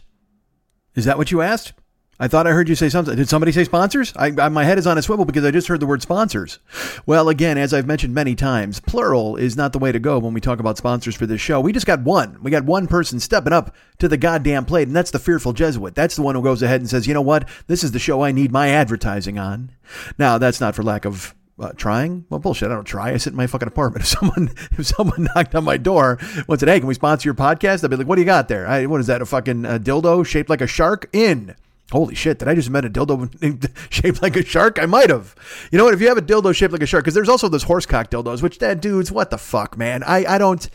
Is 0.93 1.05
that 1.05 1.17
what 1.17 1.31
you 1.31 1.41
asked? 1.41 1.73
I 2.19 2.27
thought 2.27 2.45
I 2.45 2.51
heard 2.51 2.69
you 2.69 2.76
say 2.76 2.88
something. 2.88 3.15
Did 3.15 3.30
somebody 3.30 3.51
say 3.51 3.63
sponsors? 3.63 4.13
I, 4.15 4.31
I, 4.38 4.47
my 4.49 4.63
head 4.63 4.77
is 4.77 4.85
on 4.85 4.99
a 4.99 5.01
swivel 5.01 5.26
because 5.26 5.43
I 5.43 5.49
just 5.49 5.67
heard 5.67 5.80
the 5.80 5.88
word 5.88 6.03
sponsors. 6.03 6.59
Well, 7.07 7.30
again, 7.30 7.57
as 7.57 7.73
I've 7.73 7.88
mentioned 7.88 8.13
many 8.13 8.35
times, 8.35 8.80
plural 8.80 9.38
is 9.38 9.57
not 9.57 9.73
the 9.73 9.80
way 9.80 9.91
to 9.91 9.97
go 9.97 10.19
when 10.19 10.35
we 10.35 10.39
talk 10.39 10.59
about 10.59 10.77
sponsors 10.77 11.15
for 11.15 11.26
this 11.26 11.41
show. 11.41 11.59
We 11.59 11.73
just 11.73 11.88
got 11.88 12.01
one. 12.01 12.38
We 12.43 12.51
got 12.51 12.63
one 12.63 12.85
person 12.85 13.19
stepping 13.19 13.51
up 13.51 13.76
to 13.97 14.07
the 14.07 14.17
goddamn 14.17 14.65
plate, 14.65 14.88
and 14.88 14.95
that's 14.95 15.09
the 15.09 15.17
fearful 15.17 15.53
Jesuit. 15.53 15.95
That's 15.95 16.15
the 16.15 16.21
one 16.21 16.35
who 16.35 16.43
goes 16.43 16.61
ahead 16.61 16.81
and 16.81 16.88
says, 16.88 17.07
you 17.07 17.15
know 17.15 17.21
what? 17.23 17.49
This 17.65 17.84
is 17.84 17.91
the 17.91 17.97
show 17.97 18.21
I 18.21 18.31
need 18.31 18.51
my 18.51 18.69
advertising 18.69 19.39
on. 19.39 19.71
Now, 20.19 20.38
that's 20.38 20.61
not 20.61 20.76
for 20.76 20.84
lack 20.84 21.05
of 21.05 21.34
uh, 21.60 21.73
trying? 21.73 22.26
Well, 22.30 22.40
bullshit. 22.40 22.72
I 22.72 22.73
don't 22.73 22.86
try. 22.86 23.11
I 23.11 23.18
sit 23.18 23.34
in 23.34 23.38
my 23.38 23.48
fucking 23.48 23.68
apartment. 23.68 23.99
If 23.99 24.07
someone 24.07 24.49
if 24.77 24.86
someone 24.88 25.27
knocked 25.36 25.56
on 25.56 25.64
my 25.64 25.77
door 25.77 26.18
and 26.22 26.60
said, 26.60 26.69
"Hey, 26.69 26.80
can 26.80 26.88
we 26.88 26.94
sponsor 26.94 27.27
your 27.27 27.36
podcast?" 27.36 27.84
I'd 27.84 27.90
be 27.90 27.98
like, 27.98 28.07
"What 28.07 28.15
do 28.15 28.22
you 28.22 28.26
got 28.26 28.48
there? 28.48 28.68
I, 28.68 28.86
what 28.86 28.99
is 29.02 29.07
that? 29.07 29.22
A 29.22 29.26
fucking 29.26 29.65
uh, 29.65 29.77
dildo 29.80 30.26
shaped 30.26 30.49
like 30.49 30.61
a 30.61 30.68
shark?" 30.68 31.10
In. 31.14 31.56
Holy 31.91 32.14
shit! 32.14 32.38
Did 32.38 32.48
I 32.48 32.53
just 32.53 32.68
invent 32.68 32.86
a 32.86 32.90
dildo 32.90 33.68
shaped 33.90 34.22
like 34.22 34.36
a 34.36 34.45
shark? 34.45 34.77
I 34.80 34.86
might 34.86 35.10
have. 35.10 35.36
You 35.72 35.80
know 35.80 35.86
what? 35.86 35.95
If 35.95 36.02
you 36.02 36.07
have 36.07 36.19
a 36.19 36.22
dildo 36.22 36.53
shaped 36.53 36.72
like 36.72 36.84
a 36.84 36.86
shark, 36.86 37.03
because 37.03 37.15
there's 37.15 37.30
also 37.30 37.49
those 37.49 37.64
horse 37.64 37.88
horsecock 37.88 38.10
dildos, 38.10 38.44
which 38.44 38.60
that 38.60 38.80
dudes, 38.80 39.11
what 39.11 39.31
the 39.31 39.40
fuck, 39.40 39.76
man? 39.76 40.03
I 40.03 40.23
I 40.26 40.38
don't. 40.38 40.69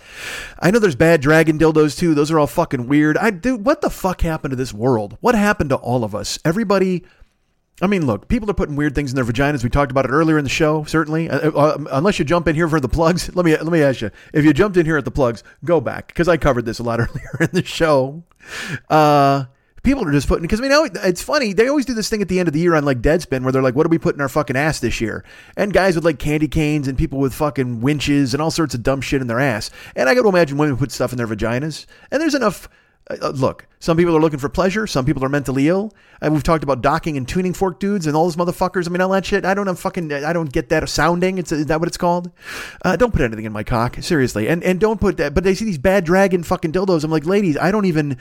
I 0.59 0.73
know 0.73 0.81
there's 0.81 0.97
bad 0.97 1.21
dragon 1.21 1.57
dildos 1.57 1.97
too. 1.97 2.15
Those 2.15 2.33
are 2.33 2.39
all 2.39 2.49
fucking 2.49 2.89
weird. 2.89 3.17
I 3.17 3.31
dude, 3.31 3.65
what 3.65 3.81
the 3.81 3.91
fuck 3.91 4.23
happened 4.23 4.51
to 4.53 4.57
this 4.57 4.75
world? 4.75 5.17
What 5.21 5.37
happened 5.37 5.71
to 5.71 5.77
all 5.77 6.03
of 6.03 6.17
us? 6.17 6.39
Everybody 6.45 7.05
I 7.83 7.89
mean, 7.89 8.07
look, 8.07 8.29
people 8.29 8.49
are 8.49 8.55
putting 8.55 8.77
weird 8.77 8.95
things 8.95 9.11
in 9.11 9.17
their 9.17 9.25
vaginas. 9.25 9.65
We 9.65 9.71
talked 9.71 9.91
about 9.91 10.05
it 10.05 10.11
earlier 10.11 10.39
in 10.39 10.45
the 10.45 10.51
show. 10.51 10.85
Certainly, 10.85 11.29
uh, 11.29 11.51
uh, 11.51 11.85
unless 11.91 12.19
you 12.21 12.25
jump 12.25 12.47
in 12.47 12.55
here 12.55 12.69
for 12.69 12.79
the 12.79 12.89
plugs, 12.89 13.29
let 13.35 13.45
me 13.45 13.57
let 13.57 13.67
me 13.67 13.83
ask 13.83 14.01
you: 14.01 14.11
if 14.33 14.45
you 14.45 14.53
jumped 14.53 14.77
in 14.77 14.87
here 14.87 14.97
at 14.97 15.05
the 15.05 15.11
plugs, 15.11 15.43
go 15.65 15.81
back 15.81 16.09
because 16.09 16.29
I 16.29 16.37
covered 16.37 16.67
this 16.67 16.79
a 16.79 16.85
lot 16.85 17.01
earlier 17.01 17.37
in 17.41 17.51
the 17.53 17.65
show. 17.65 18.23
Uh, 18.89 19.47
people 19.83 20.07
are 20.07 20.13
just 20.13 20.29
putting 20.29 20.43
because 20.43 20.61
I 20.61 20.69
mean, 20.69 20.91
it's 21.03 21.23
funny. 21.23 21.53
They 21.53 21.67
always 21.67 21.85
do 21.85 21.95
this 21.95 22.09
thing 22.09 22.23
at 22.23 22.29
the 22.29 22.39
end 22.39 22.47
of 22.47 22.55
the 22.55 22.61
year 22.61 22.77
on 22.77 22.85
like 22.85 23.03
Deadspin 23.03 23.43
where 23.43 23.51
they're 23.51 23.63
like, 23.63 23.75
"What 23.75 23.87
are 23.87 23.91
we 23.91 23.99
putting 23.99 24.19
in 24.19 24.23
our 24.23 24.29
fucking 24.29 24.57
ass 24.57 24.79
this 24.79 25.01
year?" 25.01 25.25
And 25.57 25.73
guys 25.73 25.97
with 25.97 26.05
like 26.05 26.21
candy 26.21 26.47
canes 26.47 26.87
and 26.87 26.97
people 26.97 27.19
with 27.19 27.35
fucking 27.35 27.81
winches 27.81 28.35
and 28.35 28.43
all 28.43 28.53
sorts 28.53 28.75
of 28.75 28.85
dumb 28.85 29.01
shit 29.01 29.21
in 29.21 29.27
their 29.27 29.41
ass. 29.41 29.71
And 29.97 30.09
I 30.09 30.15
got 30.15 30.23
to 30.23 30.29
imagine 30.29 30.59
women 30.59 30.77
put 30.77 30.93
stuff 30.93 31.11
in 31.11 31.19
their 31.19 31.27
vaginas. 31.27 31.87
And 32.13 32.23
there's 32.23 32.37
enough 32.37 32.69
Uh, 33.11 33.29
look, 33.29 33.67
some 33.81 33.97
people 33.97 34.17
are 34.17 34.21
looking 34.21 34.39
for 34.39 34.49
pleasure. 34.49 34.87
Some 34.87 35.05
people 35.05 35.25
are 35.25 35.29
mentally 35.29 35.69
ill. 35.69 35.93
And 36.21 36.33
we've 36.33 36.43
talked 36.43 36.65
about 36.65 36.81
docking 36.81 37.17
and 37.17 37.29
tuning 37.29 37.53
fork 37.53 37.79
dudes 37.79 38.07
and 38.07 38.17
all 38.17 38.25
those 38.25 38.37
motherfuckers. 38.37 38.87
I 38.87 38.91
mean, 38.91 39.01
all 39.03 39.11
that 39.11 39.27
shit. 39.27 39.45
I 39.45 39.53
don't 39.53 39.67
know 39.67 39.75
fucking. 39.75 40.13
I 40.13 40.33
don't 40.33 40.51
get 40.51 40.71
that 40.71 40.89
sounding. 40.89 41.39
It's 41.39 41.53
is 41.53 41.67
that 41.67 41.81
what 41.81 41.89
it's 41.89 41.99
called? 41.99 42.31
Uh, 42.83 42.97
don't 42.97 43.13
put 43.13 43.21
anything 43.21 43.45
in 43.45 43.53
my 43.53 43.63
cock, 43.63 43.99
seriously. 44.01 44.49
And 44.49 44.65
and 44.65 44.81
don't 44.81 45.01
put 45.01 45.19
that. 45.19 45.35
But 45.35 45.45
they 45.45 45.55
see 45.55 45.65
these 45.65 45.79
bad 45.79 46.05
dragon 46.05 46.43
fucking 46.43 46.73
dildos. 46.73 47.05
I'm 47.05 47.11
like, 47.11 47.27
ladies, 47.27 47.59
I 47.59 47.71
don't 47.71 47.85
even. 47.85 48.17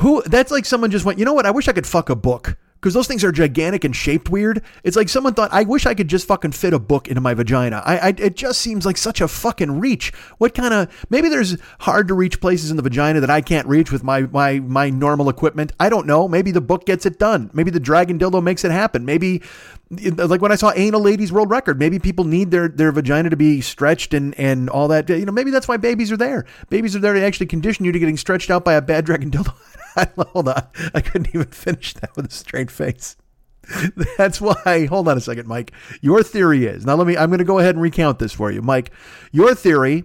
Who? 0.00 0.22
That's 0.22 0.52
like 0.52 0.66
someone 0.66 0.90
just 0.90 1.04
went. 1.04 1.18
You 1.18 1.24
know 1.24 1.34
what? 1.34 1.46
I 1.46 1.50
wish 1.50 1.68
I 1.68 1.72
could 1.72 1.86
fuck 1.86 2.10
a 2.10 2.16
book 2.16 2.56
because 2.80 2.94
those 2.94 3.08
things 3.08 3.24
are 3.24 3.32
gigantic 3.32 3.84
and 3.84 3.94
shaped 3.96 4.28
weird. 4.28 4.62
It's 4.84 4.96
like 4.96 5.08
someone 5.08 5.34
thought, 5.34 5.52
I 5.52 5.64
wish 5.64 5.86
I 5.86 5.94
could 5.94 6.08
just 6.08 6.28
fucking 6.28 6.52
fit 6.52 6.72
a 6.72 6.78
book 6.78 7.08
into 7.08 7.20
my 7.20 7.34
vagina. 7.34 7.82
I, 7.84 7.98
I 7.98 8.08
it 8.18 8.36
just 8.36 8.60
seems 8.60 8.86
like 8.86 8.96
such 8.96 9.20
a 9.20 9.28
fucking 9.28 9.80
reach. 9.80 10.12
What 10.38 10.54
kind 10.54 10.72
of 10.72 11.06
maybe 11.10 11.28
there's 11.28 11.56
hard 11.80 12.08
to 12.08 12.14
reach 12.14 12.40
places 12.40 12.70
in 12.70 12.76
the 12.76 12.82
vagina 12.82 13.20
that 13.20 13.30
I 13.30 13.40
can't 13.40 13.66
reach 13.66 13.90
with 13.90 14.04
my 14.04 14.22
my 14.22 14.60
my 14.60 14.90
normal 14.90 15.28
equipment. 15.28 15.72
I 15.80 15.88
don't 15.88 16.06
know. 16.06 16.28
Maybe 16.28 16.50
the 16.50 16.60
book 16.60 16.86
gets 16.86 17.06
it 17.06 17.18
done. 17.18 17.50
Maybe 17.52 17.70
the 17.70 17.80
dragon 17.80 18.18
dildo 18.18 18.42
makes 18.42 18.64
it 18.64 18.70
happen. 18.70 19.04
Maybe 19.04 19.42
like 19.90 20.42
when 20.42 20.50
I 20.50 20.56
saw 20.56 20.72
anal 20.74 21.00
ladies 21.00 21.32
world 21.32 21.50
record, 21.50 21.78
maybe 21.78 21.98
people 21.98 22.24
need 22.24 22.50
their 22.50 22.68
their 22.68 22.90
vagina 22.90 23.30
to 23.30 23.36
be 23.36 23.60
stretched 23.60 24.14
and 24.14 24.34
and 24.38 24.68
all 24.68 24.88
that. 24.88 25.08
You 25.08 25.24
know, 25.24 25.32
maybe 25.32 25.50
that's 25.50 25.68
why 25.68 25.76
babies 25.76 26.10
are 26.10 26.16
there. 26.16 26.44
Babies 26.70 26.96
are 26.96 26.98
there 26.98 27.14
to 27.14 27.22
actually 27.22 27.46
condition 27.46 27.84
you 27.84 27.92
to 27.92 27.98
getting 27.98 28.16
stretched 28.16 28.50
out 28.50 28.64
by 28.64 28.74
a 28.74 28.82
bad 28.82 29.04
dragon 29.04 29.30
dildo. 29.30 29.54
hold 30.32 30.48
on. 30.48 30.66
I 30.94 31.00
couldn't 31.00 31.28
even 31.28 31.46
finish 31.46 31.94
that 31.94 32.14
with 32.16 32.26
a 32.26 32.30
straight 32.32 32.70
face. 32.70 33.16
That's 34.18 34.40
why. 34.40 34.86
Hold 34.86 35.08
on 35.08 35.16
a 35.16 35.20
second, 35.20 35.46
Mike. 35.46 35.72
Your 36.00 36.22
theory 36.22 36.66
is 36.66 36.84
now. 36.84 36.94
Let 36.96 37.06
me. 37.06 37.16
I'm 37.16 37.30
going 37.30 37.38
to 37.38 37.44
go 37.44 37.58
ahead 37.58 37.74
and 37.74 37.82
recount 37.82 38.18
this 38.18 38.32
for 38.32 38.50
you, 38.50 38.62
Mike. 38.62 38.90
Your 39.32 39.54
theory 39.54 40.04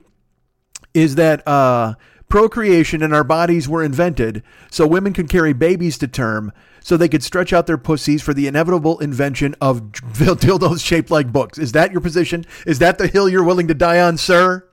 is 0.94 1.16
that 1.16 1.48
uh, 1.48 1.96
procreation 2.32 3.04
and 3.04 3.14
our 3.14 3.24
bodies 3.24 3.68
were 3.68 3.84
invented 3.84 4.42
so 4.72 4.88
women 4.88 5.14
could 5.14 5.30
carry 5.30 5.54
babies 5.54 5.98
to 6.00 6.08
term, 6.08 6.52
so 6.80 6.98
they 6.98 7.10
could 7.10 7.22
stretch 7.22 7.54
out 7.54 7.68
their 7.68 7.78
pussies 7.78 8.24
for 8.24 8.34
the 8.34 8.48
inevitable 8.48 8.98
invention 9.00 9.54
of 9.62 9.92
dildos 9.92 10.84
shaped 10.84 11.12
like 11.12 11.32
books. 11.32 11.60
Is 11.60 11.74
that 11.74 11.92
your 11.92 12.02
position? 12.02 12.46
Is 12.66 12.80
that 12.80 12.98
the 12.98 13.08
hill 13.08 13.30
you're 13.30 13.44
willing 13.44 13.68
to 13.68 13.76
die 13.76 14.00
on, 14.00 14.18
sir? 14.18 14.68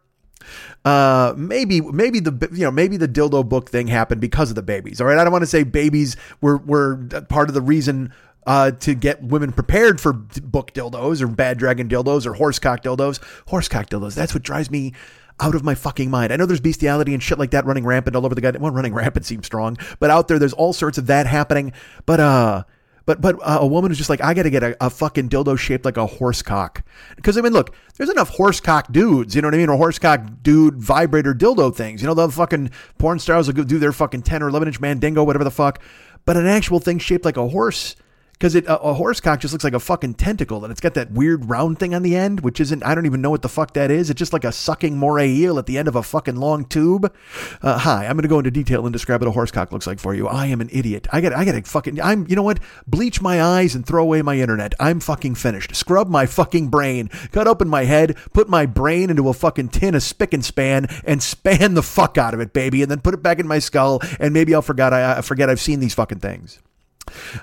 Uh, 0.84 1.34
maybe 1.36 1.80
maybe 1.80 2.20
the 2.20 2.48
you 2.52 2.62
know 2.62 2.70
maybe 2.70 2.96
the 2.96 3.08
dildo 3.08 3.46
book 3.46 3.68
thing 3.68 3.88
happened 3.88 4.20
because 4.20 4.48
of 4.48 4.54
the 4.54 4.62
babies. 4.62 5.00
All 5.00 5.06
right, 5.06 5.18
I 5.18 5.24
don't 5.24 5.32
want 5.32 5.42
to 5.42 5.46
say 5.46 5.64
babies 5.64 6.16
were 6.40 6.56
were 6.58 6.96
part 7.28 7.48
of 7.48 7.54
the 7.54 7.60
reason 7.60 8.14
uh, 8.46 8.70
to 8.70 8.94
get 8.94 9.22
women 9.22 9.52
prepared 9.52 10.00
for 10.00 10.12
book 10.12 10.72
dildos 10.72 11.20
or 11.20 11.26
bad 11.26 11.58
dragon 11.58 11.88
dildos 11.88 12.24
or 12.24 12.34
horsecock 12.34 12.82
dildos. 12.82 13.18
Horsecock 13.48 13.90
dildos. 13.90 14.14
That's 14.14 14.32
what 14.32 14.44
drives 14.44 14.70
me 14.70 14.94
out 15.40 15.54
of 15.54 15.64
my 15.64 15.74
fucking 15.74 16.10
mind. 16.10 16.32
I 16.32 16.36
know 16.36 16.46
there's 16.46 16.60
bestiality 16.60 17.14
and 17.14 17.22
shit 17.22 17.38
like 17.38 17.50
that 17.52 17.64
running 17.64 17.84
rampant 17.84 18.16
all 18.16 18.26
over 18.26 18.34
the 18.34 18.40
goddamn. 18.40 18.62
Well, 18.62 18.72
running 18.72 18.94
rampant 18.94 19.26
seems 19.26 19.46
strong, 19.46 19.76
but 19.98 20.10
out 20.10 20.28
there, 20.28 20.38
there's 20.38 20.52
all 20.52 20.72
sorts 20.72 20.98
of 20.98 21.06
that 21.06 21.26
happening. 21.26 21.72
But 22.06 22.20
uh, 22.20 22.64
but 23.08 23.22
but 23.22 23.36
uh, 23.42 23.58
a 23.62 23.66
woman 23.66 23.90
who's 23.90 23.96
just 23.96 24.10
like, 24.10 24.22
I 24.22 24.34
got 24.34 24.42
to 24.42 24.50
get 24.50 24.62
a, 24.62 24.76
a, 24.84 24.90
fucking 24.90 25.30
dildo 25.30 25.58
shaped 25.58 25.86
like 25.86 25.96
a 25.96 26.04
horse 26.04 26.42
cock. 26.42 26.84
Because 27.16 27.38
I 27.38 27.40
mean, 27.40 27.54
look, 27.54 27.74
there's 27.96 28.10
enough 28.10 28.28
horse 28.28 28.60
cock 28.60 28.92
dudes, 28.92 29.34
you 29.34 29.40
know 29.40 29.48
what 29.48 29.54
I 29.54 29.56
mean, 29.56 29.70
or 29.70 29.78
horse 29.78 29.98
cock 29.98 30.20
dude 30.42 30.76
vibrator 30.76 31.32
dildo 31.32 31.74
things. 31.74 32.02
You 32.02 32.08
know, 32.08 32.12
the 32.12 32.28
fucking 32.28 32.70
porn 32.98 33.18
stars 33.18 33.46
will 33.46 33.64
do 33.64 33.78
their 33.78 33.92
fucking 33.92 34.22
10 34.22 34.42
or 34.42 34.48
11 34.48 34.68
inch 34.68 34.80
mandingo, 34.80 35.24
whatever 35.24 35.44
the 35.44 35.50
fuck. 35.50 35.80
But 36.26 36.36
an 36.36 36.46
actual 36.46 36.80
thing 36.80 36.98
shaped 36.98 37.24
like 37.24 37.38
a 37.38 37.48
horse 37.48 37.96
because 38.38 38.54
it 38.54 38.64
a, 38.66 38.78
a, 38.80 38.94
horse 38.94 39.20
cock 39.20 39.40
just 39.40 39.52
looks 39.52 39.64
like 39.64 39.74
a 39.74 39.80
fucking 39.80 40.14
tentacle 40.14 40.64
and 40.64 40.70
it's 40.70 40.80
got 40.80 40.94
that 40.94 41.10
weird 41.10 41.50
round 41.50 41.78
thing 41.78 41.94
on 41.94 42.02
the 42.02 42.14
end 42.14 42.40
which 42.40 42.60
isn't 42.60 42.84
i 42.84 42.94
don't 42.94 43.06
even 43.06 43.20
know 43.20 43.30
what 43.30 43.42
the 43.42 43.48
fuck 43.48 43.74
that 43.74 43.90
is. 43.90 44.10
It's 44.10 44.18
just 44.18 44.32
like 44.32 44.44
a 44.44 44.52
sucking 44.52 44.96
moray 44.96 45.30
eel 45.30 45.58
at 45.58 45.66
the 45.66 45.76
end 45.76 45.88
of 45.88 45.96
a 45.96 46.02
fucking 46.02 46.36
long 46.36 46.64
tube. 46.64 47.12
Uh, 47.62 47.78
hi 47.78 48.06
i'm 48.06 48.12
going 48.12 48.22
to 48.22 48.28
go 48.28 48.38
into 48.38 48.50
detail 48.50 48.86
and 48.86 48.92
describe 48.92 49.20
what 49.20 49.28
a 49.28 49.32
horse 49.32 49.50
cock 49.50 49.72
looks 49.72 49.86
like 49.86 49.98
for 49.98 50.14
you. 50.14 50.28
I 50.28 50.46
am 50.46 50.60
an 50.60 50.68
idiot. 50.72 51.06
I 51.12 51.20
got 51.20 51.32
i 51.32 51.44
got 51.44 51.52
to 51.52 51.62
fucking 51.62 52.00
i'm 52.00 52.26
you 52.28 52.36
know 52.36 52.42
what? 52.42 52.60
Bleach 52.86 53.20
my 53.20 53.42
eyes 53.42 53.74
and 53.74 53.86
throw 53.86 54.02
away 54.02 54.22
my 54.22 54.38
internet. 54.38 54.74
I'm 54.78 55.00
fucking 55.00 55.34
finished. 55.34 55.74
Scrub 55.74 56.08
my 56.08 56.26
fucking 56.26 56.68
brain. 56.68 57.08
Cut 57.32 57.48
open 57.48 57.68
my 57.68 57.84
head 57.84 58.16
put 58.32 58.48
my 58.48 58.66
brain 58.66 59.10
into 59.10 59.28
a 59.28 59.34
fucking 59.34 59.68
tin 59.68 59.94
of 59.94 60.02
spic 60.02 60.32
and 60.32 60.44
span 60.44 60.86
and 61.04 61.22
span 61.22 61.74
the 61.74 61.82
fuck 61.82 62.18
out 62.18 62.34
of 62.34 62.40
it 62.40 62.52
baby 62.52 62.82
and 62.82 62.90
then 62.90 63.00
put 63.00 63.14
it 63.14 63.22
back 63.22 63.38
in 63.38 63.48
my 63.48 63.58
skull 63.58 64.00
and 64.20 64.32
maybe 64.32 64.54
i'll 64.54 64.62
forget 64.62 64.92
i, 64.92 65.18
I 65.18 65.20
forget 65.22 65.50
i've 65.50 65.60
seen 65.60 65.80
these 65.80 65.94
fucking 65.94 66.20
things. 66.20 66.60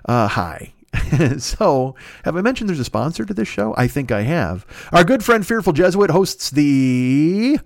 Uh, 0.06 0.28
hi. 0.28 0.75
so, 1.38 1.96
have 2.24 2.36
I 2.36 2.42
mentioned 2.42 2.70
there's 2.70 2.80
a 2.80 2.86
sponsor 2.86 3.26
to 3.26 3.34
this 3.34 3.48
show? 3.48 3.74
I 3.78 3.88
think 3.88 4.12
I 4.12 4.22
have. 4.22 4.66
Our 4.92 5.04
good 5.04 5.24
friend 5.24 5.46
Fearful 5.46 5.74
Jesuit 5.74 6.10
hosts 6.10 6.50
the 6.50 7.60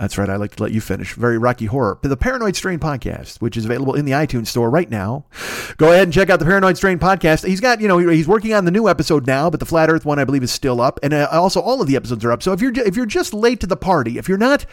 that's 0.00 0.16
right. 0.16 0.30
I 0.30 0.36
like 0.36 0.56
to 0.56 0.62
let 0.62 0.72
you 0.72 0.80
finish. 0.80 1.12
Very 1.12 1.36
Rocky 1.36 1.66
Horror. 1.66 1.98
The 2.00 2.16
Paranoid 2.16 2.56
Strain 2.56 2.78
podcast, 2.78 3.42
which 3.42 3.54
is 3.54 3.66
available 3.66 3.94
in 3.94 4.06
the 4.06 4.12
iTunes 4.12 4.46
store 4.46 4.70
right 4.70 4.88
now. 4.88 5.26
Go 5.76 5.92
ahead 5.92 6.04
and 6.04 6.12
check 6.12 6.30
out 6.30 6.38
the 6.38 6.46
Paranoid 6.46 6.78
Strain 6.78 6.98
podcast. 6.98 7.46
He's 7.46 7.60
got, 7.60 7.82
you 7.82 7.88
know, 7.88 7.98
he's 7.98 8.26
working 8.26 8.54
on 8.54 8.64
the 8.64 8.70
new 8.70 8.88
episode 8.88 9.26
now, 9.26 9.50
but 9.50 9.60
the 9.60 9.66
Flat 9.66 9.90
Earth 9.90 10.06
one, 10.06 10.18
I 10.18 10.24
believe, 10.24 10.42
is 10.42 10.50
still 10.50 10.80
up. 10.80 10.98
And 11.02 11.12
uh, 11.12 11.28
also, 11.30 11.60
all 11.60 11.82
of 11.82 11.86
the 11.86 11.96
episodes 11.96 12.24
are 12.24 12.32
up. 12.32 12.42
So 12.42 12.52
if 12.52 12.62
you're 12.62 12.72
if 12.72 12.96
you're 12.96 13.04
just 13.04 13.34
late 13.34 13.60
to 13.60 13.66
the 13.66 13.76
party, 13.76 14.16
if 14.16 14.26
you're 14.26 14.38
not 14.38 14.64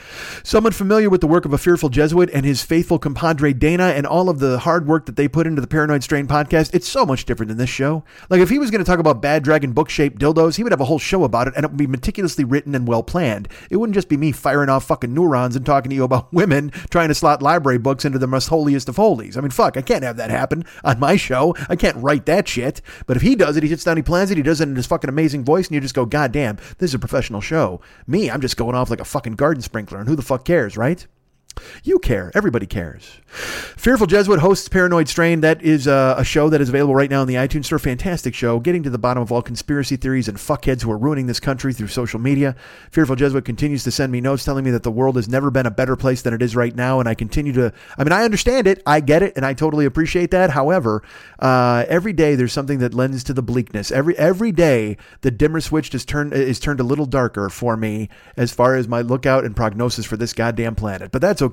someone 0.43 0.71
familiar 0.71 1.09
with 1.09 1.19
the 1.19 1.27
work 1.27 1.43
of 1.43 1.51
a 1.51 1.57
fearful 1.57 1.89
Jesuit 1.89 2.29
and 2.33 2.45
his 2.45 2.63
faithful 2.63 2.97
compadre 2.97 3.51
Dana 3.51 3.87
and 3.87 4.07
all 4.07 4.29
of 4.29 4.39
the 4.39 4.59
hard 4.59 4.87
work 4.87 5.07
that 5.07 5.17
they 5.17 5.27
put 5.27 5.45
into 5.45 5.59
the 5.59 5.67
Paranoid 5.67 6.03
Strain 6.03 6.27
podcast, 6.27 6.73
it's 6.73 6.87
so 6.87 7.05
much 7.05 7.25
different 7.25 7.49
than 7.49 7.57
this 7.57 7.69
show. 7.69 8.05
Like 8.29 8.39
if 8.39 8.49
he 8.49 8.59
was 8.59 8.71
going 8.71 8.83
to 8.83 8.89
talk 8.89 8.99
about 8.99 9.21
bad 9.21 9.43
dragon 9.43 9.73
book 9.73 9.89
shaped 9.89 10.21
dildos, 10.21 10.55
he 10.55 10.63
would 10.63 10.71
have 10.71 10.79
a 10.79 10.85
whole 10.85 10.99
show 10.99 11.25
about 11.25 11.49
it, 11.49 11.53
and 11.57 11.65
it 11.65 11.71
would 11.71 11.77
be 11.77 11.87
meticulously 11.87 12.45
written 12.45 12.73
and 12.73 12.87
well 12.87 13.03
planned. 13.03 13.49
It 13.69 13.75
wouldn't 13.75 13.95
just 13.95 14.07
be 14.07 14.15
me 14.15 14.31
firing 14.31 14.69
off 14.69 14.85
fucking 14.85 15.16
neurons 15.17 15.55
and 15.55 15.65
talking 15.65 15.89
to 15.89 15.95
you 15.95 16.03
about 16.03 16.31
women 16.31 16.69
trying 16.89 17.09
to 17.09 17.15
slot 17.15 17.41
library 17.41 17.77
books 17.77 18.05
into 18.05 18.19
the 18.19 18.27
most 18.27 18.47
holiest 18.47 18.87
of 18.87 18.95
holies. 18.95 19.35
I 19.35 19.41
mean, 19.41 19.49
fuck, 19.51 19.75
I 19.75 19.81
can't 19.81 20.03
have 20.03 20.17
that 20.17 20.29
happen 20.29 20.63
on 20.83 20.99
my 20.99 21.15
show. 21.15 21.55
I 21.67 21.75
can't 21.75 21.97
write 21.97 22.25
that 22.27 22.47
shit. 22.47 22.81
But 23.05 23.17
if 23.17 23.23
he 23.23 23.35
does 23.35 23.57
it, 23.57 23.63
he 23.63 23.69
sits 23.69 23.83
down, 23.83 23.97
he 23.97 24.03
plans 24.03 24.31
it, 24.31 24.37
he 24.37 24.43
does 24.43 24.61
it 24.61 24.69
in 24.69 24.75
his 24.75 24.85
fucking 24.85 25.09
amazing 25.09 25.43
voice, 25.43 25.67
and 25.67 25.75
you 25.75 25.81
just 25.81 25.95
go, 25.95 26.05
God 26.05 26.31
damn, 26.31 26.57
this 26.77 26.91
is 26.91 26.93
a 26.93 26.99
professional 26.99 27.41
show. 27.41 27.81
Me, 28.05 28.29
I'm 28.29 28.41
just 28.41 28.57
going 28.57 28.75
off 28.75 28.89
like 28.89 29.01
a 29.01 29.05
fucking 29.05 29.35
garden 29.35 29.61
sprinkler, 29.61 29.99
and 29.99 30.07
who 30.07 30.15
the 30.15 30.21
fuck 30.21 30.45
cares, 30.45 30.77
right? 30.77 31.05
You 31.83 31.99
care. 31.99 32.31
Everybody 32.35 32.65
cares. 32.65 33.19
Fearful 33.27 34.07
Jesuit 34.07 34.39
hosts 34.39 34.67
Paranoid 34.67 35.07
Strain. 35.07 35.41
That 35.41 35.61
is 35.61 35.87
uh, 35.87 36.15
a 36.17 36.23
show 36.23 36.49
that 36.49 36.61
is 36.61 36.69
available 36.69 36.95
right 36.95 37.09
now 37.09 37.21
in 37.21 37.27
the 37.27 37.35
iTunes 37.35 37.65
Store. 37.65 37.79
Fantastic 37.79 38.33
show, 38.33 38.59
getting 38.59 38.83
to 38.83 38.89
the 38.89 38.97
bottom 38.97 39.21
of 39.21 39.31
all 39.31 39.41
conspiracy 39.41 39.95
theories 39.95 40.27
and 40.27 40.37
fuckheads 40.37 40.81
who 40.81 40.91
are 40.91 40.97
ruining 40.97 41.27
this 41.27 41.39
country 41.39 41.73
through 41.73 41.87
social 41.87 42.19
media. 42.19 42.55
Fearful 42.91 43.15
Jesuit 43.15 43.45
continues 43.45 43.83
to 43.83 43.91
send 43.91 44.11
me 44.11 44.21
notes 44.21 44.43
telling 44.43 44.63
me 44.63 44.71
that 44.71 44.83
the 44.83 44.91
world 44.91 45.15
has 45.15 45.27
never 45.27 45.51
been 45.51 45.65
a 45.65 45.71
better 45.71 45.95
place 45.95 46.21
than 46.21 46.33
it 46.33 46.41
is 46.41 46.55
right 46.55 46.75
now, 46.75 46.99
and 46.99 47.09
I 47.09 47.13
continue 47.15 47.53
to. 47.53 47.73
I 47.97 48.03
mean, 48.03 48.13
I 48.13 48.23
understand 48.23 48.67
it, 48.67 48.81
I 48.85 48.99
get 48.99 49.23
it, 49.23 49.33
and 49.35 49.45
I 49.45 49.53
totally 49.53 49.85
appreciate 49.85 50.31
that. 50.31 50.51
However, 50.51 51.03
uh, 51.39 51.85
every 51.87 52.13
day 52.13 52.35
there's 52.35 52.53
something 52.53 52.79
that 52.79 52.93
lends 52.93 53.23
to 53.25 53.33
the 53.33 53.43
bleakness. 53.43 53.91
Every 53.91 54.17
every 54.17 54.51
day 54.51 54.97
the 55.21 55.31
dimmer 55.31 55.61
switch 55.61 55.93
is 55.93 56.05
turned 56.05 56.33
is 56.33 56.59
turned 56.59 56.79
a 56.79 56.83
little 56.83 57.05
darker 57.05 57.49
for 57.49 57.75
me 57.75 58.09
as 58.35 58.53
far 58.53 58.75
as 58.75 58.87
my 58.87 59.01
lookout 59.01 59.45
and 59.45 59.55
prognosis 59.55 60.05
for 60.05 60.17
this 60.17 60.33
goddamn 60.33 60.75
planet. 60.75 61.11
But 61.11 61.21
that's 61.21 61.41
okay. 61.41 61.46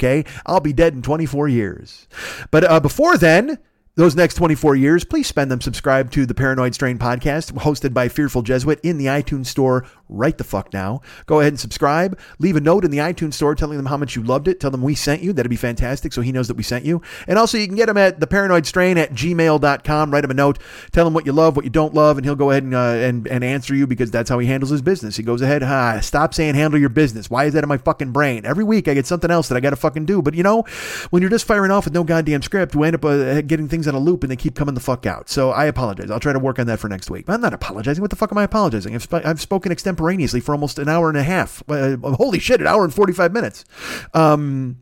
I'll 0.46 0.60
be 0.60 0.72
dead 0.72 0.94
in 0.94 1.02
24 1.02 1.48
years. 1.48 2.08
But 2.50 2.64
uh, 2.64 2.80
before 2.80 3.16
then, 3.16 3.58
those 3.96 4.16
next 4.16 4.34
24 4.34 4.74
years, 4.74 5.04
please 5.04 5.28
spend 5.28 5.52
them 5.52 5.60
subscribed 5.60 6.12
to 6.14 6.26
the 6.26 6.34
Paranoid 6.34 6.74
Strain 6.74 6.98
podcast 6.98 7.52
hosted 7.52 7.94
by 7.94 8.08
Fearful 8.08 8.42
Jesuit 8.42 8.80
in 8.82 8.98
the 8.98 9.06
iTunes 9.06 9.46
store 9.46 9.86
right 10.08 10.36
the 10.36 10.44
fuck 10.44 10.72
now. 10.72 11.00
Go 11.26 11.40
ahead 11.40 11.52
and 11.52 11.60
subscribe. 11.60 12.18
Leave 12.40 12.56
a 12.56 12.60
note 12.60 12.84
in 12.84 12.90
the 12.90 12.98
iTunes 12.98 13.34
store 13.34 13.54
telling 13.54 13.76
them 13.76 13.86
how 13.86 13.96
much 13.96 14.16
you 14.16 14.22
loved 14.22 14.48
it. 14.48 14.58
Tell 14.58 14.70
them 14.70 14.82
we 14.82 14.96
sent 14.96 15.22
you. 15.22 15.32
That'd 15.32 15.50
be 15.50 15.56
fantastic 15.56 16.12
so 16.12 16.22
he 16.22 16.32
knows 16.32 16.48
that 16.48 16.56
we 16.56 16.64
sent 16.64 16.84
you. 16.84 17.02
And 17.28 17.38
also, 17.38 17.56
you 17.56 17.66
can 17.66 17.76
get 17.76 17.88
him 17.88 17.96
at 17.96 18.18
the 18.18 18.26
paranoid 18.26 18.66
strain 18.66 18.98
at 18.98 19.12
gmail.com. 19.12 20.10
Write 20.10 20.24
him 20.24 20.30
a 20.30 20.34
note. 20.34 20.58
Tell 20.90 21.06
him 21.06 21.14
what 21.14 21.26
you 21.26 21.32
love, 21.32 21.54
what 21.54 21.64
you 21.64 21.70
don't 21.70 21.94
love, 21.94 22.16
and 22.18 22.24
he'll 22.24 22.34
go 22.34 22.50
ahead 22.50 22.64
and, 22.64 22.74
uh, 22.74 22.78
and, 22.78 23.28
and 23.28 23.44
answer 23.44 23.74
you 23.74 23.86
because 23.86 24.10
that's 24.10 24.28
how 24.28 24.40
he 24.40 24.46
handles 24.48 24.70
his 24.70 24.82
business. 24.82 25.16
He 25.16 25.22
goes 25.22 25.40
ahead, 25.40 25.62
ah, 25.62 26.00
stop 26.00 26.34
saying 26.34 26.56
handle 26.56 26.80
your 26.80 26.88
business. 26.88 27.30
Why 27.30 27.44
is 27.44 27.54
that 27.54 27.62
in 27.62 27.68
my 27.68 27.78
fucking 27.78 28.12
brain? 28.12 28.44
Every 28.44 28.64
week 28.64 28.88
I 28.88 28.94
get 28.94 29.06
something 29.06 29.30
else 29.30 29.48
that 29.48 29.56
I 29.56 29.60
got 29.60 29.70
to 29.70 29.76
fucking 29.76 30.06
do. 30.06 30.20
But 30.20 30.34
you 30.34 30.42
know, 30.42 30.62
when 31.10 31.22
you're 31.22 31.30
just 31.30 31.46
firing 31.46 31.70
off 31.70 31.84
with 31.84 31.94
no 31.94 32.02
goddamn 32.02 32.42
script, 32.42 32.74
we 32.74 32.86
end 32.86 32.96
up 32.96 33.04
uh, 33.04 33.40
getting 33.42 33.68
things 33.68 33.83
on 33.88 33.94
a 33.94 33.98
loop 33.98 34.22
and 34.22 34.30
they 34.30 34.36
keep 34.36 34.54
coming 34.54 34.74
the 34.74 34.80
fuck 34.80 35.06
out. 35.06 35.28
So 35.28 35.50
I 35.50 35.66
apologize. 35.66 36.10
I'll 36.10 36.20
try 36.20 36.32
to 36.32 36.38
work 36.38 36.58
on 36.58 36.66
that 36.66 36.78
for 36.78 36.88
next 36.88 37.10
week. 37.10 37.24
I'm 37.28 37.40
not 37.40 37.54
apologizing. 37.54 38.02
What 38.02 38.10
the 38.10 38.16
fuck 38.16 38.32
am 38.32 38.38
I 38.38 38.44
apologizing? 38.44 38.94
I've, 38.94 39.02
sp- 39.06 39.24
I've 39.24 39.40
spoken 39.40 39.72
extemporaneously 39.72 40.40
for 40.40 40.52
almost 40.52 40.78
an 40.78 40.88
hour 40.88 41.08
and 41.08 41.18
a 41.18 41.22
half. 41.22 41.62
Uh, 41.68 41.96
holy 41.96 42.38
shit, 42.38 42.60
an 42.60 42.66
hour 42.66 42.84
and 42.84 42.92
45 42.94 43.32
minutes. 43.32 43.64
Um, 44.12 44.78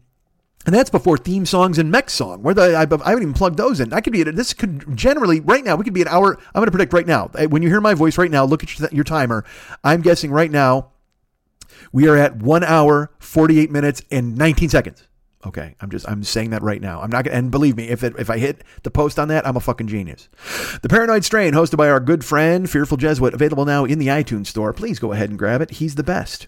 and 0.64 0.74
that's 0.74 0.90
before 0.90 1.18
theme 1.18 1.44
songs 1.44 1.78
and 1.78 1.90
mech 1.90 2.08
song. 2.08 2.42
Where 2.42 2.54
the 2.54 2.74
I, 2.74 2.82
I, 2.82 3.10
haven't 3.10 3.22
even 3.22 3.32
plugged 3.32 3.56
those 3.56 3.80
in. 3.80 3.92
I 3.92 4.00
could 4.00 4.12
be 4.12 4.20
at 4.20 4.36
this 4.36 4.54
could 4.54 4.96
generally 4.96 5.40
right 5.40 5.64
now. 5.64 5.74
We 5.74 5.84
could 5.84 5.94
be 5.94 6.02
an 6.02 6.08
hour. 6.08 6.38
I'm 6.38 6.60
going 6.60 6.66
to 6.66 6.70
predict 6.70 6.92
right 6.92 7.06
now. 7.06 7.30
Uh, 7.34 7.46
when 7.46 7.62
you 7.62 7.68
hear 7.68 7.80
my 7.80 7.94
voice 7.94 8.16
right 8.16 8.30
now, 8.30 8.44
look 8.44 8.62
at 8.62 8.78
your, 8.78 8.88
your 8.92 9.04
timer. 9.04 9.44
I'm 9.82 10.02
guessing 10.02 10.30
right 10.30 10.50
now 10.50 10.92
we 11.92 12.08
are 12.08 12.16
at 12.16 12.36
one 12.36 12.62
hour, 12.62 13.10
48 13.18 13.70
minutes, 13.70 14.02
and 14.10 14.36
19 14.36 14.68
seconds. 14.68 15.06
Okay, 15.44 15.74
I'm 15.80 15.90
just 15.90 16.08
I'm 16.08 16.22
saying 16.22 16.50
that 16.50 16.62
right 16.62 16.80
now. 16.80 17.00
I'm 17.00 17.10
not 17.10 17.24
gonna, 17.24 17.36
and 17.36 17.50
believe 17.50 17.76
me, 17.76 17.88
if 17.88 18.04
it, 18.04 18.14
if 18.18 18.30
I 18.30 18.38
hit 18.38 18.62
the 18.84 18.90
post 18.90 19.18
on 19.18 19.28
that, 19.28 19.46
I'm 19.46 19.56
a 19.56 19.60
fucking 19.60 19.88
genius. 19.88 20.28
The 20.82 20.88
Paranoid 20.88 21.24
Strain, 21.24 21.52
hosted 21.52 21.76
by 21.76 21.90
our 21.90 21.98
good 21.98 22.24
friend 22.24 22.70
Fearful 22.70 22.96
Jesuit, 22.96 23.34
available 23.34 23.64
now 23.64 23.84
in 23.84 23.98
the 23.98 24.06
iTunes 24.06 24.46
store. 24.46 24.72
Please 24.72 25.00
go 25.00 25.12
ahead 25.12 25.30
and 25.30 25.38
grab 25.38 25.60
it. 25.60 25.72
He's 25.72 25.96
the 25.96 26.04
best. 26.04 26.46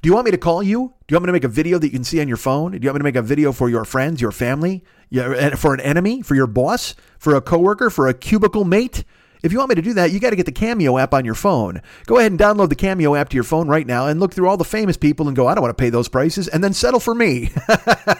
Do 0.00 0.08
you 0.08 0.14
want 0.14 0.24
me 0.24 0.30
to 0.30 0.38
call 0.38 0.62
you? 0.62 0.94
Do 1.06 1.12
you 1.12 1.16
want 1.16 1.24
me 1.24 1.28
to 1.28 1.32
make 1.32 1.44
a 1.44 1.48
video 1.48 1.78
that 1.78 1.86
you 1.86 1.92
can 1.92 2.04
see 2.04 2.20
on 2.20 2.28
your 2.28 2.36
phone? 2.36 2.72
Do 2.72 2.78
you 2.80 2.88
want 2.88 2.96
me 2.96 3.00
to 3.00 3.04
make 3.04 3.16
a 3.16 3.22
video 3.22 3.52
for 3.52 3.68
your 3.68 3.84
friends, 3.84 4.20
your 4.20 4.32
family, 4.32 4.84
yeah, 5.10 5.54
for 5.56 5.74
an 5.74 5.80
enemy, 5.80 6.22
for 6.22 6.34
your 6.34 6.46
boss, 6.46 6.94
for 7.18 7.34
a 7.34 7.40
coworker, 7.40 7.90
for 7.90 8.08
a 8.08 8.14
cubicle 8.14 8.64
mate? 8.64 9.04
If 9.42 9.50
you 9.50 9.58
want 9.58 9.70
me 9.70 9.74
to 9.74 9.82
do 9.82 9.94
that, 9.94 10.12
you 10.12 10.20
got 10.20 10.30
to 10.30 10.36
get 10.36 10.46
the 10.46 10.52
Cameo 10.52 10.98
app 10.98 11.12
on 11.12 11.24
your 11.24 11.34
phone. 11.34 11.82
Go 12.06 12.18
ahead 12.18 12.30
and 12.30 12.40
download 12.40 12.68
the 12.68 12.76
Cameo 12.76 13.16
app 13.16 13.28
to 13.30 13.34
your 13.34 13.42
phone 13.44 13.66
right 13.66 13.86
now 13.86 14.06
and 14.06 14.20
look 14.20 14.32
through 14.32 14.48
all 14.48 14.56
the 14.56 14.64
famous 14.64 14.96
people 14.96 15.26
and 15.26 15.36
go, 15.36 15.48
I 15.48 15.54
don't 15.54 15.62
want 15.62 15.76
to 15.76 15.82
pay 15.82 15.90
those 15.90 16.08
prices, 16.08 16.46
and 16.46 16.62
then 16.62 16.72
settle 16.72 17.00
for 17.00 17.14
me. 17.14 17.50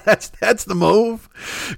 that's 0.04 0.30
that's 0.40 0.64
the 0.64 0.74
move. 0.74 1.28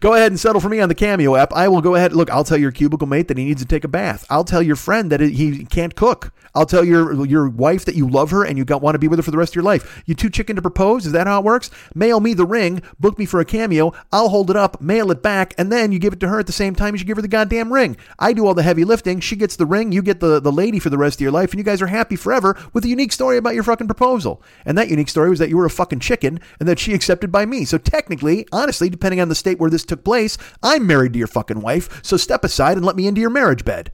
Go 0.01 0.15
ahead 0.15 0.33
and 0.33 0.41
settle 0.41 0.61
for 0.61 0.71
me 0.71 0.81
on 0.81 0.89
the 0.89 0.95
Cameo 0.95 1.37
app. 1.37 1.53
I 1.53 1.69
will 1.69 1.83
go 1.83 1.95
ahead. 1.95 2.15
Look, 2.15 2.31
I'll 2.31 2.45
tell 2.45 2.57
your 2.57 2.73
cubicle 2.73 3.07
mate 3.07 3.29
that 3.29 3.37
he 3.37 3.45
needs 3.45 3.61
to 3.61 3.69
take 3.69 3.85
a 3.85 3.89
bath. 3.89 4.25
I'll 4.31 4.45
tell 4.45 4.63
your 4.63 4.77
friend 4.77 5.13
that 5.13 5.21
he 5.21 5.67
can't 5.67 5.95
cook. 5.95 6.33
I'll 6.55 6.67
tell 6.67 6.85
your 6.85 7.27
your 7.27 7.49
wife 7.49 7.85
that 7.85 7.97
you 7.97 8.09
love 8.09 8.31
her 8.31 8.45
and 8.45 8.57
you 8.57 8.65
want 8.65 8.95
to 8.95 8.99
be 8.99 9.09
with 9.09 9.19
her 9.19 9.23
for 9.25 9.33
the 9.33 9.39
rest 9.39 9.53
of 9.53 9.57
your 9.57 9.65
life. 9.65 10.03
You 10.07 10.15
too 10.15 10.31
chicken 10.31 10.57
to 10.57 10.63
propose? 10.63 11.05
Is 11.05 11.13
that 11.13 11.27
how 11.27 11.41
it 11.41 11.45
works? 11.45 11.71
Mail 11.95 12.21
me 12.21 12.33
the 12.33 12.47
ring, 12.47 12.81
book 13.01 13.19
me 13.19 13.27
for 13.27 13.41
a 13.41 13.45
cameo. 13.45 13.93
I'll 14.13 14.29
hold 14.29 14.51
it 14.51 14.57
up, 14.57 14.81
mail 14.81 15.11
it 15.11 15.23
back, 15.23 15.53
and 15.59 15.73
then 15.73 15.91
you 15.91 15.99
give 15.99 16.13
it 16.13 16.21
to 16.21 16.29
her 16.29 16.39
at 16.39 16.47
the 16.47 16.53
same 16.53 16.75
time 16.75 16.95
as 16.95 17.01
you 17.01 17.07
give 17.07 17.17
her 17.17 17.23
the 17.23 17.29
goddamn 17.29 17.73
ring. 17.73 17.97
I 18.19 18.33
do 18.33 18.47
all 18.47 18.55
the 18.55 18.63
heavy 18.63 18.85
lifting. 18.85 19.19
She 19.19 19.34
gets 19.37 19.57
the 19.57 19.67
ring. 19.67 19.93
You 19.93 20.03
get 20.03 20.21
the 20.21 20.41
the 20.41 20.53
lady 20.53 20.79
for 20.79 20.91
the 20.91 20.99
rest 20.99 21.17
of 21.17 21.21
your 21.21 21.33
life, 21.33 21.51
and 21.51 21.59
you 21.59 21.65
guys 21.65 21.83
are 21.83 21.87
happy 21.87 22.17
forever 22.17 22.57
with 22.73 22.85
a 22.85 22.89
unique 22.89 23.13
story 23.13 23.37
about 23.37 23.55
your 23.55 23.63
fucking 23.63 23.87
proposal. 23.87 24.43
And 24.65 24.77
that 24.79 24.89
unique 24.89 25.09
story 25.09 25.31
was 25.31 25.39
that 25.39 25.49
you 25.49 25.57
were 25.57 25.67
a 25.67 25.71
fucking 25.71 26.01
chicken 26.01 26.41
and 26.59 26.69
that 26.69 26.79
she 26.79 26.95
accepted 26.95 27.31
by 27.31 27.47
me. 27.47 27.65
So 27.65 27.79
technically, 27.79 28.47
honestly, 28.53 28.89
depending 28.89 29.21
on 29.21 29.29
the 29.29 29.35
state 29.35 29.59
where 29.59 29.71
this 29.71 29.85
took 29.85 30.05
place, 30.05 30.39
I'm 30.63 30.87
married 30.87 31.13
to 31.15 31.19
your 31.19 31.29
fucking 31.29 31.61
wife. 31.61 32.03
So 32.03 32.17
step 32.17 32.45
aside 32.45 32.77
and 32.77 32.87
let 32.87 32.97
me 32.97 33.07
into 33.07 33.21
your 33.21 33.31
marriage 33.31 33.65
bed. 33.65 33.93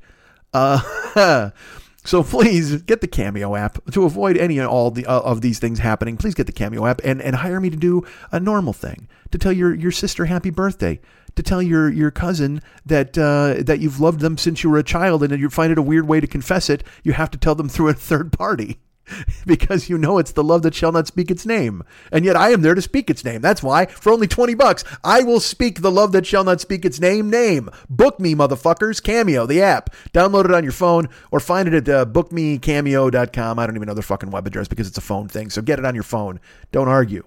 Uh, 0.53 1.51
So 2.11 2.23
please 2.24 2.82
get 2.82 3.01
the 3.03 3.07
Cameo 3.07 3.55
app 3.55 3.78
to 3.93 4.05
avoid 4.05 4.37
any 4.37 4.59
and 4.59 4.66
all 4.66 4.91
the, 4.91 5.07
uh, 5.07 5.20
of 5.20 5.43
these 5.43 5.61
things 5.61 5.78
happening. 5.78 6.16
Please 6.16 6.35
get 6.35 6.49
the 6.49 6.53
Cameo 6.53 6.85
app 6.85 7.01
and, 7.05 7.23
and 7.23 7.37
hire 7.37 7.61
me 7.61 7.70
to 7.70 7.77
do 7.77 8.05
a 8.32 8.41
normal 8.41 8.73
thing 8.73 9.07
to 9.31 9.39
tell 9.39 9.53
your, 9.53 9.73
your 9.73 9.93
sister 9.93 10.24
happy 10.24 10.51
birthday, 10.51 10.99
to 11.37 11.43
tell 11.45 11.62
your, 11.62 11.89
your 11.89 12.11
cousin 12.11 12.62
that 12.85 13.16
uh, 13.16 13.62
that 13.62 13.78
you've 13.78 14.01
loved 14.01 14.19
them 14.19 14.37
since 14.37 14.65
you 14.65 14.70
were 14.70 14.78
a 14.78 14.82
child 14.82 15.23
and 15.23 15.39
you 15.39 15.49
find 15.49 15.70
it 15.70 15.78
a 15.78 15.82
weird 15.82 16.09
way 16.09 16.19
to 16.19 16.27
confess 16.27 16.69
it. 16.69 16.82
You 17.05 17.12
have 17.12 17.31
to 17.31 17.39
tell 17.39 17.55
them 17.55 17.69
through 17.69 17.91
a 17.91 17.95
third 17.95 18.32
party. 18.32 18.81
because 19.47 19.89
you 19.89 19.99
know 19.99 20.19
it's 20.19 20.32
the 20.32 20.45
love 20.45 20.62
that 20.62 20.74
shall 20.74 20.93
not 20.93 21.07
speak 21.07 21.31
its 21.31 21.47
name. 21.47 21.82
And 22.12 22.24
yet 22.24 22.37
I 22.37 22.51
am 22.51 22.62
there 22.62 22.74
to 22.74 22.82
speak 22.82 23.11
its 23.11 23.24
name. 23.24 23.41
That's 23.41 23.62
why, 23.62 23.87
for 23.87 24.12
only 24.12 24.27
20 24.27 24.55
bucks, 24.55 24.85
I 25.05 25.23
will 25.23 25.41
speak 25.41 25.81
the 25.81 25.91
love 25.91 26.12
that 26.12 26.27
shall 26.27 26.45
not 26.45 26.61
speak 26.61 26.85
its 26.85 27.01
name 27.01 27.31
name. 27.31 27.70
Book 27.89 28.20
me, 28.20 28.35
motherfuckers. 28.35 29.03
Cameo, 29.03 29.47
the 29.47 29.62
app. 29.62 29.95
Download 30.12 30.45
it 30.45 30.55
on 30.55 30.62
your 30.62 30.73
phone 30.73 31.09
or 31.31 31.41
find 31.41 31.69
it 31.69 31.74
at 31.74 31.89
uh, 31.89 32.07
bookmecameo.com. 32.07 33.59
I 33.59 33.66
don't 33.66 33.77
even 33.77 33.87
know 33.87 33.95
their 33.95 34.03
fucking 34.03 34.31
web 34.31 34.47
address 34.47 34.69
because 34.69 34.89
it's 34.89 34.99
a 34.99 35.03
phone 35.03 35.28
thing. 35.28 35.51
So 35.51 35.62
get 35.62 35.78
it 35.78 35.85
on 35.85 35.95
your 35.95 36.05
phone. 36.05 36.41
Don't 36.73 36.89
argue. 36.89 37.27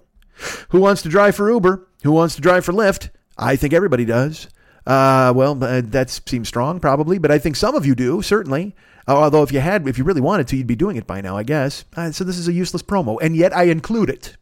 Who 0.69 0.79
wants 0.79 1.01
to 1.03 1.09
drive 1.09 1.35
for 1.35 1.49
Uber? 1.51 1.87
Who 2.03 2.11
wants 2.11 2.35
to 2.35 2.41
drive 2.41 2.65
for 2.65 2.73
Lyft? 2.73 3.09
I 3.37 3.55
think 3.55 3.73
everybody 3.73 4.05
does. 4.05 4.47
Uh, 4.85 5.31
well, 5.35 5.61
uh, 5.63 5.81
that 5.85 6.09
seems 6.09 6.47
strong, 6.47 6.79
probably, 6.79 7.17
but 7.17 7.31
I 7.31 7.39
think 7.39 7.55
some 7.55 7.75
of 7.75 7.85
you 7.85 7.95
do, 7.95 8.21
certainly. 8.21 8.75
Although 9.07 9.43
if 9.43 9.51
you 9.51 9.59
had, 9.59 9.87
if 9.87 9.97
you 9.97 10.03
really 10.03 10.21
wanted 10.21 10.47
to, 10.47 10.57
you'd 10.57 10.67
be 10.67 10.75
doing 10.75 10.95
it 10.95 11.07
by 11.07 11.21
now, 11.21 11.37
I 11.37 11.43
guess. 11.43 11.85
Uh, 11.95 12.11
so 12.11 12.23
this 12.23 12.37
is 12.37 12.47
a 12.47 12.53
useless 12.53 12.83
promo, 12.83 13.17
and 13.21 13.35
yet 13.35 13.55
I 13.55 13.63
include 13.63 14.09
it 14.09 14.37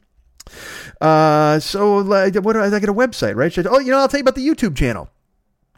Uh, 1.01 1.59
so 1.59 1.99
like, 1.99 2.35
what? 2.37 2.57
I 2.57 2.79
get 2.79 2.89
a 2.89 2.95
website, 2.95 3.37
right? 3.37 3.57
oh, 3.67 3.79
you 3.79 3.91
know, 3.91 3.99
I'll 3.99 4.09
tell 4.09 4.19
you 4.19 4.25
about 4.25 4.35
the 4.35 4.47
YouTube 4.47 4.77
channel. 4.77 5.09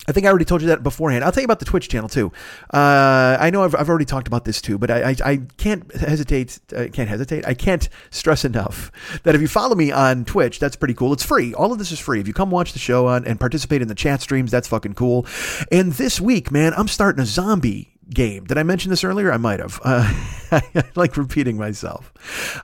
I 0.07 0.13
think 0.13 0.27
I 0.27 0.29
already 0.29 0.45
told 0.45 0.61
you 0.61 0.69
that 0.69 0.83
beforehand. 0.83 1.25
I'll 1.25 1.33
tell 1.33 1.41
you 1.41 1.47
about 1.47 1.61
the 1.61 1.65
Twitch 1.65 1.89
channel 1.89 2.11
too. 2.11 2.31
Uh, 2.73 3.39
I 3.41 3.49
know 3.51 3.65
I've, 3.65 3.75
I've 3.75 3.89
already 3.89 4.05
talked 4.05 4.27
about 4.27 4.45
this 4.45 4.61
too, 4.61 4.77
but 4.77 4.91
I, 4.91 5.11
I, 5.11 5.17
I 5.25 5.37
can't 5.57 5.95
hesitate. 5.95 6.61
I 6.77 6.89
can't 6.89 7.09
hesitate. 7.09 7.47
I 7.47 7.55
can't 7.55 7.89
stress 8.11 8.45
enough 8.45 8.93
that 9.23 9.35
if 9.35 9.41
you 9.41 9.49
follow 9.49 9.75
me 9.75 9.93
on 9.93 10.27
Twitch, 10.27 10.59
that's 10.59 10.77
pretty 10.77 10.95
cool. 10.95 11.15
It's 11.15 11.25
free. 11.25 11.55
All 11.55 11.73
of 11.73 11.79
this 11.79 11.91
is 11.91 11.99
free. 11.99 12.21
If 12.21 12.29
you 12.29 12.35
come 12.35 12.51
watch 12.51 12.75
the 12.75 12.79
show 12.79 13.07
on 13.07 13.25
and 13.25 13.41
participate 13.41 13.81
in 13.81 13.89
the 13.89 13.95
chat 13.95 14.21
streams, 14.21 14.51
that's 14.51 14.69
fucking 14.69 14.95
cool. 14.95 15.27
And 15.73 15.93
this 15.93 16.21
week, 16.21 16.51
man, 16.51 16.75
I'm 16.77 16.89
starting 16.89 17.23
a 17.23 17.27
zombie 17.27 17.94
game. 18.11 18.45
Did 18.45 18.59
I 18.59 18.63
mention 18.63 18.91
this 18.91 19.05
earlier? 19.05 19.33
I 19.33 19.37
might 19.37 19.61
have. 19.61 19.81
Uh, 19.83 20.13
I 20.53 20.63
like 20.95 21.17
repeating 21.17 21.57
myself. 21.57 22.13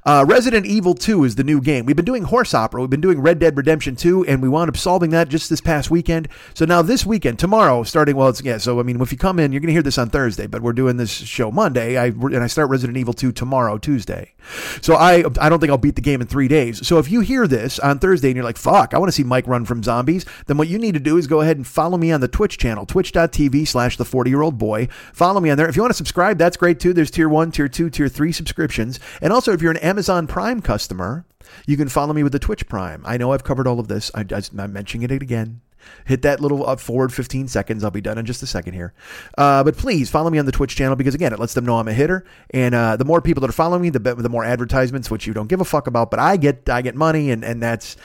Uh, 0.05 0.25
Resident 0.27 0.67
Evil 0.67 0.95
2 0.95 1.25
is 1.25 1.35
the 1.35 1.45
new 1.45 1.61
game. 1.61 1.87
We've 1.87 1.97
been 1.97 2.05
doing 2.05 2.25
Horse 2.25 2.55
Opera. 2.55 2.81
We've 2.81 2.91
been 2.91 3.01
doing 3.01 3.21
Red 3.21 3.39
Dead 3.39 3.57
Redemption 3.57 3.97
2, 3.97 4.27
and 4.27 4.43
we 4.43 4.49
wound 4.49 4.69
up 4.69 4.77
solving 4.77 5.11
that 5.11 5.29
just 5.29 5.51
this 5.51 5.61
past 5.61 5.91
weekend. 5.91 6.29
So 6.55 6.65
now 6.65 6.83
this 6.83 7.05
weekend, 7.05 7.39
tomorrow, 7.39 7.83
starting, 7.83 8.17
well, 8.17 8.29
it's, 8.29 8.43
yeah, 8.43 8.59
so 8.59 8.79
I 8.81 8.83
mean, 8.83 9.01
if 9.01 9.13
you 9.13 9.19
come 9.19 9.39
in, 9.39 9.53
you're 9.53 9.61
going 9.61 9.69
to 9.69 9.73
hear 9.73 9.83
this 9.83 9.99
on 9.99 10.11
Thursday, 10.11 10.47
but 10.47 10.63
we're 10.63 10.73
doing 10.73 10.97
this 10.97 11.11
show 11.11 11.51
Monday, 11.51 11.99
I, 11.99 12.07
and 12.07 12.39
I 12.39 12.47
start 12.47 12.71
Resident 12.71 12.97
Evil 12.97 13.15
2 13.15 13.33
tomorrow, 13.33 13.79
Tuesday. 13.79 14.33
So 14.81 14.95
I, 14.95 15.25
I 15.41 15.49
don't 15.49 15.61
think 15.61 15.71
I'll 15.71 15.79
beat 15.79 15.97
the 15.97 16.01
game 16.01 16.21
in 16.21 16.27
three 16.27 16.49
days. 16.49 16.87
So 16.87 16.99
if 16.99 17.11
you 17.11 17.21
hear 17.21 17.47
this 17.47 17.79
on 17.79 17.99
Thursday 17.99 18.29
and 18.29 18.37
you're 18.37 18.45
like, 18.45 18.57
fuck, 18.57 18.95
I 18.95 18.99
want 18.99 19.09
to 19.09 19.13
see 19.13 19.25
Mike 19.25 19.47
run 19.47 19.65
from 19.65 19.83
zombies, 19.83 20.25
then 20.47 20.57
what 20.57 20.69
you 20.69 20.79
need 20.79 20.95
to 20.95 21.01
do 21.01 21.17
is 21.17 21.27
go 21.27 21.41
ahead 21.41 21.57
and 21.57 21.67
follow 21.67 21.99
me 21.99 22.13
on 22.13 22.21
the 22.21 22.29
Twitch 22.29 22.59
channel, 22.59 22.87
twitch.tv 22.87 23.67
slash 23.69 23.97
the 23.97 24.05
40 24.05 24.31
year 24.31 24.43
old 24.43 24.59
boy. 24.59 24.89
Follow 25.13 25.30
me 25.39 25.51
on 25.51 25.57
there. 25.57 25.69
If 25.69 25.77
you 25.77 25.83
want 25.83 25.91
to 25.91 25.97
subscribe, 25.97 26.39
that's 26.39 26.57
great 26.57 26.81
too. 26.81 26.93
There's 26.93 27.11
tier 27.11 27.29
one, 27.29 27.53
tier 27.53 27.69
two, 27.69 27.91
tier 27.91 28.09
three 28.09 28.33
subscriptions. 28.33 28.99
And 29.23 29.33
also, 29.33 29.53
if 29.53 29.63
you're 29.63 29.71
an 29.71 29.77
Amazon 29.77 30.27
Prime 30.27 30.61
customer, 30.61 31.25
you 31.67 31.77
can 31.77 31.89
follow 31.89 32.13
me 32.13 32.23
with 32.23 32.33
the 32.33 32.39
Twitch 32.39 32.69
Prime. 32.69 33.03
I 33.07 33.17
know 33.17 33.33
I've 33.33 33.45
covered 33.45 33.67
all 33.67 33.79
of 33.79 33.89
this. 33.89 34.11
I, 34.15 34.25
am 34.31 34.73
mentioning 34.73 35.09
it 35.09 35.23
again. 35.23 35.61
Hit 36.05 36.23
that 36.23 36.41
little 36.41 36.67
up 36.67 36.81
forward 36.81 37.13
15 37.13 37.49
seconds. 37.49 37.85
I'll 37.85 37.91
be 37.91 38.01
done 38.01 38.19
in 38.19 38.27
just 38.27 38.43
a 38.43 38.47
second 38.47 38.75
here. 38.75 38.93
Uh, 39.39 39.65
but 39.65 39.77
please 39.77 40.11
follow 40.11 40.31
me 40.31 40.39
on 40.39 40.47
the 40.47 40.53
Twitch 40.53 40.77
channel 40.77 40.97
because 40.97 41.15
again, 41.15 41.33
it 41.33 41.39
lets 41.39 41.55
them 41.55 41.65
know 41.65 41.79
I'm 41.79 41.89
a 41.89 41.93
hitter. 41.93 42.25
And 42.51 42.75
uh, 42.75 42.97
the 42.97 43.05
more 43.05 43.21
people 43.21 43.41
that 43.43 43.51
are 43.51 43.53
following 43.53 43.83
me, 43.83 43.91
the 43.91 43.99
the 43.99 44.29
more 44.29 44.45
advertisements, 44.45 45.11
which 45.11 45.27
you 45.27 45.33
don't 45.33 45.49
give 45.49 45.61
a 45.61 45.65
fuck 45.65 45.87
about. 45.87 46.11
But 46.11 46.21
I 46.21 46.37
get 46.37 46.69
I 46.69 46.83
get 46.83 46.95
money, 46.95 47.31
and 47.31 47.45
and 47.45 47.63
that's 47.63 47.97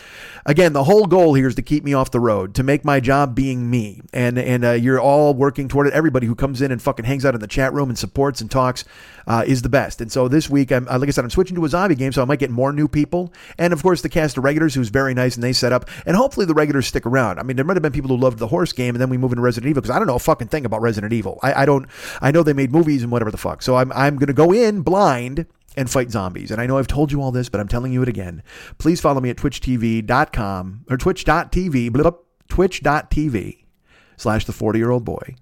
again 0.45 0.73
the 0.73 0.84
whole 0.84 1.06
goal 1.06 1.34
here 1.34 1.47
is 1.47 1.56
to 1.56 1.61
keep 1.61 1.84
me 1.84 1.93
off 1.93 2.11
the 2.11 2.19
road, 2.19 2.56
to 2.56 2.64
make 2.64 2.85
my 2.85 2.99
job 2.99 3.35
being 3.35 3.69
me. 3.69 4.02
And 4.14 4.38
and 4.38 4.64
uh, 4.64 4.72
you're 4.72 4.99
all 4.99 5.34
working 5.34 5.68
toward 5.68 5.88
it. 5.88 5.93
Everybody 5.93 6.27
who 6.27 6.35
comes 6.35 6.61
in 6.61 6.72
and 6.72 6.81
fucking 6.81 7.06
hangs 7.06 7.26
out 7.26 7.34
in 7.34 7.41
the 7.41 7.47
chat 7.47 7.73
room 7.73 7.89
and 7.89 7.97
supports 7.97 8.41
and 8.41 8.49
talks 8.49 8.85
uh, 9.27 9.43
is 9.45 9.61
the 9.61 9.69
best. 9.69 10.02
And 10.02 10.11
so 10.11 10.27
this 10.27 10.49
week, 10.49 10.72
I'm, 10.72 10.88
uh, 10.88 10.99
like 10.99 11.10
I 11.10 11.11
said, 11.11 11.23
I'm 11.23 11.30
switching 11.30 11.56
to 11.56 11.65
a 11.65 11.69
zombie 11.69 11.95
game, 11.95 12.11
so 12.11 12.22
I 12.22 12.26
might 12.26 12.39
get 12.39 12.52
more 12.52 12.72
new 12.72 12.88
people. 12.88 13.34
And 13.57 13.73
of 13.73 13.81
course, 13.81 14.02
the 14.02 14.10
cast 14.10 14.38
of 14.38 14.43
regulars, 14.43 14.76
who's 14.76 14.89
very 14.89 15.14
nice, 15.14 15.35
and 15.35 15.43
they 15.43 15.53
set 15.53 15.73
up. 15.73 15.89
And 16.06 16.15
hopefully, 16.15 16.45
the 16.45 16.53
regulars 16.53 16.88
stick 16.88 17.06
around. 17.06 17.39
I 17.39 17.43
mean, 17.43 17.56
there 17.56 17.65
might 17.65 17.76
have 17.76 17.84
been 17.84 17.91
people 17.91 18.10
who 18.10 18.18
loved 18.18 18.39
the 18.39 18.47
horse 18.47 18.73
game, 18.73 18.95
and 18.95 19.02
then 19.02 19.10
we 19.10 19.18
move 19.18 19.31
into 19.31 19.41
Resident 19.41 19.69
Evil 19.69 19.81
because 19.81 19.95
I 19.95 19.99
don't 19.99 20.07
know 20.07 20.15
a 20.15 20.19
fucking 20.19 20.47
thing 20.47 20.65
about 20.65 20.81
Resident 20.81 21.14
Evil. 21.14 21.39
I, 21.43 21.64
I 21.64 21.65
don't. 21.65 21.88
I 22.22 22.31
know 22.31 22.43
they 22.43 22.53
made 22.53 22.72
movies 22.72 23.03
and 23.03 23.11
whatever 23.11 23.31
the 23.31 23.38
fuck. 23.38 23.61
So 23.61 23.76
I'm 23.76 23.91
I'm 23.93 24.18
gonna 24.18 24.34
go 24.34 24.52
in 24.52 24.81
blind 24.81 25.45
and 25.76 25.89
fight 25.89 26.11
zombies. 26.11 26.52
And 26.52 26.61
I 26.61 26.68
know 26.68 26.77
I've 26.77 26.88
told 26.88 27.11
you 27.11 27.22
all 27.22 27.31
this, 27.31 27.49
but 27.49 27.60
I'm 27.60 27.68
telling 27.68 27.91
you 27.91 28.02
it 28.02 28.10
again. 28.10 28.43
Please 28.77 29.02
follow 29.02 29.22
me 29.22 29.30
at 29.30 29.38
twitchtv.com 29.38 30.85
or 30.89 30.97
twitch.tv, 30.97 32.15
twitch.tv 32.47 33.65
slash 34.18 34.45
the 34.45 34.53
40 34.53 34.80
year 34.80 34.91
old 34.91 35.06
boy. 35.06 35.35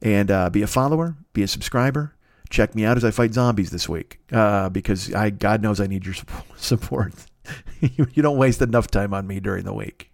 And 0.00 0.30
uh, 0.30 0.50
be 0.50 0.62
a 0.62 0.66
follower, 0.66 1.16
be 1.32 1.42
a 1.42 1.48
subscriber, 1.48 2.16
check 2.52 2.74
me 2.74 2.84
out 2.84 2.96
as 2.96 3.04
I 3.04 3.10
fight 3.10 3.34
zombies 3.34 3.70
this 3.70 3.88
week 3.88 4.20
uh, 4.30 4.68
because 4.68 5.12
I 5.12 5.30
God 5.30 5.62
knows 5.62 5.80
I 5.80 5.86
need 5.88 6.04
your 6.04 6.14
support. 6.56 7.14
you 7.80 8.22
don't 8.22 8.36
waste 8.36 8.62
enough 8.62 8.86
time 8.88 9.12
on 9.12 9.26
me 9.26 9.40
during 9.40 9.64
the 9.64 9.74
week. 9.74 10.10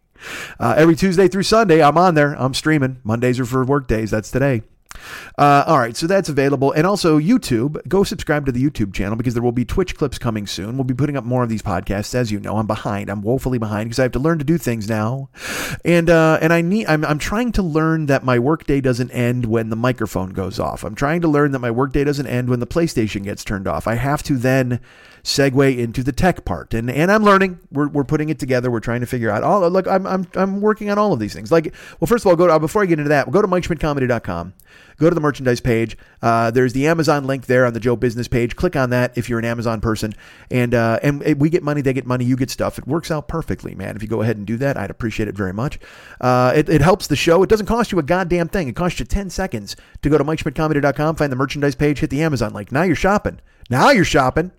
Uh, 0.58 0.74
every 0.76 0.96
Tuesday 0.96 1.28
through 1.28 1.42
Sunday, 1.42 1.82
I'm 1.82 1.98
on 1.98 2.14
there. 2.14 2.34
I'm 2.34 2.54
streaming. 2.54 2.98
Mondays 3.04 3.38
are 3.38 3.44
for 3.44 3.64
work 3.64 3.86
days. 3.86 4.10
That's 4.10 4.30
today. 4.30 4.62
Uh, 5.36 5.64
all 5.66 5.78
right, 5.78 5.96
so 5.96 6.06
that's 6.06 6.28
available. 6.28 6.72
And 6.72 6.86
also 6.86 7.18
YouTube, 7.18 7.86
go 7.88 8.04
subscribe 8.04 8.46
to 8.46 8.52
the 8.52 8.62
YouTube 8.62 8.92
channel 8.92 9.16
because 9.16 9.34
there 9.34 9.42
will 9.42 9.52
be 9.52 9.64
Twitch 9.64 9.96
clips 9.96 10.18
coming 10.18 10.46
soon. 10.46 10.76
We'll 10.76 10.84
be 10.84 10.94
putting 10.94 11.16
up 11.16 11.24
more 11.24 11.42
of 11.42 11.48
these 11.48 11.62
podcasts. 11.62 12.14
As 12.14 12.32
you 12.32 12.40
know, 12.40 12.56
I'm 12.56 12.66
behind. 12.66 13.10
I'm 13.10 13.22
woefully 13.22 13.58
behind 13.58 13.88
because 13.88 13.98
I 13.98 14.02
have 14.02 14.12
to 14.12 14.18
learn 14.18 14.38
to 14.38 14.44
do 14.44 14.58
things 14.58 14.88
now. 14.88 15.30
And 15.84 16.10
uh, 16.10 16.38
and 16.40 16.52
I 16.52 16.60
need 16.60 16.86
I'm, 16.86 17.04
I'm 17.04 17.18
trying 17.18 17.52
to 17.52 17.62
learn 17.62 18.06
that 18.06 18.24
my 18.24 18.38
workday 18.38 18.80
doesn't 18.80 19.10
end 19.10 19.46
when 19.46 19.70
the 19.70 19.76
microphone 19.76 20.30
goes 20.30 20.58
off. 20.58 20.84
I'm 20.84 20.94
trying 20.94 21.20
to 21.22 21.28
learn 21.28 21.52
that 21.52 21.60
my 21.60 21.70
workday 21.70 22.04
doesn't 22.04 22.26
end 22.26 22.48
when 22.48 22.60
the 22.60 22.66
PlayStation 22.66 23.24
gets 23.24 23.44
turned 23.44 23.68
off. 23.68 23.86
I 23.86 23.94
have 23.94 24.22
to 24.24 24.36
then 24.36 24.80
segue 25.28 25.78
into 25.78 26.02
the 26.02 26.12
tech 26.12 26.44
part. 26.44 26.72
And 26.72 26.90
and 26.90 27.12
I'm 27.12 27.22
learning. 27.22 27.60
We're, 27.70 27.88
we're 27.88 28.04
putting 28.04 28.30
it 28.30 28.38
together. 28.38 28.70
We're 28.70 28.80
trying 28.80 29.00
to 29.00 29.06
figure 29.06 29.30
out 29.30 29.42
all 29.42 29.68
look, 29.68 29.86
I'm 29.86 30.06
I'm 30.06 30.26
I'm 30.34 30.60
working 30.60 30.90
on 30.90 30.98
all 30.98 31.12
of 31.12 31.20
these 31.20 31.34
things. 31.34 31.52
Like 31.52 31.74
well, 32.00 32.06
first 32.06 32.24
of 32.24 32.30
all, 32.30 32.36
go 32.36 32.46
to, 32.46 32.58
before 32.58 32.82
I 32.82 32.86
get 32.86 32.98
into 32.98 33.10
that, 33.10 33.30
go 33.30 33.42
to 33.42 33.48
MikeSchmidtComedy.com. 33.48 34.54
Go 34.96 35.08
to 35.08 35.14
the 35.14 35.20
merchandise 35.20 35.60
page. 35.60 35.96
Uh, 36.22 36.50
there's 36.50 36.72
the 36.72 36.88
Amazon 36.88 37.24
link 37.24 37.46
there 37.46 37.64
on 37.64 37.72
the 37.72 37.78
Joe 37.78 37.94
Business 37.94 38.26
page. 38.26 38.56
Click 38.56 38.74
on 38.74 38.90
that 38.90 39.16
if 39.16 39.28
you're 39.28 39.38
an 39.38 39.44
Amazon 39.44 39.80
person, 39.80 40.12
and 40.50 40.74
uh, 40.74 40.98
and 41.02 41.22
we 41.40 41.50
get 41.50 41.62
money, 41.62 41.82
they 41.82 41.92
get 41.92 42.06
money, 42.06 42.24
you 42.24 42.36
get 42.36 42.50
stuff. 42.50 42.78
It 42.78 42.86
works 42.86 43.10
out 43.10 43.28
perfectly, 43.28 43.74
man. 43.74 43.94
If 43.94 44.02
you 44.02 44.08
go 44.08 44.22
ahead 44.22 44.36
and 44.36 44.46
do 44.46 44.56
that, 44.56 44.76
I'd 44.76 44.90
appreciate 44.90 45.28
it 45.28 45.36
very 45.36 45.52
much. 45.52 45.78
Uh, 46.20 46.52
it, 46.56 46.68
it 46.68 46.80
helps 46.80 47.06
the 47.06 47.16
show. 47.16 47.42
It 47.42 47.48
doesn't 47.48 47.66
cost 47.66 47.92
you 47.92 47.98
a 47.98 48.02
goddamn 48.02 48.48
thing. 48.48 48.66
It 48.66 48.74
costs 48.74 48.98
you 48.98 49.04
10 49.04 49.30
seconds 49.30 49.76
to 50.02 50.10
go 50.10 50.18
to 50.18 50.24
MikeSchmidtComedy.com, 50.24 51.16
find 51.16 51.30
the 51.30 51.36
merchandise 51.36 51.76
page, 51.76 52.00
hit 52.00 52.10
the 52.10 52.22
Amazon 52.22 52.52
link. 52.52 52.72
Now 52.72 52.82
you're 52.82 52.96
shopping. 52.96 53.40
Now 53.70 53.90
you're 53.90 54.04
shopping 54.04 54.50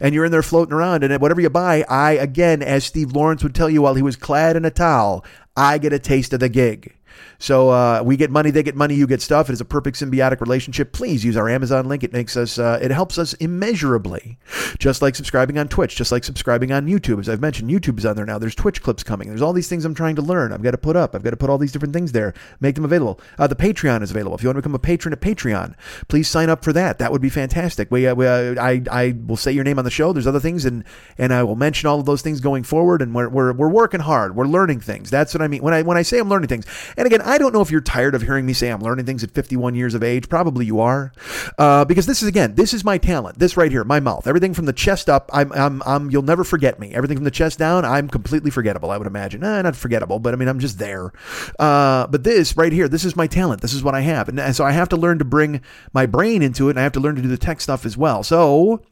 and 0.00 0.14
you're 0.14 0.24
in 0.24 0.32
there 0.32 0.42
floating 0.42 0.74
around, 0.74 1.04
and 1.04 1.20
whatever 1.20 1.40
you 1.40 1.50
buy, 1.50 1.84
I, 1.88 2.12
again, 2.12 2.62
as 2.62 2.84
Steve 2.84 3.12
Lawrence 3.12 3.42
would 3.42 3.54
tell 3.54 3.70
you 3.70 3.82
while 3.82 3.94
he 3.94 4.02
was 4.02 4.16
clad 4.16 4.56
in 4.56 4.64
a 4.64 4.70
towel, 4.70 5.24
I 5.56 5.78
get 5.78 5.92
a 5.92 5.98
taste 5.98 6.32
of 6.32 6.40
the 6.40 6.48
gig. 6.48 6.94
So 7.38 7.70
uh, 7.70 8.02
we 8.04 8.16
get 8.16 8.30
money, 8.30 8.50
they 8.50 8.62
get 8.62 8.74
money, 8.74 8.94
you 8.94 9.06
get 9.06 9.22
stuff. 9.22 9.48
It 9.48 9.52
is 9.52 9.60
a 9.60 9.64
perfect 9.64 9.96
symbiotic 9.98 10.40
relationship. 10.40 10.92
Please 10.92 11.24
use 11.24 11.36
our 11.36 11.48
Amazon 11.48 11.86
link. 11.88 12.02
It 12.02 12.12
makes 12.12 12.36
us, 12.36 12.58
uh, 12.58 12.78
it 12.82 12.90
helps 12.90 13.18
us 13.18 13.34
immeasurably. 13.34 14.38
Just 14.78 15.02
like 15.02 15.14
subscribing 15.14 15.58
on 15.58 15.68
Twitch, 15.68 15.96
just 15.96 16.12
like 16.12 16.24
subscribing 16.24 16.72
on 16.72 16.86
YouTube. 16.86 17.20
As 17.20 17.28
I've 17.28 17.40
mentioned, 17.40 17.70
YouTube 17.70 17.98
is 17.98 18.06
on 18.06 18.16
there 18.16 18.26
now. 18.26 18.38
There's 18.38 18.54
Twitch 18.54 18.82
clips 18.82 19.02
coming. 19.02 19.28
There's 19.28 19.42
all 19.42 19.52
these 19.52 19.68
things 19.68 19.84
I'm 19.84 19.94
trying 19.94 20.16
to 20.16 20.22
learn. 20.22 20.52
I've 20.52 20.62
got 20.62 20.72
to 20.72 20.78
put 20.78 20.96
up. 20.96 21.14
I've 21.14 21.22
got 21.22 21.30
to 21.30 21.36
put 21.36 21.50
all 21.50 21.58
these 21.58 21.72
different 21.72 21.94
things 21.94 22.12
there, 22.12 22.34
make 22.60 22.74
them 22.74 22.84
available. 22.84 23.20
Uh, 23.38 23.46
the 23.46 23.56
Patreon 23.56 24.02
is 24.02 24.10
available. 24.10 24.36
If 24.36 24.42
you 24.42 24.48
want 24.48 24.56
to 24.56 24.62
become 24.62 24.74
a 24.74 24.78
patron 24.78 25.12
at 25.12 25.20
Patreon, 25.20 25.74
please 26.08 26.28
sign 26.28 26.50
up 26.50 26.64
for 26.64 26.72
that. 26.72 26.98
That 26.98 27.12
would 27.12 27.22
be 27.22 27.30
fantastic. 27.30 27.90
We, 27.90 28.06
uh, 28.06 28.14
we 28.14 28.26
uh, 28.26 28.54
I, 28.60 28.82
I 28.90 29.14
will 29.26 29.36
say 29.36 29.52
your 29.52 29.64
name 29.64 29.78
on 29.78 29.84
the 29.84 29.90
show. 29.90 30.12
There's 30.12 30.26
other 30.26 30.40
things, 30.40 30.64
and 30.64 30.84
and 31.16 31.32
I 31.32 31.42
will 31.42 31.56
mention 31.56 31.88
all 31.88 32.00
of 32.00 32.06
those 32.06 32.22
things 32.22 32.40
going 32.40 32.64
forward. 32.64 33.02
And 33.02 33.14
we're, 33.14 33.28
we're, 33.28 33.52
we're 33.52 33.68
working 33.68 34.00
hard. 34.00 34.36
We're 34.36 34.46
learning 34.46 34.80
things. 34.80 35.10
That's 35.10 35.34
what 35.34 35.42
I 35.42 35.48
mean 35.48 35.62
when 35.62 35.74
I 35.74 35.82
when 35.82 35.96
I 35.96 36.02
say 36.02 36.18
I'm 36.18 36.28
learning 36.28 36.48
things. 36.48 36.66
And 36.96 37.06
again, 37.08 37.22
I 37.22 37.38
don't 37.38 37.52
know 37.52 37.60
if 37.60 37.70
you're 37.70 37.80
tired 37.80 38.14
of 38.14 38.22
hearing 38.22 38.46
me 38.46 38.52
say 38.52 38.70
I'm 38.70 38.80
learning 38.80 39.06
things 39.06 39.24
at 39.24 39.30
51 39.30 39.74
years 39.74 39.94
of 39.94 40.02
age. 40.02 40.28
Probably 40.28 40.66
you 40.66 40.80
are, 40.80 41.12
uh, 41.58 41.84
because 41.84 42.06
this 42.06 42.22
is 42.22 42.28
again, 42.28 42.54
this 42.54 42.72
is 42.72 42.84
my 42.84 42.98
talent. 42.98 43.38
This 43.38 43.56
right 43.56 43.70
here, 43.70 43.84
my 43.84 44.00
mouth, 44.00 44.26
everything 44.26 44.54
from 44.54 44.66
the 44.66 44.72
chest 44.72 45.08
up. 45.08 45.30
I'm, 45.32 45.52
I'm, 45.52 45.82
I'm. 45.84 46.10
You'll 46.10 46.22
never 46.22 46.44
forget 46.44 46.78
me. 46.78 46.94
Everything 46.94 47.16
from 47.16 47.24
the 47.24 47.30
chest 47.30 47.58
down, 47.58 47.84
I'm 47.84 48.08
completely 48.08 48.50
forgettable. 48.50 48.90
I 48.90 48.96
would 48.96 49.06
imagine. 49.06 49.42
Eh, 49.42 49.62
not 49.62 49.76
forgettable, 49.76 50.18
but 50.18 50.34
I 50.34 50.36
mean, 50.36 50.48
I'm 50.48 50.60
just 50.60 50.78
there. 50.78 51.12
Uh, 51.58 52.06
but 52.06 52.24
this 52.24 52.56
right 52.56 52.72
here, 52.72 52.88
this 52.88 53.04
is 53.04 53.16
my 53.16 53.26
talent. 53.26 53.60
This 53.60 53.74
is 53.74 53.82
what 53.82 53.94
I 53.94 54.00
have, 54.02 54.28
and, 54.28 54.38
and 54.38 54.54
so 54.54 54.64
I 54.64 54.72
have 54.72 54.88
to 54.90 54.96
learn 54.96 55.18
to 55.18 55.24
bring 55.24 55.60
my 55.92 56.06
brain 56.06 56.42
into 56.42 56.68
it, 56.68 56.72
and 56.72 56.80
I 56.80 56.82
have 56.82 56.92
to 56.92 57.00
learn 57.00 57.16
to 57.16 57.22
do 57.22 57.28
the 57.28 57.38
tech 57.38 57.60
stuff 57.60 57.84
as 57.84 57.96
well. 57.96 58.22
So 58.22 58.82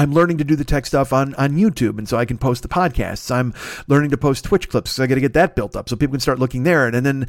I'm 0.00 0.14
learning 0.14 0.38
to 0.38 0.44
do 0.44 0.56
the 0.56 0.64
tech 0.64 0.86
stuff 0.86 1.12
on, 1.12 1.34
on 1.34 1.58
YouTube, 1.58 1.98
and 1.98 2.08
so 2.08 2.16
I 2.16 2.24
can 2.24 2.38
post 2.38 2.62
the 2.62 2.68
podcasts. 2.68 3.30
I'm 3.30 3.52
learning 3.86 4.08
to 4.12 4.16
post 4.16 4.46
Twitch 4.46 4.70
clips, 4.70 4.92
so 4.92 5.02
I 5.02 5.06
got 5.06 5.16
to 5.16 5.20
get 5.20 5.34
that 5.34 5.54
built 5.54 5.76
up 5.76 5.90
so 5.90 5.94
people 5.94 6.14
can 6.14 6.20
start 6.20 6.38
looking 6.38 6.62
there. 6.62 6.86
And, 6.86 6.96
and 6.96 7.04
then 7.04 7.28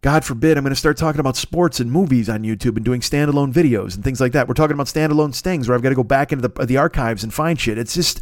God 0.00 0.24
forbid, 0.24 0.56
I'm 0.56 0.64
going 0.64 0.72
to 0.72 0.80
start 0.80 0.96
talking 0.96 1.20
about 1.20 1.36
sports 1.36 1.80
and 1.80 1.92
movies 1.92 2.30
on 2.30 2.44
YouTube 2.44 2.76
and 2.76 2.84
doing 2.84 3.02
standalone 3.02 3.52
videos 3.52 3.94
and 3.94 4.02
things 4.02 4.22
like 4.22 4.32
that. 4.32 4.48
We're 4.48 4.54
talking 4.54 4.72
about 4.72 4.86
standalone 4.86 5.34
stings 5.34 5.68
where 5.68 5.76
I've 5.76 5.82
got 5.82 5.90
to 5.90 5.94
go 5.94 6.02
back 6.02 6.32
into 6.32 6.48
the, 6.48 6.64
the 6.64 6.78
archives 6.78 7.22
and 7.24 7.34
find 7.34 7.60
shit. 7.60 7.76
It's 7.76 7.92
just, 7.92 8.20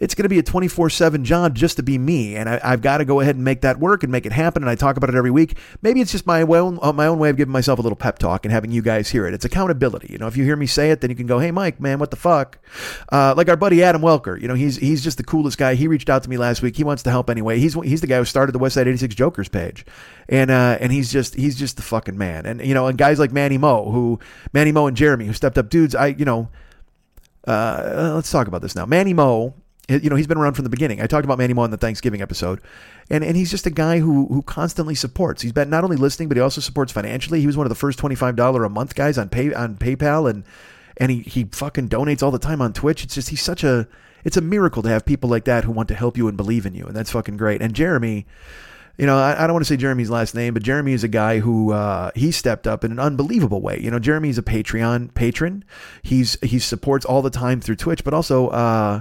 it's 0.00 0.14
going 0.14 0.24
to 0.24 0.30
be 0.30 0.38
a 0.38 0.42
24 0.42 0.88
7 0.88 1.24
job 1.24 1.54
just 1.54 1.76
to 1.76 1.82
be 1.82 1.98
me. 1.98 2.34
And 2.34 2.48
I, 2.48 2.70
have 2.70 2.80
got 2.80 2.98
to 2.98 3.04
go 3.04 3.20
ahead 3.20 3.36
and 3.36 3.44
make 3.44 3.60
that 3.60 3.78
work 3.78 4.02
and 4.02 4.10
make 4.10 4.24
it 4.24 4.32
happen. 4.32 4.62
And 4.62 4.70
I 4.70 4.74
talk 4.74 4.96
about 4.96 5.10
it 5.10 5.14
every 5.14 5.30
week. 5.30 5.58
Maybe 5.82 6.00
it's 6.00 6.10
just 6.10 6.26
my 6.26 6.42
own, 6.42 6.78
uh, 6.80 6.92
my 6.92 7.06
own 7.06 7.18
way 7.18 7.28
of 7.28 7.36
giving 7.36 7.52
myself 7.52 7.78
a 7.78 7.82
little 7.82 7.96
pep 7.96 8.18
talk 8.18 8.46
and 8.46 8.52
having 8.52 8.72
you 8.72 8.80
guys 8.80 9.10
hear 9.10 9.26
it. 9.26 9.34
It's 9.34 9.44
accountability. 9.44 10.08
You 10.10 10.18
know, 10.18 10.26
if 10.26 10.38
you 10.38 10.44
hear 10.44 10.56
me 10.56 10.66
say 10.66 10.90
it, 10.90 11.02
then 11.02 11.10
you 11.10 11.16
can 11.16 11.26
go, 11.26 11.38
hey, 11.38 11.50
Mike, 11.50 11.80
man, 11.80 11.98
what 11.98 12.10
the 12.10 12.16
fuck? 12.16 12.58
Uh, 13.12 13.34
like 13.36 13.50
our 13.50 13.56
buddy 13.56 13.82
Adam 13.82 14.00
Welker. 14.00 14.40
You 14.40 14.48
know, 14.48 14.54
he's 14.54 14.76
he's 14.76 15.04
just 15.04 15.18
the 15.18 15.24
coolest 15.24 15.58
guy. 15.58 15.74
He 15.74 15.86
reached 15.86 16.08
out 16.08 16.22
to 16.22 16.30
me 16.30 16.38
last 16.38 16.62
week. 16.62 16.76
He 16.76 16.84
wants 16.84 17.02
to 17.02 17.10
help 17.10 17.28
anyway. 17.28 17.58
He's 17.58 17.74
he's 17.74 18.00
the 18.00 18.06
guy 18.06 18.16
who 18.16 18.24
started 18.24 18.52
the 18.52 18.58
Westside 18.58 18.86
86 18.86 19.14
Jokers 19.14 19.48
page. 19.48 19.84
And 20.30 20.50
uh, 20.50 20.78
and 20.80 20.90
he's 20.90 21.12
just 21.12 21.34
he's 21.34 21.58
just 21.58 21.76
the 21.76 21.82
fucking 21.82 22.16
man. 22.16 22.46
And 22.46 22.64
you 22.64 22.72
know, 22.72 22.86
and 22.86 22.96
guys 22.96 23.18
like 23.18 23.32
Manny 23.32 23.58
Mo, 23.58 23.90
who 23.90 24.18
Manny 24.54 24.72
Mo 24.72 24.86
and 24.86 24.96
Jeremy, 24.96 25.26
who 25.26 25.34
stepped 25.34 25.58
up, 25.58 25.68
dudes. 25.68 25.94
I 25.94 26.06
you 26.06 26.24
know, 26.24 26.48
uh, 27.46 28.12
let's 28.14 28.30
talk 28.30 28.46
about 28.46 28.62
this 28.62 28.74
now. 28.74 28.86
Manny 28.86 29.12
Mo 29.12 29.54
you 29.98 30.08
know, 30.10 30.16
he's 30.16 30.26
been 30.26 30.38
around 30.38 30.54
from 30.54 30.64
the 30.64 30.70
beginning. 30.70 31.00
I 31.00 31.06
talked 31.06 31.24
about 31.24 31.38
Manny 31.38 31.52
Mo 31.52 31.64
in 31.64 31.70
the 31.70 31.76
Thanksgiving 31.76 32.22
episode, 32.22 32.60
and 33.10 33.24
and 33.24 33.36
he's 33.36 33.50
just 33.50 33.66
a 33.66 33.70
guy 33.70 33.98
who 33.98 34.26
who 34.26 34.42
constantly 34.42 34.94
supports. 34.94 35.42
He's 35.42 35.52
been 35.52 35.70
not 35.70 35.84
only 35.84 35.96
listening, 35.96 36.28
but 36.28 36.36
he 36.36 36.40
also 36.40 36.60
supports 36.60 36.92
financially. 36.92 37.40
He 37.40 37.46
was 37.46 37.56
one 37.56 37.66
of 37.66 37.70
the 37.70 37.74
first 37.76 37.98
twenty 37.98 38.14
five 38.14 38.36
dollar 38.36 38.64
a 38.64 38.70
month 38.70 38.94
guys 38.94 39.18
on 39.18 39.28
pay 39.28 39.52
on 39.52 39.76
PayPal, 39.76 40.30
and 40.30 40.44
and 40.96 41.10
he 41.10 41.20
he 41.20 41.44
fucking 41.44 41.88
donates 41.88 42.22
all 42.22 42.30
the 42.30 42.38
time 42.38 42.62
on 42.62 42.72
Twitch. 42.72 43.02
It's 43.04 43.14
just 43.14 43.30
he's 43.30 43.42
such 43.42 43.64
a 43.64 43.88
it's 44.24 44.36
a 44.36 44.42
miracle 44.42 44.82
to 44.82 44.88
have 44.88 45.04
people 45.04 45.28
like 45.28 45.44
that 45.44 45.64
who 45.64 45.72
want 45.72 45.88
to 45.88 45.94
help 45.94 46.16
you 46.16 46.28
and 46.28 46.36
believe 46.36 46.66
in 46.66 46.74
you, 46.74 46.84
and 46.84 46.94
that's 46.94 47.10
fucking 47.10 47.36
great. 47.36 47.60
And 47.62 47.74
Jeremy. 47.74 48.26
You 48.98 49.06
know, 49.06 49.16
I, 49.16 49.44
I 49.44 49.46
don't 49.46 49.54
want 49.54 49.64
to 49.64 49.68
say 49.72 49.78
Jeremy's 49.78 50.10
last 50.10 50.34
name, 50.34 50.52
but 50.52 50.62
Jeremy 50.62 50.92
is 50.92 51.02
a 51.04 51.08
guy 51.08 51.38
who 51.38 51.72
uh, 51.72 52.10
he 52.14 52.30
stepped 52.30 52.66
up 52.66 52.84
in 52.84 52.92
an 52.92 52.98
unbelievable 52.98 53.62
way. 53.62 53.80
You 53.80 53.90
know, 53.90 53.98
Jeremy's 53.98 54.36
a 54.36 54.42
Patreon 54.42 55.14
patron. 55.14 55.64
He's 56.02 56.36
he 56.42 56.58
supports 56.58 57.06
all 57.06 57.22
the 57.22 57.30
time 57.30 57.62
through 57.62 57.76
Twitch, 57.76 58.04
but 58.04 58.12
also 58.12 58.48
uh, 58.48 59.00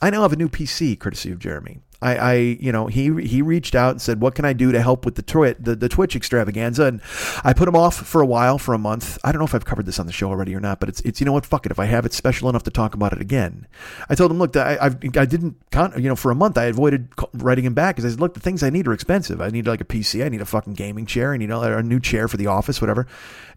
I 0.00 0.10
now 0.10 0.22
have 0.22 0.32
a 0.32 0.36
new 0.36 0.48
PC 0.48 0.98
courtesy 0.98 1.32
of 1.32 1.38
Jeremy. 1.38 1.80
I, 2.00 2.16
I, 2.16 2.34
you 2.34 2.70
know, 2.70 2.86
he 2.86 3.26
he 3.26 3.42
reached 3.42 3.74
out 3.74 3.90
and 3.90 4.00
said, 4.00 4.20
"What 4.20 4.36
can 4.36 4.44
I 4.44 4.52
do 4.52 4.70
to 4.70 4.80
help 4.80 5.04
with 5.04 5.16
the 5.16 5.22
Twitch, 5.22 5.56
the, 5.58 5.74
the 5.74 5.88
Twitch 5.88 6.14
extravaganza?" 6.14 6.84
And 6.84 7.00
I 7.42 7.52
put 7.52 7.66
him 7.66 7.74
off 7.74 7.96
for 7.96 8.20
a 8.20 8.26
while, 8.26 8.56
for 8.56 8.72
a 8.72 8.78
month. 8.78 9.18
I 9.24 9.32
don't 9.32 9.40
know 9.40 9.44
if 9.44 9.54
I've 9.54 9.64
covered 9.64 9.84
this 9.84 9.98
on 9.98 10.06
the 10.06 10.12
show 10.12 10.28
already 10.28 10.54
or 10.54 10.60
not, 10.60 10.78
but 10.78 10.88
it's 10.88 11.00
it's 11.00 11.20
you 11.20 11.26
know 11.26 11.32
what, 11.32 11.44
fuck 11.44 11.66
it. 11.66 11.72
If 11.72 11.80
I 11.80 11.86
have 11.86 12.06
it 12.06 12.12
special 12.12 12.48
enough 12.48 12.62
to 12.64 12.70
talk 12.70 12.94
about 12.94 13.12
it 13.12 13.20
again, 13.20 13.66
I 14.08 14.14
told 14.14 14.30
him, 14.30 14.38
look, 14.38 14.56
I 14.56 14.78
I've, 14.80 14.96
I 15.16 15.24
didn't, 15.24 15.56
you 15.96 16.08
know, 16.08 16.14
for 16.14 16.30
a 16.30 16.36
month 16.36 16.56
I 16.56 16.66
avoided 16.66 17.08
writing 17.34 17.64
him 17.64 17.74
back 17.74 17.96
because 17.96 18.04
I 18.06 18.10
said, 18.14 18.20
look, 18.20 18.34
the 18.34 18.40
things 18.40 18.62
I 18.62 18.70
need 18.70 18.86
are 18.86 18.92
expensive. 18.92 19.40
I 19.40 19.48
need 19.48 19.66
like 19.66 19.80
a 19.80 19.84
PC, 19.84 20.24
I 20.24 20.28
need 20.28 20.40
a 20.40 20.46
fucking 20.46 20.74
gaming 20.74 21.04
chair, 21.04 21.32
I 21.32 21.36
need 21.36 21.50
a, 21.50 21.78
a 21.78 21.82
new 21.82 21.98
chair 21.98 22.28
for 22.28 22.36
the 22.36 22.46
office, 22.46 22.80
whatever. 22.80 23.08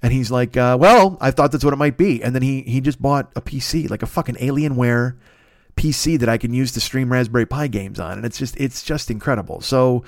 And 0.01 0.11
he's 0.11 0.31
like, 0.31 0.57
uh, 0.57 0.77
well, 0.79 1.15
I 1.21 1.29
thought 1.29 1.51
that's 1.51 1.63
what 1.63 1.73
it 1.73 1.77
might 1.77 1.95
be, 1.95 2.23
and 2.23 2.33
then 2.33 2.41
he 2.41 2.63
he 2.63 2.81
just 2.81 2.99
bought 2.99 3.31
a 3.35 3.41
PC, 3.41 3.87
like 3.87 4.01
a 4.01 4.07
fucking 4.07 4.35
Alienware 4.35 5.13
PC 5.81 6.19
that 6.19 6.29
I 6.29 6.37
can 6.37 6.53
use 6.53 6.71
to 6.73 6.79
stream 6.79 7.11
Raspberry 7.11 7.47
Pi 7.47 7.65
games 7.65 7.99
on. 7.99 8.17
And 8.17 8.25
it's 8.25 8.37
just, 8.37 8.55
it's 8.57 8.83
just 8.83 9.09
incredible. 9.09 9.61
So 9.61 10.03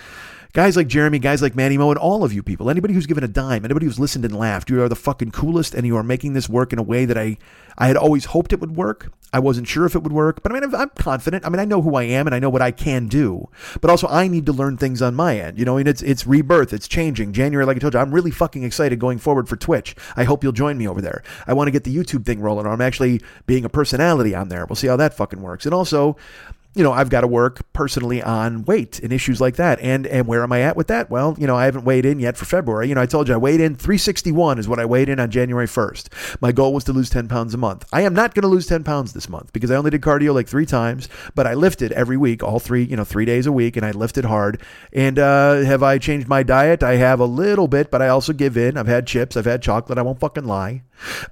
guys 0.54 0.78
like 0.78 0.88
Jeremy, 0.88 1.18
guys 1.18 1.42
like 1.42 1.56
Manny 1.56 1.80
Mo, 1.80 1.90
and 1.90 1.98
all 1.98 2.24
of 2.24 2.32
you 2.32 2.44
people, 2.44 2.70
anybody 2.70 2.94
who's 2.94 3.08
given 3.08 3.24
a 3.24 3.28
dime, 3.28 3.66
anybody 3.66 3.88
who's 3.88 4.00
listened 4.00 4.24
and 4.24 4.38
laughed, 4.38 4.70
you 4.70 4.84
are 4.84 4.90
the 4.90 4.96
fucking 4.96 5.32
coolest, 5.32 5.74
and 5.74 5.88
you 5.88 5.98
are 5.98 6.04
making 6.04 6.34
this 6.34 6.48
work 6.48 6.74
in 6.74 6.80
a 6.80 6.84
way 6.84 7.06
that 7.06 7.18
I, 7.18 7.38
I 7.76 7.88
had 7.88 7.98
always 7.98 8.26
hoped 8.26 8.54
it 8.54 8.60
would 8.60 8.76
work. 8.76 9.12
I 9.34 9.40
wasn't 9.40 9.68
sure 9.68 9.86
if 9.86 9.96
it 9.96 10.04
would 10.04 10.14
work, 10.14 10.44
but 10.44 10.52
I 10.52 10.60
mean, 10.60 10.74
I'm 10.76 10.90
confident. 10.92 11.46
I 11.46 11.50
mean, 11.50 11.60
I 11.60 11.66
know 11.66 11.82
who 11.82 11.96
I 11.96 12.04
am 12.04 12.28
and 12.28 12.36
I 12.36 12.40
know 12.40 12.52
what 12.52 12.62
I 12.62 12.72
can 12.72 13.08
do, 13.08 13.50
but 13.82 13.90
also 13.90 14.08
I 14.08 14.28
need 14.28 14.46
to 14.46 14.54
learn 14.54 14.78
things 14.78 15.02
on 15.02 15.16
my 15.16 15.40
end. 15.40 15.58
You 15.58 15.66
know, 15.66 15.78
and 15.78 15.88
it's 15.88 16.04
it's 16.04 16.28
rebirth, 16.28 16.72
it's 16.72 16.88
changing. 16.88 17.34
January, 17.34 17.66
like 17.66 17.78
I 17.78 17.80
told 17.80 17.96
you, 17.96 18.00
I'm 18.00 18.14
really 18.14 18.32
fucking 18.32 18.64
excited 18.64 19.00
going 19.00 19.18
forward 19.18 19.50
for 19.50 19.56
Twitch. 19.56 19.96
I 20.16 20.24
hope 20.24 20.44
you'll 20.44 20.54
join 20.54 20.78
me 20.78 20.88
over 20.88 21.02
there. 21.02 21.24
I 21.48 21.54
want 21.54 21.68
to 21.68 21.72
get 21.72 21.84
the 21.84 21.96
YouTube 21.96 22.26
thing 22.26 22.40
rolling, 22.40 22.68
I'm 22.68 22.80
actually 22.80 23.22
being 23.48 23.66
a 23.66 23.70
personality 23.70 24.36
on 24.36 24.50
there. 24.50 24.66
We'll 24.66 24.76
see 24.76 24.88
how 24.88 24.98
that 24.98 25.16
fucking 25.16 25.42
works. 25.42 25.66
And 25.66 25.74
also, 25.74 26.16
you 26.76 26.84
know, 26.84 26.92
I've 26.92 27.10
got 27.10 27.22
to 27.22 27.28
work 27.28 27.62
personally 27.74 28.22
on 28.22 28.66
weight 28.66 29.00
and 29.00 29.14
issues 29.14 29.40
like 29.40 29.58
that. 29.58 29.80
And 29.80 30.08
and 30.08 30.28
where 30.28 30.44
am 30.44 30.52
I 30.52 30.62
at 30.62 30.76
with 30.76 30.88
that? 30.88 31.10
Well, 31.10 31.36
you 31.38 31.46
know, 31.46 31.56
I 31.56 31.66
haven't 31.66 31.86
weighed 31.86 32.06
in 32.06 32.20
yet 32.20 32.36
for 32.36 32.46
February. 32.46 32.90
You 32.90 32.96
know, 32.96 33.02
I 33.02 33.06
told 33.06 33.28
you 33.28 33.36
I 33.36 33.38
weighed 33.38 33.62
in 33.62 33.76
361 33.76 34.58
is 34.58 34.68
what 34.68 34.80
I 34.80 34.86
weighed 34.86 35.10
in 35.10 35.20
on 35.20 35.30
January 35.30 35.68
1st. 35.68 36.42
My 36.42 36.52
goal 36.52 36.74
was 36.74 36.84
to 36.86 36.94
lose 36.94 37.10
10 37.10 37.28
pounds 37.28 37.54
a 37.54 37.58
month. 37.58 37.86
I 37.94 38.02
am 38.02 38.14
not 38.14 38.34
going 38.34 38.42
to 38.42 38.48
lose 38.48 38.66
10 38.66 38.84
pounds 38.84 39.14
this 39.14 39.30
month 39.30 39.54
because 39.54 39.70
I 39.70 39.76
only 39.76 39.92
did 39.92 40.02
cardio 40.02 40.34
like 40.34 40.48
three 40.48 40.66
times, 40.66 41.10
but 41.36 41.46
I 41.46 41.54
lifted 41.54 41.92
every 41.92 42.18
week, 42.18 42.44
all 42.44 42.60
three, 42.60 42.84
you 42.84 42.96
know, 42.96 43.04
three 43.04 43.26
days 43.26 43.46
a 43.46 43.52
week, 43.52 43.78
and 43.78 43.86
I 43.86 43.92
lifted 43.92 44.26
hard. 44.26 44.62
And 44.92 45.20
uh, 45.20 45.62
have 45.62 45.84
I 45.84 45.98
changed 46.00 46.28
my 46.28 46.44
diet? 46.44 46.82
I 46.82 46.96
have 46.96 47.20
a 47.20 47.26
little 47.26 47.68
bit, 47.68 47.92
but 47.92 48.02
I 48.02 48.08
also 48.08 48.34
give 48.34 48.58
in. 48.58 48.78
I've 48.78 48.88
had 48.88 49.06
chips, 49.06 49.38
I've 49.38 49.46
had 49.46 49.62
chocolate. 49.62 49.98
I 49.98 50.02
won't 50.02 50.20
fucking 50.20 50.46
lie. 50.46 50.84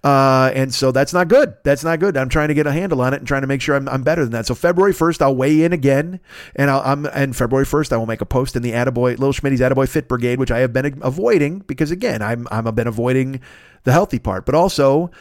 Uh, 0.03 0.51
and 0.53 0.73
so 0.73 0.91
that's 0.91 1.13
not 1.13 1.27
good. 1.27 1.55
That's 1.63 1.83
not 1.83 1.99
good. 1.99 2.17
I'm 2.17 2.29
trying 2.29 2.49
to 2.49 2.53
get 2.53 2.67
a 2.67 2.71
handle 2.71 3.01
on 3.01 3.13
it 3.13 3.17
and 3.17 3.27
trying 3.27 3.41
to 3.41 3.47
make 3.47 3.61
sure 3.61 3.75
I'm, 3.75 3.87
I'm 3.89 4.03
better 4.03 4.23
than 4.23 4.31
that. 4.31 4.45
So 4.45 4.55
February 4.55 4.93
1st, 4.93 5.21
I'll 5.21 5.35
weigh 5.35 5.63
in 5.63 5.73
again. 5.73 6.19
And 6.55 6.69
I'll, 6.69 6.81
I'm, 6.81 7.05
and 7.07 7.35
February 7.35 7.65
1st, 7.65 7.91
I 7.93 7.97
will 7.97 8.05
make 8.05 8.21
a 8.21 8.25
post 8.25 8.55
in 8.55 8.61
the 8.61 8.71
Attaboy, 8.71 9.11
Little 9.11 9.33
Schmitty's 9.33 9.59
Attaboy 9.61 9.89
Fit 9.89 10.07
Brigade, 10.07 10.39
which 10.39 10.51
I 10.51 10.59
have 10.59 10.73
been 10.73 10.99
avoiding 11.01 11.59
because 11.59 11.91
again, 11.91 12.21
I'm, 12.21 12.47
I'm, 12.51 12.67
I've 12.67 12.75
been 12.75 12.87
avoiding 12.87 13.41
the 13.83 13.91
healthy 13.91 14.19
part, 14.19 14.45
but 14.45 14.55
also, 14.55 15.11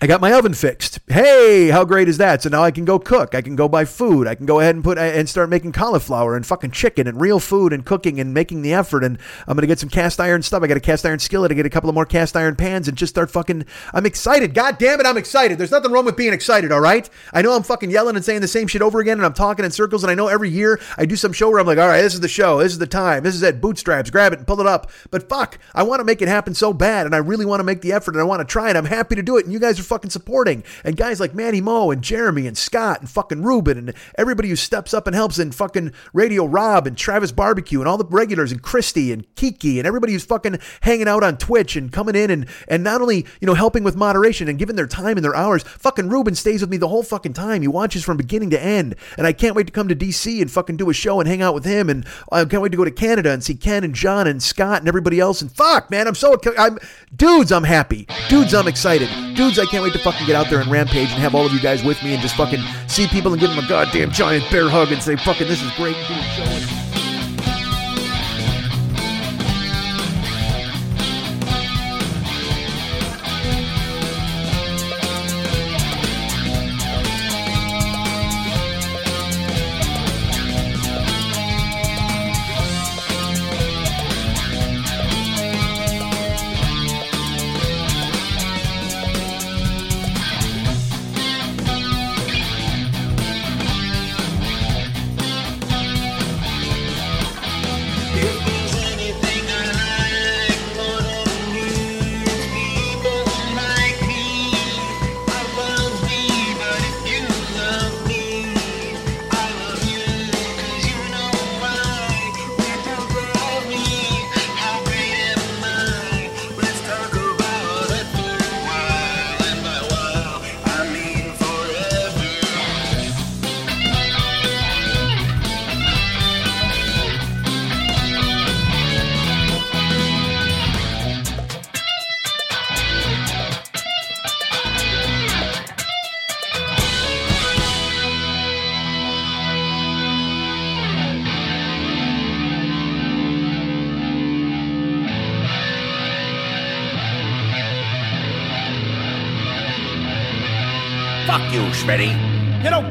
I 0.00 0.06
got 0.06 0.20
my 0.20 0.32
oven 0.32 0.54
fixed. 0.54 1.00
Hey, 1.08 1.70
how 1.70 1.84
great 1.84 2.08
is 2.08 2.18
that? 2.18 2.42
So 2.42 2.48
now 2.48 2.62
I 2.62 2.70
can 2.70 2.84
go 2.84 3.00
cook. 3.00 3.34
I 3.34 3.42
can 3.42 3.56
go 3.56 3.68
buy 3.68 3.84
food. 3.84 4.28
I 4.28 4.36
can 4.36 4.46
go 4.46 4.60
ahead 4.60 4.76
and 4.76 4.84
put 4.84 4.96
and 4.96 5.28
start 5.28 5.50
making 5.50 5.72
cauliflower 5.72 6.36
and 6.36 6.46
fucking 6.46 6.70
chicken 6.70 7.08
and 7.08 7.20
real 7.20 7.40
food 7.40 7.72
and 7.72 7.84
cooking 7.84 8.20
and 8.20 8.32
making 8.32 8.62
the 8.62 8.72
effort. 8.72 9.02
And 9.02 9.18
I'm 9.48 9.56
gonna 9.56 9.66
get 9.66 9.80
some 9.80 9.88
cast 9.88 10.20
iron 10.20 10.42
stuff. 10.42 10.62
I 10.62 10.68
got 10.68 10.76
a 10.76 10.80
cast 10.80 11.04
iron 11.04 11.18
skillet. 11.18 11.50
I 11.50 11.54
get 11.54 11.66
a 11.66 11.70
couple 11.70 11.90
of 11.90 11.94
more 11.94 12.06
cast 12.06 12.36
iron 12.36 12.54
pans 12.54 12.86
and 12.86 12.96
just 12.96 13.12
start 13.12 13.28
fucking. 13.28 13.64
I'm 13.92 14.06
excited. 14.06 14.54
God 14.54 14.78
damn 14.78 15.00
it, 15.00 15.06
I'm 15.06 15.16
excited. 15.16 15.58
There's 15.58 15.72
nothing 15.72 15.90
wrong 15.90 16.04
with 16.04 16.16
being 16.16 16.32
excited. 16.32 16.70
All 16.70 16.78
right. 16.80 17.10
I 17.32 17.42
know 17.42 17.56
I'm 17.56 17.64
fucking 17.64 17.90
yelling 17.90 18.14
and 18.14 18.24
saying 18.24 18.40
the 18.40 18.46
same 18.46 18.68
shit 18.68 18.82
over 18.82 19.00
again, 19.00 19.18
and 19.18 19.26
I'm 19.26 19.34
talking 19.34 19.64
in 19.64 19.72
circles. 19.72 20.04
And 20.04 20.12
I 20.12 20.14
know 20.14 20.28
every 20.28 20.48
year 20.48 20.78
I 20.96 21.06
do 21.06 21.16
some 21.16 21.32
show 21.32 21.50
where 21.50 21.58
I'm 21.58 21.66
like, 21.66 21.78
all 21.78 21.88
right, 21.88 22.02
this 22.02 22.14
is 22.14 22.20
the 22.20 22.28
show. 22.28 22.58
This 22.58 22.70
is 22.70 22.78
the 22.78 22.86
time. 22.86 23.24
This 23.24 23.34
is 23.34 23.42
it. 23.42 23.60
Bootstraps. 23.60 24.10
Grab 24.10 24.32
it 24.32 24.38
and 24.38 24.46
pull 24.46 24.60
it 24.60 24.66
up. 24.68 24.92
But 25.10 25.28
fuck, 25.28 25.58
I 25.74 25.82
want 25.82 25.98
to 25.98 26.04
make 26.04 26.22
it 26.22 26.28
happen 26.28 26.54
so 26.54 26.72
bad, 26.72 27.06
and 27.06 27.16
I 27.16 27.18
really 27.18 27.46
want 27.46 27.58
to 27.58 27.64
make 27.64 27.80
the 27.80 27.90
effort, 27.90 28.14
and 28.14 28.20
I 28.20 28.24
want 28.24 28.38
to 28.40 28.44
try, 28.44 28.68
and 28.68 28.78
I'm 28.78 28.84
happy 28.84 29.16
to 29.16 29.22
do 29.24 29.38
it. 29.38 29.44
And 29.44 29.52
you 29.52 29.58
guys 29.58 29.80
are 29.80 29.87
fucking 29.88 30.10
supporting 30.10 30.62
and 30.84 30.96
guys 30.96 31.18
like 31.18 31.34
Manny 31.34 31.60
Moe 31.60 31.90
and 31.90 32.02
Jeremy 32.02 32.46
and 32.46 32.56
Scott 32.56 33.00
and 33.00 33.10
fucking 33.10 33.42
Ruben 33.42 33.78
and 33.78 33.94
everybody 34.16 34.48
who 34.48 34.56
steps 34.56 34.94
up 34.94 35.06
and 35.06 35.16
helps 35.16 35.38
and 35.38 35.54
fucking 35.54 35.92
Radio 36.12 36.44
Rob 36.44 36.86
and 36.86 36.96
Travis 36.96 37.32
Barbecue 37.32 37.80
and 37.80 37.88
all 37.88 37.98
the 37.98 38.04
regulars 38.04 38.52
and 38.52 38.62
Christy 38.62 39.12
and 39.12 39.24
Kiki 39.34 39.78
and 39.78 39.86
everybody 39.86 40.12
who's 40.12 40.24
fucking 40.24 40.58
hanging 40.82 41.08
out 41.08 41.24
on 41.24 41.36
Twitch 41.36 41.76
and 41.76 41.92
coming 41.92 42.14
in 42.14 42.30
and 42.30 42.46
and 42.68 42.84
not 42.84 43.00
only 43.00 43.26
you 43.40 43.46
know 43.46 43.54
helping 43.54 43.82
with 43.82 43.96
moderation 43.96 44.48
and 44.48 44.58
giving 44.58 44.76
their 44.76 44.86
time 44.86 45.16
and 45.16 45.24
their 45.24 45.34
hours. 45.34 45.62
Fucking 45.62 46.08
Ruben 46.08 46.34
stays 46.34 46.60
with 46.60 46.70
me 46.70 46.76
the 46.76 46.88
whole 46.88 47.02
fucking 47.02 47.32
time. 47.32 47.62
He 47.62 47.68
watches 47.68 48.04
from 48.04 48.16
beginning 48.16 48.50
to 48.50 48.62
end, 48.62 48.94
and 49.16 49.26
I 49.26 49.32
can't 49.32 49.54
wait 49.54 49.66
to 49.66 49.72
come 49.72 49.88
to 49.88 49.96
DC 49.96 50.40
and 50.40 50.50
fucking 50.50 50.76
do 50.76 50.90
a 50.90 50.94
show 50.94 51.20
and 51.20 51.28
hang 51.28 51.42
out 51.42 51.54
with 51.54 51.64
him. 51.64 51.88
And 51.88 52.06
I 52.30 52.44
can't 52.44 52.62
wait 52.62 52.70
to 52.70 52.76
go 52.76 52.84
to 52.84 52.90
Canada 52.90 53.30
and 53.30 53.42
see 53.42 53.54
Ken 53.54 53.84
and 53.84 53.94
John 53.94 54.26
and 54.26 54.42
Scott 54.42 54.80
and 54.80 54.88
everybody 54.88 55.20
else. 55.20 55.40
And 55.40 55.50
fuck, 55.50 55.90
man, 55.90 56.06
I'm 56.06 56.14
so 56.14 56.38
I'm 56.58 56.78
dudes. 57.14 57.52
I'm 57.52 57.64
happy. 57.64 58.06
Dudes, 58.28 58.54
I'm 58.54 58.68
excited. 58.68 59.08
Dudes, 59.34 59.58
I 59.58 59.64
can't 59.66 59.77
wait 59.82 59.92
to 59.92 59.98
fucking 59.98 60.26
get 60.26 60.36
out 60.36 60.48
there 60.50 60.60
and 60.60 60.70
rampage 60.70 61.10
and 61.10 61.20
have 61.20 61.34
all 61.34 61.46
of 61.46 61.52
you 61.52 61.60
guys 61.60 61.82
with 61.82 62.02
me 62.02 62.12
and 62.12 62.22
just 62.22 62.36
fucking 62.36 62.62
see 62.86 63.06
people 63.06 63.32
and 63.32 63.40
give 63.40 63.50
them 63.50 63.64
a 63.64 63.68
goddamn 63.68 64.10
giant 64.10 64.48
bear 64.50 64.68
hug 64.68 64.92
and 64.92 65.02
say, 65.02 65.16
fucking, 65.16 65.48
this 65.48 65.62
is 65.62 65.70
great. 65.72 66.77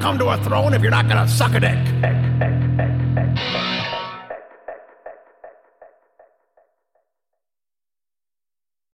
Come 0.08 0.18
to 0.18 0.30
a 0.30 0.38
throne 0.42 0.74
if 0.74 0.82
you're 0.82 0.90
not 0.90 1.10
gonna 1.10 1.28
suck 1.28 1.54
a 1.54 1.60
dick. 1.60 2.17